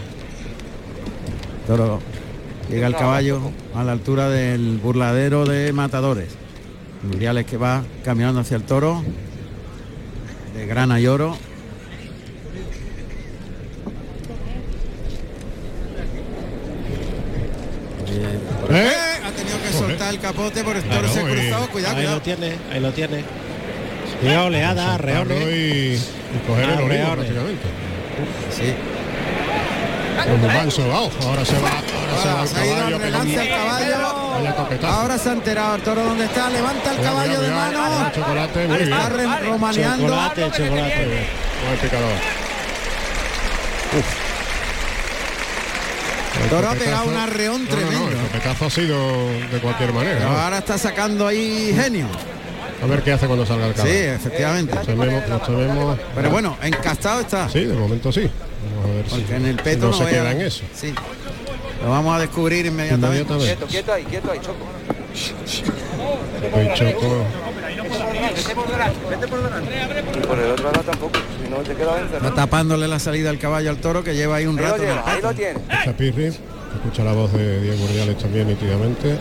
Toro 1.67 1.99
llega 2.73 2.87
el 2.87 2.95
caballo 2.95 3.39
a 3.75 3.83
la 3.83 3.91
altura 3.91 4.29
del 4.29 4.77
burladero 4.77 5.45
de 5.45 5.71
matadores. 5.73 6.29
Muriales 7.03 7.45
que 7.45 7.57
va 7.57 7.83
caminando 8.03 8.39
hacia 8.39 8.57
el 8.57 8.63
toro. 8.63 9.03
De 10.55 10.65
grana 10.65 10.99
y 10.99 11.07
oro. 11.07 11.37
Eh, 18.69 18.91
ha 19.23 19.31
tenido 19.31 19.61
que 19.61 19.71
soltar 19.71 20.13
el 20.13 20.19
capote 20.19 20.63
por 20.63 20.75
el 20.75 20.83
toro 20.83 21.07
se 21.09 21.19
ha 21.19 21.23
cruzado. 21.23 21.69
Cuidado, 21.69 21.95
ahí 21.95 22.05
cuidado. 22.05 22.15
lo 22.15 22.21
tiene, 22.21 22.55
ahí 22.71 22.79
lo 22.79 22.91
tiene. 22.91 23.23
Cuidado, 24.19 24.45
oleada, 24.47 24.95
arreones. 24.95 25.37
Y, 25.37 25.93
y 25.93 26.47
coger 26.47 26.69
el 26.69 26.77
prácticamente. 26.77 27.67
Sí. 28.49 28.73
Va, 30.17 30.99
ojo, 30.99 31.11
ahora 31.27 31.45
se 31.45 31.57
va, 31.59 31.69
ahora 31.69 32.47
se 32.47 32.55
va 32.55 32.61
el 32.61 32.89
ido 32.89 32.99
caballo. 32.99 33.41
el 33.41 33.49
caballo. 33.49 34.87
Ahora 34.87 35.17
se 35.17 35.29
ha 35.29 35.33
enterado 35.33 35.75
el 35.75 35.81
toro 35.81 36.03
donde 36.03 36.25
está. 36.25 36.49
Levanta 36.49 36.91
el 36.91 36.97
Cuidado, 36.97 37.15
caballo 37.17 37.39
de 37.41 37.47
cuidado, 37.47 37.71
mano. 37.71 38.11
Chocolate, 38.13 38.67
muy 38.67 38.77
Está 38.77 39.09
bien. 39.09 39.29
romaneando. 39.45 40.07
Chocolate, 40.07 40.41
chocolate. 40.51 41.27
Buen 41.65 41.79
picador. 41.81 42.13
El 46.43 46.49
Toro 46.49 46.69
ha 46.69 46.73
pegado 46.73 47.05
un 47.05 47.15
arreón 47.15 47.63
No, 47.65 47.69
no, 47.69 47.75
no, 47.75 47.87
tremendo. 47.87 48.11
el 48.11 48.17
topetazo 48.27 48.65
ha 48.65 48.69
sido 48.69 49.27
de 49.51 49.59
cualquier 49.61 49.93
manera. 49.93 50.17
Pero 50.19 50.29
ahora 50.31 50.57
está 50.57 50.77
sacando 50.77 51.27
ahí 51.27 51.73
genio. 51.79 52.07
A 52.81 52.85
ver 52.87 53.01
qué 53.01 53.13
hace 53.13 53.27
cuando 53.27 53.45
salga 53.45 53.67
el 53.67 53.73
Sí, 53.73 53.77
caballo. 53.77 54.13
efectivamente. 54.13 54.75
Nos 54.75 54.85
tememos- 54.87 55.27
nos 55.27 55.43
tememos- 55.43 55.97
Pero 56.15 56.29
bueno, 56.31 56.57
encastado 56.61 57.21
está. 57.21 57.47
Sí, 57.49 57.63
de 57.65 57.73
momento 57.75 58.11
sí. 58.11 58.29
Vamos 58.71 58.85
a 58.89 58.93
ver 58.95 59.05
si, 59.09 59.15
Porque 59.15 59.35
en 59.35 59.45
el 59.45 59.57
si 59.57 59.63
peto 59.63 59.85
no, 59.85 59.91
no 59.91 59.97
se 59.97 60.05
queda 60.05 60.31
en 60.31 60.41
eso. 60.41 60.63
Sí. 60.73 60.93
Lo 61.83 61.89
vamos 61.89 62.15
a 62.15 62.19
descubrir 62.19 62.65
inmediatamente. 62.65 63.33
Inmediatamente. 63.33 63.55
Quieto, 63.55 63.67
quieto 63.71 63.93
ahí, 63.93 64.03
quieto 64.05 64.31
ahí, 64.31 64.39
Choco. 64.39 64.65
Hoy 66.55 66.67
Choco, 66.75 67.25
Y 70.15 70.27
por 70.27 70.39
el 70.39 70.51
otro 70.51 70.71
lado 70.71 70.81
tampoco, 70.83 71.19
si 71.43 71.49
no 71.49 71.57
te 71.57 71.75
quedas 71.75 71.95
Está 71.95 72.05
encerrado. 72.05 72.33
tapándole 72.35 72.87
la 72.87 72.99
salida 72.99 73.29
al 73.29 73.37
caballo 73.39 73.69
al 73.69 73.77
toro 73.77 74.03
que 74.03 74.15
lleva 74.15 74.37
ahí 74.37 74.45
un 74.45 74.57
Ahí 74.57 74.65
lo 74.65 74.71
rato 74.71 74.83
el 74.83 74.89
lleva, 74.89 75.03
ahí 75.11 75.21
lo 75.21 75.33
tiene. 75.33 75.59
está 75.71 75.93
Pirri. 75.95 76.25
Escucha 76.27 77.03
la 77.03 77.13
voz 77.13 77.31
de 77.33 77.61
Diego 77.61 77.83
Urdiales 77.83 78.17
también 78.17 78.47
nítidamente. 78.47 79.17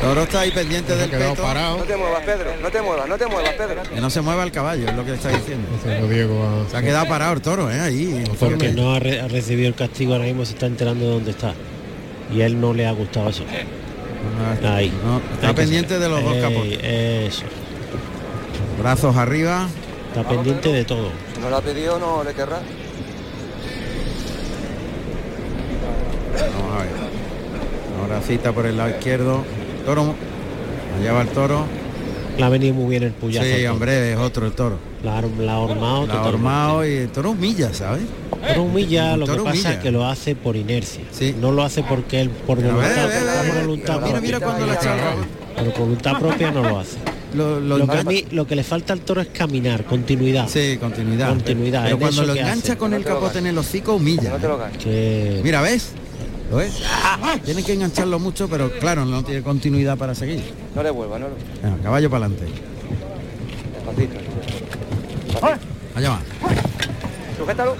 Toro 0.00 0.22
está 0.22 0.40
ahí 0.40 0.50
pendiente 0.50 0.96
del 0.96 1.10
peto. 1.10 1.42
parado. 1.42 1.78
No 1.78 1.84
te 1.84 1.96
muevas, 1.96 2.22
Pedro, 2.24 2.50
no 2.62 2.70
te 2.70 2.80
muevas, 2.82 3.08
no 3.08 3.18
te 3.18 3.26
muevas, 3.26 3.52
Pedro. 3.52 3.82
Que 3.82 4.00
no 4.00 4.10
se 4.10 4.20
mueva 4.22 4.42
el 4.44 4.52
caballo, 4.52 4.88
es 4.88 4.94
lo 4.96 5.04
que 5.04 5.10
le 5.10 5.16
está 5.16 5.28
diciendo. 5.28 5.68
Diego 6.08 6.42
a- 6.66 6.70
Se 6.70 6.76
ha 6.76 6.82
quedado 6.82 7.06
parado 7.06 7.34
el 7.34 7.40
toro, 7.42 7.70
¿eh? 7.70 7.80
Ahí. 7.80 8.24
Porque 8.38 8.72
no 8.72 8.94
ha, 8.94 8.98
re- 8.98 9.20
ha 9.20 9.28
recibido 9.28 9.68
el 9.68 9.74
castigo 9.74 10.12
ahora 10.14 10.24
mismo, 10.24 10.44
se 10.46 10.54
está 10.54 10.66
enterando 10.66 11.04
de 11.04 11.10
dónde 11.12 11.30
está. 11.32 11.52
Y 12.34 12.40
a 12.42 12.46
él 12.46 12.60
no 12.60 12.72
le 12.72 12.86
ha 12.86 12.92
gustado 12.92 13.28
eso. 13.28 13.44
Ahí. 14.64 14.92
No, 15.04 15.20
está 15.34 15.54
pendiente 15.54 15.98
de 15.98 16.08
los 16.08 16.22
dos 16.22 16.34
Eh, 16.36 16.40
capotes. 16.40 16.78
Eso. 16.82 17.42
Brazos 18.78 19.16
arriba. 19.16 19.68
Está 20.14 20.28
pendiente 20.28 20.72
de 20.72 20.84
todo. 20.84 21.10
Si 21.34 21.40
no 21.40 21.50
lo 21.50 21.56
ha 21.56 21.60
pedido, 21.62 21.98
no 21.98 22.24
le 22.24 22.32
querrá. 22.34 22.60
Vamos 26.56 26.74
a 26.74 26.82
ver. 26.82 26.90
Ahora 28.02 28.20
cita 28.22 28.52
por 28.52 28.66
el 28.66 28.76
lado 28.76 28.90
izquierdo. 28.90 29.44
Toro. 29.84 30.14
Allá 31.00 31.12
va 31.12 31.22
el 31.22 31.28
toro. 31.28 31.64
Le 32.38 32.44
ha 32.44 32.48
venido 32.48 32.74
muy 32.74 32.90
bien 32.90 33.02
el 33.02 33.12
puyazo. 33.12 33.46
Sí, 33.46 33.66
hombre, 33.66 34.12
es 34.12 34.18
otro 34.18 34.46
el 34.46 34.52
toro. 34.52 34.78
La, 35.02 35.18
ha- 35.18 35.22
la 35.22 35.58
hormado 35.58 36.06
La 36.06 36.22
hormado 36.24 36.86
y 36.86 36.92
el 36.92 37.08
toro 37.08 37.30
humilla, 37.32 37.72
¿sabes? 37.74 38.02
Toro 38.48 38.62
humilla, 38.62 39.14
El 39.14 39.20
lo 39.20 39.26
que 39.26 39.36
pasa 39.42 39.72
es 39.74 39.78
que 39.78 39.90
lo 39.90 40.06
hace 40.06 40.34
por 40.34 40.56
inercia. 40.56 41.02
Sí. 41.10 41.34
No 41.40 41.52
lo 41.52 41.62
hace 41.62 41.82
porque 41.82 42.20
él 42.20 42.30
por 42.30 42.58
Pero 42.58 42.72
voluntad, 42.74 43.08
ve, 43.08 43.14
ve, 43.14 43.20
ve, 43.20 43.46
por 43.48 43.54
ve. 43.54 43.60
voluntad 43.60 43.94
Mira, 43.94 44.00
propia. 44.04 44.20
mira 44.20 44.40
cuando 44.40 44.64
el 44.64 44.70
rabo. 44.74 45.20
Por 45.56 45.78
voluntad 45.78 46.18
propia 46.18 46.50
no 46.50 46.62
lo 46.62 46.78
hace. 46.78 46.96
Lo, 47.34 47.60
lo 47.60 47.78
Lo 47.78 47.86
que, 47.86 47.92
a 47.92 48.00
engancha- 48.00 48.08
mí, 48.08 48.24
lo 48.32 48.46
que 48.46 48.56
le 48.56 48.64
falta 48.64 48.92
al 48.92 49.00
toro 49.00 49.20
es 49.20 49.28
caminar, 49.28 49.84
continuidad. 49.84 50.48
Sí, 50.48 50.78
continuidad. 50.80 51.28
Continuidad, 51.28 51.84
Pero 51.84 51.98
cuando 51.98 52.22
lo 52.24 52.32
engancha 52.34 52.72
hace. 52.72 52.76
con 52.78 52.92
el 52.94 53.04
capote 53.04 53.38
en 53.38 53.46
el 53.46 53.58
hocico, 53.58 53.94
humilla. 53.94 54.30
No 54.30 54.36
te 54.38 54.48
lo. 54.48 54.58
Que 54.82 55.40
Mira, 55.44 55.60
¿ves? 55.62 55.90
¿Lo 56.50 56.56
ves? 56.56 56.82
Tiene 57.44 57.62
que 57.62 57.74
engancharlo 57.74 58.18
mucho, 58.18 58.48
pero 58.48 58.70
claro, 58.78 59.04
no 59.04 59.22
tiene 59.22 59.42
continuidad 59.42 59.96
para 59.96 60.14
seguir. 60.14 60.42
No 60.74 60.82
le 60.82 60.90
vuelvas, 60.90 61.20
no 61.20 61.28
lo 61.28 61.34
Venga, 61.62 61.82
caballo 61.82 62.10
para 62.10 62.26
adelante. 62.26 62.52
Despacito. 63.74 64.16
Allá 65.94 66.10
va. 66.10 66.20
Sujétalo. 67.38 67.76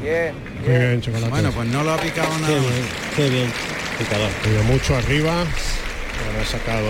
Bien, 0.00 0.32
bien, 0.64 1.00
chocolate. 1.00 1.28
Bueno, 1.30 1.50
pues 1.50 1.68
no 1.68 1.82
lo 1.82 1.92
ha 1.92 1.96
picado 1.96 2.28
Qué 2.36 2.40
nada. 2.40 2.54
bien, 2.54 2.84
qué 3.16 3.28
bien. 3.30 3.52
Picador. 3.98 4.30
Cuidó 4.44 4.62
mucho 4.62 4.94
arriba. 4.96 5.32
Ahora 5.32 6.42
ha 6.42 6.44
sacado 6.44 6.88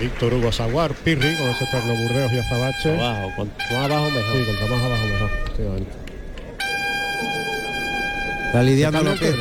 Víctor 0.00 0.34
Hugo 0.34 0.50
Saguar, 0.50 0.94
Pirri, 0.94 1.36
con 1.36 1.48
ese 1.50 1.64
perno 1.70 1.94
Burdeos 1.94 2.32
y 2.32 2.38
Azabache. 2.38 2.94
Abajo, 2.94 3.32
cuanto 3.36 3.54
más 3.72 3.84
abajo 3.84 4.10
mejor. 4.10 4.36
Sí, 4.36 4.44
contra 4.46 4.66
más 4.66 4.84
abajo 4.84 5.04
mejor. 5.06 5.30
Está 8.46 8.62
lidiando 8.62 9.02
los 9.02 9.20
bien, 9.20 9.34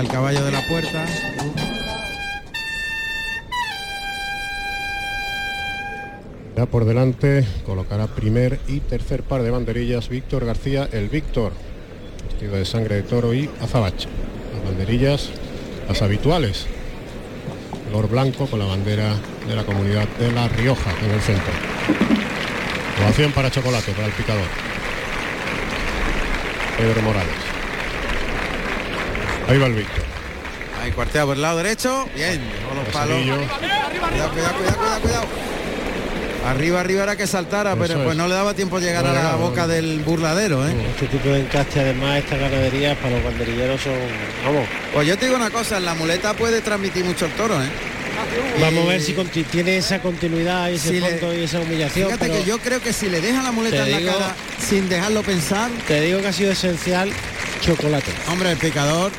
el 0.00 0.08
caballo 0.08 0.44
de 0.44 0.50
la 0.50 0.60
puerta. 0.66 1.04
Ya 6.56 6.66
por 6.66 6.84
delante 6.84 7.44
colocará 7.66 8.06
primer 8.06 8.60
y 8.68 8.80
tercer 8.80 9.22
par 9.22 9.42
de 9.42 9.50
banderillas 9.50 10.08
Víctor 10.08 10.44
García, 10.44 10.88
el 10.92 11.08
Víctor, 11.08 11.52
vestido 12.28 12.54
de 12.54 12.64
sangre 12.64 12.96
de 12.96 13.02
toro 13.02 13.34
y 13.34 13.50
azabache. 13.60 14.08
Las 14.54 14.64
banderillas, 14.64 15.30
las 15.88 16.02
habituales. 16.02 16.66
Color 17.86 18.08
blanco 18.08 18.46
con 18.46 18.58
la 18.58 18.66
bandera 18.66 19.14
de 19.46 19.54
la 19.54 19.64
comunidad 19.64 20.08
de 20.18 20.32
La 20.32 20.48
Rioja 20.48 20.90
en 21.04 21.10
el 21.10 21.20
centro. 21.20 21.52
Ovación 23.02 23.32
para 23.32 23.50
chocolate, 23.50 23.92
para 23.92 24.06
el 24.06 24.12
picador. 24.12 24.46
Pedro 26.78 27.02
Morales. 27.02 27.53
Ahí 29.48 29.58
va 29.58 29.66
el 29.66 29.74
Víctor. 29.74 30.04
Ahí 30.82 30.90
cuartea 30.92 31.24
por 31.24 31.36
el 31.36 31.42
lado 31.42 31.58
derecho. 31.58 32.08
Bien, 32.14 32.40
dejó 32.60 32.74
los 32.74 32.88
palos. 32.88 33.18
Cuidado, 33.22 34.30
cuidado, 34.30 34.30
cuidado, 34.32 34.54
cuidado, 34.78 35.00
cuidado. 35.00 35.24
Arriba, 36.46 36.80
arriba 36.80 37.02
era 37.04 37.16
que 37.16 37.26
saltara, 37.26 37.70
Eso 37.72 37.80
pero 37.80 37.94
pues 38.00 38.10
es. 38.10 38.16
no 38.16 38.28
le 38.28 38.34
daba 38.34 38.52
tiempo 38.52 38.78
llegar 38.78 39.02
No 39.04 39.10
a 39.10 39.14
la 39.14 39.34
boca 39.36 39.62
no. 39.62 39.68
del 39.68 40.00
burladero, 40.00 40.68
¿eh? 40.68 40.74
Este 40.90 41.06
tipo 41.06 41.30
de 41.30 41.40
encaste, 41.40 41.80
además, 41.80 42.18
esta 42.18 42.36
ganadería 42.36 42.94
para 42.96 43.14
los 43.14 43.24
banderilleros 43.24 43.80
son, 43.80 43.94
vamos, 44.44 44.68
Pues 44.92 45.08
yo 45.08 45.16
te 45.16 45.24
digo 45.24 45.38
una 45.38 45.48
cosa, 45.48 45.80
la 45.80 45.94
muleta 45.94 46.34
puede 46.34 46.60
transmitir 46.60 47.02
mucho 47.04 47.24
el 47.24 47.32
toro, 47.32 47.54
¿eh? 47.62 47.66
vamos 48.60 48.84
a 48.84 48.88
ver 48.90 49.00
si 49.00 49.14
tiene 49.50 49.78
esa 49.78 50.00
continuidad 50.00 50.68
y 50.68 50.74
ese 50.74 50.88
Si 50.90 51.00
le- 51.00 51.16
fondo 51.18 51.34
y 51.34 51.44
esa 51.44 51.60
humillación. 51.60 52.08
Fíjate 52.08 52.26
pero 52.28 52.38
que 52.38 52.44
yo 52.48 52.58
creo 52.58 52.80
que 52.80 52.92
si 52.92 53.08
le 53.08 53.20
deja 53.22 53.42
la 53.42 53.50
muleta 53.50 53.82
en 53.86 53.90
la 53.92 53.98
digo- 53.98 54.12
cara 54.12 54.34
sin 54.58 54.88
dejarlo 54.90 55.22
pensar, 55.22 55.70
te 55.88 56.00
digo 56.02 56.20
que 56.20 56.28
ha 56.28 56.32
sido 56.32 56.52
esencial 56.52 57.10
chocolate. 57.64 58.10
hombre, 58.30 58.52
el 58.52 58.58
picador 58.58 59.10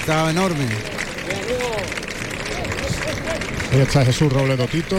estaba 0.00 0.30
enorme. 0.30 0.64
Ahí 3.72 3.80
está 3.80 4.04
Jesús 4.04 4.32
Robledo 4.32 4.66
Tito, 4.66 4.98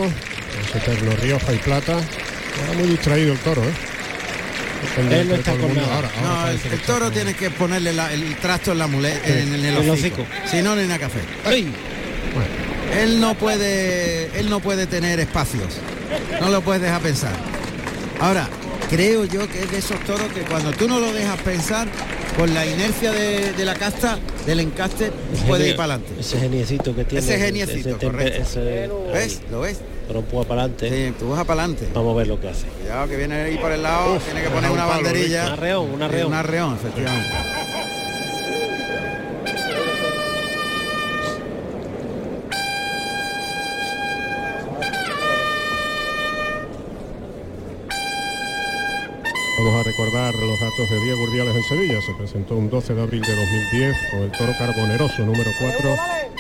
eterno 0.74 1.12
Rioja 1.22 1.54
y 1.54 1.58
Plata. 1.58 1.98
Está 2.00 2.74
muy 2.78 2.88
distraído 2.90 3.34
el 3.34 3.40
toro, 3.40 3.64
¿eh? 3.64 3.74
Pendiente 4.96 5.22
Él 5.22 5.28
no 5.30 5.36
está 5.36 5.52
todo 5.52 5.56
el 5.56 5.62
con 5.62 5.70
mundo. 5.76 5.82
nada. 5.82 5.96
Ahora- 5.96 6.10
ahora 6.20 6.46
No, 6.46 6.50
el, 6.52 6.74
el 6.74 6.80
toro 6.82 7.06
con- 7.06 7.14
tiene 7.14 7.34
que 7.34 7.50
ponerle 7.52 7.94
la- 7.94 8.14
el 8.14 8.36
trasto 8.38 8.72
en 8.72 8.78
la 8.80 8.88
muleta, 8.88 9.26
Sí. 9.26 9.32
en, 9.34 9.54
el 9.56 9.66
El 9.66 9.90
hocico. 9.90 10.26
Si 10.50 10.62
no, 10.62 10.76
ni 10.76 10.84
nada 10.84 11.00
café. 11.00 11.20
¡Ay! 11.46 11.72
Él 13.02 13.20
no 13.20 13.36
puede, 13.36 14.30
él 14.40 14.50
no 14.50 14.60
puede 14.62 14.88
tener 14.88 15.20
espacios. 15.20 15.78
No 16.40 16.50
lo 16.50 16.62
puedes 16.62 16.82
dejar 16.82 17.02
pensar. 17.02 17.34
Ahora, 18.20 18.48
creo 18.90 19.26
yo 19.26 19.48
que 19.48 19.60
es 19.64 19.72
de 19.72 19.78
esos 19.78 20.00
toros 20.02 20.28
que 20.34 20.42
cuando 20.42 20.72
tú 20.72 20.88
no 20.88 21.00
lo 21.00 21.12
dejas 21.14 21.40
pensar, 21.42 21.88
con 22.38 22.54
la 22.54 22.66
inercia 22.66 23.12
de, 23.12 23.52
de 23.54 23.66
la 23.66 23.76
casta, 23.76 24.18
del 24.46 24.60
encaste, 24.62 25.12
puede 25.48 25.70
ir 25.70 25.76
para 25.76 25.96
adelante. 25.96 26.20
Ese 26.20 26.40
geniecito 26.40 26.96
que 26.96 27.04
tiene. 27.06 27.26
Ese 27.26 27.38
geniecito, 27.38 27.98
correcto. 28.00 28.42
ese- 28.42 28.90
¿Ves? 29.14 29.42
¿Lo 29.52 29.62
ves? 29.62 29.80
Pero 30.08 30.20
empuja 30.20 30.48
para 30.48 30.62
adelante. 30.64 30.90
Sí, 30.90 31.14
tú 31.20 31.30
vas 31.30 31.46
para 31.46 31.62
adelante. 31.64 31.88
Vamos 31.94 32.16
a 32.16 32.18
ver 32.18 32.28
lo 32.28 32.40
que 32.40 32.50
hace. 32.50 32.66
Cuidado 32.82 33.08
que 33.08 33.18
viene 33.18 33.36
ahí 33.42 33.58
por 33.58 33.72
el 33.72 33.84
lado, 33.84 34.16
Uf, 34.16 34.24
tiene 34.26 34.42
que 34.42 34.50
poner 34.50 34.70
un 34.72 34.78
una 34.78 34.86
banderilla. 34.86 35.46
Un 35.48 35.52
arreón, 35.52 35.94
un 35.94 36.02
arreón. 36.02 36.28
Un 36.28 36.34
arreón, 36.34 36.76
efectivamente. 36.76 37.30
Recordar 49.90 50.36
los 50.36 50.60
datos 50.60 50.88
de 50.88 51.02
Diego 51.02 51.24
Urdiales 51.24 51.56
en 51.56 51.64
Sevilla. 51.64 52.00
Se 52.02 52.14
presentó 52.14 52.56
un 52.56 52.70
12 52.70 52.94
de 52.94 53.02
abril 53.02 53.22
de 53.22 53.36
2010 53.36 53.96
con 54.12 54.20
el 54.22 54.32
toro 54.32 54.54
carboneroso 54.56 55.26
número 55.26 55.50
4, 55.60 55.98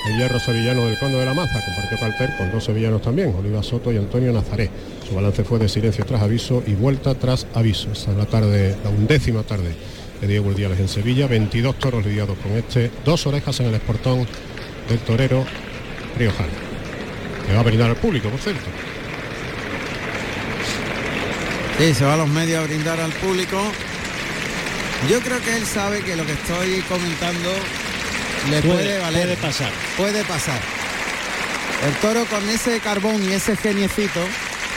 el 0.07 0.17
hierro 0.17 0.39
sevillano 0.39 0.85
del 0.85 0.99
Conde 0.99 1.17
de 1.17 1.25
la 1.25 1.33
Maza. 1.33 1.59
Compartió 1.65 1.97
cartel 1.97 2.37
con 2.37 2.51
dos 2.51 2.63
sevillanos 2.63 3.01
también, 3.01 3.33
Oliva 3.35 3.63
Soto 3.63 3.91
y 3.91 3.97
Antonio 3.97 4.31
Nazaré. 4.31 4.69
Su 5.07 5.15
balance 5.15 5.43
fue 5.43 5.57
de 5.57 5.67
silencio 5.67 6.05
tras 6.05 6.21
aviso 6.21 6.61
y 6.67 6.73
vuelta 6.73 7.15
tras 7.15 7.47
aviso. 7.55 7.91
Esta 7.91 8.11
es 8.11 8.17
la 8.17 8.25
tarde, 8.27 8.77
la 8.83 8.91
undécima 8.91 9.41
tarde 9.41 9.73
de 10.21 10.27
Diego 10.27 10.49
Urdiales 10.49 10.79
en 10.79 10.87
Sevilla. 10.87 11.25
22 11.25 11.79
toros 11.79 12.05
lidiados 12.05 12.37
con 12.37 12.51
este, 12.51 12.91
dos 13.03 13.25
orejas 13.25 13.59
en 13.61 13.67
el 13.67 13.73
esportón 13.73 14.27
del 14.87 14.99
torero 14.99 15.43
riojano. 16.17 16.53
Que 17.47 17.53
va 17.53 17.61
a 17.61 17.63
brindar 17.63 17.89
al 17.89 17.97
público, 17.97 18.29
por 18.29 18.39
cierto. 18.39 18.69
Sí, 21.79 21.93
se 21.93 22.03
va 22.05 22.13
a 22.15 22.17
los 22.17 22.27
medios 22.29 22.61
a 22.61 22.67
brindar 22.67 22.99
al 22.99 23.11
público. 23.13 23.57
Yo 25.09 25.19
creo 25.21 25.39
que 25.41 25.55
él 25.55 25.65
sabe 25.65 26.01
que 26.03 26.15
lo 26.15 26.25
que 26.25 26.33
estoy 26.33 26.81
comentando 26.89 27.49
le 28.49 28.61
puede, 28.61 28.73
Puede- 28.75 28.99
valer. 28.99 29.21
puede 29.23 29.37
pasar. 29.37 29.71
Puede 29.97 30.23
pasar. 30.25 30.59
El 31.87 31.93
toro 32.01 32.25
con 32.25 32.47
ese 32.49 32.79
carbón 32.81 33.23
y 33.23 33.31
ese 33.33 33.55
geniecito 33.55 34.19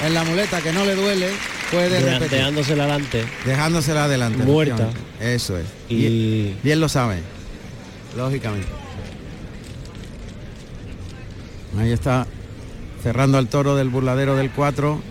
en 0.06 0.14
la 0.14 0.22
muleta 0.22 0.60
que 0.60 0.72
no 0.72 0.84
le 0.84 0.94
duele, 0.94 1.30
puede 1.72 1.88
De- 2.00 2.00
repetir. 2.12 2.38
Dejándosela 2.38 2.84
adelante. 2.84 3.24
Dejándosela 3.44 4.04
adelante. 4.04 4.42
Muerta. 4.44 4.90
Eso 5.20 5.58
es. 5.58 5.66
Y- 5.88 5.94
Y 6.06 6.56
bien 6.62 6.80
lo 6.80 6.88
sabe. 6.88 7.16
Lógicamente. 8.16 8.68
Ahí 11.80 11.90
está 11.90 12.26
cerrando 13.02 13.38
al 13.38 13.48
toro 13.48 13.74
del 13.74 13.88
burladero 13.88 14.36
del 14.36 14.50
4. 14.50 15.02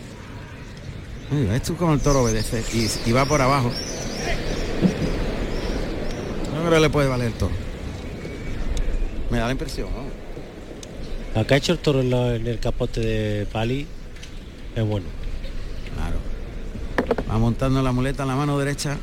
Mira, 1.32 1.56
esto 1.56 1.76
como 1.76 1.94
el 1.94 2.00
toro 2.02 2.24
obedece 2.24 2.64
y, 2.74 3.10
y 3.10 3.14
va 3.14 3.26
por 3.26 3.42
abajo. 3.42 3.72
No 6.54 6.60
creo 6.62 6.72
que 6.74 6.80
le 6.80 6.90
puede 6.90 7.08
valer 7.08 7.28
el 7.28 7.34
toro. 7.34 7.54
Me 9.30 9.38
da 9.38 9.46
la 9.46 9.52
impresión, 9.54 9.88
¿no? 9.94 11.40
Acá 11.40 11.56
ha 11.56 11.58
hecho 11.58 11.72
el 11.72 11.80
toro 11.80 12.02
en, 12.02 12.10
la- 12.10 12.36
en 12.36 12.46
el 12.48 12.60
capote 12.60 13.00
de 13.00 13.46
Pali. 13.46 13.88
Es 14.76 14.86
bueno. 14.86 15.06
Claro. 15.96 16.18
Va 17.30 17.38
montando 17.38 17.82
la 17.82 17.94
muleta 17.94 18.24
en 18.24 18.30
la 18.30 18.36
mano 18.36 18.60
derecha. 18.60 18.98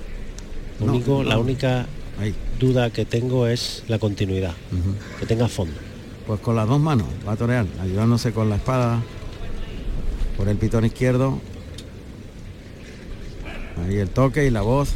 No, 0.81 0.93
no. 1.01 1.23
La 1.25 1.39
única 1.39 1.87
Ahí. 2.21 2.35
duda 2.61 2.91
que 2.91 3.07
tengo 3.07 3.47
es 3.47 3.85
la 3.89 3.99
continuidad. 3.99 4.53
Que 5.19 5.25
tenga 5.27 5.49
fondo. 5.49 5.75
Pues 6.27 6.41
con 6.41 6.55
las 6.57 6.69
dos 6.69 6.79
manos 6.79 7.07
va 7.27 7.33
a 7.33 7.37
torear, 7.37 7.65
ayudándose 7.81 8.33
con 8.33 8.51
la 8.51 8.57
espada 8.57 9.01
por 10.37 10.47
el 10.49 10.59
pitón 10.59 10.85
izquierdo. 10.85 11.41
Ahí 13.85 13.99
el 13.99 14.11
toque 14.11 14.45
y 14.45 14.51
la 14.51 14.63
voz. 14.63 14.91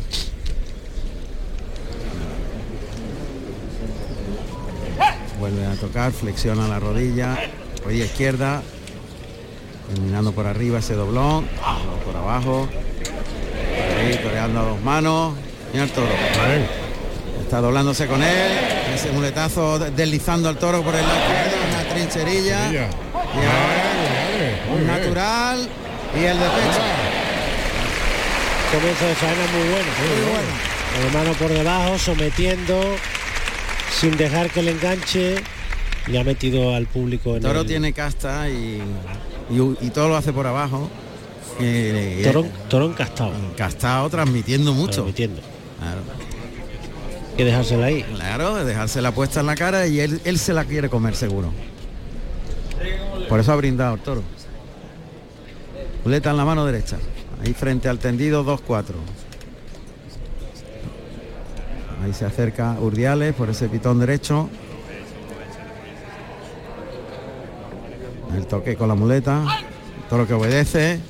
Vuelve 5.39 5.67
a 5.67 5.75
tocar, 5.75 6.13
flexiona 6.13 6.69
la 6.69 6.79
rodilla, 6.79 7.37
rodilla 7.85 8.05
izquierda, 8.05 8.63
terminando 9.93 10.33
por 10.33 10.47
arriba 10.47 10.79
ese 10.79 10.95
doblón, 10.95 11.49
por 12.05 12.17
abajo, 12.17 12.69
ahí 13.99 14.17
toreando 14.23 14.61
a 14.61 14.63
dos 14.63 14.81
manos, 14.83 15.35
mira 15.73 15.85
el 15.85 15.91
toro. 15.91 16.13
Está 17.43 17.61
doblándose 17.61 18.07
con 18.07 18.23
él, 18.23 18.53
ese 18.95 19.11
muletazo 19.11 19.79
deslizando 19.79 20.49
al 20.49 20.59
toro 20.59 20.83
por 20.83 20.95
el 20.95 21.03
lado 21.03 21.19
izquierdo, 21.19 21.57
una 21.69 21.95
trincherilla. 21.95 22.73
Y 22.73 22.77
ahora, 22.77 22.95
un 24.75 24.87
natural. 24.87 25.69
Y 26.15 26.25
el 26.25 26.39
de 26.39 26.45
pecho. 26.45 27.12
Comienzo 28.73 29.05
de 29.07 29.15
faena 29.15 29.47
muy 29.53 29.69
bueno. 29.69 29.91
Muy 30.01 30.31
bueno. 30.33 30.49
Con 30.95 31.05
la 31.07 31.19
mano 31.19 31.33
por 31.39 31.49
debajo, 31.51 31.99
sometiendo, 31.99 32.81
sin 34.01 34.17
dejar 34.17 34.51
que 34.51 34.63
le 34.63 34.71
enganche. 34.73 35.37
Y 36.09 36.17
ha 36.17 36.25
metido 36.25 36.75
al 36.75 36.87
público 36.87 37.31
en 37.31 37.37
El 37.37 37.43
toro 37.43 37.61
el... 37.61 37.67
tiene 37.67 37.93
casta 37.93 38.49
y, 38.49 38.83
y, 39.51 39.87
y 39.87 39.91
todo 39.91 40.09
lo 40.09 40.17
hace 40.17 40.33
por 40.33 40.47
abajo. 40.47 40.91
Eh, 41.61 42.19
y- 42.21 42.69
Toro, 42.69 42.87
encastado. 42.87 43.33
Encastado, 43.53 44.11
transmitiendo 44.11 44.73
mucho. 44.73 44.95
Transmitiendo. 45.03 45.41
Claro. 45.79 46.01
Hay 47.31 47.37
que 47.37 47.45
dejársela 47.45 47.87
ahí. 47.87 48.03
Claro, 48.03 48.55
de 48.57 48.65
dejársela 48.65 49.13
puesta 49.13 49.41
en 49.41 49.47
la 49.47 49.55
cara 49.55 49.87
y 49.87 50.01
él, 50.01 50.21
él 50.25 50.39
se 50.39 50.53
la 50.53 50.65
quiere 50.65 50.89
comer 50.89 51.15
seguro. 51.15 51.53
Por 53.29 53.39
eso 53.39 53.53
ha 53.53 53.57
brindado 53.57 53.95
el 53.95 54.01
toro. 54.01 54.23
Muleta 56.05 56.31
en 56.31 56.37
la 56.37 56.45
mano 56.45 56.67
derecha. 56.67 56.97
Ahí 57.43 57.53
frente 57.55 57.89
al 57.89 57.99
tendido 57.99 58.45
2-4. 58.45 58.95
Ahí 62.05 62.13
se 62.13 62.25
acerca 62.25 62.77
Urdiales 62.81 63.35
por 63.35 63.51
ese 63.51 63.69
pitón 63.69 63.99
derecho. 63.99 64.49
El 68.37 68.47
toque 68.47 68.77
con 68.77 68.89
la 68.89 68.95
muleta. 68.95 69.43
El 70.03 70.09
toro 70.09 70.27
que 70.27 70.35
obedece. 70.35 71.01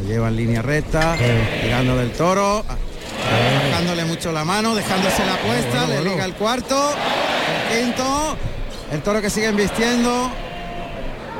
Lo 0.00 0.08
lleva 0.08 0.28
en 0.28 0.36
línea 0.36 0.62
recta. 0.62 1.16
Tirando 1.62 1.96
del 1.96 2.12
toro. 2.12 2.64
Bajándole 3.70 4.04
mucho 4.04 4.32
la 4.32 4.44
mano, 4.44 4.74
dejándose 4.74 5.24
la 5.24 5.36
puesta, 5.38 5.86
le 5.86 6.04
liga 6.04 6.24
el 6.24 6.34
cuarto, 6.34 6.90
el 7.70 7.84
quinto, 7.84 8.36
el 8.92 9.02
toro 9.02 9.22
que 9.22 9.30
sigue 9.30 9.50
vistiendo 9.52 10.30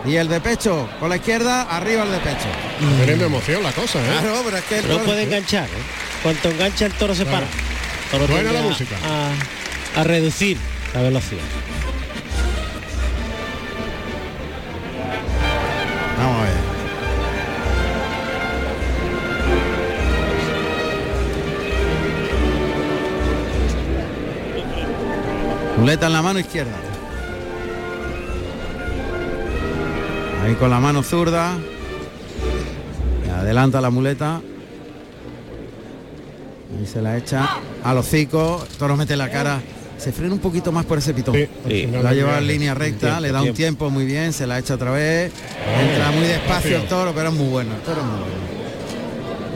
y 0.06 0.16
el 0.16 0.28
de 0.28 0.40
pecho 0.40 0.88
con 1.00 1.08
la 1.08 1.16
izquierda, 1.16 1.62
arriba 1.62 2.02
el 2.04 2.10
de 2.10 2.18
pecho. 2.18 2.46
Teniendo 3.00 3.26
emoción 3.26 3.62
la 3.62 3.72
cosa, 3.72 3.98
¿eh? 4.00 4.18
Claro, 4.20 4.42
pero 4.44 4.56
es 4.58 4.64
que 4.64 4.74
el 4.76 4.82
Pero 4.82 4.94
no 4.94 5.00
toro- 5.00 5.06
puede 5.06 5.22
enganchar. 5.22 5.64
¿eh? 5.64 5.68
Cuanto 6.22 6.50
engancha 6.50 6.86
el 6.86 6.92
toro 6.92 7.14
se 7.14 7.24
para. 7.24 7.46
La 8.52 8.58
a- 8.60 8.62
música. 8.62 8.96
A, 9.96 10.00
a 10.00 10.04
reducir 10.04 10.56
la 10.94 11.02
velocidad. 11.02 11.42
Vamos 16.18 16.40
a 16.40 16.42
ver. 16.44 16.54
Muleta 25.78 26.06
en 26.06 26.12
la 26.12 26.22
mano 26.22 26.38
izquierda. 26.38 26.72
Ahí 30.44 30.54
con 30.54 30.70
la 30.70 30.80
mano 30.80 31.02
zurda. 31.02 31.56
Adelanta 33.38 33.80
la 33.80 33.90
muleta. 33.90 34.40
Ahí 36.78 36.86
se 36.86 37.00
la 37.02 37.16
echa 37.16 37.48
al 37.82 37.98
hocico. 37.98 38.66
Toro 38.78 38.96
mete 38.96 39.16
la 39.16 39.30
cara 39.30 39.60
se 40.04 40.12
frena 40.12 40.34
un 40.34 40.40
poquito 40.40 40.70
más 40.70 40.84
por 40.84 40.98
ese 40.98 41.14
pitón. 41.14 41.34
Sí, 41.34 41.48
final 41.66 42.04
La 42.04 42.12
lleva 42.12 42.38
en 42.38 42.46
línea 42.46 42.74
recta, 42.74 42.98
Tiempo, 43.06 43.20
le 43.20 43.32
da 43.32 43.38
un 43.38 43.44
tiempo. 43.44 43.56
tiempo 43.56 43.90
muy 43.90 44.04
bien, 44.04 44.34
se 44.34 44.46
la 44.46 44.58
echa 44.58 44.74
otra 44.74 44.90
vez. 44.90 45.32
Entra 45.80 46.10
muy 46.10 46.26
despacio 46.26 46.76
el 46.76 46.86
toro, 46.88 47.12
pero 47.14 47.30
es 47.30 47.34
muy 47.34 47.48
bueno. 47.48 47.74
El 47.74 47.80
toro 47.80 48.00
es 48.00 48.06
muy 48.06 48.18
bueno. 48.18 48.34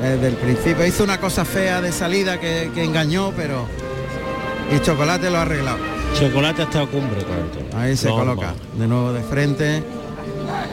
Desde 0.00 0.28
el 0.28 0.34
principio 0.36 0.86
hizo 0.86 1.04
una 1.04 1.20
cosa 1.20 1.44
fea 1.44 1.82
de 1.82 1.92
salida 1.92 2.40
que, 2.40 2.70
que 2.74 2.82
engañó, 2.82 3.32
pero. 3.36 3.66
Y 4.74 4.80
Chocolate 4.80 5.28
lo 5.28 5.36
ha 5.38 5.42
arreglado. 5.42 5.78
Chocolate 6.18 6.62
ha 6.62 6.64
estado 6.64 6.88
cumbre 6.88 7.22
con 7.24 7.36
el 7.36 7.50
toro. 7.50 7.78
Ahí 7.78 7.96
se 7.96 8.08
coloca. 8.08 8.54
De 8.78 8.86
nuevo 8.86 9.12
de 9.12 9.22
frente. 9.22 9.82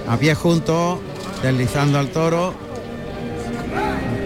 A 0.08 0.17
pie 0.17 0.35
junto. 0.35 1.01
Deslizando 1.42 2.00
al 2.00 2.09
toro. 2.09 2.53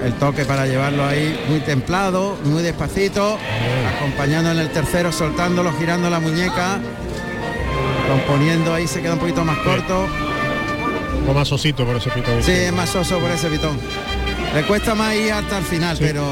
El 0.04 0.14
toque 0.14 0.46
para 0.46 0.66
llevarlo 0.66 1.06
ahí 1.06 1.38
muy 1.50 1.60
templado, 1.60 2.38
muy 2.46 2.64
despacito. 2.64 3.38
Acompañando 3.98 4.52
en 4.52 4.60
el 4.60 4.70
tercero, 4.72 5.12
soltándolo, 5.12 5.74
girando 5.78 6.10
la 6.10 6.20
muñeca. 6.22 6.80
Componiendo 8.08 8.74
ahí 8.74 8.88
se 8.88 9.02
queda 9.02 9.14
un 9.14 9.20
poquito 9.20 9.44
más 9.44 9.58
corto. 9.60 10.08
Poco 11.22 11.34
más 11.34 11.52
osito 11.52 11.86
por 11.86 11.98
ese 11.98 12.10
pitón. 12.12 12.42
Sí, 12.42 12.52
es 12.52 12.74
más 12.74 12.96
oso 12.96 13.20
por 13.20 13.30
ese 13.30 13.50
pitón. 13.50 13.78
Le 14.56 14.64
cuesta 14.64 14.96
más 14.96 15.14
ir 15.16 15.32
hasta 15.32 15.60
el 15.60 15.64
final, 15.66 15.98
pero 16.00 16.26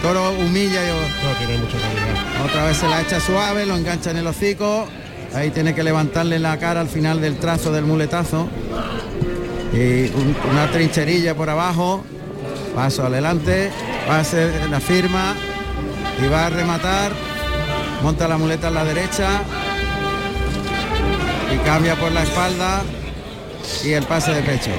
Toro 0.00 0.30
humilla 0.32 0.84
y 0.84 0.88
No, 0.90 1.38
tiene 1.38 1.58
mucha 1.58 1.78
calidad. 1.78 2.44
otra 2.44 2.64
vez 2.66 2.76
se 2.76 2.88
la 2.88 3.00
echa 3.00 3.18
suave, 3.20 3.66
lo 3.66 3.74
engancha 3.76 4.10
en 4.10 4.18
el 4.18 4.26
hocico. 4.26 4.86
Ahí 5.34 5.50
tiene 5.50 5.74
que 5.74 5.82
levantarle 5.82 6.38
la 6.38 6.56
cara 6.58 6.80
al 6.80 6.88
final 6.88 7.20
del 7.20 7.36
trazo 7.38 7.72
del 7.72 7.84
muletazo. 7.84 8.48
Y 9.72 10.06
un- 10.14 10.36
una 10.50 10.70
trincherilla 10.70 11.34
por 11.34 11.50
abajo. 11.50 12.04
Paso 12.74 13.04
adelante. 13.04 13.70
Hacer 14.08 14.68
la 14.70 14.80
firma. 14.80 15.34
Y 16.24 16.28
va 16.28 16.46
a 16.46 16.50
rematar. 16.50 17.12
Monta 18.02 18.28
la 18.28 18.38
muleta 18.38 18.68
a 18.68 18.70
la 18.70 18.84
derecha. 18.84 19.42
Y 21.52 21.56
cambia 21.66 21.96
por 21.96 22.12
la 22.12 22.22
espalda. 22.22 22.82
Y 23.84 23.92
el 23.92 24.04
pase 24.04 24.32
de 24.32 24.42
pecho. 24.42 24.70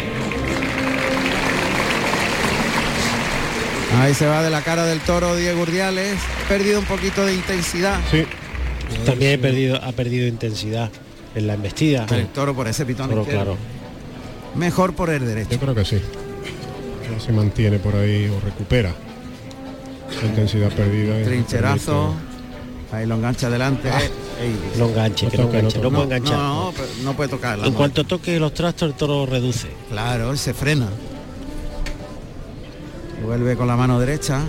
Ahí 4.02 4.14
se 4.14 4.28
va 4.28 4.42
de 4.42 4.50
la 4.50 4.62
cara 4.62 4.86
del 4.86 5.00
toro 5.02 5.36
Diego 5.36 5.62
Urdiales. 5.62 6.18
Perdido 6.48 6.80
un 6.80 6.86
poquito 6.86 7.26
de 7.26 7.34
intensidad. 7.34 8.00
Sí. 8.12 8.26
También 9.06 9.32
he 9.34 9.38
perdido, 9.38 9.78
ha 9.84 9.92
perdido 9.92 10.28
intensidad 10.28 10.90
en 11.36 11.48
la 11.48 11.54
embestida. 11.56 12.06
El 12.12 12.28
toro 12.28 12.54
por 12.56 12.68
ese 12.68 12.86
pitón 12.86 13.10
Toro, 13.10 13.24
claro. 13.26 13.58
Mejor 14.56 14.94
por 14.96 15.10
el 15.10 15.26
derecho. 15.26 15.52
Yo 15.52 15.60
creo 15.60 15.76
que 15.76 15.86
sí. 15.86 15.98
Ya 17.12 17.20
se 17.20 17.32
mantiene 17.32 17.78
por 17.80 17.96
ahí 17.96 18.28
o 18.30 18.40
recupera 18.40 18.94
la 20.22 20.28
intensidad 20.28 20.72
perdida. 20.72 21.22
Trincherazo. 21.24 22.14
Ahí 22.92 23.06
lo 23.06 23.16
engancha 23.16 23.48
adelante. 23.48 23.90
Ah. 23.92 24.00
Ey, 24.42 24.56
No 24.78 24.90
enganche, 24.90 25.26
No 25.26 25.32
que 25.32 25.38
no 25.38 25.44
no 25.44 25.50
enganche, 25.50 25.78
no, 25.78 25.84
toque. 25.84 25.96
puede 25.96 26.04
enganchar. 26.06 26.38
No, 26.38 26.66
no, 26.66 26.72
pero 26.72 26.88
no 27.04 27.14
puede 27.16 27.30
tocarla. 27.30 27.66
en 27.68 27.72
no. 27.74 27.78
cuanto 27.78 28.04
toque 28.06 28.40
los 28.40 28.54
trastos, 28.54 28.90
el 28.90 28.96
toro 28.96 29.26
reduce. 29.26 29.68
Claro, 29.90 30.32
él 30.32 30.38
se 30.38 30.54
frena. 30.54 30.88
Vuelve 33.24 33.56
con 33.56 33.68
la 33.68 33.76
mano 33.76 34.00
derecha. 34.00 34.42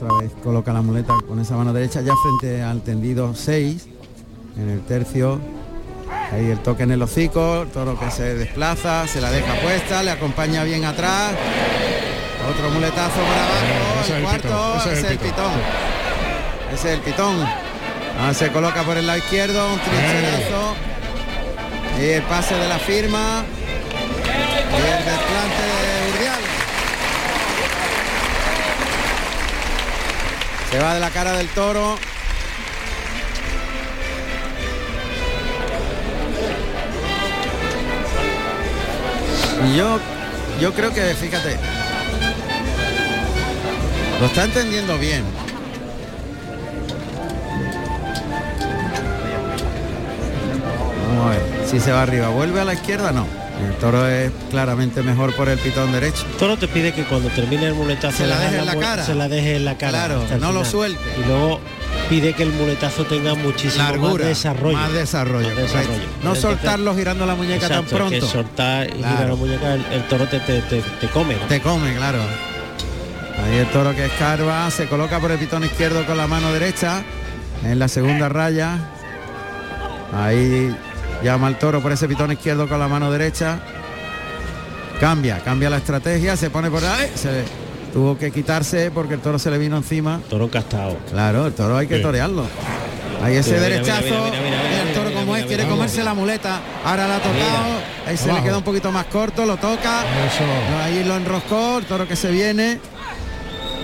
Otra 0.00 0.16
vez 0.18 0.30
coloca 0.44 0.72
la 0.72 0.80
muleta 0.80 1.12
con 1.26 1.40
esa 1.40 1.56
mano 1.56 1.72
derecha 1.72 2.00
ya 2.02 2.12
frente 2.14 2.62
al 2.62 2.82
tendido 2.82 3.34
6. 3.34 3.88
En 4.56 4.68
el 4.70 4.80
tercio. 4.82 5.40
Ahí 6.30 6.50
el 6.50 6.60
toque 6.60 6.84
en 6.84 6.92
el 6.92 7.02
hocico, 7.02 7.62
el 7.62 7.68
toro 7.68 7.98
que 7.98 8.08
se 8.12 8.36
desplaza, 8.36 9.08
se 9.08 9.20
la 9.20 9.30
deja 9.32 9.54
puesta, 9.60 10.04
le 10.04 10.12
acompaña 10.12 10.62
bien 10.62 10.84
atrás. 10.84 11.32
Otro 12.48 12.70
muletazo 12.70 13.20
para 13.20 13.44
abajo. 13.44 14.00
es 14.02 14.10
el 14.10 14.16
el 14.16 14.22
cuarto, 14.22 14.48
pitón, 14.48 14.78
ese 14.78 14.92
es 14.92 15.04
el 15.10 15.18
pitón. 15.18 15.52
Ese 16.72 16.88
es 16.88 16.94
el 16.94 17.00
pitón. 17.00 17.36
Ah, 18.20 18.32
se 18.32 18.52
coloca 18.52 18.84
por 18.84 18.96
el 18.96 19.06
lado 19.06 19.18
izquierdo, 19.18 19.72
un 19.72 19.80
trincherazo. 19.80 20.74
Y 22.00 22.04
el 22.04 22.22
pase 22.22 22.54
de 22.54 22.68
la 22.68 22.78
firma. 22.78 23.42
Y 24.70 24.76
el 24.76 25.04
desplante 25.04 25.62
de 25.82 26.10
Urdiales. 26.12 26.58
Se 30.70 30.78
va 30.78 30.94
de 30.94 31.00
la 31.00 31.10
cara 31.10 31.32
del 31.32 31.48
toro. 31.48 31.96
Yo, 39.74 39.98
yo 40.60 40.72
creo 40.74 40.92
que, 40.92 41.14
fíjate, 41.14 41.56
lo 44.20 44.26
está 44.26 44.44
entendiendo 44.44 44.98
bien. 44.98 45.24
Vamos 51.08 51.26
a 51.26 51.30
ver 51.30 51.68
si 51.68 51.80
se 51.80 51.92
va 51.92 52.02
arriba. 52.02 52.28
¿Vuelve 52.28 52.60
a 52.60 52.64
la 52.64 52.74
izquierda? 52.74 53.10
No. 53.12 53.37
El 53.66 53.74
toro 53.78 54.06
es 54.08 54.30
claramente 54.50 55.02
mejor 55.02 55.34
por 55.34 55.48
el 55.48 55.58
pitón 55.58 55.90
derecho. 55.90 56.24
Toro 56.38 56.56
te 56.56 56.68
pide 56.68 56.92
que 56.92 57.02
cuando 57.04 57.28
termine 57.30 57.66
el 57.66 57.74
muletazo 57.74 58.18
Se 58.18 58.26
la 58.26 58.38
deje 58.38 58.58
en 58.58 58.66
la 58.66 58.76
cara. 58.76 59.04
Se 59.04 59.14
la 59.14 59.28
deje 59.28 59.56
en 59.56 59.64
la 59.64 59.76
cara. 59.76 59.90
Claro, 60.06 60.22
el 60.30 60.40
no 60.40 60.52
lo 60.52 60.64
suelte. 60.64 61.00
Y 61.20 61.26
luego 61.26 61.58
pide 62.08 62.34
que 62.34 62.44
el 62.44 62.52
muletazo 62.52 63.04
tenga 63.04 63.34
muchísimo 63.34 63.82
Largura, 63.82 64.24
más 64.24 64.28
desarrollo. 64.28 64.76
más 64.76 64.92
desarrollo, 64.92 65.48
Más 65.48 65.54
correcto. 65.56 65.76
desarrollo. 65.78 65.98
No 66.06 66.14
Entonces, 66.16 66.42
soltarlo 66.42 66.94
girando 66.94 67.26
la 67.26 67.34
muñeca 67.34 67.66
exacto, 67.66 67.74
tan 67.74 68.08
que 68.10 68.18
pronto. 68.18 68.26
soltar 68.28 68.86
y 68.86 68.92
Claro. 68.92 69.14
girar 69.16 69.28
la 69.30 69.34
muñeca, 69.34 69.74
el, 69.74 69.84
el 69.92 70.02
toro 70.08 70.26
te, 70.28 70.38
te, 70.40 70.60
te- 70.62 70.80
te 70.82 71.08
come. 71.08 71.34
¿no? 71.34 71.46
Te 71.46 71.60
come, 71.60 71.94
claro. 71.96 72.18
Ahí 73.44 73.56
el 73.58 73.66
toro 73.70 73.92
que 73.94 74.06
escarba, 74.06 74.70
se 74.70 74.86
coloca 74.86 75.18
por 75.18 75.32
el 75.32 75.38
pitón 75.38 75.64
izquierdo 75.64 76.06
con 76.06 76.16
la 76.16 76.26
mano 76.28 76.52
derecha 76.52 77.02
en 77.64 77.78
la 77.80 77.88
segunda 77.88 78.28
raya. 78.28 78.78
Ahí 80.14 80.74
llama 81.22 81.46
al 81.48 81.58
toro 81.58 81.80
por 81.80 81.92
ese 81.92 82.08
pitón 82.08 82.32
izquierdo 82.32 82.68
con 82.68 82.78
la 82.78 82.88
mano 82.88 83.10
derecha. 83.10 83.58
Cambia, 85.00 85.38
cambia 85.40 85.70
la 85.70 85.76
estrategia, 85.78 86.36
se 86.36 86.50
pone 86.50 86.70
por 86.70 86.84
ahí. 86.84 87.10
Se 87.14 87.44
tuvo 87.92 88.18
que 88.18 88.30
quitarse 88.30 88.90
porque 88.90 89.14
el 89.14 89.20
toro 89.20 89.38
se 89.38 89.50
le 89.50 89.58
vino 89.58 89.76
encima. 89.76 90.20
Toro 90.28 90.44
encastado. 90.46 90.96
Claro, 91.10 91.46
el 91.46 91.52
toro 91.54 91.76
hay 91.76 91.86
que 91.86 91.96
Sí. 91.96 92.02
torearlo. 92.02 92.46
Ahí 93.22 93.36
ese 93.36 93.50
Mira, 93.52 93.62
derechazo. 93.62 94.00
mira, 94.04 94.82
el 94.82 94.92
toro 94.94 95.12
como 95.12 95.36
es, 95.36 95.44
quiere 95.46 95.66
comerse 95.66 96.04
la 96.04 96.14
muleta. 96.14 96.60
Ahora 96.84 97.08
la 97.08 97.16
ha 97.16 97.18
tocado. 97.18 97.78
Ahí 98.06 98.16
se 98.16 98.32
le 98.32 98.42
queda 98.42 98.58
un 98.58 98.64
poquito 98.64 98.92
más 98.92 99.06
corto, 99.06 99.44
lo 99.44 99.56
toca. 99.56 100.02
Eso. 100.26 100.44
Ahí 100.84 101.02
lo 101.04 101.16
enroscó, 101.16 101.78
el 101.78 101.84
toro 101.86 102.06
que 102.06 102.14
se 102.16 102.30
viene. 102.30 102.78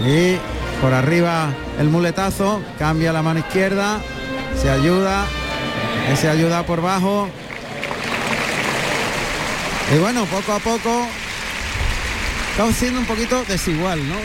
Y 0.06 0.36
por 0.80 0.92
arriba 0.92 1.48
el 1.80 1.88
muletazo, 1.88 2.60
cambia 2.78 3.12
la 3.12 3.22
mano 3.22 3.40
izquierda, 3.40 3.98
se 4.60 4.70
ayuda, 4.70 5.24
ese 6.10 6.28
ayuda 6.28 6.64
por 6.64 6.80
bajo. 6.82 7.28
Y 9.94 9.98
bueno, 9.98 10.24
poco 10.26 10.52
a 10.52 10.58
poco 10.58 11.06
estamos 12.50 12.74
siendo 12.74 13.00
un 13.00 13.06
poquito 13.06 13.44
desigual, 13.44 14.00
¿no? 14.08 14.16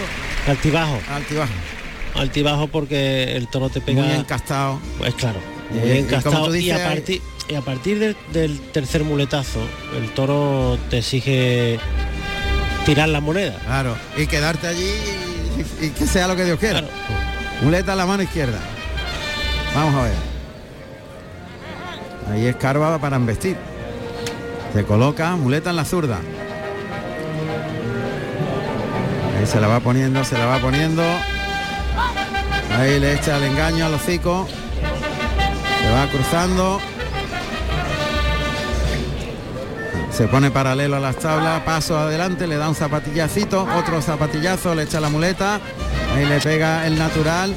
Altibajo. 0.48 1.00
Altibajo. 1.14 1.54
Altibajo 2.16 2.68
porque 2.68 3.36
el 3.36 3.48
toro 3.48 3.70
te 3.70 3.82
pega. 3.82 4.04
Muy 4.04 4.14
encastado. 4.14 4.80
Pues 4.98 5.14
claro, 5.16 5.40
muy 5.70 5.90
y 5.90 5.98
encastado. 5.98 6.56
Y, 6.56 6.72
a 6.72 6.84
partir, 6.84 7.22
y 7.48 7.56
a 7.56 7.62
partir 7.62 8.00
del, 8.00 8.18
del 8.34 8.60
tercer 8.72 9.04
muletazo, 9.04 9.60
el 9.98 10.10
toro 10.12 10.78
te 10.90 11.00
exige 11.00 11.80
tirar 12.86 13.10
la 13.10 13.20
moneda. 13.20 13.58
Claro, 13.66 13.96
y 14.18 14.28
quedarte 14.28 14.68
allí 14.68 14.92
y, 15.82 15.86
y 15.86 15.90
que 15.90 16.08
sea 16.08 16.28
lo 16.28 16.36
que 16.36 16.46
Dios 16.46 16.60
quiera. 16.60 16.84
Muleta 17.62 17.94
a 17.94 17.96
la 17.96 18.06
mano 18.06 18.24
izquierda. 18.24 18.60
Vamos 19.76 19.94
a 19.96 20.04
ver. 20.04 20.39
Ahí 22.32 22.46
escarba 22.46 22.98
para 23.00 23.16
embestir. 23.16 23.58
Se 24.74 24.84
coloca, 24.84 25.36
muleta 25.36 25.72
en 25.72 25.76
la 25.76 25.86
zurda. 25.86 26.20
Ahí 29.38 29.46
se 29.46 29.60
la 29.60 29.68
va 29.68 29.80
poniendo, 29.80 30.24
se 30.24 30.38
la 30.38 30.46
va 30.46 30.60
poniendo. 30.60 31.04
Ahí 32.78 33.00
le 33.00 33.14
echa 33.14 33.38
el 33.38 33.44
engaño 33.44 33.86
al 33.86 33.94
hocico. 33.96 34.48
Se 35.82 35.92
va 35.92 36.08
cruzando. 36.08 36.80
Se 40.12 40.28
pone 40.28 40.52
paralelo 40.52 40.98
a 40.98 41.00
las 41.00 41.16
tablas, 41.16 41.62
paso 41.62 41.98
adelante, 41.98 42.46
le 42.46 42.58
da 42.58 42.68
un 42.68 42.76
zapatillacito, 42.76 43.66
otro 43.78 44.02
zapatillazo, 44.02 44.76
le 44.76 44.84
echa 44.84 45.00
la 45.00 45.08
muleta, 45.08 45.62
ahí 46.14 46.26
le 46.26 46.42
pega 46.42 46.86
el 46.86 46.98
natural. 46.98 47.56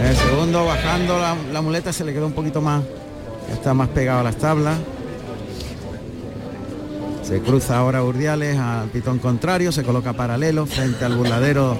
El 0.00 0.16
segundo 0.16 0.64
bajando 0.64 1.16
la, 1.20 1.36
la 1.52 1.62
muleta 1.62 1.92
se 1.92 2.02
le 2.02 2.12
quedó 2.12 2.26
un 2.26 2.32
poquito 2.32 2.60
más, 2.60 2.82
está 3.52 3.74
más 3.74 3.88
pegado 3.88 4.20
a 4.20 4.22
las 4.22 4.36
tablas. 4.36 4.78
Se 7.22 7.40
cruza 7.40 7.78
ahora 7.78 8.04
Urdiales 8.04 8.58
al 8.58 8.88
pitón 8.88 9.18
contrario, 9.18 9.72
se 9.72 9.82
coloca 9.82 10.12
paralelo 10.12 10.66
frente 10.66 11.04
al 11.04 11.16
burladero 11.16 11.78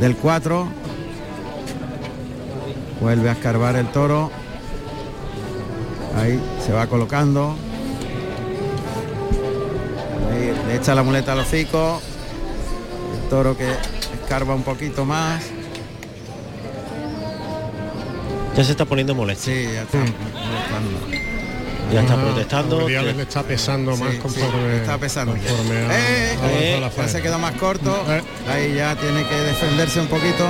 del 0.00 0.16
4. 0.16 0.66
Vuelve 3.00 3.28
a 3.28 3.32
escarbar 3.32 3.76
el 3.76 3.88
toro. 3.88 4.30
Ahí 6.16 6.40
se 6.64 6.72
va 6.72 6.86
colocando. 6.86 7.54
Ahí 10.30 10.52
le 10.66 10.76
echa 10.76 10.94
la 10.94 11.02
muleta 11.02 11.32
al 11.32 11.40
hocico. 11.40 12.00
El 13.22 13.28
toro 13.28 13.56
que 13.56 13.70
escarba 14.22 14.54
un 14.54 14.62
poquito 14.62 15.04
más. 15.04 15.42
Ya 18.56 18.64
se 18.64 18.72
está 18.72 18.84
poniendo 18.84 19.14
molesto. 19.14 19.44
Sí, 19.44 19.64
ya 19.72 19.82
está 19.82 19.98
molestando. 19.98 20.90
Ya 21.92 22.00
está 22.02 22.14
Ah, 22.14 22.16
protestando. 22.22 22.86
Que- 22.86 23.00
le 23.02 23.22
está 23.22 23.42
pesando 23.42 23.96
más 23.96 24.10
Sí, 24.10 24.14
sí, 24.16 24.20
conforme, 24.22 24.76
está 24.76 24.98
pesando. 24.98 25.32
conforme 25.32 25.74
ha 25.76 25.98
Eh, 25.98 26.36
eh, 26.52 26.78
la 26.80 26.90
ya 26.94 27.08
se 27.08 27.22
quedó 27.22 27.38
más 27.38 27.52
corto. 27.56 28.04
Eh. 28.08 28.22
Ahí 28.50 28.74
ya 28.74 28.94
tiene 28.96 29.24
que 29.26 29.34
defenderse 29.34 30.00
un 30.00 30.06
poquito. 30.06 30.46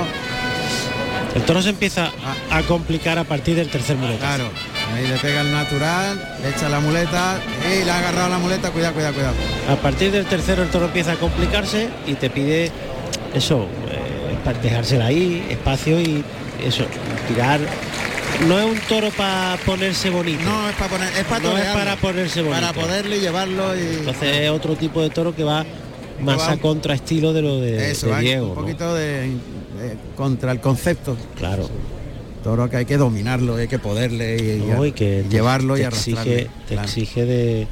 El 1.33 1.41
toro 1.43 1.61
se 1.61 1.69
empieza 1.69 2.11
a, 2.51 2.57
a 2.57 2.61
complicar 2.63 3.17
a 3.17 3.23
partir 3.23 3.55
del 3.55 3.69
tercer 3.69 3.95
muletazo. 3.95 4.25
Claro. 4.35 4.49
Ahí 4.93 5.07
le 5.07 5.17
pega 5.17 5.41
el 5.41 5.51
natural, 5.51 6.37
le 6.43 6.49
echa 6.49 6.67
la 6.69 6.79
muleta. 6.79 7.39
Y 7.71 7.85
le 7.85 7.91
ha 7.91 7.99
agarrado 7.99 8.29
la 8.29 8.37
muleta. 8.37 8.69
Cuidado, 8.71 8.93
cuidado, 8.93 9.13
cuidado. 9.13 9.35
A 9.69 9.75
partir 9.77 10.11
del 10.11 10.25
tercero 10.25 10.61
el 10.61 10.69
toro 10.69 10.85
empieza 10.85 11.13
a 11.13 11.15
complicarse 11.15 11.87
y 12.05 12.15
te 12.15 12.29
pide 12.29 12.71
eso, 13.33 13.67
eh, 13.89 14.35
para 14.43 14.59
dejársela 14.59 15.05
ahí, 15.05 15.47
espacio 15.49 15.99
y 16.01 16.23
eso, 16.63 16.83
tirar. 17.29 17.59
No 18.47 18.59
es 18.59 18.65
un 18.65 18.79
toro 18.87 19.09
para 19.11 19.57
ponerse 19.65 20.09
bonito. 20.09 20.41
No, 20.43 20.69
es 20.69 20.75
para 20.75 20.89
poner, 20.89 21.07
es 21.17 21.23
para 21.25 21.43
No 21.43 21.57
es 21.57 21.65
para 21.67 21.95
ponerse 21.95 22.41
bonito. 22.41 22.59
Para 22.61 22.73
poderle 22.73 23.19
llevarlo 23.19 23.75
y. 23.75 23.79
Entonces 23.97 24.37
es 24.37 24.49
otro 24.49 24.75
tipo 24.75 25.01
de 25.01 25.09
toro 25.09 25.35
que 25.35 25.43
va 25.43 25.65
más 26.21 26.37
va 26.39 26.47
a 26.51 26.53
un- 26.53 26.59
contraestilo 26.59 27.33
de 27.33 27.41
lo 27.41 27.59
de, 27.59 27.91
Eso, 27.91 28.07
de 28.07 28.19
Diego. 28.21 28.43
un 28.49 28.55
¿no? 28.55 28.61
poquito 28.61 28.93
de, 28.95 29.21
de- 29.29 29.35
contra 30.15 30.51
el 30.51 30.59
concepto. 30.59 31.15
Claro. 31.37 31.69
Toro 32.43 32.67
que 32.69 32.77
hay 32.77 32.85
que 32.85 32.97
dominarlo, 32.97 33.55
hay 33.55 33.67
que 33.67 33.77
poderle 33.79 34.37
y, 34.37 34.63
y- 34.63 34.65
No, 34.71 34.85
y 34.85 34.91
que 34.91 35.19
y 35.19 35.23
te- 35.23 35.29
llevarlo 35.29 35.77
y 35.77 35.81
te 35.81 35.85
arrastrarle. 35.85 36.33
exige, 36.41 36.49
te 36.67 36.73
Claro. 36.73 36.87
exige 36.87 37.25
de 37.25 37.67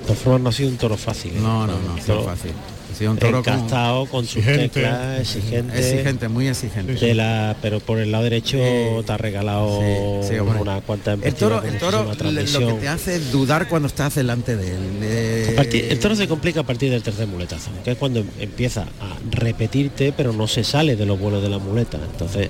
de 0.00 0.12
todas 0.12 0.18
formas 0.22 0.40
no 0.42 0.48
ha 0.50 0.52
sido 0.52 0.68
un 0.68 0.76
toro 0.76 0.96
fácil 0.96 1.32
¿eh? 1.32 1.40
No, 1.42 1.66
no, 1.66 1.72
no, 1.80 1.90
ha 1.90 1.94
Un 1.94 2.00
sido 2.00 2.18
toro 2.18 2.28
fácil. 2.28 2.52
Sido 2.96 3.10
un 3.10 3.18
toro 3.18 3.38
encastado 3.40 4.06
con 4.06 4.24
sus 4.24 4.36
Exigente. 4.38 4.68
teclas 4.70 5.20
exigente 5.20 5.78
Exigente, 5.78 6.28
muy 6.28 6.48
exigente. 6.48 6.94
de 6.94 7.14
la 7.14 7.54
pero 7.60 7.80
por 7.80 7.98
el 7.98 8.10
lado 8.10 8.24
derecho 8.24 8.56
te 9.04 9.12
ha 9.12 9.16
regalado 9.18 9.80
Sí, 10.22 10.28
sí, 10.34 10.38
una 10.40 10.80
cuanta 10.80 11.12
El 11.12 11.34
toro, 11.34 11.62
el 11.62 11.76
toro 11.78 12.04
lo 12.04 12.16
que 12.16 12.72
te 12.80 12.88
hace 12.88 13.16
es 13.16 13.30
dudar 13.32 13.68
cuando 13.68 13.88
estás 13.88 14.14
delante 14.14 14.56
de 14.56 14.70
él. 14.70 14.80
Eh, 15.02 15.48
A 15.52 15.56
partir- 15.56 15.86
el 15.90 15.98
toro 15.98 16.14
se 16.16 16.26
complica 16.26 16.60
a 16.60 16.64
partir 16.64 16.90
del 16.90 17.02
tercer 17.02 17.26
muletazo, 17.26 17.70
que 17.84 17.90
es 17.92 17.98
cuando 17.98 18.24
empieza 18.40 18.82
a 18.82 19.16
repetirte, 19.30 20.12
pero 20.16 20.32
no 20.32 20.46
se 20.48 20.64
sale 20.64 20.96
de 20.96 21.04
los 21.04 21.18
vuelos 21.20 21.42
de 21.42 21.50
la 21.50 21.58
muleta. 21.58 21.98
Entonces 22.10 22.48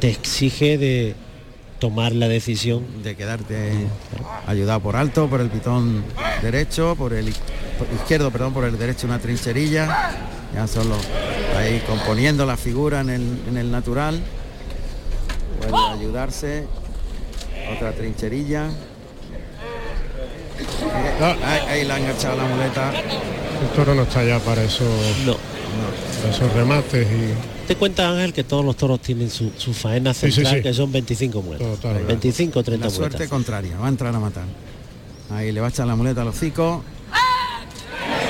te 0.00 0.10
exige 0.10 0.76
de 0.76 1.14
tomar 1.78 2.12
la 2.12 2.28
decisión 2.28 2.84
de 3.02 3.16
quedarte 3.16 3.72
ayudado 4.46 4.80
por 4.80 4.96
alto, 4.96 5.28
por 5.28 5.40
el 5.40 5.48
pitón 5.48 6.04
derecho, 6.42 6.94
por 6.96 7.12
el 7.14 7.32
izquierdo, 7.94 8.30
perdón, 8.30 8.52
por 8.52 8.64
el 8.64 8.78
derecho 8.78 9.06
una 9.06 9.18
trincherilla. 9.18 10.10
Ya 10.54 10.66
solo 10.66 10.96
ahí 11.56 11.82
componiendo 11.86 12.44
la 12.44 12.56
figura 12.56 13.00
en 13.00 13.10
el, 13.10 13.22
en 13.48 13.56
el 13.56 13.70
natural. 13.70 14.20
Vuelve 15.60 15.78
a 15.78 15.92
ayudarse. 15.92 16.66
Otra 17.76 17.92
trincherilla. 17.92 18.68
Eh, 20.58 21.34
Ahí, 21.44 21.60
ahí 21.68 21.84
le 21.86 21.92
ha 21.92 21.98
enganchado 21.98 22.36
la 22.36 22.44
muleta. 22.44 22.92
El 22.92 23.68
toro 23.74 23.94
no 23.94 24.02
está 24.02 24.24
ya 24.24 24.38
para 24.40 24.62
eso, 24.62 24.84
no. 25.24 25.36
para 26.20 26.34
esos 26.34 26.52
remates 26.52 27.06
y 27.06 27.66
Te 27.68 27.76
cuenta 27.76 28.10
Ángel 28.10 28.32
que 28.32 28.42
todos 28.44 28.64
los 28.64 28.76
toros 28.76 29.00
tienen 29.00 29.30
su, 29.30 29.50
su 29.56 29.72
faena 29.72 30.12
Sí, 30.12 30.26
sí, 30.26 30.32
central, 30.32 30.56
sí. 30.56 30.62
que 30.62 30.74
son 30.74 30.90
25 30.92 31.42
muletas. 31.42 31.68
Totalmente. 31.76 32.08
25 32.08 32.58
o 32.58 32.62
30 32.62 32.84
La 32.86 32.90
suerte 32.90 33.28
contraria, 33.28 33.76
va 33.78 33.86
a 33.86 33.88
entrar 33.88 34.14
a 34.14 34.18
matar. 34.18 34.44
Ahí 35.30 35.52
le 35.52 35.60
va 35.60 35.68
a 35.68 35.70
echar 35.70 35.86
la 35.86 35.94
muleta 35.96 36.22
al 36.22 36.28
hocico. 36.28 36.82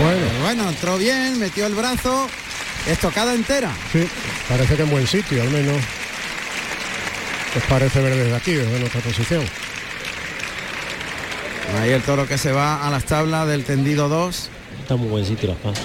Bueno, 0.03 0.27
bueno, 0.43 0.69
entró 0.69 0.99
bien, 0.99 1.39
metió 1.39 1.67
el 1.67 1.75
brazo. 1.75 2.29
Estocada 2.87 3.35
entera. 3.35 3.73
sí, 3.93 4.05
parece 4.49 4.75
que 4.75 4.83
en 4.83 4.91
buen 4.91 5.07
sitio, 5.07 5.41
al 5.43 5.51
menos. 5.51 5.77
Pues 7.53 7.65
parece 7.67 8.01
ver 8.01 8.17
desde 8.17 8.35
aquí, 8.35 8.53
desde 8.55 8.81
nuestra 8.81 9.01
posición. 9.01 9.45
Ahí 11.81 11.91
el 11.91 12.03
toro 12.03 12.27
que 12.27 12.37
se 12.37 12.51
va 12.51 12.87
a 12.87 12.91
las 12.91 13.05
tablas 13.05 13.47
del 13.47 13.65
tendido 13.65 14.09
2. 14.09 14.51
Está 14.81 14.97
muy 14.97 15.09
buen 15.09 15.25
sitio 15.25 15.51
las 15.51 15.59
pasas. 15.59 15.85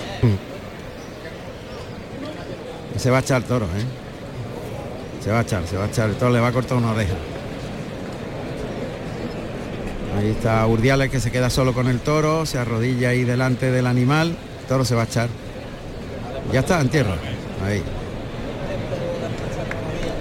Y 2.95 2.99
se 2.99 3.11
va 3.11 3.17
a 3.17 3.19
echar 3.19 3.41
el 3.43 3.47
toro, 3.47 3.65
¿eh? 3.65 3.85
Se 5.23 5.29
va 5.31 5.39
a 5.39 5.41
echar, 5.43 5.67
se 5.67 5.77
va 5.77 5.85
a 5.85 5.87
echar. 5.87 6.09
El 6.09 6.15
toro 6.15 6.31
le 6.31 6.39
va 6.39 6.47
a 6.47 6.51
cortar 6.51 6.77
una 6.77 6.91
oreja. 6.91 7.13
Ahí 10.17 10.31
está 10.31 10.65
Urdiales 10.65 11.11
que 11.11 11.19
se 11.19 11.31
queda 11.31 11.49
solo 11.51 11.73
con 11.73 11.87
el 11.87 11.99
toro, 11.99 12.45
se 12.47 12.57
arrodilla 12.57 13.09
ahí 13.09 13.23
delante 13.23 13.69
del 13.69 13.85
animal. 13.85 14.35
El 14.61 14.67
toro 14.67 14.83
se 14.83 14.95
va 14.95 15.03
a 15.03 15.05
echar. 15.05 15.29
Ya 16.51 16.61
está 16.61 16.81
en 16.81 16.89
tierra. 16.89 17.15
Ahí. 17.63 17.83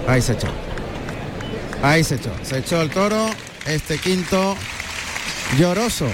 Ahí 0.07 0.21
se 0.21 0.33
echó. 0.33 0.47
Ahí 1.81 2.03
se 2.03 2.15
echó. 2.15 2.29
Se 2.43 2.59
echó 2.59 2.81
el 2.81 2.91
toro. 2.91 3.27
Este 3.65 3.97
quinto 3.97 4.55
lloroso. 5.57 6.07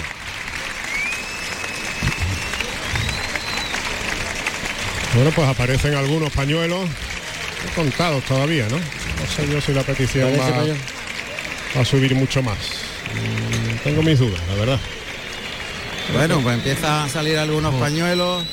Bueno, 5.13 5.31
pues 5.35 5.47
aparecen 5.47 5.93
algunos 5.93 6.31
pañuelos 6.31 6.89
contados 7.75 8.23
todavía, 8.23 8.67
¿no? 8.69 8.77
No 8.77 9.27
sé 9.35 9.47
yo 9.47 9.61
si 9.61 9.73
la 9.73 9.83
petición 9.83 10.31
va, 10.39 10.63
va 11.75 11.81
a 11.81 11.85
subir 11.85 12.15
mucho 12.15 12.41
más. 12.41 12.57
Tengo 13.83 14.01
mis 14.01 14.19
dudas, 14.19 14.39
la 14.47 14.55
verdad. 14.55 14.79
Bueno, 16.13 16.39
pues 16.41 16.55
empieza 16.55 17.03
a 17.03 17.09
salir 17.09 17.37
algunos 17.37 17.73
pañuelos. 17.75 18.43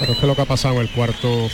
Pero 0.00 0.12
es 0.12 0.18
que 0.18 0.26
lo 0.26 0.34
que 0.34 0.42
ha 0.42 0.46
pasado 0.46 0.80
el 0.80 0.88
cuarto 0.90 1.48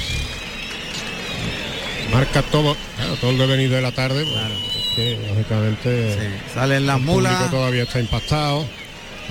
marca 2.12 2.42
todo, 2.42 2.76
claro, 2.96 3.16
todo 3.16 3.30
el 3.30 3.38
devenir 3.38 3.70
de 3.70 3.82
la 3.82 3.92
tarde. 3.92 4.24
pues, 4.24 4.76
es 4.76 4.94
que, 4.96 5.28
lógicamente 5.28 6.40
Salen 6.54 6.86
las 6.86 6.98
el 6.98 7.02
mulas. 7.02 7.50
todavía 7.50 7.82
está 7.82 8.00
impactado. 8.00 8.66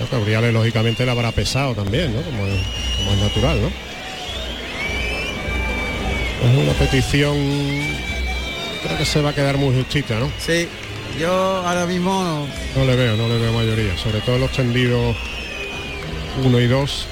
Que 0.09 0.15
Auriales 0.15 0.53
lógicamente 0.53 1.03
le 1.05 1.11
habrá 1.11 1.31
pesado 1.31 1.73
también, 1.73 2.13
¿no? 2.13 2.21
Como 2.21 2.45
es, 2.45 2.61
como 2.97 3.11
es 3.13 3.17
natural, 3.17 3.61
¿no? 3.61 3.67
Es 6.47 6.55
una 6.55 6.73
petición 6.73 7.35
creo 8.83 8.97
que 8.97 9.05
se 9.05 9.21
va 9.21 9.31
a 9.31 9.35
quedar 9.35 9.57
muy 9.57 9.75
justita, 9.75 10.19
¿no? 10.19 10.31
Sí, 10.39 10.67
yo 11.19 11.31
ahora 11.67 11.85
mismo 11.85 12.23
no- 12.23 12.47
No 12.75 12.85
le 12.85 12.95
veo, 12.95 13.15
no 13.17 13.27
le 13.27 13.37
veo 13.37 13.53
mayoría, 13.53 13.97
sobre 13.97 14.19
todo 14.21 14.37
los 14.37 14.51
tendidos 14.51 15.15
1 16.43 16.59
y 16.59 16.67
2. 16.67 17.07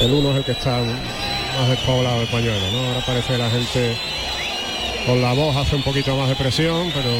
El 0.00 0.12
1 0.12 0.30
es 0.32 0.36
el 0.38 0.44
que 0.44 0.52
está 0.52 0.80
más 0.80 1.68
despoblado 1.68 2.20
de 2.20 2.26
pañuelo, 2.26 2.70
¿no? 2.72 2.86
Ahora 2.88 3.06
parece 3.06 3.32
que 3.32 3.38
la 3.38 3.50
gente 3.50 3.96
con 5.06 5.20
la 5.22 5.32
voz 5.32 5.56
hace 5.56 5.76
un 5.76 5.82
poquito 5.82 6.16
más 6.16 6.28
de 6.28 6.36
presión, 6.36 6.90
pero 6.94 7.10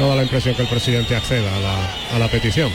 no 0.00 0.08
da 0.08 0.16
la 0.16 0.22
impresión 0.22 0.54
que 0.54 0.62
el 0.62 0.68
presidente 0.68 1.16
acceda 1.16 1.56
a 1.56 1.60
la, 1.60 1.94
a 2.14 2.18
la 2.18 2.28
petición. 2.28 2.70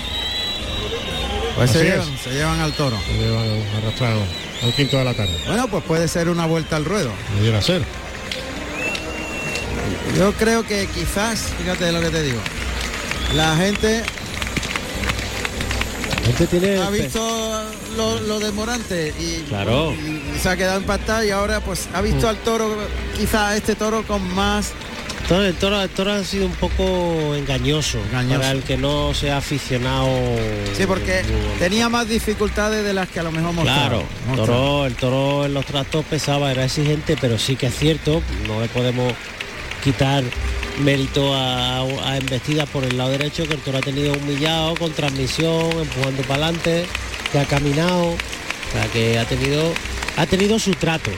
pues 1.55 1.71
se 1.71 1.83
llevan, 1.83 2.17
se 2.17 2.31
llevan 2.31 2.59
al 2.59 2.73
toro. 2.73 2.97
Se 3.07 3.13
llevan 3.17 3.63
arrastrado 3.77 4.21
al 4.63 4.73
quinto 4.73 4.97
de 4.97 5.03
la 5.05 5.13
tarde. 5.13 5.37
Bueno, 5.45 5.67
pues 5.67 5.83
puede 5.83 6.07
ser 6.07 6.29
una 6.29 6.45
vuelta 6.45 6.75
al 6.75 6.85
ruedo. 6.85 7.11
Pudiera 7.37 7.61
ser. 7.61 7.83
Yo 10.17 10.31
creo 10.33 10.63
que 10.65 10.87
quizás, 10.87 11.47
fíjate 11.59 11.91
lo 11.91 11.99
que 12.01 12.09
te 12.09 12.21
digo, 12.23 12.39
la 13.35 13.55
gente 13.57 14.03
Este 16.29 16.45
tiene 16.47 16.77
ha 16.77 16.89
visto 16.91 17.63
lo, 17.97 18.19
lo 18.21 18.39
de 18.39 18.51
Morante 18.51 19.13
y, 19.19 19.41
Claro. 19.49 19.91
y 19.93 20.39
se 20.39 20.49
ha 20.49 20.55
quedado 20.55 20.79
impactado 20.79 21.23
y 21.23 21.31
ahora 21.31 21.59
pues 21.61 21.89
ha 21.93 22.01
visto 22.01 22.29
al 22.29 22.37
toro, 22.37 22.75
quizás 23.17 23.55
este 23.55 23.75
toro 23.75 24.03
con 24.05 24.21
más 24.35 24.71
Entonces, 25.23 25.49
el 25.51 25.55
toro, 25.55 25.81
el 25.81 25.89
toro 25.89 26.11
ha 26.11 26.23
sido 26.23 26.45
un 26.45 26.51
poco 26.51 27.33
engañoso, 27.33 27.97
Engañoso. 28.09 28.39
para 28.41 28.51
el 28.51 28.61
que 28.63 28.77
no 28.77 29.13
sea 29.13 29.37
aficionado. 29.37 30.07
Sí, 30.77 30.85
porque 30.85 31.21
tenía 31.59 31.87
más 31.89 32.07
dificultades 32.09 32.83
de 32.83 32.93
las 32.93 33.07
que 33.09 33.21
a 33.21 33.23
lo 33.23 33.31
mejor 33.31 33.53
mostraba. 33.53 33.87
Claro, 33.87 34.03
el 34.29 34.35
toro, 34.35 34.85
el 34.85 34.95
toro 34.95 35.45
en 35.45 35.53
los 35.53 35.65
trastos 35.65 36.03
pesaba, 36.05 36.51
era 36.51 36.65
exigente, 36.65 37.15
pero 37.19 37.39
sí 37.39 37.55
que 37.55 37.67
es 37.67 37.75
cierto, 37.75 38.21
no 38.47 38.59
le 38.61 38.67
podemos 38.67 39.13
quitar 39.81 40.23
mérito 40.79 41.33
a, 41.33 41.79
a 41.79 42.17
embestidas 42.17 42.67
por 42.69 42.83
el 42.83 42.97
lado 42.97 43.11
derecho, 43.11 43.47
que 43.47 43.53
el 43.53 43.61
toro 43.61 43.77
ha 43.77 43.81
tenido 43.81 44.13
humillado, 44.13 44.75
con 44.75 44.91
transmisión, 44.91 45.71
empujando 45.71 46.21
para 46.23 46.47
adelante, 46.47 46.85
que 47.31 47.39
ha 47.39 47.45
caminado, 47.45 48.09
o 48.09 48.71
sea 48.73 48.85
que 48.91 49.17
ha 49.17 49.25
tenido, 49.25 49.71
ha 50.17 50.25
tenido 50.25 50.59
su 50.59 50.71
trato. 50.71 51.11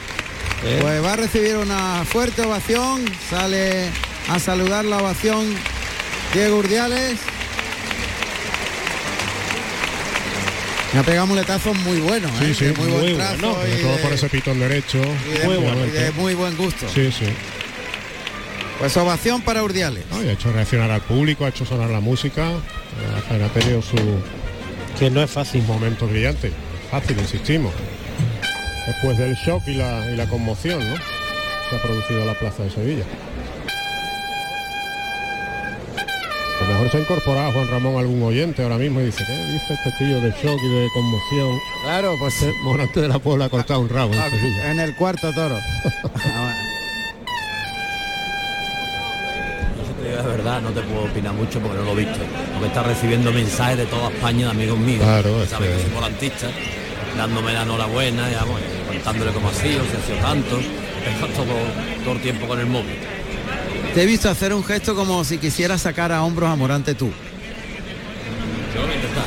¿Eh? 0.64 0.78
Pues 0.82 1.04
va 1.04 1.14
a 1.14 1.16
recibir 1.18 1.58
una 1.58 2.04
fuerte 2.06 2.42
ovación, 2.44 3.04
sale 3.30 3.90
a 4.30 4.40
saludar 4.40 4.86
la 4.86 4.98
ovación 5.00 5.46
Diego 6.34 6.58
Urdiales. 6.58 7.18
Me 10.94 11.00
ha 11.02 11.04
pegado 11.04 11.28
muletazos 11.28 11.76
muy 11.80 12.00
buenos, 12.00 12.32
¿eh? 12.42 12.46
Sí, 12.48 12.54
sí, 12.54 12.66
de 12.66 12.74
muy, 12.74 12.88
buen 12.90 13.02
muy 13.06 13.14
trazo 13.16 13.36
bueno, 13.54 13.68
y 13.68 13.70
sobre 13.72 13.82
todo 13.84 13.96
de- 13.98 14.04
por 14.04 14.14
ese 14.14 14.30
pitón 14.30 14.60
derecho. 14.60 15.02
y 15.28 15.40
de, 15.40 15.46
Muy 15.46 15.56
muy, 15.58 15.66
bueno. 15.66 15.86
y 15.86 15.90
de 15.90 16.12
muy 16.12 16.34
buen 16.36 16.56
gusto. 16.56 16.88
Sí, 16.94 17.12
sí. 17.12 17.26
Pues 18.80 18.96
ovación 18.98 19.42
para 19.42 19.62
Urdiales. 19.64 20.04
No, 20.10 20.18
ha 20.20 20.32
hecho 20.32 20.52
reaccionar 20.54 20.92
al 20.92 21.02
público, 21.02 21.46
ha 21.46 21.50
hecho 21.50 21.66
sonar 21.66 21.90
la 21.90 22.00
música, 22.00 22.50
eh, 22.50 23.44
ha 23.44 23.48
tenido 23.60 23.82
su 23.82 23.96
que 24.98 25.10
no 25.10 25.22
es 25.22 25.30
fácil. 25.32 25.64
momentos 25.64 26.10
brillantes. 26.10 26.52
fácil, 26.92 27.18
insistimos. 27.20 27.74
Después 28.88 29.18
del 29.18 29.36
shock 29.36 29.64
y 29.68 29.74
la, 29.76 30.10
y 30.12 30.16
la 30.16 30.26
conmoción, 30.28 30.80
¿no? 30.80 30.96
Se 31.70 31.76
ha 31.76 31.82
producido 31.82 32.22
en 32.22 32.28
la 32.28 32.34
plaza 32.36 32.64
de 32.64 32.70
Sevilla. 32.70 33.04
A 36.58 36.68
lo 36.68 36.74
mejor 36.74 36.90
se 36.92 36.98
ha 36.98 37.02
incorporado 37.02 37.52
Juan 37.52 37.68
Ramón 37.70 37.98
algún 37.98 38.24
oyente 38.24 38.64
ahora 38.64 38.78
mismo 38.78 39.02
y 39.02 39.06
dice, 39.06 39.24
¿qué 39.26 39.34
dice 39.34 39.74
este 39.74 39.92
tío 40.06 40.22
de 40.22 40.30
shock 40.32 40.60
y 40.64 40.70
de 40.70 40.88
conmoción? 40.94 41.60
Claro, 41.84 42.16
pues 42.20 42.34
Morante 42.64 43.02
de 43.02 43.08
la 43.10 43.20
Puebla 43.20 43.46
ha 43.46 43.50
cortado 43.50 43.80
un 43.82 43.90
rabo 43.90 44.14
en 44.14 44.20
Ah, 44.20 44.30
Sevilla. 44.30 44.72
en 44.72 44.80
el 44.80 44.96
cuarto 44.96 45.34
toro. 45.34 45.56
Yo 45.56 45.62
si 49.86 49.94
te 50.02 50.10
digo 50.10 50.18
la 50.18 50.24
verdad, 50.24 50.62
no 50.62 50.70
te 50.70 50.82
puedo 50.82 51.04
opinar 51.06 51.34
mucho 51.34 51.60
porque 51.60 51.78
no 51.78 51.84
lo 51.84 51.92
he 51.94 52.06
visto. 52.06 52.20
Porque 52.54 52.68
está 52.68 52.84
recibiendo 52.84 53.32
mensajes 53.32 53.78
de 53.78 53.86
toda 53.88 54.10
España 54.10 54.46
de 54.46 54.52
amigos 54.52 54.78
míos. 54.80 55.04
Claro, 55.04 55.36
que 55.38 55.44
es 55.44 55.50
saben 55.50 55.70
que- 55.72 55.78
que 55.78 55.84
soy 55.84 55.92
volantista, 55.92 56.48
dándome 57.18 57.54
la 57.54 57.64
enhorabuena, 57.64 58.30
ya, 58.30 58.44
bueno, 58.44 58.66
contándole 58.88 59.32
cómo 59.32 59.50
ha 59.50 59.54
sido, 59.54 59.84
si 59.86 59.98
ha 59.98 60.06
sido 60.06 60.18
tanto. 60.20 60.60
Pero 61.04 61.34
todo, 61.34 61.54
todo 62.04 62.14
el 62.16 62.22
tiempo 62.22 62.48
con 62.48 62.60
el 62.60 62.66
móvil. 62.66 62.96
Te 63.94 64.04
he 64.04 64.06
visto 64.06 64.30
hacer 64.30 64.54
un 64.54 64.64
gesto 64.64 64.96
como 64.96 65.24
si 65.24 65.38
quisieras 65.38 65.82
sacar 65.82 66.12
a 66.12 66.24
hombros 66.24 66.50
a 66.50 66.56
Morante 66.56 66.96
tú. 66.96 67.12
Yo 68.74 68.82
lo 68.82 68.88
voy 68.88 68.94
a 68.94 68.96
intentar. 68.96 69.26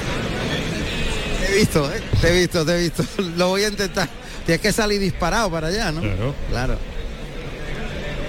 Te 1.41 1.53
he 1.55 1.59
visto, 1.59 1.93
¿eh? 1.95 2.03
te 2.21 2.29
he 2.29 2.41
visto, 2.41 2.67
te 2.67 2.73
he 2.77 2.81
visto. 2.83 3.05
Lo 3.37 3.49
voy 3.49 3.65
a 3.65 3.69
intentar. 3.69 4.09
Tienes 4.45 4.61
que 4.61 4.73
salir 4.73 5.01
disparado 5.01 5.51
para 5.51 5.69
allá, 5.69 5.91
¿no? 5.93 6.01
Claro. 6.03 6.35
Claro. 6.51 6.79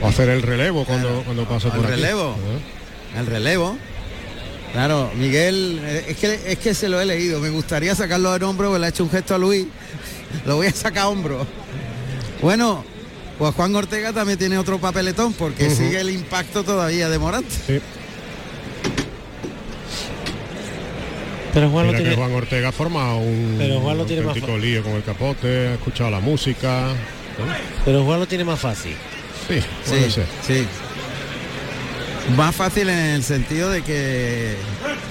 O 0.01 0.07
hacer 0.07 0.29
el 0.29 0.41
relevo 0.41 0.85
cuando, 0.85 1.23
cuando 1.25 1.43
pase 1.45 1.67
El 1.67 1.73
por 1.73 1.85
aquí. 1.85 1.95
relevo. 1.95 2.35
El 3.17 3.25
relevo. 3.25 3.77
Claro, 4.73 5.11
Miguel, 5.15 5.79
eh, 5.83 6.05
es 6.09 6.17
que, 6.17 6.39
es 6.51 6.59
que 6.59 6.73
se 6.73 6.89
lo 6.89 7.01
he 7.01 7.05
leído. 7.05 7.39
Me 7.39 7.49
gustaría 7.49 7.95
sacarlo 7.95 8.35
en 8.35 8.43
hombro, 8.43 8.77
le 8.77 8.85
ha 8.85 8.89
hecho 8.89 9.03
un 9.03 9.09
gesto 9.09 9.35
a 9.35 9.37
Luis. 9.37 9.65
Lo 10.45 10.57
voy 10.57 10.67
a 10.67 10.71
sacar 10.71 11.03
a 11.03 11.07
hombro. 11.09 11.45
Bueno, 12.41 12.83
pues 13.39 13.53
Juan 13.55 13.75
Ortega 13.75 14.13
también 14.13 14.37
tiene 14.37 14.57
otro 14.59 14.77
papeletón 14.79 15.33
porque 15.33 15.69
sigue 15.71 15.99
el 15.99 16.11
impacto 16.11 16.63
todavía 16.63 17.09
de 17.09 17.17
Morante. 17.17 17.49
Sí. 17.65 17.79
Pero 21.53 21.69
Juan 21.71 21.87
lo 21.87 21.91
Mira 21.93 21.97
que 21.97 22.09
tiene- 22.09 22.15
Juan 22.15 22.35
Ortega 22.35 22.71
forma 22.71 23.15
un 23.15 23.55
Pero 23.57 23.79
Juan 23.79 23.97
lo 23.97 24.05
tiene 24.05 24.21
más 24.21 24.29
auténtico 24.35 24.55
fa- 24.57 24.63
lío 24.63 24.83
con 24.83 24.91
el 24.93 25.03
capote, 25.03 25.67
ha 25.69 25.73
escuchado 25.73 26.11
la 26.11 26.19
música. 26.19 26.89
¿no? 27.39 27.45
Pero 27.85 28.03
Juan 28.05 28.19
lo 28.19 28.27
tiene 28.27 28.43
más 28.45 28.59
fácil. 28.59 28.93
Sí, 29.47 29.59
puede 29.87 30.05
Sí, 30.05 30.11
ser. 30.11 30.25
sí. 30.45 30.67
Más 32.35 32.55
fácil 32.55 32.89
en 32.89 32.97
el 32.97 33.23
sentido 33.23 33.69
de 33.69 33.81
que 33.81 34.55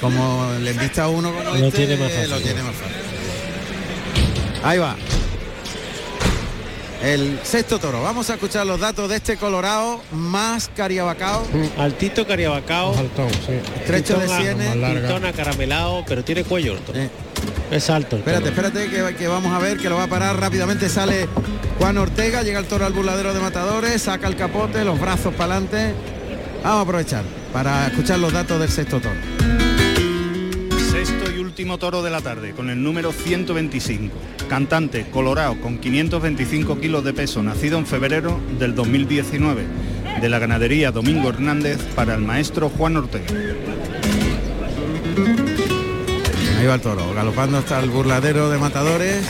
como 0.01 0.51
le 0.61 0.71
invita 0.71 1.05
a 1.05 1.09
uno 1.09 1.33
como 1.33 1.43
Lo 1.45 1.55
este, 1.57 1.87
tiene 1.87 1.97
más 1.97 2.13
fácil. 2.13 2.31
lo 2.31 2.41
tiene 2.41 2.63
más 2.63 2.75
fácil. 2.75 2.97
Ahí 4.65 4.79
va. 4.79 4.97
El 7.03 7.39
sexto 7.45 7.79
toro. 7.79 8.03
Vamos 8.03 8.29
a 8.31 8.35
escuchar 8.35 8.67
los 8.67 8.81
datos 8.81 9.09
de 9.09 9.17
este 9.17 9.37
Colorado 9.37 10.01
más 10.13 10.69
cariabacao. 10.75 11.47
Altito 11.79 12.27
cariabacao. 12.27 12.97
Altón, 12.99 13.31
sí. 13.47 13.53
Estrecho 13.81 14.19
de 14.19 14.27
sienes. 14.29 14.73
pintón 14.75 15.25
acaramelado, 15.25 16.05
pero 16.09 16.25
tiene 16.25 16.45
cuello 16.45 16.73
el 16.73 16.79
toro. 16.81 16.99
Eh. 16.99 17.09
Es 17.71 17.89
alto 17.91 18.17
el 18.17 18.21
Espérate, 18.21 18.51
toro. 18.51 18.67
espérate 18.67 18.91
que, 19.13 19.17
que 19.17 19.29
vamos 19.29 19.53
a 19.53 19.59
ver 19.61 19.79
que 19.79 19.89
lo 19.89 19.97
va 19.97 20.05
a 20.05 20.09
parar 20.09 20.41
rápidamente. 20.41 20.89
Sale 20.89 21.29
Juan 21.79 21.99
Ortega, 21.99 22.43
llega 22.43 22.59
el 22.59 22.67
toro 22.67 22.85
al 22.87 22.93
burladero 22.93 23.33
de 23.33 23.41
matadores, 23.41 24.03
saca 24.03 24.27
el 24.27 24.35
capote, 24.37 24.85
los 24.85 24.99
brazos 24.99 25.33
para 25.35 25.55
adelante. 25.57 25.95
Vamos 26.63 26.79
a 26.79 26.81
aprovechar 26.83 27.25
para 27.53 27.87
escuchar 27.87 28.19
los 28.19 28.33
datos 28.33 28.61
del 28.61 28.69
sexto 28.69 29.01
toro. 29.01 29.15
Sexto 30.91 31.31
y 31.31 31.39
último 31.39 31.79
toro 31.79 32.03
de 32.03 32.11
la 32.11 32.21
tarde, 32.21 32.53
con 32.53 32.71
el 32.71 32.83
número 32.83 33.13
125. 33.13 34.15
Cantante 34.49 35.09
colorado 35.11 35.61
con 35.61 35.79
525 35.79 36.81
kilos 36.81 37.05
de 37.05 37.13
peso, 37.13 37.43
nacido 37.43 37.79
en 37.79 37.87
febrero 37.87 38.41
del 38.59 38.75
2019, 38.75 39.65
de 40.21 40.29
la 40.29 40.39
ganadería 40.39 40.91
Domingo 40.91 41.29
Hernández 41.29 41.79
para 41.95 42.15
el 42.15 42.23
maestro 42.23 42.69
Juan 42.71 42.97
Ortega. 42.97 43.27
Ahí 46.59 46.67
va 46.67 46.75
el 46.75 46.81
toro, 46.81 47.15
galopando 47.15 47.59
hasta 47.59 47.79
el 47.79 47.91
burladero 47.91 48.51
de 48.51 48.59
matadores. 48.59 49.25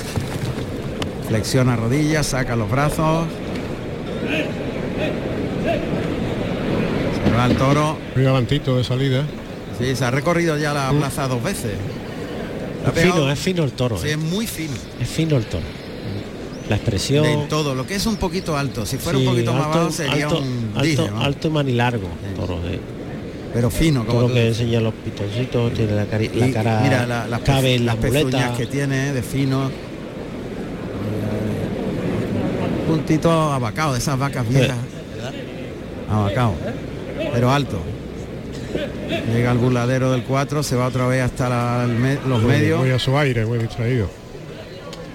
Flexiona 1.29 1.77
rodillas, 1.77 2.29
saca 2.29 2.57
los 2.57 2.71
brazos. 2.71 3.27
Va 7.39 7.47
el 7.47 7.57
toro. 7.57 7.97
Muy 8.17 8.25
adelantito 8.25 8.77
de 8.77 8.85
salida. 8.85 9.23
Sí, 9.79 9.95
se 9.95 10.05
ha 10.05 10.11
recorrido 10.11 10.57
ya 10.59 10.73
la 10.75 10.91
plaza 10.91 11.29
dos 11.29 11.43
veces. 11.43 11.73
Es 12.95 13.03
fino, 13.03 13.31
es 13.31 13.39
fino 13.39 13.65
el 13.65 13.73
toro. 13.73 13.97
Sí, 13.99 14.09
eh. 14.09 14.13
es 14.13 14.19
muy 14.19 14.47
fino. 14.47 14.73
Es 15.01 15.09
fino 15.09 15.37
el 15.37 15.45
toro. 15.47 15.65
La 16.69 16.77
expresión. 16.77 17.23
De 17.25 17.37
todo, 17.49 17.75
lo 17.75 17.87
que 17.87 17.95
es 17.95 18.07
un 18.07 18.17
poquito 18.17 18.57
alto. 18.57 18.85
Si 18.85 18.99
fuera 18.99 19.19
sí, 19.19 19.25
un 19.27 19.33
poquito 19.33 19.53
más 19.55 19.67
alto- 19.67 19.79
bajo 19.79 19.91
sería 19.93 20.27
alto, 20.27 20.39
un 20.41 20.71
alto, 20.75 20.83
dije, 20.83 21.11
¿no? 21.11 21.21
alto 21.21 21.49
y 21.49 21.51
manilargo, 21.51 22.09
toro. 22.37 22.59
eh. 22.67 22.79
Pero 23.55 23.71
fino, 23.71 24.01
como 24.05 24.13
Toro 24.21 24.29
tú 24.29 24.35
que 24.35 24.45
dices. 24.45 24.61
enseña 24.61 24.81
los 24.81 24.93
pitoncitos, 24.95 25.73
tiene 25.73 25.93
la, 25.93 26.05
cari- 26.07 26.31
la 26.35 26.53
cara. 26.53 26.81
mira 26.83 27.07
la- 27.07 27.39
cabe 27.41 27.77
en 27.77 27.87
las 27.87 27.95
la 27.97 28.01
pezuñas 28.01 28.57
que 28.59 28.67
tiene 28.67 29.13
de 29.15 29.23
fino. 29.23 29.69
Eh, 29.69 29.71
Puntito 32.87 33.31
abacado 33.53 33.93
de 33.95 33.99
esas 34.01 34.19
vacas 34.19 34.47
viejas. 34.49 34.77
Abacado. 36.11 36.55
Pero 37.33 37.51
alto. 37.53 37.79
Llega 39.33 39.51
al 39.51 39.59
burladero 39.59 40.11
del 40.13 40.23
4, 40.25 40.63
se 40.63 40.77
va 40.77 40.87
otra 40.87 41.07
vez 41.07 41.23
hasta 41.23 41.49
la- 41.49 41.85
el 41.85 41.91
me- 41.93 42.19
los 42.27 42.43
Muy- 42.43 42.53
medios. 42.53 42.81
Muy 42.81 42.91
a 42.91 42.99
su 42.99 43.17
aire, 43.19 43.45
muy 43.47 43.59
distraído. 43.59 44.09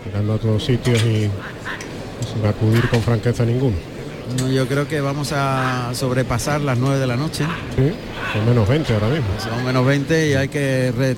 Mirando 0.06 0.34
a 0.34 0.38
todos 0.38 0.64
sitios 0.66 1.00
y 1.04 1.30
sin 2.34 2.46
acudir 2.48 2.88
con 2.90 3.02
franqueza 3.02 3.46
ninguno. 3.46 3.76
No, 4.40 4.50
yo 4.50 4.68
creo 4.68 4.88
que 4.88 5.02
vamos 5.02 5.32
a 5.34 5.92
sobrepasar 5.94 6.62
las 6.62 6.78
9 6.78 6.98
de 7.00 7.08
la 7.08 7.16
noche. 7.18 7.46
Sí, 7.76 7.92
con 8.34 8.46
menos 8.48 8.68
20 8.68 8.94
ahora 8.94 9.08
mismo. 9.10 9.28
Son 9.38 9.64
menos 9.66 9.86
20 9.86 10.30
y 10.30 10.34
hay 10.34 10.48
que 10.48 10.92
re- 10.98 11.18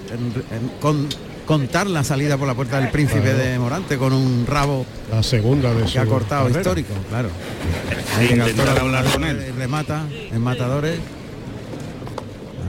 con- 0.82 1.08
contar 1.46 1.88
la 1.88 2.04
salida 2.04 2.38
por 2.38 2.48
la 2.48 2.54
puerta 2.54 2.80
del 2.80 2.90
príncipe 2.90 3.22
Claro. 3.22 3.38
de 3.38 3.60
Morante 3.60 3.98
con 3.98 4.14
un 4.14 4.46
rabo 4.48 4.86
La 5.12 5.22
segunda 5.24 5.74
de 5.74 5.86
que 5.86 6.00
ha 6.00 6.04
su 6.04 6.10
cortado 6.10 6.44
carrera. 6.44 6.60
histórico, 6.62 6.94
claro. 7.10 7.30
Ahí 8.18 8.30
el 8.32 8.42
hablar 8.80 9.06
con 9.06 9.24
él. 9.24 9.54
Remata 9.58 10.04
en 10.32 10.42
matadores. 10.42 11.00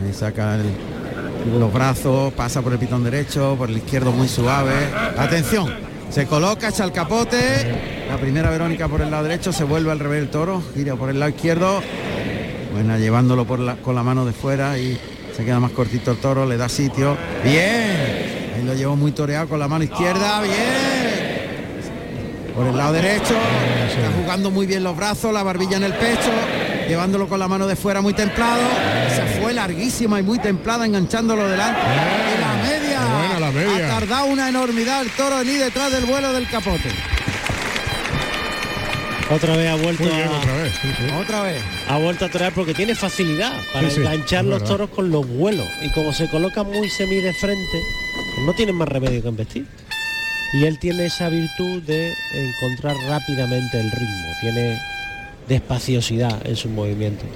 Ahí 0.04 0.12
saca 0.12 0.56
el- 0.56 1.58
los 1.58 1.72
brazos, 1.72 2.32
pasa 2.34 2.60
por 2.62 2.72
el 2.72 2.78
pitón 2.78 3.02
derecho, 3.04 3.54
por 3.56 3.70
el 3.70 3.76
izquierdo 3.78 4.12
muy 4.12 4.28
suave. 4.28 4.72
Atención, 5.16 5.72
se 6.10 6.26
coloca, 6.26 6.68
echa 6.68 6.84
el 6.84 6.92
capote. 6.92 7.38
La 8.08 8.16
primera 8.18 8.50
Verónica 8.50 8.88
por 8.88 9.00
el 9.00 9.10
lado 9.10 9.24
derecho, 9.24 9.52
se 9.52 9.64
vuelve 9.64 9.90
al 9.92 9.98
revés 9.98 10.22
el 10.22 10.28
toro, 10.28 10.62
gira 10.74 10.96
por 10.96 11.08
el 11.10 11.18
lado 11.18 11.30
izquierdo. 11.30 11.80
Buena, 12.72 12.98
llevándolo 12.98 13.44
por 13.46 13.58
la- 13.58 13.76
con 13.76 13.94
la 13.94 14.02
mano 14.02 14.26
de 14.26 14.32
fuera 14.32 14.76
y 14.78 14.98
se 15.34 15.44
queda 15.44 15.60
más 15.60 15.70
cortito 15.70 16.10
el 16.10 16.18
toro, 16.18 16.44
le 16.46 16.56
da 16.56 16.68
sitio. 16.68 17.16
Bien. 17.42 18.25
Ahí 18.56 18.64
lo 18.64 18.74
llevó 18.74 18.96
muy 18.96 19.12
toreado 19.12 19.48
con 19.48 19.58
la 19.58 19.68
mano 19.68 19.84
izquierda. 19.84 20.40
Bien. 20.42 20.54
Por 22.54 22.66
el 22.66 22.76
lado 22.76 22.92
derecho. 22.94 23.34
Está 23.88 24.10
jugando 24.22 24.50
muy 24.50 24.66
bien 24.66 24.82
los 24.82 24.96
brazos, 24.96 25.32
la 25.32 25.42
barbilla 25.42 25.76
en 25.76 25.84
el 25.84 25.92
pecho. 25.94 26.30
Llevándolo 26.88 27.28
con 27.28 27.38
la 27.38 27.48
mano 27.48 27.66
de 27.66 27.76
fuera 27.76 28.00
muy 28.00 28.14
templado. 28.14 28.62
Se 29.14 29.40
fue 29.40 29.52
larguísima 29.52 30.20
y 30.20 30.22
muy 30.22 30.38
templada 30.38 30.86
enganchándolo 30.86 31.46
delante. 31.48 31.80
Y 31.80 32.40
la 32.40 32.54
media. 32.62 33.00
buena 33.00 33.40
la 33.40 33.50
media. 33.50 33.86
Ha 33.86 33.98
tardado 34.00 34.26
una 34.26 34.48
enormidad 34.48 35.02
el 35.02 35.10
toro 35.10 35.40
en 35.40 35.48
ir 35.50 35.58
detrás 35.64 35.92
del 35.92 36.06
vuelo 36.06 36.32
del 36.32 36.48
capote. 36.48 36.90
Otra 39.28 39.56
vez 39.56 39.68
ha 39.68 39.74
vuelto 39.74 40.04
Muy 40.04 40.12
bien, 40.12 40.28
a, 40.28 40.38
otra 40.38 40.54
vez. 40.54 40.72
sí, 40.80 40.88
sí. 40.96 41.04
Otra 41.20 41.42
vez. 41.42 41.60
ha 41.88 41.98
vuelto 41.98 42.26
a 42.26 42.28
torear 42.30 42.52
porque 42.52 42.72
tiene 42.74 42.94
facilidad 42.94 43.52
para 43.72 43.88
Sí, 43.90 43.96
sí, 43.96 44.00
enganchar 44.02 44.44
los 44.44 44.62
toros 44.62 44.88
con 44.90 45.10
los 45.10 45.26
vuelos. 45.26 45.66
Y 45.82 45.90
como 45.90 46.12
se 46.12 46.30
coloca 46.30 46.62
muy 46.62 46.88
semi 46.88 47.16
de 47.16 47.34
frente, 47.34 47.82
no 48.44 48.52
tienen 48.52 48.74
más 48.76 48.88
remedio 48.88 49.22
que 49.22 49.28
embestir. 49.28 49.66
Y 50.52 50.64
él 50.64 50.78
tiene 50.78 51.06
esa 51.06 51.28
virtud 51.28 51.82
de 51.82 52.12
encontrar 52.34 52.96
rápidamente 53.08 53.80
el 53.80 53.90
ritmo. 53.90 54.28
Tiene 54.40 54.78
despaciosidad 55.48 56.46
en 56.46 56.56
sus 56.56 56.70
movimientos. 56.70 57.26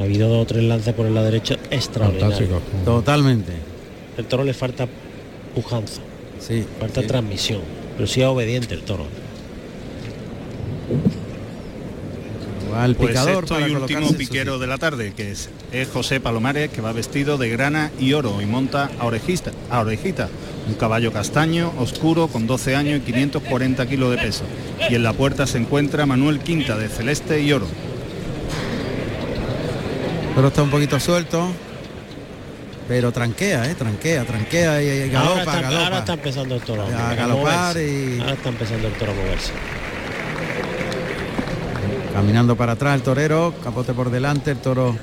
Ha 0.00 0.04
habido 0.04 0.28
dos 0.28 0.42
o 0.42 0.46
tres 0.46 0.64
lances 0.64 0.92
por 0.94 1.06
el 1.06 1.14
lado 1.14 1.26
derecho 1.26 1.54
extraordinarios. 1.70 2.60
Totalmente. 2.84 3.52
El 4.16 4.24
toro 4.26 4.44
le 4.44 4.54
falta 4.54 4.88
pujanza, 5.54 6.00
Sí. 6.40 6.64
falta 6.80 7.00
sí. 7.00 7.06
transmisión. 7.06 7.60
Pero 7.96 8.06
sí 8.08 8.20
es 8.20 8.26
obediente 8.26 8.74
el 8.74 8.82
toro. 8.82 9.06
Va 12.74 12.84
el 12.84 12.96
Pues 12.96 13.10
picador 13.10 13.46
sexto 13.48 13.60
y 13.68 13.72
último 13.74 14.12
piquero 14.14 14.58
de 14.58 14.66
la 14.66 14.78
tarde, 14.78 15.12
que 15.16 15.30
es, 15.30 15.48
es 15.72 15.88
José 15.88 16.18
Palomares, 16.20 16.70
que 16.70 16.80
va 16.80 16.92
vestido 16.92 17.38
de 17.38 17.48
grana 17.50 17.90
y 18.00 18.12
oro 18.14 18.40
y 18.42 18.46
monta 18.46 18.90
a 18.98 19.04
orejista, 19.04 19.52
a 19.70 19.80
orejita, 19.80 20.28
un 20.66 20.74
caballo 20.74 21.12
castaño, 21.12 21.72
oscuro, 21.78 22.26
con 22.28 22.46
12 22.46 22.74
años 22.74 22.98
y 22.98 23.02
540 23.02 23.86
kilos 23.86 24.10
de 24.10 24.18
peso. 24.18 24.44
Y 24.90 24.94
en 24.94 25.02
la 25.02 25.12
puerta 25.12 25.46
se 25.46 25.58
encuentra 25.58 26.04
Manuel 26.06 26.40
Quinta, 26.40 26.76
de 26.76 26.88
celeste 26.88 27.40
y 27.42 27.52
oro. 27.52 27.66
Pero 30.34 30.48
está 30.48 30.62
un 30.62 30.70
poquito 30.70 30.98
suelto. 30.98 31.46
pero 32.88 33.12
tranquea, 33.12 33.70
¿eh? 33.70 33.74
tranquea, 33.74 34.24
tranquea 34.24 34.82
y, 34.82 34.86
y 35.06 35.10
galopa, 35.10 35.30
ahora, 35.30 35.42
está, 35.42 35.60
galopa. 35.60 35.84
ahora 35.84 35.98
está 36.00 36.12
empezando 36.14 36.54
el 36.56 36.60
toro 36.62 36.82
A 36.82 37.10
a 37.10 37.14
galopar 37.14 37.74
moverse. 37.76 37.88
y- 38.16 38.20
Ahora 38.20 38.32
está 38.34 38.48
empezando 38.48 38.88
el 38.88 38.94
toro 38.94 39.12
a 39.12 39.14
moverse. 39.14 39.52
Caminando 42.14 42.54
para 42.54 42.74
atrás 42.74 42.94
el 42.94 43.02
torero, 43.02 43.52
capote 43.64 43.92
por 43.92 44.08
delante, 44.08 44.52
el 44.52 44.58
toro. 44.58 44.96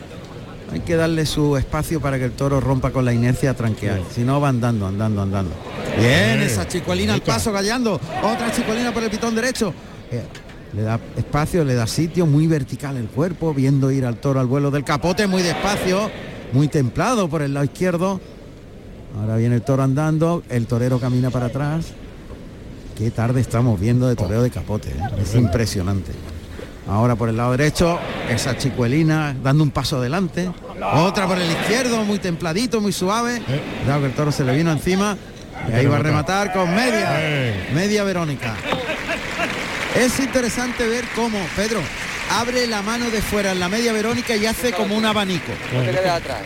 Hay 0.72 0.80
que 0.80 0.96
darle 0.96 1.26
su 1.26 1.58
espacio 1.58 2.00
para 2.00 2.18
que 2.18 2.24
el 2.24 2.32
toro 2.32 2.62
rompa 2.62 2.92
con 2.92 3.04
la 3.04 3.12
inercia 3.12 3.52
a 3.52 3.54
tranquear. 3.54 4.00
Si 4.16 4.22
no 4.22 4.40
va 4.40 4.48
andando, 4.48 4.88
andando, 4.88 5.22
andando. 5.22 5.52
Bien, 6.00 6.42
esa 6.42 6.66
chicuelina 6.66 7.14
al 7.14 7.22
paso 7.22 7.52
gallando. 7.52 8.00
Otra 8.24 8.50
chicuelina 8.56 8.94
por 8.94 9.04
el 9.04 9.10
pitón 9.10 9.36
derecho. 9.36 9.74
Eh, 10.10 10.24
le 10.74 10.84
da 10.84 11.02
espacio, 11.18 11.66
le 11.66 11.76
da 11.76 11.86
sitio, 11.86 12.26
muy 12.26 12.48
vertical 12.48 12.96
el 12.96 13.08
cuerpo, 13.08 13.54
viendo 13.54 13.92
ir 13.92 14.06
al 14.06 14.16
toro 14.16 14.40
al 14.40 14.48
vuelo 14.48 14.72
del 14.72 14.86
capote, 14.86 15.28
muy 15.28 15.42
despacio, 15.42 16.10
muy 16.54 16.70
templado 16.70 17.28
por 17.28 17.42
el 17.42 17.54
lado 17.54 17.66
izquierdo. 17.66 18.22
Ahora 19.20 19.36
viene 19.36 19.56
el 19.56 19.64
toro 19.64 19.84
andando, 19.84 20.44
el 20.48 20.66
torero 20.66 20.98
camina 20.98 21.30
para 21.30 21.48
atrás. 21.48 21.88
Qué 22.98 23.12
tarde 23.12 23.42
estamos 23.42 23.78
viendo 23.78 24.08
de 24.08 24.16
toreo 24.16 24.42
de 24.42 24.50
capote, 24.50 24.92
¿eh? 24.92 25.22
es 25.22 25.36
impresionante. 25.36 26.14
Ahora 26.90 27.16
por 27.16 27.30
el 27.30 27.38
lado 27.38 27.52
derecho, 27.52 28.00
esa 28.30 28.58
chicuelina 28.58 29.36
dando 29.44 29.64
un 29.64 29.72
paso 29.72 29.98
adelante. 29.98 30.50
Otra 30.96 31.28
por 31.28 31.38
el 31.38 31.50
izquierdo, 31.50 32.04
muy 32.04 32.20
templadito, 32.20 32.82
muy 32.82 32.92
suave. 32.92 33.42
Cuidado 33.84 34.02
que 34.02 34.06
el 34.08 34.14
toro 34.14 34.32
se 34.32 34.44
le 34.44 34.56
vino 34.56 34.72
encima. 34.72 35.16
Y 35.70 35.74
ahí 35.74 35.86
va 35.86 35.98
a 35.98 36.00
rematar 36.00 36.52
con 36.54 36.74
media. 36.74 37.12
Media 37.74 38.04
Verónica. 38.04 38.56
Es 39.96 40.20
interesante 40.20 40.88
ver 40.88 41.04
cómo 41.16 41.38
Pedro 41.56 41.80
abre 42.32 42.66
la 42.66 42.82
mano 42.82 43.10
de 43.12 43.22
fuera 43.22 43.52
en 43.52 43.60
la 43.60 43.70
media 43.70 43.92
Verónica 43.94 44.36
y 44.36 44.46
hace 44.46 44.72
como 44.72 44.96
un 44.96 45.06
abanico. 45.06 45.52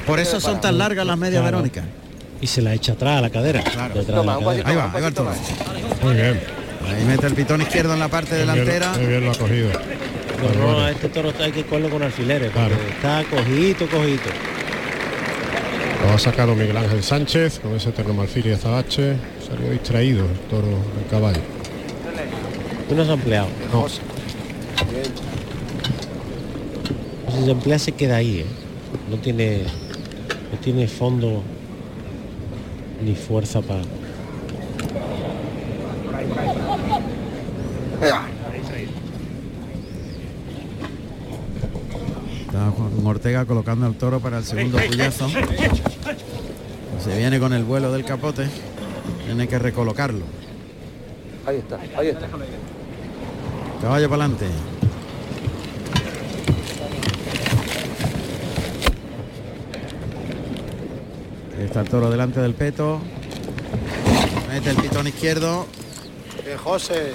Por 0.06 0.20
eso 0.20 0.40
son 0.42 0.60
tan 0.60 0.78
largas 0.78 1.06
las 1.06 1.18
medias 1.18 1.42
Claro. 1.42 1.58
Verónicas. 1.58 1.86
Y 2.42 2.48
se 2.48 2.62
la 2.62 2.74
echa 2.74 2.92
atrás 2.94 3.20
a 3.20 3.22
la 3.22 3.30
cadera. 3.30 3.60
Detrás 3.64 3.94
de 3.94 4.12
la 4.12 4.18
Toma, 4.18 4.38
un 4.38 4.44
cadera. 4.46 4.64
pasito 4.64 4.70
Ahí 4.70 4.76
va, 4.76 4.92
ahí 4.94 5.02
va 5.02 5.08
el 5.08 5.14
toro. 5.14 5.32
Muy 6.04 6.14
bien. 6.16 6.42
Ahí 6.88 7.06
mete 7.06 7.26
el 7.28 7.34
pitón 7.34 7.62
izquierdo 7.62 7.94
en 7.94 8.00
la 8.00 8.10
parte 8.10 8.36
bien- 8.36 8.48
delantera. 8.48 8.92
qué 9.00 9.08
bien 9.08 9.26
lo 9.26 9.32
ha 9.32 9.36
cogido. 9.36 9.70
No, 10.54 10.80
a 10.80 10.92
este 10.92 11.10
toro 11.10 11.32
hay 11.40 11.52
que 11.52 11.64
cogerlo 11.64 11.90
con 11.90 12.04
alfileres, 12.04 12.52
porque 12.52 12.90
está 12.90 13.24
cojito, 13.30 13.88
cojito. 13.88 14.30
Lo 16.06 16.14
ha 16.14 16.20
sacado 16.20 16.56
Miguel 16.56 16.78
Ángel 16.78 17.04
Sánchez 17.04 17.60
con 17.60 17.76
ese 17.76 17.92
terno 17.92 18.14
marfil 18.14 18.46
y 18.48 18.52
azabache. 18.52 19.16
Salió 19.48 19.72
distraído 19.72 20.26
el 20.26 20.38
toro 20.50 20.68
del 20.68 21.08
caballo. 21.10 21.42
Tú 22.88 22.96
no 22.96 23.04
se 23.04 23.12
ha 23.12 23.14
empleado. 23.16 23.48
No. 23.74 23.90
Si 23.90 24.00
se 27.44 27.52
emplea 27.52 27.80
se 27.80 27.92
queda 27.92 28.18
ahí, 28.18 28.40
¿eh? 28.40 28.46
No 29.10 29.18
tiene. 29.18 29.64
No 30.52 30.60
tiene 30.60 30.88
fondo 30.88 31.44
ni 33.04 33.16
fuerza 33.16 33.62
para. 33.62 33.82
Está 42.46 42.72
Juan 42.72 43.04
Ortega 43.26 43.46
colocando 43.46 43.88
al 43.88 43.96
toro 43.96 44.20
para 44.20 44.38
el 44.38 44.44
segundo 44.44 44.78
puyazo. 44.78 45.28
Se 47.04 47.18
viene 47.18 47.40
con 47.40 47.54
el 47.54 47.64
vuelo 47.64 47.92
del 47.92 48.06
capote. 48.06 48.48
Tiene 49.26 49.48
que 49.48 49.58
recolocarlo. 49.58 50.24
Ahí 51.48 51.56
está, 51.56 51.80
ahí 51.98 52.10
está. 52.10 52.28
Caballo 53.82 54.10
para 54.12 54.26
adelante. 54.26 54.46
Ahí 61.58 61.66
Está 61.66 61.82
el 61.82 61.90
toro 61.90 62.12
delante 62.12 62.42
del 62.42 62.54
peto. 62.54 63.00
Mete 64.54 64.70
el 64.70 64.76
pitón 64.76 65.08
izquierdo. 65.08 65.66
Eh, 66.46 66.58
José. 66.64 67.14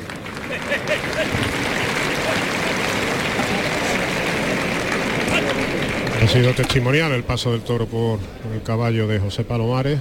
Sido 6.30 6.54
testimonial 6.54 7.10
el 7.10 7.24
paso 7.24 7.50
del 7.50 7.62
toro 7.62 7.86
por 7.86 8.20
el 8.54 8.62
caballo 8.62 9.08
de 9.08 9.18
José 9.18 9.42
Palomares. 9.42 9.98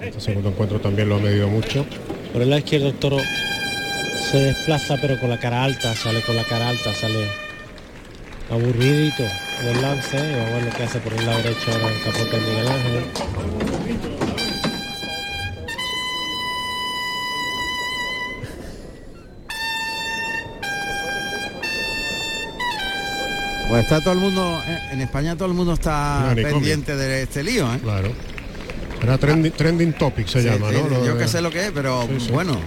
Este 0.00 0.20
segundo 0.20 0.50
encuentro 0.50 0.78
también 0.78 1.08
lo 1.08 1.16
ha 1.16 1.18
medido 1.18 1.48
mucho. 1.48 1.84
Por 2.32 2.40
el 2.40 2.50
lado 2.50 2.60
izquierdo 2.60 2.86
el 2.86 2.94
toro 2.94 3.18
se 4.30 4.38
desplaza 4.38 4.96
pero 5.00 5.18
con 5.18 5.28
la 5.28 5.40
cara 5.40 5.64
alta, 5.64 5.92
sale 5.96 6.20
con 6.20 6.36
la 6.36 6.44
cara 6.44 6.68
alta, 6.68 6.94
sale 6.94 7.26
aburridito 8.48 9.24
del 9.64 9.82
lance. 9.82 10.18
Y 10.18 10.36
vamos 10.36 10.50
a 10.50 10.54
ver 10.54 10.64
lo 10.66 10.70
que 10.70 10.82
hace 10.84 11.00
por 11.00 11.12
el 11.14 11.26
lado 11.26 11.42
derecho 11.42 11.72
ahora 11.72 11.88
el 11.88 12.02
capote 12.04 12.38
de 12.38 12.46
Miguel 12.46 12.68
Ángel. 12.68 14.21
Pues 23.72 23.84
está 23.84 24.02
todo 24.02 24.12
el 24.12 24.20
mundo, 24.20 24.62
eh, 24.66 24.78
en 24.92 25.00
España 25.00 25.34
todo 25.34 25.48
el 25.48 25.54
mundo 25.54 25.72
está 25.72 26.30
pendiente 26.34 26.94
de 26.94 27.22
este 27.22 27.42
lío. 27.42 27.72
¿eh? 27.72 27.78
Claro. 27.82 28.12
Era 29.02 29.16
trending, 29.16 29.50
trending 29.52 29.94
topic 29.94 30.26
se 30.26 30.42
Sí, 30.42 30.46
llama, 30.50 30.68
sí, 30.68 30.76
¿no? 30.76 30.90
Lo 30.90 31.06
yo 31.06 31.16
que 31.16 31.26
sé 31.26 31.40
lo 31.40 31.50
que 31.50 31.64
es, 31.64 31.72
pero 31.72 32.06
Sí, 32.18 32.30
bueno, 32.30 32.58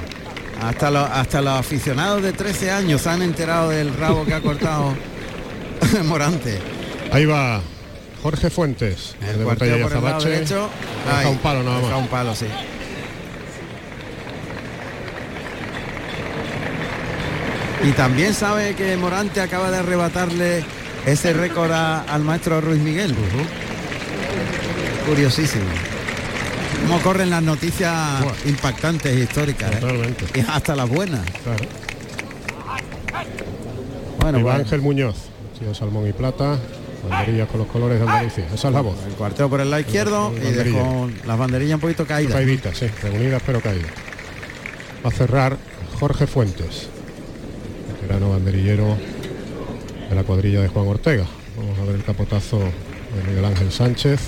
hasta 0.64 0.90
los, 0.90 1.08
hasta 1.08 1.44
los 1.44 1.60
aficionados 1.60 2.24
de 2.24 2.34
13 2.34 2.72
años 2.72 3.02
se 3.02 3.10
han 3.12 3.22
enterado 3.22 3.70
del 3.70 3.96
rabo 3.96 4.26
que 4.26 4.34
ha 4.34 4.42
cortado 4.42 4.96
Morante. 6.06 6.58
Ahí 7.12 7.28
va 7.28 7.62
Jorge 8.24 8.50
Fuentes. 8.50 9.16
El 9.22 9.38
de 9.38 9.44
Botella 9.46 9.84
por 9.84 9.94
el 9.94 10.04
lado 10.04 10.24
derecho. 10.24 10.70
Un 11.30 11.38
palo 11.38 11.62
nada 11.62 11.82
más. 11.82 12.00
un 12.00 12.08
palo, 12.08 12.34
sí. 12.34 12.48
Y 17.84 17.92
también 17.92 18.34
sabe 18.34 18.74
que 18.74 18.98
Morante 18.98 19.40
acaba 19.40 19.70
de 19.70 19.78
arrebatarle 19.78 20.64
ese 21.06 21.34
récord 21.34 21.72
a- 21.72 22.02
al 22.02 22.24
maestro 22.24 22.62
Ruiz 22.62 22.80
Miguel. 22.82 23.16
Curiosísimo. 25.08 25.64
Cómo 26.88 27.00
corren 27.02 27.30
las 27.30 27.42
noticias 27.44 27.94
impactantes 28.46 29.16
históricas. 29.18 29.72
¿eh? 29.82 30.14
Y 30.36 30.40
hasta 30.42 30.76
las 30.76 30.90
buenas. 30.90 31.22
Claro. 31.44 31.66
Bueno, 34.20 34.50
Ángel 34.50 34.82
Muñoz, 34.82 35.16
salmón 35.74 36.08
y 36.08 36.14
plata, 36.14 36.58
banderilla 37.10 37.48
con 37.48 37.60
los 37.60 37.68
colores 37.68 38.00
de 38.00 38.06
Andalucía. 38.08 38.46
Esa 38.54 38.68
es 38.70 38.74
la 38.74 38.82
voz. 38.82 38.96
el 39.08 39.14
cuarteo 39.14 39.50
por 39.50 39.62
el 39.62 39.70
lado 39.70 39.82
izquierdo 39.82 40.34
y 40.36 40.52
dejó 40.52 41.10
las 41.26 41.38
banderillas 41.38 41.76
un 41.76 41.82
poquito 41.82 42.06
caídas. 42.06 42.34
Caíditas, 42.34 42.78
sí, 42.78 42.88
reunidas 43.04 43.42
pero 43.46 43.62
caídas. 43.62 43.92
Va 45.06 45.10
a 45.10 45.14
cerrar 45.14 45.58
Jorge 46.00 46.26
Fuentes, 46.26 46.88
veterano 48.02 48.32
banderillero 48.32 48.98
de 50.10 50.16
la 50.16 50.24
cuadrilla 50.24 50.62
de 50.62 50.68
Juan 50.68 50.88
Ortega. 50.88 51.26
Vamos 51.58 51.78
a 51.80 51.84
ver 51.86 51.96
el 51.96 52.04
capotazo 52.04 52.60
de 52.60 53.24
Miguel 53.30 53.46
Ángel 53.46 53.72
Sánchez. 53.72 54.20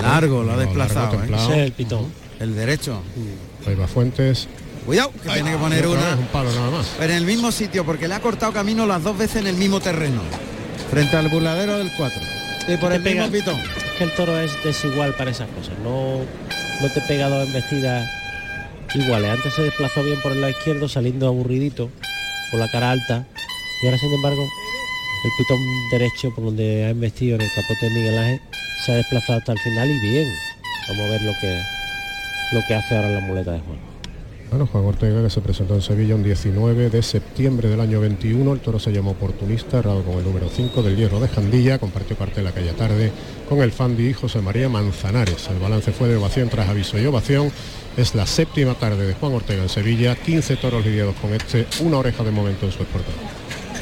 Largo, 0.00 0.42
lo 0.42 0.52
ha 0.52 0.56
desplazado. 0.56 1.18
largo, 1.18 1.34
¿eh? 1.34 1.36
Ese 1.44 1.52
es 1.60 1.66
el 1.66 1.72
pitón. 1.72 2.06
El 2.40 2.54
derecho. 2.56 3.02
Ahí 3.66 3.74
va 3.74 3.86
Fuentes. 3.86 4.48
Cuidado, 4.86 5.12
que 5.22 5.28
tiene 5.30 5.52
que 5.52 5.58
poner 5.58 5.86
una. 5.86 6.00
vez 6.10 6.18
un 6.18 6.26
palo 6.26 6.50
nada 6.52 6.70
más. 6.70 6.90
Pero 6.98 7.12
en 7.12 7.18
el 7.18 7.24
mismo 7.24 7.52
sitio, 7.52 7.84
porque 7.84 8.08
le 8.08 8.14
ha 8.14 8.20
cortado 8.20 8.52
camino 8.52 8.84
las 8.86 9.02
dos 9.02 9.16
veces 9.16 9.36
en 9.36 9.46
el 9.46 9.56
mismo 9.56 9.80
terreno. 9.80 10.20
Frente 10.90 11.16
al 11.16 11.28
burladero 11.28 11.78
del 11.78 11.90
4. 11.96 12.20
Y 12.68 12.76
por 12.78 12.90
Te 12.90 12.96
el 12.96 13.02
mismo 13.02 13.26
pega- 13.26 13.30
pitón. 13.30 13.60
Es 13.60 13.92
que 13.98 14.04
el 14.04 14.10
toro 14.12 14.38
es 14.40 14.50
desigual 14.64 15.14
para 15.14 15.30
esas 15.30 15.48
cosas. 15.50 15.74
No, 15.84 16.18
no 16.80 16.88
te 16.92 17.00
pega 17.02 17.28
dos 17.28 17.46
embestidas 17.46 18.08
iguales. 18.94 19.30
Antes 19.30 19.54
se 19.54 19.62
desplazó 19.62 20.02
bien 20.02 20.20
por 20.20 20.32
el 20.32 20.40
lado 20.40 20.50
izquierdo, 20.52 20.88
saliendo 20.88 21.28
aburridito, 21.28 21.90
por 22.52 22.60
la 22.60 22.70
cara 22.70 22.92
alta. 22.92 23.26
Y 23.82 23.86
ahora, 23.86 23.98
sin 23.98 24.12
embargo, 24.12 24.42
el 25.24 25.30
pitón 25.38 25.58
derecho, 25.90 26.32
por 26.32 26.44
donde 26.44 26.84
ha 26.84 26.90
embestido 26.90 27.34
en 27.34 27.42
el 27.42 27.48
capote 27.52 27.86
de 27.86 27.90
Miguel 27.90 28.18
Ángel, 28.18 28.40
se 28.84 28.92
ha 28.92 28.96
desplazado 28.96 29.38
hasta 29.40 29.52
el 29.52 29.58
final 29.58 29.90
y 29.90 29.98
bien. 29.98 30.28
Vamos 30.88 31.06
a 31.06 31.10
ver 31.10 31.22
lo 31.22 31.32
que, 31.40 31.62
lo 32.52 32.60
que 32.68 32.74
hace 32.74 32.96
ahora 32.96 33.08
la 33.08 33.20
muleta 33.20 33.52
de 33.52 33.60
Juan. 33.60 33.92
Bueno, 34.50 34.66
Juan 34.66 34.84
Ortega 34.84 35.22
que 35.22 35.30
se 35.30 35.40
presentó 35.40 35.74
en 35.74 35.80
Sevilla 35.80 36.14
un 36.14 36.22
19 36.22 36.90
de 36.90 37.02
septiembre 37.02 37.70
del 37.70 37.80
año 37.80 38.00
21. 38.00 38.52
El 38.52 38.60
toro 38.60 38.78
se 38.78 38.92
llamó 38.92 39.12
oportunista, 39.12 39.78
errado 39.78 40.02
con 40.02 40.18
el 40.18 40.24
número 40.24 40.50
5 40.50 40.82
del 40.82 40.94
hierro 40.94 41.20
de 41.20 41.28
Jandilla. 41.28 41.78
Compartió 41.78 42.18
cartel 42.18 42.46
aquella 42.46 42.74
tarde 42.74 43.12
con 43.48 43.62
el 43.62 43.72
Fandi 43.72 44.12
José 44.12 44.42
María 44.42 44.68
Manzanares. 44.68 45.48
El 45.48 45.58
balance 45.58 45.92
fue 45.92 46.08
de 46.08 46.16
ovación 46.16 46.50
tras 46.50 46.68
aviso 46.68 46.98
y 46.98 47.06
ovación. 47.06 47.50
Es 47.96 48.14
la 48.14 48.26
séptima 48.26 48.74
tarde 48.74 49.06
de 49.06 49.14
Juan 49.14 49.34
Ortega 49.34 49.62
en 49.62 49.68
Sevilla. 49.68 50.16
15 50.16 50.56
toros 50.56 50.84
lidiados 50.84 51.14
con 51.16 51.34
este, 51.34 51.66
una 51.80 51.98
oreja 51.98 52.24
de 52.24 52.30
momento 52.30 52.64
en 52.64 52.72
su 52.72 52.82
exportador. 52.82 53.20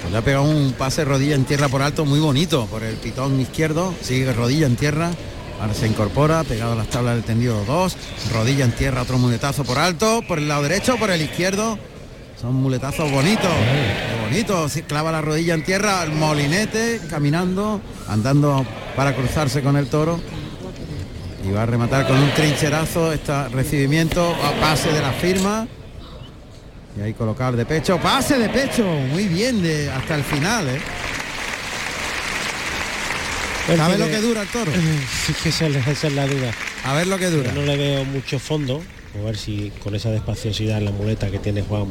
Pues 0.00 0.10
le 0.10 0.18
ha 0.18 0.22
pegado 0.22 0.44
un 0.44 0.72
pase 0.72 1.04
rodilla 1.04 1.36
en 1.36 1.44
tierra 1.44 1.68
por 1.68 1.80
alto 1.80 2.04
muy 2.04 2.18
bonito 2.18 2.66
por 2.66 2.82
el 2.82 2.96
pitón 2.96 3.40
izquierdo. 3.40 3.94
Sigue 4.00 4.32
rodilla 4.32 4.66
en 4.66 4.74
tierra. 4.74 5.10
Ahora 5.60 5.74
se 5.74 5.86
incorpora, 5.86 6.42
pegado 6.42 6.72
a 6.72 6.74
las 6.74 6.88
tablas 6.88 7.14
del 7.14 7.24
tendido 7.24 7.64
2. 7.66 7.96
Rodilla 8.32 8.64
en 8.64 8.72
tierra, 8.72 9.02
otro 9.02 9.18
muletazo 9.18 9.62
por 9.62 9.78
alto. 9.78 10.22
Por 10.26 10.38
el 10.38 10.48
lado 10.48 10.62
derecho, 10.62 10.96
por 10.96 11.10
el 11.10 11.22
izquierdo. 11.22 11.78
Son 12.40 12.54
muletazos 12.54 13.10
bonitos. 13.12 13.44
Qué 13.44 14.28
bonito. 14.28 14.68
Se 14.68 14.82
clava 14.82 15.12
la 15.12 15.20
rodilla 15.20 15.54
en 15.54 15.62
tierra, 15.62 16.02
el 16.02 16.12
molinete, 16.12 17.00
caminando, 17.08 17.80
andando 18.08 18.66
para 18.96 19.14
cruzarse 19.14 19.62
con 19.62 19.76
el 19.76 19.86
toro. 19.86 20.18
Y 21.46 21.50
va 21.52 21.62
a 21.62 21.66
rematar 21.66 22.06
con 22.06 22.18
un 22.18 22.30
trincherazo 22.34 23.12
este 23.12 23.48
recibimiento 23.48 24.34
a 24.44 24.52
pase 24.60 24.92
de 24.92 25.00
la 25.00 25.12
firma. 25.12 25.66
Y 26.98 27.00
ahí 27.02 27.14
colocar 27.14 27.56
de 27.56 27.64
pecho, 27.64 27.98
pase 27.98 28.38
de 28.38 28.48
pecho, 28.48 28.84
muy 28.84 29.26
bien 29.28 29.62
de 29.62 29.90
hasta 29.90 30.16
el 30.16 30.24
final, 30.24 30.68
¿eh? 30.68 30.80
¿Sabe 33.76 33.98
lo 33.98 34.06
que 34.06 34.20
dura 34.20 34.42
el 34.42 34.48
toro? 34.48 34.72
Sí, 35.26 35.32
que 35.42 35.48
esa, 35.50 35.66
es- 35.68 35.86
esa 35.86 36.06
es 36.08 36.12
la 36.14 36.26
duda. 36.26 36.50
A 36.84 36.94
ver 36.94 37.06
lo 37.06 37.18
que 37.18 37.26
dura. 37.30 37.54
Yo 37.54 37.60
no 37.60 37.66
le 37.66 37.76
veo 37.76 38.04
mucho 38.04 38.38
fondo. 38.38 38.82
A 39.20 39.24
ver 39.24 39.36
si 39.36 39.72
con 39.82 39.94
esa 39.94 40.10
despaciosidad 40.10 40.78
en 40.78 40.84
la 40.86 40.90
muleta 40.92 41.30
que 41.30 41.38
tiene 41.38 41.62
Juan 41.62 41.86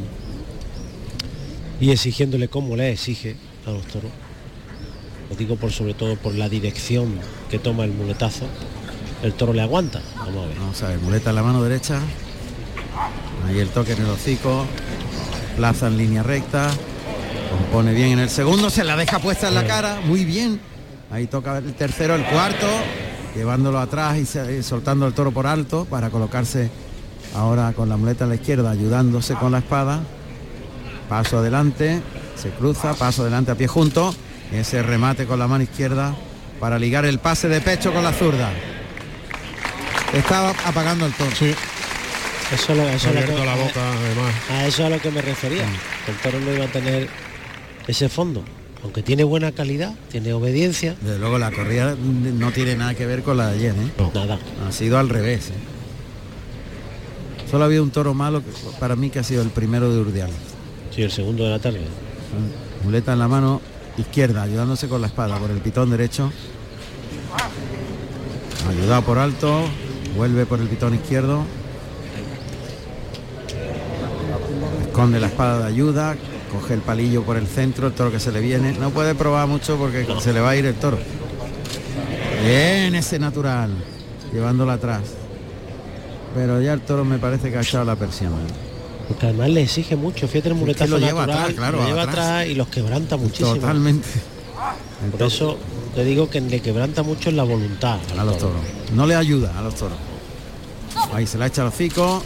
y 1.80 1.90
exigiéndole 1.90 2.48
como 2.48 2.76
le 2.76 2.92
exige 2.92 3.36
a 3.66 3.70
los 3.70 3.86
toros. 3.86 4.10
Lo 5.30 5.36
digo 5.36 5.56
por 5.56 5.70
sobre 5.72 5.94
todo 5.94 6.16
por 6.16 6.34
la 6.34 6.48
dirección 6.48 7.18
que 7.50 7.58
toma 7.58 7.84
el 7.84 7.92
muletazo. 7.92 8.46
El 9.22 9.34
toro 9.34 9.52
le 9.52 9.62
aguanta. 9.62 10.00
Vamos 10.16 10.36
a 10.44 10.46
ver. 10.48 10.58
Vamos 10.58 10.82
a 10.82 10.88
ver, 10.88 10.98
muleta 11.00 11.30
en 11.30 11.36
la 11.36 11.42
mano 11.42 11.62
derecha. 11.62 12.00
Ahí 13.46 13.58
el 13.58 13.68
toque 13.68 13.92
en 13.92 14.00
el 14.02 14.10
hocico. 14.10 14.64
Plaza 15.56 15.88
en 15.88 15.98
línea 15.98 16.22
recta. 16.22 16.68
Compone 17.50 17.92
bien 17.92 18.12
en 18.12 18.18
el 18.20 18.30
segundo. 18.30 18.70
Se 18.70 18.84
la 18.84 18.96
deja 18.96 19.18
puesta 19.18 19.48
en 19.48 19.54
la 19.54 19.66
cara. 19.66 20.00
Muy 20.04 20.24
bien. 20.24 20.60
Ahí 21.10 21.26
toca 21.26 21.58
el 21.58 21.74
tercero, 21.74 22.14
el 22.14 22.24
cuarto. 22.24 22.66
Llevándolo 23.34 23.78
atrás 23.78 24.16
y, 24.18 24.24
se- 24.26 24.58
y 24.58 24.62
soltando 24.62 25.06
el 25.06 25.12
toro 25.12 25.32
por 25.32 25.46
alto 25.46 25.84
para 25.84 26.10
colocarse 26.10 26.70
ahora 27.36 27.72
con 27.72 27.88
la 27.88 27.96
muleta 27.96 28.24
a 28.24 28.28
la 28.28 28.34
izquierda, 28.36 28.70
ayudándose 28.70 29.34
con 29.34 29.52
la 29.52 29.58
espada. 29.58 30.00
Paso 31.08 31.38
adelante. 31.38 32.00
Se 32.36 32.50
cruza. 32.50 32.94
Paso 32.94 33.22
adelante 33.22 33.50
a 33.50 33.54
pie 33.54 33.66
junto. 33.66 34.14
Ese 34.50 34.82
remate 34.82 35.26
con 35.26 35.38
la 35.38 35.46
mano 35.46 35.62
izquierda 35.62 36.14
para 36.58 36.78
ligar 36.78 37.04
el 37.04 37.18
pase 37.18 37.48
de 37.48 37.60
pecho 37.60 37.92
con 37.92 38.02
la 38.02 38.12
zurda. 38.12 38.50
Estaba 40.14 40.50
apagando 40.64 41.06
el 41.06 41.12
toro. 41.14 41.30
Sí. 41.36 41.54
Eso, 42.52 42.74
lo- 42.74 42.88
eso 42.88 43.08
es 43.10 43.14
lo 43.14 43.20
que- 43.36 43.44
la 43.44 43.54
boca, 43.54 43.92
además. 43.92 44.34
A 44.50 44.66
eso 44.66 44.82
es 44.82 44.86
a 44.86 44.96
lo 44.96 45.00
que 45.00 45.10
me 45.10 45.22
refería. 45.22 45.64
Mm. 45.64 46.10
El 46.10 46.16
toro 46.16 46.40
no 46.40 46.52
iba 46.52 46.64
a 46.64 46.68
tener 46.68 47.08
ese 47.86 48.08
fondo. 48.08 48.42
Aunque 48.82 49.02
tiene 49.02 49.24
buena 49.24 49.52
calidad, 49.52 49.94
tiene 50.10 50.32
obediencia. 50.32 50.96
Desde 51.00 51.18
luego 51.18 51.38
la 51.38 51.50
corrida 51.52 51.94
no 52.02 52.50
tiene 52.50 52.74
nada 52.76 52.94
que 52.94 53.04
ver 53.06 53.22
con 53.22 53.36
la 53.36 53.48
de 53.48 53.56
ayer, 53.58 53.74
¿eh? 53.74 54.02
Nada. 54.14 54.38
Ha 54.66 54.72
sido 54.72 54.98
al 54.98 55.08
revés. 55.10 55.50
¿eh? 55.50 55.52
Solo 57.50 57.64
ha 57.64 57.66
habido 57.66 57.82
un 57.82 57.90
toro 57.90 58.14
malo 58.14 58.40
que- 58.42 58.50
para 58.80 58.96
mí 58.96 59.10
que 59.10 59.18
ha 59.18 59.24
sido 59.24 59.42
el 59.42 59.50
primero 59.50 59.92
de 59.92 60.00
Urdiales. 60.00 60.34
Sí, 60.94 61.02
el 61.02 61.10
segundo 61.12 61.44
de 61.44 61.50
la 61.50 61.58
tarde. 61.58 61.80
Muleta 62.82 63.12
en 63.12 63.18
la 63.18 63.28
mano 63.28 63.60
izquierda, 63.98 64.42
ayudándose 64.42 64.88
con 64.88 65.00
la 65.02 65.08
espada 65.08 65.36
por 65.38 65.50
el 65.50 65.58
pitón 65.58 65.90
derecho. 65.90 66.32
Ayudado 68.68 69.02
por 69.02 69.18
alto, 69.18 69.64
vuelve 70.16 70.46
por 70.46 70.60
el 70.60 70.68
pitón 70.68 70.94
izquierdo. 70.94 71.44
Esconde 74.82 75.20
la 75.20 75.28
espada 75.28 75.60
de 75.60 75.66
ayuda, 75.66 76.16
coge 76.52 76.74
el 76.74 76.80
palillo 76.80 77.22
por 77.22 77.36
el 77.36 77.46
centro, 77.46 77.86
el 77.88 77.92
toro 77.92 78.10
que 78.10 78.20
se 78.20 78.32
le 78.32 78.40
viene. 78.40 78.72
No 78.72 78.90
puede 78.90 79.14
probar 79.14 79.46
mucho 79.46 79.76
porque 79.76 80.06
se 80.20 80.32
le 80.32 80.40
va 80.40 80.50
a 80.50 80.56
ir 80.56 80.66
el 80.66 80.74
toro. 80.74 80.98
Bien 82.44 82.94
ese 82.94 83.18
natural, 83.18 83.70
llevándolo 84.32 84.72
atrás. 84.72 85.02
Pero 86.34 86.60
ya 86.60 86.72
el 86.72 86.80
toro 86.80 87.04
me 87.04 87.18
parece 87.18 87.50
que 87.50 87.58
ha 87.58 87.62
echado 87.62 87.84
la 87.84 87.96
persiana. 87.96 88.36
Porque 89.08 89.26
además 89.26 89.48
le 89.50 89.62
exige 89.62 89.96
mucho. 89.96 90.28
Fíjate 90.28 90.50
el 90.50 90.54
que 90.54 90.60
muletazo 90.60 90.90
lo 90.92 90.98
lleva 90.98 91.26
natural, 91.26 91.42
atrás, 91.42 91.56
claro, 91.56 91.78
lo 91.78 91.86
lleva 91.86 92.02
atrás. 92.02 92.18
atrás 92.18 92.46
y 92.46 92.54
los 92.54 92.68
quebranta 92.68 93.16
muchísimo. 93.16 93.54
Totalmente. 93.54 94.08
Por 95.10 95.22
eso 95.22 95.58
te 95.94 96.04
digo 96.04 96.30
que 96.30 96.40
le 96.40 96.60
quebranta 96.60 97.02
mucho 97.02 97.30
en 97.30 97.36
la 97.36 97.42
voluntad. 97.42 97.98
a 98.18 98.24
los 98.24 98.38
toro. 98.38 98.52
toros. 98.52 98.66
No 98.94 99.06
le 99.06 99.14
ayuda 99.14 99.58
a 99.58 99.62
los 99.62 99.74
toros. 99.74 99.98
Ahí 101.12 101.26
se 101.26 101.38
la 101.38 101.46
echa 101.46 101.62
al 101.62 101.68
hocico. 101.68 102.22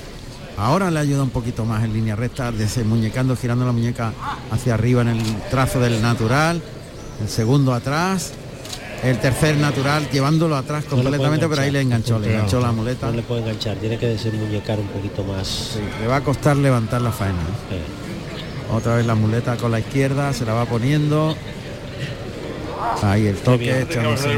Ahora 0.56 0.90
le 0.90 1.00
ayuda 1.00 1.22
un 1.22 1.30
poquito 1.30 1.64
más 1.64 1.82
en 1.82 1.92
línea 1.92 2.14
recta, 2.14 2.52
desenmuñecando, 2.52 3.36
girando 3.36 3.64
la 3.64 3.72
muñeca 3.72 4.12
hacia 4.50 4.74
arriba 4.74 5.02
en 5.02 5.08
el 5.08 5.22
trazo 5.50 5.80
del 5.80 6.00
natural. 6.00 6.62
El 7.20 7.28
segundo 7.28 7.74
atrás. 7.74 8.32
El 9.02 9.18
tercer 9.18 9.58
natural 9.58 10.08
llevándolo 10.10 10.56
atrás 10.56 10.84
No 10.84 10.96
completamente, 10.96 11.46
pero 11.46 11.60
ahí 11.60 11.70
le 11.70 11.82
enganchó, 11.82 12.18
le 12.18 12.32
enganchó 12.32 12.58
la 12.58 12.72
muleta. 12.72 13.08
No 13.08 13.12
le 13.12 13.22
puede 13.22 13.42
enganchar, 13.42 13.76
tiene 13.76 13.98
que 13.98 14.06
desenmuñecar 14.06 14.78
un 14.78 14.86
poquito 14.86 15.22
más. 15.24 15.78
Le 16.00 16.06
va 16.06 16.16
a 16.16 16.20
costar 16.22 16.56
levantar 16.56 17.02
la 17.02 17.12
faena. 17.12 17.42
Otra 18.72 18.96
vez 18.96 19.04
la 19.04 19.14
muleta 19.14 19.58
con 19.58 19.72
la 19.72 19.80
izquierda, 19.80 20.32
se 20.32 20.46
la 20.46 20.54
va 20.54 20.64
poniendo. 20.64 21.36
Ahí 23.02 23.26
el 23.26 23.36
toque, 23.36 23.64
echándose- 23.82 24.28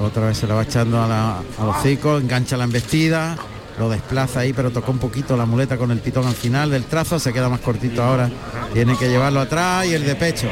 Otra 0.00 0.26
vez 0.26 0.38
se 0.38 0.46
la 0.46 0.54
va 0.54 0.62
echando 0.62 1.02
a 1.02 1.06
la, 1.08 1.38
al 1.58 1.68
hocico, 1.68 2.18
engancha 2.18 2.56
la 2.56 2.64
embestida, 2.64 3.36
lo 3.78 3.88
desplaza 3.88 4.40
ahí, 4.40 4.52
pero 4.52 4.70
tocó 4.70 4.92
un 4.92 4.98
poquito 4.98 5.36
la 5.36 5.44
muleta 5.46 5.76
con 5.76 5.90
el 5.90 5.98
pitón 5.98 6.26
al 6.26 6.34
final 6.34 6.70
del 6.70 6.84
trazo, 6.84 7.18
se 7.18 7.32
queda 7.32 7.48
más 7.48 7.60
cortito 7.60 8.02
ahora. 8.02 8.30
Tiene 8.72 8.96
que 8.96 9.08
llevarlo 9.08 9.40
atrás 9.40 9.86
y 9.86 9.94
el 9.94 10.04
de 10.04 10.14
pecho. 10.14 10.48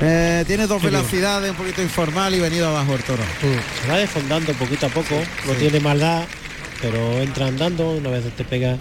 Eh, 0.00 0.44
tiene 0.46 0.66
dos 0.66 0.82
velocidades, 0.82 1.50
un 1.50 1.56
poquito 1.56 1.80
informal 1.82 2.34
y 2.34 2.40
venido 2.40 2.68
abajo 2.68 2.94
el 2.94 3.02
toro. 3.02 3.22
Se 3.82 3.88
va 3.90 3.96
desfondando 3.96 4.52
poquito 4.54 4.86
a 4.86 4.88
poco, 4.90 5.14
no 5.46 5.52
tiene 5.54 5.80
maldad, 5.80 6.24
pero 6.82 6.98
entra 7.22 7.46
andando, 7.46 7.92
una 7.92 8.10
vez 8.10 8.24
te 8.36 8.44
pega 8.44 8.76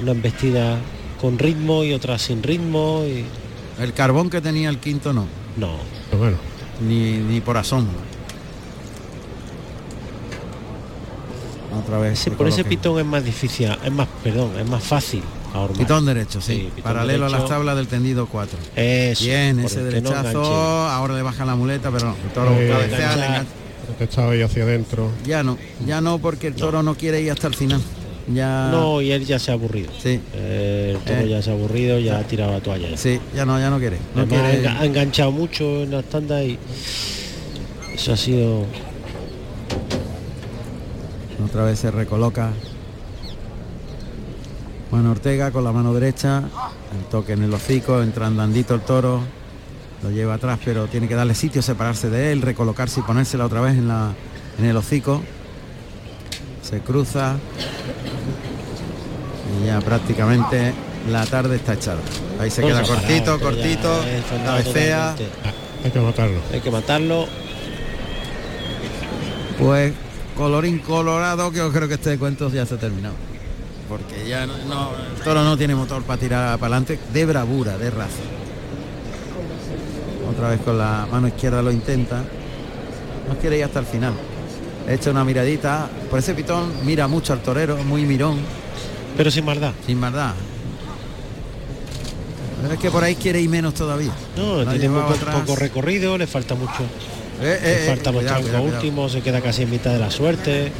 una 0.00 0.10
embestida 0.12 0.76
con 1.20 1.38
ritmo 1.38 1.84
y 1.84 1.92
otra 1.92 2.18
sin 2.18 2.42
ritmo 2.42 3.04
y. 3.06 3.24
El 3.80 3.92
carbón 3.92 4.28
que 4.30 4.40
tenía 4.40 4.68
el 4.68 4.78
quinto 4.78 5.12
no. 5.12 5.26
No. 5.56 5.76
bueno. 6.16 6.36
Ni, 6.86 7.12
ni 7.18 7.40
por 7.40 7.56
asomo. 7.56 7.88
Otra 11.84 11.98
vez. 11.98 12.28
Por 12.36 12.48
ese 12.48 12.64
pitón 12.64 12.98
es 12.98 13.04
más 13.06 13.24
difícil, 13.24 13.68
es 13.84 13.92
más, 13.92 14.08
perdón, 14.22 14.52
es 14.58 14.66
más 14.68 14.82
fácil 14.82 15.22
ahormar. 15.54 15.78
Pitón 15.78 16.06
derecho, 16.06 16.40
sí. 16.40 16.70
pitón 16.74 16.82
Paralelo 16.82 17.26
a 17.26 17.28
las 17.28 17.46
tablas 17.46 17.76
del 17.76 17.86
tendido 17.88 18.26
4. 18.26 18.58
Eso, 18.74 19.24
Bien, 19.24 19.60
ese 19.60 19.78
no 19.78 19.84
derechazo. 19.84 20.42
ahora 20.88 21.14
le 21.14 21.22
baja 21.22 21.44
la 21.44 21.54
muleta, 21.56 21.90
pero 21.90 22.06
no, 22.08 22.16
el 22.24 22.30
toro 22.32 22.52
Eh, 22.58 22.68
cabecea, 22.70 23.16
le 23.16 23.26
engancha. 23.26 23.50
que 23.98 24.04
estaba 24.04 24.32
ahí 24.32 24.42
hacia 24.42 24.62
adentro. 24.64 25.10
Ya 25.26 25.42
no, 25.42 25.58
ya 25.86 26.00
no, 26.00 26.18
porque 26.18 26.48
el 26.48 26.54
toro 26.54 26.82
no, 26.82 26.94
quiere 26.94 27.20
ir 27.20 27.30
hasta 27.30 27.46
el 27.46 27.54
final. 27.54 27.80
Ya. 28.32 28.68
No, 28.70 29.00
y 29.00 29.10
él 29.12 29.24
ya 29.24 29.38
se 29.38 29.50
ha 29.50 29.54
aburrido. 29.54 29.90
Sí. 30.02 30.20
Eh, 30.34 30.92
el 30.94 31.00
toro 31.02 31.20
Eh. 31.20 31.28
ya 31.30 31.40
se 31.42 31.50
ha 31.50 31.54
aburrido, 31.54 31.98
ya 31.98 32.18
ha 32.18 32.22
tirado 32.24 32.52
la 32.52 32.60
toalla. 32.60 32.94
Sí, 32.96 33.18
ya 33.34 33.46
no, 33.46 33.58
ya 33.58 33.70
no 33.70 33.78
quiere. 33.78 33.98
No 34.14 34.22
ha 34.22 34.26
quiere. 34.26 34.62
enga- 34.62 34.78
ha 34.80 34.84
enganchado 34.84 35.32
mucho 35.32 35.82
en 35.84 35.90
las 35.92 36.04
tandas 36.04 36.42
y 36.44 36.58
eso 37.94 38.12
ha 38.12 38.16
sido 38.16 38.66
Otra 41.44 41.64
vez 41.64 41.78
se 41.78 41.90
recoloca. 41.90 42.50
Juan 44.90 45.06
Ortega 45.06 45.50
con 45.50 45.64
la 45.64 45.72
mano 45.72 45.94
derecha, 45.94 46.38
el 46.98 47.04
toque 47.10 47.32
en 47.34 47.42
el 47.44 47.52
hocico, 47.54 48.02
entra 48.02 48.26
andandito 48.26 48.74
el 48.74 48.80
toro, 48.80 49.20
lo 50.02 50.10
lleva 50.10 50.34
atrás, 50.34 50.58
pero 50.64 50.86
tiene 50.86 51.08
que 51.08 51.14
darle 51.14 51.34
sitio, 51.34 51.62
separarse 51.62 52.10
de 52.10 52.32
él, 52.32 52.42
recolocarse 52.42 53.00
y 53.00 53.02
ponérsela 53.02 53.46
otra 53.46 53.60
vez 53.60 53.74
en, 53.74 53.88
la, 53.88 54.12
en 54.58 54.64
el 54.64 54.76
hocico. 54.76 55.22
Se 56.62 56.80
cruza 56.80 57.36
ya 59.64 59.80
prácticamente 59.80 60.72
la 61.10 61.24
tarde 61.26 61.56
está 61.56 61.74
echada. 61.74 62.00
Ahí 62.40 62.50
se 62.50 62.62
queda 62.62 62.80
Cosa 62.82 62.94
cortito, 62.94 63.40
cortito, 63.40 64.00
cabecea. 64.44 65.14
Hay 65.84 65.90
que 65.90 66.00
matarlo. 66.00 66.40
Hay 66.52 66.60
que 66.60 66.70
matarlo. 66.70 67.26
Pues 69.58 69.92
colorín 70.36 70.78
colorado, 70.78 71.50
que 71.50 71.58
yo 71.58 71.72
creo 71.72 71.88
que 71.88 71.94
este 71.94 72.16
cuento 72.18 72.48
ya 72.50 72.64
se 72.66 72.74
ha 72.74 72.78
terminado. 72.78 73.14
Porque 73.88 74.28
ya 74.28 74.46
no, 74.46 74.52
no- 74.68 74.90
el 75.16 75.22
toro 75.22 75.42
no 75.42 75.56
tiene 75.56 75.74
motor 75.74 76.02
para 76.02 76.20
tirar 76.20 76.58
para 76.58 76.76
adelante, 76.76 76.98
de 77.12 77.26
bravura, 77.26 77.78
de 77.78 77.90
raza. 77.90 78.22
Otra 80.30 80.50
vez 80.50 80.60
con 80.60 80.78
la 80.78 81.06
mano 81.10 81.26
izquierda 81.28 81.62
lo 81.62 81.72
intenta. 81.72 82.22
No 83.28 83.34
quiere 83.40 83.58
ir 83.58 83.64
hasta 83.64 83.80
el 83.80 83.86
final. 83.86 84.12
Echa 84.88 85.10
una 85.10 85.24
miradita. 85.24 85.88
Por 86.10 86.18
ese 86.18 86.34
pitón 86.34 86.70
mira 86.84 87.08
mucho 87.08 87.32
al 87.32 87.40
torero, 87.40 87.76
muy 87.84 88.04
mirón. 88.04 88.36
Pero 89.18 89.32
sin 89.32 89.44
maldad. 89.44 89.72
Sin 89.84 89.98
maldad. 89.98 90.32
Pero 92.62 92.74
es 92.74 92.80
que 92.80 92.90
por 92.90 93.02
ahí 93.02 93.16
quiere 93.16 93.40
ir 93.40 93.50
menos 93.50 93.74
todavía. 93.74 94.12
No, 94.36 94.62
La 94.62 94.70
tiene 94.70 94.88
poco, 94.88 95.56
recorrido, 95.56 96.16
le 96.16 96.28
falta 96.28 96.54
mucho. 96.54 96.84
Eh, 97.42 97.58
eh, 97.60 97.84
le 97.86 97.92
eh, 97.92 97.98
cuidado, 97.98 98.12
cuidado, 98.12 98.42
cuidado. 98.42 98.62
últimos, 98.62 99.12
se 99.12 99.20
queda 99.20 99.40
casi 99.40 99.64
en 99.64 99.70
mitad 99.70 99.92
de 99.92 99.98
la 99.98 100.12
suerte. 100.12 100.70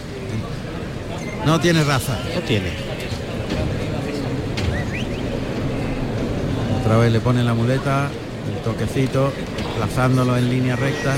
No 1.44 1.58
tiene 1.58 1.82
raza. 1.82 2.16
No 2.32 2.40
tiene. 2.42 2.70
Otra 6.80 6.96
vez 6.96 7.12
le 7.12 7.18
pone 7.18 7.42
la 7.42 7.54
muleta, 7.54 8.08
el 8.54 8.62
toquecito, 8.62 9.32
plazándolo 9.76 10.36
en 10.36 10.48
línea 10.48 10.76
recta. 10.76 11.16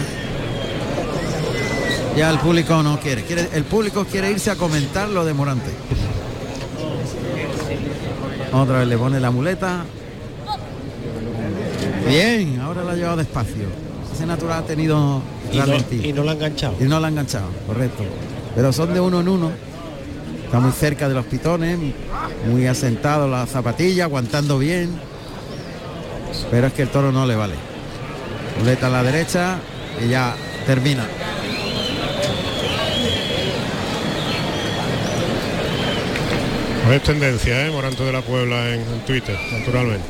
Ya 2.16 2.30
el 2.30 2.38
público 2.38 2.82
no 2.82 2.98
quiere, 2.98 3.24
quiere 3.24 3.46
el 3.52 3.64
público 3.64 4.06
quiere 4.06 4.30
irse 4.30 4.50
a 4.50 4.56
comentar 4.56 5.10
lo 5.10 5.26
de 5.26 5.34
Morante. 5.34 5.70
Otra 8.52 8.80
vez 8.80 8.88
le 8.88 8.98
pone 8.98 9.20
la 9.20 9.30
muleta. 9.30 9.84
Bien, 12.08 12.58
ahora 12.60 12.82
la 12.82 12.92
ha 12.92 12.96
llevado 12.96 13.16
despacio. 13.18 13.66
ese 14.12 14.26
natural 14.26 14.64
ha 14.64 14.66
tenido 14.66 15.22
Y 15.52 15.58
no, 15.58 15.64
y 15.90 16.12
no 16.12 16.24
lo 16.24 16.30
ha 16.30 16.32
enganchado. 16.34 16.74
Y 16.80 16.84
no 16.84 16.98
la 16.98 17.06
ha 17.06 17.10
enganchado, 17.10 17.46
correcto. 17.66 18.02
Pero 18.54 18.72
son 18.72 18.92
de 18.92 19.00
uno 19.00 19.20
en 19.20 19.28
uno. 19.28 19.50
Está 20.44 20.58
muy 20.58 20.72
cerca 20.72 21.08
de 21.08 21.14
los 21.14 21.26
pitones, 21.26 21.78
muy 22.50 22.66
asentado 22.66 23.28
la 23.28 23.46
zapatilla, 23.46 24.04
aguantando 24.04 24.58
bien. 24.58 24.90
Pero 26.50 26.66
es 26.66 26.72
que 26.72 26.82
el 26.82 26.88
toro 26.88 27.12
no 27.12 27.24
le 27.26 27.36
vale. 27.36 27.54
Muleta 28.58 28.88
a 28.88 28.90
la 28.90 29.02
derecha 29.04 29.58
y 30.04 30.08
ya 30.08 30.34
termina. 30.66 31.06
Pues 36.90 37.02
es 37.02 37.06
tendencia, 37.06 37.66
¿eh? 37.66 37.70
Morante 37.70 38.02
de 38.02 38.10
la 38.10 38.20
Puebla 38.20 38.68
en, 38.68 38.80
en 38.80 39.00
Twitter, 39.06 39.38
naturalmente. 39.52 40.08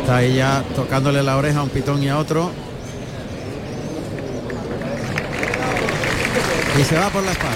Está 0.00 0.22
ella 0.22 0.64
tocándole 0.74 1.22
la 1.22 1.36
oreja 1.36 1.58
a 1.58 1.62
un 1.64 1.68
pitón 1.68 2.02
y 2.02 2.08
a 2.08 2.16
otro. 2.16 2.50
Y 6.80 6.84
se 6.84 6.96
va 6.96 7.10
por 7.10 7.22
la 7.22 7.32
espalda. 7.32 7.54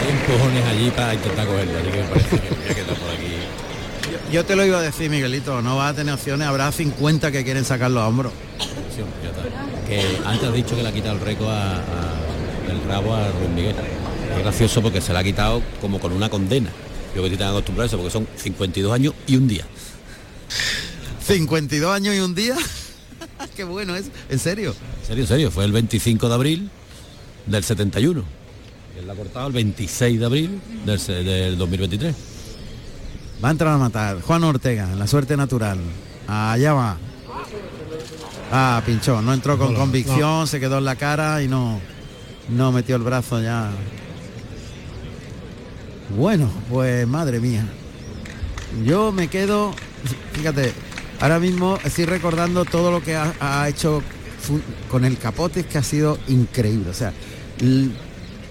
Hay 0.00 0.12
empujones 0.12 0.64
allí 0.64 0.90
para 0.92 1.12
intentar 1.12 1.46
cogerlo, 1.46 1.78
así 1.78 1.90
que 1.90 1.98
me 1.98 2.04
parece 2.04 2.40
que 2.40 2.54
voy 2.54 2.70
a 2.70 2.74
quedar 2.74 2.96
por 2.96 3.10
aquí. 3.10 4.32
Yo 4.32 4.46
te 4.46 4.56
lo 4.56 4.64
iba 4.64 4.78
a 4.78 4.82
decir, 4.82 5.10
Miguelito, 5.10 5.60
no 5.60 5.76
vas 5.76 5.92
a 5.92 5.94
tener 5.94 6.14
opciones, 6.14 6.48
habrá 6.48 6.72
50 6.72 7.30
que 7.30 7.44
quieren 7.44 7.66
sacarlo 7.66 8.00
a. 8.00 8.10
Sí, 8.10 9.02
ya 9.22 9.28
está. 9.28 9.73
Que 9.88 10.18
antes 10.24 10.48
has 10.48 10.54
dicho 10.54 10.74
que 10.76 10.82
le 10.82 10.88
ha 10.88 10.92
quitado 10.92 11.14
el 11.16 11.20
récord 11.20 11.48
a, 11.50 11.76
a- 11.76 12.70
el 12.70 12.82
rabo 12.88 13.14
a 13.14 13.28
Ruiz 13.30 13.50
Miguel. 13.54 13.74
Es 14.36 14.42
gracioso 14.42 14.80
porque 14.82 15.00
se 15.00 15.12
le 15.12 15.18
ha 15.18 15.24
quitado 15.24 15.62
como 15.80 16.00
con 16.00 16.12
una 16.12 16.28
condena. 16.30 16.70
Yo 17.14 17.20
que 17.22 17.28
estoy 17.28 17.38
tan 17.38 17.48
acostumbrado 17.50 17.84
a 17.84 17.86
eso 17.86 17.96
porque 17.98 18.10
son 18.10 18.26
52 18.36 18.92
años 18.92 19.14
y 19.26 19.36
un 19.36 19.46
día. 19.46 19.64
52 21.26 21.94
años 21.94 22.14
y 22.16 22.20
un 22.20 22.34
día. 22.34 22.56
Qué 23.56 23.64
bueno 23.64 23.94
es, 23.94 24.06
en 24.28 24.38
serio. 24.38 24.74
En 25.02 25.06
serio, 25.06 25.22
en 25.24 25.28
serio, 25.28 25.50
fue 25.50 25.64
el 25.64 25.72
25 25.72 26.28
de 26.28 26.34
abril 26.34 26.70
del 27.46 27.62
71. 27.64 28.24
Y 28.94 28.98
él 28.98 29.06
la 29.06 29.12
ha 29.12 29.16
cortado 29.16 29.46
el 29.46 29.52
26 29.52 30.18
de 30.20 30.26
abril 30.26 30.60
del 30.86 31.58
2023. 31.58 32.14
Va 33.44 33.48
a 33.48 33.50
entrar 33.52 33.74
a 33.74 33.78
matar. 33.78 34.20
Juan 34.22 34.44
Ortega, 34.44 34.84
en 34.90 34.98
la 34.98 35.06
suerte 35.06 35.36
natural. 35.36 35.78
Allá 36.26 36.72
va. 36.72 36.96
Ah, 38.52 38.82
pinchó. 38.84 39.20
No 39.22 39.32
entró 39.32 39.56
con 39.58 39.68
No, 39.68 39.72
no, 39.74 39.78
convicción, 39.80 40.46
se 40.46 40.60
quedó 40.60 40.78
en 40.78 40.84
la 40.84 40.96
cara 40.96 41.42
y 41.42 41.48
no, 41.48 41.80
no 42.50 42.72
metió 42.72 42.96
el 42.96 43.02
brazo 43.02 43.40
ya. 43.42 43.70
Bueno, 46.16 46.50
pues 46.70 47.06
madre 47.06 47.40
mía. 47.40 47.66
Yo 48.84 49.12
me 49.12 49.28
quedo, 49.28 49.72
fíjate, 50.32 50.72
ahora 51.20 51.38
mismo 51.40 51.78
estoy 51.84 52.04
recordando 52.04 52.64
todo 52.64 52.90
lo 52.90 53.02
que 53.02 53.14
ha, 53.16 53.32
ha 53.40 53.68
hecho 53.68 54.02
con 54.90 55.04
el 55.04 55.16
capote, 55.18 55.64
que 55.64 55.78
ha 55.78 55.82
sido 55.82 56.18
increíble. 56.28 56.90
O 56.90 56.94
sea, 56.94 57.12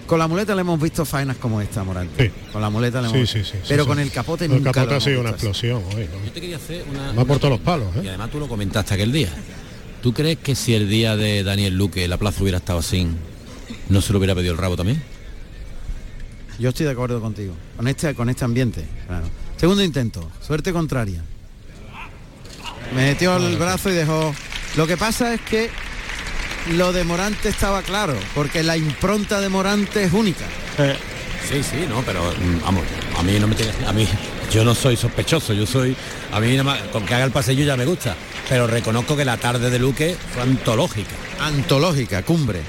con 0.07 0.19
la 0.19 0.27
muleta 0.27 0.55
le 0.55 0.61
hemos 0.61 0.81
visto 0.81 1.05
faenas 1.05 1.37
como 1.37 1.61
esta, 1.61 1.83
Morante. 1.83 2.31
Con 2.51 2.61
la 2.61 2.69
muleta 2.69 3.01
le 3.01 3.09
Sí, 3.09 3.15
hemos 3.15 3.29
sí, 3.29 3.43
sí, 3.43 3.51
sí, 3.53 3.57
Pero 3.67 3.83
sí. 3.83 3.89
con 3.89 3.99
el 3.99 4.11
capote 4.11 4.45
El 4.45 4.51
nunca 4.51 4.71
capote 4.71 4.85
lo 4.85 4.91
ha 4.91 4.93
hemos 4.95 5.03
sido 5.03 5.21
una 5.21 5.29
explosión 5.29 5.83
hoy, 5.95 6.09
¿no? 6.11 6.25
Yo 6.25 6.31
te 6.31 6.41
quería 6.41 6.57
hacer 6.57 6.85
una... 6.89 7.11
Va 7.13 7.25
por 7.25 7.37
todos 7.37 7.51
los 7.51 7.59
palos, 7.59 7.87
¿eh? 7.97 8.01
Y 8.03 8.07
además 8.07 8.31
tú 8.31 8.39
lo 8.39 8.47
comentaste 8.47 8.93
aquel 8.95 9.11
día. 9.11 9.29
¿Tú 10.03 10.11
crees 10.13 10.37
que 10.37 10.53
si 10.53 10.75
el 10.75 10.89
día 10.89 11.15
de 11.15 11.45
Daniel 11.45 11.77
Luque 11.77 12.05
la 12.09 12.17
plaza 12.17 12.41
hubiera 12.43 12.57
estado 12.57 12.79
así, 12.79 13.07
no 13.87 14.01
se 14.01 14.11
lo 14.11 14.19
hubiera 14.19 14.35
pedido 14.35 14.51
el 14.51 14.57
rabo 14.57 14.75
también? 14.75 15.01
Yo 16.59 16.69
estoy 16.69 16.85
de 16.85 16.91
acuerdo 16.91 17.21
contigo. 17.21 17.53
Con 17.77 17.87
este, 17.87 18.13
con 18.13 18.27
este 18.27 18.43
ambiente. 18.43 18.83
claro. 19.07 19.25
Segundo 19.55 19.81
intento. 19.81 20.29
Suerte 20.45 20.73
contraria. 20.73 21.23
Metió 22.93 23.37
el 23.37 23.55
brazo 23.55 23.91
y 23.91 23.93
dejó. 23.93 24.35
Lo 24.75 24.85
que 24.87 24.97
pasa 24.97 25.33
es 25.35 25.39
que 25.39 25.69
lo 26.73 26.91
de 26.91 27.05
Morante 27.05 27.47
estaba 27.47 27.81
claro, 27.81 28.15
porque 28.35 28.61
la 28.61 28.75
impronta 28.75 29.39
de 29.39 29.47
Morante 29.47 30.03
es 30.03 30.11
única. 30.11 30.43
Sí, 31.47 31.63
sí, 31.63 31.85
no, 31.87 32.01
pero 32.01 32.23
mm, 32.23 32.61
vamos, 32.61 32.83
a 33.17 33.23
mí 33.23 33.39
no 33.39 33.47
me 33.47 33.55
tiene, 33.55 33.71
a 33.87 33.93
mí 33.93 34.05
yo 34.53 34.63
no 34.63 34.75
soy 34.75 34.95
sospechoso, 34.95 35.53
yo 35.53 35.65
soy, 35.65 35.95
a 36.31 36.39
mí 36.39 36.51
nada 36.51 36.63
más, 36.63 36.79
con 36.91 37.03
que 37.05 37.15
haga 37.15 37.25
el 37.25 37.31
pasillo 37.31 37.65
ya 37.65 37.75
me 37.75 37.85
gusta, 37.85 38.15
pero 38.47 38.67
reconozco 38.67 39.17
que 39.17 39.25
la 39.25 39.37
tarde 39.37 39.71
de 39.71 39.79
Luque 39.79 40.15
fue 40.31 40.43
antológica. 40.43 41.09
Antológica, 41.39 42.21
cumbre. 42.21 42.61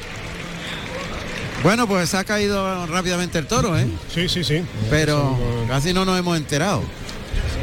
Bueno, 1.62 1.86
pues 1.86 2.08
se 2.08 2.16
ha 2.16 2.24
caído 2.24 2.86
rápidamente 2.86 3.38
el 3.38 3.46
toro, 3.46 3.78
¿eh? 3.78 3.86
Sí, 4.12 4.30
sí, 4.30 4.44
sí. 4.44 4.62
Pero 4.88 5.38
casi 5.68 5.92
no 5.92 6.06
nos 6.06 6.18
hemos 6.18 6.38
enterado. 6.38 6.82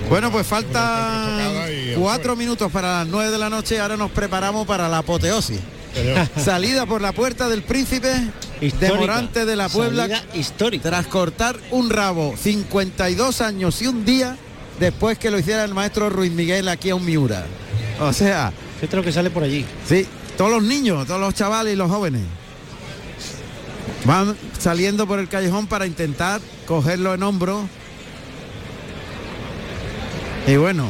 Bueno, 0.07 0.31
pues 0.31 0.45
faltan 0.45 1.39
cuatro 1.95 2.35
minutos 2.35 2.71
para 2.71 2.99
las 2.99 3.07
nueve 3.07 3.31
de 3.31 3.37
la 3.39 3.49
noche. 3.49 3.79
Ahora 3.79 3.97
nos 3.97 4.11
preparamos 4.11 4.67
para 4.67 4.87
la 4.87 4.99
apoteosis. 4.99 5.59
Salida 6.37 6.85
por 6.85 7.01
la 7.01 7.11
puerta 7.11 7.49
del 7.49 7.63
príncipe 7.63 8.11
de 8.61 8.67
Histórica. 8.67 8.99
Morante 8.99 9.45
de 9.45 9.55
la 9.55 9.69
Puebla. 9.69 10.03
Salida 10.03 10.23
histórica. 10.35 10.89
Tras 10.89 11.07
cortar 11.07 11.57
un 11.71 11.89
rabo, 11.89 12.35
52 12.37 13.41
años 13.41 13.81
y 13.81 13.87
un 13.87 14.05
día 14.05 14.37
después 14.79 15.17
que 15.17 15.31
lo 15.31 15.39
hiciera 15.39 15.63
el 15.63 15.73
maestro 15.73 16.09
Ruiz 16.09 16.31
Miguel 16.31 16.67
aquí 16.67 16.91
a 16.91 16.95
un 16.95 17.05
Miura. 17.05 17.45
O 17.99 18.13
sea, 18.13 18.53
es 18.81 18.93
lo 18.93 19.03
que 19.03 19.11
sale 19.11 19.29
por 19.29 19.43
allí. 19.43 19.65
Sí, 19.87 20.05
todos 20.37 20.51
los 20.51 20.63
niños, 20.63 21.05
todos 21.07 21.19
los 21.19 21.33
chavales 21.33 21.73
y 21.73 21.75
los 21.75 21.89
jóvenes. 21.89 22.21
Van 24.05 24.35
saliendo 24.57 25.07
por 25.07 25.19
el 25.19 25.27
callejón 25.27 25.67
para 25.67 25.85
intentar 25.85 26.39
cogerlo 26.67 27.13
en 27.13 27.23
hombro. 27.23 27.67
Y 30.47 30.55
bueno. 30.55 30.87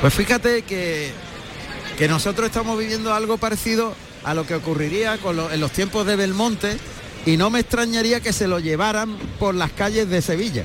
Pues 0.00 0.14
fíjate 0.14 0.62
que, 0.62 1.10
que 1.96 2.06
nosotros 2.06 2.46
estamos 2.46 2.78
viviendo 2.78 3.14
algo 3.14 3.38
parecido 3.38 3.94
a 4.26 4.34
lo 4.34 4.46
que 4.46 4.54
ocurriría 4.54 5.16
con 5.18 5.36
lo- 5.36 5.50
en 5.50 5.60
los 5.60 5.70
tiempos 5.72 6.06
de 6.06 6.16
Belmonte 6.16 6.76
y 7.24 7.36
no 7.38 7.48
me 7.48 7.60
extrañaría 7.60 8.20
que 8.20 8.32
se 8.34 8.46
lo 8.46 8.58
llevaran 8.58 9.16
por 9.38 9.54
las 9.54 9.72
calles 9.72 10.08
de 10.10 10.20
Sevilla. 10.20 10.64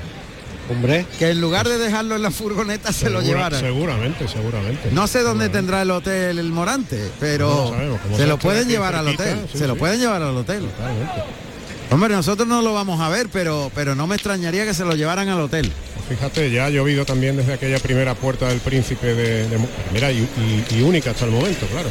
Hombre. 0.70 1.06
Que 1.18 1.30
en 1.30 1.40
lugar 1.40 1.68
de 1.68 1.76
dejarlo 1.78 2.14
en 2.14 2.22
la 2.22 2.30
furgoneta 2.30 2.92
se 2.92 3.10
lo 3.10 3.20
llevaran. 3.20 3.60
Seguramente, 3.60 4.28
seguramente. 4.28 4.90
No 4.92 5.06
sé 5.08 5.22
dónde 5.22 5.48
tendrá 5.48 5.82
el 5.82 5.90
hotel 5.90 6.38
el 6.38 6.50
Morante, 6.52 7.10
pero 7.18 7.48
No 7.48 7.70
sabemos, 7.70 8.00
se 8.16 8.26
lo 8.26 8.38
pueden 8.38 8.68
llevar 8.68 8.94
al 8.94 9.08
hotel. 9.08 9.38
sí, 9.50 9.58
se 9.58 9.66
lo 9.66 9.76
pueden 9.76 9.98
llevar 10.00 10.22
al 10.22 10.36
hotel. 10.36 10.62
Hombre, 11.90 12.14
nosotros 12.14 12.48
no 12.48 12.62
lo 12.62 12.72
vamos 12.72 13.00
a 13.00 13.08
ver, 13.08 13.28
pero, 13.30 13.70
pero 13.74 13.94
no 13.94 14.06
me 14.06 14.14
extrañaría 14.14 14.64
que 14.64 14.72
se 14.72 14.84
lo 14.84 14.94
llevaran 14.94 15.28
al 15.28 15.40
hotel. 15.40 15.70
Fíjate, 16.08 16.50
ya 16.50 16.66
ha 16.66 16.70
llovido 16.70 17.04
también 17.04 17.36
desde 17.36 17.52
aquella 17.54 17.78
primera 17.78 18.14
puerta 18.14 18.48
del 18.48 18.60
príncipe 18.60 19.14
de, 19.14 19.48
de 19.48 19.58
y, 20.12 20.16
y- 20.16 20.78
y 20.78 20.82
única 20.82 21.10
hasta 21.10 21.26
el 21.26 21.30
momento, 21.32 21.66
claro. 21.66 21.90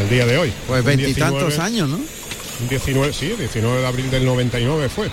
El 0.00 0.08
día 0.08 0.26
de 0.26 0.38
hoy. 0.38 0.52
Pues 0.66 0.84
veintitantos 0.84 1.48
19 1.48 1.62
años, 1.62 1.88
¿no? 1.88 1.96
Un 1.96 2.68
19, 2.68 3.12
sí, 3.12 3.34
19 3.38 3.80
de 3.80 3.86
abril 3.86 4.10
del 4.10 4.24
99 4.24 4.88
fue. 4.88 5.10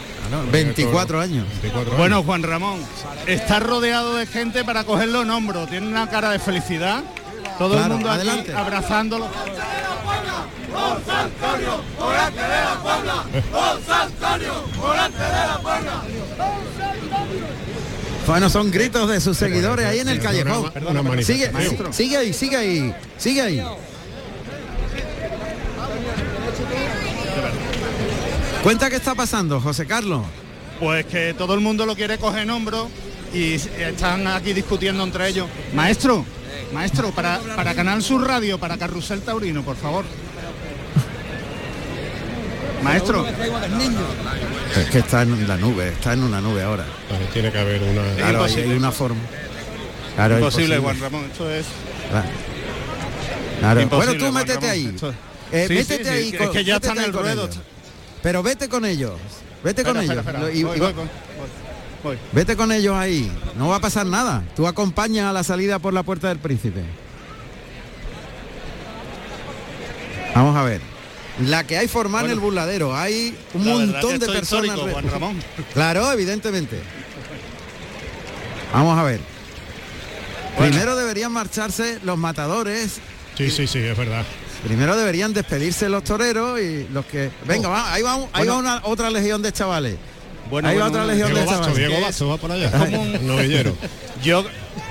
24 0.52 1.20
años. 1.20 1.46
24 1.62 1.98
Bueno, 1.98 2.24
Juan 2.24 2.44
Ramón, 2.44 2.80
está 3.26 3.60
rodeado 3.60 4.16
de 4.16 4.28
gente 4.28 4.64
para 4.64 4.84
cogerlo 4.84 5.24
en 5.24 5.32
hombro. 5.32 5.66
Tiene 5.68 5.88
una 5.88 6.10
cara 6.10 6.32
de 6.32 6.40
felicidad. 6.40 7.04
Todo 7.58 7.72
Claro, 7.74 7.86
el 7.86 7.92
mundo 7.94 8.10
aquí 8.12 8.18
adelante. 8.22 8.54
abrazándolo. 8.54 9.28
Bueno, 18.28 18.50
son 18.50 18.70
gritos 18.70 19.10
de 19.10 19.20
sus 19.20 19.38
seguidores 19.38 19.86
ahí 19.86 20.00
en 20.00 20.10
el 20.10 20.20
callejón. 20.20 20.72
Sigue, 21.24 21.52
sigue 21.92 22.18
ahí, 22.18 22.34
sigue 22.34 22.58
ahí, 22.58 22.94
sigue 23.18 23.42
ahí. 23.42 23.64
Cuenta 28.64 28.90
qué 28.90 28.98
está 28.98 29.16
pasando, 29.16 29.60
José 29.62 29.86
Carlos. 29.86 30.22
Pues 30.80 31.06
que 31.06 31.34
todo 31.34 31.54
el 31.54 31.60
mundo 31.62 31.86
lo 31.86 31.96
quiere 31.96 32.18
coger 32.18 32.44
en 32.44 32.50
hombro 32.52 32.90
y 33.34 33.54
s- 33.54 33.70
están 33.88 34.28
aquí 34.28 34.54
discutiendo 34.54 35.04
entre 35.04 35.28
ellos. 35.30 35.48
Maestro, 35.74 36.26
maestro, 36.74 37.12
para, 37.12 37.40
para 37.56 37.74
Canal 37.74 38.02
Sur 38.04 38.26
Radio, 38.28 38.58
para 38.60 38.78
Carrusel 38.78 39.22
Taurino, 39.22 39.64
por 39.64 39.76
favor. 39.76 40.06
Maestro. 42.84 43.26
Es 44.78 44.90
que 44.90 45.00
está 45.00 45.24
en 45.24 45.48
la 45.48 45.58
nube, 45.58 45.90
está 45.90 46.14
en 46.14 46.24
una 46.24 46.40
nube 46.40 46.64
ahora. 46.64 46.86
tiene 47.34 47.52
que 47.52 47.60
haber 47.60 47.82
una. 47.84 48.02
Claro, 48.16 48.44
hay 48.44 48.64
una 48.72 48.92
forma. 48.92 49.20
Claro, 50.16 50.38
imposible, 50.40 50.76
imposible. 50.76 50.80
Juan 50.80 51.00
Ramón. 51.00 51.30
Esto 51.32 51.50
es. 51.54 51.66
Claro. 52.10 52.28
Claro. 53.60 53.82
Imposible, 53.82 54.14
Bueno, 54.18 54.26
tú 54.28 54.34
métete 54.34 54.54
Ramón, 54.56 54.70
ahí. 54.72 54.96
Eh, 55.52 55.66
Sí, 55.68 55.74
métete 55.74 55.98
sí, 55.98 56.04
sí, 56.04 56.10
ahí. 56.10 56.32
que- 56.32 56.38
con- 56.38 56.48
es 56.48 56.52
que 56.54 56.64
ya 56.64 56.76
está 56.76 56.92
en 56.94 57.00
el 57.00 57.14
ruedo. 57.14 57.44
ellos. 57.46 57.60
Pero 58.24 58.44
vete 58.44 58.68
con 58.70 58.86
ellos. 58.86 59.14
Vete 59.64 59.84
con 59.84 59.98
Espera, 59.98 60.14
ellos. 60.14 60.26
espera, 60.26 60.40
Lo- 60.40 60.48
espera. 60.48 60.60
y- 60.60 60.64
Voy, 60.64 60.78
y- 60.78 60.80
voy, 60.80 60.94
voy, 60.94 61.08
voy. 62.04 62.18
Vete 62.32 62.56
con 62.56 62.72
ellos 62.72 62.96
ahí. 62.96 63.32
No 63.58 63.68
va 63.70 63.78
a 63.78 63.80
pasar 63.82 64.06
nada. 64.06 64.44
Tú 64.56 64.68
acompañas 64.68 65.26
a 65.30 65.34
la 65.34 65.44
salida 65.44 65.80
por 65.80 65.94
la 65.94 66.04
puerta 66.04 66.28
del 66.30 66.40
príncipe. 66.40 66.84
Vamos 70.36 70.56
a 70.56 70.64
ver. 70.64 70.82
La 71.46 71.64
que 71.66 71.78
hay 71.78 71.88
formar 71.88 72.26
en 72.26 72.32
el 72.32 72.40
burladero. 72.40 72.96
Hay 72.96 73.36
un 73.54 73.66
montón 73.66 74.20
de 74.20 74.28
personas. 74.28 74.44
histórico, 74.76 74.86
re- 74.86 74.92
Juan 74.94 75.10
Ramón. 75.10 75.44
Claro, 75.74 76.12
evidentemente. 76.12 76.80
Vamos 78.74 78.98
a 79.00 79.04
ver. 79.04 79.20
Primero 80.58 80.96
deberían 80.96 81.32
marcharse 81.32 82.00
los 82.04 82.18
matadores. 82.18 83.00
Sí, 83.38 83.50
sí, 83.50 83.66
sí, 83.68 83.80
es 83.80 83.98
verdad. 83.98 84.26
Primero 84.64 84.98
deberían 84.98 85.34
despedirse 85.34 85.88
los 85.90 86.04
toreros 86.04 86.60
y 86.60 86.88
los 86.92 87.06
que. 87.06 87.32
Venga, 87.46 87.70
va, 87.70 87.94
ahí 87.94 88.02
va, 88.02 88.16
un- 88.16 88.30
ahí 88.34 88.46
va 88.48 88.58
una 88.58 88.82
otra 88.84 89.10
legión 89.10 89.42
de 89.42 89.52
chavales. 89.54 89.96
Bueno, 90.50 90.68
ahí 90.68 90.78
va 90.78 90.88
otra 90.88 91.06
legión 91.06 91.34
de 91.34 91.40
Basto, 91.46 91.52
chavales. 91.54 91.78
Diego 91.78 92.02
Basto 92.02 92.28
va 92.28 92.38
por 92.38 92.52
allá. 92.52 92.72
Como 92.72 93.02
un 93.02 93.28
novillero. 93.28 93.76
Yo 94.24 94.44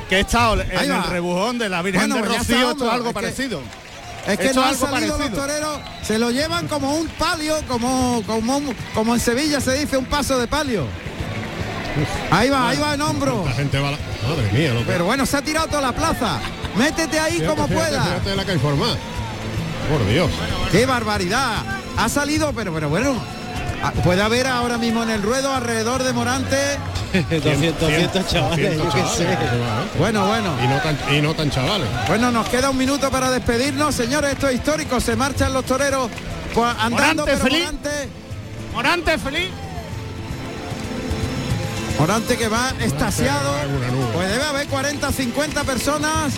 que 0.08 0.16
he 0.16 0.20
estado 0.20 0.60
en 0.62 0.90
el 0.90 1.02
rebujón 1.04 1.58
de 1.58 1.68
la 1.68 1.82
Virgen 1.82 2.00
Bueno, 2.08 2.16
de 2.16 2.22
pues 2.22 2.38
Rocío, 2.38 2.70
esto 2.70 2.86
es 2.86 2.92
algo 2.92 3.04
es 3.04 3.08
que- 3.08 3.14
parecido. 3.14 3.60
Es 4.26 4.38
que 4.38 4.46
Esto 4.46 4.60
no 4.60 4.66
es 4.66 4.82
han 4.82 4.84
algo 4.88 4.96
salido 4.96 5.16
parecido. 5.18 5.46
los 5.46 5.46
toreros, 5.48 5.78
se 6.02 6.18
lo 6.18 6.30
llevan 6.30 6.68
como 6.68 6.94
un 6.96 7.08
palio, 7.08 7.56
como, 7.66 8.22
como, 8.26 8.60
como 8.94 9.14
en 9.14 9.20
Sevilla 9.20 9.60
se 9.60 9.74
dice 9.78 9.96
un 9.96 10.04
paso 10.06 10.38
de 10.38 10.46
palio. 10.46 10.84
Ahí 12.30 12.48
va, 12.50 12.68
ahí 12.68 12.78
va 12.78 12.94
en 12.94 13.00
hombro. 13.02 13.42
La 13.46 13.52
gente 13.52 13.78
va 13.78 13.88
a 13.88 13.90
la... 13.92 13.98
Madre 14.28 14.52
mía, 14.52 14.72
lo 14.74 14.80
que... 14.80 14.86
Pero 14.86 15.04
bueno, 15.06 15.24
se 15.26 15.36
ha 15.36 15.42
tirado 15.42 15.66
toda 15.66 15.80
la 15.82 15.92
plaza. 15.92 16.38
Métete 16.76 17.18
ahí 17.18 17.34
Fíjate, 17.34 17.48
como 17.48 17.68
fíjate, 17.68 17.86
pueda. 17.88 18.04
Fíjate 18.04 18.36
la 18.36 18.44
que 18.44 18.52
hay. 18.52 18.58
Por 19.88 20.06
Dios. 20.06 20.30
¡Qué 20.70 20.86
barbaridad! 20.86 21.62
Ha 21.96 22.08
salido, 22.08 22.52
pero, 22.52 22.72
pero 22.72 22.88
bueno, 22.88 23.14
ah, 23.82 23.92
puede 24.04 24.22
haber 24.22 24.46
ahora 24.46 24.78
mismo 24.78 25.02
en 25.02 25.10
el 25.10 25.22
ruedo 25.22 25.52
alrededor 25.52 26.02
de 26.02 26.12
Morante 26.12 26.56
200, 27.12 27.80
200 27.80 28.26
chavales, 28.26 28.76
yo 28.76 28.88
qué 28.90 29.02
sé. 29.16 29.26
Bueno, 29.98 30.26
bueno. 30.26 30.54
Y 30.62 30.68
no 30.68 30.78
tan, 30.80 30.98
y 31.16 31.20
no 31.20 31.34
tan 31.34 31.50
chavales. 31.50 31.88
Bueno, 32.06 32.30
nos 32.30 32.48
queda 32.48 32.70
un 32.70 32.76
minuto 32.76 33.10
para 33.10 33.30
despedirnos, 33.30 33.94
señores. 33.94 34.32
Esto 34.32 34.48
es 34.48 34.56
histórico. 34.56 35.00
Se 35.00 35.16
marchan 35.16 35.52
los 35.52 35.64
toreros 35.64 36.10
pues, 36.54 36.68
andando, 36.78 37.22
Morante 37.22 37.24
pero 37.24 37.38
feliz. 37.38 37.64
Morante, 37.64 38.08
Morante 38.74 39.18
feliz. 39.18 39.48
Morante 41.98 42.36
que 42.36 42.48
va 42.48 42.72
estasiado. 42.80 43.54
Pues 44.12 44.28
debe 44.28 44.44
haber 44.44 44.66
40, 44.68 45.10
50 45.10 45.64
personas. 45.64 46.34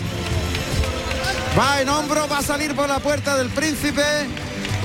Va 1.57 1.81
en 1.81 1.89
hombro, 1.89 2.27
va 2.27 2.39
a 2.39 2.41
salir 2.41 2.75
por 2.75 2.87
la 2.87 2.99
puerta 2.99 3.37
del 3.37 3.49
príncipe. 3.49 4.03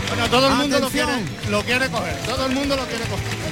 Bueno, 0.08 0.28
todo 0.28 0.48
el 0.48 0.54
mundo 0.54 0.78
lo 0.78 0.88
quiere, 0.88 1.24
lo 1.50 1.62
quiere 1.62 1.88
coger. 1.88 2.16
Todo 2.26 2.46
el 2.46 2.52
mundo 2.52 2.76
lo 2.76 2.84
quiere 2.86 3.04
coger. 3.04 3.46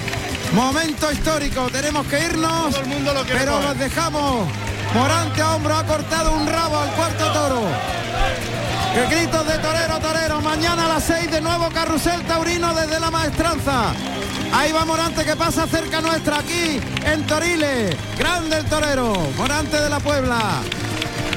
Momento 0.52 1.10
histórico, 1.10 1.68
tenemos 1.70 2.06
que 2.06 2.20
irnos. 2.20 2.70
Todo 2.70 2.80
el 2.80 2.86
mundo 2.86 3.14
lo 3.14 3.22
quiere 3.24 3.40
pero 3.40 3.52
coger. 3.52 3.68
los 3.68 3.78
dejamos. 3.78 4.48
Morante 4.94 5.42
a 5.42 5.54
hombro 5.56 5.76
ha 5.76 5.84
cortado 5.84 6.32
un 6.32 6.46
rabo 6.46 6.78
al 6.78 6.90
cuarto 6.90 7.32
toro. 7.32 7.62
Que 8.94 9.16
gritos 9.16 9.46
de 9.46 9.58
torero, 9.58 9.98
torero. 9.98 10.40
Mañana 10.40 10.84
a 10.84 10.88
las 10.88 11.04
6 11.04 11.30
de 11.32 11.40
nuevo 11.40 11.68
carrusel 11.70 12.22
taurino 12.22 12.72
desde 12.74 13.00
la 13.00 13.10
maestranza. 13.10 13.92
Ahí 14.52 14.70
va 14.70 14.84
Morante 14.84 15.24
que 15.24 15.34
pasa 15.34 15.66
cerca 15.66 16.00
nuestra 16.00 16.38
aquí 16.38 16.80
en 17.04 17.26
Toriles. 17.26 17.96
Grande 18.16 18.58
el 18.58 18.64
torero. 18.66 19.12
Morante 19.36 19.80
de 19.80 19.90
la 19.90 19.98
Puebla. 19.98 20.62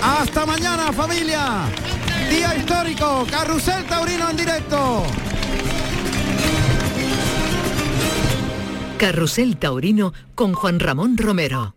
Hasta 0.01 0.45
mañana 0.45 0.91
familia. 0.91 1.65
Día 2.29 2.55
histórico. 2.55 3.25
Carrusel 3.29 3.85
taurino 3.85 4.29
en 4.29 4.37
directo. 4.37 5.03
Carrusel 8.97 9.57
Taurino 9.57 10.11
con 10.33 10.53
Juan 10.53 10.79
Ramón 10.79 11.17
Romero. 11.17 11.76